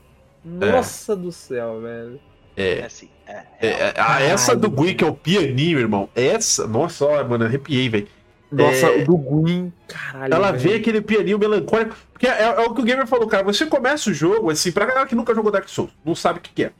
Nossa 0.44 1.14
do 1.14 1.30
céu, 1.30 1.80
velho. 1.80 2.20
É. 2.56 2.80
É 2.80 2.84
assim, 2.84 3.08
é. 3.26 3.42
É, 3.60 3.68
é, 3.68 3.94
a- 3.96 4.20
essa 4.22 4.54
do 4.56 4.70
Gui, 4.70 4.94
que 4.94 5.04
é 5.04 5.06
o 5.06 5.14
pianinho, 5.14 5.78
irmão. 5.78 6.08
Essa. 6.14 6.66
Nossa, 6.66 7.04
ó, 7.06 7.24
mano, 7.24 7.44
arrepiei, 7.44 7.88
velho. 7.88 8.08
Nossa, 8.52 8.86
É. 8.86 9.02
o 9.02 9.04
do 9.06 9.16
Gwyn, 9.16 9.72
caralho. 9.88 10.34
Ela 10.34 10.52
velho. 10.52 10.62
vê 10.62 10.74
aquele 10.76 11.00
pianinho 11.00 11.38
melancólico. 11.38 11.96
Porque 12.12 12.26
é, 12.26 12.42
é 12.42 12.60
o 12.60 12.74
que 12.74 12.80
o 12.80 12.84
gamer 12.84 13.06
falou, 13.06 13.26
cara. 13.26 13.42
Você 13.44 13.66
começa 13.66 14.10
o 14.10 14.14
jogo, 14.14 14.50
assim, 14.50 14.70
pra 14.70 14.86
galera 14.86 15.06
que 15.06 15.14
nunca 15.14 15.34
jogou 15.34 15.50
Dark 15.50 15.68
Souls, 15.68 15.90
não 16.04 16.14
sabe 16.14 16.38
o 16.38 16.42
que, 16.42 16.50
que 16.52 16.64
é. 16.64 16.70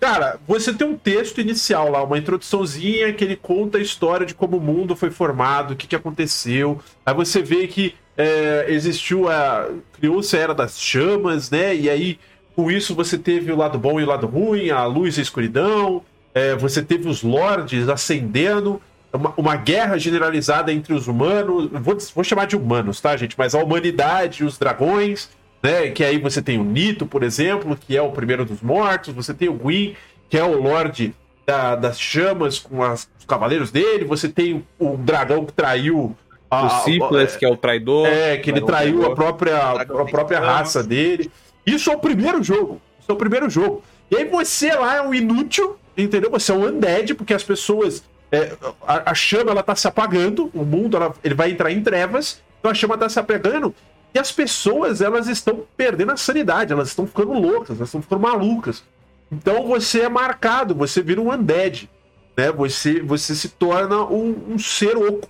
Cara, 0.00 0.38
você 0.46 0.72
tem 0.74 0.86
um 0.86 0.98
texto 0.98 1.40
inicial 1.40 1.90
lá, 1.90 2.02
uma 2.02 2.18
introduçãozinha 2.18 3.10
que 3.14 3.24
ele 3.24 3.36
conta 3.36 3.78
a 3.78 3.80
história 3.80 4.26
de 4.26 4.34
como 4.34 4.58
o 4.58 4.60
mundo 4.60 4.94
foi 4.94 5.10
formado, 5.10 5.72
o 5.72 5.76
que, 5.76 5.86
que 5.86 5.96
aconteceu. 5.96 6.78
Aí 7.06 7.14
você 7.14 7.40
vê 7.42 7.66
que 7.66 7.94
é, 8.16 8.66
existiu 8.68 9.30
a. 9.30 9.68
criou-se 9.98 10.36
a 10.36 10.40
era 10.40 10.54
das 10.54 10.78
chamas, 10.78 11.50
né? 11.50 11.74
E 11.74 11.88
aí, 11.88 12.18
com 12.54 12.70
isso, 12.70 12.94
você 12.94 13.16
teve 13.16 13.50
o 13.50 13.56
lado 13.56 13.78
bom 13.78 13.98
e 13.98 14.04
o 14.04 14.06
lado 14.06 14.26
ruim, 14.26 14.68
a 14.70 14.84
luz 14.84 15.16
e 15.16 15.20
a 15.20 15.22
escuridão. 15.22 16.02
é, 16.34 16.54
você 16.54 16.82
teve 16.82 17.08
os 17.08 17.22
lords 17.22 17.88
ascendendo. 17.88 18.82
Uma, 19.14 19.32
uma 19.36 19.56
guerra 19.56 19.96
generalizada 19.98 20.72
entre 20.72 20.92
os 20.92 21.06
humanos. 21.08 21.70
Vou, 21.72 21.96
vou 22.14 22.24
chamar 22.24 22.46
de 22.46 22.56
humanos, 22.56 23.00
tá, 23.00 23.16
gente? 23.16 23.34
Mas 23.38 23.54
a 23.54 23.58
humanidade 23.62 24.44
os 24.44 24.58
dragões 24.58 25.30
né? 25.62 25.88
Que 25.88 26.04
aí 26.04 26.18
você 26.18 26.42
tem 26.42 26.58
o 26.58 26.62
Nito, 26.64 27.06
por 27.06 27.22
exemplo, 27.22 27.74
que 27.74 27.96
é 27.96 28.02
o 28.02 28.10
primeiro 28.10 28.44
dos 28.44 28.60
mortos, 28.60 29.14
você 29.14 29.32
tem 29.32 29.48
o 29.48 29.54
Gwyn, 29.54 29.94
que 30.28 30.36
é 30.36 30.44
o 30.44 30.60
Lorde 30.60 31.14
da- 31.46 31.74
das 31.74 31.98
chamas 31.98 32.58
com 32.58 32.82
as- 32.82 33.08
os 33.18 33.24
cavaleiros 33.24 33.70
dele, 33.70 34.04
você 34.04 34.28
tem 34.28 34.62
o, 34.78 34.92
o 34.92 34.96
dragão 34.98 35.42
que 35.46 35.54
traiu 35.54 36.14
a, 36.50 36.66
O 36.66 36.70
Syphilis, 36.84 37.34
que 37.36 37.46
é 37.46 37.48
o 37.48 37.56
traidor. 37.56 38.06
é, 38.06 38.36
que 38.36 38.50
ele 38.50 38.60
traiu 38.60 39.06
a 39.06 39.14
própria, 39.14 39.58
a 39.70 39.86
própria 39.86 40.38
raça 40.40 40.82
dele. 40.82 41.30
Isso 41.64 41.90
é 41.90 41.94
o 41.94 41.98
primeiro 41.98 42.42
jogo. 42.42 42.78
Isso 43.00 43.10
é 43.10 43.14
o 43.14 43.16
primeiro 43.16 43.48
jogo. 43.48 43.82
E 44.10 44.16
aí 44.16 44.24
você 44.26 44.70
lá 44.74 44.96
é 44.96 45.00
um 45.02 45.14
inútil, 45.14 45.78
entendeu? 45.96 46.30
Você 46.32 46.52
é 46.52 46.54
um 46.54 46.66
undead, 46.66 47.14
porque 47.14 47.32
as 47.32 47.42
pessoas. 47.42 48.04
É, 48.34 48.56
a, 48.86 49.10
a 49.10 49.14
chama 49.14 49.50
ela 49.50 49.62
tá 49.62 49.74
se 49.76 49.86
apagando, 49.86 50.50
o 50.54 50.64
mundo 50.64 50.96
ela- 50.96 51.14
ele 51.22 51.34
vai 51.34 51.50
entrar 51.50 51.70
em 51.70 51.82
trevas, 51.82 52.42
então 52.58 52.70
a 52.70 52.74
chama 52.74 52.96
tá 52.98 53.08
se 53.08 53.18
apagando. 53.18 53.74
E 54.14 54.18
as 54.18 54.30
pessoas 54.30 55.00
elas 55.00 55.26
estão 55.26 55.64
perdendo 55.76 56.12
a 56.12 56.16
sanidade, 56.16 56.72
elas 56.72 56.88
estão 56.88 57.06
ficando 57.06 57.32
loucas, 57.32 57.76
elas 57.76 57.88
estão 57.88 58.00
ficando 58.02 58.22
malucas. 58.22 58.84
Então 59.30 59.66
você 59.66 60.02
é 60.02 60.08
marcado, 60.08 60.74
você 60.74 61.02
vira 61.02 61.20
um 61.20 61.32
undead, 61.32 61.90
né? 62.36 62.52
Você, 62.52 63.00
você 63.02 63.34
se 63.34 63.48
torna 63.48 64.04
um, 64.04 64.52
um 64.54 64.58
ser 64.58 64.96
oco. 64.96 65.28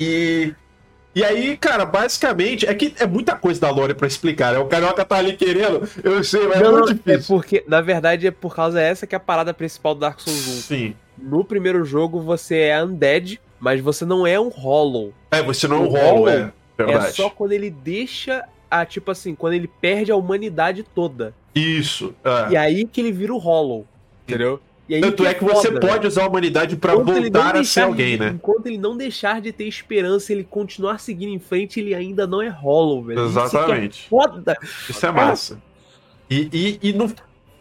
E 0.00 0.54
e 1.18 1.24
aí, 1.24 1.56
cara, 1.56 1.84
basicamente, 1.84 2.66
é 2.66 2.74
que 2.74 2.94
é 2.98 3.06
muita 3.06 3.34
coisa 3.36 3.60
da 3.60 3.70
lore 3.70 3.94
pra 3.94 4.06
explicar, 4.06 4.52
né? 4.52 4.58
O 4.58 4.66
Carioca 4.66 5.04
tá 5.04 5.16
ali 5.16 5.34
querendo, 5.34 5.88
eu 6.02 6.22
sei, 6.22 6.46
mas 6.46 6.60
é 6.60 6.62
Não, 6.62 6.72
muito 6.72 6.84
não, 6.86 6.92
é 6.92 6.94
difícil. 6.94 7.36
porque, 7.36 7.64
na 7.66 7.80
verdade, 7.80 8.26
é 8.26 8.30
por 8.30 8.54
causa 8.54 8.80
essa 8.80 9.06
que 9.06 9.14
é 9.14 9.18
a 9.18 9.20
parada 9.20 9.52
principal 9.52 9.94
do 9.94 10.00
Dark 10.00 10.20
Souls 10.20 10.46
1. 10.46 10.50
Sim. 10.62 10.94
No 11.16 11.44
primeiro 11.44 11.84
jogo, 11.84 12.20
você 12.20 12.56
é 12.58 12.82
undead, 12.84 13.40
mas 13.58 13.80
você 13.80 14.04
não 14.04 14.26
é 14.26 14.38
um 14.38 14.48
hollow. 14.48 15.12
É, 15.30 15.42
você 15.42 15.66
não 15.66 15.76
é 15.76 15.80
um 15.80 15.84
O 15.84 15.88
rolo, 15.88 16.00
Hollow 16.02 16.28
é. 16.28 16.52
Verdade. 16.76 17.06
É 17.06 17.10
só 17.10 17.28
quando 17.28 17.52
ele 17.52 17.70
deixa 17.70 18.44
a, 18.70 18.86
tipo 18.86 19.10
assim, 19.10 19.34
quando 19.34 19.54
ele 19.54 19.68
perde 19.80 20.12
a 20.12 20.16
humanidade 20.16 20.84
toda. 20.84 21.34
Isso. 21.54 22.14
é. 22.24 22.52
E 22.52 22.56
aí 22.56 22.84
que 22.84 23.00
ele 23.00 23.10
vira 23.10 23.34
o 23.34 23.38
hollow. 23.38 23.84
Entendeu? 24.26 24.60
E 24.88 24.94
aí 24.94 25.00
Tanto 25.02 25.26
é 25.26 25.34
que 25.34 25.44
você 25.44 25.68
foda, 25.68 25.80
pode 25.80 26.06
usar 26.06 26.24
a 26.24 26.28
humanidade 26.28 26.78
não 26.82 27.04
voltar 27.04 27.56
a 27.56 27.62
ser 27.62 27.82
alguém, 27.82 28.12
de- 28.12 28.24
né? 28.24 28.30
Enquanto 28.36 28.66
ele 28.66 28.78
não 28.78 28.96
deixar 28.96 29.40
de 29.40 29.52
ter 29.52 29.64
esperança, 29.64 30.32
ele 30.32 30.44
continuar 30.44 30.98
seguindo 30.98 31.30
em 31.34 31.38
frente, 31.38 31.78
ele 31.78 31.94
ainda 31.94 32.26
não 32.26 32.40
é 32.40 32.48
hollow, 32.48 33.04
velho. 33.04 33.26
Isso 33.26 33.38
é 33.38 33.42
Exatamente. 33.44 34.08
foda. 34.08 34.56
Isso 34.88 35.04
é 35.04 35.12
massa. 35.12 35.60
E, 36.30 36.48
e, 36.82 36.88
e 36.88 36.92
no. 36.92 37.12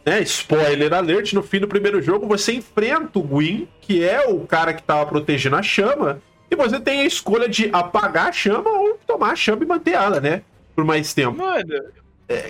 Né, 0.06 0.22
spoiler 0.22 0.94
alert, 0.94 1.34
no 1.34 1.44
fim 1.44 1.60
do 1.60 1.68
primeiro 1.68 2.02
jogo 2.02 2.26
você 2.26 2.54
enfrenta 2.54 3.20
o 3.20 3.22
Gwyn, 3.22 3.68
que 3.82 4.02
é 4.02 4.26
o 4.26 4.40
cara 4.48 4.74
que 4.74 4.82
tava 4.82 5.06
protegendo 5.06 5.58
a 5.58 5.62
chama, 5.62 6.22
e 6.50 6.56
você 6.56 6.80
tem 6.80 7.02
a 7.02 7.06
escolha 7.06 7.50
de 7.50 7.70
apagar 7.74 8.30
a 8.30 8.32
chama 8.32 8.70
ou 8.70 8.98
tomar 9.06 9.32
a 9.32 9.36
chama 9.36 9.64
e 9.64 9.68
manter 9.68 9.96
ela, 9.96 10.22
né? 10.22 10.44
Por 10.74 10.86
mais 10.86 11.14
tempo. 11.14 11.38
Mano, 11.38 11.74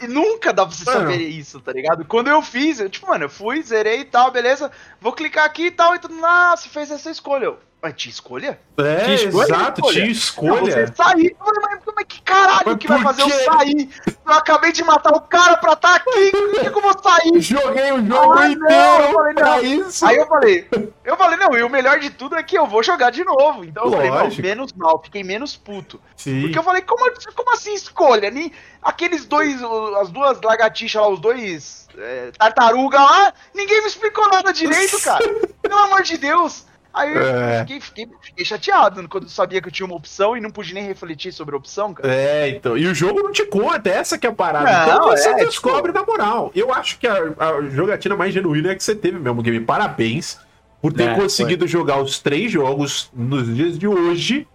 e 0.04 0.08
nunca 0.08 0.52
dá 0.52 0.66
pra 0.66 0.76
você 0.76 0.84
Mano. 0.86 1.00
saber 1.12 1.18
isso, 1.18 1.60
tá 1.60 1.72
ligado? 1.72 2.04
Quando 2.06 2.30
eu 2.30 2.42
fiz, 2.42 2.80
eu, 2.80 2.90
tipo, 2.90 3.08
mano, 3.08 3.26
eu 3.26 3.30
fui, 3.30 3.62
zerei 3.62 4.00
e 4.00 4.06
tal, 4.06 4.32
beleza. 4.32 4.72
Vou 5.00 5.14
clicar 5.14 5.46
aqui 5.46 5.68
e 5.68 5.72
tal, 5.72 5.94
e 5.94 6.00
tudo, 6.00 6.16
ah, 6.26 6.56
você 6.56 6.68
fez 6.68 6.90
essa 6.90 7.12
escolha. 7.12 7.46
Eu, 7.46 7.60
Mas 7.88 7.96
tinha 7.96 8.12
escolha? 8.12 8.60
É, 8.78 8.96
Tinha 9.06 9.16
escolha? 9.16 9.46
exato, 9.46 9.80
Escolha. 9.82 9.94
tinha 9.94 10.06
Não, 10.06 10.12
escolha. 10.12 10.60
você 10.88 10.88
sair. 10.96 11.36
Mas 11.40 11.84
como 11.86 12.00
é 12.00 12.04
que 12.04 12.22
caralho 12.22 12.64
Mas 12.66 12.78
que 12.78 12.88
vai 12.88 13.02
fazer 13.02 13.22
eu 13.22 13.30
sair? 13.30 13.90
Eu 14.06 14.34
acabei 14.34 14.72
de 14.74 14.84
matar 14.84 15.14
o 15.14 15.22
cara 15.22 15.56
pra 15.58 15.74
estar 15.74 15.96
aqui, 15.96 16.32
por 16.32 16.52
que, 16.52 16.70
que 16.70 16.78
eu 16.78 16.82
vou 16.82 16.96
sair? 17.02 17.42
Joguei 17.42 17.92
o 17.94 18.06
jogo 18.06 18.34
Ah, 18.34 18.36
não, 18.42 18.52
inteiro 18.52 19.04
eu 19.04 19.14
falei, 19.14 19.34
pra 19.34 19.46
não. 19.58 19.62
isso. 19.64 20.06
Aí 20.06 20.18
eu 20.18 20.28
falei, 20.28 20.68
eu 21.06 21.16
falei, 21.18 21.38
não, 21.38 21.58
e 21.58 21.64
o 21.64 21.70
melhor 21.70 21.98
de 22.00 22.10
tudo 22.10 22.36
é 22.36 22.44
que 22.44 22.58
eu 22.58 22.68
vou 22.68 22.84
jogar 22.84 23.10
de 23.10 23.24
novo. 23.24 23.64
Então 23.64 23.86
eu 23.86 23.92
falei, 23.92 24.10
não, 24.10 24.18
Lógico. 24.24 24.42
menos 24.42 24.74
mal, 24.74 25.02
fiquei 25.02 25.24
menos 25.24 25.56
puto. 25.56 26.00
Sim. 26.18 26.42
Porque 26.42 26.60
eu 26.60 26.64
falei, 26.64 26.82
como, 26.82 27.10
como 27.36 27.54
assim 27.54 27.74
escolha? 27.74 28.30
Nem, 28.30 28.52
aqueles 28.82 29.26
dois, 29.26 29.60
as 30.02 30.10
duas 30.10 30.42
lagartixas 30.42 31.02
lá, 31.02 31.08
os 31.08 31.20
dois 31.20 31.88
é, 31.98 32.32
tartaruga 32.38 33.00
lá, 33.00 33.34
ninguém 33.56 33.82
me 33.82 33.88
explicou 33.88 34.28
nada 34.30 34.52
direito, 34.52 35.00
cara. 35.02 35.24
Pelo 35.62 35.78
amor 35.80 36.04
de 36.04 36.18
Deus. 36.18 36.67
Aí 36.98 37.14
eu 37.14 37.22
É. 37.22 37.60
fiquei, 37.60 37.80
fiquei, 37.82 38.08
fiquei 38.22 38.46
chateado 38.46 39.08
quando 39.08 39.24
eu 39.24 39.30
sabia 39.30 39.62
que 39.62 39.68
eu 39.68 39.72
tinha 39.72 39.86
uma 39.86 39.96
opção 39.96 40.36
e 40.36 40.42
não 40.42 40.50
pude 40.50 40.74
nem 40.74 40.86
refletir 40.86 41.32
sobre 41.32 41.54
a 41.56 41.58
opção, 41.58 41.94
cara. 41.94 42.12
É, 42.14 42.50
então. 42.50 42.78
E 42.78 42.88
o 42.88 42.96
jogo 42.96 43.22
não 43.22 43.32
te 43.32 43.46
conta, 43.46 43.90
essa 43.90 44.18
que 44.18 44.26
é 44.26 44.30
a 44.30 44.34
parada. 44.34 44.66
Não, 44.88 44.96
então 44.98 45.10
você 45.10 45.30
é, 45.30 45.36
descobre 45.46 45.92
na 45.92 46.04
moral. 46.04 46.52
Eu 46.56 46.74
acho 46.74 46.98
que 47.00 47.08
a, 47.08 47.16
a 47.38 47.62
jogatina 47.70 48.16
mais 48.16 48.34
genuína 48.34 48.72
é 48.72 48.76
que 48.76 48.84
você 48.84 48.96
teve 48.96 49.20
mesmo, 49.20 49.42
game. 49.42 49.60
Parabéns 49.60 50.40
por 50.82 50.92
ter 50.94 51.10
É, 51.10 51.16
conseguido 51.16 51.68
jogar 51.68 52.02
os 52.02 52.20
três 52.20 52.52
jogos 52.52 53.10
nos 53.14 53.54
dias 53.56 53.78
de 53.78 53.88
hoje 53.88 54.48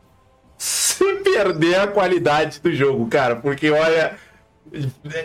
sem 0.59 1.23
perder 1.23 1.81
a 1.81 1.87
qualidade 1.87 2.61
do 2.61 2.73
jogo, 2.75 3.07
cara. 3.09 3.37
Porque, 3.37 3.71
olha, 3.71 4.17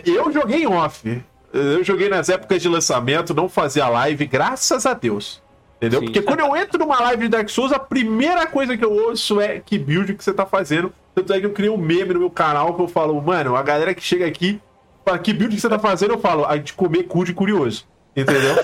eu 0.04 0.32
joguei 0.32 0.62
em 0.62 0.66
off. 0.66 1.22
Eu 1.52 1.82
joguei 1.82 2.08
nas 2.08 2.28
épocas 2.28 2.60
de 2.60 2.68
lançamento, 2.68 3.32
não 3.34 3.48
fazia 3.48 3.88
live, 3.88 4.26
graças 4.26 4.84
a 4.84 4.92
Deus. 4.94 5.40
Entendeu? 5.78 6.00
Sim. 6.00 6.06
Porque 6.06 6.22
quando 6.22 6.40
eu 6.40 6.56
entro 6.56 6.78
numa 6.78 7.00
live 7.00 7.22
de 7.22 7.28
Dark 7.28 7.48
Souls, 7.48 7.72
a 7.72 7.78
primeira 7.78 8.46
coisa 8.46 8.76
que 8.76 8.84
eu 8.84 8.92
ouço 8.92 9.40
é 9.40 9.60
que 9.60 9.78
build 9.78 10.12
que 10.14 10.22
você 10.22 10.32
tá 10.32 10.44
fazendo. 10.44 10.92
Tanto 11.14 11.32
é 11.32 11.40
que 11.40 11.46
eu 11.46 11.52
criei 11.52 11.70
um 11.70 11.78
meme 11.78 12.14
no 12.14 12.20
meu 12.20 12.30
canal 12.30 12.74
que 12.74 12.82
eu 12.82 12.88
falo, 12.88 13.20
mano, 13.22 13.56
a 13.56 13.62
galera 13.62 13.94
que 13.94 14.02
chega 14.02 14.26
aqui, 14.26 14.60
fala, 15.04 15.18
que 15.18 15.32
build 15.32 15.54
que 15.54 15.60
você 15.60 15.68
tá 15.68 15.78
fazendo? 15.78 16.14
Eu 16.14 16.18
falo, 16.18 16.44
a 16.44 16.56
de 16.56 16.72
comer 16.72 17.04
cu 17.04 17.24
de 17.24 17.32
curioso. 17.32 17.86
Entendeu? 18.20 18.56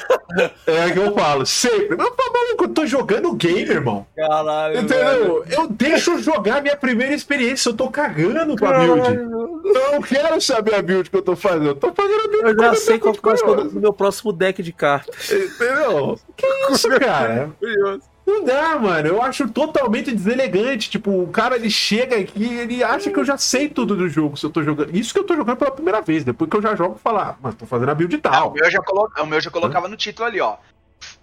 é 0.67 0.87
o 0.87 0.93
que 0.93 0.99
eu 0.99 1.15
falo, 1.15 1.47
sempre. 1.47 1.97
Mas, 1.97 2.09
pô, 2.11 2.33
maluco, 2.33 2.65
eu 2.65 2.69
tô 2.69 2.87
jogando 2.87 3.33
game, 3.35 3.63
irmão. 3.63 4.07
Caralho. 4.17 4.81
Entendeu? 4.81 5.45
Eu 5.49 5.69
deixo 5.69 6.19
jogar 6.19 6.61
minha 6.61 6.77
primeira 6.77 7.15
experiência. 7.15 7.71
Eu 7.71 7.75
tô 7.75 7.91
cagando 7.91 8.57
com 8.57 8.67
a 8.67 8.79
build. 8.79 9.09
Eu 9.09 9.93
não 9.93 10.03
quero 10.03 10.41
saber 10.41 10.75
a 10.75 10.83
build 10.83 11.09
que 11.09 11.17
eu 11.17 11.23
tô 11.23 11.37
fazendo. 11.37 11.67
Eu 11.69 11.75
tô 11.75 11.93
fazendo 11.93 12.21
a 12.21 12.29
build 12.29 12.49
Eu 12.49 12.59
já 12.59 12.75
sei 12.75 12.99
qual 12.99 13.15
que 13.15 13.23
vai 13.23 13.37
ser 13.37 13.45
curioso. 13.45 13.79
o 13.79 13.81
meu 13.81 13.93
próximo 13.93 14.33
deck 14.33 14.63
de 14.63 14.73
cartas. 14.73 15.31
Entendeu? 15.31 16.19
Que 16.37 16.47
isso, 16.71 16.89
cara? 16.99 17.51
Não 18.27 18.43
dá, 18.45 18.79
mano. 18.79 19.07
Eu 19.09 19.23
acho 19.23 19.49
totalmente 19.49 20.11
deselegante. 20.11 20.89
Tipo, 20.89 21.11
o 21.23 21.29
cara 21.29 21.57
ele 21.57 21.69
chega 21.71 22.17
aqui 22.17 22.43
e 22.45 22.59
ele 22.59 22.83
acha 22.83 23.11
que 23.11 23.19
eu 23.19 23.25
já 23.25 23.37
sei 23.37 23.69
tudo 23.69 23.95
do 23.95 24.09
jogo 24.09 24.37
se 24.37 24.47
eu 24.47 24.51
tô 24.51 24.63
jogando. 24.63 24.97
Isso 24.97 25.13
que 25.13 25.21
eu 25.21 25.25
tô 25.25 25.37
jogando 25.37 25.59
pela 25.59 25.71
primeira 25.71 26.01
vez. 26.01 26.25
Depois 26.25 26.51
que 26.51 26.57
eu 26.57 26.63
já 26.63 26.75
jogo, 26.75 26.99
falar, 27.03 27.39
mas 27.43 27.55
tô 27.55 27.67
fazendo 27.67 27.91
a 27.91 27.95
build 27.95 28.15
Ah, 28.15 28.19
o, 28.19 28.21
tal. 28.21 28.53
meu 28.53 28.71
já 28.71 28.81
colo... 28.83 29.11
o 29.21 29.27
meu 29.27 29.41
já 29.41 29.51
colocava 29.51 29.89
no 29.89 29.97
título 29.97 30.27
ali, 30.27 30.41
ó. 30.41 30.57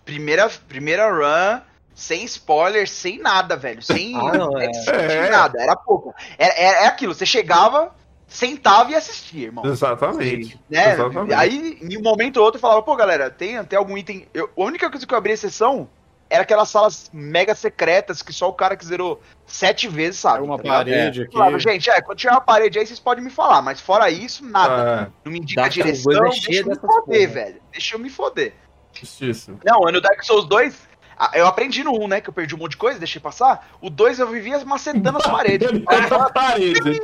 Primeira, 0.06 0.50
primeira 0.68 1.10
run, 1.12 1.62
sem 1.96 2.24
spoiler, 2.26 2.88
sem 2.88 3.18
nada, 3.20 3.56
velho. 3.56 3.82
Sem, 3.82 4.16
Ah, 4.16 4.38
não, 4.38 4.60
é. 4.60 4.70
É. 4.88 5.30
nada. 5.30 5.60
Era 5.60 5.76
pouco. 5.76 6.14
Era, 6.38 6.54
era, 6.54 6.78
é 6.84 6.88
aquilo, 6.88 7.16
você 7.16 7.26
chegava, 7.26 7.96
sentava 8.28 8.92
e 8.92 8.96
assistia, 8.96 9.46
irmão. 9.48 9.66
Exatamente. 9.66 10.60
Né? 10.70 10.94
Exatamente. 10.94 11.34
Aí, 11.34 11.80
em 11.82 11.98
um 11.98 12.02
momento 12.04 12.38
ou 12.38 12.44
outro, 12.46 12.58
eu 12.58 12.62
falava, 12.62 12.84
pô, 12.84 12.96
galera, 12.96 13.32
tem, 13.32 13.64
tem 13.64 13.78
algum 13.80 13.98
item. 13.98 14.28
Eu, 14.36 14.52
a 14.56 14.62
única 14.62 14.88
coisa 14.90 15.08
que 15.08 15.14
eu 15.14 15.18
abri 15.18 15.34
exceção 15.34 15.90
era 16.32 16.44
aquelas 16.44 16.70
salas 16.70 17.10
mega 17.12 17.54
secretas 17.54 18.22
que 18.22 18.32
só 18.32 18.48
o 18.48 18.54
cara 18.54 18.78
que 18.78 18.86
zerou 18.86 19.22
sete 19.46 19.90
vezes 19.90 20.20
sabe. 20.22 20.38
Tem 20.40 20.46
uma 20.48 20.58
tá 20.58 20.64
parede 20.64 21.24
aqui. 21.24 21.34
falava, 21.34 21.60
gente, 21.60 21.90
é, 21.90 22.02
quando 22.02 22.18
tiver 22.18 22.32
uma 22.32 22.40
parede 22.40 22.80
aí, 22.80 22.88
vocês 22.88 23.00
podem 23.02 23.22
me 23.22 23.30
falar, 23.30 23.62
mas 23.62 23.82
fora 23.82 24.10
isso, 24.10 24.46
nada. 24.46 25.04
Ah, 25.04 25.12
Não 25.26 25.32
me 25.34 25.40
indica 25.40 25.62
Dark 25.62 25.74
Souls 25.74 25.86
direção, 26.02 26.14
2 26.24 26.38
é 26.38 26.48
deixa 26.48 26.62
eu 26.62 26.66
me 26.70 26.76
foder, 26.80 27.28
porra. 27.30 27.34
velho. 27.44 27.62
Deixa 27.72 27.96
eu 27.96 28.00
me 28.00 28.10
foder. 28.10 28.54
justiça. 28.94 29.54
Não, 29.66 29.82
no 29.92 30.00
Dark 30.00 30.24
Souls 30.24 30.46
2, 30.48 30.88
ah, 31.18 31.32
eu 31.34 31.46
aprendi 31.46 31.84
no 31.84 31.92
1, 32.02 32.08
né, 32.08 32.22
que 32.22 32.30
eu 32.30 32.34
perdi 32.34 32.56
um 32.56 32.58
monte 32.58 32.72
de 32.72 32.78
coisa, 32.78 32.98
deixei 32.98 33.22
passar. 33.22 33.70
O 33.82 33.90
2 33.90 34.20
eu 34.20 34.28
vivia 34.28 34.64
macetando 34.64 35.18
as 35.18 35.28
paredes. 35.30 35.70
Contra 35.84 36.16
a 36.16 36.30
parede. 36.32 37.02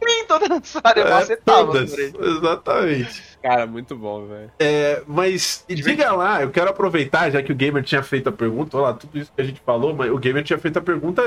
Plim, 0.00 0.24
toda 0.26 0.48
nessa 0.54 0.80
área, 0.82 1.00
É, 1.00 1.10
macetava 1.10 1.80
as 1.80 1.92
todas. 1.92 1.98
Exatamente. 1.98 3.22
Cara, 3.42 3.66
muito 3.66 3.96
bom, 3.96 4.26
velho. 4.26 4.50
É, 4.58 5.02
mas 5.06 5.64
diga 5.68 6.12
lá, 6.12 6.42
eu 6.42 6.50
quero 6.50 6.70
aproveitar, 6.70 7.30
já 7.30 7.42
que 7.42 7.52
o 7.52 7.54
Gamer 7.56 7.82
tinha 7.82 8.02
feito 8.02 8.28
a 8.28 8.32
pergunta, 8.32 8.76
olha 8.76 8.86
lá, 8.88 8.94
tudo 8.94 9.18
isso 9.18 9.32
que 9.34 9.40
a 9.40 9.44
gente 9.44 9.60
falou, 9.60 9.94
mas 9.94 10.10
o 10.10 10.18
Gamer 10.18 10.42
tinha 10.44 10.58
feito 10.58 10.78
a 10.78 10.82
pergunta. 10.82 11.22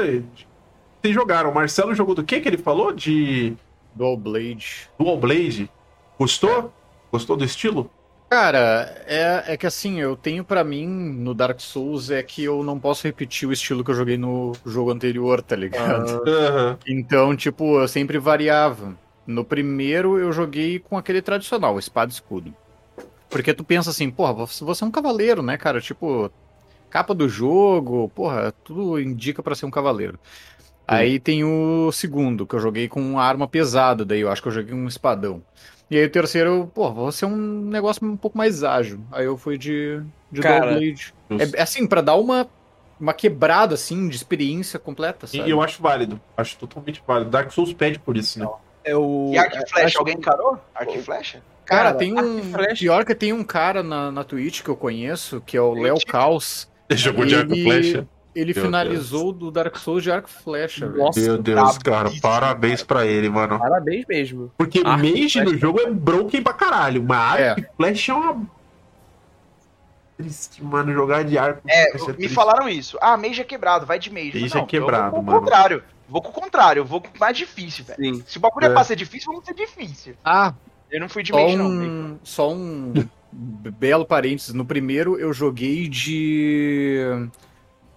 Vocês 1.01 1.13
jogaram? 1.13 1.49
O 1.49 1.53
Marcelo 1.53 1.95
jogou 1.95 2.13
do 2.15 2.23
que 2.23 2.39
que 2.39 2.47
ele 2.47 2.57
falou? 2.57 2.91
De 2.91 3.53
Dual 3.95 4.15
Blade. 4.17 4.89
Dual 4.99 5.17
Blade. 5.17 5.69
Gostou? 6.17 6.71
Gostou 7.11 7.35
do 7.35 7.43
estilo? 7.43 7.89
Cara, 8.31 8.95
é, 9.07 9.43
é 9.53 9.57
que 9.57 9.67
assim, 9.67 9.99
eu 9.99 10.15
tenho 10.15 10.41
pra 10.41 10.63
mim 10.63 10.87
no 10.87 11.33
Dark 11.33 11.59
Souls 11.59 12.09
é 12.09 12.23
que 12.23 12.41
eu 12.41 12.63
não 12.63 12.79
posso 12.79 13.03
repetir 13.03 13.45
o 13.45 13.51
estilo 13.51 13.83
que 13.83 13.91
eu 13.91 13.95
joguei 13.95 14.17
no 14.17 14.53
jogo 14.65 14.89
anterior, 14.89 15.41
tá 15.41 15.53
ligado? 15.53 16.23
Aham. 16.25 16.79
Então, 16.87 17.35
tipo, 17.35 17.81
eu 17.81 17.89
sempre 17.89 18.17
variava. 18.17 18.95
No 19.27 19.43
primeiro 19.43 20.17
eu 20.17 20.31
joguei 20.31 20.79
com 20.79 20.97
aquele 20.97 21.21
tradicional, 21.21 21.77
espada 21.77 22.09
e 22.09 22.13
escudo. 22.13 22.53
Porque 23.27 23.53
tu 23.53 23.65
pensa 23.65 23.89
assim, 23.89 24.09
porra, 24.09 24.31
você 24.31 24.63
você 24.63 24.81
é 24.85 24.87
um 24.87 24.91
cavaleiro, 24.91 25.43
né, 25.43 25.57
cara? 25.57 25.81
Tipo, 25.81 26.31
capa 26.89 27.13
do 27.13 27.27
jogo, 27.27 28.07
porra, 28.15 28.53
tudo 28.63 28.97
indica 28.97 29.43
pra 29.43 29.55
ser 29.55 29.65
um 29.65 29.71
cavaleiro. 29.71 30.17
Aí 30.87 31.19
tem 31.19 31.43
o 31.43 31.91
segundo, 31.91 32.47
que 32.47 32.55
eu 32.55 32.59
joguei 32.59 32.87
com 32.87 33.01
uma 33.01 33.23
arma 33.23 33.45
pesada, 33.45 34.05
daí 34.05 34.21
eu 34.21 34.31
acho 34.31 34.41
que 34.41 34.47
eu 34.47 34.53
joguei 34.53 34.73
um 34.73 34.87
espadão. 34.87 35.41
E 35.91 35.97
aí 35.97 36.05
o 36.05 36.09
terceiro, 36.09 36.71
pô, 36.73 36.89
vou 36.93 37.11
ser 37.11 37.25
um 37.25 37.35
negócio 37.35 38.03
um 38.07 38.15
pouco 38.15 38.37
mais 38.37 38.63
ágil. 38.63 39.01
Aí 39.11 39.25
eu 39.25 39.35
fui 39.37 39.57
de, 39.57 40.01
de 40.31 40.39
Cara, 40.39 40.71
Blade. 40.71 41.13
É, 41.31 41.59
é 41.59 41.61
assim, 41.61 41.85
pra 41.85 41.99
dar 41.99 42.15
uma, 42.15 42.47
uma 42.97 43.13
quebrada, 43.13 43.75
assim, 43.75 44.07
de 44.07 44.15
experiência 44.15 44.79
completa, 44.79 45.27
sabe? 45.27 45.43
E 45.45 45.49
eu 45.51 45.61
acho 45.61 45.81
válido. 45.81 46.19
Acho 46.37 46.55
totalmente 46.57 47.03
válido. 47.05 47.29
Dark 47.29 47.51
Souls 47.51 47.73
pede 47.73 47.99
por 47.99 48.15
isso, 48.15 48.39
né? 48.39 48.47
É 48.85 48.95
o. 48.95 49.31
E 49.33 49.37
arco 49.37 49.57
e 49.57 49.69
flecha, 49.69 49.85
acho- 49.87 49.99
alguém 49.99 50.15
encarou? 50.15 50.57
Arco 50.73 50.95
e 50.95 51.03
flecha? 51.03 51.43
Cara, 51.65 51.83
Cara, 51.89 51.97
tem 51.97 52.17
um. 52.17 52.41
Pior 52.77 53.05
que 53.05 53.13
tem 53.13 53.33
um 53.33 53.43
cara 53.43 53.83
na, 53.83 54.11
na 54.11 54.23
Twitch 54.23 54.61
que 54.63 54.69
eu 54.69 54.77
conheço, 54.77 55.41
que 55.45 55.55
é 55.57 55.61
o 55.61 55.73
Léo 55.73 55.97
Caos. 56.07 56.69
Jogou 56.91 57.25
de 57.25 57.35
arco 57.35 57.53
e 57.53 57.59
Ele- 57.59 57.63
flecha. 57.69 58.07
Ele 58.33 58.53
Meu 58.53 58.63
finalizou 58.63 59.33
do 59.33 59.51
Dark 59.51 59.75
Souls 59.77 60.01
de 60.03 60.09
arco 60.11 60.29
e 60.29 60.43
flecha, 60.43 60.87
velho. 60.87 61.03
Nossa, 61.03 61.19
Meu 61.19 61.37
Deus, 61.37 61.77
cara, 61.79 62.09
parabéns 62.21 62.81
pra 62.81 63.05
ele, 63.05 63.29
mano. 63.29 63.59
parabéns 63.59 64.05
mesmo. 64.07 64.51
Porque 64.57 64.79
Arco 64.85 65.03
Mage 65.05 65.41
no 65.43 65.57
jogo 65.57 65.81
é 65.81 65.91
broken 65.91 66.41
pra 66.41 66.53
caralho, 66.53 67.03
mas 67.03 67.39
É. 67.41 67.49
arco 67.49 67.61
e 67.61 67.67
flecha 67.75 68.11
é 68.13 68.15
uma. 68.15 68.47
Triste, 70.17 70.63
mano, 70.63 70.93
jogar 70.93 71.23
de 71.23 71.37
arco. 71.37 71.61
É, 71.67 71.91
flecha 71.97 72.13
me 72.17 72.29
falaram 72.29 72.69
isso. 72.69 72.97
Ah, 73.01 73.17
Mage 73.17 73.41
é 73.41 73.43
quebrado, 73.43 73.85
vai 73.85 73.97
de 73.99 74.11
Mage. 74.11 74.39
Mage 74.39 74.55
Não, 74.55 74.61
é 74.63 74.65
quebrado, 74.65 75.11
vou 75.11 75.19
com 75.19 75.25
mano. 75.25 75.37
o 75.37 75.41
contrário. 75.41 75.83
Vou 76.07 76.21
com 76.21 76.29
o 76.29 76.33
contrário, 76.33 76.79
eu 76.81 76.85
vou 76.85 77.01
com 77.01 77.07
o 77.07 77.19
mais 77.19 77.35
difícil, 77.37 77.85
velho. 77.85 78.23
Se 78.27 78.37
o 78.37 78.41
bagulho 78.41 78.65
é. 78.65 78.69
É. 78.69 78.73
pra 78.73 78.83
ser 78.83 78.95
difícil, 78.95 79.31
vamos 79.31 79.45
ser 79.45 79.53
difícil. 79.53 80.13
Ah, 80.23 80.53
Eu 80.91 80.99
não 80.99 81.07
fui 81.09 81.23
de 81.23 81.31
Mage, 81.31 81.55
não. 81.55 81.67
um, 81.69 82.19
só 82.23 82.51
um 82.53 82.93
belo 83.31 84.05
parênteses. 84.05 84.53
No 84.53 84.65
primeiro 84.65 85.17
eu 85.19 85.33
joguei 85.33 85.87
de. 85.87 86.99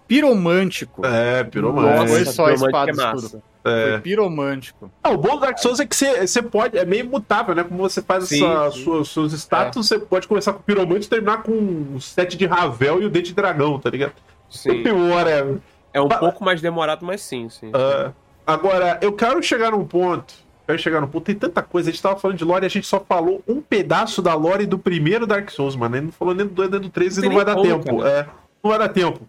Piromântico. 0.07 1.05
É, 1.05 1.43
Não 1.43 1.49
piromante. 1.49 2.09
foi 2.11 2.25
só 2.25 2.49
espada 2.51 2.91
é. 2.91 3.37
É. 3.67 3.89
Foi 3.93 3.99
piromântico. 4.01 4.91
Ah, 5.03 5.09
o 5.09 5.17
bom 5.17 5.35
do 5.35 5.39
Dark 5.41 5.57
Souls 5.57 5.79
é 5.79 5.85
que 5.87 5.95
você, 5.95 6.27
você 6.27 6.41
pode, 6.41 6.77
é 6.77 6.85
meio 6.85 7.05
mutável, 7.09 7.55
né? 7.55 7.63
Como 7.63 7.79
você 7.79 8.01
faz 8.01 8.25
Sim, 8.25 8.45
essa, 8.45 8.71
sim. 8.71 8.83
sua- 8.83 9.03
seus 9.05 9.33
status, 9.33 9.87
você 9.87 9.97
pode 9.97 10.27
começar 10.27 10.53
com 10.53 10.59
o 10.59 10.63
piromante 10.63 11.07
e 11.07 11.09
terminar 11.09 11.41
com 11.41 11.51
o 11.95 11.99
set 11.99 12.37
de 12.37 12.45
Ravel 12.45 13.01
e 13.01 13.05
o 13.05 13.09
dente 13.09 13.29
de 13.29 13.33
dragão, 13.33 13.79
tá 13.79 13.89
ligado? 13.89 14.13
Sim. 14.49 14.83
Whatever. 15.11 15.57
É 15.91 15.99
um 15.99 16.07
Ba- 16.07 16.17
pouco 16.19 16.43
mais 16.43 16.61
demorado, 16.61 17.03
mas 17.03 17.21
sim, 17.21 17.49
sim. 17.49 17.71
Ah, 17.73 18.11
agora, 18.45 18.99
eu 19.01 19.11
quero 19.13 19.41
chegar 19.41 19.71
num 19.71 19.83
ponto. 19.85 20.33
Quero 20.67 20.77
chegar 20.79 21.01
num 21.01 21.07
ponto. 21.07 21.23
Tem 21.23 21.35
tanta 21.35 21.61
coisa. 21.63 21.89
A 21.89 21.91
gente 21.91 22.01
tava 22.03 22.17
falando 22.19 22.37
de 22.37 22.43
lore 22.45 22.65
e 22.65 22.67
a 22.67 22.69
gente 22.69 22.85
só 22.85 22.99
falou 22.99 23.41
um 23.47 23.61
pedaço 23.61 24.21
da 24.21 24.33
lore 24.35 24.65
do 24.67 24.77
primeiro 24.77 25.25
Dark 25.25 25.49
Souls, 25.49 25.75
mano. 25.75 25.95
A 25.95 25.97
gente 25.97 26.05
não 26.07 26.11
falou 26.13 26.35
nem 26.35 26.45
do 26.45 26.53
2 26.53 26.69
nem 26.69 26.79
do 26.81 26.89
3 26.89 27.17
e 27.17 27.21
Não 27.21 27.29
não 27.29 27.35
vai 27.35 27.45
dar 27.45 27.55
como, 27.55 27.63
tempo. 27.83 28.05
É, 28.05 28.27
não 28.63 28.69
vai 28.69 28.79
dar 28.79 28.89
tempo. 28.89 29.21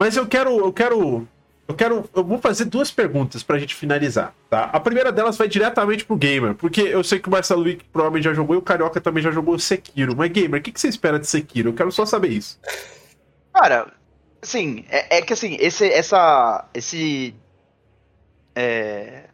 Mas 0.00 0.16
eu 0.16 0.26
quero. 0.26 0.58
Eu 0.58 0.72
quero. 0.72 1.28
Eu 1.68 1.74
quero. 1.74 2.08
Eu 2.16 2.24
vou 2.24 2.38
fazer 2.38 2.64
duas 2.64 2.90
perguntas 2.90 3.42
pra 3.42 3.58
gente 3.58 3.74
finalizar, 3.74 4.34
tá? 4.48 4.64
A 4.64 4.80
primeira 4.80 5.12
delas 5.12 5.36
vai 5.36 5.46
diretamente 5.46 6.06
pro 6.06 6.16
gamer, 6.16 6.54
porque 6.54 6.80
eu 6.80 7.04
sei 7.04 7.18
que 7.20 7.28
o 7.28 7.30
Marcelo 7.30 7.62
Wick 7.62 7.84
provavelmente 7.92 8.24
já 8.24 8.32
jogou 8.32 8.56
e 8.56 8.58
o 8.58 8.62
Carioca 8.62 8.98
também 8.98 9.22
já 9.22 9.30
jogou 9.30 9.58
Sekiro. 9.58 10.16
Mas, 10.16 10.32
gamer, 10.32 10.58
o 10.58 10.62
que, 10.62 10.72
que 10.72 10.80
você 10.80 10.88
espera 10.88 11.18
de 11.18 11.26
Sekiro? 11.26 11.68
Eu 11.68 11.74
quero 11.74 11.92
só 11.92 12.06
saber 12.06 12.28
isso. 12.28 12.58
Cara, 13.54 13.92
assim, 14.42 14.86
é, 14.88 15.18
é 15.18 15.22
que 15.22 15.34
assim, 15.34 15.56
esse, 15.60 15.86
essa, 15.86 16.66
esse 16.72 17.34
é, 18.54 19.24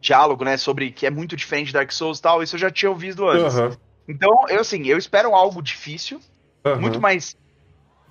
diálogo, 0.00 0.44
né, 0.44 0.56
sobre 0.56 0.90
que 0.90 1.06
é 1.06 1.10
muito 1.10 1.36
diferente 1.36 1.68
de 1.68 1.72
Dark 1.74 1.92
Souls 1.92 2.18
e 2.18 2.22
tal, 2.22 2.42
isso 2.42 2.56
eu 2.56 2.60
já 2.60 2.70
tinha 2.70 2.90
ouvido 2.90 3.28
antes. 3.28 3.56
Aham, 3.56 3.76
Então, 4.08 4.46
eu 4.48 4.60
assim, 4.60 4.86
eu 4.86 4.96
espero 4.96 5.34
algo 5.34 5.60
difícil, 5.62 6.20
aham. 6.64 6.80
muito 6.80 7.00
mais 7.00 7.36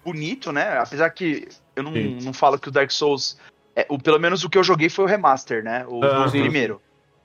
bonito, 0.03 0.52
né? 0.52 0.77
Apesar 0.77 1.10
que 1.10 1.48
eu 1.76 1.84
não, 1.84 1.94
Sim. 1.94 2.20
não 2.22 2.34
falo 2.34 2.58
que 2.58 2.70
o 2.70 2.72
Dark 2.72 2.92
Souls, 2.92 3.38
é, 3.76 3.86
o, 3.90 4.00
pelo 4.00 4.20
menos 4.20 4.44
o 4.44 4.50
que 4.50 4.58
eu 4.58 4.64
joguei 4.64 4.90
foi 4.90 5.06
o 5.06 5.08
remaster, 5.08 5.64
né? 5.64 5.86
O, 5.88 6.00
o 6.00 6.32
primeiro. 6.32 6.82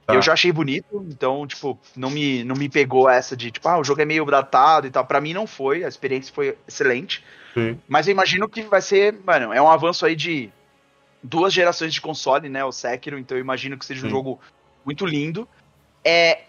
Tá. 0.07 0.15
Eu 0.15 0.23
já 0.23 0.33
achei 0.33 0.51
bonito, 0.51 1.07
então, 1.09 1.47
tipo, 1.47 1.79
não 1.97 2.11
me, 2.11 2.43
não 2.43 2.57
me 2.57 2.69
pegou 2.69 3.09
essa 3.09 3.37
de, 3.37 3.51
tipo, 3.51 3.69
ah, 3.69 3.79
o 3.79 3.85
jogo 3.85 4.03
é 4.03 4.05
meio 4.05 4.25
datado 4.25 4.87
e 4.87 4.91
tal. 4.91 5.05
Pra 5.05 5.21
mim 5.21 5.33
não 5.33 5.47
foi, 5.47 5.85
a 5.85 5.89
experiência 5.89 6.35
foi 6.35 6.57
excelente. 6.67 7.25
Sim. 7.55 7.79
Mas 7.89 8.07
eu 8.07 8.13
imagino 8.13 8.49
que 8.49 8.63
vai 8.63 8.83
ser, 8.83 9.15
mano, 9.25 9.53
é 9.53 9.63
um 9.63 9.71
avanço 9.71 10.05
aí 10.05 10.17
de 10.17 10.51
duas 11.23 11.53
gerações 11.53 11.95
de 11.95 12.01
console, 12.01 12.49
né? 12.49 12.65
O 12.65 12.73
Sekiro, 12.73 13.19
então 13.19 13.37
eu 13.37 13.41
imagino 13.41 13.77
que 13.79 13.85
seja 13.85 14.01
um 14.01 14.09
Sim. 14.09 14.11
jogo 14.11 14.41
muito 14.85 15.07
lindo. 15.07 15.47
É, 16.05 16.43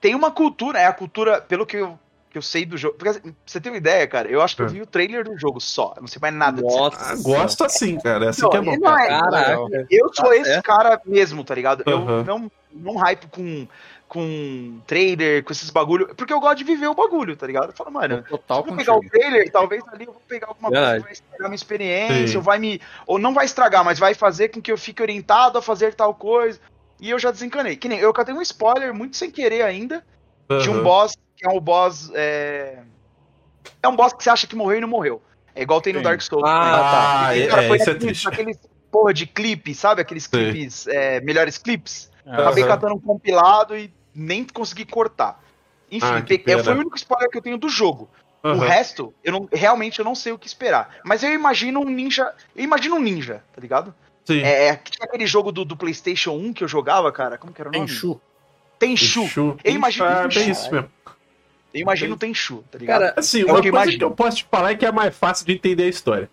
tem 0.00 0.14
uma 0.14 0.30
cultura, 0.30 0.78
é 0.78 0.86
a 0.86 0.92
cultura, 0.92 1.40
pelo 1.40 1.64
que 1.64 1.76
eu, 1.76 1.98
que 2.30 2.36
eu 2.38 2.42
sei 2.42 2.64
do 2.66 2.76
jogo. 2.76 2.94
Porque 2.96 3.08
assim, 3.10 3.34
você 3.46 3.60
ter 3.60 3.70
uma 3.70 3.78
ideia, 3.78 4.06
cara, 4.06 4.28
eu 4.28 4.42
acho 4.42 4.54
que 4.54 4.62
eu 4.62 4.66
É. 4.66 4.68
vi 4.68 4.82
o 4.82 4.86
trailer 4.86 5.24
do 5.24 5.38
jogo 5.38 5.60
só. 5.60 5.94
Eu 5.96 6.02
não 6.02 6.08
sei 6.08 6.18
mais 6.20 6.34
nada 6.34 6.60
Nossa. 6.60 7.12
Ah, 7.12 7.16
gosto 7.22 7.64
assim, 7.64 7.98
cara. 7.98 8.26
É 8.26 8.28
assim 8.28 8.42
Não, 8.42 8.50
que 8.50 8.56
é 8.56 8.60
bom. 8.60 8.76
não 8.76 8.98
é- 8.98 9.08
Caraca. 9.08 9.86
Eu 9.90 10.12
sou 10.14 10.26
Tá 10.26 10.36
esse 10.36 10.44
certo. 10.44 10.64
cara 10.64 11.00
mesmo, 11.06 11.42
tá 11.44 11.54
ligado? 11.54 11.82
Eu 11.86 12.24
não, 12.24 12.50
não 12.72 12.96
hype 12.96 13.26
com, 13.28 13.66
com 14.06 14.80
trailer, 14.86 15.42
com 15.44 15.52
esses 15.52 15.70
bagulho, 15.70 16.14
porque 16.14 16.32
eu 16.32 16.40
gosto 16.40 16.58
de 16.58 16.64
viver 16.64 16.86
o 16.88 16.94
bagulho, 16.94 17.36
tá 17.36 17.46
ligado? 17.46 17.70
Eu 17.70 17.72
falo, 17.76 17.90
mano, 17.92 18.22
Total 18.28 18.58
se 18.62 18.62
eu 18.62 18.66
vou 18.68 18.76
pegar 18.76 18.96
o 18.96 19.00
trailer, 19.00 19.50
talvez 19.52 19.82
ali 19.88 20.04
eu 20.06 20.12
vou 20.12 20.22
pegar 20.26 20.48
alguma 20.48 20.68
coisa 20.70 20.94
que 20.96 21.02
vai 21.02 21.12
estragar 21.12 21.48
minha 21.48 21.54
experiência, 21.56 22.28
Sim. 22.28 22.36
ou 22.36 22.42
vai 22.42 22.58
me. 22.58 22.80
Ou 23.06 23.18
não 23.18 23.32
vai 23.34 23.44
estragar, 23.44 23.84
mas 23.84 23.98
vai 23.98 24.14
fazer 24.14 24.48
com 24.48 24.60
que 24.60 24.70
eu 24.72 24.78
fique 24.78 25.02
orientado 25.02 25.58
a 25.58 25.62
fazer 25.62 25.94
tal 25.94 26.14
coisa. 26.14 26.58
E 27.00 27.10
eu 27.10 27.18
já 27.18 27.30
desencanei. 27.30 27.76
Que 27.76 27.88
nem 27.88 27.98
eu 28.00 28.12
catei 28.12 28.34
um 28.34 28.42
spoiler 28.42 28.92
muito 28.92 29.16
sem 29.16 29.30
querer 29.30 29.62
ainda 29.62 30.04
de 30.62 30.68
um 30.70 30.82
boss 30.82 31.14
que 31.38 31.46
é 31.46 31.50
um 31.50 31.60
boss. 31.60 32.10
É... 32.14 32.78
é 33.82 33.88
um 33.88 33.94
boss 33.94 34.12
que 34.12 34.22
você 34.24 34.30
acha 34.30 34.46
que 34.46 34.56
morreu 34.56 34.78
e 34.78 34.80
não 34.80 34.88
morreu. 34.88 35.22
É 35.54 35.62
igual 35.62 35.80
tem 35.80 35.92
no 35.92 36.00
Sim. 36.00 36.04
Dark 36.04 36.20
Souls. 36.20 36.44
Ah, 36.44 37.26
Ah, 37.28 37.36
E, 37.36 37.42
é, 37.42 37.46
cara, 37.46 37.62
é, 37.62 37.68
foi 37.68 37.76
isso 37.76 37.90
é 37.90 37.94
triste. 37.94 38.28
Aqueles 38.28 38.58
porra 38.90 39.14
de 39.14 39.26
clipe, 39.26 39.74
sabe? 39.74 40.00
Aqueles 40.00 40.24
Sim. 40.24 40.30
clipes, 40.30 40.86
é, 40.88 41.20
melhores 41.20 41.58
clipes. 41.58 42.10
Ah, 42.26 42.42
Acabei 42.42 42.64
catando 42.64 42.94
um 42.94 43.00
compilado 43.00 43.76
e 43.76 43.92
nem 44.14 44.44
consegui 44.44 44.84
cortar. 44.84 45.42
Enfim, 45.90 46.06
Ah, 46.06 46.24
é, 46.46 46.62
foi 46.62 46.74
o 46.74 46.78
único 46.80 46.96
spoiler 46.96 47.30
que 47.30 47.38
eu 47.38 47.42
tenho 47.42 47.56
do 47.56 47.68
jogo. 47.68 48.08
O 48.42 48.48
Aham. 48.48 48.66
resto, 48.66 49.12
eu 49.24 49.32
não, 49.32 49.48
realmente 49.52 49.98
eu 49.98 50.04
não 50.04 50.14
sei 50.14 50.32
o 50.32 50.38
que 50.38 50.46
esperar. 50.46 50.96
Mas 51.04 51.22
eu 51.22 51.32
imagino 51.32 51.80
um 51.80 51.84
ninja. 51.84 52.32
Eu 52.54 52.62
imagino 52.62 52.96
um 52.96 53.00
ninja, 53.00 53.42
tá 53.52 53.60
ligado? 53.60 53.94
Sim. 54.24 54.42
É, 54.42 54.68
é 54.68 54.76
tinha 54.76 55.06
aquele 55.06 55.26
jogo 55.26 55.50
do, 55.50 55.64
do 55.64 55.76
PlayStation 55.76 56.32
1 56.32 56.52
que 56.52 56.62
eu 56.62 56.68
jogava, 56.68 57.10
cara. 57.10 57.36
Como 57.38 57.52
que 57.52 57.60
era 57.60 57.68
o 57.70 57.72
nome? 57.72 57.86
Tenchu. 57.86 58.20
Tenchu. 58.78 59.22
Tenchu. 59.22 59.58
Eu 59.64 59.74
imagino 59.74 60.06
Ah, 60.06 60.22
Tenchu. 60.22 60.38
bem 60.38 60.50
isso 60.50 60.70
mesmo. 60.72 60.90
Eu 61.74 61.82
imagino 61.82 62.14
o 62.14 62.18
Tenchu, 62.18 62.64
tá 62.70 62.78
ligado? 62.78 63.00
Cara, 63.00 63.14
Assim, 63.16 63.42
É 63.42 63.44
o 63.44 63.48
uma 63.48 63.54
que 63.60 63.70
coisa 63.70 63.76
imagino. 63.84 63.98
que 63.98 64.04
eu 64.04 64.10
posso 64.10 64.36
te 64.38 64.46
falar 64.50 64.70
é 64.70 64.74
que 64.74 64.86
é 64.86 64.90
mais 64.92 65.14
fácil 65.14 65.44
de 65.44 65.52
entender 65.52 65.82
a 65.84 65.88
história. 65.88 66.30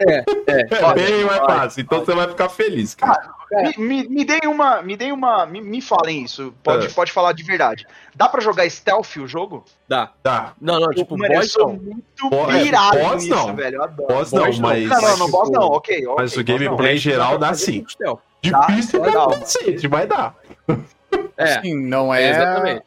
é, 0.00 0.18
é. 0.18 0.24
É 0.74 0.94
bem 0.94 1.24
mais 1.24 1.38
fácil. 1.38 1.80
Então 1.82 2.00
você 2.04 2.12
vai 2.14 2.28
ficar 2.28 2.48
feliz, 2.48 2.94
cara. 2.94 3.30
Me, 3.52 3.76
me, 3.78 4.08
me 4.08 4.24
deem 4.24 4.46
uma. 4.46 4.82
Me 4.82 4.96
deem 4.96 5.12
uma. 5.12 5.46
Me, 5.46 5.60
me 5.60 5.80
falem 5.80 6.24
isso. 6.24 6.52
Pode, 6.64 6.86
É. 6.86 6.90
pode 6.90 7.12
falar 7.12 7.32
de 7.32 7.42
verdade. 7.44 7.86
Dá 8.14 8.28
pra 8.28 8.40
jogar 8.40 8.68
stealth 8.68 9.16
o 9.18 9.26
jogo? 9.28 9.64
Dá. 9.86 10.10
Tá. 10.22 10.54
Não, 10.60 10.80
não, 10.80 10.90
tipo, 10.90 11.16
Mano, 11.16 11.32
eu 11.32 11.38
boss 11.40 11.52
sou 11.52 11.68
não. 11.68 11.74
muito 11.74 12.30
Bo- 12.30 12.50
é, 12.50 12.62
pirado 12.62 12.98
boss 12.98 13.14
nisso, 13.22 13.28
não. 13.36 13.54
velho. 13.54 13.76
Eu 13.76 13.82
adoro. 13.84 14.14
Boss 14.14 14.32
não, 14.32 14.44
Boss 14.46 14.58
não. 14.58 14.68
mas. 14.68 14.88
Não, 14.88 15.00
não, 15.00 15.02
não, 15.02 15.26
tipo, 15.26 15.30
boss 15.30 15.50
não, 15.50 15.62
ok. 15.68 16.06
ok, 16.06 16.14
mas 16.18 16.36
o 16.36 16.42
gameplay 16.44 16.96
geral 16.96 17.38
dá 17.38 17.54
sim. 17.54 17.84
Difícil 18.42 19.00
Dá, 19.00 19.10
pra 19.12 19.26
dá. 19.26 19.38
cacete, 19.38 19.86
mas 19.88 20.08
dá. 20.08 20.34
É, 21.36 21.54
Assim, 21.58 21.74
não 21.86 22.12
é, 22.12 22.22
é. 22.24 22.30
exatamente. 22.30 22.82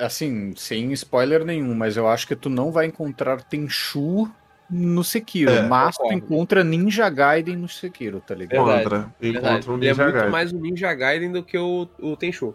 Assim, 0.00 0.52
sem 0.56 0.92
spoiler 0.92 1.44
nenhum, 1.44 1.74
mas 1.74 1.96
eu 1.96 2.06
acho 2.08 2.26
que 2.28 2.36
tu 2.36 2.48
não 2.48 2.70
vai 2.70 2.86
encontrar 2.86 3.42
Tenchu 3.42 4.30
no 4.70 5.02
Sekiro, 5.04 5.50
É, 5.50 5.62
mas 5.62 5.96
tu 5.96 6.12
encontra 6.12 6.62
Ninja 6.64 7.08
Gaiden 7.10 7.56
no 7.56 7.68
Sekiro, 7.68 8.20
tá 8.20 8.34
ligado? 8.34 8.64
Verdade, 8.64 8.80
Encontra. 8.82 9.14
Verdade. 9.20 9.46
Encontra 9.56 9.72
um 9.72 9.76
Ele 9.76 9.86
é 9.86 9.90
Ninja 9.90 10.02
muito 10.04 10.14
Gaiden. 10.14 10.30
mais 10.32 10.52
o 10.52 10.58
Ninja 10.58 10.94
Gaiden 10.94 11.32
do 11.32 11.42
que 11.42 11.58
o, 11.58 11.88
o 12.00 12.16
Tenchu. 12.16 12.54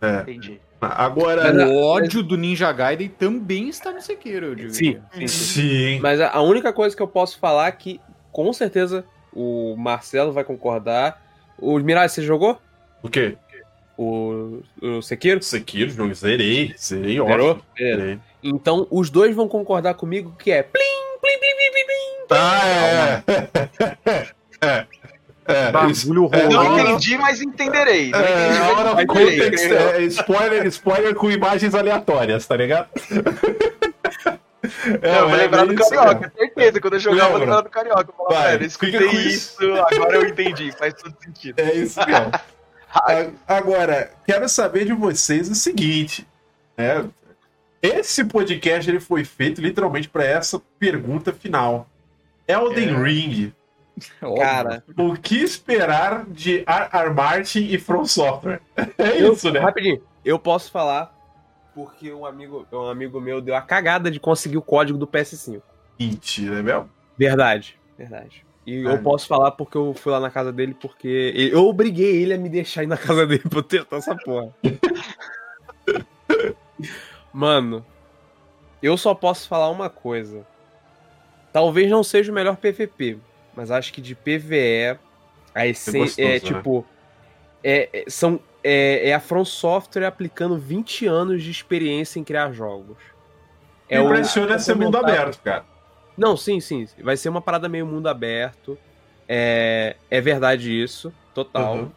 É. 0.00 0.20
Entendi. 0.20 0.60
Agora. 0.80 1.52
Mas- 1.52 1.68
O 1.70 1.76
ódio 1.82 2.22
do 2.22 2.36
Ninja 2.36 2.70
Gaiden 2.70 3.08
também 3.08 3.68
está 3.68 3.90
no 3.90 4.00
Sekiro, 4.00 4.54
eu. 4.58 4.70
Sim, 4.70 5.00
sim, 5.12 5.26
sim. 5.26 5.28
Sim. 5.28 6.00
Mas 6.00 6.20
a, 6.20 6.30
a 6.30 6.40
única 6.42 6.72
coisa 6.72 6.94
que 6.94 7.02
eu 7.02 7.08
posso 7.08 7.38
falar 7.38 7.66
é 7.66 7.72
que, 7.72 8.00
com 8.30 8.52
certeza, 8.52 9.04
o 9.32 9.74
Marcelo 9.76 10.32
vai 10.32 10.44
concordar. 10.44 11.20
O 11.58 11.78
Mirage, 11.80 12.14
você 12.14 12.22
jogou? 12.22 12.60
O 13.02 13.08
quê? 13.08 13.36
O, 13.98 14.62
o 14.80 15.02
Sekiro? 15.02 15.42
Sekiro, 15.42 15.90
jogo, 15.90 16.14
zerei. 16.14 16.72
Zerei, 16.78 17.18
ótimo. 17.18 17.60
Zerei. 17.76 18.18
Então, 18.42 18.86
os 18.92 19.10
dois 19.10 19.34
vão 19.34 19.48
concordar 19.48 19.94
comigo 19.94 20.32
que 20.38 20.52
é 20.52 20.62
plim, 20.62 20.80
plim, 21.20 21.38
plim, 21.40 21.56
plim, 21.56 21.72
plim, 21.72 21.86
plim. 21.86 22.26
Ah, 22.30 23.22
é. 24.62 24.66
É. 24.66 24.86
É. 25.50 25.72
Bagulho 25.72 26.28
É, 26.32 26.46
Não 26.48 26.78
entendi, 26.78 27.16
mas 27.18 27.40
entenderei. 27.40 28.10
Não 28.10 28.20
É, 28.20 28.46
entendi, 28.50 28.94
mas 28.94 29.06
context, 29.06 29.64
entenderei. 29.64 30.04
é, 30.04 30.06
spoiler, 30.08 30.66
spoiler 30.66 31.14
com 31.14 31.30
imagens 31.30 31.74
aleatórias, 31.74 32.46
tá 32.46 32.54
ligado? 32.56 32.88
É, 35.00 35.12
Não, 35.12 35.18
eu 35.20 35.28
vou 35.28 35.38
é 35.38 35.42
lembrar 35.42 35.64
do 35.66 35.72
isso 35.74 35.88
Carioca, 35.90 36.32
certeza. 36.36 36.80
Quando 36.80 36.92
eu 36.94 37.00
jogar, 37.00 37.24
eu 37.24 37.30
vou 37.30 37.38
Lembra? 37.38 37.56
lembrar 37.56 37.60
do 37.62 37.70
Carioca. 37.70 38.12
Eu 38.18 38.26
Vai, 38.28 38.52
velho, 38.58 38.66
escutei 38.66 39.06
isso, 39.08 39.56
isso. 39.64 39.74
agora 39.74 40.16
eu 40.16 40.26
entendi. 40.28 40.70
Faz 40.72 40.94
todo 40.94 41.14
sentido. 41.24 41.58
É 41.60 41.74
isso 41.74 41.98
mesmo. 42.06 42.30
Agora, 43.46 44.12
quero 44.26 44.48
saber 44.48 44.84
de 44.84 44.92
vocês 44.92 45.48
o 45.50 45.54
seguinte, 45.54 46.26
né? 46.76 47.08
Esse 47.80 48.24
podcast 48.24 48.90
ele 48.90 48.98
foi 48.98 49.24
feito 49.24 49.60
literalmente 49.60 50.08
para 50.08 50.24
essa 50.24 50.60
pergunta 50.78 51.32
final. 51.32 51.86
Elden 52.46 52.88
É. 52.88 53.02
Ring. 53.02 53.52
Cara, 54.36 54.82
o 54.96 55.14
que 55.14 55.36
esperar 55.36 56.24
de 56.26 56.64
R. 56.66 56.88
R. 56.92 57.10
Martin 57.10 57.66
e 57.68 57.78
From 57.78 58.04
Software? 58.04 58.60
É 58.98 59.22
eu, 59.22 59.32
isso, 59.32 59.50
né? 59.50 59.60
rapidinho, 59.60 60.02
eu 60.24 60.38
posso 60.38 60.70
falar 60.70 61.16
porque 61.78 62.12
um 62.12 62.26
amigo, 62.26 62.66
um 62.72 62.88
amigo 62.88 63.20
meu 63.20 63.40
deu 63.40 63.54
a 63.54 63.62
cagada 63.62 64.10
de 64.10 64.18
conseguir 64.18 64.56
o 64.56 64.62
código 64.62 64.98
do 64.98 65.06
PS5. 65.06 65.62
Mentira, 65.98 66.58
é 66.58 66.62
mesmo? 66.62 66.90
Verdade, 67.16 67.78
verdade. 67.96 68.44
E 68.68 68.86
Ai, 68.86 68.92
eu 68.92 69.02
posso 69.02 69.26
falar 69.26 69.52
porque 69.52 69.78
eu 69.78 69.94
fui 69.94 70.12
lá 70.12 70.20
na 70.20 70.28
casa 70.30 70.52
dele, 70.52 70.74
porque 70.74 71.32
eu 71.34 71.66
obriguei 71.66 72.20
ele 72.22 72.34
a 72.34 72.38
me 72.38 72.50
deixar 72.50 72.82
ir 72.82 72.86
na 72.86 72.98
casa 72.98 73.26
dele 73.26 73.42
pra 73.48 73.60
eu 73.60 73.62
testar 73.62 73.96
essa 73.96 74.14
porra. 74.14 74.54
Mano, 77.32 77.84
eu 78.82 78.94
só 78.98 79.14
posso 79.14 79.48
falar 79.48 79.70
uma 79.70 79.88
coisa. 79.88 80.46
Talvez 81.50 81.90
não 81.90 82.04
seja 82.04 82.30
o 82.30 82.34
melhor 82.34 82.58
PVP, 82.58 83.16
mas 83.56 83.70
acho 83.70 83.90
que 83.90 84.02
de 84.02 84.14
PVE 84.14 84.98
a 85.54 85.66
essência 85.66 85.98
gostoso, 86.00 86.20
é 86.20 86.32
né? 86.32 86.40
tipo 86.40 86.86
é, 87.64 87.88
é- 87.90 88.04
são 88.10 88.38
é, 88.62 89.08
é 89.08 89.14
a 89.14 89.20
From 89.20 89.46
Software 89.46 90.04
aplicando 90.06 90.58
20 90.58 91.06
anos 91.06 91.42
de 91.42 91.50
experiência 91.50 92.20
em 92.20 92.24
criar 92.24 92.52
jogos. 92.52 92.98
É 93.88 93.98
o- 93.98 94.04
impressiona 94.04 94.56
é 94.56 94.58
ser 94.58 94.74
mundo 94.76 94.98
aberto, 94.98 95.40
cara. 95.40 95.64
Não, 96.18 96.36
sim, 96.36 96.60
sim. 96.60 96.86
Vai 97.02 97.16
ser 97.16 97.28
uma 97.28 97.40
parada 97.40 97.68
meio 97.68 97.86
mundo 97.86 98.08
aberto. 98.08 98.76
É, 99.28 99.96
é 100.10 100.20
verdade 100.20 100.70
isso, 100.82 101.12
total. 101.34 101.76
Uhum. 101.76 101.92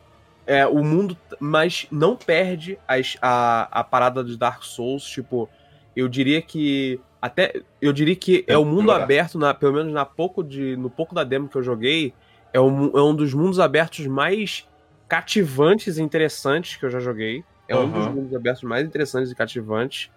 É, 0.45 0.65
o 0.67 0.83
mundo, 0.83 1.17
mas 1.39 1.87
não 1.91 2.15
perde 2.15 2.77
as- 2.87 3.17
a, 3.21 3.79
a 3.79 3.83
parada 3.83 4.23
dos 4.23 4.37
Dark 4.37 4.63
Souls. 4.63 5.03
Tipo, 5.03 5.49
eu 5.95 6.07
diria 6.07 6.41
que. 6.41 6.99
Até. 7.21 7.61
Eu 7.81 7.93
diria 7.93 8.15
que 8.15 8.43
é 8.47 8.57
o 8.57 8.65
mundo 8.65 8.91
aberto, 8.91 9.37
na, 9.37 9.53
pelo 9.53 9.73
menos 9.73 9.93
na 9.93 10.05
pouco 10.05 10.43
de, 10.43 10.75
no 10.75 10.89
pouco 10.89 11.13
da 11.15 11.23
demo 11.23 11.47
que 11.47 11.55
eu 11.57 11.63
joguei. 11.63 12.13
É 12.53 12.59
um, 12.59 12.97
é 12.97 13.01
um 13.01 13.15
dos 13.15 13.33
mundos 13.33 13.59
abertos 13.59 14.05
mais 14.07 14.67
cativantes 15.07 15.97
e 15.97 16.01
interessantes 16.01 16.75
que 16.75 16.85
eu 16.85 16.89
já 16.89 16.99
joguei. 16.99 17.43
É 17.67 17.75
um 17.77 17.89
dos 17.89 18.07
Uhum. 18.07 18.13
mundos 18.13 18.35
abertos 18.35 18.63
mais 18.63 18.85
interessantes 18.85 19.31
e 19.31 19.35
cativantes. 19.35 20.09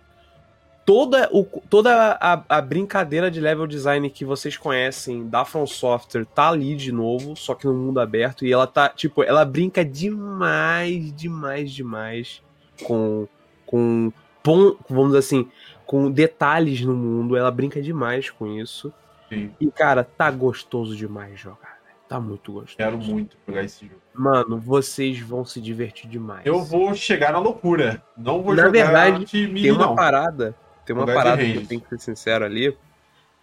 Toda, 0.84 1.30
o, 1.32 1.44
toda 1.70 2.18
a, 2.20 2.42
a 2.46 2.60
brincadeira 2.60 3.30
de 3.30 3.40
level 3.40 3.66
design 3.66 4.10
que 4.10 4.24
vocês 4.24 4.56
conhecem 4.56 5.26
da 5.26 5.44
From 5.44 5.66
Software 5.66 6.26
tá 6.26 6.50
ali 6.50 6.76
de 6.76 6.92
novo, 6.92 7.34
só 7.36 7.54
que 7.54 7.66
no 7.66 7.72
mundo 7.72 8.00
aberto. 8.00 8.44
E 8.44 8.52
ela 8.52 8.66
tá, 8.66 8.90
tipo, 8.90 9.22
ela 9.22 9.44
brinca 9.46 9.82
demais, 9.84 11.14
demais, 11.14 11.72
demais 11.72 12.42
com. 12.84 13.26
com 13.64 14.12
vamos 14.42 15.06
dizer 15.08 15.18
assim, 15.18 15.48
com 15.86 16.10
detalhes 16.10 16.82
no 16.82 16.94
mundo. 16.94 17.36
Ela 17.36 17.50
brinca 17.50 17.80
demais 17.80 18.28
com 18.28 18.46
isso. 18.46 18.92
Sim. 19.28 19.50
E, 19.58 19.70
cara, 19.70 20.04
tá 20.04 20.30
gostoso 20.30 20.94
demais 20.94 21.40
jogar. 21.40 21.78
Tá 22.06 22.20
muito 22.20 22.52
gostoso. 22.52 22.76
Quero 22.76 22.98
muito 22.98 23.36
jogar 23.48 23.64
esse 23.64 23.86
jogo. 23.86 24.00
Mano, 24.12 24.58
vocês 24.60 25.18
vão 25.18 25.44
se 25.44 25.60
divertir 25.60 26.08
demais. 26.08 26.44
Eu 26.44 26.62
vou 26.62 26.94
chegar 26.94 27.32
na 27.32 27.38
loucura. 27.38 28.02
Não 28.16 28.42
vou 28.42 28.54
Na 28.54 28.66
jogar 28.66 28.72
verdade, 28.72 29.24
de 29.24 29.46
mim, 29.48 29.62
Tem 29.62 29.72
uma 29.72 29.86
não. 29.86 29.96
parada, 29.96 30.54
tem 30.84 30.94
uma 30.96 31.06
parada 31.06 31.42
que 31.44 31.56
eu 31.56 31.66
tenho 31.66 31.80
que 31.80 31.88
ser 31.88 32.00
sincero 32.00 32.44
ali, 32.44 32.76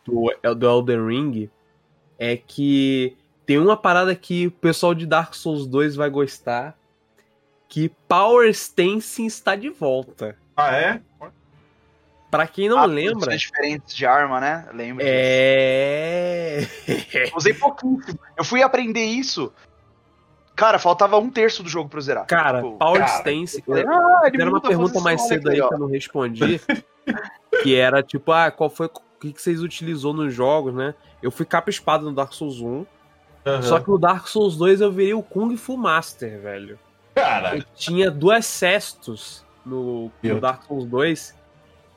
do, 0.06 0.34
do 0.56 0.68
Elden 0.68 1.08
Ring, 1.08 1.50
é 2.18 2.36
que 2.38 3.16
tem 3.46 3.58
uma 3.58 3.76
parada 3.76 4.16
que 4.16 4.48
o 4.48 4.52
pessoal 4.52 4.94
de 4.94 5.06
Dark 5.06 5.34
Souls 5.34 5.68
2 5.68 5.96
vai 5.96 6.10
gostar, 6.10 6.78
que 7.68 7.90
Power 8.08 8.50
Stance 8.50 9.26
está 9.26 9.56
de 9.56 9.70
volta. 9.70 10.38
Ah, 10.56 10.76
é? 10.76 11.02
Pra 12.30 12.48
quem 12.48 12.70
não 12.70 12.78
Ah, 12.78 12.86
lembra, 12.86 13.36
diferentes 13.36 13.94
de 13.94 14.06
arma, 14.06 14.40
né? 14.40 14.68
Lembro. 14.74 15.04
disso. 15.04 15.14
é... 15.14 16.68
Usei 17.36 17.54
pouquíssimo. 17.54 18.18
Eu 18.38 18.44
fui 18.46 18.64
aprender 18.64 19.04
isso. 19.04 19.52
Cara, 20.62 20.78
faltava 20.78 21.18
um 21.18 21.28
terço 21.28 21.64
do 21.64 21.70
jogo 21.70 21.90
pra 21.90 21.98
eu 21.98 22.02
zerar. 22.04 22.28
Cara, 22.28 22.62
Tipo, 22.62 22.78
Power 22.78 23.00
cara, 23.04 23.18
Stance... 23.18 23.58
eu 23.58 23.64
falei, 23.64 23.84
ah, 23.88 24.22
ele 24.28 24.42
Era 24.44 24.52
uma 24.52 24.62
pergunta 24.62 25.00
mais 25.00 25.28
cedo 25.28 25.50
aí 25.50 25.56
que 25.56 25.74
eu 25.74 25.80
não 25.80 25.88
respondi. 25.88 26.62
que 27.64 27.76
era 27.76 28.04
tipo, 28.04 28.32
ah, 28.32 28.52
qual 28.52 28.70
foi. 28.70 28.86
O 28.86 29.20
que, 29.20 29.34
que 29.34 29.42
vocês 29.42 29.60
utilizou 29.60 30.14
nos 30.14 30.32
jogos, 30.32 30.72
né? 30.72 30.94
Eu 31.20 31.32
fui 31.32 31.48
capa 31.48 31.72
espada 31.72 32.04
no 32.04 32.14
Dark 32.14 32.32
Souls 32.34 32.62
1. 32.62 32.86
Aham. 33.44 33.62
Só 33.64 33.80
que 33.80 33.90
no 33.90 33.98
Dark 33.98 34.28
Souls 34.28 34.56
2 34.56 34.82
eu 34.82 34.92
virei 34.92 35.16
o 35.16 35.24
Kung 35.24 35.58
Fu 35.58 35.76
Master, 35.76 36.40
velho. 36.40 36.78
Cara, 37.16 37.58
Eu 37.58 37.64
tinha 37.74 38.12
duas 38.12 38.46
cestos 38.46 39.44
no, 39.66 40.12
no. 40.22 40.40
Dark 40.40 40.62
Souls 40.66 40.86
2. 40.86 41.36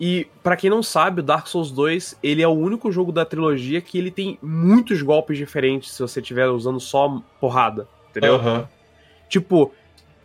E 0.01 0.27
pra 0.43 0.57
quem 0.57 0.71
não 0.71 0.83
sabe, 0.83 1.21
o 1.21 1.23
Dark 1.23 1.47
Souls 1.49 1.71
2, 1.71 2.19
ele 2.23 2.41
é 2.41 2.49
o 2.49 2.53
único 2.53 2.91
jogo 2.91 3.13
da 3.13 3.27
trilogia 3.27 3.83
que 3.83 3.99
ele 3.99 4.11
tem 4.11 4.39
muitos 4.43 5.03
golpes 5.03 5.37
diferentes 5.37 5.93
se 5.93 6.01
você 6.01 6.21
estiver 6.21 6.49
usando 6.49 6.81
só 6.81 7.23
porrada, 7.39 7.87
entendeu? 8.15 8.37
Aham. 8.37 8.69
Tipo, 9.29 9.73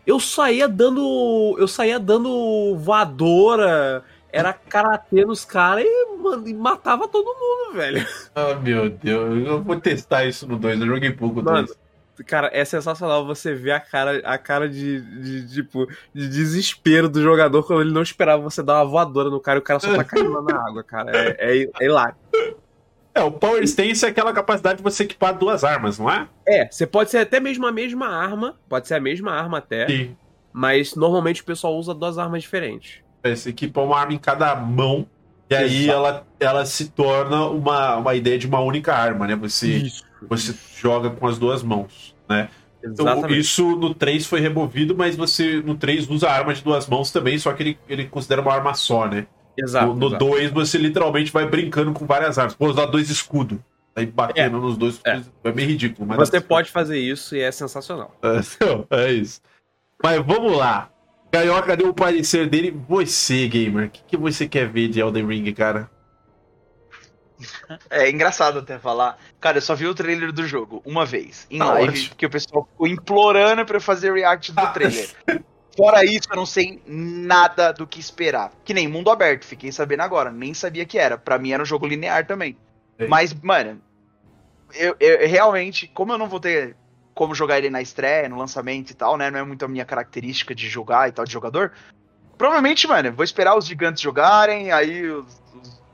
eu 0.05 0.19
saía 0.19 0.67
dando. 0.67 1.55
Eu 1.57 1.67
saía 1.67 1.99
dando 1.99 2.75
voadora, 2.77 4.03
era 4.31 4.53
karatê 4.53 5.25
nos 5.25 5.43
caras 5.43 5.83
e, 5.85 6.17
mano, 6.17 6.47
e 6.47 6.53
matava 6.53 7.07
todo 7.07 7.25
mundo, 7.25 7.77
velho. 7.77 8.05
Ah, 8.35 8.55
meu 8.55 8.89
Deus. 8.89 9.47
Eu 9.47 9.63
vou 9.63 9.79
testar 9.79 10.25
isso 10.25 10.47
no 10.47 10.57
2. 10.57 10.81
Eu 10.81 10.87
joguei 10.87 11.11
pouco 11.11 11.41
Mano, 11.41 11.67
2. 11.67 11.79
Cara, 12.25 12.49
é 12.53 12.65
sensacional 12.65 13.25
você 13.25 13.53
ver 13.53 13.71
a 13.71 13.79
cara, 13.79 14.19
a 14.25 14.37
cara 14.37 14.67
de, 14.67 15.01
de, 15.21 15.53
tipo, 15.53 15.87
de 16.13 16.27
desespero 16.27 17.07
do 17.07 17.21
jogador 17.21 17.63
quando 17.63 17.81
ele 17.81 17.93
não 17.93 18.01
esperava 18.01 18.43
você 18.43 18.61
dar 18.61 18.75
uma 18.75 18.85
voadora 18.85 19.29
no 19.29 19.39
cara 19.39 19.57
e 19.57 19.61
o 19.61 19.63
cara 19.63 19.79
só 19.79 19.95
tá 19.95 20.03
caindo 20.03 20.41
na 20.41 20.55
água, 20.67 20.83
cara. 20.83 21.11
É, 21.15 21.61
é, 21.61 21.69
é 21.79 21.85
hilário. 21.85 22.15
É, 23.13 23.21
o 23.21 23.31
Power 23.31 23.63
Stance 23.63 24.05
é 24.05 24.09
aquela 24.09 24.33
capacidade 24.33 24.77
de 24.77 24.83
você 24.83 25.03
equipar 25.03 25.37
duas 25.37 25.63
armas, 25.63 25.97
não 25.99 26.09
é? 26.09 26.29
É, 26.47 26.67
você 26.71 26.85
pode 26.87 27.09
ser 27.11 27.17
até 27.19 27.39
mesmo 27.39 27.65
a 27.67 27.71
mesma 27.71 28.07
arma, 28.07 28.59
pode 28.67 28.87
ser 28.87 28.95
a 28.95 28.99
mesma 28.99 29.31
arma 29.33 29.57
até, 29.59 29.87
Sim. 29.87 30.17
mas 30.53 30.95
normalmente 30.95 31.41
o 31.41 31.45
pessoal 31.45 31.75
usa 31.77 31.93
duas 31.93 32.17
armas 32.17 32.43
diferentes. 32.43 33.01
É, 33.23 33.35
Você 33.35 33.49
equipa 33.49 33.81
uma 33.81 33.99
arma 33.99 34.13
em 34.13 34.17
cada 34.19 34.55
mão 34.55 35.07
E 35.49 35.55
aí 35.55 35.89
ela, 35.89 36.27
ela 36.39 36.65
se 36.65 36.89
torna 36.91 37.47
uma, 37.47 37.97
uma 37.97 38.15
ideia 38.15 38.37
de 38.37 38.47
uma 38.47 38.59
única 38.61 38.93
arma, 38.95 39.27
né? 39.27 39.35
Você, 39.35 39.67
Isso. 39.67 40.03
você 40.29 40.55
joga 40.75 41.09
com 41.11 41.27
as 41.27 41.39
duas 41.39 41.63
mãos, 41.63 42.15
né? 42.29 42.49
Então, 42.83 43.05
Exatamente. 43.07 43.39
isso 43.39 43.75
no 43.75 43.93
3 43.95 44.25
foi 44.25 44.39
removido, 44.39 44.95
mas 44.95 45.15
você 45.15 45.61
no 45.61 45.75
3 45.77 46.09
usa 46.09 46.29
a 46.29 46.33
arma 46.33 46.53
de 46.53 46.63
duas 46.63 46.87
mãos 46.87 47.11
também, 47.11 47.37
só 47.37 47.51
que 47.53 47.63
ele, 47.63 47.79
ele 47.89 48.07
considera 48.07 48.41
uma 48.41 48.53
arma 48.53 48.73
só, 48.73 49.07
né? 49.07 49.27
Exato. 49.63 49.87
no 49.87 49.93
no 49.95 50.07
exato. 50.07 50.25
2 50.25 50.51
você 50.51 50.77
literalmente 50.77 51.31
vai 51.31 51.45
brincando 51.47 51.91
com 51.93 52.05
várias 52.05 52.37
armas. 52.37 52.55
Pô, 52.55 52.67
usar 52.67 52.85
dois 52.87 53.09
escudos. 53.09 53.57
Aí 53.95 54.05
batendo 54.05 54.59
nos 54.59 54.77
dois 54.77 54.99
É. 55.03 55.17
escudos. 55.17 55.31
É, 55.43 55.51
meio 55.51 55.67
ridículo. 55.67 56.07
Mas 56.07 56.17
Você 56.29 56.39
pode 56.39 56.71
fazer 56.71 56.97
isso 56.99 57.35
e 57.35 57.41
é 57.41 57.51
sensacional. 57.51 58.15
É, 58.23 58.65
não, 58.65 58.85
é 58.89 59.11
isso. 59.11 59.41
Mas 60.01 60.25
vamos 60.25 60.55
lá. 60.55 60.89
Carioca 61.31 61.75
deu 61.77 61.89
o 61.89 61.93
parecer 61.93 62.47
dele. 62.49 62.71
Você, 62.87 63.47
gamer, 63.47 63.87
o 63.87 63.89
que, 63.89 64.01
que 64.07 64.17
você 64.17 64.47
quer 64.47 64.67
ver 64.67 64.87
de 64.87 64.99
Elden 64.99 65.27
Ring, 65.27 65.51
cara? 65.53 65.89
É 67.89 68.09
engraçado 68.09 68.59
até 68.59 68.77
falar. 68.79 69.17
Cara, 69.39 69.57
eu 69.57 69.61
só 69.61 69.73
vi 69.75 69.87
o 69.87 69.93
trailer 69.95 70.31
do 70.33 70.45
jogo 70.45 70.81
uma 70.85 71.05
vez, 71.05 71.47
em 71.49 71.59
Tá 71.59 71.65
live, 71.73 71.89
ótimo. 71.89 72.09
porque 72.09 72.25
o 72.25 72.29
pessoal 72.29 72.67
ficou 72.69 72.87
implorando 72.87 73.65
pra 73.65 73.77
eu 73.77 73.81
fazer 73.81 74.11
react 74.13 74.51
do 74.51 74.59
Ah. 74.59 74.67
trailer. 74.73 75.09
Fora 75.75 76.03
isso, 76.03 76.27
eu 76.31 76.35
não 76.35 76.45
sei 76.45 76.81
nada 76.85 77.71
do 77.71 77.87
que 77.87 77.99
esperar. 77.99 78.51
Que 78.65 78.73
nem 78.73 78.87
mundo 78.87 79.09
aberto, 79.09 79.45
fiquei 79.45 79.71
sabendo 79.71 80.01
agora, 80.01 80.29
nem 80.31 80.53
sabia 80.53 80.85
que 80.85 80.97
era. 80.97 81.17
Pra 81.17 81.37
mim 81.39 81.51
era 81.51 81.63
um 81.63 81.65
jogo 81.65 81.87
linear 81.87 82.25
também. 82.25 82.57
Sim. 82.99 83.07
Mas, 83.07 83.33
mano, 83.33 83.81
eu, 84.73 84.95
eu- 84.99 85.17
eu 85.17 85.29
realmente, 85.29 85.87
como 85.87 86.11
eu 86.13 86.17
não 86.17 86.27
vou 86.27 86.39
ter 86.39 86.75
como 87.13 87.35
jogar 87.35 87.57
ele 87.57 87.69
na 87.69 87.81
estreia, 87.81 88.29
no 88.29 88.37
lançamento 88.37 88.91
e 88.91 88.93
tal, 88.93 89.17
né? 89.17 89.29
Não 89.29 89.39
é 89.39 89.43
muito 89.43 89.65
a 89.65 89.67
minha 89.67 89.83
característica 89.85 90.55
de 90.55 90.69
jogar 90.69 91.09
e 91.09 91.11
tal, 91.11 91.25
de 91.25 91.31
jogador. 91.33 91.73
Provavelmente, 92.37 92.87
mano, 92.87 93.11
vou 93.11 93.23
esperar 93.25 93.57
os 93.57 93.65
gigantes 93.65 94.01
jogarem, 94.01 94.71
aí 94.71 95.05
os, 95.05 95.41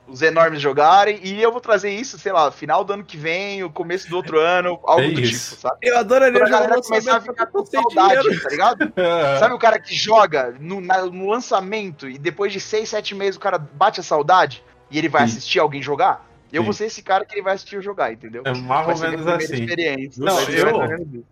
os- 0.08 0.22
enormes 0.22 0.62
jogarem, 0.62 1.20
e 1.24 1.42
eu 1.42 1.52
vou 1.52 1.60
trazer 1.62 1.90
isso, 1.92 2.18
sei 2.20 2.32
lá, 2.32 2.52
final 2.52 2.84
do 2.84 2.94
ano 2.94 3.04
que 3.04 3.18
vem, 3.18 3.64
o 3.64 3.70
começo 3.70 4.10
do 4.10 4.16
outro 4.16 4.40
ano, 4.40 4.80
algo 4.84 5.02
É 5.04 5.10
do 5.12 5.20
isso. 5.22 5.50
tipo, 5.56 5.62
sabe? 5.62 5.78
Eu 5.82 5.98
adoraria 5.98 6.40
Pra 6.40 6.48
jogar 6.48 6.82
começar 6.82 7.18
a 7.18 7.22
ficar 7.22 7.46
com 7.48 7.60
eu 7.60 7.64
tenho 7.64 7.88
dinheiro. 7.90 8.14
saudade, 8.24 8.42
tá 8.42 8.50
ligado? 8.50 8.94
Sabe 9.40 9.54
o 9.54 9.60
cara 9.60 9.80
que 9.80 9.96
joga 9.96 10.56
no, 10.60 10.80
na- 10.82 11.06
no 11.06 11.30
lançamento 11.30 12.10
e 12.10 12.18
depois 12.18 12.52
de 12.54 12.60
6, 12.60 12.90
7 12.90 13.14
meses 13.16 13.36
o 13.36 13.40
cara 13.40 13.58
bate 13.58 14.00
a 14.00 14.04
saudade 14.04 14.64
e 14.92 14.98
ele 14.98 15.10
vai 15.10 15.22
Sim. 15.28 15.38
assistir 15.38 15.60
alguém 15.60 15.82
jogar? 15.82 16.26
Eu 16.54 16.62
Sim. 16.62 16.66
vou 16.66 16.74
ser 16.74 16.86
esse 16.86 17.02
cara 17.02 17.26
que 17.26 17.34
ele 17.36 17.42
vai 17.42 17.54
assistir 17.56 17.76
eu 17.76 17.82
jogar, 17.82 18.14
entendeu? 18.14 18.44
É 18.46 18.54
mais 18.54 18.86
Vai 18.86 18.96
ou 18.96 19.02
menos 19.02 19.26
primeira 19.26 19.44
assim. 19.44 19.54
experiência. 19.64 20.24
Não, 20.24 20.40
eu-. 20.42 21.24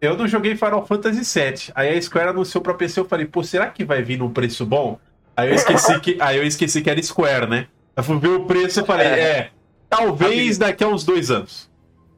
Eu 0.00 0.16
não 0.16 0.26
joguei 0.28 0.54
Final 0.56 0.84
Fantasy 0.86 1.20
VII. 1.40 1.72
Aí 1.74 1.96
a 1.96 2.02
Square 2.02 2.28
anunciou 2.30 2.62
pra 2.62 2.74
PC, 2.74 3.00
eu 3.00 3.04
falei, 3.04 3.24
pô, 3.26 3.42
será 3.42 3.68
que 3.68 3.84
vai 3.84 4.02
vir 4.02 4.18
num 4.18 4.30
preço 4.30 4.66
bom? 4.66 4.98
Aí 5.36 5.48
eu 5.48 5.54
esqueci 5.54 5.98
que, 6.00 6.16
aí 6.20 6.36
eu 6.36 6.44
esqueci 6.44 6.82
que 6.82 6.90
era 6.90 7.02
Square, 7.02 7.46
né? 7.48 7.68
Eu 7.96 8.02
fui 8.02 8.18
ver 8.18 8.28
o 8.28 8.44
preço 8.44 8.80
e 8.80 8.84
falei, 8.84 9.06
é, 9.06 9.50
talvez 9.88 10.58
daqui 10.58 10.82
a 10.84 10.88
uns 10.88 11.04
dois 11.04 11.30
anos. 11.30 11.70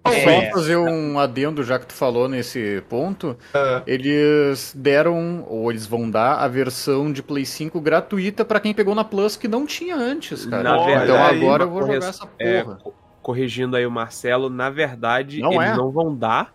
É. 0.04 0.22
Só 0.50 0.50
fazer 0.52 0.76
um 0.76 1.18
adendo, 1.18 1.64
já 1.64 1.80
que 1.80 1.86
tu 1.86 1.92
falou 1.92 2.28
nesse 2.28 2.80
ponto, 2.88 3.36
Ah, 3.52 3.82
eles 3.88 4.72
deram, 4.76 5.44
ou 5.48 5.68
eles 5.70 5.84
vão 5.84 6.08
dar, 6.08 6.36
a 6.36 6.46
versão 6.46 7.12
de 7.12 7.22
Play 7.24 7.44
5 7.44 7.80
gratuita 7.80 8.44
pra 8.44 8.60
quem 8.60 8.72
pegou 8.72 8.94
na 8.94 9.02
Plus 9.02 9.36
que 9.36 9.48
não 9.48 9.66
tinha 9.66 9.96
antes, 9.96 10.46
cara. 10.46 10.62
Na 10.62 10.76
então 11.02 11.16
aí, 11.24 11.40
agora 11.42 11.64
eu 11.64 11.70
vou 11.70 11.80
corre- 11.80 11.94
jogar 11.94 12.08
essa 12.08 12.28
é, 12.38 12.62
porra. 12.62 12.76
co- 12.76 12.94
corrigindo 13.20 13.74
aí 13.76 13.84
o 13.84 13.90
Marcelo, 13.90 14.48
na 14.48 14.70
verdade, 14.70 15.40
Não 15.40 15.52
eles 15.54 15.72
é. 15.72 15.76
não 15.76 15.90
vão 15.90 16.14
dar, 16.14 16.54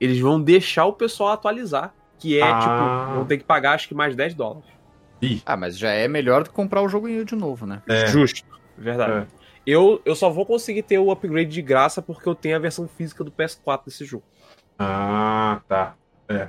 eles 0.00 0.20
vão 0.20 0.40
deixar 0.40 0.84
o 0.86 0.92
pessoal 0.92 1.30
atualizar. 1.32 1.92
Que 2.20 2.38
é, 2.38 2.42
Ah. 2.44 2.60
tipo, 2.60 3.14
vão 3.16 3.24
ter 3.26 3.36
que 3.38 3.44
pagar 3.44 3.72
acho 3.74 3.88
que 3.88 3.94
mais 3.96 4.14
10 4.14 4.32
dólares. 4.32 4.64
Ah, 5.44 5.56
mas 5.56 5.78
já 5.78 5.90
é 5.90 6.06
melhor 6.08 6.42
do 6.44 6.50
que 6.50 6.54
comprar 6.56 6.82
o 6.82 6.88
jogo 6.88 7.08
de 7.24 7.34
novo, 7.34 7.66
né? 7.66 7.82
é. 7.88 8.06
Justo. 8.06 8.42
Verdade. 8.76 9.26
É. 9.32 9.46
Eu, 9.66 10.00
eu 10.04 10.14
só 10.14 10.30
vou 10.30 10.46
conseguir 10.46 10.82
ter 10.82 10.98
o 10.98 11.10
upgrade 11.10 11.50
de 11.50 11.62
graça 11.62 12.00
porque 12.00 12.28
eu 12.28 12.34
tenho 12.34 12.54
a 12.56 12.58
versão 12.60 12.86
física 12.86 13.24
do 13.24 13.32
PS4 13.32 13.86
desse 13.86 14.04
jogo. 14.04 14.24
Ah, 14.78 15.60
tá. 15.68 15.94
É. 16.28 16.48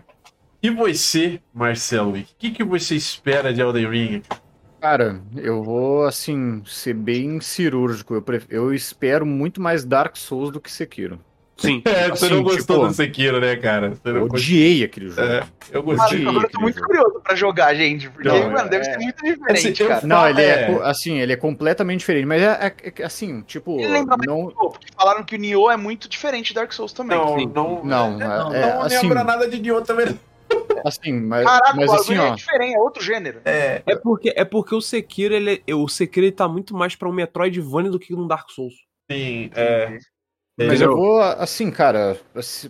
E 0.61 0.69
você, 0.69 1.39
Marcelo, 1.53 2.18
o 2.18 2.23
que, 2.38 2.52
que 2.52 2.64
você 2.64 2.95
espera 2.95 3.53
de 3.53 3.61
Elden 3.61 3.89
Ring? 3.89 4.22
Cara, 4.80 5.19
eu 5.35 5.64
vou, 5.64 6.03
assim, 6.06 6.61
ser 6.65 6.94
bem 6.94 7.39
cirúrgico. 7.41 8.14
Eu, 8.14 8.22
pref- 8.22 8.48
eu 8.49 8.73
espero 8.73 9.26
muito 9.26 9.60
mais 9.61 9.84
Dark 9.84 10.15
Souls 10.15 10.52
do 10.52 10.60
que 10.61 10.72
Sekiro. 10.72 11.19
Sim. 11.57 11.81
É, 11.85 12.09
você 12.09 12.25
Assim, 12.25 12.35
não 12.35 12.43
gostou 12.43 12.75
tipo, 12.77 12.88
do 12.88 12.93
Sekiro, 12.93 13.39
né, 13.41 13.55
cara? 13.55 13.89
Você 13.89 14.09
Eu 14.09 14.23
odiei 14.25 14.84
aquele 14.84 15.09
jogo. 15.09 15.21
É, 15.21 15.43
eu 15.71 15.81
gostei. 15.84 16.21
Agora 16.27 16.45
eu 16.45 16.49
tô 16.51 16.61
muito 16.61 16.81
curioso 16.81 17.19
pra 17.21 17.35
jogar, 17.35 17.73
gente. 17.73 18.09
Porque, 18.09 18.27
Não, 18.27 18.51
mano, 18.51 18.69
deve 18.69 18.88
é- 18.88 18.91
ser 18.91 18.97
muito 18.99 19.23
diferente, 19.23 19.67
Assim, 19.84 19.88
cara. 19.88 20.05
Não, 20.07 20.29
ele 20.29 20.41
é, 20.41 20.71
É. 20.71 20.79
assim, 20.84 21.19
ele 21.19 21.34
é 21.34 21.35
completamente 21.35 21.99
diferente, 21.99 22.25
mas 22.25 22.41
é, 22.41 22.73
é- 22.85 22.93
é 23.01 23.05
assim, 23.05 23.41
tipo, 23.41 23.79
Ele 23.79 23.88
lembra 23.88 24.15
mais 24.17 24.27
não, 24.27 24.47
Nioh, 24.47 24.53
Porque 24.71 24.88
falaram 24.95 25.23
que 25.23 25.35
o 25.35 25.39
Nioh 25.39 25.71
é 25.71 25.77
muito 25.77 26.07
diferente 26.07 26.49
de 26.49 26.53
Dark 26.53 26.71
Souls 26.71 26.93
também. 26.93 27.17
Não, 27.17 27.39
Sim. 27.39 27.51
não, 27.53 27.84
Não, 27.84 28.21
é, 28.21 28.27
não, 28.27 28.53
é- 28.53 28.73
não 28.75 28.81
assim- 28.84 28.95
lembra 29.01 29.23
nada 29.23 29.47
de 29.49 29.59
Nioh 29.59 29.81
também. 29.84 30.07
assim, 30.85 31.11
mas, 31.13 31.43
Caraca, 31.45 31.73
mas 31.75 31.89
o 31.89 31.93
assim, 31.95 32.13
bagulho 32.15 32.29
ó, 32.29 32.34
é 32.34 32.35
diferente, 32.35 32.75
é 32.75 32.79
outro 32.79 33.03
gênero. 33.03 33.41
É, 33.43 33.81
É 33.85 33.95
porque, 33.95 34.31
é 34.35 34.45
porque 34.45 34.75
o 34.75 34.81
Sekiro, 34.81 35.34
ele, 35.34 35.61
é- 35.67 35.73
o 35.75 35.88
Sekiro 35.88 36.25
ele 36.25 36.31
tá 36.31 36.47
muito 36.47 36.75
mais 36.75 36.95
pra 36.95 37.09
um 37.09 37.13
Metroidvania 37.13 37.89
do 37.91 37.99
que 37.99 38.13
um 38.13 38.27
Dark 38.27 38.49
Souls. 38.51 38.73
sim, 39.11 39.49
é. 39.55 39.97
Mas 40.57 40.81
eu 40.81 40.95
vou, 40.95 41.21
assim, 41.21 41.69
cara, 41.69 42.17
assim, 42.34 42.69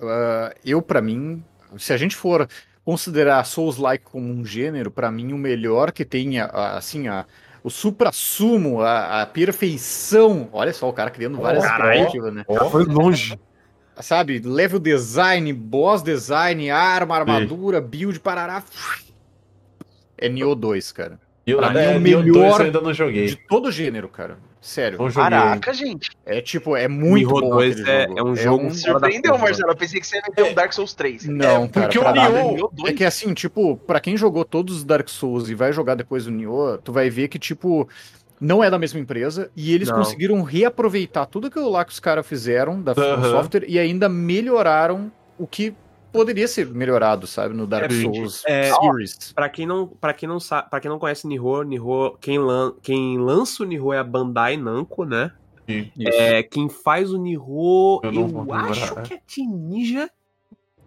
ah, 0.00 0.54
eu 0.64 0.80
pra 0.80 1.00
mim, 1.00 1.42
se 1.78 1.92
a 1.92 1.96
gente 1.96 2.14
for 2.14 2.48
considerar 2.84 3.44
Souls-like 3.44 4.04
como 4.04 4.30
um 4.30 4.44
gênero, 4.44 4.90
pra 4.90 5.10
mim 5.10 5.32
o 5.32 5.38
melhor 5.38 5.90
que 5.90 6.04
tem, 6.04 6.38
assim, 6.38 7.08
a, 7.08 7.24
o 7.62 7.70
supra-sumo, 7.70 8.82
a, 8.82 9.22
a 9.22 9.26
perfeição, 9.26 10.48
olha 10.52 10.72
só, 10.72 10.88
o 10.88 10.92
cara 10.92 11.10
criando 11.10 11.38
várias 11.38 11.64
expectativas, 11.64 12.34
né? 12.34 12.44
Ó, 12.46 12.68
Foi 12.70 12.84
longe. 12.84 13.38
sabe, 14.00 14.38
level 14.38 14.78
design, 14.78 15.52
boss 15.52 16.02
design, 16.02 16.70
arma, 16.70 17.16
armadura, 17.16 17.80
build, 17.80 18.20
parará. 18.20 18.62
É 20.18 20.28
Nioh 20.28 20.54
2, 20.54 20.92
cara. 20.92 21.18
eu, 21.46 21.58
pra 21.58 21.70
mim, 21.70 21.78
é, 21.78 21.96
o 21.96 22.00
melhor 22.00 22.22
2 22.24 22.58
eu 22.58 22.64
ainda 22.66 22.80
não 22.80 22.92
joguei. 22.92 23.26
De 23.26 23.36
todo 23.48 23.72
gênero, 23.72 24.08
cara. 24.08 24.38
Sério. 24.64 24.96
Joguei. 24.96 25.12
Caraca, 25.12 25.74
gente. 25.74 26.10
É 26.24 26.40
tipo, 26.40 26.74
é 26.74 26.88
muito 26.88 27.28
Nioh 27.28 27.40
bom 27.42 27.50
2 27.50 27.80
aquele 27.80 27.90
é- 27.90 28.06
jogo. 28.08 28.18
é 28.18 28.22
um 28.24 28.34
jogo 28.36 28.64
Me 28.64 28.70
fora 28.70 28.92
da 28.94 28.98
surpreendeu. 29.00 29.38
Marcelo. 29.38 29.70
Eu 29.72 29.76
pensei 29.76 30.00
que 30.00 30.06
você 30.06 30.16
ia 30.16 30.22
meter 30.26 30.44
um 30.44 30.54
Dark 30.54 30.72
Souls 30.72 30.94
3. 30.94 31.26
Não, 31.26 31.64
É, 31.64 31.68
cara, 31.68 31.86
porque 31.86 31.98
o. 31.98 32.12
Nioh- 32.12 32.52
Nioh 32.54 32.70
2? 32.72 32.90
É 32.90 32.96
que 32.96 33.04
assim, 33.04 33.34
tipo, 33.34 33.76
pra 33.76 34.00
quem 34.00 34.16
jogou 34.16 34.42
todos 34.42 34.76
os 34.78 34.84
Dark 34.84 35.06
Souls 35.10 35.50
e 35.50 35.54
vai 35.54 35.70
jogar 35.70 35.94
depois 35.96 36.26
o 36.26 36.30
Nioh, 36.30 36.78
tu 36.82 36.92
vai 36.92 37.10
ver 37.10 37.28
que, 37.28 37.38
tipo, 37.38 37.86
não 38.40 38.64
é 38.64 38.70
da 38.70 38.78
mesma 38.78 38.98
empresa 38.98 39.50
e 39.54 39.74
eles 39.74 39.88
Não. 39.88 39.96
conseguiram 39.98 40.42
reaproveitar 40.42 41.26
tudo 41.26 41.48
aquilo 41.48 41.68
lá 41.70 41.84
que 41.84 41.92
os 41.92 42.00
caras 42.00 42.26
fizeram 42.26 42.80
da 42.80 42.92
Aham. 42.92 43.30
Software 43.30 43.64
e 43.68 43.78
ainda 43.78 44.08
melhoraram 44.08 45.12
o 45.38 45.46
que 45.46 45.74
poderia 46.14 46.46
ser 46.46 46.68
melhorado, 46.68 47.26
sabe, 47.26 47.54
no 47.54 47.66
Dark 47.66 47.90
É, 47.90 48.02
Souls 48.02 48.44
é, 48.46 48.72
Series. 48.72 49.32
Pra 49.32 49.48
quem 49.48 49.66
não, 49.66 49.88
para 49.88 50.14
quem 50.14 50.28
não 50.28 50.38
sabe, 50.38 50.70
para 50.70 50.78
quem 50.78 50.88
não 50.88 50.98
conhece 51.00 51.26
Nihon, 51.26 51.64
Nihon, 51.64 52.16
quem, 52.20 52.38
lan, 52.38 52.72
quem 52.80 53.18
lança 53.18 53.64
o 53.64 53.66
Nihon 53.66 53.92
é 53.92 53.98
a 53.98 54.04
Bandai 54.04 54.56
Namco, 54.56 55.04
né? 55.04 55.32
Sim. 55.68 55.90
É, 55.98 56.42
quem 56.44 56.68
faz 56.68 57.12
o 57.12 57.18
Nihon, 57.18 58.00
Eu 58.04 58.10
eu, 58.10 58.12
não 58.12 58.28
vou 58.28 58.42
lembrar, 58.42 58.70
acho 58.70 58.94
que 59.02 59.14
é 59.14 59.20
Team 59.26 59.50
Ninja. 59.50 60.08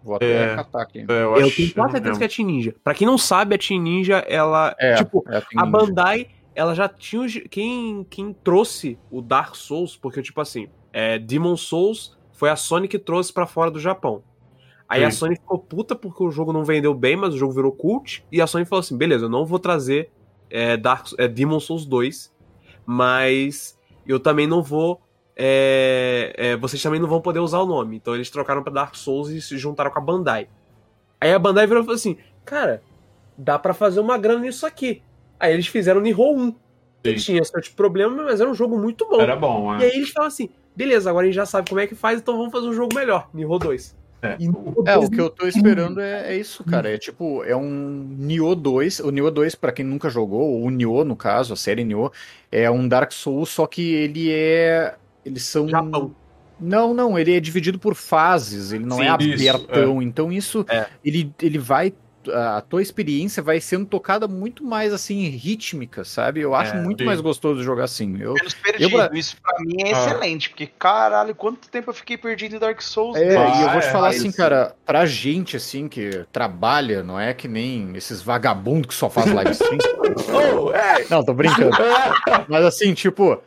Vou 0.02 0.16
até 0.16 0.52
É. 0.52 0.56
catar 0.56 0.82
aqui. 0.82 1.00
É, 1.00 1.02
eu, 1.02 1.14
Eu, 1.14 1.34
acho, 1.34 1.56
tenho 1.56 1.74
quase 1.74 1.92
certeza 1.92 2.18
que 2.18 2.24
é 2.24 2.28
Team 2.28 2.46
Ninja. 2.48 2.74
Pra 2.82 2.94
quem 2.94 3.06
não 3.06 3.18
sabe, 3.18 3.54
a 3.54 3.58
Team 3.58 3.82
Ninja, 3.82 4.24
ela, 4.26 4.74
É, 4.78 4.94
tipo, 4.94 5.22
é, 5.28 5.36
a 5.36 5.64
ninja. 5.64 5.66
Bandai, 5.66 6.28
ela 6.54 6.74
já 6.74 6.88
tinha 6.88 7.28
quem 7.50 8.06
quem 8.08 8.32
trouxe 8.32 8.98
o 9.10 9.20
Dark 9.20 9.54
Souls, 9.54 9.94
porque 9.96 10.22
tipo 10.22 10.40
assim, 10.40 10.68
é, 10.92 11.18
Demon 11.18 11.56
Souls 11.56 12.16
foi 12.32 12.48
a 12.48 12.56
Sony 12.56 12.88
que 12.88 12.98
trouxe 12.98 13.32
pra 13.32 13.46
fora 13.46 13.70
do 13.70 13.78
Japão. 13.78 14.22
Aí 14.88 15.04
a 15.04 15.10
Sim. 15.10 15.18
Sony 15.18 15.36
ficou 15.36 15.58
puta 15.58 15.94
porque 15.94 16.22
o 16.22 16.30
jogo 16.30 16.52
não 16.52 16.64
vendeu 16.64 16.94
bem, 16.94 17.14
mas 17.16 17.34
o 17.34 17.36
jogo 17.36 17.52
virou 17.52 17.70
cult. 17.72 18.24
E 18.32 18.40
a 18.40 18.46
Sony 18.46 18.64
falou 18.64 18.80
assim: 18.80 18.96
beleza, 18.96 19.26
eu 19.26 19.28
não 19.28 19.44
vou 19.44 19.58
trazer 19.58 20.10
é, 20.50 20.76
Dark, 20.76 21.08
é, 21.18 21.28
Demon 21.28 21.60
Souls 21.60 21.84
2, 21.84 22.32
mas 22.86 23.78
eu 24.06 24.18
também 24.18 24.46
não 24.46 24.62
vou. 24.62 25.00
é, 25.36 26.32
é, 26.36 26.56
vocês 26.56 26.82
também 26.82 26.98
não 27.00 27.08
vão 27.08 27.20
poder 27.20 27.40
usar 27.40 27.58
o 27.58 27.66
nome. 27.66 27.96
Então 27.96 28.14
eles 28.14 28.30
trocaram 28.30 28.62
pra 28.62 28.72
Dark 28.72 28.94
Souls 28.94 29.28
e 29.28 29.40
se 29.42 29.58
juntaram 29.58 29.90
com 29.90 29.98
a 29.98 30.02
Bandai. 30.02 30.48
Aí 31.20 31.32
a 31.32 31.38
Bandai 31.38 31.66
virou 31.66 31.82
e 31.82 31.84
falou 31.84 31.96
assim: 31.96 32.16
cara, 32.44 32.82
dá 33.36 33.58
pra 33.58 33.74
fazer 33.74 34.00
uma 34.00 34.16
grana 34.16 34.40
nisso 34.40 34.64
aqui. 34.66 35.02
Aí 35.38 35.52
eles 35.52 35.66
fizeram 35.66 36.00
Nihon 36.00 36.34
1. 36.34 36.54
Que 37.04 37.18
Sim. 37.18 37.24
tinha 37.26 37.44
certos 37.44 37.70
problemas, 37.70 38.24
mas 38.24 38.40
era 38.40 38.50
um 38.50 38.54
jogo 38.54 38.76
muito 38.78 39.06
bom. 39.08 39.20
Era 39.20 39.36
bom, 39.36 39.76
E 39.78 39.84
é. 39.84 39.86
aí 39.86 39.96
eles 39.96 40.10
falam 40.10 40.28
assim: 40.28 40.48
beleza, 40.74 41.10
agora 41.10 41.24
a 41.24 41.26
gente 41.28 41.36
já 41.36 41.46
sabe 41.46 41.68
como 41.68 41.80
é 41.80 41.86
que 41.86 41.94
faz, 41.94 42.20
então 42.20 42.36
vamos 42.36 42.50
fazer 42.52 42.66
um 42.66 42.72
jogo 42.72 42.94
melhor, 42.94 43.28
Nihon 43.34 43.58
2. 43.58 43.97
É. 44.20 44.32
É, 44.32 44.94
2 44.96 45.06
o 45.06 45.10
que 45.10 45.20
eu 45.20 45.30
tô 45.30 45.46
esperando 45.46 46.00
é, 46.00 46.32
é 46.32 46.36
isso, 46.36 46.64
cara. 46.64 46.92
É 46.92 46.98
tipo, 46.98 47.44
é 47.44 47.54
um 47.56 48.16
Nioh 48.18 48.54
2. 48.56 49.00
O 49.00 49.10
Nioh 49.10 49.30
2, 49.30 49.54
pra 49.54 49.70
quem 49.72 49.84
nunca 49.84 50.10
jogou, 50.10 50.40
ou 50.40 50.64
o 50.64 50.70
Nioh, 50.70 51.04
no 51.04 51.14
caso, 51.16 51.52
a 51.52 51.56
série 51.56 51.84
Nioh, 51.84 52.10
é 52.50 52.68
um 52.70 52.88
Dark 52.88 53.12
Souls, 53.12 53.50
só 53.50 53.66
que 53.66 53.94
ele 53.94 54.32
é. 54.32 54.94
Eles 55.24 55.44
são. 55.44 55.68
Japão. 55.68 56.14
Não, 56.60 56.92
não, 56.92 57.16
ele 57.16 57.36
é 57.36 57.38
dividido 57.40 57.78
por 57.78 57.94
fases, 57.94 58.72
ele 58.72 58.84
não 58.84 58.96
Sim, 58.96 59.04
é 59.04 59.16
isso, 59.20 59.48
abertão. 59.50 60.02
Então 60.02 60.32
isso, 60.32 60.66
É. 60.68 60.86
ele, 61.04 61.32
ele 61.40 61.58
vai. 61.58 61.92
A 62.34 62.60
tua 62.60 62.82
experiência 62.82 63.42
vai 63.42 63.60
sendo 63.60 63.86
tocada 63.86 64.26
muito 64.28 64.64
mais 64.64 64.92
assim 64.92 65.28
rítmica, 65.28 66.04
sabe? 66.04 66.40
Eu 66.40 66.54
acho 66.54 66.74
É, 66.76 66.80
muito 66.80 67.00
sim. 67.00 67.04
mais 67.06 67.20
gostoso 67.20 67.62
jogar 67.62 67.84
assim. 67.84 68.16
Eu, 68.20 68.34
Menos 68.34 68.54
perdido. 68.54 68.90
pra- 68.90 69.10
Isso 69.12 69.36
pra 69.42 69.56
mim 69.60 69.76
é 69.82 69.92
Ah. 69.94 70.06
excelente, 70.06 70.50
porque 70.50 70.66
caralho, 70.78 71.34
quanto 71.34 71.68
tempo 71.68 71.90
eu 71.90 71.94
fiquei 71.94 72.16
perdido 72.16 72.56
em 72.56 72.58
Dark 72.58 72.80
Souls 72.82 73.16
É, 73.16 73.24
10? 73.28 73.58
e 73.58 73.62
eu 73.62 73.70
vou 73.70 73.80
te 73.80 73.86
é, 73.86 73.90
falar 73.90 74.08
mas- 74.08 74.16
assim, 74.18 74.32
cara, 74.32 74.74
pra 74.84 75.06
gente, 75.06 75.56
assim, 75.56 75.88
que 75.88 76.24
trabalha, 76.32 77.02
não 77.02 77.18
é 77.18 77.32
que 77.34 77.48
nem 77.48 77.96
esses 77.96 78.20
vagabundos 78.22 78.86
que 78.88 78.94
só 78.94 79.08
faz 79.10 79.32
live 79.32 79.50
stream. 79.52 79.78
Oh, 80.60 80.72
é. 80.72 81.04
não, 81.10 81.24
tô 81.24 81.32
brincando. 81.34 81.70
Mas 82.48 82.64
assim, 82.64 82.92
tipo, 82.94 83.40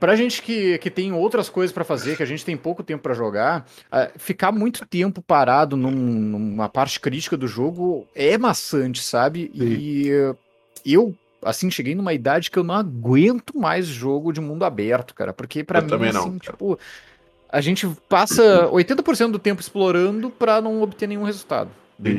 pra 0.00 0.16
gente 0.16 0.40
que, 0.42 0.78
que 0.78 0.90
tem 0.90 1.12
outras 1.12 1.48
coisas 1.50 1.72
pra 1.72 1.84
fazer, 1.84 2.16
que 2.16 2.22
a 2.22 2.26
gente 2.26 2.44
tem 2.44 2.56
pouco 2.56 2.82
tempo 2.82 3.02
pra 3.02 3.14
jogar, 3.14 3.66
ah, 3.92 4.10
ficar 4.16 4.50
muito 4.50 4.86
tempo 4.86 5.20
parado 5.22 5.76
num- 5.76 5.90
numa 5.90 6.68
parte 6.68 6.98
crítica 6.98 7.36
do 7.36 7.46
jogo 7.46 8.06
é 8.14 8.38
maçante, 8.38 9.02
sabe? 9.02 9.50
E 9.54 10.10
eh, 10.10 10.34
eu, 10.86 11.14
assim, 11.42 11.70
cheguei 11.70 11.94
numa 11.94 12.14
idade 12.14 12.50
que 12.50 12.58
eu 12.58 12.64
não 12.64 12.74
aguento 12.74 13.56
mais 13.56 13.86
jogo 13.86 14.32
de 14.32 14.40
mundo 14.40 14.64
aberto, 14.64 15.14
cara, 15.14 15.32
porque 15.32 15.62
pra 15.62 15.80
Eu 15.80 15.82
mim, 15.84 15.88
também 15.90 16.12
não, 16.12 16.20
assim, 16.22 16.38
cara. 16.38 16.52
tipo, 16.52 16.78
a 17.48 17.60
gente 17.60 17.86
passa 18.08 18.68
80% 18.68 19.32
do 19.32 19.38
tempo 19.38 19.60
explorando 19.60 20.30
pra 20.30 20.60
não 20.62 20.82
obter 20.82 21.06
nenhum 21.06 21.24
resultado. 21.24 21.70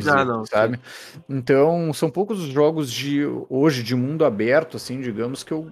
Ah, 0.08 0.24
não. 0.24 0.46
Sabe? 0.46 0.80
Então, 1.28 1.92
são 1.92 2.08
poucos 2.10 2.40
os 2.40 2.50
jogos 2.50 2.92
de 2.92 3.22
hoje 3.50 3.82
de 3.82 3.96
mundo 3.96 4.24
aberto, 4.24 4.78
assim, 4.78 5.02
digamos, 5.02 5.44
que 5.44 5.52
eu 5.52 5.72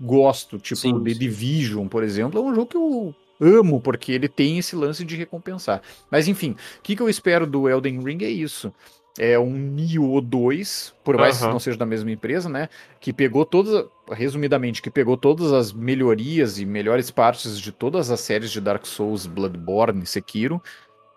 gosto. 0.00 0.58
Tipo, 0.58 0.80
Sim, 0.80 1.04
The 1.04 1.10
sim. 1.10 1.18
Division, 1.18 1.86
por 1.86 2.02
exemplo, 2.02 2.40
é 2.40 2.42
um 2.42 2.54
jogo 2.54 2.66
que 2.66 2.76
eu 2.76 3.14
amo, 3.40 3.80
porque 3.80 4.12
ele 4.12 4.28
tem 4.28 4.58
esse 4.58 4.76
lance 4.76 5.04
de 5.04 5.16
recompensar. 5.16 5.82
Mas, 6.10 6.28
enfim, 6.28 6.52
o 6.52 6.82
que, 6.82 6.94
que 6.96 7.02
eu 7.02 7.08
espero 7.08 7.46
do 7.46 7.68
Elden 7.68 8.02
Ring 8.02 8.18
é 8.22 8.30
isso. 8.30 8.72
É 9.18 9.38
um 9.38 9.50
Nioh 9.50 10.20
2, 10.20 10.94
por 11.02 11.16
mais 11.16 11.38
que 11.38 11.44
não 11.46 11.58
seja 11.58 11.76
da 11.76 11.84
mesma 11.84 12.10
empresa, 12.10 12.48
né? 12.48 12.68
Que 13.00 13.12
pegou 13.12 13.44
todas, 13.44 13.86
resumidamente, 14.10 14.80
que 14.80 14.90
pegou 14.90 15.16
todas 15.16 15.52
as 15.52 15.72
melhorias 15.72 16.58
e 16.58 16.64
melhores 16.64 17.10
partes 17.10 17.60
de 17.60 17.72
todas 17.72 18.10
as 18.10 18.20
séries 18.20 18.50
de 18.50 18.60
Dark 18.60 18.86
Souls, 18.86 19.26
Bloodborne, 19.26 20.06
Sekiro, 20.06 20.62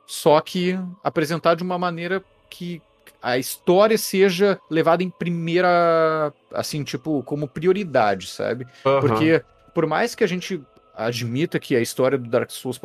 só 0.08 0.42
que 0.42 0.78
apresentar 1.04 1.56
de 1.56 1.64
uma 1.64 1.78
maneira 1.78 2.24
que 2.50 2.82
a 3.24 3.38
história 3.38 3.98
seja 3.98 4.60
levada 4.70 5.02
em 5.02 5.10
primeira, 5.10 6.34
assim, 6.52 6.84
tipo, 6.84 7.24
como 7.24 7.48
prioridade, 7.48 8.28
sabe? 8.28 8.68
Aham. 8.86 9.00
Porque 9.00 9.42
por 9.74 9.88
mais 9.88 10.14
que 10.14 10.26
a 10.26 10.28
gente 10.28 10.62
admita 10.94 11.58
que 11.58 11.74
a 11.74 11.80
história 11.80 12.18
do 12.18 12.30
Dark 12.30 12.52
Souls 12.52 12.80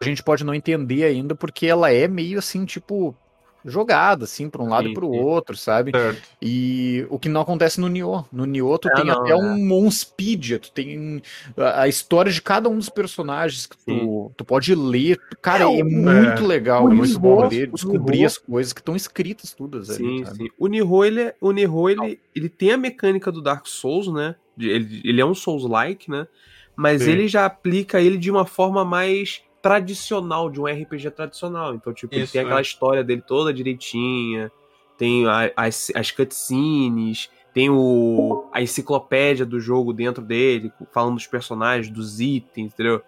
a 0.00 0.04
gente 0.04 0.22
pode 0.22 0.42
não 0.42 0.54
entender 0.54 1.04
ainda 1.04 1.34
porque 1.34 1.66
ela 1.66 1.92
é 1.92 2.08
meio 2.08 2.38
assim, 2.38 2.64
tipo, 2.64 3.14
jogada 3.64 4.24
assim 4.24 4.48
para 4.50 4.62
um 4.62 4.68
lado 4.68 4.86
e 4.86 4.88
Sim, 4.88 4.94
para 4.94 5.04
o 5.04 5.10
outro, 5.12 5.56
sabe? 5.56 5.92
Certo. 5.92 6.28
E 6.40 7.06
o 7.08 7.18
que 7.18 7.28
não 7.28 7.40
acontece 7.40 7.80
no 7.80 7.88
Nioh. 7.88 8.24
No 8.32 8.44
Nioh 8.44 8.78
tu 8.78 8.88
É, 8.88 8.94
tem 8.94 9.04
não, 9.06 9.12
até 9.14 9.30
é. 9.32 9.36
um 9.36 9.64
Monspedia, 9.66 10.58
tu 10.58 10.70
tem 10.72 11.22
a, 11.56 11.82
a 11.82 11.88
história 11.88 12.30
de 12.32 12.42
cada 12.42 12.68
um 12.68 12.76
dos 12.78 12.88
personagens 12.88 13.66
que 13.66 13.76
tu, 13.84 14.32
tu 14.36 14.44
pode 14.44 14.74
ler. 14.74 15.18
Cara, 15.40 15.64
É, 15.64 15.80
é, 15.80 15.84
muito 15.84 16.44
legal, 16.46 16.84
o 16.86 16.90
é 16.90 16.94
muito 16.94 17.18
Nioh- 17.20 17.20
bom 17.20 17.48
ler, 17.48 17.70
descobrir 17.70 18.18
Nioh- 18.18 18.26
as 18.26 18.38
coisas 18.38 18.72
que 18.72 18.80
estão 18.80 18.96
escritas 18.96 19.52
todas 19.52 19.90
ali, 19.90 20.18
Sim, 20.18 20.24
sabe? 20.24 20.36
sim. 20.38 20.48
O 20.58 20.66
Nihon, 20.66 21.04
ele, 21.04 21.20
é- 21.22 21.34
o 21.40 21.52
Nihon, 21.52 21.88
ele, 21.90 22.20
ele 22.34 22.48
tem 22.48 22.72
a 22.72 22.76
mecânica 22.76 23.30
do 23.30 23.40
Dark 23.42 23.66
Souls, 23.66 24.08
né? 24.12 24.34
Ele, 24.58 25.00
ele 25.04 25.20
é 25.20 25.24
um 25.24 25.34
Souls-like, 25.34 26.10
né? 26.10 26.26
Mas 26.76 27.02
Sim. 27.02 27.10
ele 27.10 27.28
já 27.28 27.44
aplica 27.46 28.00
ele 28.00 28.16
de 28.18 28.30
uma 28.30 28.46
forma 28.46 28.84
mais 28.84 29.42
tradicional, 29.62 30.50
de 30.50 30.60
um 30.60 30.66
RPG 30.66 31.10
tradicional. 31.12 31.74
Então, 31.74 31.92
tipo, 31.94 32.12
ele 32.14 32.24
Isso, 32.24 32.32
tem 32.32 32.42
aquela 32.42 32.58
é. 32.60 32.62
história 32.62 33.04
dele 33.04 33.22
toda 33.26 33.54
direitinha, 33.54 34.50
tem 34.98 35.26
a- 35.26 35.50
as, 35.56 35.90
as 35.94 36.10
cutscenes, 36.10 37.30
tem 37.54 37.70
o, 37.70 38.46
a 38.52 38.60
enciclopédia 38.60 39.46
do 39.46 39.60
jogo 39.60 39.92
dentro 39.92 40.22
dele, 40.22 40.72
falando 40.92 41.14
dos 41.14 41.26
personagens, 41.26 41.88
dos 41.88 42.20
itens, 42.20 42.72
entendeu? 42.72 43.00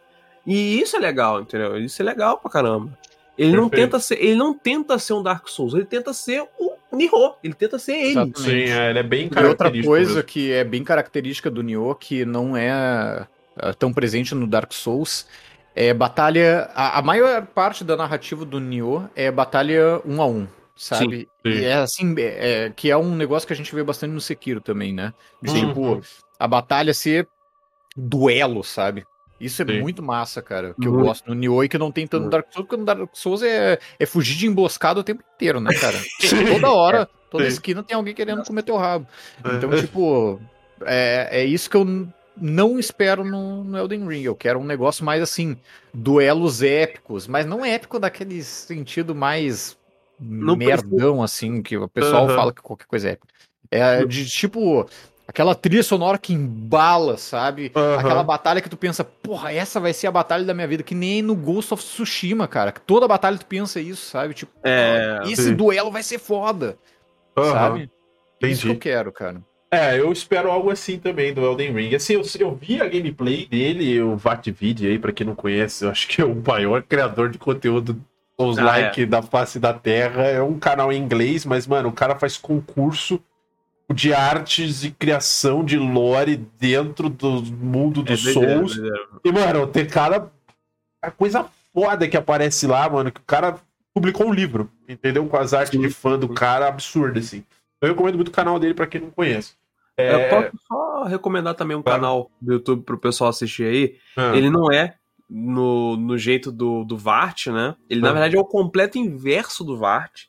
E 0.47 0.81
isso 0.81 0.97
é 0.97 1.00
legal, 1.00 1.41
entendeu? 1.41 1.78
Isso 1.78 2.00
é 2.00 2.05
legal 2.05 2.39
pra 2.39 2.50
caramba. 2.50 2.97
Ele 3.36 3.57
não, 3.57 3.68
Perfeito. 3.68 3.91
tenta 3.91 4.00
ser, 4.00 4.23
ele 4.23 4.36
não 4.36 4.55
tenta 4.55 4.99
ser 4.99 5.12
um 5.15 5.23
Dark 5.23 5.49
Souls, 5.49 5.74
ele 5.74 5.84
tenta 5.86 6.12
ser 6.12 6.47
o 6.58 6.74
Nihon, 6.92 7.34
ele 7.42 7.55
tenta 7.55 7.78
ser 7.78 7.94
ele. 7.94 8.10
Exato. 8.10 8.41
Sim, 8.41 8.50
é, 8.70 8.91
ele 8.91 8.99
é 9.00 9.02
bem 9.02 9.23
E 9.23 9.24
outra 9.24 9.42
característico 9.42 9.86
coisa 9.89 10.15
mesmo. 10.15 10.24
que 10.24 10.52
é 10.52 10.62
bem 10.62 10.84
característica 10.84 11.50
do 11.50 11.62
Nioh, 11.62 11.97
que 11.97 12.24
não 12.24 12.57
é 12.57 13.26
é, 13.57 13.73
tão 13.73 13.92
presente 13.92 14.34
no 14.34 14.47
Dark 14.47 14.73
Souls, 14.73 15.26
é 15.74 15.92
batalha. 15.94 16.70
A, 16.74 16.98
a 16.98 17.02
maior 17.02 17.46
parte 17.46 17.82
da 17.84 17.96
narrativa 17.96 18.44
do 18.44 18.60
Nioh 18.60 19.08
é 19.14 19.30
batalha 19.30 20.00
um 20.04 20.20
a 20.22 20.26
um, 20.26 20.46
sabe? 20.76 21.28
Sim, 21.44 21.52
sim. 21.52 21.58
E 21.60 21.64
é 21.64 21.74
assim, 21.74 22.14
é, 22.18 22.64
é- 22.66 22.70
que 22.70 22.90
é 22.90 22.96
um 22.96 23.14
negócio 23.14 23.46
que 23.46 23.52
a 23.52 23.56
gente 23.56 23.74
vê 23.74 23.82
bastante 23.82 24.12
no 24.12 24.20
Sekiro 24.20 24.60
também, 24.60 24.92
né? 24.92 25.12
De, 25.42 25.50
Uhum. 25.50 25.68
Tipo, 25.68 26.00
a 26.38 26.46
batalha 26.48 26.92
ser 26.94 27.28
duelo, 27.96 28.62
sabe? 28.64 29.04
Isso 29.40 29.62
é 29.62 29.66
Sim. 29.66 29.80
muito 29.80 30.02
massa, 30.02 30.40
cara. 30.40 30.74
Que 30.80 30.86
eu 30.86 30.92
Muito. 30.92 31.06
gosto 31.06 31.28
no 31.28 31.34
Nioh 31.34 31.64
e 31.64 31.68
que 31.68 31.76
não 31.76 31.90
tem 31.90 32.06
tanto 32.06 32.24
no. 32.24 32.30
Dark 32.30 32.46
Souls, 32.52 32.66
porque 32.68 32.76
no 32.80 32.84
Dark 32.86 33.10
Souls 33.12 33.42
é, 33.42 33.78
é 33.98 34.06
fugir 34.06 34.36
de 34.36 34.46
emboscada 34.46 35.00
o 35.00 35.04
tempo 35.04 35.22
inteiro, 35.34 35.60
né, 35.60 35.74
cara? 35.74 35.98
Toda 36.48 36.70
hora, 36.70 37.08
toda 37.30 37.44
Sim. 37.44 37.48
esquina 37.50 37.82
tem 37.82 37.96
alguém 37.96 38.14
querendo 38.14 38.44
comer 38.44 38.62
teu 38.62 38.76
rabo. 38.76 39.06
É. 39.44 39.56
Então, 39.56 39.70
tipo, 39.76 40.40
é, 40.86 41.28
é 41.40 41.44
isso 41.44 41.68
que 41.68 41.76
eu 41.76 42.08
não 42.36 42.78
espero 42.78 43.24
no, 43.24 43.64
no 43.64 43.78
Elden 43.78 44.06
Ring. 44.06 44.22
Eu 44.22 44.34
quero 44.34 44.58
um 44.58 44.64
negócio 44.64 45.04
mais 45.04 45.22
assim, 45.22 45.56
duelos 45.92 46.62
épicos, 46.62 47.26
mas 47.26 47.46
não 47.46 47.64
épico 47.64 47.98
daquele 47.98 48.42
sentido 48.42 49.14
mais 49.14 49.76
Não 50.18 50.56
merdão, 50.56 51.22
assim, 51.22 51.62
que 51.62 51.76
o 51.76 51.88
pessoal 51.88 52.26
Aham. 52.26 52.36
fala 52.36 52.52
que 52.52 52.62
qualquer 52.62 52.86
coisa 52.86 53.08
é 53.08 53.12
épica. 53.12 53.34
É 53.70 54.04
de 54.04 54.28
tipo. 54.28 54.88
Aquela 55.26 55.54
trilha 55.54 55.82
sonora 55.82 56.18
que 56.18 56.34
embala, 56.34 57.16
sabe? 57.16 57.72
Aham. 57.74 57.98
Aquela 57.98 58.22
batalha 58.22 58.60
que 58.60 58.68
tu 58.68 58.76
pensa, 58.76 59.02
porra, 59.02 59.52
essa 59.54 59.80
vai 59.80 59.94
ser 59.94 60.06
a 60.06 60.12
batalha 60.12 60.44
da 60.44 60.52
minha 60.52 60.68
vida, 60.68 60.82
que 60.82 60.94
nem 60.94 61.22
no 61.22 61.34
Ghost 61.34 61.72
of 61.72 61.82
Tsushima, 61.82 62.46
cara. 62.46 62.70
que 62.70 62.80
Toda 62.82 63.08
batalha 63.08 63.38
tu 63.38 63.46
pensa 63.46 63.80
isso, 63.80 64.04
sabe? 64.10 64.34
Tipo, 64.34 64.52
É, 64.62 65.18
"Ah, 65.18 65.22
esse 65.24 65.44
sim. 65.44 65.56
duelo 65.56 65.90
vai 65.90 66.02
ser 66.02 66.18
foda, 66.18 66.76
Aham. 67.38 67.52
sabe? 67.52 67.90
Isso 68.42 68.60
Entendi. 68.60 68.66
que 68.66 68.70
eu 68.72 68.78
quero, 68.78 69.12
cara. 69.12 69.40
É, 69.74 70.00
eu 70.00 70.12
espero 70.12 70.50
algo 70.50 70.70
assim 70.70 70.98
também 70.98 71.32
do 71.32 71.44
Elden 71.44 71.72
Ring. 71.72 71.94
Assim, 71.94 72.14
eu, 72.14 72.22
eu 72.38 72.54
vi 72.54 72.80
a 72.80 72.88
gameplay 72.88 73.46
dele, 73.46 74.00
o 74.00 74.16
Vatvid 74.16 74.86
aí, 74.86 74.98
pra 74.98 75.12
quem 75.12 75.26
não 75.26 75.34
conhece, 75.34 75.84
eu 75.84 75.90
acho 75.90 76.06
que 76.08 76.20
é 76.20 76.24
o 76.24 76.34
maior 76.34 76.82
criador 76.82 77.28
de 77.28 77.38
conteúdo 77.38 78.00
os 78.36 78.58
Ah, 78.58 78.64
like 78.64 79.06
da 79.06 79.22
face 79.22 79.58
da 79.58 79.72
Terra. 79.72 80.24
É 80.24 80.42
um 80.42 80.58
canal 80.58 80.92
em 80.92 81.00
inglês, 81.00 81.44
mas, 81.44 81.66
mano, 81.66 81.88
o 81.88 81.92
cara 81.92 82.16
faz 82.16 82.36
concurso 82.36 83.20
de 83.92 84.14
artes 84.14 84.82
e 84.82 84.90
criação 84.90 85.64
de 85.64 85.78
lore 85.78 86.36
dentro 86.58 87.08
do 87.08 87.42
mundo 87.42 88.00
é 88.00 88.04
dos 88.04 88.22
doideira, 88.22 88.54
Souls. 88.54 88.76
doideira. 88.76 89.08
E, 89.24 89.32
mano, 89.32 89.66
tem 89.66 89.86
cara. 89.86 90.32
A 91.02 91.10
coisa 91.10 91.46
foda 91.72 92.08
que 92.08 92.16
aparece 92.16 92.66
lá, 92.66 92.88
mano, 92.88 93.12
que 93.12 93.20
o 93.20 93.24
cara 93.24 93.56
publicou 93.92 94.26
um 94.26 94.32
livro, 94.32 94.70
entendeu? 94.88 95.26
Com 95.26 95.36
as 95.36 95.52
artes 95.52 95.78
de 95.78 95.90
fã 95.90 96.18
do 96.18 96.28
cara, 96.28 96.66
absurdo, 96.66 97.18
assim. 97.18 97.44
Eu 97.80 97.88
recomendo 97.88 98.16
muito 98.16 98.28
o 98.28 98.32
canal 98.32 98.58
dele 98.58 98.74
pra 98.74 98.86
quem 98.86 99.02
não 99.02 99.10
conhece. 99.10 99.52
Eu 99.97 100.05
É, 100.05 100.28
posso 100.28 100.58
só 100.66 101.05
recomendar 101.05 101.55
também 101.55 101.76
um 101.76 101.82
Claro. 101.82 102.00
canal 102.00 102.31
do 102.40 102.55
YouTube 102.55 102.82
pro 102.84 102.98
pessoal 102.98 103.31
assistir 103.31 103.64
aí. 103.64 103.97
ah, 104.16 104.36
Ele 104.36 104.50
não 104.50 104.73
é 104.73 104.97
no, 105.31 105.97
no 105.97 106.18
jeito 106.18 106.50
do, 106.50 106.84
do 106.84 106.97
Vart, 106.97 107.47
né? 107.48 107.76
Ele, 107.89 108.00
na 108.00 108.10
Ah. 108.10 108.12
verdade, 108.12 108.36
é 108.36 108.40
o 108.40 108.44
completo 108.44 108.98
inverso 108.98 109.62
do 109.64 109.76
Vart. 109.76 110.24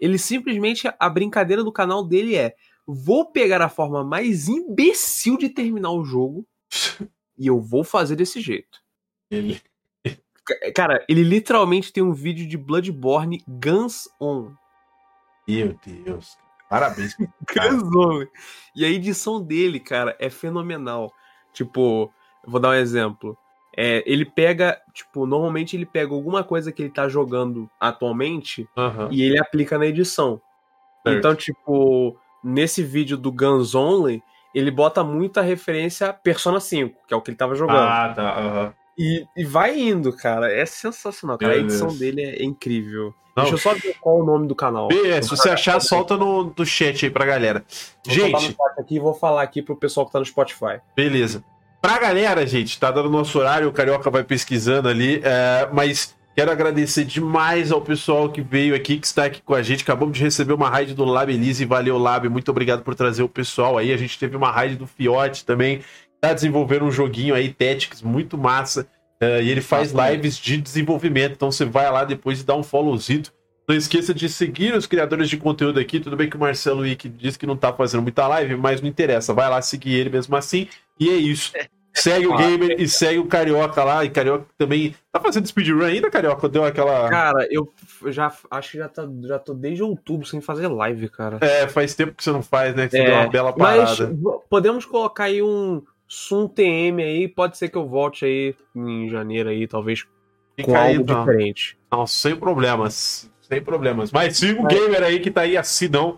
Ele 0.00 0.18
simplesmente, 0.18 0.88
a 0.98 1.08
brincadeira 1.08 1.62
do 1.64 1.72
canal 1.72 2.04
dele 2.04 2.36
é: 2.36 2.54
vou 2.86 3.30
pegar 3.32 3.60
a 3.62 3.68
forma 3.68 4.04
mais 4.04 4.48
imbecil 4.48 5.36
de 5.38 5.48
terminar 5.48 5.90
o 5.90 6.04
jogo 6.04 6.46
e 7.38 7.46
eu 7.46 7.60
vou 7.60 7.82
fazer 7.84 8.16
desse 8.16 8.40
jeito. 8.40 8.78
ele- 9.30 9.60
Ca- 10.46 10.72
Cara, 10.74 11.04
ele 11.08 11.22
literalmente 11.22 11.90
tem 11.92 12.02
um 12.02 12.12
vídeo 12.12 12.46
de 12.46 12.58
Bloodborne 12.58 13.42
Guns 13.48 14.06
On. 14.20 14.50
Meu 15.48 15.74
Deus. 15.86 16.36
Parabéns. 16.74 17.16
On. 17.94 18.26
E 18.74 18.84
a 18.84 18.88
edição 18.88 19.40
dele, 19.40 19.78
cara, 19.78 20.16
é 20.18 20.28
fenomenal. 20.28 21.12
Tipo, 21.52 22.12
vou 22.44 22.58
dar 22.58 22.70
um 22.70 22.74
exemplo. 22.74 23.38
É, 23.76 24.02
ele 24.04 24.24
pega, 24.24 24.80
tipo, 24.92 25.24
normalmente 25.24 25.76
ele 25.76 25.86
pega 25.86 26.12
alguma 26.12 26.42
coisa 26.42 26.72
que 26.72 26.82
ele 26.82 26.90
tá 26.90 27.08
jogando 27.08 27.70
atualmente 27.78 28.68
e 29.10 29.22
ele 29.22 29.38
aplica 29.38 29.78
na 29.78 29.86
edição. 29.86 30.40
Certo. 31.06 31.16
Então, 31.16 31.34
tipo, 31.36 32.16
nesse 32.42 32.82
vídeo 32.82 33.16
do 33.16 33.30
Guns 33.30 33.74
Only, 33.76 34.20
ele 34.52 34.70
bota 34.72 35.04
muita 35.04 35.42
referência 35.42 36.08
a 36.08 36.12
Persona 36.12 36.58
5, 36.58 37.06
que 37.06 37.14
é 37.14 37.16
o 37.16 37.20
que 37.20 37.30
ele 37.30 37.36
tava 37.36 37.54
jogando. 37.54 37.88
Ah, 37.88 38.12
tá. 38.14 38.74
E, 38.98 39.24
e 39.36 39.44
vai 39.44 39.78
indo, 39.78 40.12
cara. 40.12 40.52
É 40.52 40.66
sensacional, 40.66 41.38
cara. 41.38 41.52
Meu 41.52 41.62
a 41.62 41.64
edição 41.64 41.88
Deus. 41.88 41.98
dele 42.00 42.22
é 42.22 42.44
incrível. 42.44 43.14
Não. 43.36 43.44
Deixa 43.44 43.54
eu 43.54 43.58
só 43.58 43.74
ver 43.74 43.96
qual 44.00 44.18
é 44.18 44.22
o 44.22 44.24
nome 44.24 44.46
do 44.46 44.54
canal. 44.54 44.88
Bê, 44.88 45.20
se 45.22 45.30
você 45.30 45.50
achar, 45.50 45.80
solta 45.80 46.16
no, 46.16 46.52
no 46.56 46.66
chat 46.66 47.04
aí 47.04 47.10
pra 47.10 47.26
galera. 47.26 47.64
Vou 48.06 48.14
Gente, 48.14 48.56
aqui 48.78 48.98
vou 49.00 49.14
falar 49.14 49.42
aqui 49.42 49.60
pro 49.60 49.76
pessoal 49.76 50.06
que 50.06 50.12
tá 50.12 50.18
no 50.18 50.24
Spotify. 50.24 50.80
beleza. 50.94 51.42
Pra 51.82 51.98
galera, 51.98 52.46
gente, 52.46 52.80
tá 52.80 52.90
dando 52.90 53.10
nosso 53.10 53.38
horário, 53.38 53.68
o 53.68 53.72
Carioca 53.72 54.10
vai 54.10 54.24
pesquisando 54.24 54.88
ali, 54.88 55.20
é, 55.22 55.68
mas 55.70 56.14
Quero 56.36 56.50
agradecer 56.50 57.04
demais 57.04 57.70
ao 57.70 57.80
pessoal 57.80 58.28
que 58.28 58.40
veio 58.40 58.74
aqui, 58.74 58.98
que 58.98 59.06
está 59.06 59.26
aqui 59.26 59.40
com 59.40 59.54
a 59.54 59.62
gente. 59.62 59.84
Acabamos 59.84 60.18
de 60.18 60.24
receber 60.24 60.52
uma 60.52 60.68
raid 60.68 60.92
do 60.92 61.04
Lab 61.04 61.32
Elise. 61.32 61.64
Valeu, 61.64 61.96
Lab. 61.96 62.28
Muito 62.28 62.50
obrigado 62.50 62.82
por 62.82 62.96
trazer 62.96 63.22
o 63.22 63.28
pessoal 63.28 63.78
aí. 63.78 63.92
A 63.92 63.96
gente 63.96 64.18
teve 64.18 64.36
uma 64.36 64.50
raid 64.50 64.74
do 64.74 64.84
Fiote 64.84 65.44
também. 65.44 65.82
Tá 66.20 66.32
desenvolvendo 66.32 66.86
um 66.86 66.90
joguinho 66.90 67.36
aí, 67.36 67.52
Tactics, 67.52 68.02
muito 68.02 68.36
massa. 68.36 68.88
Uh, 69.22 69.42
e 69.42 69.50
ele 69.50 69.60
faz 69.60 69.92
lives 69.92 70.36
de 70.36 70.56
desenvolvimento. 70.56 71.32
Então 71.32 71.50
você 71.50 71.64
vai 71.64 71.90
lá 71.90 72.04
depois 72.04 72.40
e 72.40 72.44
dá 72.44 72.54
um 72.54 72.62
followzito. 72.62 73.32
Não 73.66 73.74
esqueça 73.74 74.12
de 74.12 74.28
seguir 74.28 74.74
os 74.74 74.86
criadores 74.86 75.28
de 75.28 75.36
conteúdo 75.36 75.80
aqui. 75.80 75.98
Tudo 75.98 76.16
bem 76.16 76.28
que 76.28 76.36
o 76.36 76.40
Marcelo 76.40 76.82
Wick 76.82 77.08
disse 77.08 77.38
que 77.38 77.46
não 77.46 77.56
tá 77.56 77.72
fazendo 77.72 78.02
muita 78.02 78.26
live, 78.28 78.56
mas 78.56 78.80
não 78.80 78.88
interessa. 78.88 79.32
Vai 79.32 79.48
lá 79.48 79.62
seguir 79.62 79.94
ele 79.94 80.10
mesmo 80.10 80.36
assim. 80.36 80.68
E 81.00 81.08
é 81.08 81.14
isso. 81.14 81.52
Segue 81.94 82.26
o 82.26 82.36
Gamer 82.36 82.74
e 82.80 82.88
segue 82.88 83.20
o 83.20 83.26
Carioca 83.26 83.84
lá. 83.84 84.04
E 84.04 84.10
Carioca 84.10 84.44
também. 84.58 84.96
Tá 85.12 85.20
fazendo 85.20 85.46
speedrun 85.46 85.84
ainda, 85.84 86.10
Carioca? 86.10 86.48
Deu 86.48 86.64
aquela. 86.64 87.08
Cara, 87.08 87.46
eu 87.48 87.72
já 88.06 88.32
acho 88.50 88.72
que 88.72 88.78
já, 88.78 88.88
tá, 88.88 89.08
já 89.22 89.38
tô 89.38 89.54
desde 89.54 89.84
outubro 89.84 90.26
sem 90.26 90.40
fazer 90.40 90.66
live, 90.66 91.08
cara. 91.08 91.38
É, 91.40 91.68
faz 91.68 91.94
tempo 91.94 92.12
que 92.12 92.24
você 92.24 92.32
não 92.32 92.42
faz, 92.42 92.74
né? 92.74 92.86
Que 92.86 92.96
você 92.96 92.98
é, 92.98 93.06
deu 93.06 93.14
uma 93.14 93.30
bela 93.30 93.52
parada. 93.52 94.12
Mas 94.12 94.40
podemos 94.50 94.84
colocar 94.84 95.24
aí 95.24 95.40
um 95.40 95.82
Sum 96.14 96.46
TM 96.46 97.02
aí. 97.02 97.28
Pode 97.28 97.58
ser 97.58 97.68
que 97.68 97.76
eu 97.76 97.88
volte 97.88 98.24
aí 98.24 98.54
em 98.74 99.08
janeiro 99.08 99.48
aí, 99.48 99.66
talvez 99.66 100.06
Fica 100.56 100.70
com 100.70 100.76
aí, 100.76 100.90
algo 100.92 101.02
então. 101.02 101.24
diferente. 101.24 101.76
Não, 101.90 102.06
sem 102.06 102.36
problemas. 102.36 103.30
Sem 103.42 103.60
problemas. 103.60 104.12
Mas 104.12 104.38
siga 104.38 104.62
o 104.62 104.66
Gamer 104.66 105.02
aí 105.02 105.18
que 105.18 105.30
tá 105.30 105.42
aí 105.42 105.56
assinão, 105.56 106.16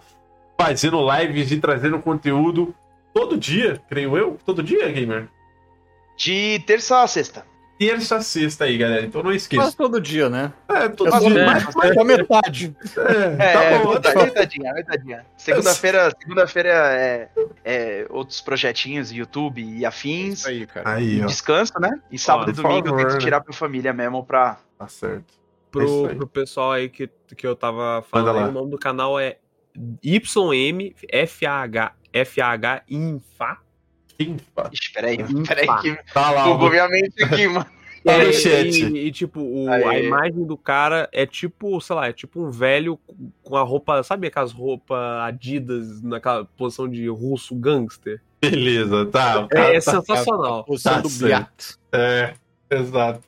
fazendo 0.61 1.01
lives 1.11 1.51
e 1.51 1.59
trazendo 1.59 1.99
conteúdo 1.99 2.75
todo 3.15 3.39
dia, 3.39 3.81
creio 3.89 4.17
eu. 4.17 4.37
Todo 4.45 4.63
dia, 4.63 4.87
Gamer? 4.93 5.29
De 6.17 6.63
terça 6.67 7.03
a 7.03 7.07
sexta. 7.07 7.47
Terça 7.79 8.17
a 8.17 8.21
sexta 8.23 8.65
aí, 8.65 8.79
galera. 8.79 9.05
Então 9.05 9.23
não 9.23 9.33
esqueça. 9.33 9.63
Quase 9.63 9.77
todo 9.77 10.01
dia, 10.01 10.31
né? 10.31 10.53
É, 10.69 10.89
todo 10.89 11.15
é 11.15 11.19
dia. 11.19 11.47
Mais, 11.47 11.75
mais 11.75 11.91
é, 11.97 12.05
metade. 12.05 12.77
É, 12.97 13.25
é, 13.39 13.53
tá 13.53 13.63
é, 13.63 13.79
bom. 13.79 13.95
Metade, 13.95 14.19
metadinha, 14.25 14.73
metadinha. 14.73 15.27
Segunda-feira 15.37 16.11
segunda-feira 16.19 16.71
é, 16.71 17.29
é 17.65 18.07
outros 18.09 18.41
projetinhos, 18.41 19.13
YouTube 19.13 19.63
e 19.63 19.85
afins. 19.85 20.41
Isso 20.41 20.49
aí, 20.49 20.67
cara. 20.67 20.95
Aí, 20.95 21.23
ó. 21.23 21.27
Descanso, 21.27 21.79
né? 21.79 22.01
E 22.11 22.19
sábado 22.19 22.49
ó, 22.49 22.51
e 22.51 22.55
domingo 22.55 22.89
favor, 22.89 23.01
eu 23.01 23.09
tento 23.09 23.19
tirar 23.19 23.43
pra 23.43 23.53
família 23.53 23.93
mesmo 23.93 24.25
pra. 24.25 24.59
Tá 24.79 24.89
certo. 24.89 25.35
Pro, 25.71 26.09
pro 26.17 26.27
pessoal 26.27 26.73
aí 26.73 26.89
que, 26.89 27.11
que 27.37 27.47
eu 27.47 27.55
tava 27.55 28.03
falando, 28.11 28.39
aí, 28.39 28.49
o 28.49 28.53
nome 28.53 28.71
do 28.71 28.79
canal 28.79 29.21
é 29.21 29.37
YMFAH 30.03 31.93
FAH 32.25 32.83
Infa. 32.89 33.66
Infa. 34.19 34.71
Espera 34.73 35.09
aí, 35.09 35.19
peraí 35.47 35.69
que 35.81 35.99
tá 36.13 36.31
lá, 36.31 36.45
bugou 36.45 36.71
minha 36.71 36.89
mente 36.89 37.23
aqui, 37.23 37.47
mano. 37.49 37.67
É, 38.09 38.31
e, 38.63 39.09
e, 39.09 39.11
tipo, 39.11 39.41
o, 39.41 39.69
a 39.69 39.99
imagem 39.99 40.45
do 40.45 40.57
cara 40.57 41.09
é 41.13 41.27
tipo, 41.27 41.81
sei 41.81 41.97
lá, 41.97 42.07
é 42.07 42.13
tipo 42.13 42.41
um 42.41 42.53
velho 42.53 43.01
com 43.43 43.57
a 43.57 43.63
roupa, 43.63 44.01
sabe 44.05 44.29
aquelas 44.29 44.53
roupas 44.53 44.97
Adidas 45.23 46.01
naquela 46.03 46.45
posição 46.45 46.89
de 46.89 47.09
russo 47.09 47.53
gangster? 47.57 48.21
Beleza, 48.41 49.07
tá. 49.07 49.49
É, 49.51 49.75
é 49.75 49.81
sensacional. 49.81 50.65
Tá, 50.85 51.03
tá 51.03 51.51
É, 51.93 52.35
exato. 52.71 53.23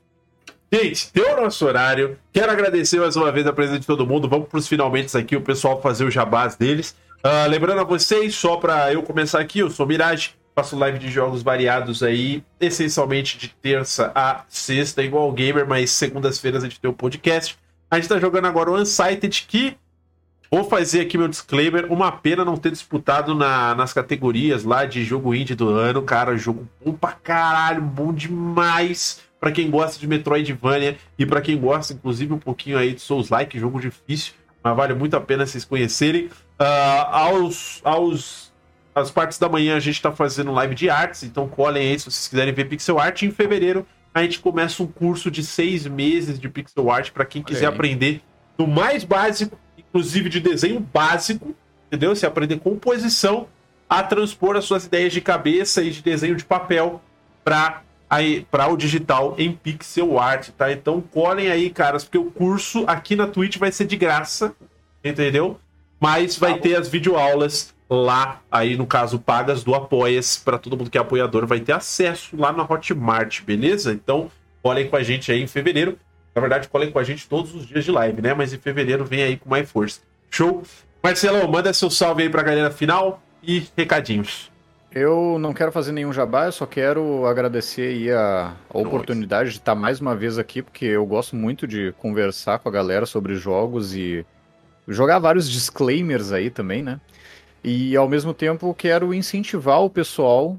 Gente, 0.73 1.11
deu 1.13 1.33
o 1.33 1.41
nosso 1.41 1.67
horário. 1.67 2.17
Quero 2.33 2.53
agradecer 2.53 3.01
mais 3.01 3.17
uma 3.17 3.33
vez 3.33 3.47
a 3.47 3.53
presença 3.53 3.81
de 3.81 3.87
todo 3.87 4.07
mundo. 4.07 4.29
Vamos 4.29 4.49
para 4.49 4.59
os 4.59 4.69
finalmente 4.69 5.17
aqui, 5.17 5.35
o 5.35 5.41
pessoal 5.41 5.83
fazer 5.83 6.05
o 6.05 6.11
jabás 6.11 6.55
deles. 6.55 6.95
Uh, 7.25 7.49
lembrando 7.49 7.81
a 7.81 7.85
vocês, 7.85 8.35
só 8.35 8.57
para 8.57 8.93
eu 8.93 9.03
começar 9.03 9.41
aqui, 9.41 9.59
eu 9.59 9.71
sou 9.71 9.87
Mirage. 9.87 10.38
Faço 10.59 10.77
live 10.77 10.99
de 10.99 11.09
jogos 11.09 11.41
variados 11.41 12.03
aí, 12.03 12.43
essencialmente 12.59 13.39
de 13.39 13.49
terça 13.63 14.11
a 14.13 14.43
sexta, 14.49 15.05
igual 15.05 15.29
o 15.29 15.33
Gamer, 15.33 15.65
mas 15.69 15.93
segundas-feiras 15.93 16.65
a 16.65 16.67
gente 16.69 16.81
tem 16.81 16.91
o 16.91 16.93
um 16.93 16.97
podcast. 16.97 17.57
A 17.89 17.95
gente 17.95 18.09
tá 18.09 18.19
jogando 18.19 18.47
agora 18.47 18.69
o 18.69 18.77
Unsighted, 18.77 19.47
que 19.47 19.77
vou 20.51 20.65
fazer 20.65 21.03
aqui 21.03 21.17
meu 21.17 21.29
disclaimer. 21.29 21.87
Uma 21.93 22.11
pena 22.11 22.45
não 22.45 22.57
ter 22.57 22.73
disputado 22.73 23.37
na, 23.37 23.73
nas 23.77 23.93
categorias 23.93 24.65
lá 24.65 24.85
de 24.85 25.05
jogo 25.05 25.33
indie 25.33 25.55
do 25.55 25.69
ano. 25.69 26.03
Cara, 26.03 26.37
jogo 26.37 26.69
bom 26.85 26.93
pra 26.93 27.13
caralho, 27.13 27.81
bom 27.81 28.13
demais. 28.13 29.21
Pra 29.39 29.53
quem 29.53 29.71
gosta 29.71 29.97
de 30.01 30.09
Metroidvania 30.09 30.99
e 31.17 31.25
para 31.25 31.41
quem 31.41 31.57
gosta, 31.57 31.93
inclusive, 31.93 32.33
um 32.33 32.39
pouquinho 32.41 32.79
aí 32.79 32.95
de 32.95 33.01
Souls-like, 33.01 33.61
jogo 33.61 33.79
difícil, 33.79 34.33
mas 34.61 34.77
vale 34.77 34.93
muito 34.93 35.17
a 35.17 35.21
pena 35.21 35.47
vocês 35.47 35.65
conhecerem. 35.65 36.29
Uh, 36.59 37.05
aos, 37.13 37.81
aos 37.85 38.48
as 38.99 39.11
partes 39.11 39.39
da 39.39 39.49
manhã 39.49 39.77
a 39.77 39.81
gente 39.81 39.97
está 39.97 40.13
fazendo 40.13 40.53
live 40.53 40.75
de 40.75 40.91
artes, 40.91 41.23
então 41.23 41.49
colhem 41.49 41.91
aí 41.91 41.99
se 41.99 42.05
vocês 42.07 42.29
quiserem 42.29 42.53
ver 42.53 42.67
pixel 42.67 42.99
art. 42.99 43.23
Em 43.23 43.31
fevereiro 43.31 43.87
a 44.15 44.23
gente 44.23 44.41
começa 44.41 44.83
um 44.83 44.87
curso 44.87 45.31
de 45.31 45.45
seis 45.45 45.87
meses 45.87 46.39
de 46.39 46.49
pixel 46.49 46.91
art 46.91 47.11
para 47.11 47.25
quem 47.25 47.43
quiser 47.43 47.67
aprender 47.67 48.21
do 48.57 48.67
mais 48.67 49.05
básico, 49.05 49.57
inclusive 49.77 50.29
de 50.29 50.41
desenho 50.41 50.81
básico, 50.81 51.55
entendeu? 51.87 52.15
Se 52.17 52.27
aprender 52.27 52.59
composição, 52.59 53.47
a 53.89 54.03
transpor 54.03 54.57
as 54.57 54.65
suas 54.65 54.87
ideias 54.87 55.13
de 55.13 55.21
cabeça 55.21 55.83
e 55.83 55.91
de 55.91 56.03
desenho 56.03 56.35
de 56.35 56.45
papel 56.45 57.01
para 57.45 57.83
para 58.51 58.69
o 58.69 58.77
digital 58.77 59.35
em 59.37 59.53
pixel 59.53 60.19
art, 60.19 60.49
tá? 60.57 60.73
Então 60.73 60.99
colhem 61.01 61.49
aí, 61.49 61.69
caras, 61.69 62.05
porque 62.05 62.17
o 62.17 62.31
curso 62.31 62.85
aqui 62.87 63.15
na 63.15 63.27
Twitch 63.27 63.59
vai 63.59 63.71
ser 63.71 63.85
de 63.85 63.97
graça, 63.97 64.55
entendeu? 65.05 65.61
Mas 66.01 66.39
vai 66.39 66.55
tá 66.55 66.61
ter 66.61 66.77
as 66.77 66.89
videoaulas 66.89 67.75
lá, 67.89 68.43
aí 68.51 68.77
no 68.77 68.87
caso, 68.87 69.19
pagas 69.19 69.65
do 69.65 69.75
Apoias, 69.75 70.37
para 70.37 70.59
todo 70.59 70.77
mundo 70.77 70.91
que 70.91 70.99
é 70.99 71.01
apoiador, 71.01 71.47
vai 71.47 71.61
ter 71.61 71.73
acesso 71.73 72.37
lá 72.37 72.53
na 72.53 72.63
Hotmart, 72.63 73.43
beleza? 73.43 73.93
Então, 73.93 74.31
colhem 74.63 74.89
com 74.89 74.97
a 74.97 75.03
gente 75.03 75.33
aí 75.33 75.43
em 75.43 75.47
fevereiro. 75.47 75.99
Na 76.35 76.41
verdade, 76.41 76.69
colhem 76.69 76.91
com 76.91 76.99
a 76.99 77.05
gente 77.05 77.29
todos 77.29 77.55
os 77.55 77.67
dias 77.67 77.85
de 77.85 77.91
live, 77.91 78.21
né? 78.21 78.35
Mas 78.35 78.53
em 78.53 78.59
fevereiro 78.59 79.05
vem 79.05 79.23
aí 79.23 79.37
com 79.37 79.49
mais 79.49 79.71
força. 79.71 80.01
Show? 80.31 80.63
Marcelão, 81.03 81.49
manda 81.49 81.73
seu 81.73 81.91
salve 81.91 82.23
aí 82.23 82.29
pra 82.29 82.43
galera 82.43 82.71
final 82.71 83.23
e 83.43 83.67
recadinhos. 83.77 84.51
Eu 84.91 85.39
não 85.39 85.53
quero 85.53 85.71
fazer 85.71 85.93
nenhum 85.93 86.13
jabá, 86.13 86.47
eu 86.47 86.53
só 86.53 86.65
quero 86.67 87.27
agradecer 87.27 87.89
aí 87.89 88.11
a, 88.11 88.55
a 88.71 88.79
oportunidade 88.79 89.51
de 89.51 89.59
estar 89.59 89.75
mais 89.75 90.01
uma 90.01 90.15
vez 90.17 90.39
aqui, 90.39 90.63
porque 90.63 90.87
eu 90.87 91.05
gosto 91.05 91.37
muito 91.37 91.67
de 91.67 91.93
conversar 91.99 92.59
com 92.59 92.69
a 92.69 92.73
galera 92.73 93.05
sobre 93.05 93.35
jogos 93.35 93.95
e 93.95 94.25
jogar 94.87 95.19
vários 95.19 95.49
disclaimers 95.49 96.33
aí 96.33 96.49
também, 96.51 96.83
né? 96.83 96.99
E 97.63 97.97
ao 97.97 98.09
mesmo 98.09 98.33
tempo 98.33 98.73
quero 98.75 99.13
incentivar 99.13 99.83
o 99.83 99.91
pessoal 99.91 100.57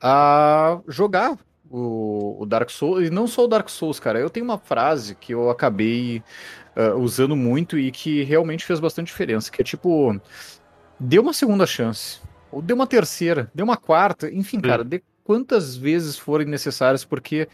a 0.00 0.80
jogar 0.86 1.36
o, 1.70 2.36
o, 2.40 2.46
Dark 2.46 2.70
Souls. 2.70 3.06
E 3.06 3.10
não 3.10 3.26
só 3.26 3.44
o 3.44 3.48
Dark 3.48 3.68
Souls, 3.68 3.98
cara. 3.98 4.18
Eu 4.18 4.30
tenho 4.30 4.44
uma 4.44 4.58
frase 4.58 5.14
que 5.14 5.34
eu 5.34 5.50
acabei 5.50 6.22
uh, 6.76 6.96
usando 6.98 7.36
muito 7.36 7.78
e 7.78 7.90
que 7.90 8.22
realmente 8.22 8.64
fez 8.64 8.80
bastante 8.80 9.08
diferença. 9.08 9.50
Que 9.50 9.62
é 9.62 9.64
tipo, 9.64 10.18
dê 10.98 11.18
uma 11.18 11.32
segunda 11.32 11.66
chance. 11.66 12.20
Ou 12.50 12.62
dê 12.62 12.72
uma 12.72 12.86
terceira, 12.86 13.50
dê 13.54 13.62
uma 13.62 13.76
quarta, 13.76 14.30
enfim, 14.30 14.58
cara, 14.58 14.82
dê 14.82 15.02
quantas 15.22 15.76
vezes 15.76 16.16
forem 16.16 16.46
necessárias, 16.46 17.04
porque 17.04 17.46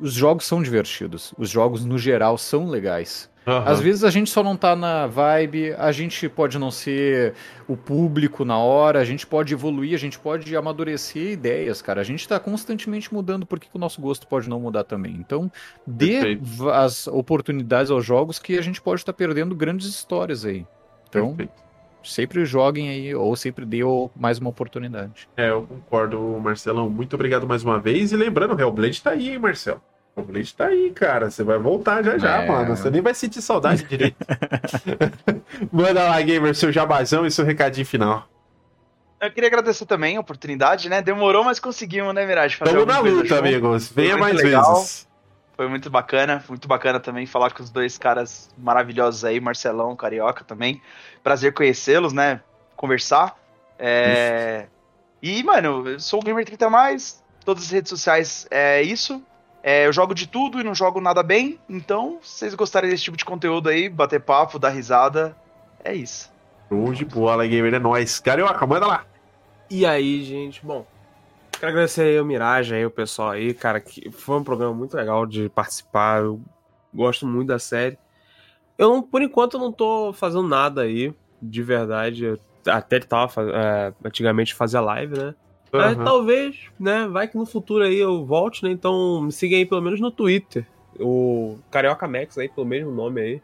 os 0.00 0.12
jogos 0.12 0.44
são 0.44 0.60
divertidos. 0.60 1.32
Os 1.38 1.48
jogos, 1.48 1.84
no 1.84 1.96
geral, 1.96 2.36
são 2.36 2.68
legais. 2.68 3.30
Uhum. 3.46 3.62
Às 3.64 3.80
vezes 3.80 4.02
a 4.02 4.10
gente 4.10 4.28
só 4.28 4.42
não 4.42 4.56
tá 4.56 4.74
na 4.74 5.06
vibe, 5.06 5.72
a 5.78 5.92
gente 5.92 6.28
pode 6.28 6.58
não 6.58 6.72
ser 6.72 7.34
o 7.68 7.76
público 7.76 8.44
na 8.44 8.58
hora, 8.58 8.98
a 8.98 9.04
gente 9.04 9.24
pode 9.24 9.54
evoluir, 9.54 9.94
a 9.94 9.98
gente 9.98 10.18
pode 10.18 10.54
amadurecer 10.56 11.30
ideias, 11.30 11.80
cara. 11.80 12.00
A 12.00 12.04
gente 12.04 12.26
tá 12.26 12.40
constantemente 12.40 13.14
mudando, 13.14 13.46
porque 13.46 13.68
o 13.72 13.78
nosso 13.78 14.00
gosto 14.00 14.26
pode 14.26 14.48
não 14.48 14.58
mudar 14.58 14.82
também. 14.82 15.14
Então, 15.14 15.50
dê 15.86 16.20
Perfeito. 16.20 16.70
as 16.70 17.06
oportunidades 17.06 17.90
aos 17.92 18.04
jogos 18.04 18.40
que 18.40 18.58
a 18.58 18.62
gente 18.62 18.82
pode 18.82 19.02
estar 19.02 19.12
tá 19.12 19.16
perdendo 19.16 19.54
grandes 19.54 19.86
histórias 19.86 20.44
aí. 20.44 20.66
Então, 21.08 21.28
Perfeito. 21.28 21.62
sempre 22.02 22.44
joguem 22.44 22.88
aí, 22.88 23.14
ou 23.14 23.36
sempre 23.36 23.64
dê 23.64 23.82
mais 24.16 24.40
uma 24.40 24.50
oportunidade. 24.50 25.28
É, 25.36 25.50
eu 25.50 25.62
concordo, 25.62 26.20
Marcelão. 26.42 26.90
Muito 26.90 27.14
obrigado 27.14 27.46
mais 27.46 27.62
uma 27.62 27.78
vez. 27.78 28.10
E 28.10 28.16
lembrando, 28.16 28.56
o 28.56 28.60
Hellblade 28.60 29.00
tá 29.00 29.10
aí, 29.10 29.30
hein, 29.30 29.38
Marcelo? 29.38 29.80
O 30.16 30.22
Blade 30.22 30.54
tá 30.54 30.68
aí, 30.68 30.90
cara. 30.92 31.30
Você 31.30 31.44
vai 31.44 31.58
voltar 31.58 32.02
já 32.02 32.16
já, 32.16 32.42
é. 32.42 32.48
mano. 32.48 32.74
Você 32.74 32.90
nem 32.90 33.02
vai 33.02 33.12
sentir 33.12 33.42
saudade 33.42 33.84
direito. 33.84 34.16
Manda 35.70 36.04
lá, 36.04 36.20
gamer, 36.22 36.54
seu 36.54 36.72
jabazão 36.72 37.26
e 37.26 37.30
seu 37.30 37.44
recadinho 37.44 37.86
final. 37.86 38.26
Eu 39.20 39.30
queria 39.30 39.48
agradecer 39.48 39.84
também 39.84 40.16
a 40.16 40.20
oportunidade, 40.20 40.88
né? 40.88 41.02
Demorou, 41.02 41.44
mas 41.44 41.60
conseguimos, 41.60 42.14
né, 42.14 42.24
Mirage? 42.24 42.56
Fazer 42.56 42.72
Tamo 42.72 42.86
na 42.86 42.98
luta, 42.98 43.38
amigos. 43.38 43.90
Venha 43.90 44.16
mais 44.16 44.36
legal. 44.36 44.76
vezes. 44.76 45.06
Foi 45.54 45.68
muito 45.68 45.90
bacana, 45.90 46.42
muito 46.48 46.66
bacana 46.66 46.98
também 46.98 47.26
falar 47.26 47.50
com 47.50 47.62
os 47.62 47.70
dois 47.70 47.98
caras 47.98 48.50
maravilhosos 48.56 49.24
aí, 49.24 49.38
Marcelão, 49.38 49.94
Carioca 49.96 50.44
também. 50.44 50.80
Prazer 51.22 51.52
conhecê-los, 51.52 52.14
né? 52.14 52.40
Conversar. 52.74 53.38
É... 53.78 54.66
E, 55.22 55.42
mano, 55.42 55.88
eu 55.88 56.00
sou 56.00 56.20
o 56.20 56.22
Gamer 56.22 56.44
30 56.44 56.70
mais, 56.70 57.22
todas 57.44 57.64
as 57.64 57.70
redes 57.70 57.90
sociais 57.90 58.46
é 58.50 58.82
isso. 58.82 59.22
É, 59.68 59.84
eu 59.84 59.92
jogo 59.92 60.14
de 60.14 60.28
tudo 60.28 60.60
e 60.60 60.62
não 60.62 60.76
jogo 60.76 61.00
nada 61.00 61.24
bem, 61.24 61.58
então, 61.68 62.20
se 62.22 62.38
vocês 62.38 62.54
gostarem 62.54 62.88
desse 62.88 63.02
tipo 63.02 63.16
de 63.16 63.24
conteúdo 63.24 63.68
aí, 63.68 63.88
bater 63.88 64.20
papo, 64.20 64.60
dar 64.60 64.68
risada, 64.68 65.36
é 65.82 65.92
isso. 65.92 66.32
Show 66.68 66.92
de 66.92 67.04
bola, 67.04 67.44
gamer, 67.44 67.74
é 67.74 67.78
nóis. 67.80 68.20
Carioca, 68.20 68.64
manda 68.64 68.86
lá. 68.86 69.04
E 69.68 69.84
aí, 69.84 70.22
gente, 70.22 70.64
bom, 70.64 70.86
quero 71.50 71.72
agradecer 71.72 72.02
aí 72.02 72.20
o 72.20 72.24
Mirage, 72.24 72.76
aí, 72.76 72.86
o 72.86 72.90
pessoal 72.92 73.30
aí, 73.30 73.52
cara, 73.52 73.80
que 73.80 74.08
foi 74.12 74.36
um 74.36 74.44
programa 74.44 74.72
muito 74.72 74.96
legal 74.96 75.26
de 75.26 75.48
participar, 75.48 76.20
eu 76.20 76.40
gosto 76.94 77.26
muito 77.26 77.48
da 77.48 77.58
série. 77.58 77.98
Eu, 78.78 78.90
não, 78.90 79.02
por 79.02 79.20
enquanto, 79.20 79.58
não 79.58 79.72
tô 79.72 80.12
fazendo 80.12 80.46
nada 80.46 80.82
aí, 80.82 81.12
de 81.42 81.62
verdade. 81.64 82.24
Eu 82.24 82.38
até 82.68 83.00
tava 83.00 83.42
é, 83.42 83.92
antigamente 84.04 84.54
fazia 84.54 84.80
live, 84.80 85.18
né? 85.18 85.34
Uhum. 85.78 85.96
Mas 85.96 86.04
talvez, 86.04 86.56
né? 86.78 87.06
Vai 87.08 87.28
que 87.28 87.36
no 87.36 87.46
futuro 87.46 87.84
aí 87.84 87.98
eu 87.98 88.24
volte, 88.24 88.64
né? 88.64 88.70
Então 88.70 89.22
me 89.22 89.32
siga 89.32 89.56
aí 89.56 89.66
pelo 89.66 89.82
menos 89.82 90.00
no 90.00 90.10
Twitter. 90.10 90.66
O 90.98 91.58
Carioca 91.70 92.08
Max 92.08 92.38
aí, 92.38 92.48
pelo 92.48 92.66
mesmo 92.66 92.90
nome 92.90 93.20
aí. 93.20 93.42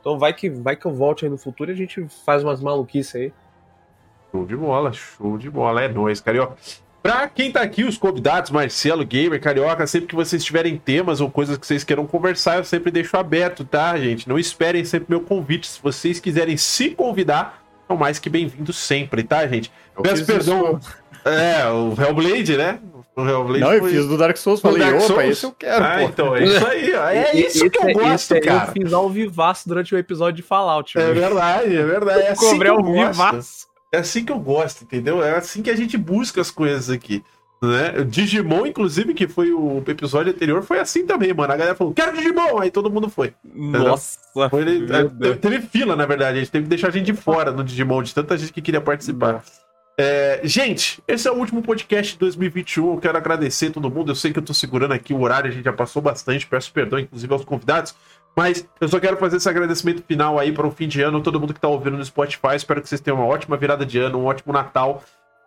Então 0.00 0.18
vai 0.18 0.32
que, 0.32 0.50
vai 0.50 0.76
que 0.76 0.84
eu 0.84 0.92
volte 0.92 1.24
aí 1.24 1.30
no 1.30 1.38
futuro 1.38 1.70
e 1.70 1.74
a 1.74 1.76
gente 1.76 2.06
faz 2.24 2.42
umas 2.42 2.60
maluquices 2.60 3.14
aí. 3.14 3.32
Show 4.30 4.44
de 4.46 4.56
bola, 4.56 4.92
show 4.92 5.38
de 5.38 5.50
bola. 5.50 5.82
É 5.82 5.88
nóis, 5.88 6.20
Carioca. 6.20 6.56
Pra 7.02 7.28
quem 7.28 7.50
tá 7.50 7.60
aqui, 7.60 7.82
os 7.82 7.98
convidados, 7.98 8.50
Marcelo, 8.52 9.04
Gamer, 9.04 9.40
Carioca, 9.40 9.86
sempre 9.88 10.06
que 10.06 10.14
vocês 10.14 10.44
tiverem 10.44 10.76
temas 10.76 11.20
ou 11.20 11.28
coisas 11.28 11.58
que 11.58 11.66
vocês 11.66 11.82
queiram 11.82 12.06
conversar, 12.06 12.58
eu 12.58 12.64
sempre 12.64 12.92
deixo 12.92 13.16
aberto, 13.16 13.64
tá, 13.64 13.98
gente? 13.98 14.28
Não 14.28 14.38
esperem 14.38 14.84
sempre 14.84 15.06
meu 15.08 15.20
convite. 15.20 15.66
Se 15.66 15.82
vocês 15.82 16.20
quiserem 16.20 16.56
se 16.56 16.90
convidar, 16.90 17.64
são 17.88 17.96
mais 17.96 18.20
que 18.20 18.30
bem-vindos 18.30 18.76
sempre, 18.76 19.24
tá, 19.24 19.44
gente? 19.48 19.72
Eu 19.96 20.02
Peço 20.02 20.24
perdão. 20.24 20.78
Isso. 20.78 21.01
É, 21.24 21.68
o 21.68 21.94
Hellblade, 22.00 22.56
né? 22.56 22.78
O 23.14 23.28
Hellblade 23.28 23.60
Não, 23.60 23.72
eu 23.74 23.84
fiz 23.84 24.06
do 24.06 24.16
Dark 24.16 24.36
Souls, 24.36 24.60
falei, 24.60 24.78
Dark 24.78 24.96
opa, 24.96 25.06
Souls? 25.06 25.24
esse 25.24 25.44
eu 25.44 25.52
quero, 25.52 25.84
ah, 25.84 25.98
pô. 25.98 26.04
então, 26.04 26.36
é 26.36 26.44
isso 26.44 26.66
aí, 26.66 26.94
ó. 26.94 27.08
É 27.08 27.36
isso 27.36 27.70
que 27.70 27.78
eu 27.78 27.88
é- 27.88 27.92
gosto, 27.92 28.40
cara. 28.40 28.68
Eu 28.68 28.72
fiz 28.72 28.92
ao 28.92 29.10
vivaço 29.10 29.68
durante 29.68 29.94
o 29.94 29.98
episódio 29.98 30.36
de 30.36 30.42
Fallout. 30.42 30.98
É 30.98 31.12
verdade, 31.12 31.76
é 31.76 31.84
verdade. 31.84 32.20
É 32.22 32.30
assim 32.30 32.50
Cobrei 32.50 32.70
ao 32.70 32.82
vivaço. 32.82 33.66
É 33.92 33.98
assim 33.98 34.24
que 34.24 34.32
eu 34.32 34.38
gosto, 34.38 34.84
entendeu? 34.84 35.22
É 35.22 35.36
assim 35.36 35.60
que 35.60 35.70
a 35.70 35.76
gente 35.76 35.98
busca 35.98 36.40
as 36.40 36.50
coisas 36.50 36.88
aqui. 36.88 37.22
Né? 37.62 38.00
O 38.00 38.04
Digimon, 38.04 38.66
inclusive, 38.66 39.14
que 39.14 39.28
foi 39.28 39.52
o 39.52 39.84
episódio 39.86 40.32
anterior, 40.32 40.62
foi 40.64 40.80
assim 40.80 41.06
também, 41.06 41.32
mano. 41.32 41.52
A 41.52 41.56
galera 41.56 41.76
falou, 41.76 41.92
quero 41.92 42.16
Digimon! 42.16 42.58
Aí 42.58 42.72
todo 42.72 42.90
mundo 42.90 43.08
foi. 43.08 43.34
Nossa! 43.54 44.18
Foi, 44.50 44.64
é, 44.64 45.34
teve 45.34 45.60
fila, 45.60 45.94
na 45.94 46.04
verdade. 46.04 46.38
A 46.38 46.40
gente 46.40 46.50
teve 46.50 46.64
que 46.64 46.70
deixar 46.70 46.88
a 46.88 46.90
gente 46.90 47.04
de 47.04 47.14
fora 47.14 47.52
no 47.52 47.62
Digimon, 47.62 48.02
de 48.02 48.12
tanta 48.12 48.36
gente 48.36 48.52
que 48.52 48.60
queria 48.60 48.80
participar. 48.80 49.44
É, 49.98 50.40
gente, 50.44 51.02
esse 51.06 51.28
é 51.28 51.30
o 51.30 51.34
último 51.34 51.62
podcast 51.62 52.14
de 52.14 52.18
2021. 52.18 52.94
Eu 52.94 52.98
quero 52.98 53.16
agradecer 53.16 53.70
todo 53.70 53.90
mundo. 53.90 54.10
Eu 54.10 54.14
sei 54.14 54.32
que 54.32 54.38
eu 54.38 54.42
tô 54.42 54.54
segurando 54.54 54.92
aqui 54.92 55.12
o 55.12 55.20
horário, 55.20 55.50
a 55.50 55.52
gente 55.52 55.64
já 55.64 55.72
passou 55.72 56.00
bastante. 56.00 56.46
Peço 56.46 56.72
perdão, 56.72 56.98
inclusive, 56.98 57.32
aos 57.32 57.44
convidados. 57.44 57.94
Mas 58.34 58.66
eu 58.80 58.88
só 58.88 58.98
quero 58.98 59.16
fazer 59.18 59.36
esse 59.36 59.48
agradecimento 59.48 60.02
final 60.02 60.38
aí 60.38 60.52
para 60.52 60.66
o 60.66 60.70
fim 60.70 60.88
de 60.88 61.02
ano. 61.02 61.20
Todo 61.20 61.38
mundo 61.38 61.52
que 61.52 61.60
tá 61.60 61.68
ouvindo 61.68 61.96
no 61.96 62.04
Spotify. 62.04 62.56
Espero 62.56 62.80
que 62.80 62.88
vocês 62.88 63.00
tenham 63.00 63.18
uma 63.18 63.26
ótima 63.26 63.56
virada 63.56 63.84
de 63.84 63.98
ano, 63.98 64.18
um 64.18 64.24
ótimo 64.24 64.52
Natal. 64.52 65.02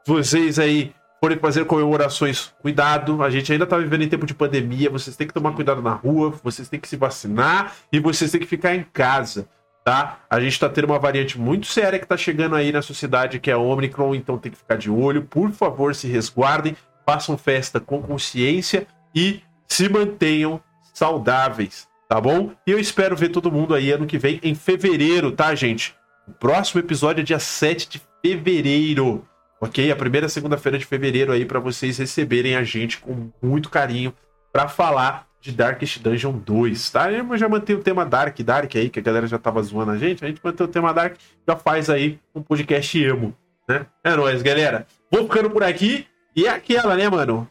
Vocês 0.06 0.60
aí 0.60 0.94
forem 1.20 1.40
fazer 1.40 1.66
comemorações, 1.66 2.54
cuidado. 2.62 3.24
A 3.24 3.30
gente 3.32 3.52
ainda 3.52 3.66
tá 3.66 3.78
vivendo 3.78 4.04
em 4.04 4.10
tempo 4.10 4.28
de 4.28 4.36
pandemia. 4.36 4.92
Vocês 4.92 5.16
têm 5.16 5.26
que 5.26 5.34
tomar 5.34 5.54
cuidado 5.54 5.82
na 5.82 5.94
rua, 5.94 6.34
vocês 6.44 6.70
têm 6.70 6.80
que 6.80 6.88
se 6.88 6.96
vacinar 6.96 7.74
e 7.92 8.00
vocês 8.00 8.30
têm 8.32 8.40
que 8.40 8.46
ficar 8.46 8.76
em 8.76 8.84
casa, 8.94 9.48
tá? 9.86 10.18
A 10.30 10.40
gente 10.40 10.60
tá 10.60 10.68
tendo 10.68 10.86
uma 10.86 11.00
variante 11.00 11.40
muito 11.40 11.68
séria 11.68 12.00
que 12.00 12.08
tá 12.08 12.18
chegando 12.18 12.56
aí 12.56 12.72
na 12.72 12.82
sociedade, 12.82 13.40
que 13.40 13.52
é 13.52 13.54
a 13.54 13.58
Omicron, 13.58 14.16
então 14.16 14.38
tem 14.38 14.52
que 14.52 14.58
ficar 14.58 14.76
de 14.76 14.90
olho. 14.90 15.22
Por 15.22 15.52
favor, 15.52 15.94
se 15.94 16.08
resguardem, 16.08 16.76
façam 17.06 17.38
festa 17.38 17.80
com 17.80 18.02
consciência 18.02 18.88
e 19.16 19.42
se 19.68 19.88
mantenham 19.88 20.60
saudáveis, 20.94 21.88
tá 22.10 22.20
bom? 22.20 22.52
E 22.66 22.72
eu 22.72 22.80
espero 22.80 23.16
ver 23.16 23.30
todo 23.30 23.52
mundo 23.52 23.76
aí 23.76 23.92
ano 23.92 24.08
que 24.08 24.18
vem, 24.18 24.40
em 24.44 24.56
fevereiro, 24.56 25.32
tá, 25.32 25.54
gente? 25.54 25.96
O 26.28 26.32
próximo 26.32 26.82
episódio 26.82 27.22
é 27.22 27.24
dia 27.24 27.40
7 27.40 27.88
de 27.88 28.02
fevereiro 28.22 29.24
ok? 29.60 29.92
A 29.92 29.96
primeira 29.96 30.30
segunda-feira 30.30 30.78
de 30.78 30.86
fevereiro 30.86 31.32
aí 31.32 31.46
para 31.46 31.60
vocês 31.60 31.98
receberem 31.98 32.56
a 32.56 32.64
gente 32.64 33.00
com 33.00 33.32
muito 33.42 33.70
carinho 33.70 34.14
para 34.52 34.68
falar 34.68 35.28
de 35.46 35.52
Darkest 35.52 36.02
Dungeon 36.02 36.32
2, 36.32 36.90
tá? 36.90 37.12
Eu 37.12 37.38
já 37.38 37.48
mantém 37.48 37.76
o 37.76 37.84
tema 37.84 38.04
Dark, 38.04 38.40
Dark 38.40 38.76
aí, 38.76 38.90
que 38.90 38.98
a 39.00 39.02
galera 39.02 39.28
já 39.28 39.38
tava 39.38 39.62
zoando 39.62 39.92
a 39.92 39.98
gente, 39.98 40.26
a 40.26 40.28
gente 40.28 40.42
mantém 40.44 40.66
o 40.66 40.70
tema 40.70 40.92
Dark, 40.92 41.18
já 41.48 41.56
faz 41.56 41.88
aí 41.88 42.20
um 42.34 42.42
podcast 42.42 42.98
emo, 43.00 43.36
né? 43.70 43.86
É 44.04 44.16
nóis, 44.16 44.42
galera. 44.42 44.88
Vou 45.12 45.24
ficando 45.24 45.52
por 45.52 45.64
aqui 45.64 46.08
e 46.36 46.48
é 46.48 46.50
aquela, 46.50 46.96
né, 46.96 47.08
mano? 47.08 47.48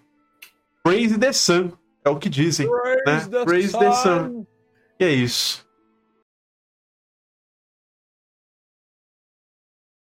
Praise 0.82 1.16
the 1.16 1.32
Sun, 1.32 1.70
é 2.04 2.10
o 2.10 2.16
que 2.16 2.28
dizem, 2.28 2.68
Praise 3.04 3.30
né? 3.30 3.38
The 3.38 3.44
Praise 3.44 3.70
sun. 3.70 3.78
the 3.78 3.92
Sun. 3.92 4.46
E 4.98 5.04
é 5.04 5.10
isso. 5.10 5.63